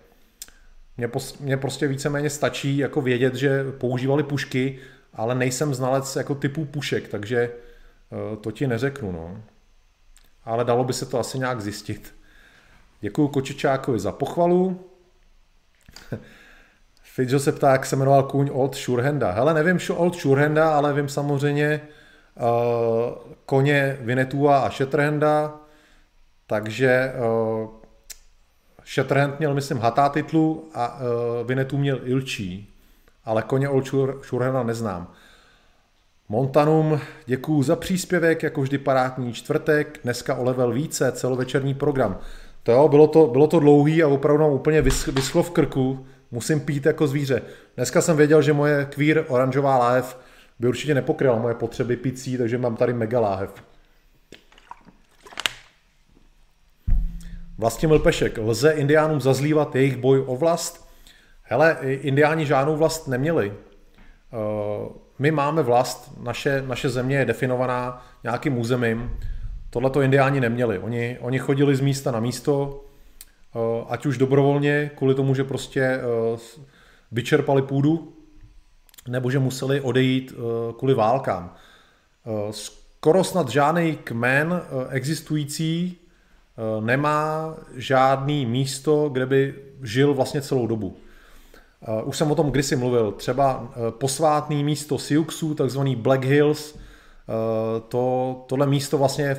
Mně, 0.97 1.09
pos, 1.09 1.39
mně 1.39 1.57
prostě 1.57 1.89
víceméně 1.89 2.31
stačí 2.31 2.79
jako 2.79 3.01
vědět, 3.01 3.35
že 3.35 3.65
používali 3.79 4.23
pušky, 4.23 4.79
ale 5.15 5.35
nejsem 5.35 5.75
znalec 5.75 6.17
jako 6.17 6.35
typů 6.35 6.65
pušek, 6.65 7.09
takže 7.09 7.51
uh, 8.11 8.37
to 8.37 8.51
ti 8.51 8.67
neřeknu, 8.67 9.13
no. 9.13 9.43
Ale 10.45 10.65
dalo 10.65 10.85
by 10.85 10.93
se 10.93 11.07
to 11.07 11.19
asi 11.19 11.39
nějak 11.39 11.61
zjistit. 11.61 12.15
Děkuji 13.05 13.29
Kočičákovi 13.29 13.99
za 13.99 14.13
pochvalu. 14.13 14.81
Fidžo 17.03 17.41
se 17.41 17.53
ptá, 17.53 17.73
jak 17.73 17.87
se 17.87 17.97
jmenoval 17.97 18.23
kůň 18.23 18.51
Old 18.53 18.77
Shurehanda. 18.77 19.31
Hele, 19.31 19.55
nevím 19.55 19.79
Old 19.95 20.15
Shurehanda, 20.17 20.77
ale 20.77 20.93
vím 20.93 21.09
samozřejmě 21.09 21.81
uh, 22.35 22.47
koně 23.47 23.99
Vinetua 24.01 24.59
a 24.59 24.71
Shatterhanda, 24.71 25.55
takže 26.47 27.13
uh, 27.19 27.69
Shatterhand 28.95 29.39
měl, 29.39 29.55
myslím, 29.55 29.79
hatá 29.79 30.09
titlu 30.09 30.71
a 30.75 30.97
uh, 30.97 31.47
Vinetu 31.47 31.79
měl 31.79 32.01
Ilčí, 32.05 32.75
ale 33.25 33.43
koně 33.43 33.69
Old 33.69 33.87
Shurehanda 34.23 34.63
neznám. 34.63 35.13
Montanum, 36.29 37.01
děkuju 37.27 37.63
za 37.63 37.77
příspěvek, 37.77 38.43
jako 38.43 38.63
vždy 38.63 38.79
parátní 38.79 39.33
čtvrtek, 39.33 40.01
dneska 40.03 40.35
o 40.35 40.45
level 40.45 40.73
více, 40.73 41.13
celovečerní 41.13 41.75
program. 41.75 42.19
To 42.65 42.73
jo, 42.73 42.89
bylo 42.89 43.07
to, 43.07 43.27
bylo 43.27 43.47
to 43.47 43.61
dlouhý 43.61 44.03
a 44.03 44.09
opravdu 44.09 44.43
nám 44.43 44.53
úplně 44.53 44.83
vyschlo 44.83 45.43
v 45.43 45.51
krku. 45.51 46.07
Musím 46.31 46.61
pít 46.61 46.87
jako 46.87 47.07
zvíře. 47.07 47.43
Dneska 47.77 48.03
jsem 48.03 48.17
věděl, 48.17 48.43
že 48.43 48.53
moje 48.53 48.87
kvír 48.91 49.25
oranžová 49.29 49.79
láhev 49.79 50.19
by 50.59 50.69
určitě 50.69 50.95
nepokryla 50.95 51.39
moje 51.39 51.55
potřeby 51.55 51.97
picí, 51.97 52.39
takže 52.39 52.59
mám 52.59 52.77
tady 52.77 52.93
mega 52.93 53.21
láhev. 53.21 53.55
Vlastimil 57.59 57.99
Pešek. 57.99 58.39
Lze 58.39 58.71
indiánům 58.71 59.21
zazlívat 59.21 59.77
jejich 59.77 59.97
boj 59.97 60.25
o 60.27 60.37
vlast? 60.37 60.89
Hele, 61.43 61.77
indiáni 61.83 62.47
žádnou 62.47 62.77
vlast 62.77 63.09
neměli. 63.09 63.53
Eh, 63.53 64.89
my 65.19 65.31
máme 65.31 65.63
vlast, 65.63 66.13
naše, 66.23 66.63
naše 66.67 66.89
země 66.89 67.17
je 67.17 67.25
definovaná 67.25 68.07
nějakým 68.23 68.59
územím, 68.59 69.19
Tohle 69.75 69.91
to 69.91 70.03
indiáni 70.03 70.41
neměli. 70.41 70.79
Oni, 70.79 71.19
oni 71.21 71.39
chodili 71.39 71.77
z 71.77 71.81
místa 71.81 72.11
na 72.11 72.21
místo, 72.21 72.85
eh, 73.55 73.85
ať 73.89 74.07
už 74.07 74.19
dobrovolně, 74.19 74.91
kvůli 74.97 75.15
tomu, 75.15 75.35
že 75.35 75.45
prostě 75.45 75.81
eh, 75.81 76.01
vyčerpali 77.13 77.63
půdu, 77.63 78.13
nebo 79.09 79.31
že 79.31 79.39
museli 79.39 79.81
odejít 79.81 80.33
eh, 80.33 80.73
kvůli 80.79 80.95
válkám. 80.95 81.55
Skoro 82.51 83.25
snad 83.25 83.49
žádný 83.49 83.97
kmen 84.05 84.63
existující 84.91 85.99
nemá 86.81 87.55
žádný 87.77 88.47
místo, 88.47 89.09
kde 89.09 89.27
by 89.27 89.55
žil 89.83 90.15
vlastně 90.15 90.43
celou 90.43 90.67
dobu. 90.67 90.97
Už 92.05 92.17
jsem 92.17 92.31
o 92.31 92.35
tom 92.35 92.51
kdysi 92.51 92.77
mluvil. 92.77 93.13
Třeba 93.13 93.73
posvátný 93.91 94.65
místo 94.65 94.99
Sioux, 94.99 95.55
takzvaný 95.57 95.97
Black 95.97 96.25
Hills, 96.25 96.79
to, 97.89 98.45
tohle 98.49 98.67
místo 98.67 98.99
vlastně 98.99 99.37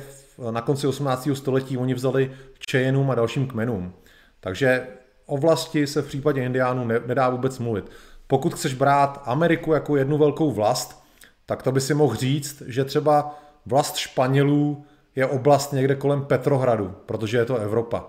na 0.50 0.60
konci 0.60 0.86
18. 0.86 1.28
století 1.34 1.76
oni 1.76 1.94
vzali 1.94 2.30
Cheyenům 2.70 3.10
a 3.10 3.14
dalším 3.14 3.48
kmenům. 3.48 3.92
Takže 4.40 4.86
o 5.26 5.38
vlasti 5.38 5.86
se 5.86 6.02
v 6.02 6.06
případě 6.06 6.44
indiánů 6.44 6.84
nedá 7.06 7.30
vůbec 7.30 7.58
mluvit. 7.58 7.90
Pokud 8.26 8.54
chceš 8.54 8.74
brát 8.74 9.22
Ameriku 9.24 9.72
jako 9.72 9.96
jednu 9.96 10.18
velkou 10.18 10.50
vlast, 10.50 11.02
tak 11.46 11.62
to 11.62 11.72
by 11.72 11.80
si 11.80 11.94
mohl 11.94 12.14
říct, 12.14 12.62
že 12.66 12.84
třeba 12.84 13.38
vlast 13.66 13.96
Španělů 13.96 14.84
je 15.16 15.26
oblast 15.26 15.72
někde 15.72 15.94
kolem 15.94 16.24
Petrohradu, 16.24 16.94
protože 17.06 17.38
je 17.38 17.44
to 17.44 17.56
Evropa. 17.56 18.04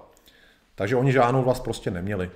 Takže 0.75 0.95
oni 0.95 1.11
žádnou 1.11 1.43
vlast 1.43 1.63
prostě 1.63 1.91
neměli. 1.91 2.31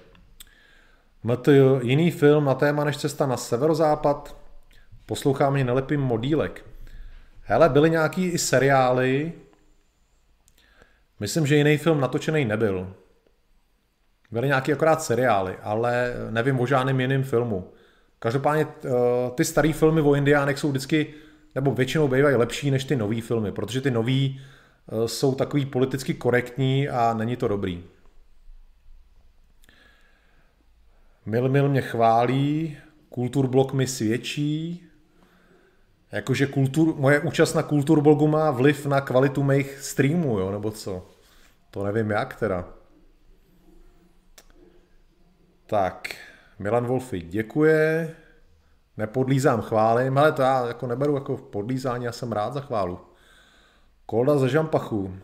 MT, 1.23 1.47
jiný 1.81 2.11
film 2.11 2.45
na 2.45 2.53
téma 2.53 2.83
než 2.83 2.97
cesta 2.97 3.25
na 3.25 3.37
severozápad, 3.37 4.35
poslouchám 5.05 5.53
mě 5.53 5.63
nelepým 5.63 6.01
modílek. 6.01 6.65
Hele, 7.43 7.69
byly 7.69 7.89
nějaký 7.89 8.25
i 8.25 8.37
seriály, 8.37 9.33
Myslím, 11.21 11.47
že 11.47 11.55
jiný 11.55 11.77
film 11.77 11.99
natočený 11.99 12.45
nebyl. 12.45 12.93
Byly 14.31 14.47
nějaký 14.47 14.73
akorát 14.73 15.03
seriály, 15.03 15.57
ale 15.61 16.13
nevím 16.29 16.59
o 16.59 16.67
žádném 16.67 16.99
jiném 16.99 17.23
filmu. 17.23 17.71
Každopádně 18.19 18.67
eh, 18.67 18.89
ty 19.35 19.45
staré 19.45 19.73
filmy 19.73 20.01
o 20.01 20.15
Indiánech 20.15 20.59
jsou 20.59 20.69
vždycky, 20.69 21.13
nebo 21.55 21.71
většinou 21.71 22.07
bývají 22.07 22.35
lepší 22.35 22.71
než 22.71 22.83
ty 22.83 22.95
nové 22.95 23.21
filmy, 23.21 23.51
protože 23.51 23.81
ty 23.81 23.91
nový 23.91 24.41
eh, 24.41 25.07
jsou 25.07 25.35
takový 25.35 25.65
politicky 25.65 26.13
korektní 26.13 26.89
a 26.89 27.13
není 27.13 27.35
to 27.35 27.47
dobrý. 27.47 27.83
Mil 31.25 31.49
Mil 31.49 31.69
mě 31.69 31.81
chválí, 31.81 32.77
Kulturblok 33.09 33.73
mi 33.73 33.87
svědčí, 33.87 34.83
jakože 36.11 36.47
kultur, 36.47 36.95
moje 36.97 37.19
účast 37.19 37.53
na 37.53 37.63
Kulturblogu 37.63 38.27
má 38.27 38.51
vliv 38.51 38.85
na 38.85 39.01
kvalitu 39.01 39.43
mých 39.43 39.77
streamů, 39.79 40.39
jo, 40.39 40.51
nebo 40.51 40.71
co? 40.71 41.10
To 41.71 41.83
nevím 41.83 42.11
jak 42.11 42.35
teda. 42.35 42.67
Tak, 45.65 46.15
Milan 46.59 46.85
Wolfi 46.85 47.21
děkuje, 47.21 48.15
nepodlízám 48.97 49.61
chválím, 49.61 50.17
ale 50.17 50.31
to 50.31 50.41
já 50.41 50.67
jako 50.67 50.87
neberu 50.87 51.15
jako 51.15 51.37
podlízání, 51.37 52.05
já 52.05 52.11
jsem 52.11 52.31
rád 52.31 52.53
za 52.53 52.61
chválu. 52.61 52.99
Kolda 54.05 54.37
ze 54.37 54.49
Žampachu. 54.49 55.15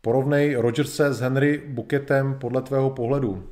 Porovnej 0.00 0.56
Rogerse 0.56 1.14
s 1.14 1.20
Henry 1.20 1.62
Buketem 1.68 2.38
podle 2.38 2.62
tvého 2.62 2.90
pohledu. 2.90 3.50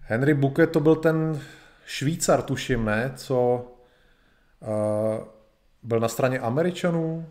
Henry 0.00 0.34
Buket 0.34 0.72
to 0.72 0.80
byl 0.80 0.96
ten 0.96 1.40
Švýcar, 1.86 2.42
tuším, 2.42 2.84
ne? 2.84 3.12
Co 3.16 3.66
uh, 4.60 5.24
byl 5.82 6.00
na 6.00 6.08
straně 6.08 6.38
Američanů. 6.38 7.26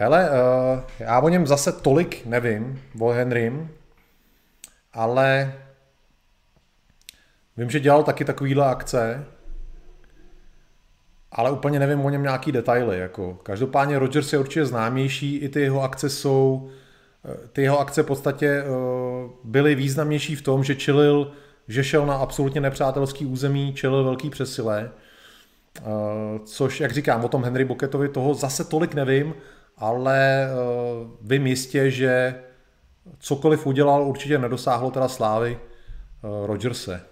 Hele, 0.00 0.30
uh, 0.30 0.80
já 0.98 1.20
o 1.20 1.28
něm 1.28 1.46
zase 1.46 1.72
tolik 1.72 2.26
nevím, 2.26 2.82
o 3.00 3.08
Henrym, 3.08 3.70
ale 4.92 5.54
vím, 7.56 7.70
že 7.70 7.80
dělal 7.80 8.02
taky 8.02 8.24
takovýhle 8.24 8.66
akce, 8.66 9.24
ale 11.32 11.50
úplně 11.50 11.78
nevím 11.78 12.04
o 12.04 12.10
něm 12.10 12.22
nějaký 12.22 12.52
detaily. 12.52 12.98
Jako. 12.98 13.38
Každopádně 13.42 13.98
Rogers 13.98 14.32
je 14.32 14.38
určitě 14.38 14.66
známější, 14.66 15.36
i 15.36 15.48
ty 15.48 15.60
jeho 15.60 15.82
akce 15.82 16.10
jsou, 16.10 16.70
eh, 17.24 17.48
ty 17.48 17.62
jeho 17.62 17.78
akce 17.78 18.02
v 18.02 18.06
podstatě 18.06 18.62
uh, 18.62 19.30
byly 19.44 19.74
významnější 19.74 20.36
v 20.36 20.42
tom, 20.42 20.64
že 20.64 20.74
čelil, 20.74 21.32
že 21.68 21.84
šel 21.84 22.06
na 22.06 22.14
absolutně 22.14 22.60
nepřátelský 22.60 23.26
území, 23.26 23.74
čelil 23.74 24.04
velký 24.04 24.30
přesile, 24.30 24.90
uh, 25.80 26.44
což, 26.44 26.80
jak 26.80 26.92
říkám, 26.92 27.24
o 27.24 27.28
tom 27.28 27.44
Henry 27.44 27.64
Bucketovi 27.64 28.08
toho 28.08 28.34
zase 28.34 28.64
tolik 28.64 28.94
nevím, 28.94 29.34
ale 29.78 30.48
uh, 30.50 31.10
vím 31.20 31.46
jistě, 31.46 31.90
že 31.90 32.42
cokoliv 33.18 33.66
udělal, 33.66 34.08
určitě 34.08 34.38
nedosáhlo 34.38 34.90
teda 34.90 35.08
slávy 35.08 35.58
uh, 36.22 36.46
Rogerse. 36.46 37.06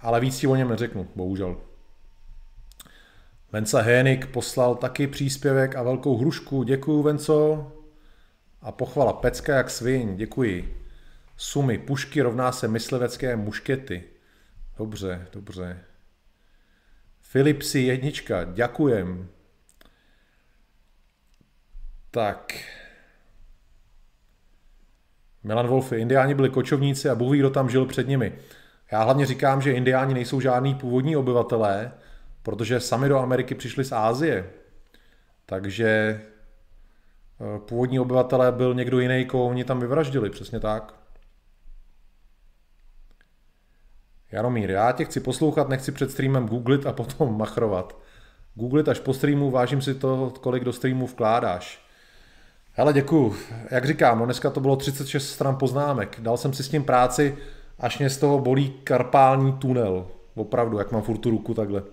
Ale 0.00 0.20
víc 0.20 0.38
ti 0.38 0.46
o 0.46 0.56
něm 0.56 0.68
neřeknu, 0.68 1.08
bohužel. 1.16 1.56
Vence 3.52 3.82
Hénik 3.82 4.26
poslal 4.26 4.74
taky 4.74 5.06
příspěvek 5.06 5.76
a 5.76 5.82
velkou 5.82 6.16
hrušku. 6.16 6.62
Děkuju, 6.62 7.02
Venco. 7.02 7.72
A 8.62 8.72
pochvala 8.72 9.12
Pecka 9.12 9.54
jak 9.54 9.70
svin. 9.70 10.16
Děkuji. 10.16 10.84
Sumy 11.36 11.78
pušky 11.78 12.22
rovná 12.22 12.52
se 12.52 12.68
myslivecké 12.68 13.36
muškety. 13.36 14.04
Dobře, 14.78 15.26
dobře. 15.32 15.78
Filipsi 17.20 17.78
jednička, 17.78 18.44
děkujem. 18.44 19.28
Tak. 22.10 22.52
Milan 25.42 25.66
Wolf, 25.66 25.92
indiáni 25.92 26.34
byli 26.34 26.50
kočovníci 26.50 27.08
a 27.08 27.14
Bůh 27.14 27.32
ví, 27.32 27.38
kdo 27.38 27.50
tam 27.50 27.70
žil 27.70 27.86
před 27.86 28.08
nimi. 28.08 28.38
Já 28.92 29.02
hlavně 29.02 29.26
říkám, 29.26 29.62
že 29.62 29.72
indiáni 29.72 30.14
nejsou 30.14 30.40
žádní 30.40 30.74
původní 30.74 31.16
obyvatelé, 31.16 31.92
protože 32.42 32.80
sami 32.80 33.08
do 33.08 33.18
Ameriky 33.18 33.54
přišli 33.54 33.84
z 33.84 33.92
Ázie. 33.92 34.50
Takže 35.46 35.88
eh, 37.40 37.58
původní 37.58 38.00
obyvatelé 38.00 38.52
byl 38.52 38.74
někdo 38.74 39.00
jiný, 39.00 39.24
koho 39.24 39.46
oni 39.46 39.64
tam 39.64 39.80
vyvraždili, 39.80 40.30
přesně 40.30 40.60
tak. 40.60 40.94
Jaromír, 44.32 44.70
já 44.70 44.92
tě 44.92 45.04
chci 45.04 45.20
poslouchat, 45.20 45.68
nechci 45.68 45.92
před 45.92 46.10
streamem 46.10 46.48
googlit 46.48 46.86
a 46.86 46.92
potom 47.02 47.38
machrovat. 47.38 47.98
Googlit 48.54 48.88
až 48.88 49.00
po 49.00 49.14
streamu, 49.14 49.50
vážím 49.50 49.82
si 49.82 49.94
to, 49.94 50.32
kolik 50.40 50.64
do 50.64 50.72
streamu 50.72 51.06
vkládáš. 51.06 51.89
Hele, 52.80 52.92
děkuju. 52.92 53.36
Jak 53.70 53.84
říkám, 53.86 54.18
no 54.18 54.24
dneska 54.24 54.50
to 54.50 54.60
bylo 54.60 54.76
36 54.76 55.28
stran 55.28 55.56
poznámek. 55.56 56.16
Dal 56.20 56.36
jsem 56.36 56.52
si 56.52 56.62
s 56.62 56.68
tím 56.68 56.84
práci, 56.84 57.38
až 57.78 57.98
mě 57.98 58.10
z 58.10 58.18
toho 58.18 58.38
bolí 58.38 58.70
karpální 58.84 59.52
tunel. 59.52 60.06
Opravdu, 60.34 60.78
jak 60.78 60.92
mám 60.92 61.02
furt 61.02 61.18
tu 61.18 61.30
ruku 61.30 61.54
takhle. 61.54 61.82
Uh, 61.82 61.86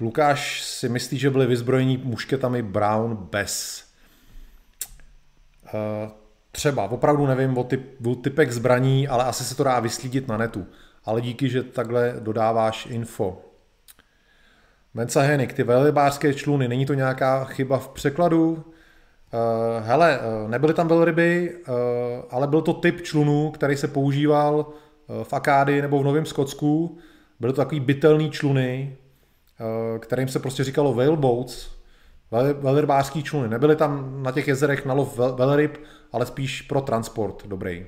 Lukáš 0.00 0.62
si 0.62 0.88
myslí, 0.88 1.18
že 1.18 1.30
byli 1.30 1.46
vyzbrojení 1.46 1.96
mušketami 1.96 2.62
Brown 2.62 3.16
bez. 3.16 3.84
Uh, 5.64 6.10
třeba, 6.50 6.84
opravdu 6.84 7.26
nevím 7.26 7.58
o, 7.58 7.64
typ, 7.64 8.06
o 8.06 8.14
typech 8.14 8.52
zbraní, 8.52 9.08
ale 9.08 9.24
asi 9.24 9.44
se 9.44 9.54
to 9.54 9.64
dá 9.64 9.80
vyslídit 9.80 10.28
na 10.28 10.36
netu. 10.36 10.66
Ale 11.04 11.20
díky, 11.20 11.48
že 11.48 11.62
takhle 11.62 12.16
dodáváš 12.20 12.86
info. 12.86 13.45
Mensa 14.96 15.22
Henik, 15.22 15.52
ty 15.52 15.62
velrybářské 15.62 16.34
čluny, 16.34 16.68
není 16.68 16.86
to 16.86 16.94
nějaká 16.94 17.44
chyba 17.44 17.78
v 17.78 17.88
překladu? 17.88 18.52
Uh, 18.52 18.62
hele, 19.86 20.18
uh, 20.18 20.50
nebyly 20.50 20.74
tam 20.74 20.88
velryby, 20.88 21.56
uh, 21.68 21.74
ale 22.30 22.46
byl 22.46 22.62
to 22.62 22.72
typ 22.72 23.02
člunů, 23.02 23.50
který 23.50 23.76
se 23.76 23.88
používal 23.88 24.66
v 25.22 25.32
Akády 25.32 25.82
nebo 25.82 25.98
v 25.98 26.04
Novém 26.04 26.26
Skotsku. 26.26 26.98
Byly 27.40 27.52
to 27.52 27.56
takový 27.56 27.80
bytelný 27.80 28.30
čluny, 28.30 28.96
uh, 29.60 29.98
kterým 29.98 30.28
se 30.28 30.38
prostě 30.38 30.64
říkalo 30.64 30.94
whaleboats, 30.94 31.70
vel, 32.30 32.54
velrybářský 32.54 33.22
čluny. 33.22 33.48
Nebyly 33.48 33.76
tam 33.76 34.22
na 34.22 34.32
těch 34.32 34.48
jezerech 34.48 34.86
na 34.86 34.94
lov 34.94 35.18
vel, 35.18 35.36
velryb, 35.36 35.78
ale 36.12 36.26
spíš 36.26 36.62
pro 36.62 36.80
transport 36.80 37.46
dobrý. 37.46 37.86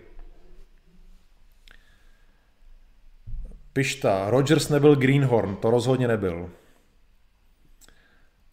Pišta, 3.72 4.30
Rogers 4.30 4.68
nebyl 4.68 4.96
Greenhorn, 4.96 5.56
to 5.56 5.70
rozhodně 5.70 6.08
nebyl. 6.08 6.50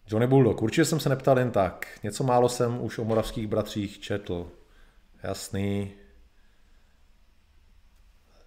Johnny 0.08 0.26
Bulldog, 0.26 0.62
určitě 0.62 0.84
jsem 0.84 1.00
se 1.00 1.08
neptal 1.08 1.38
jen 1.38 1.50
tak. 1.50 1.86
Něco 2.02 2.24
málo 2.24 2.48
jsem 2.48 2.80
už 2.80 2.98
o 2.98 3.04
moravských 3.04 3.46
bratřích 3.46 4.00
četl. 4.00 4.50
Jasný. 5.22 5.92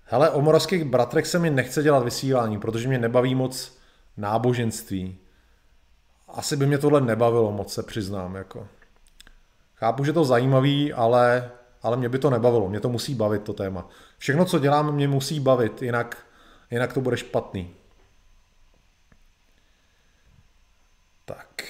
Hele, 0.04 0.30
o 0.30 0.42
moravských 0.42 0.84
bratrech 0.84 1.28
se 1.28 1.40
mi 1.40 1.50
nechce 1.50 1.84
dělat 1.84 2.04
vysílání, 2.04 2.60
protože 2.60 2.88
mě 2.88 3.00
nebaví 3.00 3.36
moc 3.36 3.78
náboženství. 4.18 5.18
Asi 6.28 6.56
by 6.56 6.66
mě 6.68 6.78
tohle 6.78 7.02
nebavilo 7.02 7.52
moc, 7.52 7.74
se 7.74 7.84
přiznám. 7.84 8.36
Jako. 8.36 8.68
Chápu, 9.76 10.04
že 10.04 10.14
to 10.14 10.26
zajímavý, 10.26 10.94
ale, 10.94 11.52
ale 11.82 11.98
mě 11.98 12.10
by 12.10 12.20
to 12.20 12.30
nebavilo. 12.30 12.70
Mě 12.70 12.80
to 12.80 12.90
musí 12.90 13.16
bavit, 13.16 13.44
to 13.44 13.54
téma. 13.54 13.90
Všechno, 14.18 14.46
co 14.46 14.60
dělám, 14.60 14.96
mě 14.96 15.08
musí 15.08 15.40
bavit, 15.40 15.82
jinak, 15.82 16.18
jinak 16.72 16.94
to 16.94 17.02
bude 17.02 17.18
špatný. 17.18 17.76
Tak. 21.30 21.64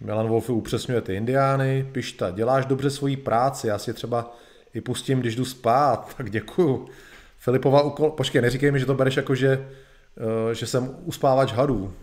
Milan 0.00 0.28
Wolf 0.28 0.50
upřesňuje 0.50 1.00
ty 1.00 1.14
indiány. 1.14 1.88
Pišta, 1.92 2.30
děláš 2.30 2.66
dobře 2.66 2.90
svoji 2.90 3.16
práci, 3.16 3.66
já 3.66 3.78
si 3.78 3.94
třeba 3.94 4.36
i 4.74 4.80
pustím, 4.80 5.20
když 5.20 5.36
jdu 5.36 5.44
spát, 5.44 6.14
tak 6.16 6.30
děkuju. 6.30 6.88
Filipova 7.38 7.82
úkol, 7.82 8.10
počkej, 8.10 8.42
neříkej 8.42 8.70
mi, 8.70 8.80
že 8.80 8.86
to 8.86 8.94
bereš 8.94 9.16
jako, 9.16 9.34
že, 9.34 9.68
uh, 10.46 10.52
že 10.52 10.66
jsem 10.66 10.96
uspávač 11.04 11.52
hadů. 11.52 11.94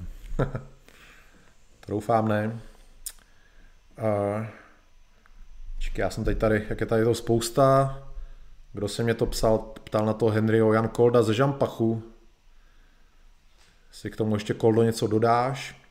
Troufám, 1.79 2.27
ne. 2.27 2.59
Uh, 3.97 4.45
já 5.97 6.09
jsem 6.09 6.23
teď 6.23 6.37
tady, 6.37 6.65
jak 6.69 6.79
je 6.79 6.85
tady 6.85 7.03
to 7.03 7.15
spousta. 7.15 7.97
Kdo 8.73 8.87
se 8.87 9.03
mě 9.03 9.13
to 9.13 9.25
psal, 9.25 9.57
ptal 9.57 10.05
na 10.05 10.13
to 10.13 10.25
Henryho 10.25 10.73
Jan 10.73 10.87
Kolda 10.87 11.23
ze 11.23 11.33
Žampachu. 11.33 12.03
Si 13.91 14.11
k 14.11 14.15
tomu 14.15 14.35
ještě 14.35 14.53
Koldo 14.53 14.83
něco 14.83 15.07
dodáš. 15.07 15.82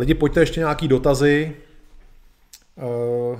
Lidi, 0.00 0.14
pojďte 0.14 0.40
ještě 0.40 0.60
nějaký 0.60 0.88
dotazy. 0.88 1.56
Eh, 2.78 3.38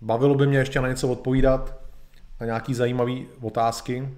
bavilo 0.00 0.34
by 0.34 0.46
mě 0.46 0.58
ještě 0.58 0.80
na 0.80 0.88
něco 0.88 1.08
odpovídat, 1.08 1.78
na 2.40 2.46
nějaký 2.46 2.74
zajímavé 2.74 3.12
otázky. 3.40 4.08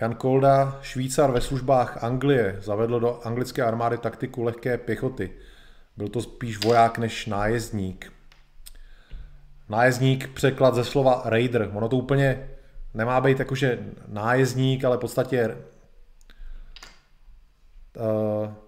Jan 0.00 0.14
Kolda, 0.14 0.78
Švýcar 0.82 1.30
ve 1.30 1.40
službách 1.40 2.04
Anglie, 2.04 2.56
zavedl 2.60 3.00
do 3.00 3.20
anglické 3.24 3.62
armády 3.62 3.98
taktiku 3.98 4.42
lehké 4.42 4.78
pěchoty. 4.78 5.30
Byl 5.96 6.08
to 6.08 6.22
spíš 6.22 6.64
voják 6.64 6.98
než 6.98 7.26
nájezdník. 7.26 8.12
Nájezdník, 9.68 10.28
překlad 10.28 10.74
ze 10.74 10.84
slova 10.84 11.22
raider. 11.24 11.70
Ono 11.74 11.88
to 11.88 11.96
úplně 11.96 12.48
nemá 12.94 13.20
být 13.20 13.38
jakože 13.38 13.78
nájezdník, 14.08 14.84
ale 14.84 14.96
v 14.96 15.00
podstatě 15.00 15.56
uh, 17.96 18.67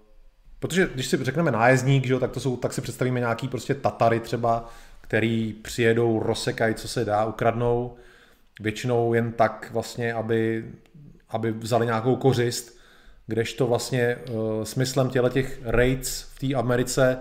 protože 0.61 0.91
když 0.95 1.07
si 1.07 1.25
řekneme 1.25 1.51
nájezdník, 1.51 2.07
že 2.07 2.13
jo, 2.13 2.21
tak, 2.21 2.31
to 2.31 2.41
jsou, 2.41 2.57
tak 2.57 2.73
si 2.73 2.81
představíme 2.81 3.21
nějaký 3.21 3.49
prostě 3.49 3.75
Tatary 3.75 4.21
třeba, 4.21 4.71
který 5.01 5.53
přijedou, 5.53 6.23
rozsekají, 6.23 6.75
co 6.75 6.89
se 6.89 7.05
dá, 7.05 7.25
ukradnou, 7.25 7.97
většinou 8.61 9.15
jen 9.15 9.33
tak 9.33 9.71
vlastně, 9.73 10.15
aby, 10.15 10.71
aby 11.29 11.53
vzali 11.53 11.87
nějakou 11.87 12.17
kořist, 12.17 12.79
kdežto 13.27 13.67
vlastně 13.67 14.17
uh, 14.17 14.65
smyslem 14.65 15.11
těch 15.11 15.61
raids 15.63 16.23
v 16.23 16.39
té 16.39 16.55
Americe 16.55 17.19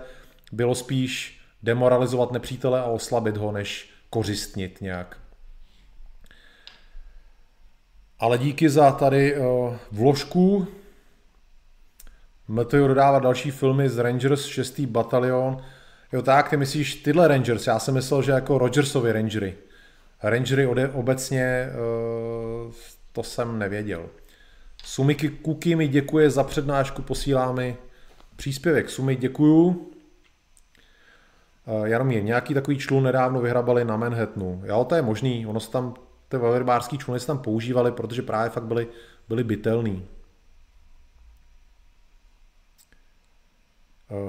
bylo 0.52 0.74
spíš 0.74 1.40
demoralizovat 1.62 2.32
nepřítele 2.32 2.80
a 2.80 2.84
oslabit 2.84 3.36
ho, 3.36 3.52
než 3.52 3.90
kořistnit 4.10 4.80
nějak. 4.80 5.16
Ale 8.18 8.38
díky 8.38 8.68
za 8.68 8.92
tady 8.92 9.36
uh, 9.36 9.74
vložku. 9.92 10.66
Meteo 12.50 12.88
dodává 12.88 13.18
další 13.18 13.50
filmy 13.50 13.88
z 13.88 13.98
Rangers 13.98 14.46
6. 14.46 14.80
batalion. 14.80 15.56
Jo 16.12 16.22
tak, 16.22 16.50
ty 16.50 16.56
myslíš 16.56 16.94
tyhle 16.94 17.28
Rangers, 17.28 17.66
já 17.66 17.78
jsem 17.78 17.94
myslel, 17.94 18.22
že 18.22 18.32
jako 18.32 18.58
Rogersovi 18.58 19.12
Rangery. 19.12 19.54
Rangery 20.22 20.66
ode, 20.66 20.88
obecně, 20.88 21.68
uh, 22.66 22.72
to 23.12 23.22
jsem 23.22 23.58
nevěděl. 23.58 24.08
Sumiky 24.84 25.28
Kuky 25.28 25.76
mi 25.76 25.88
děkuje 25.88 26.30
za 26.30 26.44
přednášku, 26.44 27.02
posílá 27.02 27.52
mi 27.52 27.76
příspěvek. 28.36 28.90
Sumy 28.90 29.16
děkuju. 29.16 29.68
Uh, 29.68 29.84
Jaromír, 31.84 32.22
nějaký 32.22 32.54
takový 32.54 32.78
člun 32.78 33.04
nedávno 33.04 33.40
vyhrabali 33.40 33.84
na 33.84 33.96
Manhattanu. 33.96 34.62
Jo, 34.64 34.84
to 34.84 34.94
je 34.94 35.02
možný, 35.02 35.46
ono 35.46 35.60
se 35.60 35.70
tam, 35.70 35.94
ty 36.28 36.36
velrybářský 36.36 36.98
čluny 36.98 37.20
se 37.20 37.26
tam 37.26 37.38
používali, 37.38 37.92
protože 37.92 38.22
právě 38.22 38.50
fakt 38.50 38.64
byly, 38.64 38.86
byly 39.28 39.44
bytelný. 39.44 40.06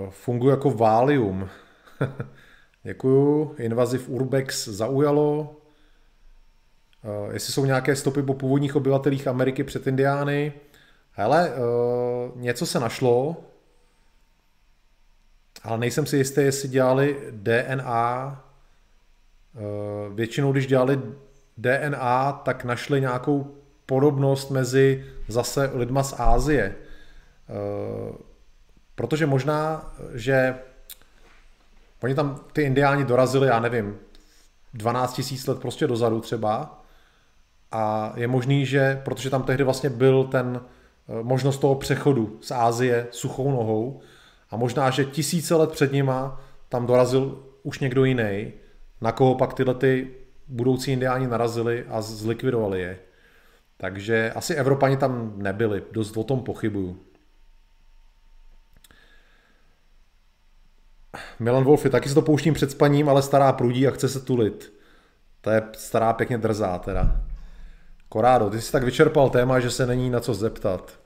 Funguje 0.10 0.52
jako 0.52 0.72
Valium. 0.72 1.50
Děkuju. 2.84 3.56
Invaziv 3.58 4.10
Urbex 4.10 4.68
zaujalo. 4.68 5.56
Uh, 7.04 7.34
jestli 7.34 7.54
jsou 7.54 7.66
nějaké 7.66 7.96
stopy 7.96 8.24
po 8.24 8.34
původních 8.34 8.76
obyvatelích 8.76 9.28
Ameriky 9.28 9.64
před 9.64 9.88
Indiány. 9.88 10.54
Hele, 11.12 11.50
uh, 11.50 12.42
něco 12.42 12.66
se 12.66 12.80
našlo, 12.80 13.44
ale 15.64 15.78
nejsem 15.78 16.06
si 16.06 16.18
jistý, 16.18 16.42
jestli 16.42 16.70
dělali 16.70 17.18
DNA. 17.32 18.46
Uh, 19.54 20.14
většinou, 20.16 20.52
když 20.52 20.68
dělali 20.68 21.02
DNA, 21.58 22.32
tak 22.32 22.64
našli 22.64 23.02
nějakou 23.02 23.56
podobnost 23.86 24.50
mezi 24.52 25.06
zase 25.28 25.72
lidma 25.74 26.04
z 26.04 26.14
Ázie. 26.18 26.76
Protože 29.02 29.26
možná, 29.26 29.94
že 30.14 30.56
oni 32.04 32.16
tam 32.16 32.40
ty 32.54 32.62
indiáni 32.62 33.06
dorazili, 33.06 33.48
já 33.48 33.60
nevím, 33.60 33.98
12 34.74 35.14
tisíc 35.14 35.48
let 35.48 35.60
prostě 35.60 35.88
dozadu 35.88 36.22
třeba 36.22 36.84
a 37.72 38.14
je 38.16 38.28
možný, 38.28 38.66
že, 38.66 39.02
protože 39.06 39.30
tam 39.30 39.44
tehdy 39.44 39.64
vlastně 39.64 39.90
byl 39.90 40.24
ten 40.24 40.62
eh, 40.62 41.24
možnost 41.24 41.58
toho 41.58 41.76
přechodu 41.76 42.38
z 42.42 42.52
Ázie 42.52 43.08
suchou 43.12 43.52
nohou 43.52 44.02
a 44.50 44.58
možná, 44.58 44.90
že 44.90 45.06
tisíce 45.06 45.56
let 45.56 45.72
před 45.72 45.92
nima 45.92 46.42
tam 46.70 46.86
dorazil 46.86 47.44
už 47.64 47.80
někdo 47.80 48.04
jiný, 48.04 48.52
na 49.02 49.12
koho 49.12 49.36
pak 49.36 49.54
tyhle 49.54 49.74
ty 49.74 50.12
budoucí 50.48 50.92
indiáni 50.92 51.28
narazili 51.28 51.86
a 51.90 52.02
zlikvidovali 52.02 52.82
je. 52.82 53.00
Takže 53.78 54.32
asi 54.36 54.56
Evropani 54.56 54.98
tam 54.98 55.34
nebyli, 55.36 55.84
dost 55.92 56.18
o 56.18 56.24
tom 56.24 56.44
pochybuju. 56.44 57.11
Milan 61.42 61.64
Wolfy, 61.64 61.90
taky 61.90 62.10
si 62.10 62.16
to 62.16 62.22
pouštím 62.22 62.54
před 62.54 62.72
spaním, 62.72 63.10
ale 63.10 63.22
stará 63.22 63.54
prudí 63.54 63.88
a 63.88 63.92
chce 63.92 64.10
se 64.10 64.20
tulit. 64.20 64.74
To 65.42 65.50
je 65.50 65.64
stará 65.78 66.14
pěkně 66.14 66.38
drzá 66.38 66.78
teda. 66.78 67.22
Korádo, 68.10 68.50
ty 68.50 68.62
jsi 68.62 68.72
tak 68.72 68.84
vyčerpal 68.84 69.30
téma, 69.30 69.60
že 69.60 69.72
se 69.72 69.86
není 69.86 70.10
na 70.10 70.20
co 70.20 70.34
zeptat. 70.34 71.00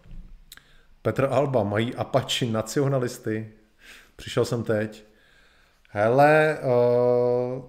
Petr 1.02 1.28
Alba, 1.32 1.64
mají 1.64 1.96
Apache 1.96 2.46
nacionalisty? 2.46 3.52
Přišel 4.16 4.46
jsem 4.46 4.64
teď. 4.64 5.06
Hele, 5.90 6.58
uh, 6.64 7.64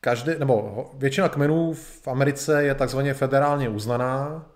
každý, 0.00 0.32
nebo 0.38 0.90
většina 0.94 1.28
kmenů 1.28 1.72
v 1.72 2.08
Americe 2.08 2.64
je 2.64 2.74
takzvaně 2.74 3.14
federálně 3.14 3.68
uznaná 3.68 4.46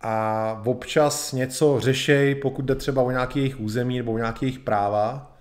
a 0.00 0.62
občas 0.66 1.32
něco 1.32 1.80
řešej, 1.80 2.34
pokud 2.34 2.64
jde 2.64 2.74
třeba 2.74 3.02
o 3.02 3.10
nějaký 3.10 3.38
jejich 3.38 3.60
území 3.60 3.98
nebo 3.98 4.12
o 4.12 4.18
nějaký 4.18 4.46
jejich 4.46 4.58
práva, 4.58 5.37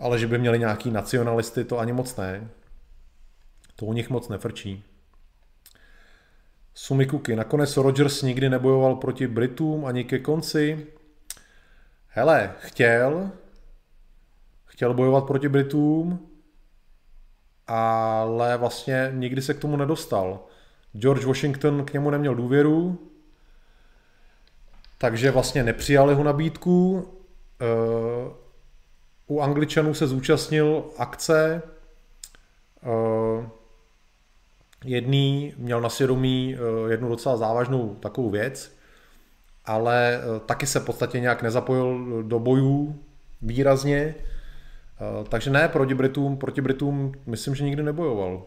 ale 0.00 0.18
že 0.18 0.26
by 0.26 0.38
měli 0.38 0.58
nějaký 0.58 0.90
nacionalisty, 0.90 1.64
to 1.64 1.78
ani 1.78 1.92
moc 1.92 2.16
ne. 2.16 2.48
To 3.76 3.86
u 3.86 3.92
nich 3.92 4.10
moc 4.10 4.28
nefrčí. 4.28 4.84
Sumikuki. 6.74 7.36
Nakonec 7.36 7.76
Rogers 7.76 8.22
nikdy 8.22 8.50
nebojoval 8.50 8.96
proti 8.96 9.26
Britům 9.26 9.84
ani 9.84 10.04
ke 10.04 10.18
konci. 10.18 10.86
Hele, 12.08 12.54
chtěl, 12.58 13.30
chtěl 14.64 14.94
bojovat 14.94 15.26
proti 15.26 15.48
Britům, 15.48 16.28
ale 17.66 18.56
vlastně 18.56 19.10
nikdy 19.14 19.42
se 19.42 19.54
k 19.54 19.58
tomu 19.58 19.76
nedostal. 19.76 20.40
George 20.92 21.24
Washington 21.24 21.84
k 21.84 21.92
němu 21.92 22.10
neměl 22.10 22.34
důvěru, 22.34 23.08
takže 24.98 25.30
vlastně 25.30 25.62
nepřijal 25.62 26.10
jeho 26.10 26.24
nabídku. 26.24 27.08
Eh, 27.60 28.41
u 29.32 29.40
Angličanů 29.40 29.94
se 29.94 30.06
zúčastnil 30.06 30.84
akce, 30.98 31.62
eh, 32.82 33.48
jedný 34.84 35.54
měl 35.56 35.80
na 35.80 35.88
svědomí 35.88 36.56
eh, 36.56 36.90
jednu 36.90 37.08
docela 37.08 37.36
závažnou 37.36 37.94
takovou 37.94 38.30
věc, 38.30 38.76
ale 39.64 40.20
eh, 40.20 40.40
taky 40.46 40.66
se 40.66 40.80
v 40.80 40.84
podstatě 40.84 41.20
nějak 41.20 41.42
nezapojil 41.42 42.22
do 42.22 42.38
bojů 42.38 42.98
výrazně, 43.42 44.14
takže 45.28 45.50
ne, 45.50 45.68
proti 45.68 45.94
Britům, 45.94 46.36
proti 46.36 46.60
Britům 46.60 47.12
myslím, 47.26 47.54
že 47.54 47.64
nikdy 47.64 47.82
nebojoval. 47.82 48.42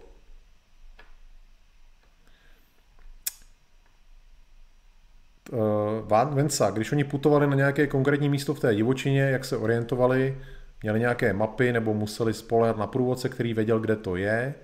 Van 6.07 6.35
Vensa, 6.35 6.69
když 6.69 6.91
oni 6.91 7.03
putovali 7.03 7.47
na 7.47 7.55
nějaké 7.55 7.87
konkrétní 7.87 8.29
místo 8.29 8.53
v 8.53 8.59
té 8.59 8.75
divočině, 8.75 9.21
jak 9.21 9.45
se 9.45 9.57
orientovali, 9.57 10.37
měli 10.81 10.99
nějaké 10.99 11.33
mapy 11.33 11.73
nebo 11.73 11.93
museli 11.93 12.33
spolehat 12.33 12.77
na 12.77 12.87
průvodce, 12.87 13.29
který 13.29 13.53
věděl, 13.53 13.79
kde 13.79 13.95
to 13.95 14.15
je, 14.15 14.55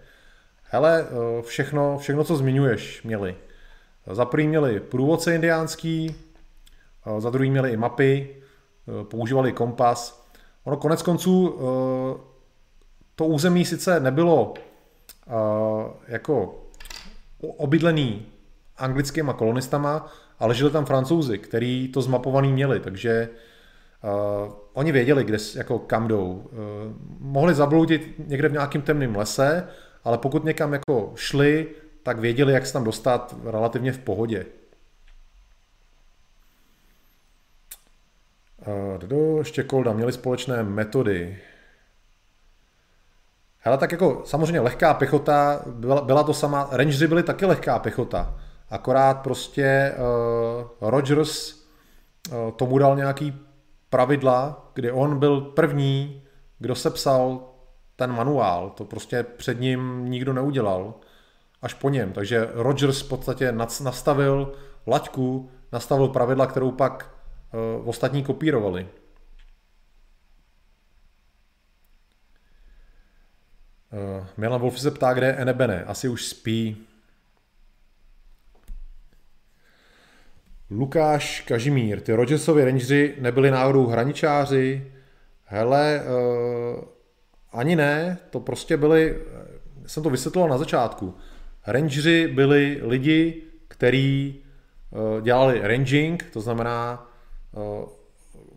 Hele, 0.74 1.06
eh, 1.06 1.42
všechno, 1.42 1.98
všechno, 1.98 2.24
co 2.24 2.36
zmiňuješ, 2.36 3.04
měli. 3.04 3.36
Za 4.12 4.26
prvý 4.26 4.48
měli 4.48 4.80
průvodce 4.80 5.36
indiánský, 5.36 6.16
eh, 7.06 7.22
za 7.22 7.30
druhý 7.30 7.52
měli 7.52 7.72
i 7.72 7.78
mapy, 7.78 8.30
eh, 8.32 9.04
používali 9.04 9.52
kompas. 9.52 10.28
Ono 10.64 10.78
konec 10.78 11.02
konců 11.02 11.60
to 13.16 13.26
území 13.26 13.66
sice 13.66 14.00
nebylo 14.00 14.54
jako 16.08 16.64
obydlený 17.58 18.26
anglickýma 18.78 19.34
kolonistama, 19.34 20.12
ale 20.40 20.56
žili 20.56 20.72
tam 20.72 20.86
francouzi, 20.86 21.38
který 21.38 21.88
to 21.88 22.02
zmapovaný 22.02 22.54
měli, 22.54 22.80
takže 22.80 23.30
uh, 24.04 24.54
oni 24.74 24.92
věděli, 24.92 25.24
kde, 25.24 25.38
jako 25.56 25.80
kam 25.80 26.08
jdou. 26.08 26.32
Uh, 26.32 26.50
mohli 27.20 27.54
zabloudit 27.54 28.28
někde 28.28 28.50
v 28.50 28.54
nějakém 28.54 28.82
temném 28.82 29.16
lese, 29.16 29.68
ale 30.04 30.18
pokud 30.18 30.44
někam 30.46 30.74
jako 30.74 31.12
šli, 31.16 31.68
tak 32.04 32.20
věděli, 32.20 32.54
jak 32.54 32.66
se 32.66 32.74
tam 32.74 32.84
dostat 32.84 33.36
relativně 33.44 33.92
v 33.92 34.00
pohodě. 34.00 34.46
Dodo, 38.98 39.38
ještě 39.38 39.64
Kolda, 39.64 39.94
měli 39.94 40.12
společné 40.12 40.64
metody. 40.64 41.40
Hele, 43.60 43.78
tak 43.78 43.92
jako 43.92 44.22
samozřejmě 44.26 44.60
lehká 44.60 44.94
pěchota, 44.94 45.62
byla, 45.66 46.02
byla 46.02 46.24
to 46.24 46.34
sama, 46.34 46.70
rangeři 46.72 47.08
byli 47.08 47.24
taky 47.24 47.46
lehká 47.46 47.80
pěchota, 47.80 48.40
akorát 48.70 49.22
prostě 49.22 49.96
uh, 49.98 50.90
Rogers 50.90 51.54
uh, 51.54 52.52
tomu 52.52 52.78
dal 52.78 52.96
nějaký 52.96 53.42
pravidla, 53.92 54.72
kdy 54.74 54.92
on 54.92 55.20
byl 55.20 55.42
první, 55.42 56.24
kdo 56.60 56.76
sepsal 56.76 57.52
ten 57.96 58.12
manuál, 58.12 58.70
to 58.70 58.86
prostě 58.86 59.24
před 59.24 59.60
ním 59.60 60.06
nikdo 60.06 60.34
neudělal, 60.34 60.94
až 61.62 61.74
po 61.74 61.90
něm. 61.90 62.14
Takže 62.14 62.50
Rogers 62.54 63.02
v 63.02 63.10
podstatě 63.10 63.52
nastavil 63.52 64.54
laťku, 64.88 65.52
nastavil 65.72 66.08
pravidla, 66.08 66.48
kterou 66.48 66.72
pak 66.72 67.16
uh, 67.80 67.90
ostatní 67.90 68.24
kopírovali. 68.24 68.88
Uh, 73.94 74.26
Milan 74.38 74.62
Wolf 74.62 74.80
se 74.80 74.92
ptá, 74.92 75.14
kde 75.14 75.28
je 75.28 75.34
Enebene. 75.34 75.84
Asi 75.84 76.08
už 76.08 76.26
spí. 76.26 76.88
Lukáš 80.74 81.42
Kažimír, 81.42 82.02
ty 82.02 82.14
Rogersovi 82.14 82.66
Rangeri 82.66 83.16
nebyli 83.20 83.52
náhodou 83.52 83.88
hraničáři? 83.88 84.92
Hele, 85.46 86.02
uh, 86.02 86.84
ani 87.52 87.76
ne, 87.76 88.18
to 88.30 88.40
prostě 88.40 88.78
byli, 88.78 89.18
jsem 89.86 90.04
to 90.04 90.10
vysvětloval 90.10 90.50
na 90.50 90.58
začátku. 90.58 91.14
Rangeri 91.68 92.28
byli 92.28 92.80
lidi, 92.84 93.44
kteří 93.68 94.44
uh, 94.92 95.22
dělali 95.22 95.60
ranging, 95.64 96.24
to 96.34 96.42
znamená 96.42 97.12
uh, 97.52 97.90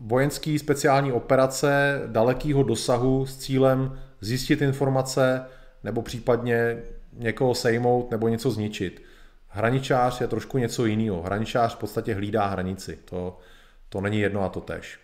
vojenský 0.00 0.58
speciální 0.58 1.12
operace 1.12 2.02
dalekého 2.06 2.62
dosahu 2.62 3.26
s 3.26 3.36
cílem 3.36 3.98
zjistit 4.20 4.62
informace 4.62 5.42
nebo 5.84 6.02
případně 6.02 6.82
někoho 7.12 7.54
sejmout 7.54 8.10
nebo 8.10 8.28
něco 8.28 8.50
zničit. 8.50 9.02
Hraničář 9.56 10.20
je 10.20 10.28
trošku 10.28 10.58
něco 10.58 10.86
jiného. 10.86 11.22
Hraničář 11.22 11.74
v 11.74 11.78
podstatě 11.78 12.14
hlídá 12.14 12.46
hranici. 12.46 12.98
To, 13.04 13.38
to 13.88 14.00
není 14.00 14.20
jedno 14.20 14.42
a 14.42 14.48
to 14.48 14.60
tež. 14.60 15.00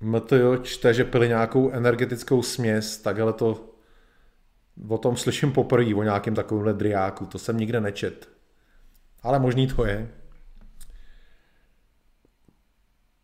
MTO 0.00 0.56
čte, 0.56 0.94
že 0.94 1.04
pili 1.04 1.28
nějakou 1.28 1.70
energetickou 1.70 2.42
směs, 2.42 2.98
takhle 2.98 3.32
to 3.32 3.74
o 4.88 4.98
tom 4.98 5.16
slyším 5.16 5.52
poprvé, 5.52 5.94
o 5.94 6.02
nějakém 6.02 6.34
takovémhle 6.34 6.74
driáku, 6.74 7.26
to 7.26 7.38
jsem 7.38 7.56
nikde 7.56 7.80
nečet. 7.80 8.28
Ale 9.22 9.38
možný 9.38 9.66
to 9.66 9.86
je. 9.86 10.08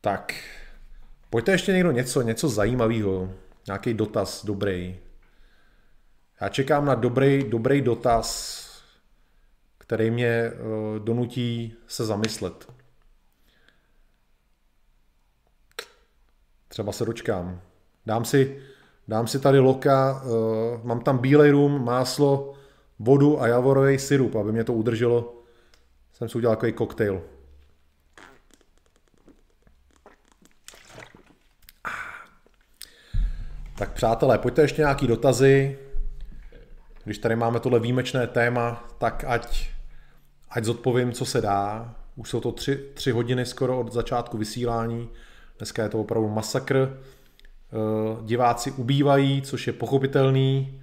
Tak, 0.01 0.35
pojďte 1.31 1.53
ještě 1.53 1.73
někdo 1.73 1.93
něco, 1.93 2.23
něco 2.23 2.49
zajímavého, 2.49 3.33
nějaký 3.67 3.95
dotaz 3.95 4.45
dobrý. 4.45 5.06
Já 6.41 6.49
čekám 6.49 6.85
na 6.85 6.95
dobrý, 6.95 7.45
dobrý 7.45 7.81
dotaz, 7.81 8.63
který 9.79 10.11
mě 10.11 10.53
uh, 10.53 10.99
donutí 10.99 11.75
se 11.87 12.05
zamyslet. 12.05 12.73
Třeba 16.69 16.93
se 16.93 17.05
dočkám. 17.05 17.61
Dám 18.07 18.25
si, 18.25 18.63
dám 19.09 19.27
si 19.27 19.41
tady 19.41 19.59
loka, 19.59 20.23
uh, 20.23 20.85
mám 20.85 21.01
tam 21.01 21.19
bílej 21.19 21.51
rum, 21.51 21.85
máslo, 21.85 22.55
vodu 22.99 23.41
a 23.43 23.47
javorový 23.47 23.99
syrup, 23.99 24.35
aby 24.35 24.53
mě 24.53 24.65
to 24.65 24.73
udrželo. 24.73 25.43
Jsem 26.13 26.29
si 26.29 26.39
udělal 26.39 26.57
takový 26.57 26.73
koktejl. 26.73 27.23
Tak 33.79 33.93
přátelé, 33.93 34.39
pojďte 34.39 34.63
ještě 34.63 34.83
nějaký 34.83 35.07
dotazy. 35.07 35.86
Když 37.07 37.19
tady 37.19 37.37
máme 37.37 37.61
tohle 37.61 37.81
výjimečné 37.81 38.27
téma, 38.27 38.85
tak 38.99 39.25
ať, 39.29 39.69
ať 40.51 40.65
zodpovím, 40.65 41.13
co 41.13 41.25
se 41.25 41.41
dá. 41.41 41.95
Už 42.17 42.31
jsou 42.31 42.41
to 42.41 42.53
tři, 42.53 42.77
tři 42.95 43.11
hodiny 43.11 43.47
skoro 43.47 43.81
od 43.81 43.93
začátku 43.93 44.39
vysílání. 44.39 45.09
Dneska 45.59 45.83
je 45.83 45.89
to 45.89 46.01
opravdu 46.01 46.29
masakr. 46.29 46.77
Eh, 46.77 48.25
diváci 48.25 48.71
ubývají, 48.71 49.43
což 49.43 49.67
je 49.67 49.73
pochopitelný, 49.73 50.83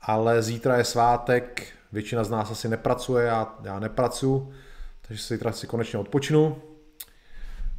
ale 0.00 0.42
zítra 0.42 0.76
je 0.76 0.84
svátek, 0.84 1.66
většina 1.92 2.24
z 2.24 2.30
nás 2.30 2.50
asi 2.50 2.68
nepracuje, 2.68 3.26
já, 3.26 3.54
já 3.64 3.78
nepracuji, 3.78 4.52
takže 5.08 5.22
si 5.22 5.34
zítra 5.34 5.52
si 5.52 5.66
konečně 5.66 5.98
odpočnu. 5.98 6.62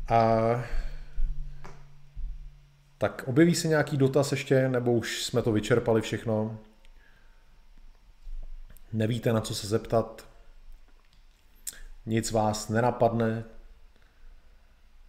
A 0.09 0.39
tak 2.97 3.23
objeví 3.27 3.55
se 3.55 3.67
nějaký 3.67 3.97
dotaz 3.97 4.31
ještě, 4.31 4.69
nebo 4.69 4.93
už 4.93 5.23
jsme 5.23 5.41
to 5.41 5.51
vyčerpali 5.51 6.01
všechno? 6.01 6.57
Nevíte, 8.93 9.33
na 9.33 9.41
co 9.41 9.55
se 9.55 9.67
zeptat? 9.67 10.25
Nic 12.05 12.31
vás 12.31 12.69
nenapadne? 12.69 13.43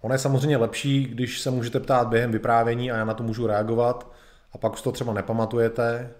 Ono 0.00 0.14
je 0.14 0.18
samozřejmě 0.18 0.56
lepší, 0.56 1.04
když 1.04 1.40
se 1.40 1.50
můžete 1.50 1.80
ptát 1.80 2.08
během 2.08 2.32
vyprávění 2.32 2.90
a 2.90 2.96
já 2.96 3.04
na 3.04 3.14
to 3.14 3.22
můžu 3.22 3.46
reagovat 3.46 4.12
a 4.52 4.58
pak 4.58 4.72
už 4.72 4.82
to 4.82 4.92
třeba 4.92 5.12
nepamatujete, 5.12 6.10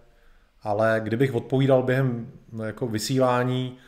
ale 0.62 1.00
kdybych 1.04 1.34
odpovídal 1.34 1.82
během 1.82 2.32
no, 2.52 2.64
jako 2.64 2.86
vysílání, 2.86 3.78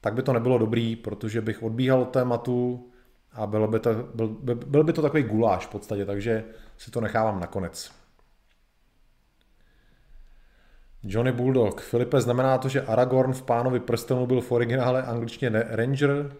tak 0.00 0.14
by 0.14 0.22
to 0.22 0.32
nebylo 0.32 0.58
dobrý, 0.58 0.96
protože 0.96 1.40
bych 1.40 1.62
odbíhal 1.62 2.02
od 2.02 2.10
tématu 2.10 2.90
a 3.32 3.46
bylo 3.46 3.68
by 3.68 3.80
to, 3.80 3.94
byl, 4.14 4.28
by, 4.28 4.54
byl 4.54 4.84
by 4.84 4.92
to 4.92 5.02
takový 5.02 5.22
guláš 5.22 5.66
v 5.66 5.70
podstatě, 5.70 6.06
takže 6.06 6.44
si 6.78 6.90
to 6.90 7.00
nechávám 7.00 7.40
nakonec. 7.40 7.99
Johnny 11.02 11.32
Bulldog. 11.32 11.80
Filipe, 11.80 12.20
znamená 12.20 12.58
to, 12.58 12.68
že 12.68 12.82
Aragorn 12.82 13.32
v 13.32 13.42
Pánovi 13.42 13.80
prstenu 13.80 14.26
byl 14.26 14.40
v 14.40 14.52
originále 14.52 15.02
angličtině 15.02 15.64
Ranger? 15.68 16.10
Uh, 16.10 16.30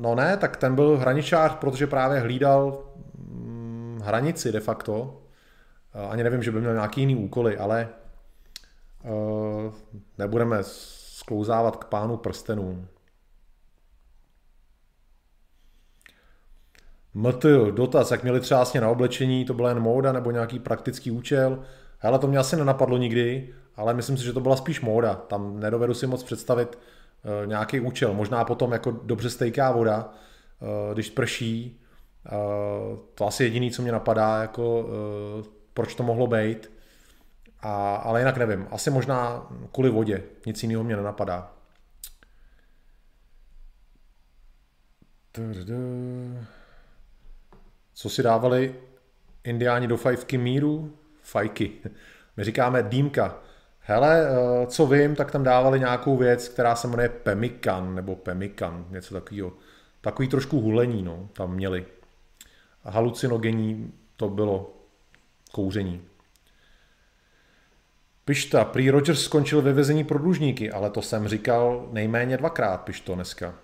no 0.00 0.14
ne, 0.14 0.36
tak 0.36 0.56
ten 0.56 0.74
byl 0.74 0.98
hraničář, 0.98 1.54
protože 1.54 1.86
právě 1.86 2.20
hlídal 2.20 2.84
hm, 3.18 4.00
hranici 4.04 4.52
de 4.52 4.60
facto. 4.60 5.02
Uh, 5.02 6.12
ani 6.12 6.22
nevím, 6.22 6.42
že 6.42 6.50
by 6.50 6.60
měl 6.60 6.74
nějaký 6.74 7.00
jiný 7.00 7.16
úkoly, 7.16 7.58
ale 7.58 7.88
uh, 9.04 9.72
nebudeme 10.18 10.58
sklouzávat 10.62 11.76
k 11.76 11.84
pánu 11.84 12.16
prstenů. 12.16 12.86
MT, 17.14 17.44
dotaz, 17.70 18.10
jak 18.10 18.22
měli 18.22 18.40
třeba 18.40 18.64
na 18.80 18.88
oblečení, 18.88 19.44
to 19.44 19.54
byla 19.54 19.68
jen 19.68 19.80
móda 19.80 20.12
nebo 20.12 20.30
nějaký 20.30 20.58
praktický 20.58 21.10
účel. 21.10 21.64
Ale 22.02 22.18
to 22.18 22.26
mě 22.26 22.38
asi 22.38 22.56
nenapadlo 22.56 22.96
nikdy, 22.96 23.54
ale 23.76 23.94
myslím 23.94 24.16
si, 24.16 24.24
že 24.24 24.32
to 24.32 24.40
byla 24.40 24.56
spíš 24.56 24.80
móda. 24.80 25.14
Tam 25.14 25.60
nedovedu 25.60 25.94
si 25.94 26.06
moc 26.06 26.22
představit 26.22 26.78
uh, 26.78 27.46
nějaký 27.46 27.80
účel. 27.80 28.14
Možná 28.14 28.44
potom 28.44 28.72
jako 28.72 28.90
dobře 28.90 29.30
stejká 29.30 29.72
voda, 29.72 30.08
uh, 30.60 30.94
když 30.94 31.10
prší. 31.10 31.80
Uh, 32.32 32.98
to 33.14 33.26
asi 33.26 33.44
jediný, 33.44 33.70
co 33.70 33.82
mě 33.82 33.92
napadá, 33.92 34.42
jako 34.42 34.80
uh, 34.80 34.88
proč 35.74 35.94
to 35.94 36.02
mohlo 36.02 36.26
být. 36.26 36.70
A, 37.62 37.96
ale 37.96 38.20
jinak 38.20 38.36
nevím. 38.36 38.66
Asi 38.70 38.90
možná 38.90 39.48
kvůli 39.72 39.90
vodě. 39.90 40.22
Nic 40.46 40.62
jiného 40.62 40.84
mě 40.84 40.96
nenapadá. 40.96 41.52
Co 47.94 48.10
si 48.10 48.22
dávali 48.22 48.74
indiáni 49.44 49.86
do 49.86 49.96
fajfky 49.96 50.38
míru? 50.38 50.96
Fajky. 51.30 51.70
My 52.36 52.44
říkáme 52.44 52.82
dýmka. 52.82 53.38
Hele, 53.80 54.28
eh, 54.28 54.66
co 54.66 54.86
vím, 54.86 55.14
tak 55.16 55.30
tam 55.30 55.42
dávali 55.42 55.78
nějakou 55.80 56.16
věc, 56.16 56.48
která 56.48 56.76
se 56.76 56.88
jmenuje 56.88 57.08
pemikan, 57.08 57.94
nebo 57.94 58.16
pemikan, 58.16 58.86
něco 58.90 59.14
takového. 59.14 59.52
Takový 60.00 60.28
trošku 60.28 60.60
hulení, 60.60 61.02
no, 61.02 61.28
tam 61.32 61.54
měli. 61.54 61.86
Halucinogenní 62.84 63.92
to 64.16 64.28
bylo 64.28 64.72
kouření. 65.52 66.02
Pišta, 68.24 68.64
prý 68.64 68.90
Rogers 68.90 69.22
skončil 69.22 69.62
ve 69.62 69.72
vězení 69.72 70.04
pro 70.04 70.18
dlužníky, 70.18 70.70
ale 70.70 70.90
to 70.90 71.02
jsem 71.02 71.28
říkal 71.28 71.88
nejméně 71.92 72.36
dvakrát, 72.36 72.76
Pišto, 72.76 73.14
dneska. 73.14 73.54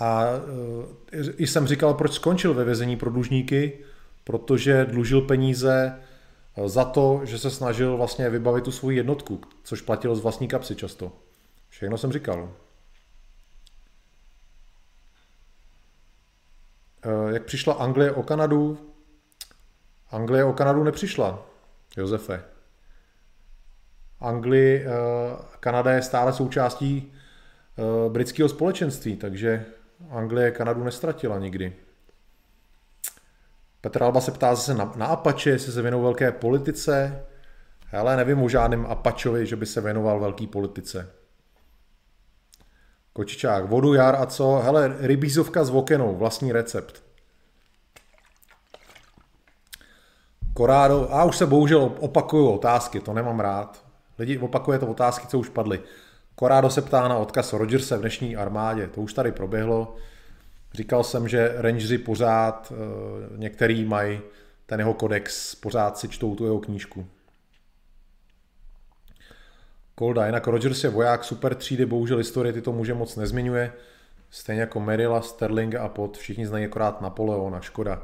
A 0.00 0.24
e, 1.12 1.32
i 1.36 1.46
jsem 1.46 1.66
říkal, 1.66 1.94
proč 1.94 2.12
skončil 2.12 2.54
ve 2.54 2.64
vězení 2.64 2.96
pro 2.96 3.10
dlužníky, 3.10 3.84
protože 4.26 4.84
dlužil 4.84 5.20
peníze 5.20 6.00
e, 6.56 6.68
za 6.68 6.84
to, 6.84 7.20
že 7.24 7.38
se 7.38 7.50
snažil 7.50 7.96
vlastně 7.96 8.30
vybavit 8.30 8.64
tu 8.64 8.72
svoji 8.72 8.96
jednotku, 8.96 9.40
což 9.62 9.80
platil 9.80 10.14
z 10.14 10.20
vlastní 10.20 10.48
kapsy 10.48 10.76
často. 10.76 11.12
Všechno 11.68 11.98
jsem 11.98 12.12
říkal. 12.12 12.52
E, 17.02 17.34
jak 17.34 17.44
přišla 17.44 17.74
Anglie 17.74 18.12
o 18.12 18.22
Kanadu? 18.22 18.92
Anglie 20.10 20.44
o 20.44 20.52
Kanadu 20.52 20.84
nepřišla, 20.84 21.46
Josefe. 21.96 22.44
Anglie, 24.20 24.86
Kanada 25.60 25.92
je 25.92 26.02
stále 26.02 26.32
součástí 26.32 27.12
britského 28.08 28.48
společenství, 28.48 29.16
takže 29.16 29.66
Anglie 30.10 30.50
Kanadu 30.50 30.84
nestratila 30.84 31.38
nikdy. 31.38 31.85
Petr 33.86 34.02
Alba 34.02 34.20
se 34.20 34.30
ptá 34.30 34.54
zase 34.54 34.74
na, 34.74 34.92
na 34.96 35.06
Apache, 35.06 35.50
jestli 35.50 35.72
se 35.72 35.82
věnou 35.82 36.02
velké 36.02 36.32
politice. 36.32 37.24
Ale 37.92 38.16
nevím 38.16 38.42
o 38.42 38.48
žádném 38.48 38.86
Apačovi, 38.86 39.46
že 39.46 39.56
by 39.56 39.66
se 39.66 39.80
věnoval 39.80 40.20
velké 40.20 40.46
politice. 40.46 41.10
Kočičák, 43.12 43.68
vodu, 43.68 43.94
jar 43.94 44.16
a 44.16 44.26
co? 44.26 44.60
Hele, 44.64 44.96
rybízovka 44.98 45.64
s 45.64 45.70
vokenou, 45.70 46.16
vlastní 46.16 46.52
recept. 46.52 47.02
Korádo, 50.54 51.08
a 51.10 51.24
už 51.24 51.36
se 51.36 51.46
bohužel 51.46 51.92
opakují 52.00 52.54
otázky, 52.54 53.00
to 53.00 53.12
nemám 53.12 53.40
rád. 53.40 53.84
Lidi 54.18 54.38
opakuje 54.38 54.78
to 54.78 54.86
otázky, 54.86 55.26
co 55.26 55.38
už 55.38 55.48
padly. 55.48 55.80
Korádo 56.34 56.70
se 56.70 56.82
ptá 56.82 57.08
na 57.08 57.16
odkaz 57.16 57.52
Rogerse 57.52 57.96
v 57.96 58.00
dnešní 58.00 58.36
armádě, 58.36 58.86
to 58.86 59.00
už 59.00 59.12
tady 59.12 59.32
proběhlo. 59.32 59.96
Říkal 60.76 61.04
jsem, 61.04 61.28
že 61.28 61.54
rangeři 61.56 61.98
pořád, 61.98 62.72
eh, 62.72 63.36
některý 63.36 63.84
mají 63.84 64.20
ten 64.66 64.80
jeho 64.80 64.94
kodex, 64.94 65.54
pořád 65.54 65.98
si 65.98 66.08
čtou 66.08 66.34
tu 66.34 66.44
jeho 66.44 66.58
knížku. 66.58 67.06
Kolda, 69.94 70.26
jinak 70.26 70.46
Rogers 70.46 70.84
je 70.84 70.90
voják 70.90 71.24
super 71.24 71.54
třídy, 71.54 71.86
bohužel 71.86 72.18
historie 72.18 72.52
ty 72.52 72.62
to 72.62 72.72
muže 72.72 72.94
moc 72.94 73.16
nezmiňuje. 73.16 73.72
Stejně 74.30 74.60
jako 74.60 74.80
Merila, 74.80 75.22
Sterlinga 75.22 75.82
a 75.82 75.88
Pot, 75.88 76.18
všichni 76.18 76.46
znají 76.46 76.64
akorát 76.64 77.00
Napoleona, 77.00 77.60
škoda. 77.60 78.02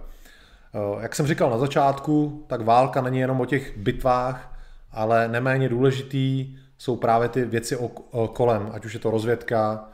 Eh, 0.75 1.03
jak 1.03 1.15
jsem 1.15 1.27
říkal 1.27 1.51
na 1.51 1.59
začátku, 1.59 2.45
tak 2.47 2.61
válka 2.61 3.01
není 3.01 3.19
jenom 3.19 3.41
o 3.41 3.47
těch 3.47 3.79
bitvách, 3.79 4.59
ale 4.93 5.29
neméně 5.29 5.69
důležitý 5.69 6.57
jsou 6.79 6.97
právě 6.97 7.29
ty 7.29 7.45
věci 7.45 7.79
kolem, 8.33 8.71
ať 8.73 8.85
už 8.85 8.95
je 8.95 9.01
to 9.01 9.11
rozvědka, 9.11 9.89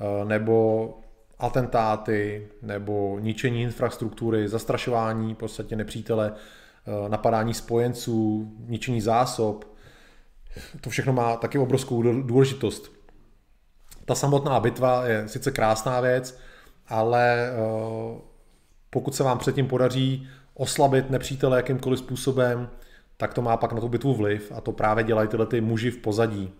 eh, 0.00 0.24
nebo 0.24 1.01
atentáty, 1.42 2.48
nebo 2.62 3.18
ničení 3.20 3.62
infrastruktury, 3.62 4.48
zastrašování 4.48 5.34
v 5.34 5.38
podstatě 5.38 5.76
nepřítele, 5.76 6.32
eh, 6.32 7.08
napadání 7.08 7.54
spojenců, 7.54 8.52
ničení 8.66 9.00
zásob. 9.00 9.64
To 10.80 10.90
všechno 10.90 11.12
má 11.12 11.36
taky 11.36 11.58
obrovskou 11.58 12.02
důležitost. 12.02 12.92
Ta 14.04 14.14
samotná 14.14 14.60
bitva 14.60 15.06
je 15.06 15.28
sice 15.28 15.50
krásná 15.50 16.00
věc, 16.00 16.38
ale 16.88 17.52
pokud 18.90 19.14
se 19.14 19.22
vám 19.22 19.38
předtím 19.38 19.68
podaří 19.68 20.28
oslabit 20.54 21.10
nepřítele 21.10 21.56
jakýmkoliv 21.56 21.98
způsobem, 21.98 22.68
tak 23.16 23.34
to 23.34 23.42
má 23.42 23.56
pak 23.56 23.72
na 23.72 23.80
tu 23.80 23.88
bitvu 23.88 24.14
vliv 24.14 24.52
a 24.54 24.60
to 24.60 24.72
právě 24.72 25.04
dělají 25.04 25.28
tyhle 25.28 25.46
ty 25.46 25.60
muži 25.60 25.90
v 25.90 25.96
pozadí. 25.96 26.52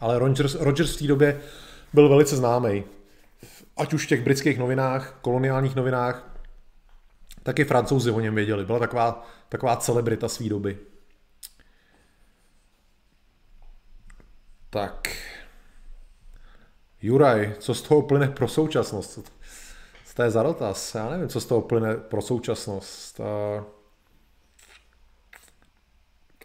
Ale 0.00 0.18
Rogers, 0.18 0.54
Rogers 0.54 0.96
v 0.96 0.98
té 0.98 1.06
době 1.06 1.40
byl 1.92 2.08
velice 2.08 2.36
známý. 2.36 2.84
Ať 3.76 3.92
už 3.92 4.04
v 4.04 4.08
těch 4.08 4.24
britských 4.24 4.58
novinách, 4.58 5.18
koloniálních 5.20 5.76
novinách, 5.76 6.38
tak 7.42 7.58
i 7.58 7.64
francouzi 7.64 8.10
o 8.10 8.20
něm 8.20 8.34
věděli. 8.34 8.64
Byla 8.64 8.78
taková, 8.78 9.26
taková 9.48 9.76
celebrita 9.76 10.28
své 10.28 10.48
doby. 10.48 10.78
Tak. 14.70 15.08
Juraj, 17.02 17.54
co 17.58 17.74
z 17.74 17.82
toho 17.82 18.02
plyne 18.02 18.28
pro 18.28 18.48
současnost? 18.48 19.32
to 20.14 20.22
je 20.22 20.30
za 20.30 20.42
dotaz? 20.42 20.94
Já 20.94 21.10
nevím, 21.10 21.28
co 21.28 21.40
z 21.40 21.46
toho 21.46 21.60
plyne 21.60 21.96
pro 21.96 22.22
současnost. 22.22 23.20
Eh, 23.20 23.64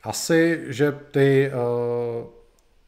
asi, 0.03 0.65
že 0.67 0.91
ty, 0.91 1.51
eh, 1.53 2.27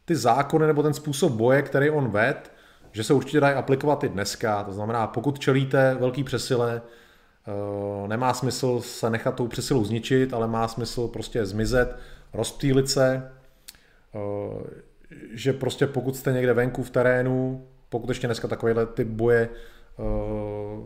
ty 0.05 0.15
zákony 0.15 0.67
nebo 0.67 0.83
ten 0.83 0.93
způsob 0.93 1.31
boje, 1.31 1.61
který 1.61 1.89
on 1.89 2.11
ved, 2.11 2.51
že 2.91 3.03
se 3.03 3.13
určitě 3.13 3.39
dají 3.39 3.55
aplikovat 3.55 4.03
i 4.03 4.09
dneska. 4.09 4.63
To 4.63 4.73
znamená, 4.73 5.07
pokud 5.07 5.39
čelíte 5.39 5.97
velký 5.99 6.23
přesile, 6.23 6.81
eh, 6.81 8.07
nemá 8.07 8.33
smysl 8.33 8.81
se 8.81 9.09
nechat 9.09 9.35
tou 9.35 9.47
přesilou 9.47 9.85
zničit, 9.85 10.33
ale 10.33 10.47
má 10.47 10.67
smysl 10.67 11.07
prostě 11.07 11.45
zmizet, 11.45 11.97
rozptýlit 12.33 12.89
se, 12.89 13.31
že 15.31 15.53
prostě 15.53 15.87
pokud 15.87 16.15
jste 16.15 16.31
někde 16.31 16.53
venku 16.53 16.83
v 16.83 16.89
terénu, 16.89 17.67
pokud 17.89 18.09
ještě 18.09 18.27
dneska 18.27 18.47
takovéhle 18.47 18.85
ty 18.85 19.05
boje 19.05 19.49
Eh, 19.99 20.83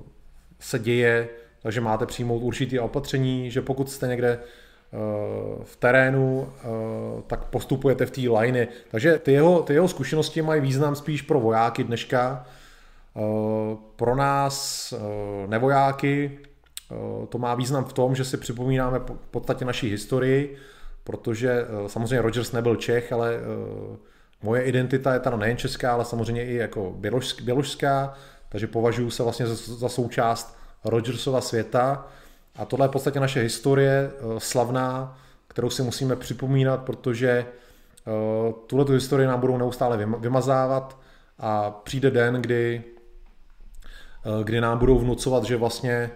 se 0.59 0.79
děje, 0.79 1.29
takže 1.61 1.81
máte 1.81 2.05
přijmout 2.05 2.39
určitý 2.39 2.79
opatření, 2.79 3.51
že 3.51 3.61
pokud 3.61 3.89
jste 3.89 4.07
někde 4.07 4.39
eh, 4.39 4.47
v 5.63 5.75
terénu, 5.75 6.49
eh, 6.49 6.67
tak 7.27 7.43
postupujete 7.43 8.05
v 8.05 8.11
té 8.11 8.21
liney. 8.21 8.67
Takže 8.91 9.19
ty 9.19 9.31
jeho, 9.31 9.63
ty 9.63 9.73
jeho 9.73 9.87
zkušenosti 9.87 10.41
mají 10.41 10.61
význam 10.61 10.95
spíš 10.95 11.21
pro 11.21 11.39
vojáky 11.39 11.83
dneška. 11.83 12.45
Pro 13.95 14.15
nás 14.15 14.93
nevojáky 15.47 16.39
to 17.29 17.37
má 17.37 17.55
význam 17.55 17.85
v 17.85 17.93
tom, 17.93 18.15
že 18.15 18.25
si 18.25 18.37
připomínáme 18.37 18.99
v 18.99 19.27
podstatě 19.31 19.65
naší 19.65 19.89
historii, 19.89 20.57
protože 21.03 21.65
samozřejmě 21.87 22.21
Rogers 22.21 22.51
nebyl 22.51 22.75
Čech, 22.75 23.11
ale 23.11 23.39
moje 24.43 24.63
identita 24.63 25.13
je 25.13 25.19
teda 25.19 25.37
nejen 25.37 25.57
česká, 25.57 25.93
ale 25.93 26.05
samozřejmě 26.05 26.45
i 26.45 26.55
jako 26.55 26.95
běložská, 27.43 28.13
takže 28.49 28.67
považuji 28.67 29.11
se 29.11 29.23
vlastně 29.23 29.47
za 29.47 29.89
součást 29.89 30.57
Rogersova 30.85 31.41
světa 31.41 32.07
a 32.55 32.65
tohle 32.65 32.85
je 32.85 32.89
v 32.89 32.91
podstatě 32.91 33.19
naše 33.19 33.41
historie 33.41 34.11
eh, 34.13 34.39
slavná, 34.39 35.17
kterou 35.47 35.69
si 35.69 35.83
musíme 35.83 36.15
připomínat, 36.15 36.83
protože 36.83 37.29
eh, 37.29 38.53
tuhle 38.67 38.85
tu 38.85 38.91
historii 38.91 39.27
nám 39.27 39.39
budou 39.39 39.57
neustále 39.57 40.05
vymazávat 40.19 40.99
a 41.39 41.71
přijde 41.71 42.11
den, 42.11 42.33
kdy, 42.33 42.83
eh, 44.25 44.43
kdy 44.43 44.61
nám 44.61 44.77
budou 44.77 44.99
vnucovat, 44.99 45.43
že 45.43 45.57
vlastně 45.57 46.11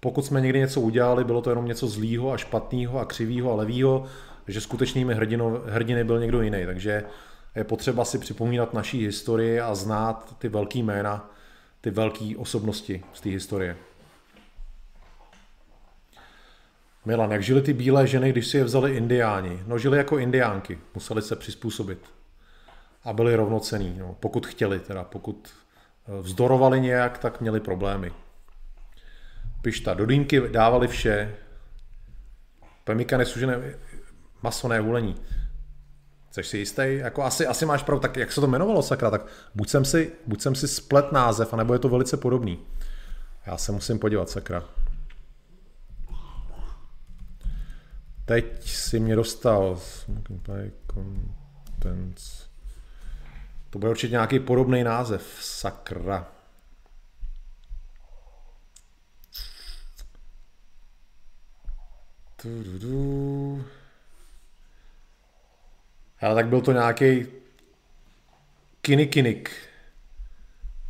pokud 0.00 0.26
jsme 0.26 0.40
někdy 0.40 0.58
něco 0.58 0.80
udělali, 0.80 1.24
bylo 1.24 1.42
to 1.42 1.50
jenom 1.50 1.66
něco 1.66 1.86
zlýho 1.86 2.32
a 2.32 2.36
špatného 2.36 2.98
a 2.98 3.04
křivého 3.04 3.52
a 3.52 3.54
levýho, 3.54 4.04
že 4.48 4.60
skutečnými 4.60 5.14
hrdino, 5.14 5.62
hrdiny 5.66 6.04
byl 6.04 6.20
někdo 6.20 6.42
jiný. 6.42 6.66
Takže 6.66 7.04
je 7.54 7.64
potřeba 7.64 8.04
si 8.04 8.18
připomínat 8.18 8.74
naší 8.74 9.04
historii 9.04 9.60
a 9.60 9.74
znát 9.74 10.36
ty 10.38 10.48
velký 10.48 10.82
jména, 10.82 11.30
ty 11.80 11.90
velké 11.90 12.34
osobnosti 12.36 13.04
z 13.12 13.20
té 13.20 13.28
historie. 13.28 13.76
Milan, 17.04 17.32
jak 17.32 17.42
žili 17.42 17.62
ty 17.62 17.72
bílé 17.72 18.06
ženy, 18.06 18.32
když 18.32 18.46
si 18.46 18.56
je 18.56 18.64
vzali 18.64 18.96
indiáni? 18.96 19.62
No 19.66 19.78
žili 19.78 19.98
jako 19.98 20.18
indiánky, 20.18 20.78
museli 20.94 21.22
se 21.22 21.36
přizpůsobit. 21.36 21.98
A 23.04 23.12
byli 23.12 23.36
rovnocený, 23.36 23.96
no, 23.98 24.16
pokud 24.20 24.46
chtěli 24.46 24.80
teda, 24.80 25.04
pokud 25.04 25.48
eh, 25.48 26.22
vzdorovali 26.22 26.80
nějak, 26.80 27.18
tak 27.18 27.40
měli 27.40 27.60
problémy. 27.60 28.12
Pišta, 29.62 29.94
do 29.94 30.06
dýmky 30.06 30.48
dávali 30.48 30.88
vše, 30.88 31.34
Pemika 32.84 33.16
nesužené 33.16 33.74
maso 34.42 34.68
hulení. 34.82 35.16
Jsi 36.30 36.42
si 36.42 36.58
jistý? 36.58 36.82
Jako 36.86 37.22
asi, 37.22 37.46
asi 37.46 37.66
máš 37.66 37.82
pravdu, 37.82 38.00
tak 38.00 38.16
jak 38.16 38.32
se 38.32 38.40
to 38.40 38.46
jmenovalo, 38.46 38.82
sakra, 38.82 39.10
tak 39.10 39.26
buď 39.54 39.68
jsem 39.68 39.84
si, 39.84 40.12
buď 40.26 40.40
jsem 40.40 40.54
si 40.54 40.68
splet 40.68 41.12
název, 41.12 41.52
anebo 41.52 41.72
je 41.72 41.78
to 41.78 41.88
velice 41.88 42.16
podobný. 42.16 42.58
Já 43.46 43.56
se 43.56 43.72
musím 43.72 43.98
podívat, 43.98 44.30
sakra. 44.30 44.64
Teď 48.24 48.68
si 48.68 49.00
mě 49.00 49.16
dostal 49.16 49.80
Contents. 50.94 52.46
To 53.70 53.78
bude 53.78 53.90
určitě 53.90 54.12
nějaký 54.12 54.40
podobný 54.40 54.84
název, 54.84 55.38
sakra. 55.40 56.26
Du, 62.44 62.62
du, 62.62 62.78
du. 62.78 63.64
Ale 66.20 66.34
tak 66.34 66.46
byl 66.46 66.60
to 66.60 66.72
nějaký 66.72 67.26
kinikinik. 68.80 69.50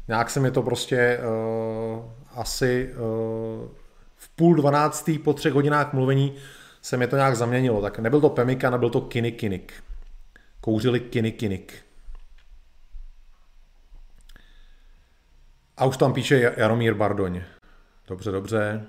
Nějak 0.09 0.31
se 0.31 0.41
mi 0.41 0.51
to 0.51 0.63
prostě 0.63 1.19
uh, 1.19 2.11
asi 2.35 2.95
uh, 2.95 3.69
v 4.17 4.29
půl 4.29 4.55
dvanáctý 4.55 5.19
po 5.19 5.33
třech 5.33 5.53
hodinách 5.53 5.93
mluvení 5.93 6.37
se 6.83 6.97
mi 6.97 7.07
to 7.07 7.17
nějak 7.17 7.37
zaměnilo. 7.37 7.83
Tak 7.83 7.99
nebyl 7.99 8.21
to 8.21 8.31
Pemika, 8.31 8.71
nebyl 8.71 8.91
to 8.91 9.01
kinikinik. 9.01 9.73
Kouřili 10.61 11.01
kinikinik. 11.01 11.75
A 15.77 15.85
už 15.85 15.97
tam 15.97 16.13
píše 16.13 16.55
Jaromír 16.57 16.95
Bardoň. 16.95 17.43
Dobře, 18.09 18.31
dobře. 18.31 18.87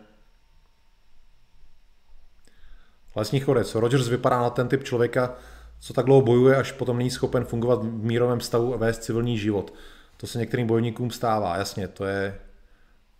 Lesní 3.15 3.39
chodec. 3.39 3.75
Rogers 3.75 4.07
vypadá 4.07 4.41
na 4.41 4.49
ten 4.49 4.67
typ 4.67 4.83
člověka, 4.83 5.35
co 5.79 5.93
tak 5.93 6.05
dlouho 6.05 6.21
bojuje, 6.21 6.55
až 6.55 6.71
potom 6.71 6.97
není 6.97 7.09
schopen 7.09 7.45
fungovat 7.45 7.83
v 7.83 8.03
mírovém 8.03 8.41
stavu 8.41 8.73
a 8.73 8.77
vést 8.77 9.03
civilní 9.03 9.37
život. 9.37 9.73
To 10.17 10.27
se 10.27 10.39
některým 10.39 10.67
bojovníkům 10.67 11.11
stává, 11.11 11.57
jasně, 11.57 11.87
to 11.87 12.05
je, 12.05 12.39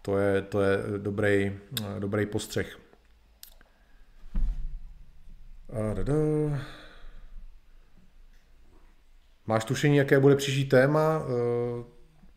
to 0.02 0.18
je, 0.18 0.42
to 0.42 0.62
je 0.62 0.78
dobrý, 0.98 1.60
dobrý 2.00 2.26
postřeh. 2.26 2.83
Máš 9.48 9.66
tušení, 9.66 9.98
jaké 9.98 10.20
bude 10.20 10.36
příští 10.36 10.66
téma? 10.66 11.22
Eh, 11.26 11.84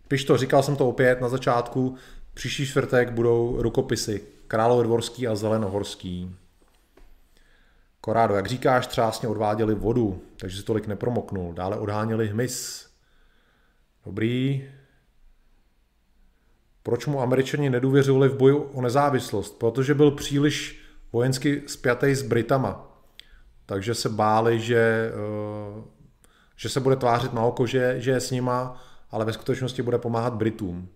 piš 0.09 0.25
to, 0.25 0.37
říkal 0.37 0.63
jsem 0.63 0.77
to 0.77 0.89
opět 0.89 1.21
na 1.21 1.29
začátku. 1.29 1.97
Příští 2.35 2.67
čtvrtek 2.67 3.11
budou 3.11 3.63
rukopisy 3.63 4.23
Královedvorský 4.49 5.29
a 5.29 5.35
Zelenohorský. 5.35 6.37
Korádo, 8.01 8.35
jak 8.35 8.47
říkáš, 8.47 8.87
třásně 8.87 9.29
odváděli 9.29 9.75
vodu, 9.75 10.23
takže 10.37 10.57
se 10.57 10.63
tolik 10.63 10.87
nepromoknul. 10.87 11.53
Dále 11.53 11.79
odháněli 11.79 12.29
hmyz. 12.29 12.87
Dobrý. 14.05 14.69
Proč 16.83 17.07
mu 17.07 17.21
američani 17.21 17.71
nedůvěřovali 17.71 18.29
v 18.29 18.37
boju 18.37 18.59
o 18.59 18.81
nezávislost? 18.81 19.59
Protože 19.59 19.95
byl 19.95 20.11
příliš 20.11 20.81
vojensky 21.13 21.63
spjatý 21.67 22.15
s 22.15 22.23
Britama. 22.23 22.86
Takže 23.67 23.95
se 23.95 24.09
báli, 24.09 24.61
že, 24.61 25.13
eh, 25.15 25.83
že 26.57 26.69
se 26.69 26.81
bude 26.81 26.97
tvářit 26.97 27.33
na 27.33 27.43
oko, 27.43 27.67
že, 27.67 28.01
že 28.01 28.11
je 28.11 28.21
s 28.21 28.31
nima, 28.31 28.83
ale 29.11 29.25
ve 29.25 29.33
skutečnosti 29.33 29.83
bude 29.83 29.99
pomáhat 29.99 30.35
Britům. 30.35 30.89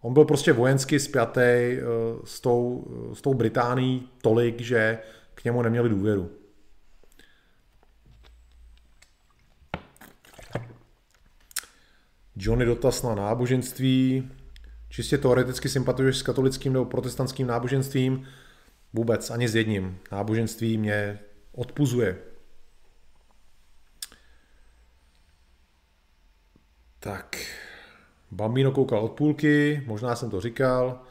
On 0.00 0.14
byl 0.14 0.24
prostě 0.24 0.52
vojensky 0.52 1.00
spjatý 1.00 1.40
eh, 1.40 1.80
s 2.24 2.40
tou, 2.40 2.84
s 3.14 3.20
tou 3.20 3.34
Británií 3.34 4.08
tolik, 4.22 4.60
že 4.60 4.98
k 5.34 5.44
němu 5.44 5.62
neměli 5.62 5.88
důvěru. 5.88 6.30
Johnny 12.36 12.64
dotaz 12.64 13.02
na 13.02 13.14
náboženství. 13.14 14.30
Čistě 14.88 15.18
teoreticky 15.18 15.68
sympatizuješ 15.68 16.16
s 16.16 16.22
katolickým 16.22 16.72
nebo 16.72 16.84
protestantským 16.84 17.46
náboženstvím? 17.46 18.26
Vůbec, 18.92 19.30
ani 19.30 19.48
s 19.48 19.54
jedním. 19.54 19.98
Náboženství 20.12 20.78
mě 20.78 21.18
odpuzuje. 21.52 22.18
Tak, 27.00 27.36
Bambino 28.30 28.72
koukal 28.72 28.98
od 28.98 29.12
půlky, 29.12 29.82
možná 29.86 30.16
jsem 30.16 30.30
to 30.30 30.40
říkal. 30.40 31.02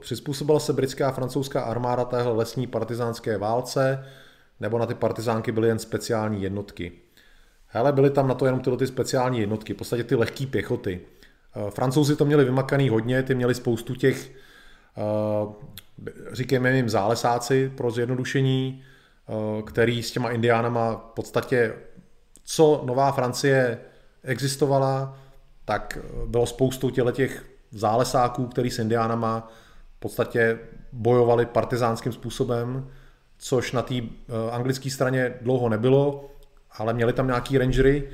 Přizpůsobila 0.00 0.60
se 0.60 0.72
britská 0.72 1.08
a 1.08 1.12
francouzská 1.12 1.62
armáda 1.62 2.04
téhle 2.04 2.32
lesní 2.32 2.66
partizánské 2.66 3.38
válce, 3.38 4.06
nebo 4.60 4.78
na 4.78 4.86
ty 4.86 4.94
partizánky 4.94 5.52
byly 5.52 5.68
jen 5.68 5.78
speciální 5.78 6.42
jednotky. 6.42 6.92
Hele, 7.66 7.92
byly 7.92 8.10
tam 8.10 8.28
na 8.28 8.34
to 8.34 8.44
jenom 8.46 8.60
tyhle 8.60 8.78
ty 8.78 8.86
speciální 8.86 9.40
jednotky, 9.40 9.74
v 9.74 9.76
podstatě 9.76 10.04
ty 10.04 10.14
lehké 10.14 10.46
pěchoty. 10.46 11.00
Eh, 11.56 11.70
Francouzi 11.70 12.16
to 12.16 12.24
měli 12.24 12.44
vymakaný 12.44 12.88
hodně, 12.88 13.22
ty 13.22 13.34
měli 13.34 13.54
spoustu 13.54 13.94
těch, 13.94 14.30
eh, 14.96 16.12
říkejme 16.32 16.76
jim 16.76 16.88
zálesáci 16.88 17.72
pro 17.76 17.90
zjednodušení, 17.90 18.82
který 19.66 20.02
s 20.02 20.10
těma 20.10 20.30
indiánama 20.30 20.94
v 20.94 21.14
podstatě, 21.14 21.74
co 22.44 22.82
Nová 22.84 23.12
Francie 23.12 23.78
existovala, 24.24 25.18
tak 25.64 25.98
bylo 26.26 26.46
spoustu 26.46 26.90
těch 26.90 27.44
zálesáků, 27.70 28.46
který 28.46 28.70
s 28.70 28.78
indiánama 28.78 29.48
v 29.96 29.98
podstatě 29.98 30.58
bojovali 30.92 31.46
partizánským 31.46 32.12
způsobem, 32.12 32.88
což 33.38 33.72
na 33.72 33.82
té 33.82 33.94
anglické 34.50 34.90
straně 34.90 35.34
dlouho 35.40 35.68
nebylo, 35.68 36.30
ale 36.78 36.94
měli 36.94 37.12
tam 37.12 37.26
nějaký 37.26 37.58
rangery, 37.58 38.08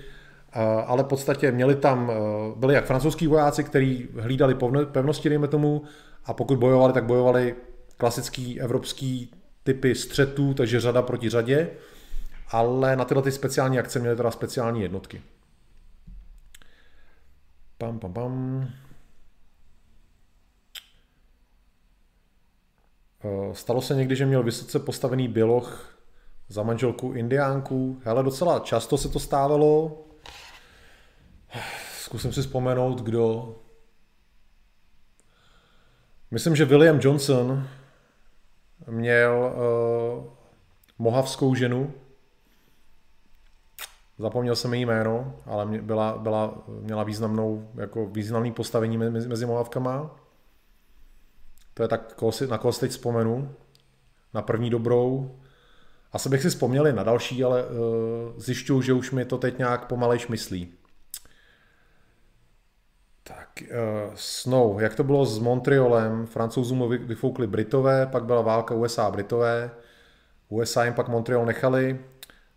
ale 0.86 1.02
v 1.02 1.06
podstatě 1.06 1.52
měli 1.52 1.74
tam, 1.74 2.10
eh, 2.10 2.14
byli 2.56 2.74
jak 2.74 2.84
francouzský 2.84 3.26
vojáci, 3.26 3.64
kteří 3.64 4.08
hlídali 4.20 4.56
pevnosti, 4.92 5.28
dejme 5.28 5.48
tomu, 5.48 5.82
a 6.24 6.34
pokud 6.34 6.58
bojovali, 6.58 6.92
tak 6.92 7.04
bojovali 7.04 7.54
klasický 7.96 8.60
evropský 8.60 9.30
typy 9.62 9.94
střetů, 9.94 10.54
takže 10.54 10.80
řada 10.80 11.02
proti 11.02 11.28
řadě, 11.28 11.70
ale 12.48 12.96
na 12.96 13.04
tyhle 13.04 13.22
ty 13.22 13.32
speciální 13.32 13.78
akce 13.78 13.98
měly 13.98 14.16
teda 14.16 14.30
speciální 14.30 14.82
jednotky. 14.82 15.22
Pam, 17.78 17.98
pam, 17.98 18.12
pam. 18.12 18.68
Eh, 23.24 23.54
stalo 23.54 23.82
se 23.82 23.94
někdy, 23.94 24.16
že 24.16 24.26
měl 24.26 24.42
vysoce 24.42 24.78
postavený 24.78 25.28
běloch 25.28 25.98
za 26.48 26.62
manželku 26.62 27.12
indiánku. 27.12 28.00
Hele, 28.04 28.22
docela 28.22 28.60
často 28.60 28.98
se 28.98 29.08
to 29.08 29.20
stávalo. 29.20 29.98
Zkusím 32.00 32.32
si 32.32 32.40
vzpomenout, 32.40 33.00
kdo... 33.00 33.54
Myslím, 36.30 36.56
že 36.56 36.64
William 36.64 36.98
Johnson 37.02 37.68
měl 38.86 39.52
uh, 39.54 40.24
mohavskou 40.98 41.54
ženu. 41.54 41.92
Zapomněl 44.18 44.56
jsem 44.56 44.74
její 44.74 44.86
jméno, 44.86 45.34
ale 45.46 45.66
mě, 45.66 45.82
byla, 45.82 46.18
byla, 46.18 46.62
měla 46.66 47.02
významnou, 47.02 47.70
jako 47.74 48.06
významný 48.06 48.52
postavení 48.52 48.98
mezi, 48.98 49.28
mezi 49.28 49.46
mohavkama. 49.46 50.16
To 51.74 51.82
je 51.82 51.88
tak, 51.88 52.14
koho 52.14 52.32
si, 52.32 52.46
na 52.46 52.58
koho 52.58 52.72
si 52.72 52.80
teď 52.80 52.90
vzpomenu. 52.90 53.54
Na 54.34 54.42
první 54.42 54.70
dobrou. 54.70 55.38
Asi 56.12 56.28
bych 56.28 56.42
si 56.42 56.48
vzpomněli 56.50 56.92
na 56.92 57.02
další, 57.02 57.44
ale 57.44 57.64
uh, 57.64 57.68
zjišťuju, 58.36 58.82
že 58.82 58.92
už 58.92 59.10
mi 59.10 59.24
to 59.24 59.38
teď 59.38 59.58
nějak 59.58 59.86
pomalejš 59.86 60.28
myslí. 60.28 60.74
Uh, 63.60 63.66
Snow, 64.14 64.80
jak 64.80 64.94
to 64.94 65.04
bylo 65.04 65.24
s 65.24 65.38
Montrealem? 65.38 66.26
Francouzům 66.26 66.88
vyfoukli 66.88 67.46
Britové, 67.46 68.06
pak 68.06 68.24
byla 68.24 68.40
válka 68.40 68.74
USA 68.74 69.06
a 69.06 69.10
Britové. 69.10 69.70
USA 70.48 70.84
jim 70.84 70.94
pak 70.94 71.08
Montreal 71.08 71.46
nechali. 71.46 72.00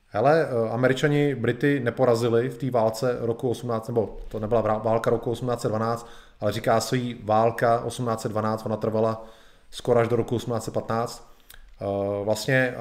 Hele, 0.07 0.47
uh, 0.47 0.73
Američani 0.73 1.35
Brity 1.35 1.79
neporazili 1.79 2.49
v 2.49 2.57
té 2.57 2.71
válce 2.71 3.17
roku 3.19 3.49
18, 3.49 3.87
nebo 3.87 4.17
to 4.27 4.39
nebyla 4.39 4.61
válka 4.61 5.09
roku 5.09 5.31
1812, 5.31 6.09
ale 6.39 6.51
říká 6.51 6.79
se 6.79 6.97
jí 6.97 7.21
válka 7.23 7.83
1812, 7.87 8.65
ona 8.65 8.77
trvala 8.77 9.25
skoro 9.71 9.99
až 9.99 10.07
do 10.07 10.15
roku 10.15 10.35
1815. 10.35 11.35
Uh, 11.81 12.25
vlastně 12.25 12.73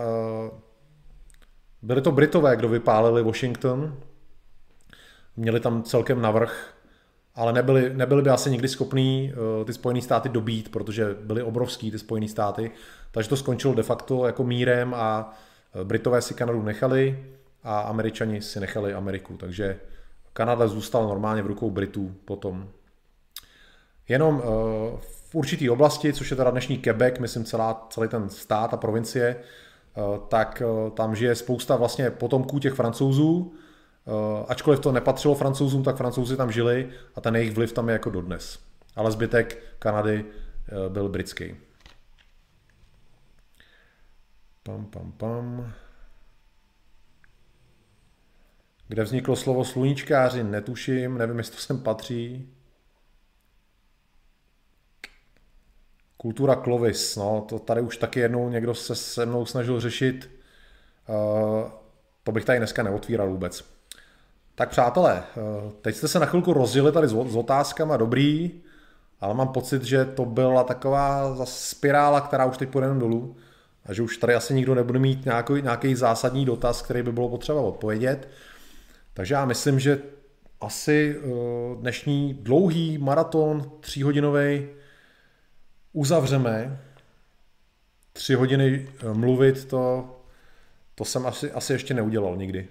byli 1.82 2.00
to 2.00 2.12
Britové, 2.12 2.56
kdo 2.56 2.68
vypálili 2.68 3.22
Washington, 3.22 3.96
měli 5.36 5.60
tam 5.60 5.82
celkem 5.82 6.22
navrh, 6.22 6.73
ale 7.34 7.52
nebyli, 7.52 7.94
nebyli 7.94 8.22
by 8.22 8.30
asi 8.30 8.50
nikdy 8.50 8.68
schopní 8.68 9.32
uh, 9.32 9.64
ty 9.64 9.72
Spojené 9.72 10.02
státy 10.02 10.28
dobít, 10.28 10.72
protože 10.72 11.16
byly 11.20 11.42
obrovský 11.42 11.90
ty 11.90 11.98
Spojené 11.98 12.28
státy, 12.28 12.70
takže 13.10 13.28
to 13.28 13.36
skončilo 13.36 13.74
de 13.74 13.82
facto 13.82 14.26
jako 14.26 14.44
mírem 14.44 14.94
a 14.94 15.38
eh, 15.74 15.84
Britové 15.84 16.22
si 16.22 16.34
Kanadu 16.34 16.62
nechali 16.62 17.24
a 17.62 17.80
Američani 17.80 18.42
si 18.42 18.60
nechali 18.60 18.94
Ameriku, 18.94 19.36
takže 19.36 19.80
Kanada 20.32 20.66
zůstala 20.66 21.06
normálně 21.06 21.42
v 21.42 21.46
rukou 21.46 21.70
Britů 21.70 22.14
potom. 22.24 22.68
Jenom 24.08 24.36
uh, 24.36 24.42
v 25.00 25.34
určité 25.34 25.70
oblasti, 25.70 26.12
což 26.12 26.30
je 26.30 26.36
teda 26.36 26.50
dnešní 26.50 26.78
Quebec, 26.78 27.18
myslím 27.18 27.44
celá, 27.44 27.86
celý 27.90 28.08
ten 28.08 28.28
stát 28.28 28.74
a 28.74 28.76
provincie, 28.76 29.36
tak 30.28 30.62
tam 30.94 31.14
žije 31.14 31.34
spousta 31.34 31.76
vlastně 31.76 32.10
potomků 32.10 32.58
těch 32.58 32.74
francouzů, 32.74 33.54
Eh, 33.54 33.63
ačkoliv 34.48 34.80
to 34.80 34.92
nepatřilo 34.92 35.34
francouzům, 35.34 35.82
tak 35.82 35.96
francouzi 35.96 36.36
tam 36.36 36.52
žili 36.52 36.90
a 37.14 37.20
ten 37.20 37.36
jejich 37.36 37.52
vliv 37.52 37.72
tam 37.72 37.88
je 37.88 37.92
jako 37.92 38.10
dodnes. 38.10 38.58
Ale 38.96 39.10
zbytek 39.10 39.62
Kanady 39.78 40.24
eh, 40.24 40.88
byl 40.88 41.08
britský. 41.08 41.56
Pam, 44.62 44.86
pam, 44.86 45.12
pam. 45.12 45.72
Kde 48.88 49.04
vzniklo 49.04 49.36
slovo 49.36 49.64
sluníčkáři, 49.64 50.44
netuším, 50.44 51.18
nevím, 51.18 51.38
jestli 51.38 51.56
to 51.56 51.62
sem 51.62 51.80
patří. 51.80 52.50
Kultura 56.16 56.56
Clovis, 56.56 57.16
no, 57.16 57.46
to 57.48 57.58
tady 57.58 57.80
už 57.80 57.96
taky 57.96 58.20
jednou 58.20 58.48
někdo 58.48 58.74
se 58.74 58.94
se 58.94 59.26
mnou 59.26 59.46
snažil 59.46 59.80
řešit. 59.80 60.30
Uh, 61.08 61.70
to 62.22 62.32
bych 62.32 62.44
tady 62.44 62.58
dneska 62.58 62.82
neotvíral 62.82 63.30
vůbec. 63.30 63.73
Tak 64.54 64.68
přátelé, 64.68 65.22
eh, 65.36 65.72
teď 65.80 65.96
jste 65.96 66.08
se 66.08 66.18
na 66.18 66.26
chvilku 66.26 66.52
rozdělili 66.52 66.92
tady 66.92 67.08
s 67.08 67.36
otázkama, 67.36 67.96
dobrý, 67.96 68.50
ale 69.20 69.34
mám 69.34 69.48
pocit, 69.48 69.82
že 69.82 70.04
to 70.04 70.24
byla 70.24 70.64
taková 70.64 71.36
spirála, 71.44 72.20
která 72.20 72.44
už 72.44 72.56
teď 72.56 72.68
půjde 72.68 72.94
dolů 72.94 73.36
a 73.86 73.92
že 73.92 74.02
už 74.02 74.16
tady 74.16 74.34
asi 74.34 74.54
nikdo 74.54 74.74
nebude 74.74 74.98
mít 74.98 75.24
nějaký, 75.24 75.62
nějaký 75.62 75.94
zásadní 75.94 76.44
dotaz, 76.44 76.82
který 76.82 77.02
by 77.02 77.12
bylo 77.12 77.28
potřeba 77.28 77.60
odpovědět. 77.60 78.28
Takže 79.14 79.34
já 79.34 79.44
myslím, 79.44 79.80
že 79.80 80.02
asi 80.60 81.16
eh, 81.18 81.28
dnešní 81.80 82.34
dlouhý 82.34 82.98
maraton, 82.98 83.72
tříhodinový, 83.80 84.68
uzavřeme. 85.92 86.80
Tři 88.12 88.34
hodiny 88.34 88.88
eh, 88.98 89.14
mluvit, 89.14 89.64
to, 89.64 90.10
to 90.94 91.04
jsem 91.04 91.26
asi, 91.26 91.52
asi 91.52 91.72
ještě 91.72 91.94
neudělal 91.94 92.36
nikdy. 92.36 92.68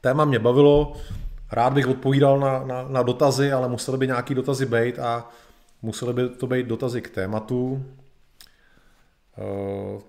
Téma 0.00 0.24
mě 0.24 0.38
bavilo, 0.38 0.92
rád 1.52 1.72
bych 1.72 1.86
odpovídal 1.86 2.40
na, 2.40 2.64
na, 2.64 2.88
na 2.88 3.02
dotazy, 3.02 3.52
ale 3.52 3.68
museli 3.68 3.98
by 3.98 4.06
nějaký 4.06 4.34
dotazy 4.34 4.66
být 4.66 4.98
a 4.98 5.28
museli 5.82 6.12
by 6.12 6.28
to 6.28 6.46
být 6.46 6.66
dotazy 6.66 7.02
k 7.02 7.10
tématu. 7.10 7.84
E, 9.38 10.00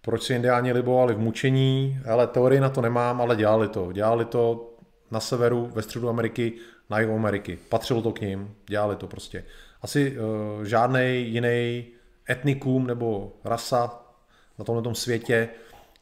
proč 0.00 0.22
si 0.22 0.34
indiáni 0.34 0.72
libovali 0.72 1.14
v 1.14 1.18
mučení? 1.18 1.98
Ale 2.08 2.26
teorii 2.26 2.60
na 2.60 2.68
to 2.68 2.80
nemám, 2.80 3.20
ale 3.20 3.36
dělali 3.36 3.68
to. 3.68 3.92
Dělali 3.92 4.24
to 4.24 4.70
na 5.10 5.20
severu, 5.20 5.70
ve 5.74 5.82
středu 5.82 6.08
Ameriky, 6.08 6.52
na 6.90 6.98
jihu 6.98 7.14
Ameriky. 7.14 7.58
Patřilo 7.68 8.02
to 8.02 8.12
k 8.12 8.20
ním, 8.20 8.54
dělali 8.66 8.96
to 8.96 9.06
prostě. 9.06 9.44
Asi 9.82 10.16
e, 10.16 10.66
žádný 10.66 11.24
jiný 11.26 11.86
etnikum 12.30 12.86
nebo 12.86 13.32
rasa 13.44 14.02
na 14.58 14.64
tomto 14.64 14.94
světě 14.94 15.48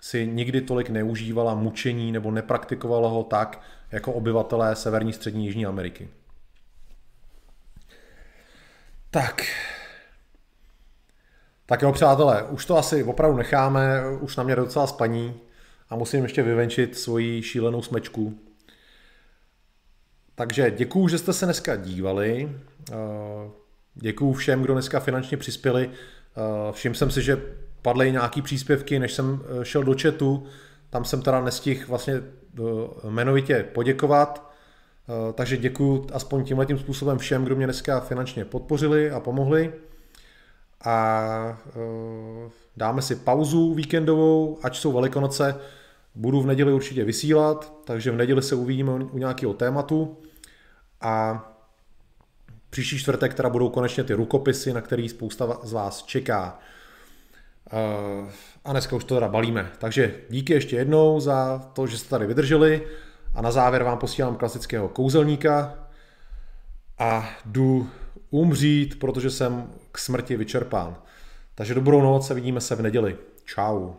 si 0.01 0.27
nikdy 0.27 0.61
tolik 0.61 0.91
neužívala 0.91 1.55
mučení 1.55 2.13
nebo 2.13 2.31
nepraktikovala 2.31 3.09
ho 3.09 3.23
tak, 3.23 3.61
jako 3.93 4.13
obyvatelé 4.13 4.77
Severní, 4.77 5.13
Střední, 5.13 5.47
Jižní 5.47 5.67
Ameriky. 5.67 6.09
Tak. 9.11 9.43
Tak 11.67 11.83
jo, 11.83 11.93
přátelé, 11.93 12.43
už 12.43 12.65
to 12.67 12.77
asi 12.77 13.05
opravdu 13.05 13.37
necháme, 13.37 14.03
už 14.21 14.37
na 14.37 14.45
mě 14.45 14.57
docela 14.57 14.87
spaní 14.87 15.41
a 15.91 15.97
musím 15.97 16.23
ještě 16.23 16.43
vyvenčit 16.43 16.99
svoji 16.99 17.43
šílenou 17.43 17.83
smečku. 17.83 18.39
Takže 20.35 20.71
děkuju, 20.71 21.09
že 21.09 21.19
jste 21.19 21.33
se 21.33 21.45
dneska 21.45 21.77
dívali. 21.77 22.59
Děkuju 23.95 24.33
všem, 24.33 24.63
kdo 24.63 24.73
dneska 24.73 25.01
finančně 25.01 25.37
přispěli. 25.37 25.91
Všiml 26.73 26.95
jsem 26.95 27.11
si, 27.11 27.23
že 27.23 27.43
padly 27.83 28.13
nějaký 28.13 28.43
příspěvky, 28.43 28.99
než 28.99 29.13
jsem 29.13 29.41
šel 29.63 29.83
do 29.83 29.95
chatu. 30.03 30.47
Tam 30.91 31.05
jsem 31.05 31.23
teda 31.23 31.41
nestihl 31.41 31.85
vlastně 31.89 32.23
jmenovitě 33.09 33.67
poděkovat. 33.75 34.51
Takže 35.35 35.57
děkuju 35.57 36.07
aspoň 36.13 36.45
tímhle 36.45 36.67
tím 36.67 36.79
způsobem 36.79 37.19
všem, 37.19 37.45
kdo 37.45 37.57
mě 37.57 37.67
dneska 37.67 38.01
finančně 38.01 38.45
podpořili 38.45 39.11
a 39.11 39.21
pomohli. 39.21 39.73
A 40.85 41.59
dáme 42.77 43.03
si 43.03 43.17
pauzu 43.17 43.75
víkendovou, 43.75 44.59
ať 44.63 44.77
jsou 44.77 44.93
velikonoce. 44.93 45.61
Budu 46.15 46.41
v 46.41 46.47
neděli 46.47 46.73
určitě 46.73 47.05
vysílat, 47.05 47.75
takže 47.85 48.11
v 48.11 48.17
neděli 48.17 48.43
se 48.43 48.55
uvidíme 48.55 48.93
u 48.93 49.19
nějakého 49.19 49.55
tématu. 49.55 50.17
A 51.01 51.45
příští 52.71 52.99
čtvrtek 52.99 53.35
teda 53.35 53.49
budou 53.49 53.69
konečně 53.69 54.05
ty 54.05 54.15
rukopisy, 54.15 54.73
na 54.73 54.81
který 54.81 55.09
spousta 55.09 55.59
z 55.63 55.73
vás 55.73 56.03
čeká. 56.03 56.59
A 58.65 58.73
dneska 58.73 58.97
už 58.97 59.05
to 59.05 59.15
teda 59.15 59.29
balíme. 59.29 59.71
Takže 59.79 60.15
díky 60.31 60.53
ještě 60.53 60.77
jednou 60.77 61.21
za 61.21 61.59
to, 61.73 61.87
že 61.87 61.99
jste 61.99 62.11
tady 62.11 62.27
vydrželi. 62.27 62.83
A 63.35 63.43
na 63.43 63.51
závěr 63.51 63.83
vám 63.83 63.99
posílám 63.99 64.37
klasického 64.37 64.89
kouzelníka 64.89 65.75
a 66.99 67.31
jdu 67.45 67.91
umřít, 68.31 68.99
protože 68.99 69.31
jsem 69.31 69.71
k 69.93 69.99
smrti 69.99 70.37
vyčerpán. 70.37 70.97
Takže 71.55 71.75
dobrou 71.75 72.03
noc 72.03 72.31
a 72.31 72.35
vidíme 72.35 72.61
se 72.61 72.77
v 72.77 72.83
neděli. 72.83 73.17
Ciao. 73.55 73.97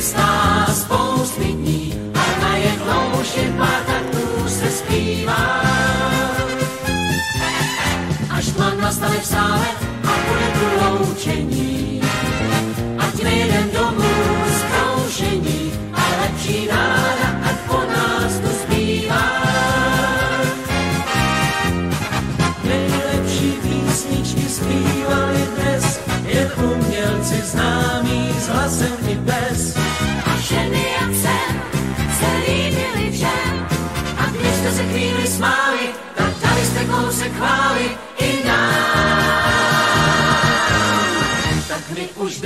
Všechno 0.00 0.45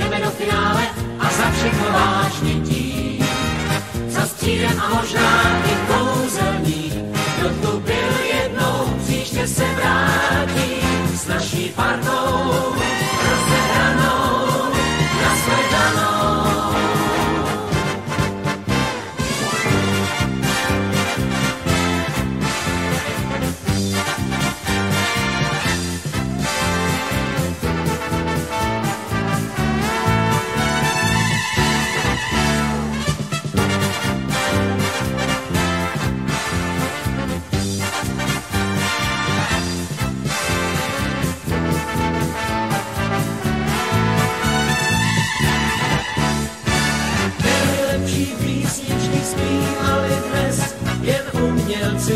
jdeme 0.01 0.19
do 0.19 0.29
finále 0.29 0.81
a 1.19 1.23
za 1.29 1.51
všechno 1.51 1.91
vážně 1.91 2.53
tím. 2.53 3.25
Za 4.07 4.25
střídem 4.25 4.79
a 4.79 4.89
možná 4.89 5.63
i 5.65 5.75
kouzelník, 5.87 6.93
kdo 7.37 7.49
tu 7.49 7.79
byl 7.79 8.11
jednou, 8.33 8.99
příště 9.03 9.47
se 9.47 9.63
vrátí 9.75 10.71
s 11.15 11.27
naší 11.27 11.69
partou 11.75 12.90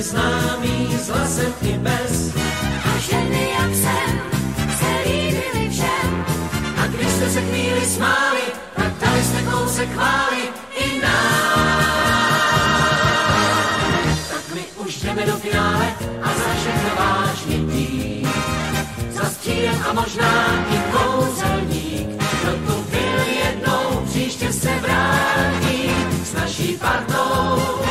známý 0.05 0.97
s 1.01 1.07
hlasem 1.09 1.53
i 1.61 1.73
bez. 1.77 2.35
A 2.85 2.97
ženy 2.97 3.49
jak 3.59 3.71
jsem 3.75 4.09
se 4.79 4.89
líbili 5.05 5.69
všem. 5.69 6.25
A 6.83 6.87
když 6.87 7.07
jste 7.07 7.29
se 7.29 7.41
chvíli 7.41 7.81
smáli, 7.85 8.45
tak 8.75 8.93
dali 9.01 9.23
jste 9.23 9.41
kousek 9.41 9.89
chváli 9.93 10.41
i 10.77 11.01
nám. 11.01 11.85
Tak 14.29 14.55
my 14.55 14.63
už 14.75 15.01
jdeme 15.01 15.25
do 15.25 15.33
finále 15.37 15.87
a 16.21 16.27
za 16.27 16.49
všechno 16.59 16.89
vážně 16.97 17.57
tým. 17.73 18.29
Za 19.11 19.25
stílem 19.25 19.85
a 19.89 19.93
možná 19.93 20.65
i 20.75 20.77
kouzelník. 20.91 22.09
Kdo 22.41 22.51
tu 22.51 22.85
byl 22.91 23.19
jednou, 23.45 24.05
příště 24.05 24.53
se 24.53 24.69
vrátí 24.79 25.91
s 26.23 26.33
naší 26.33 26.77
partou. 26.77 27.84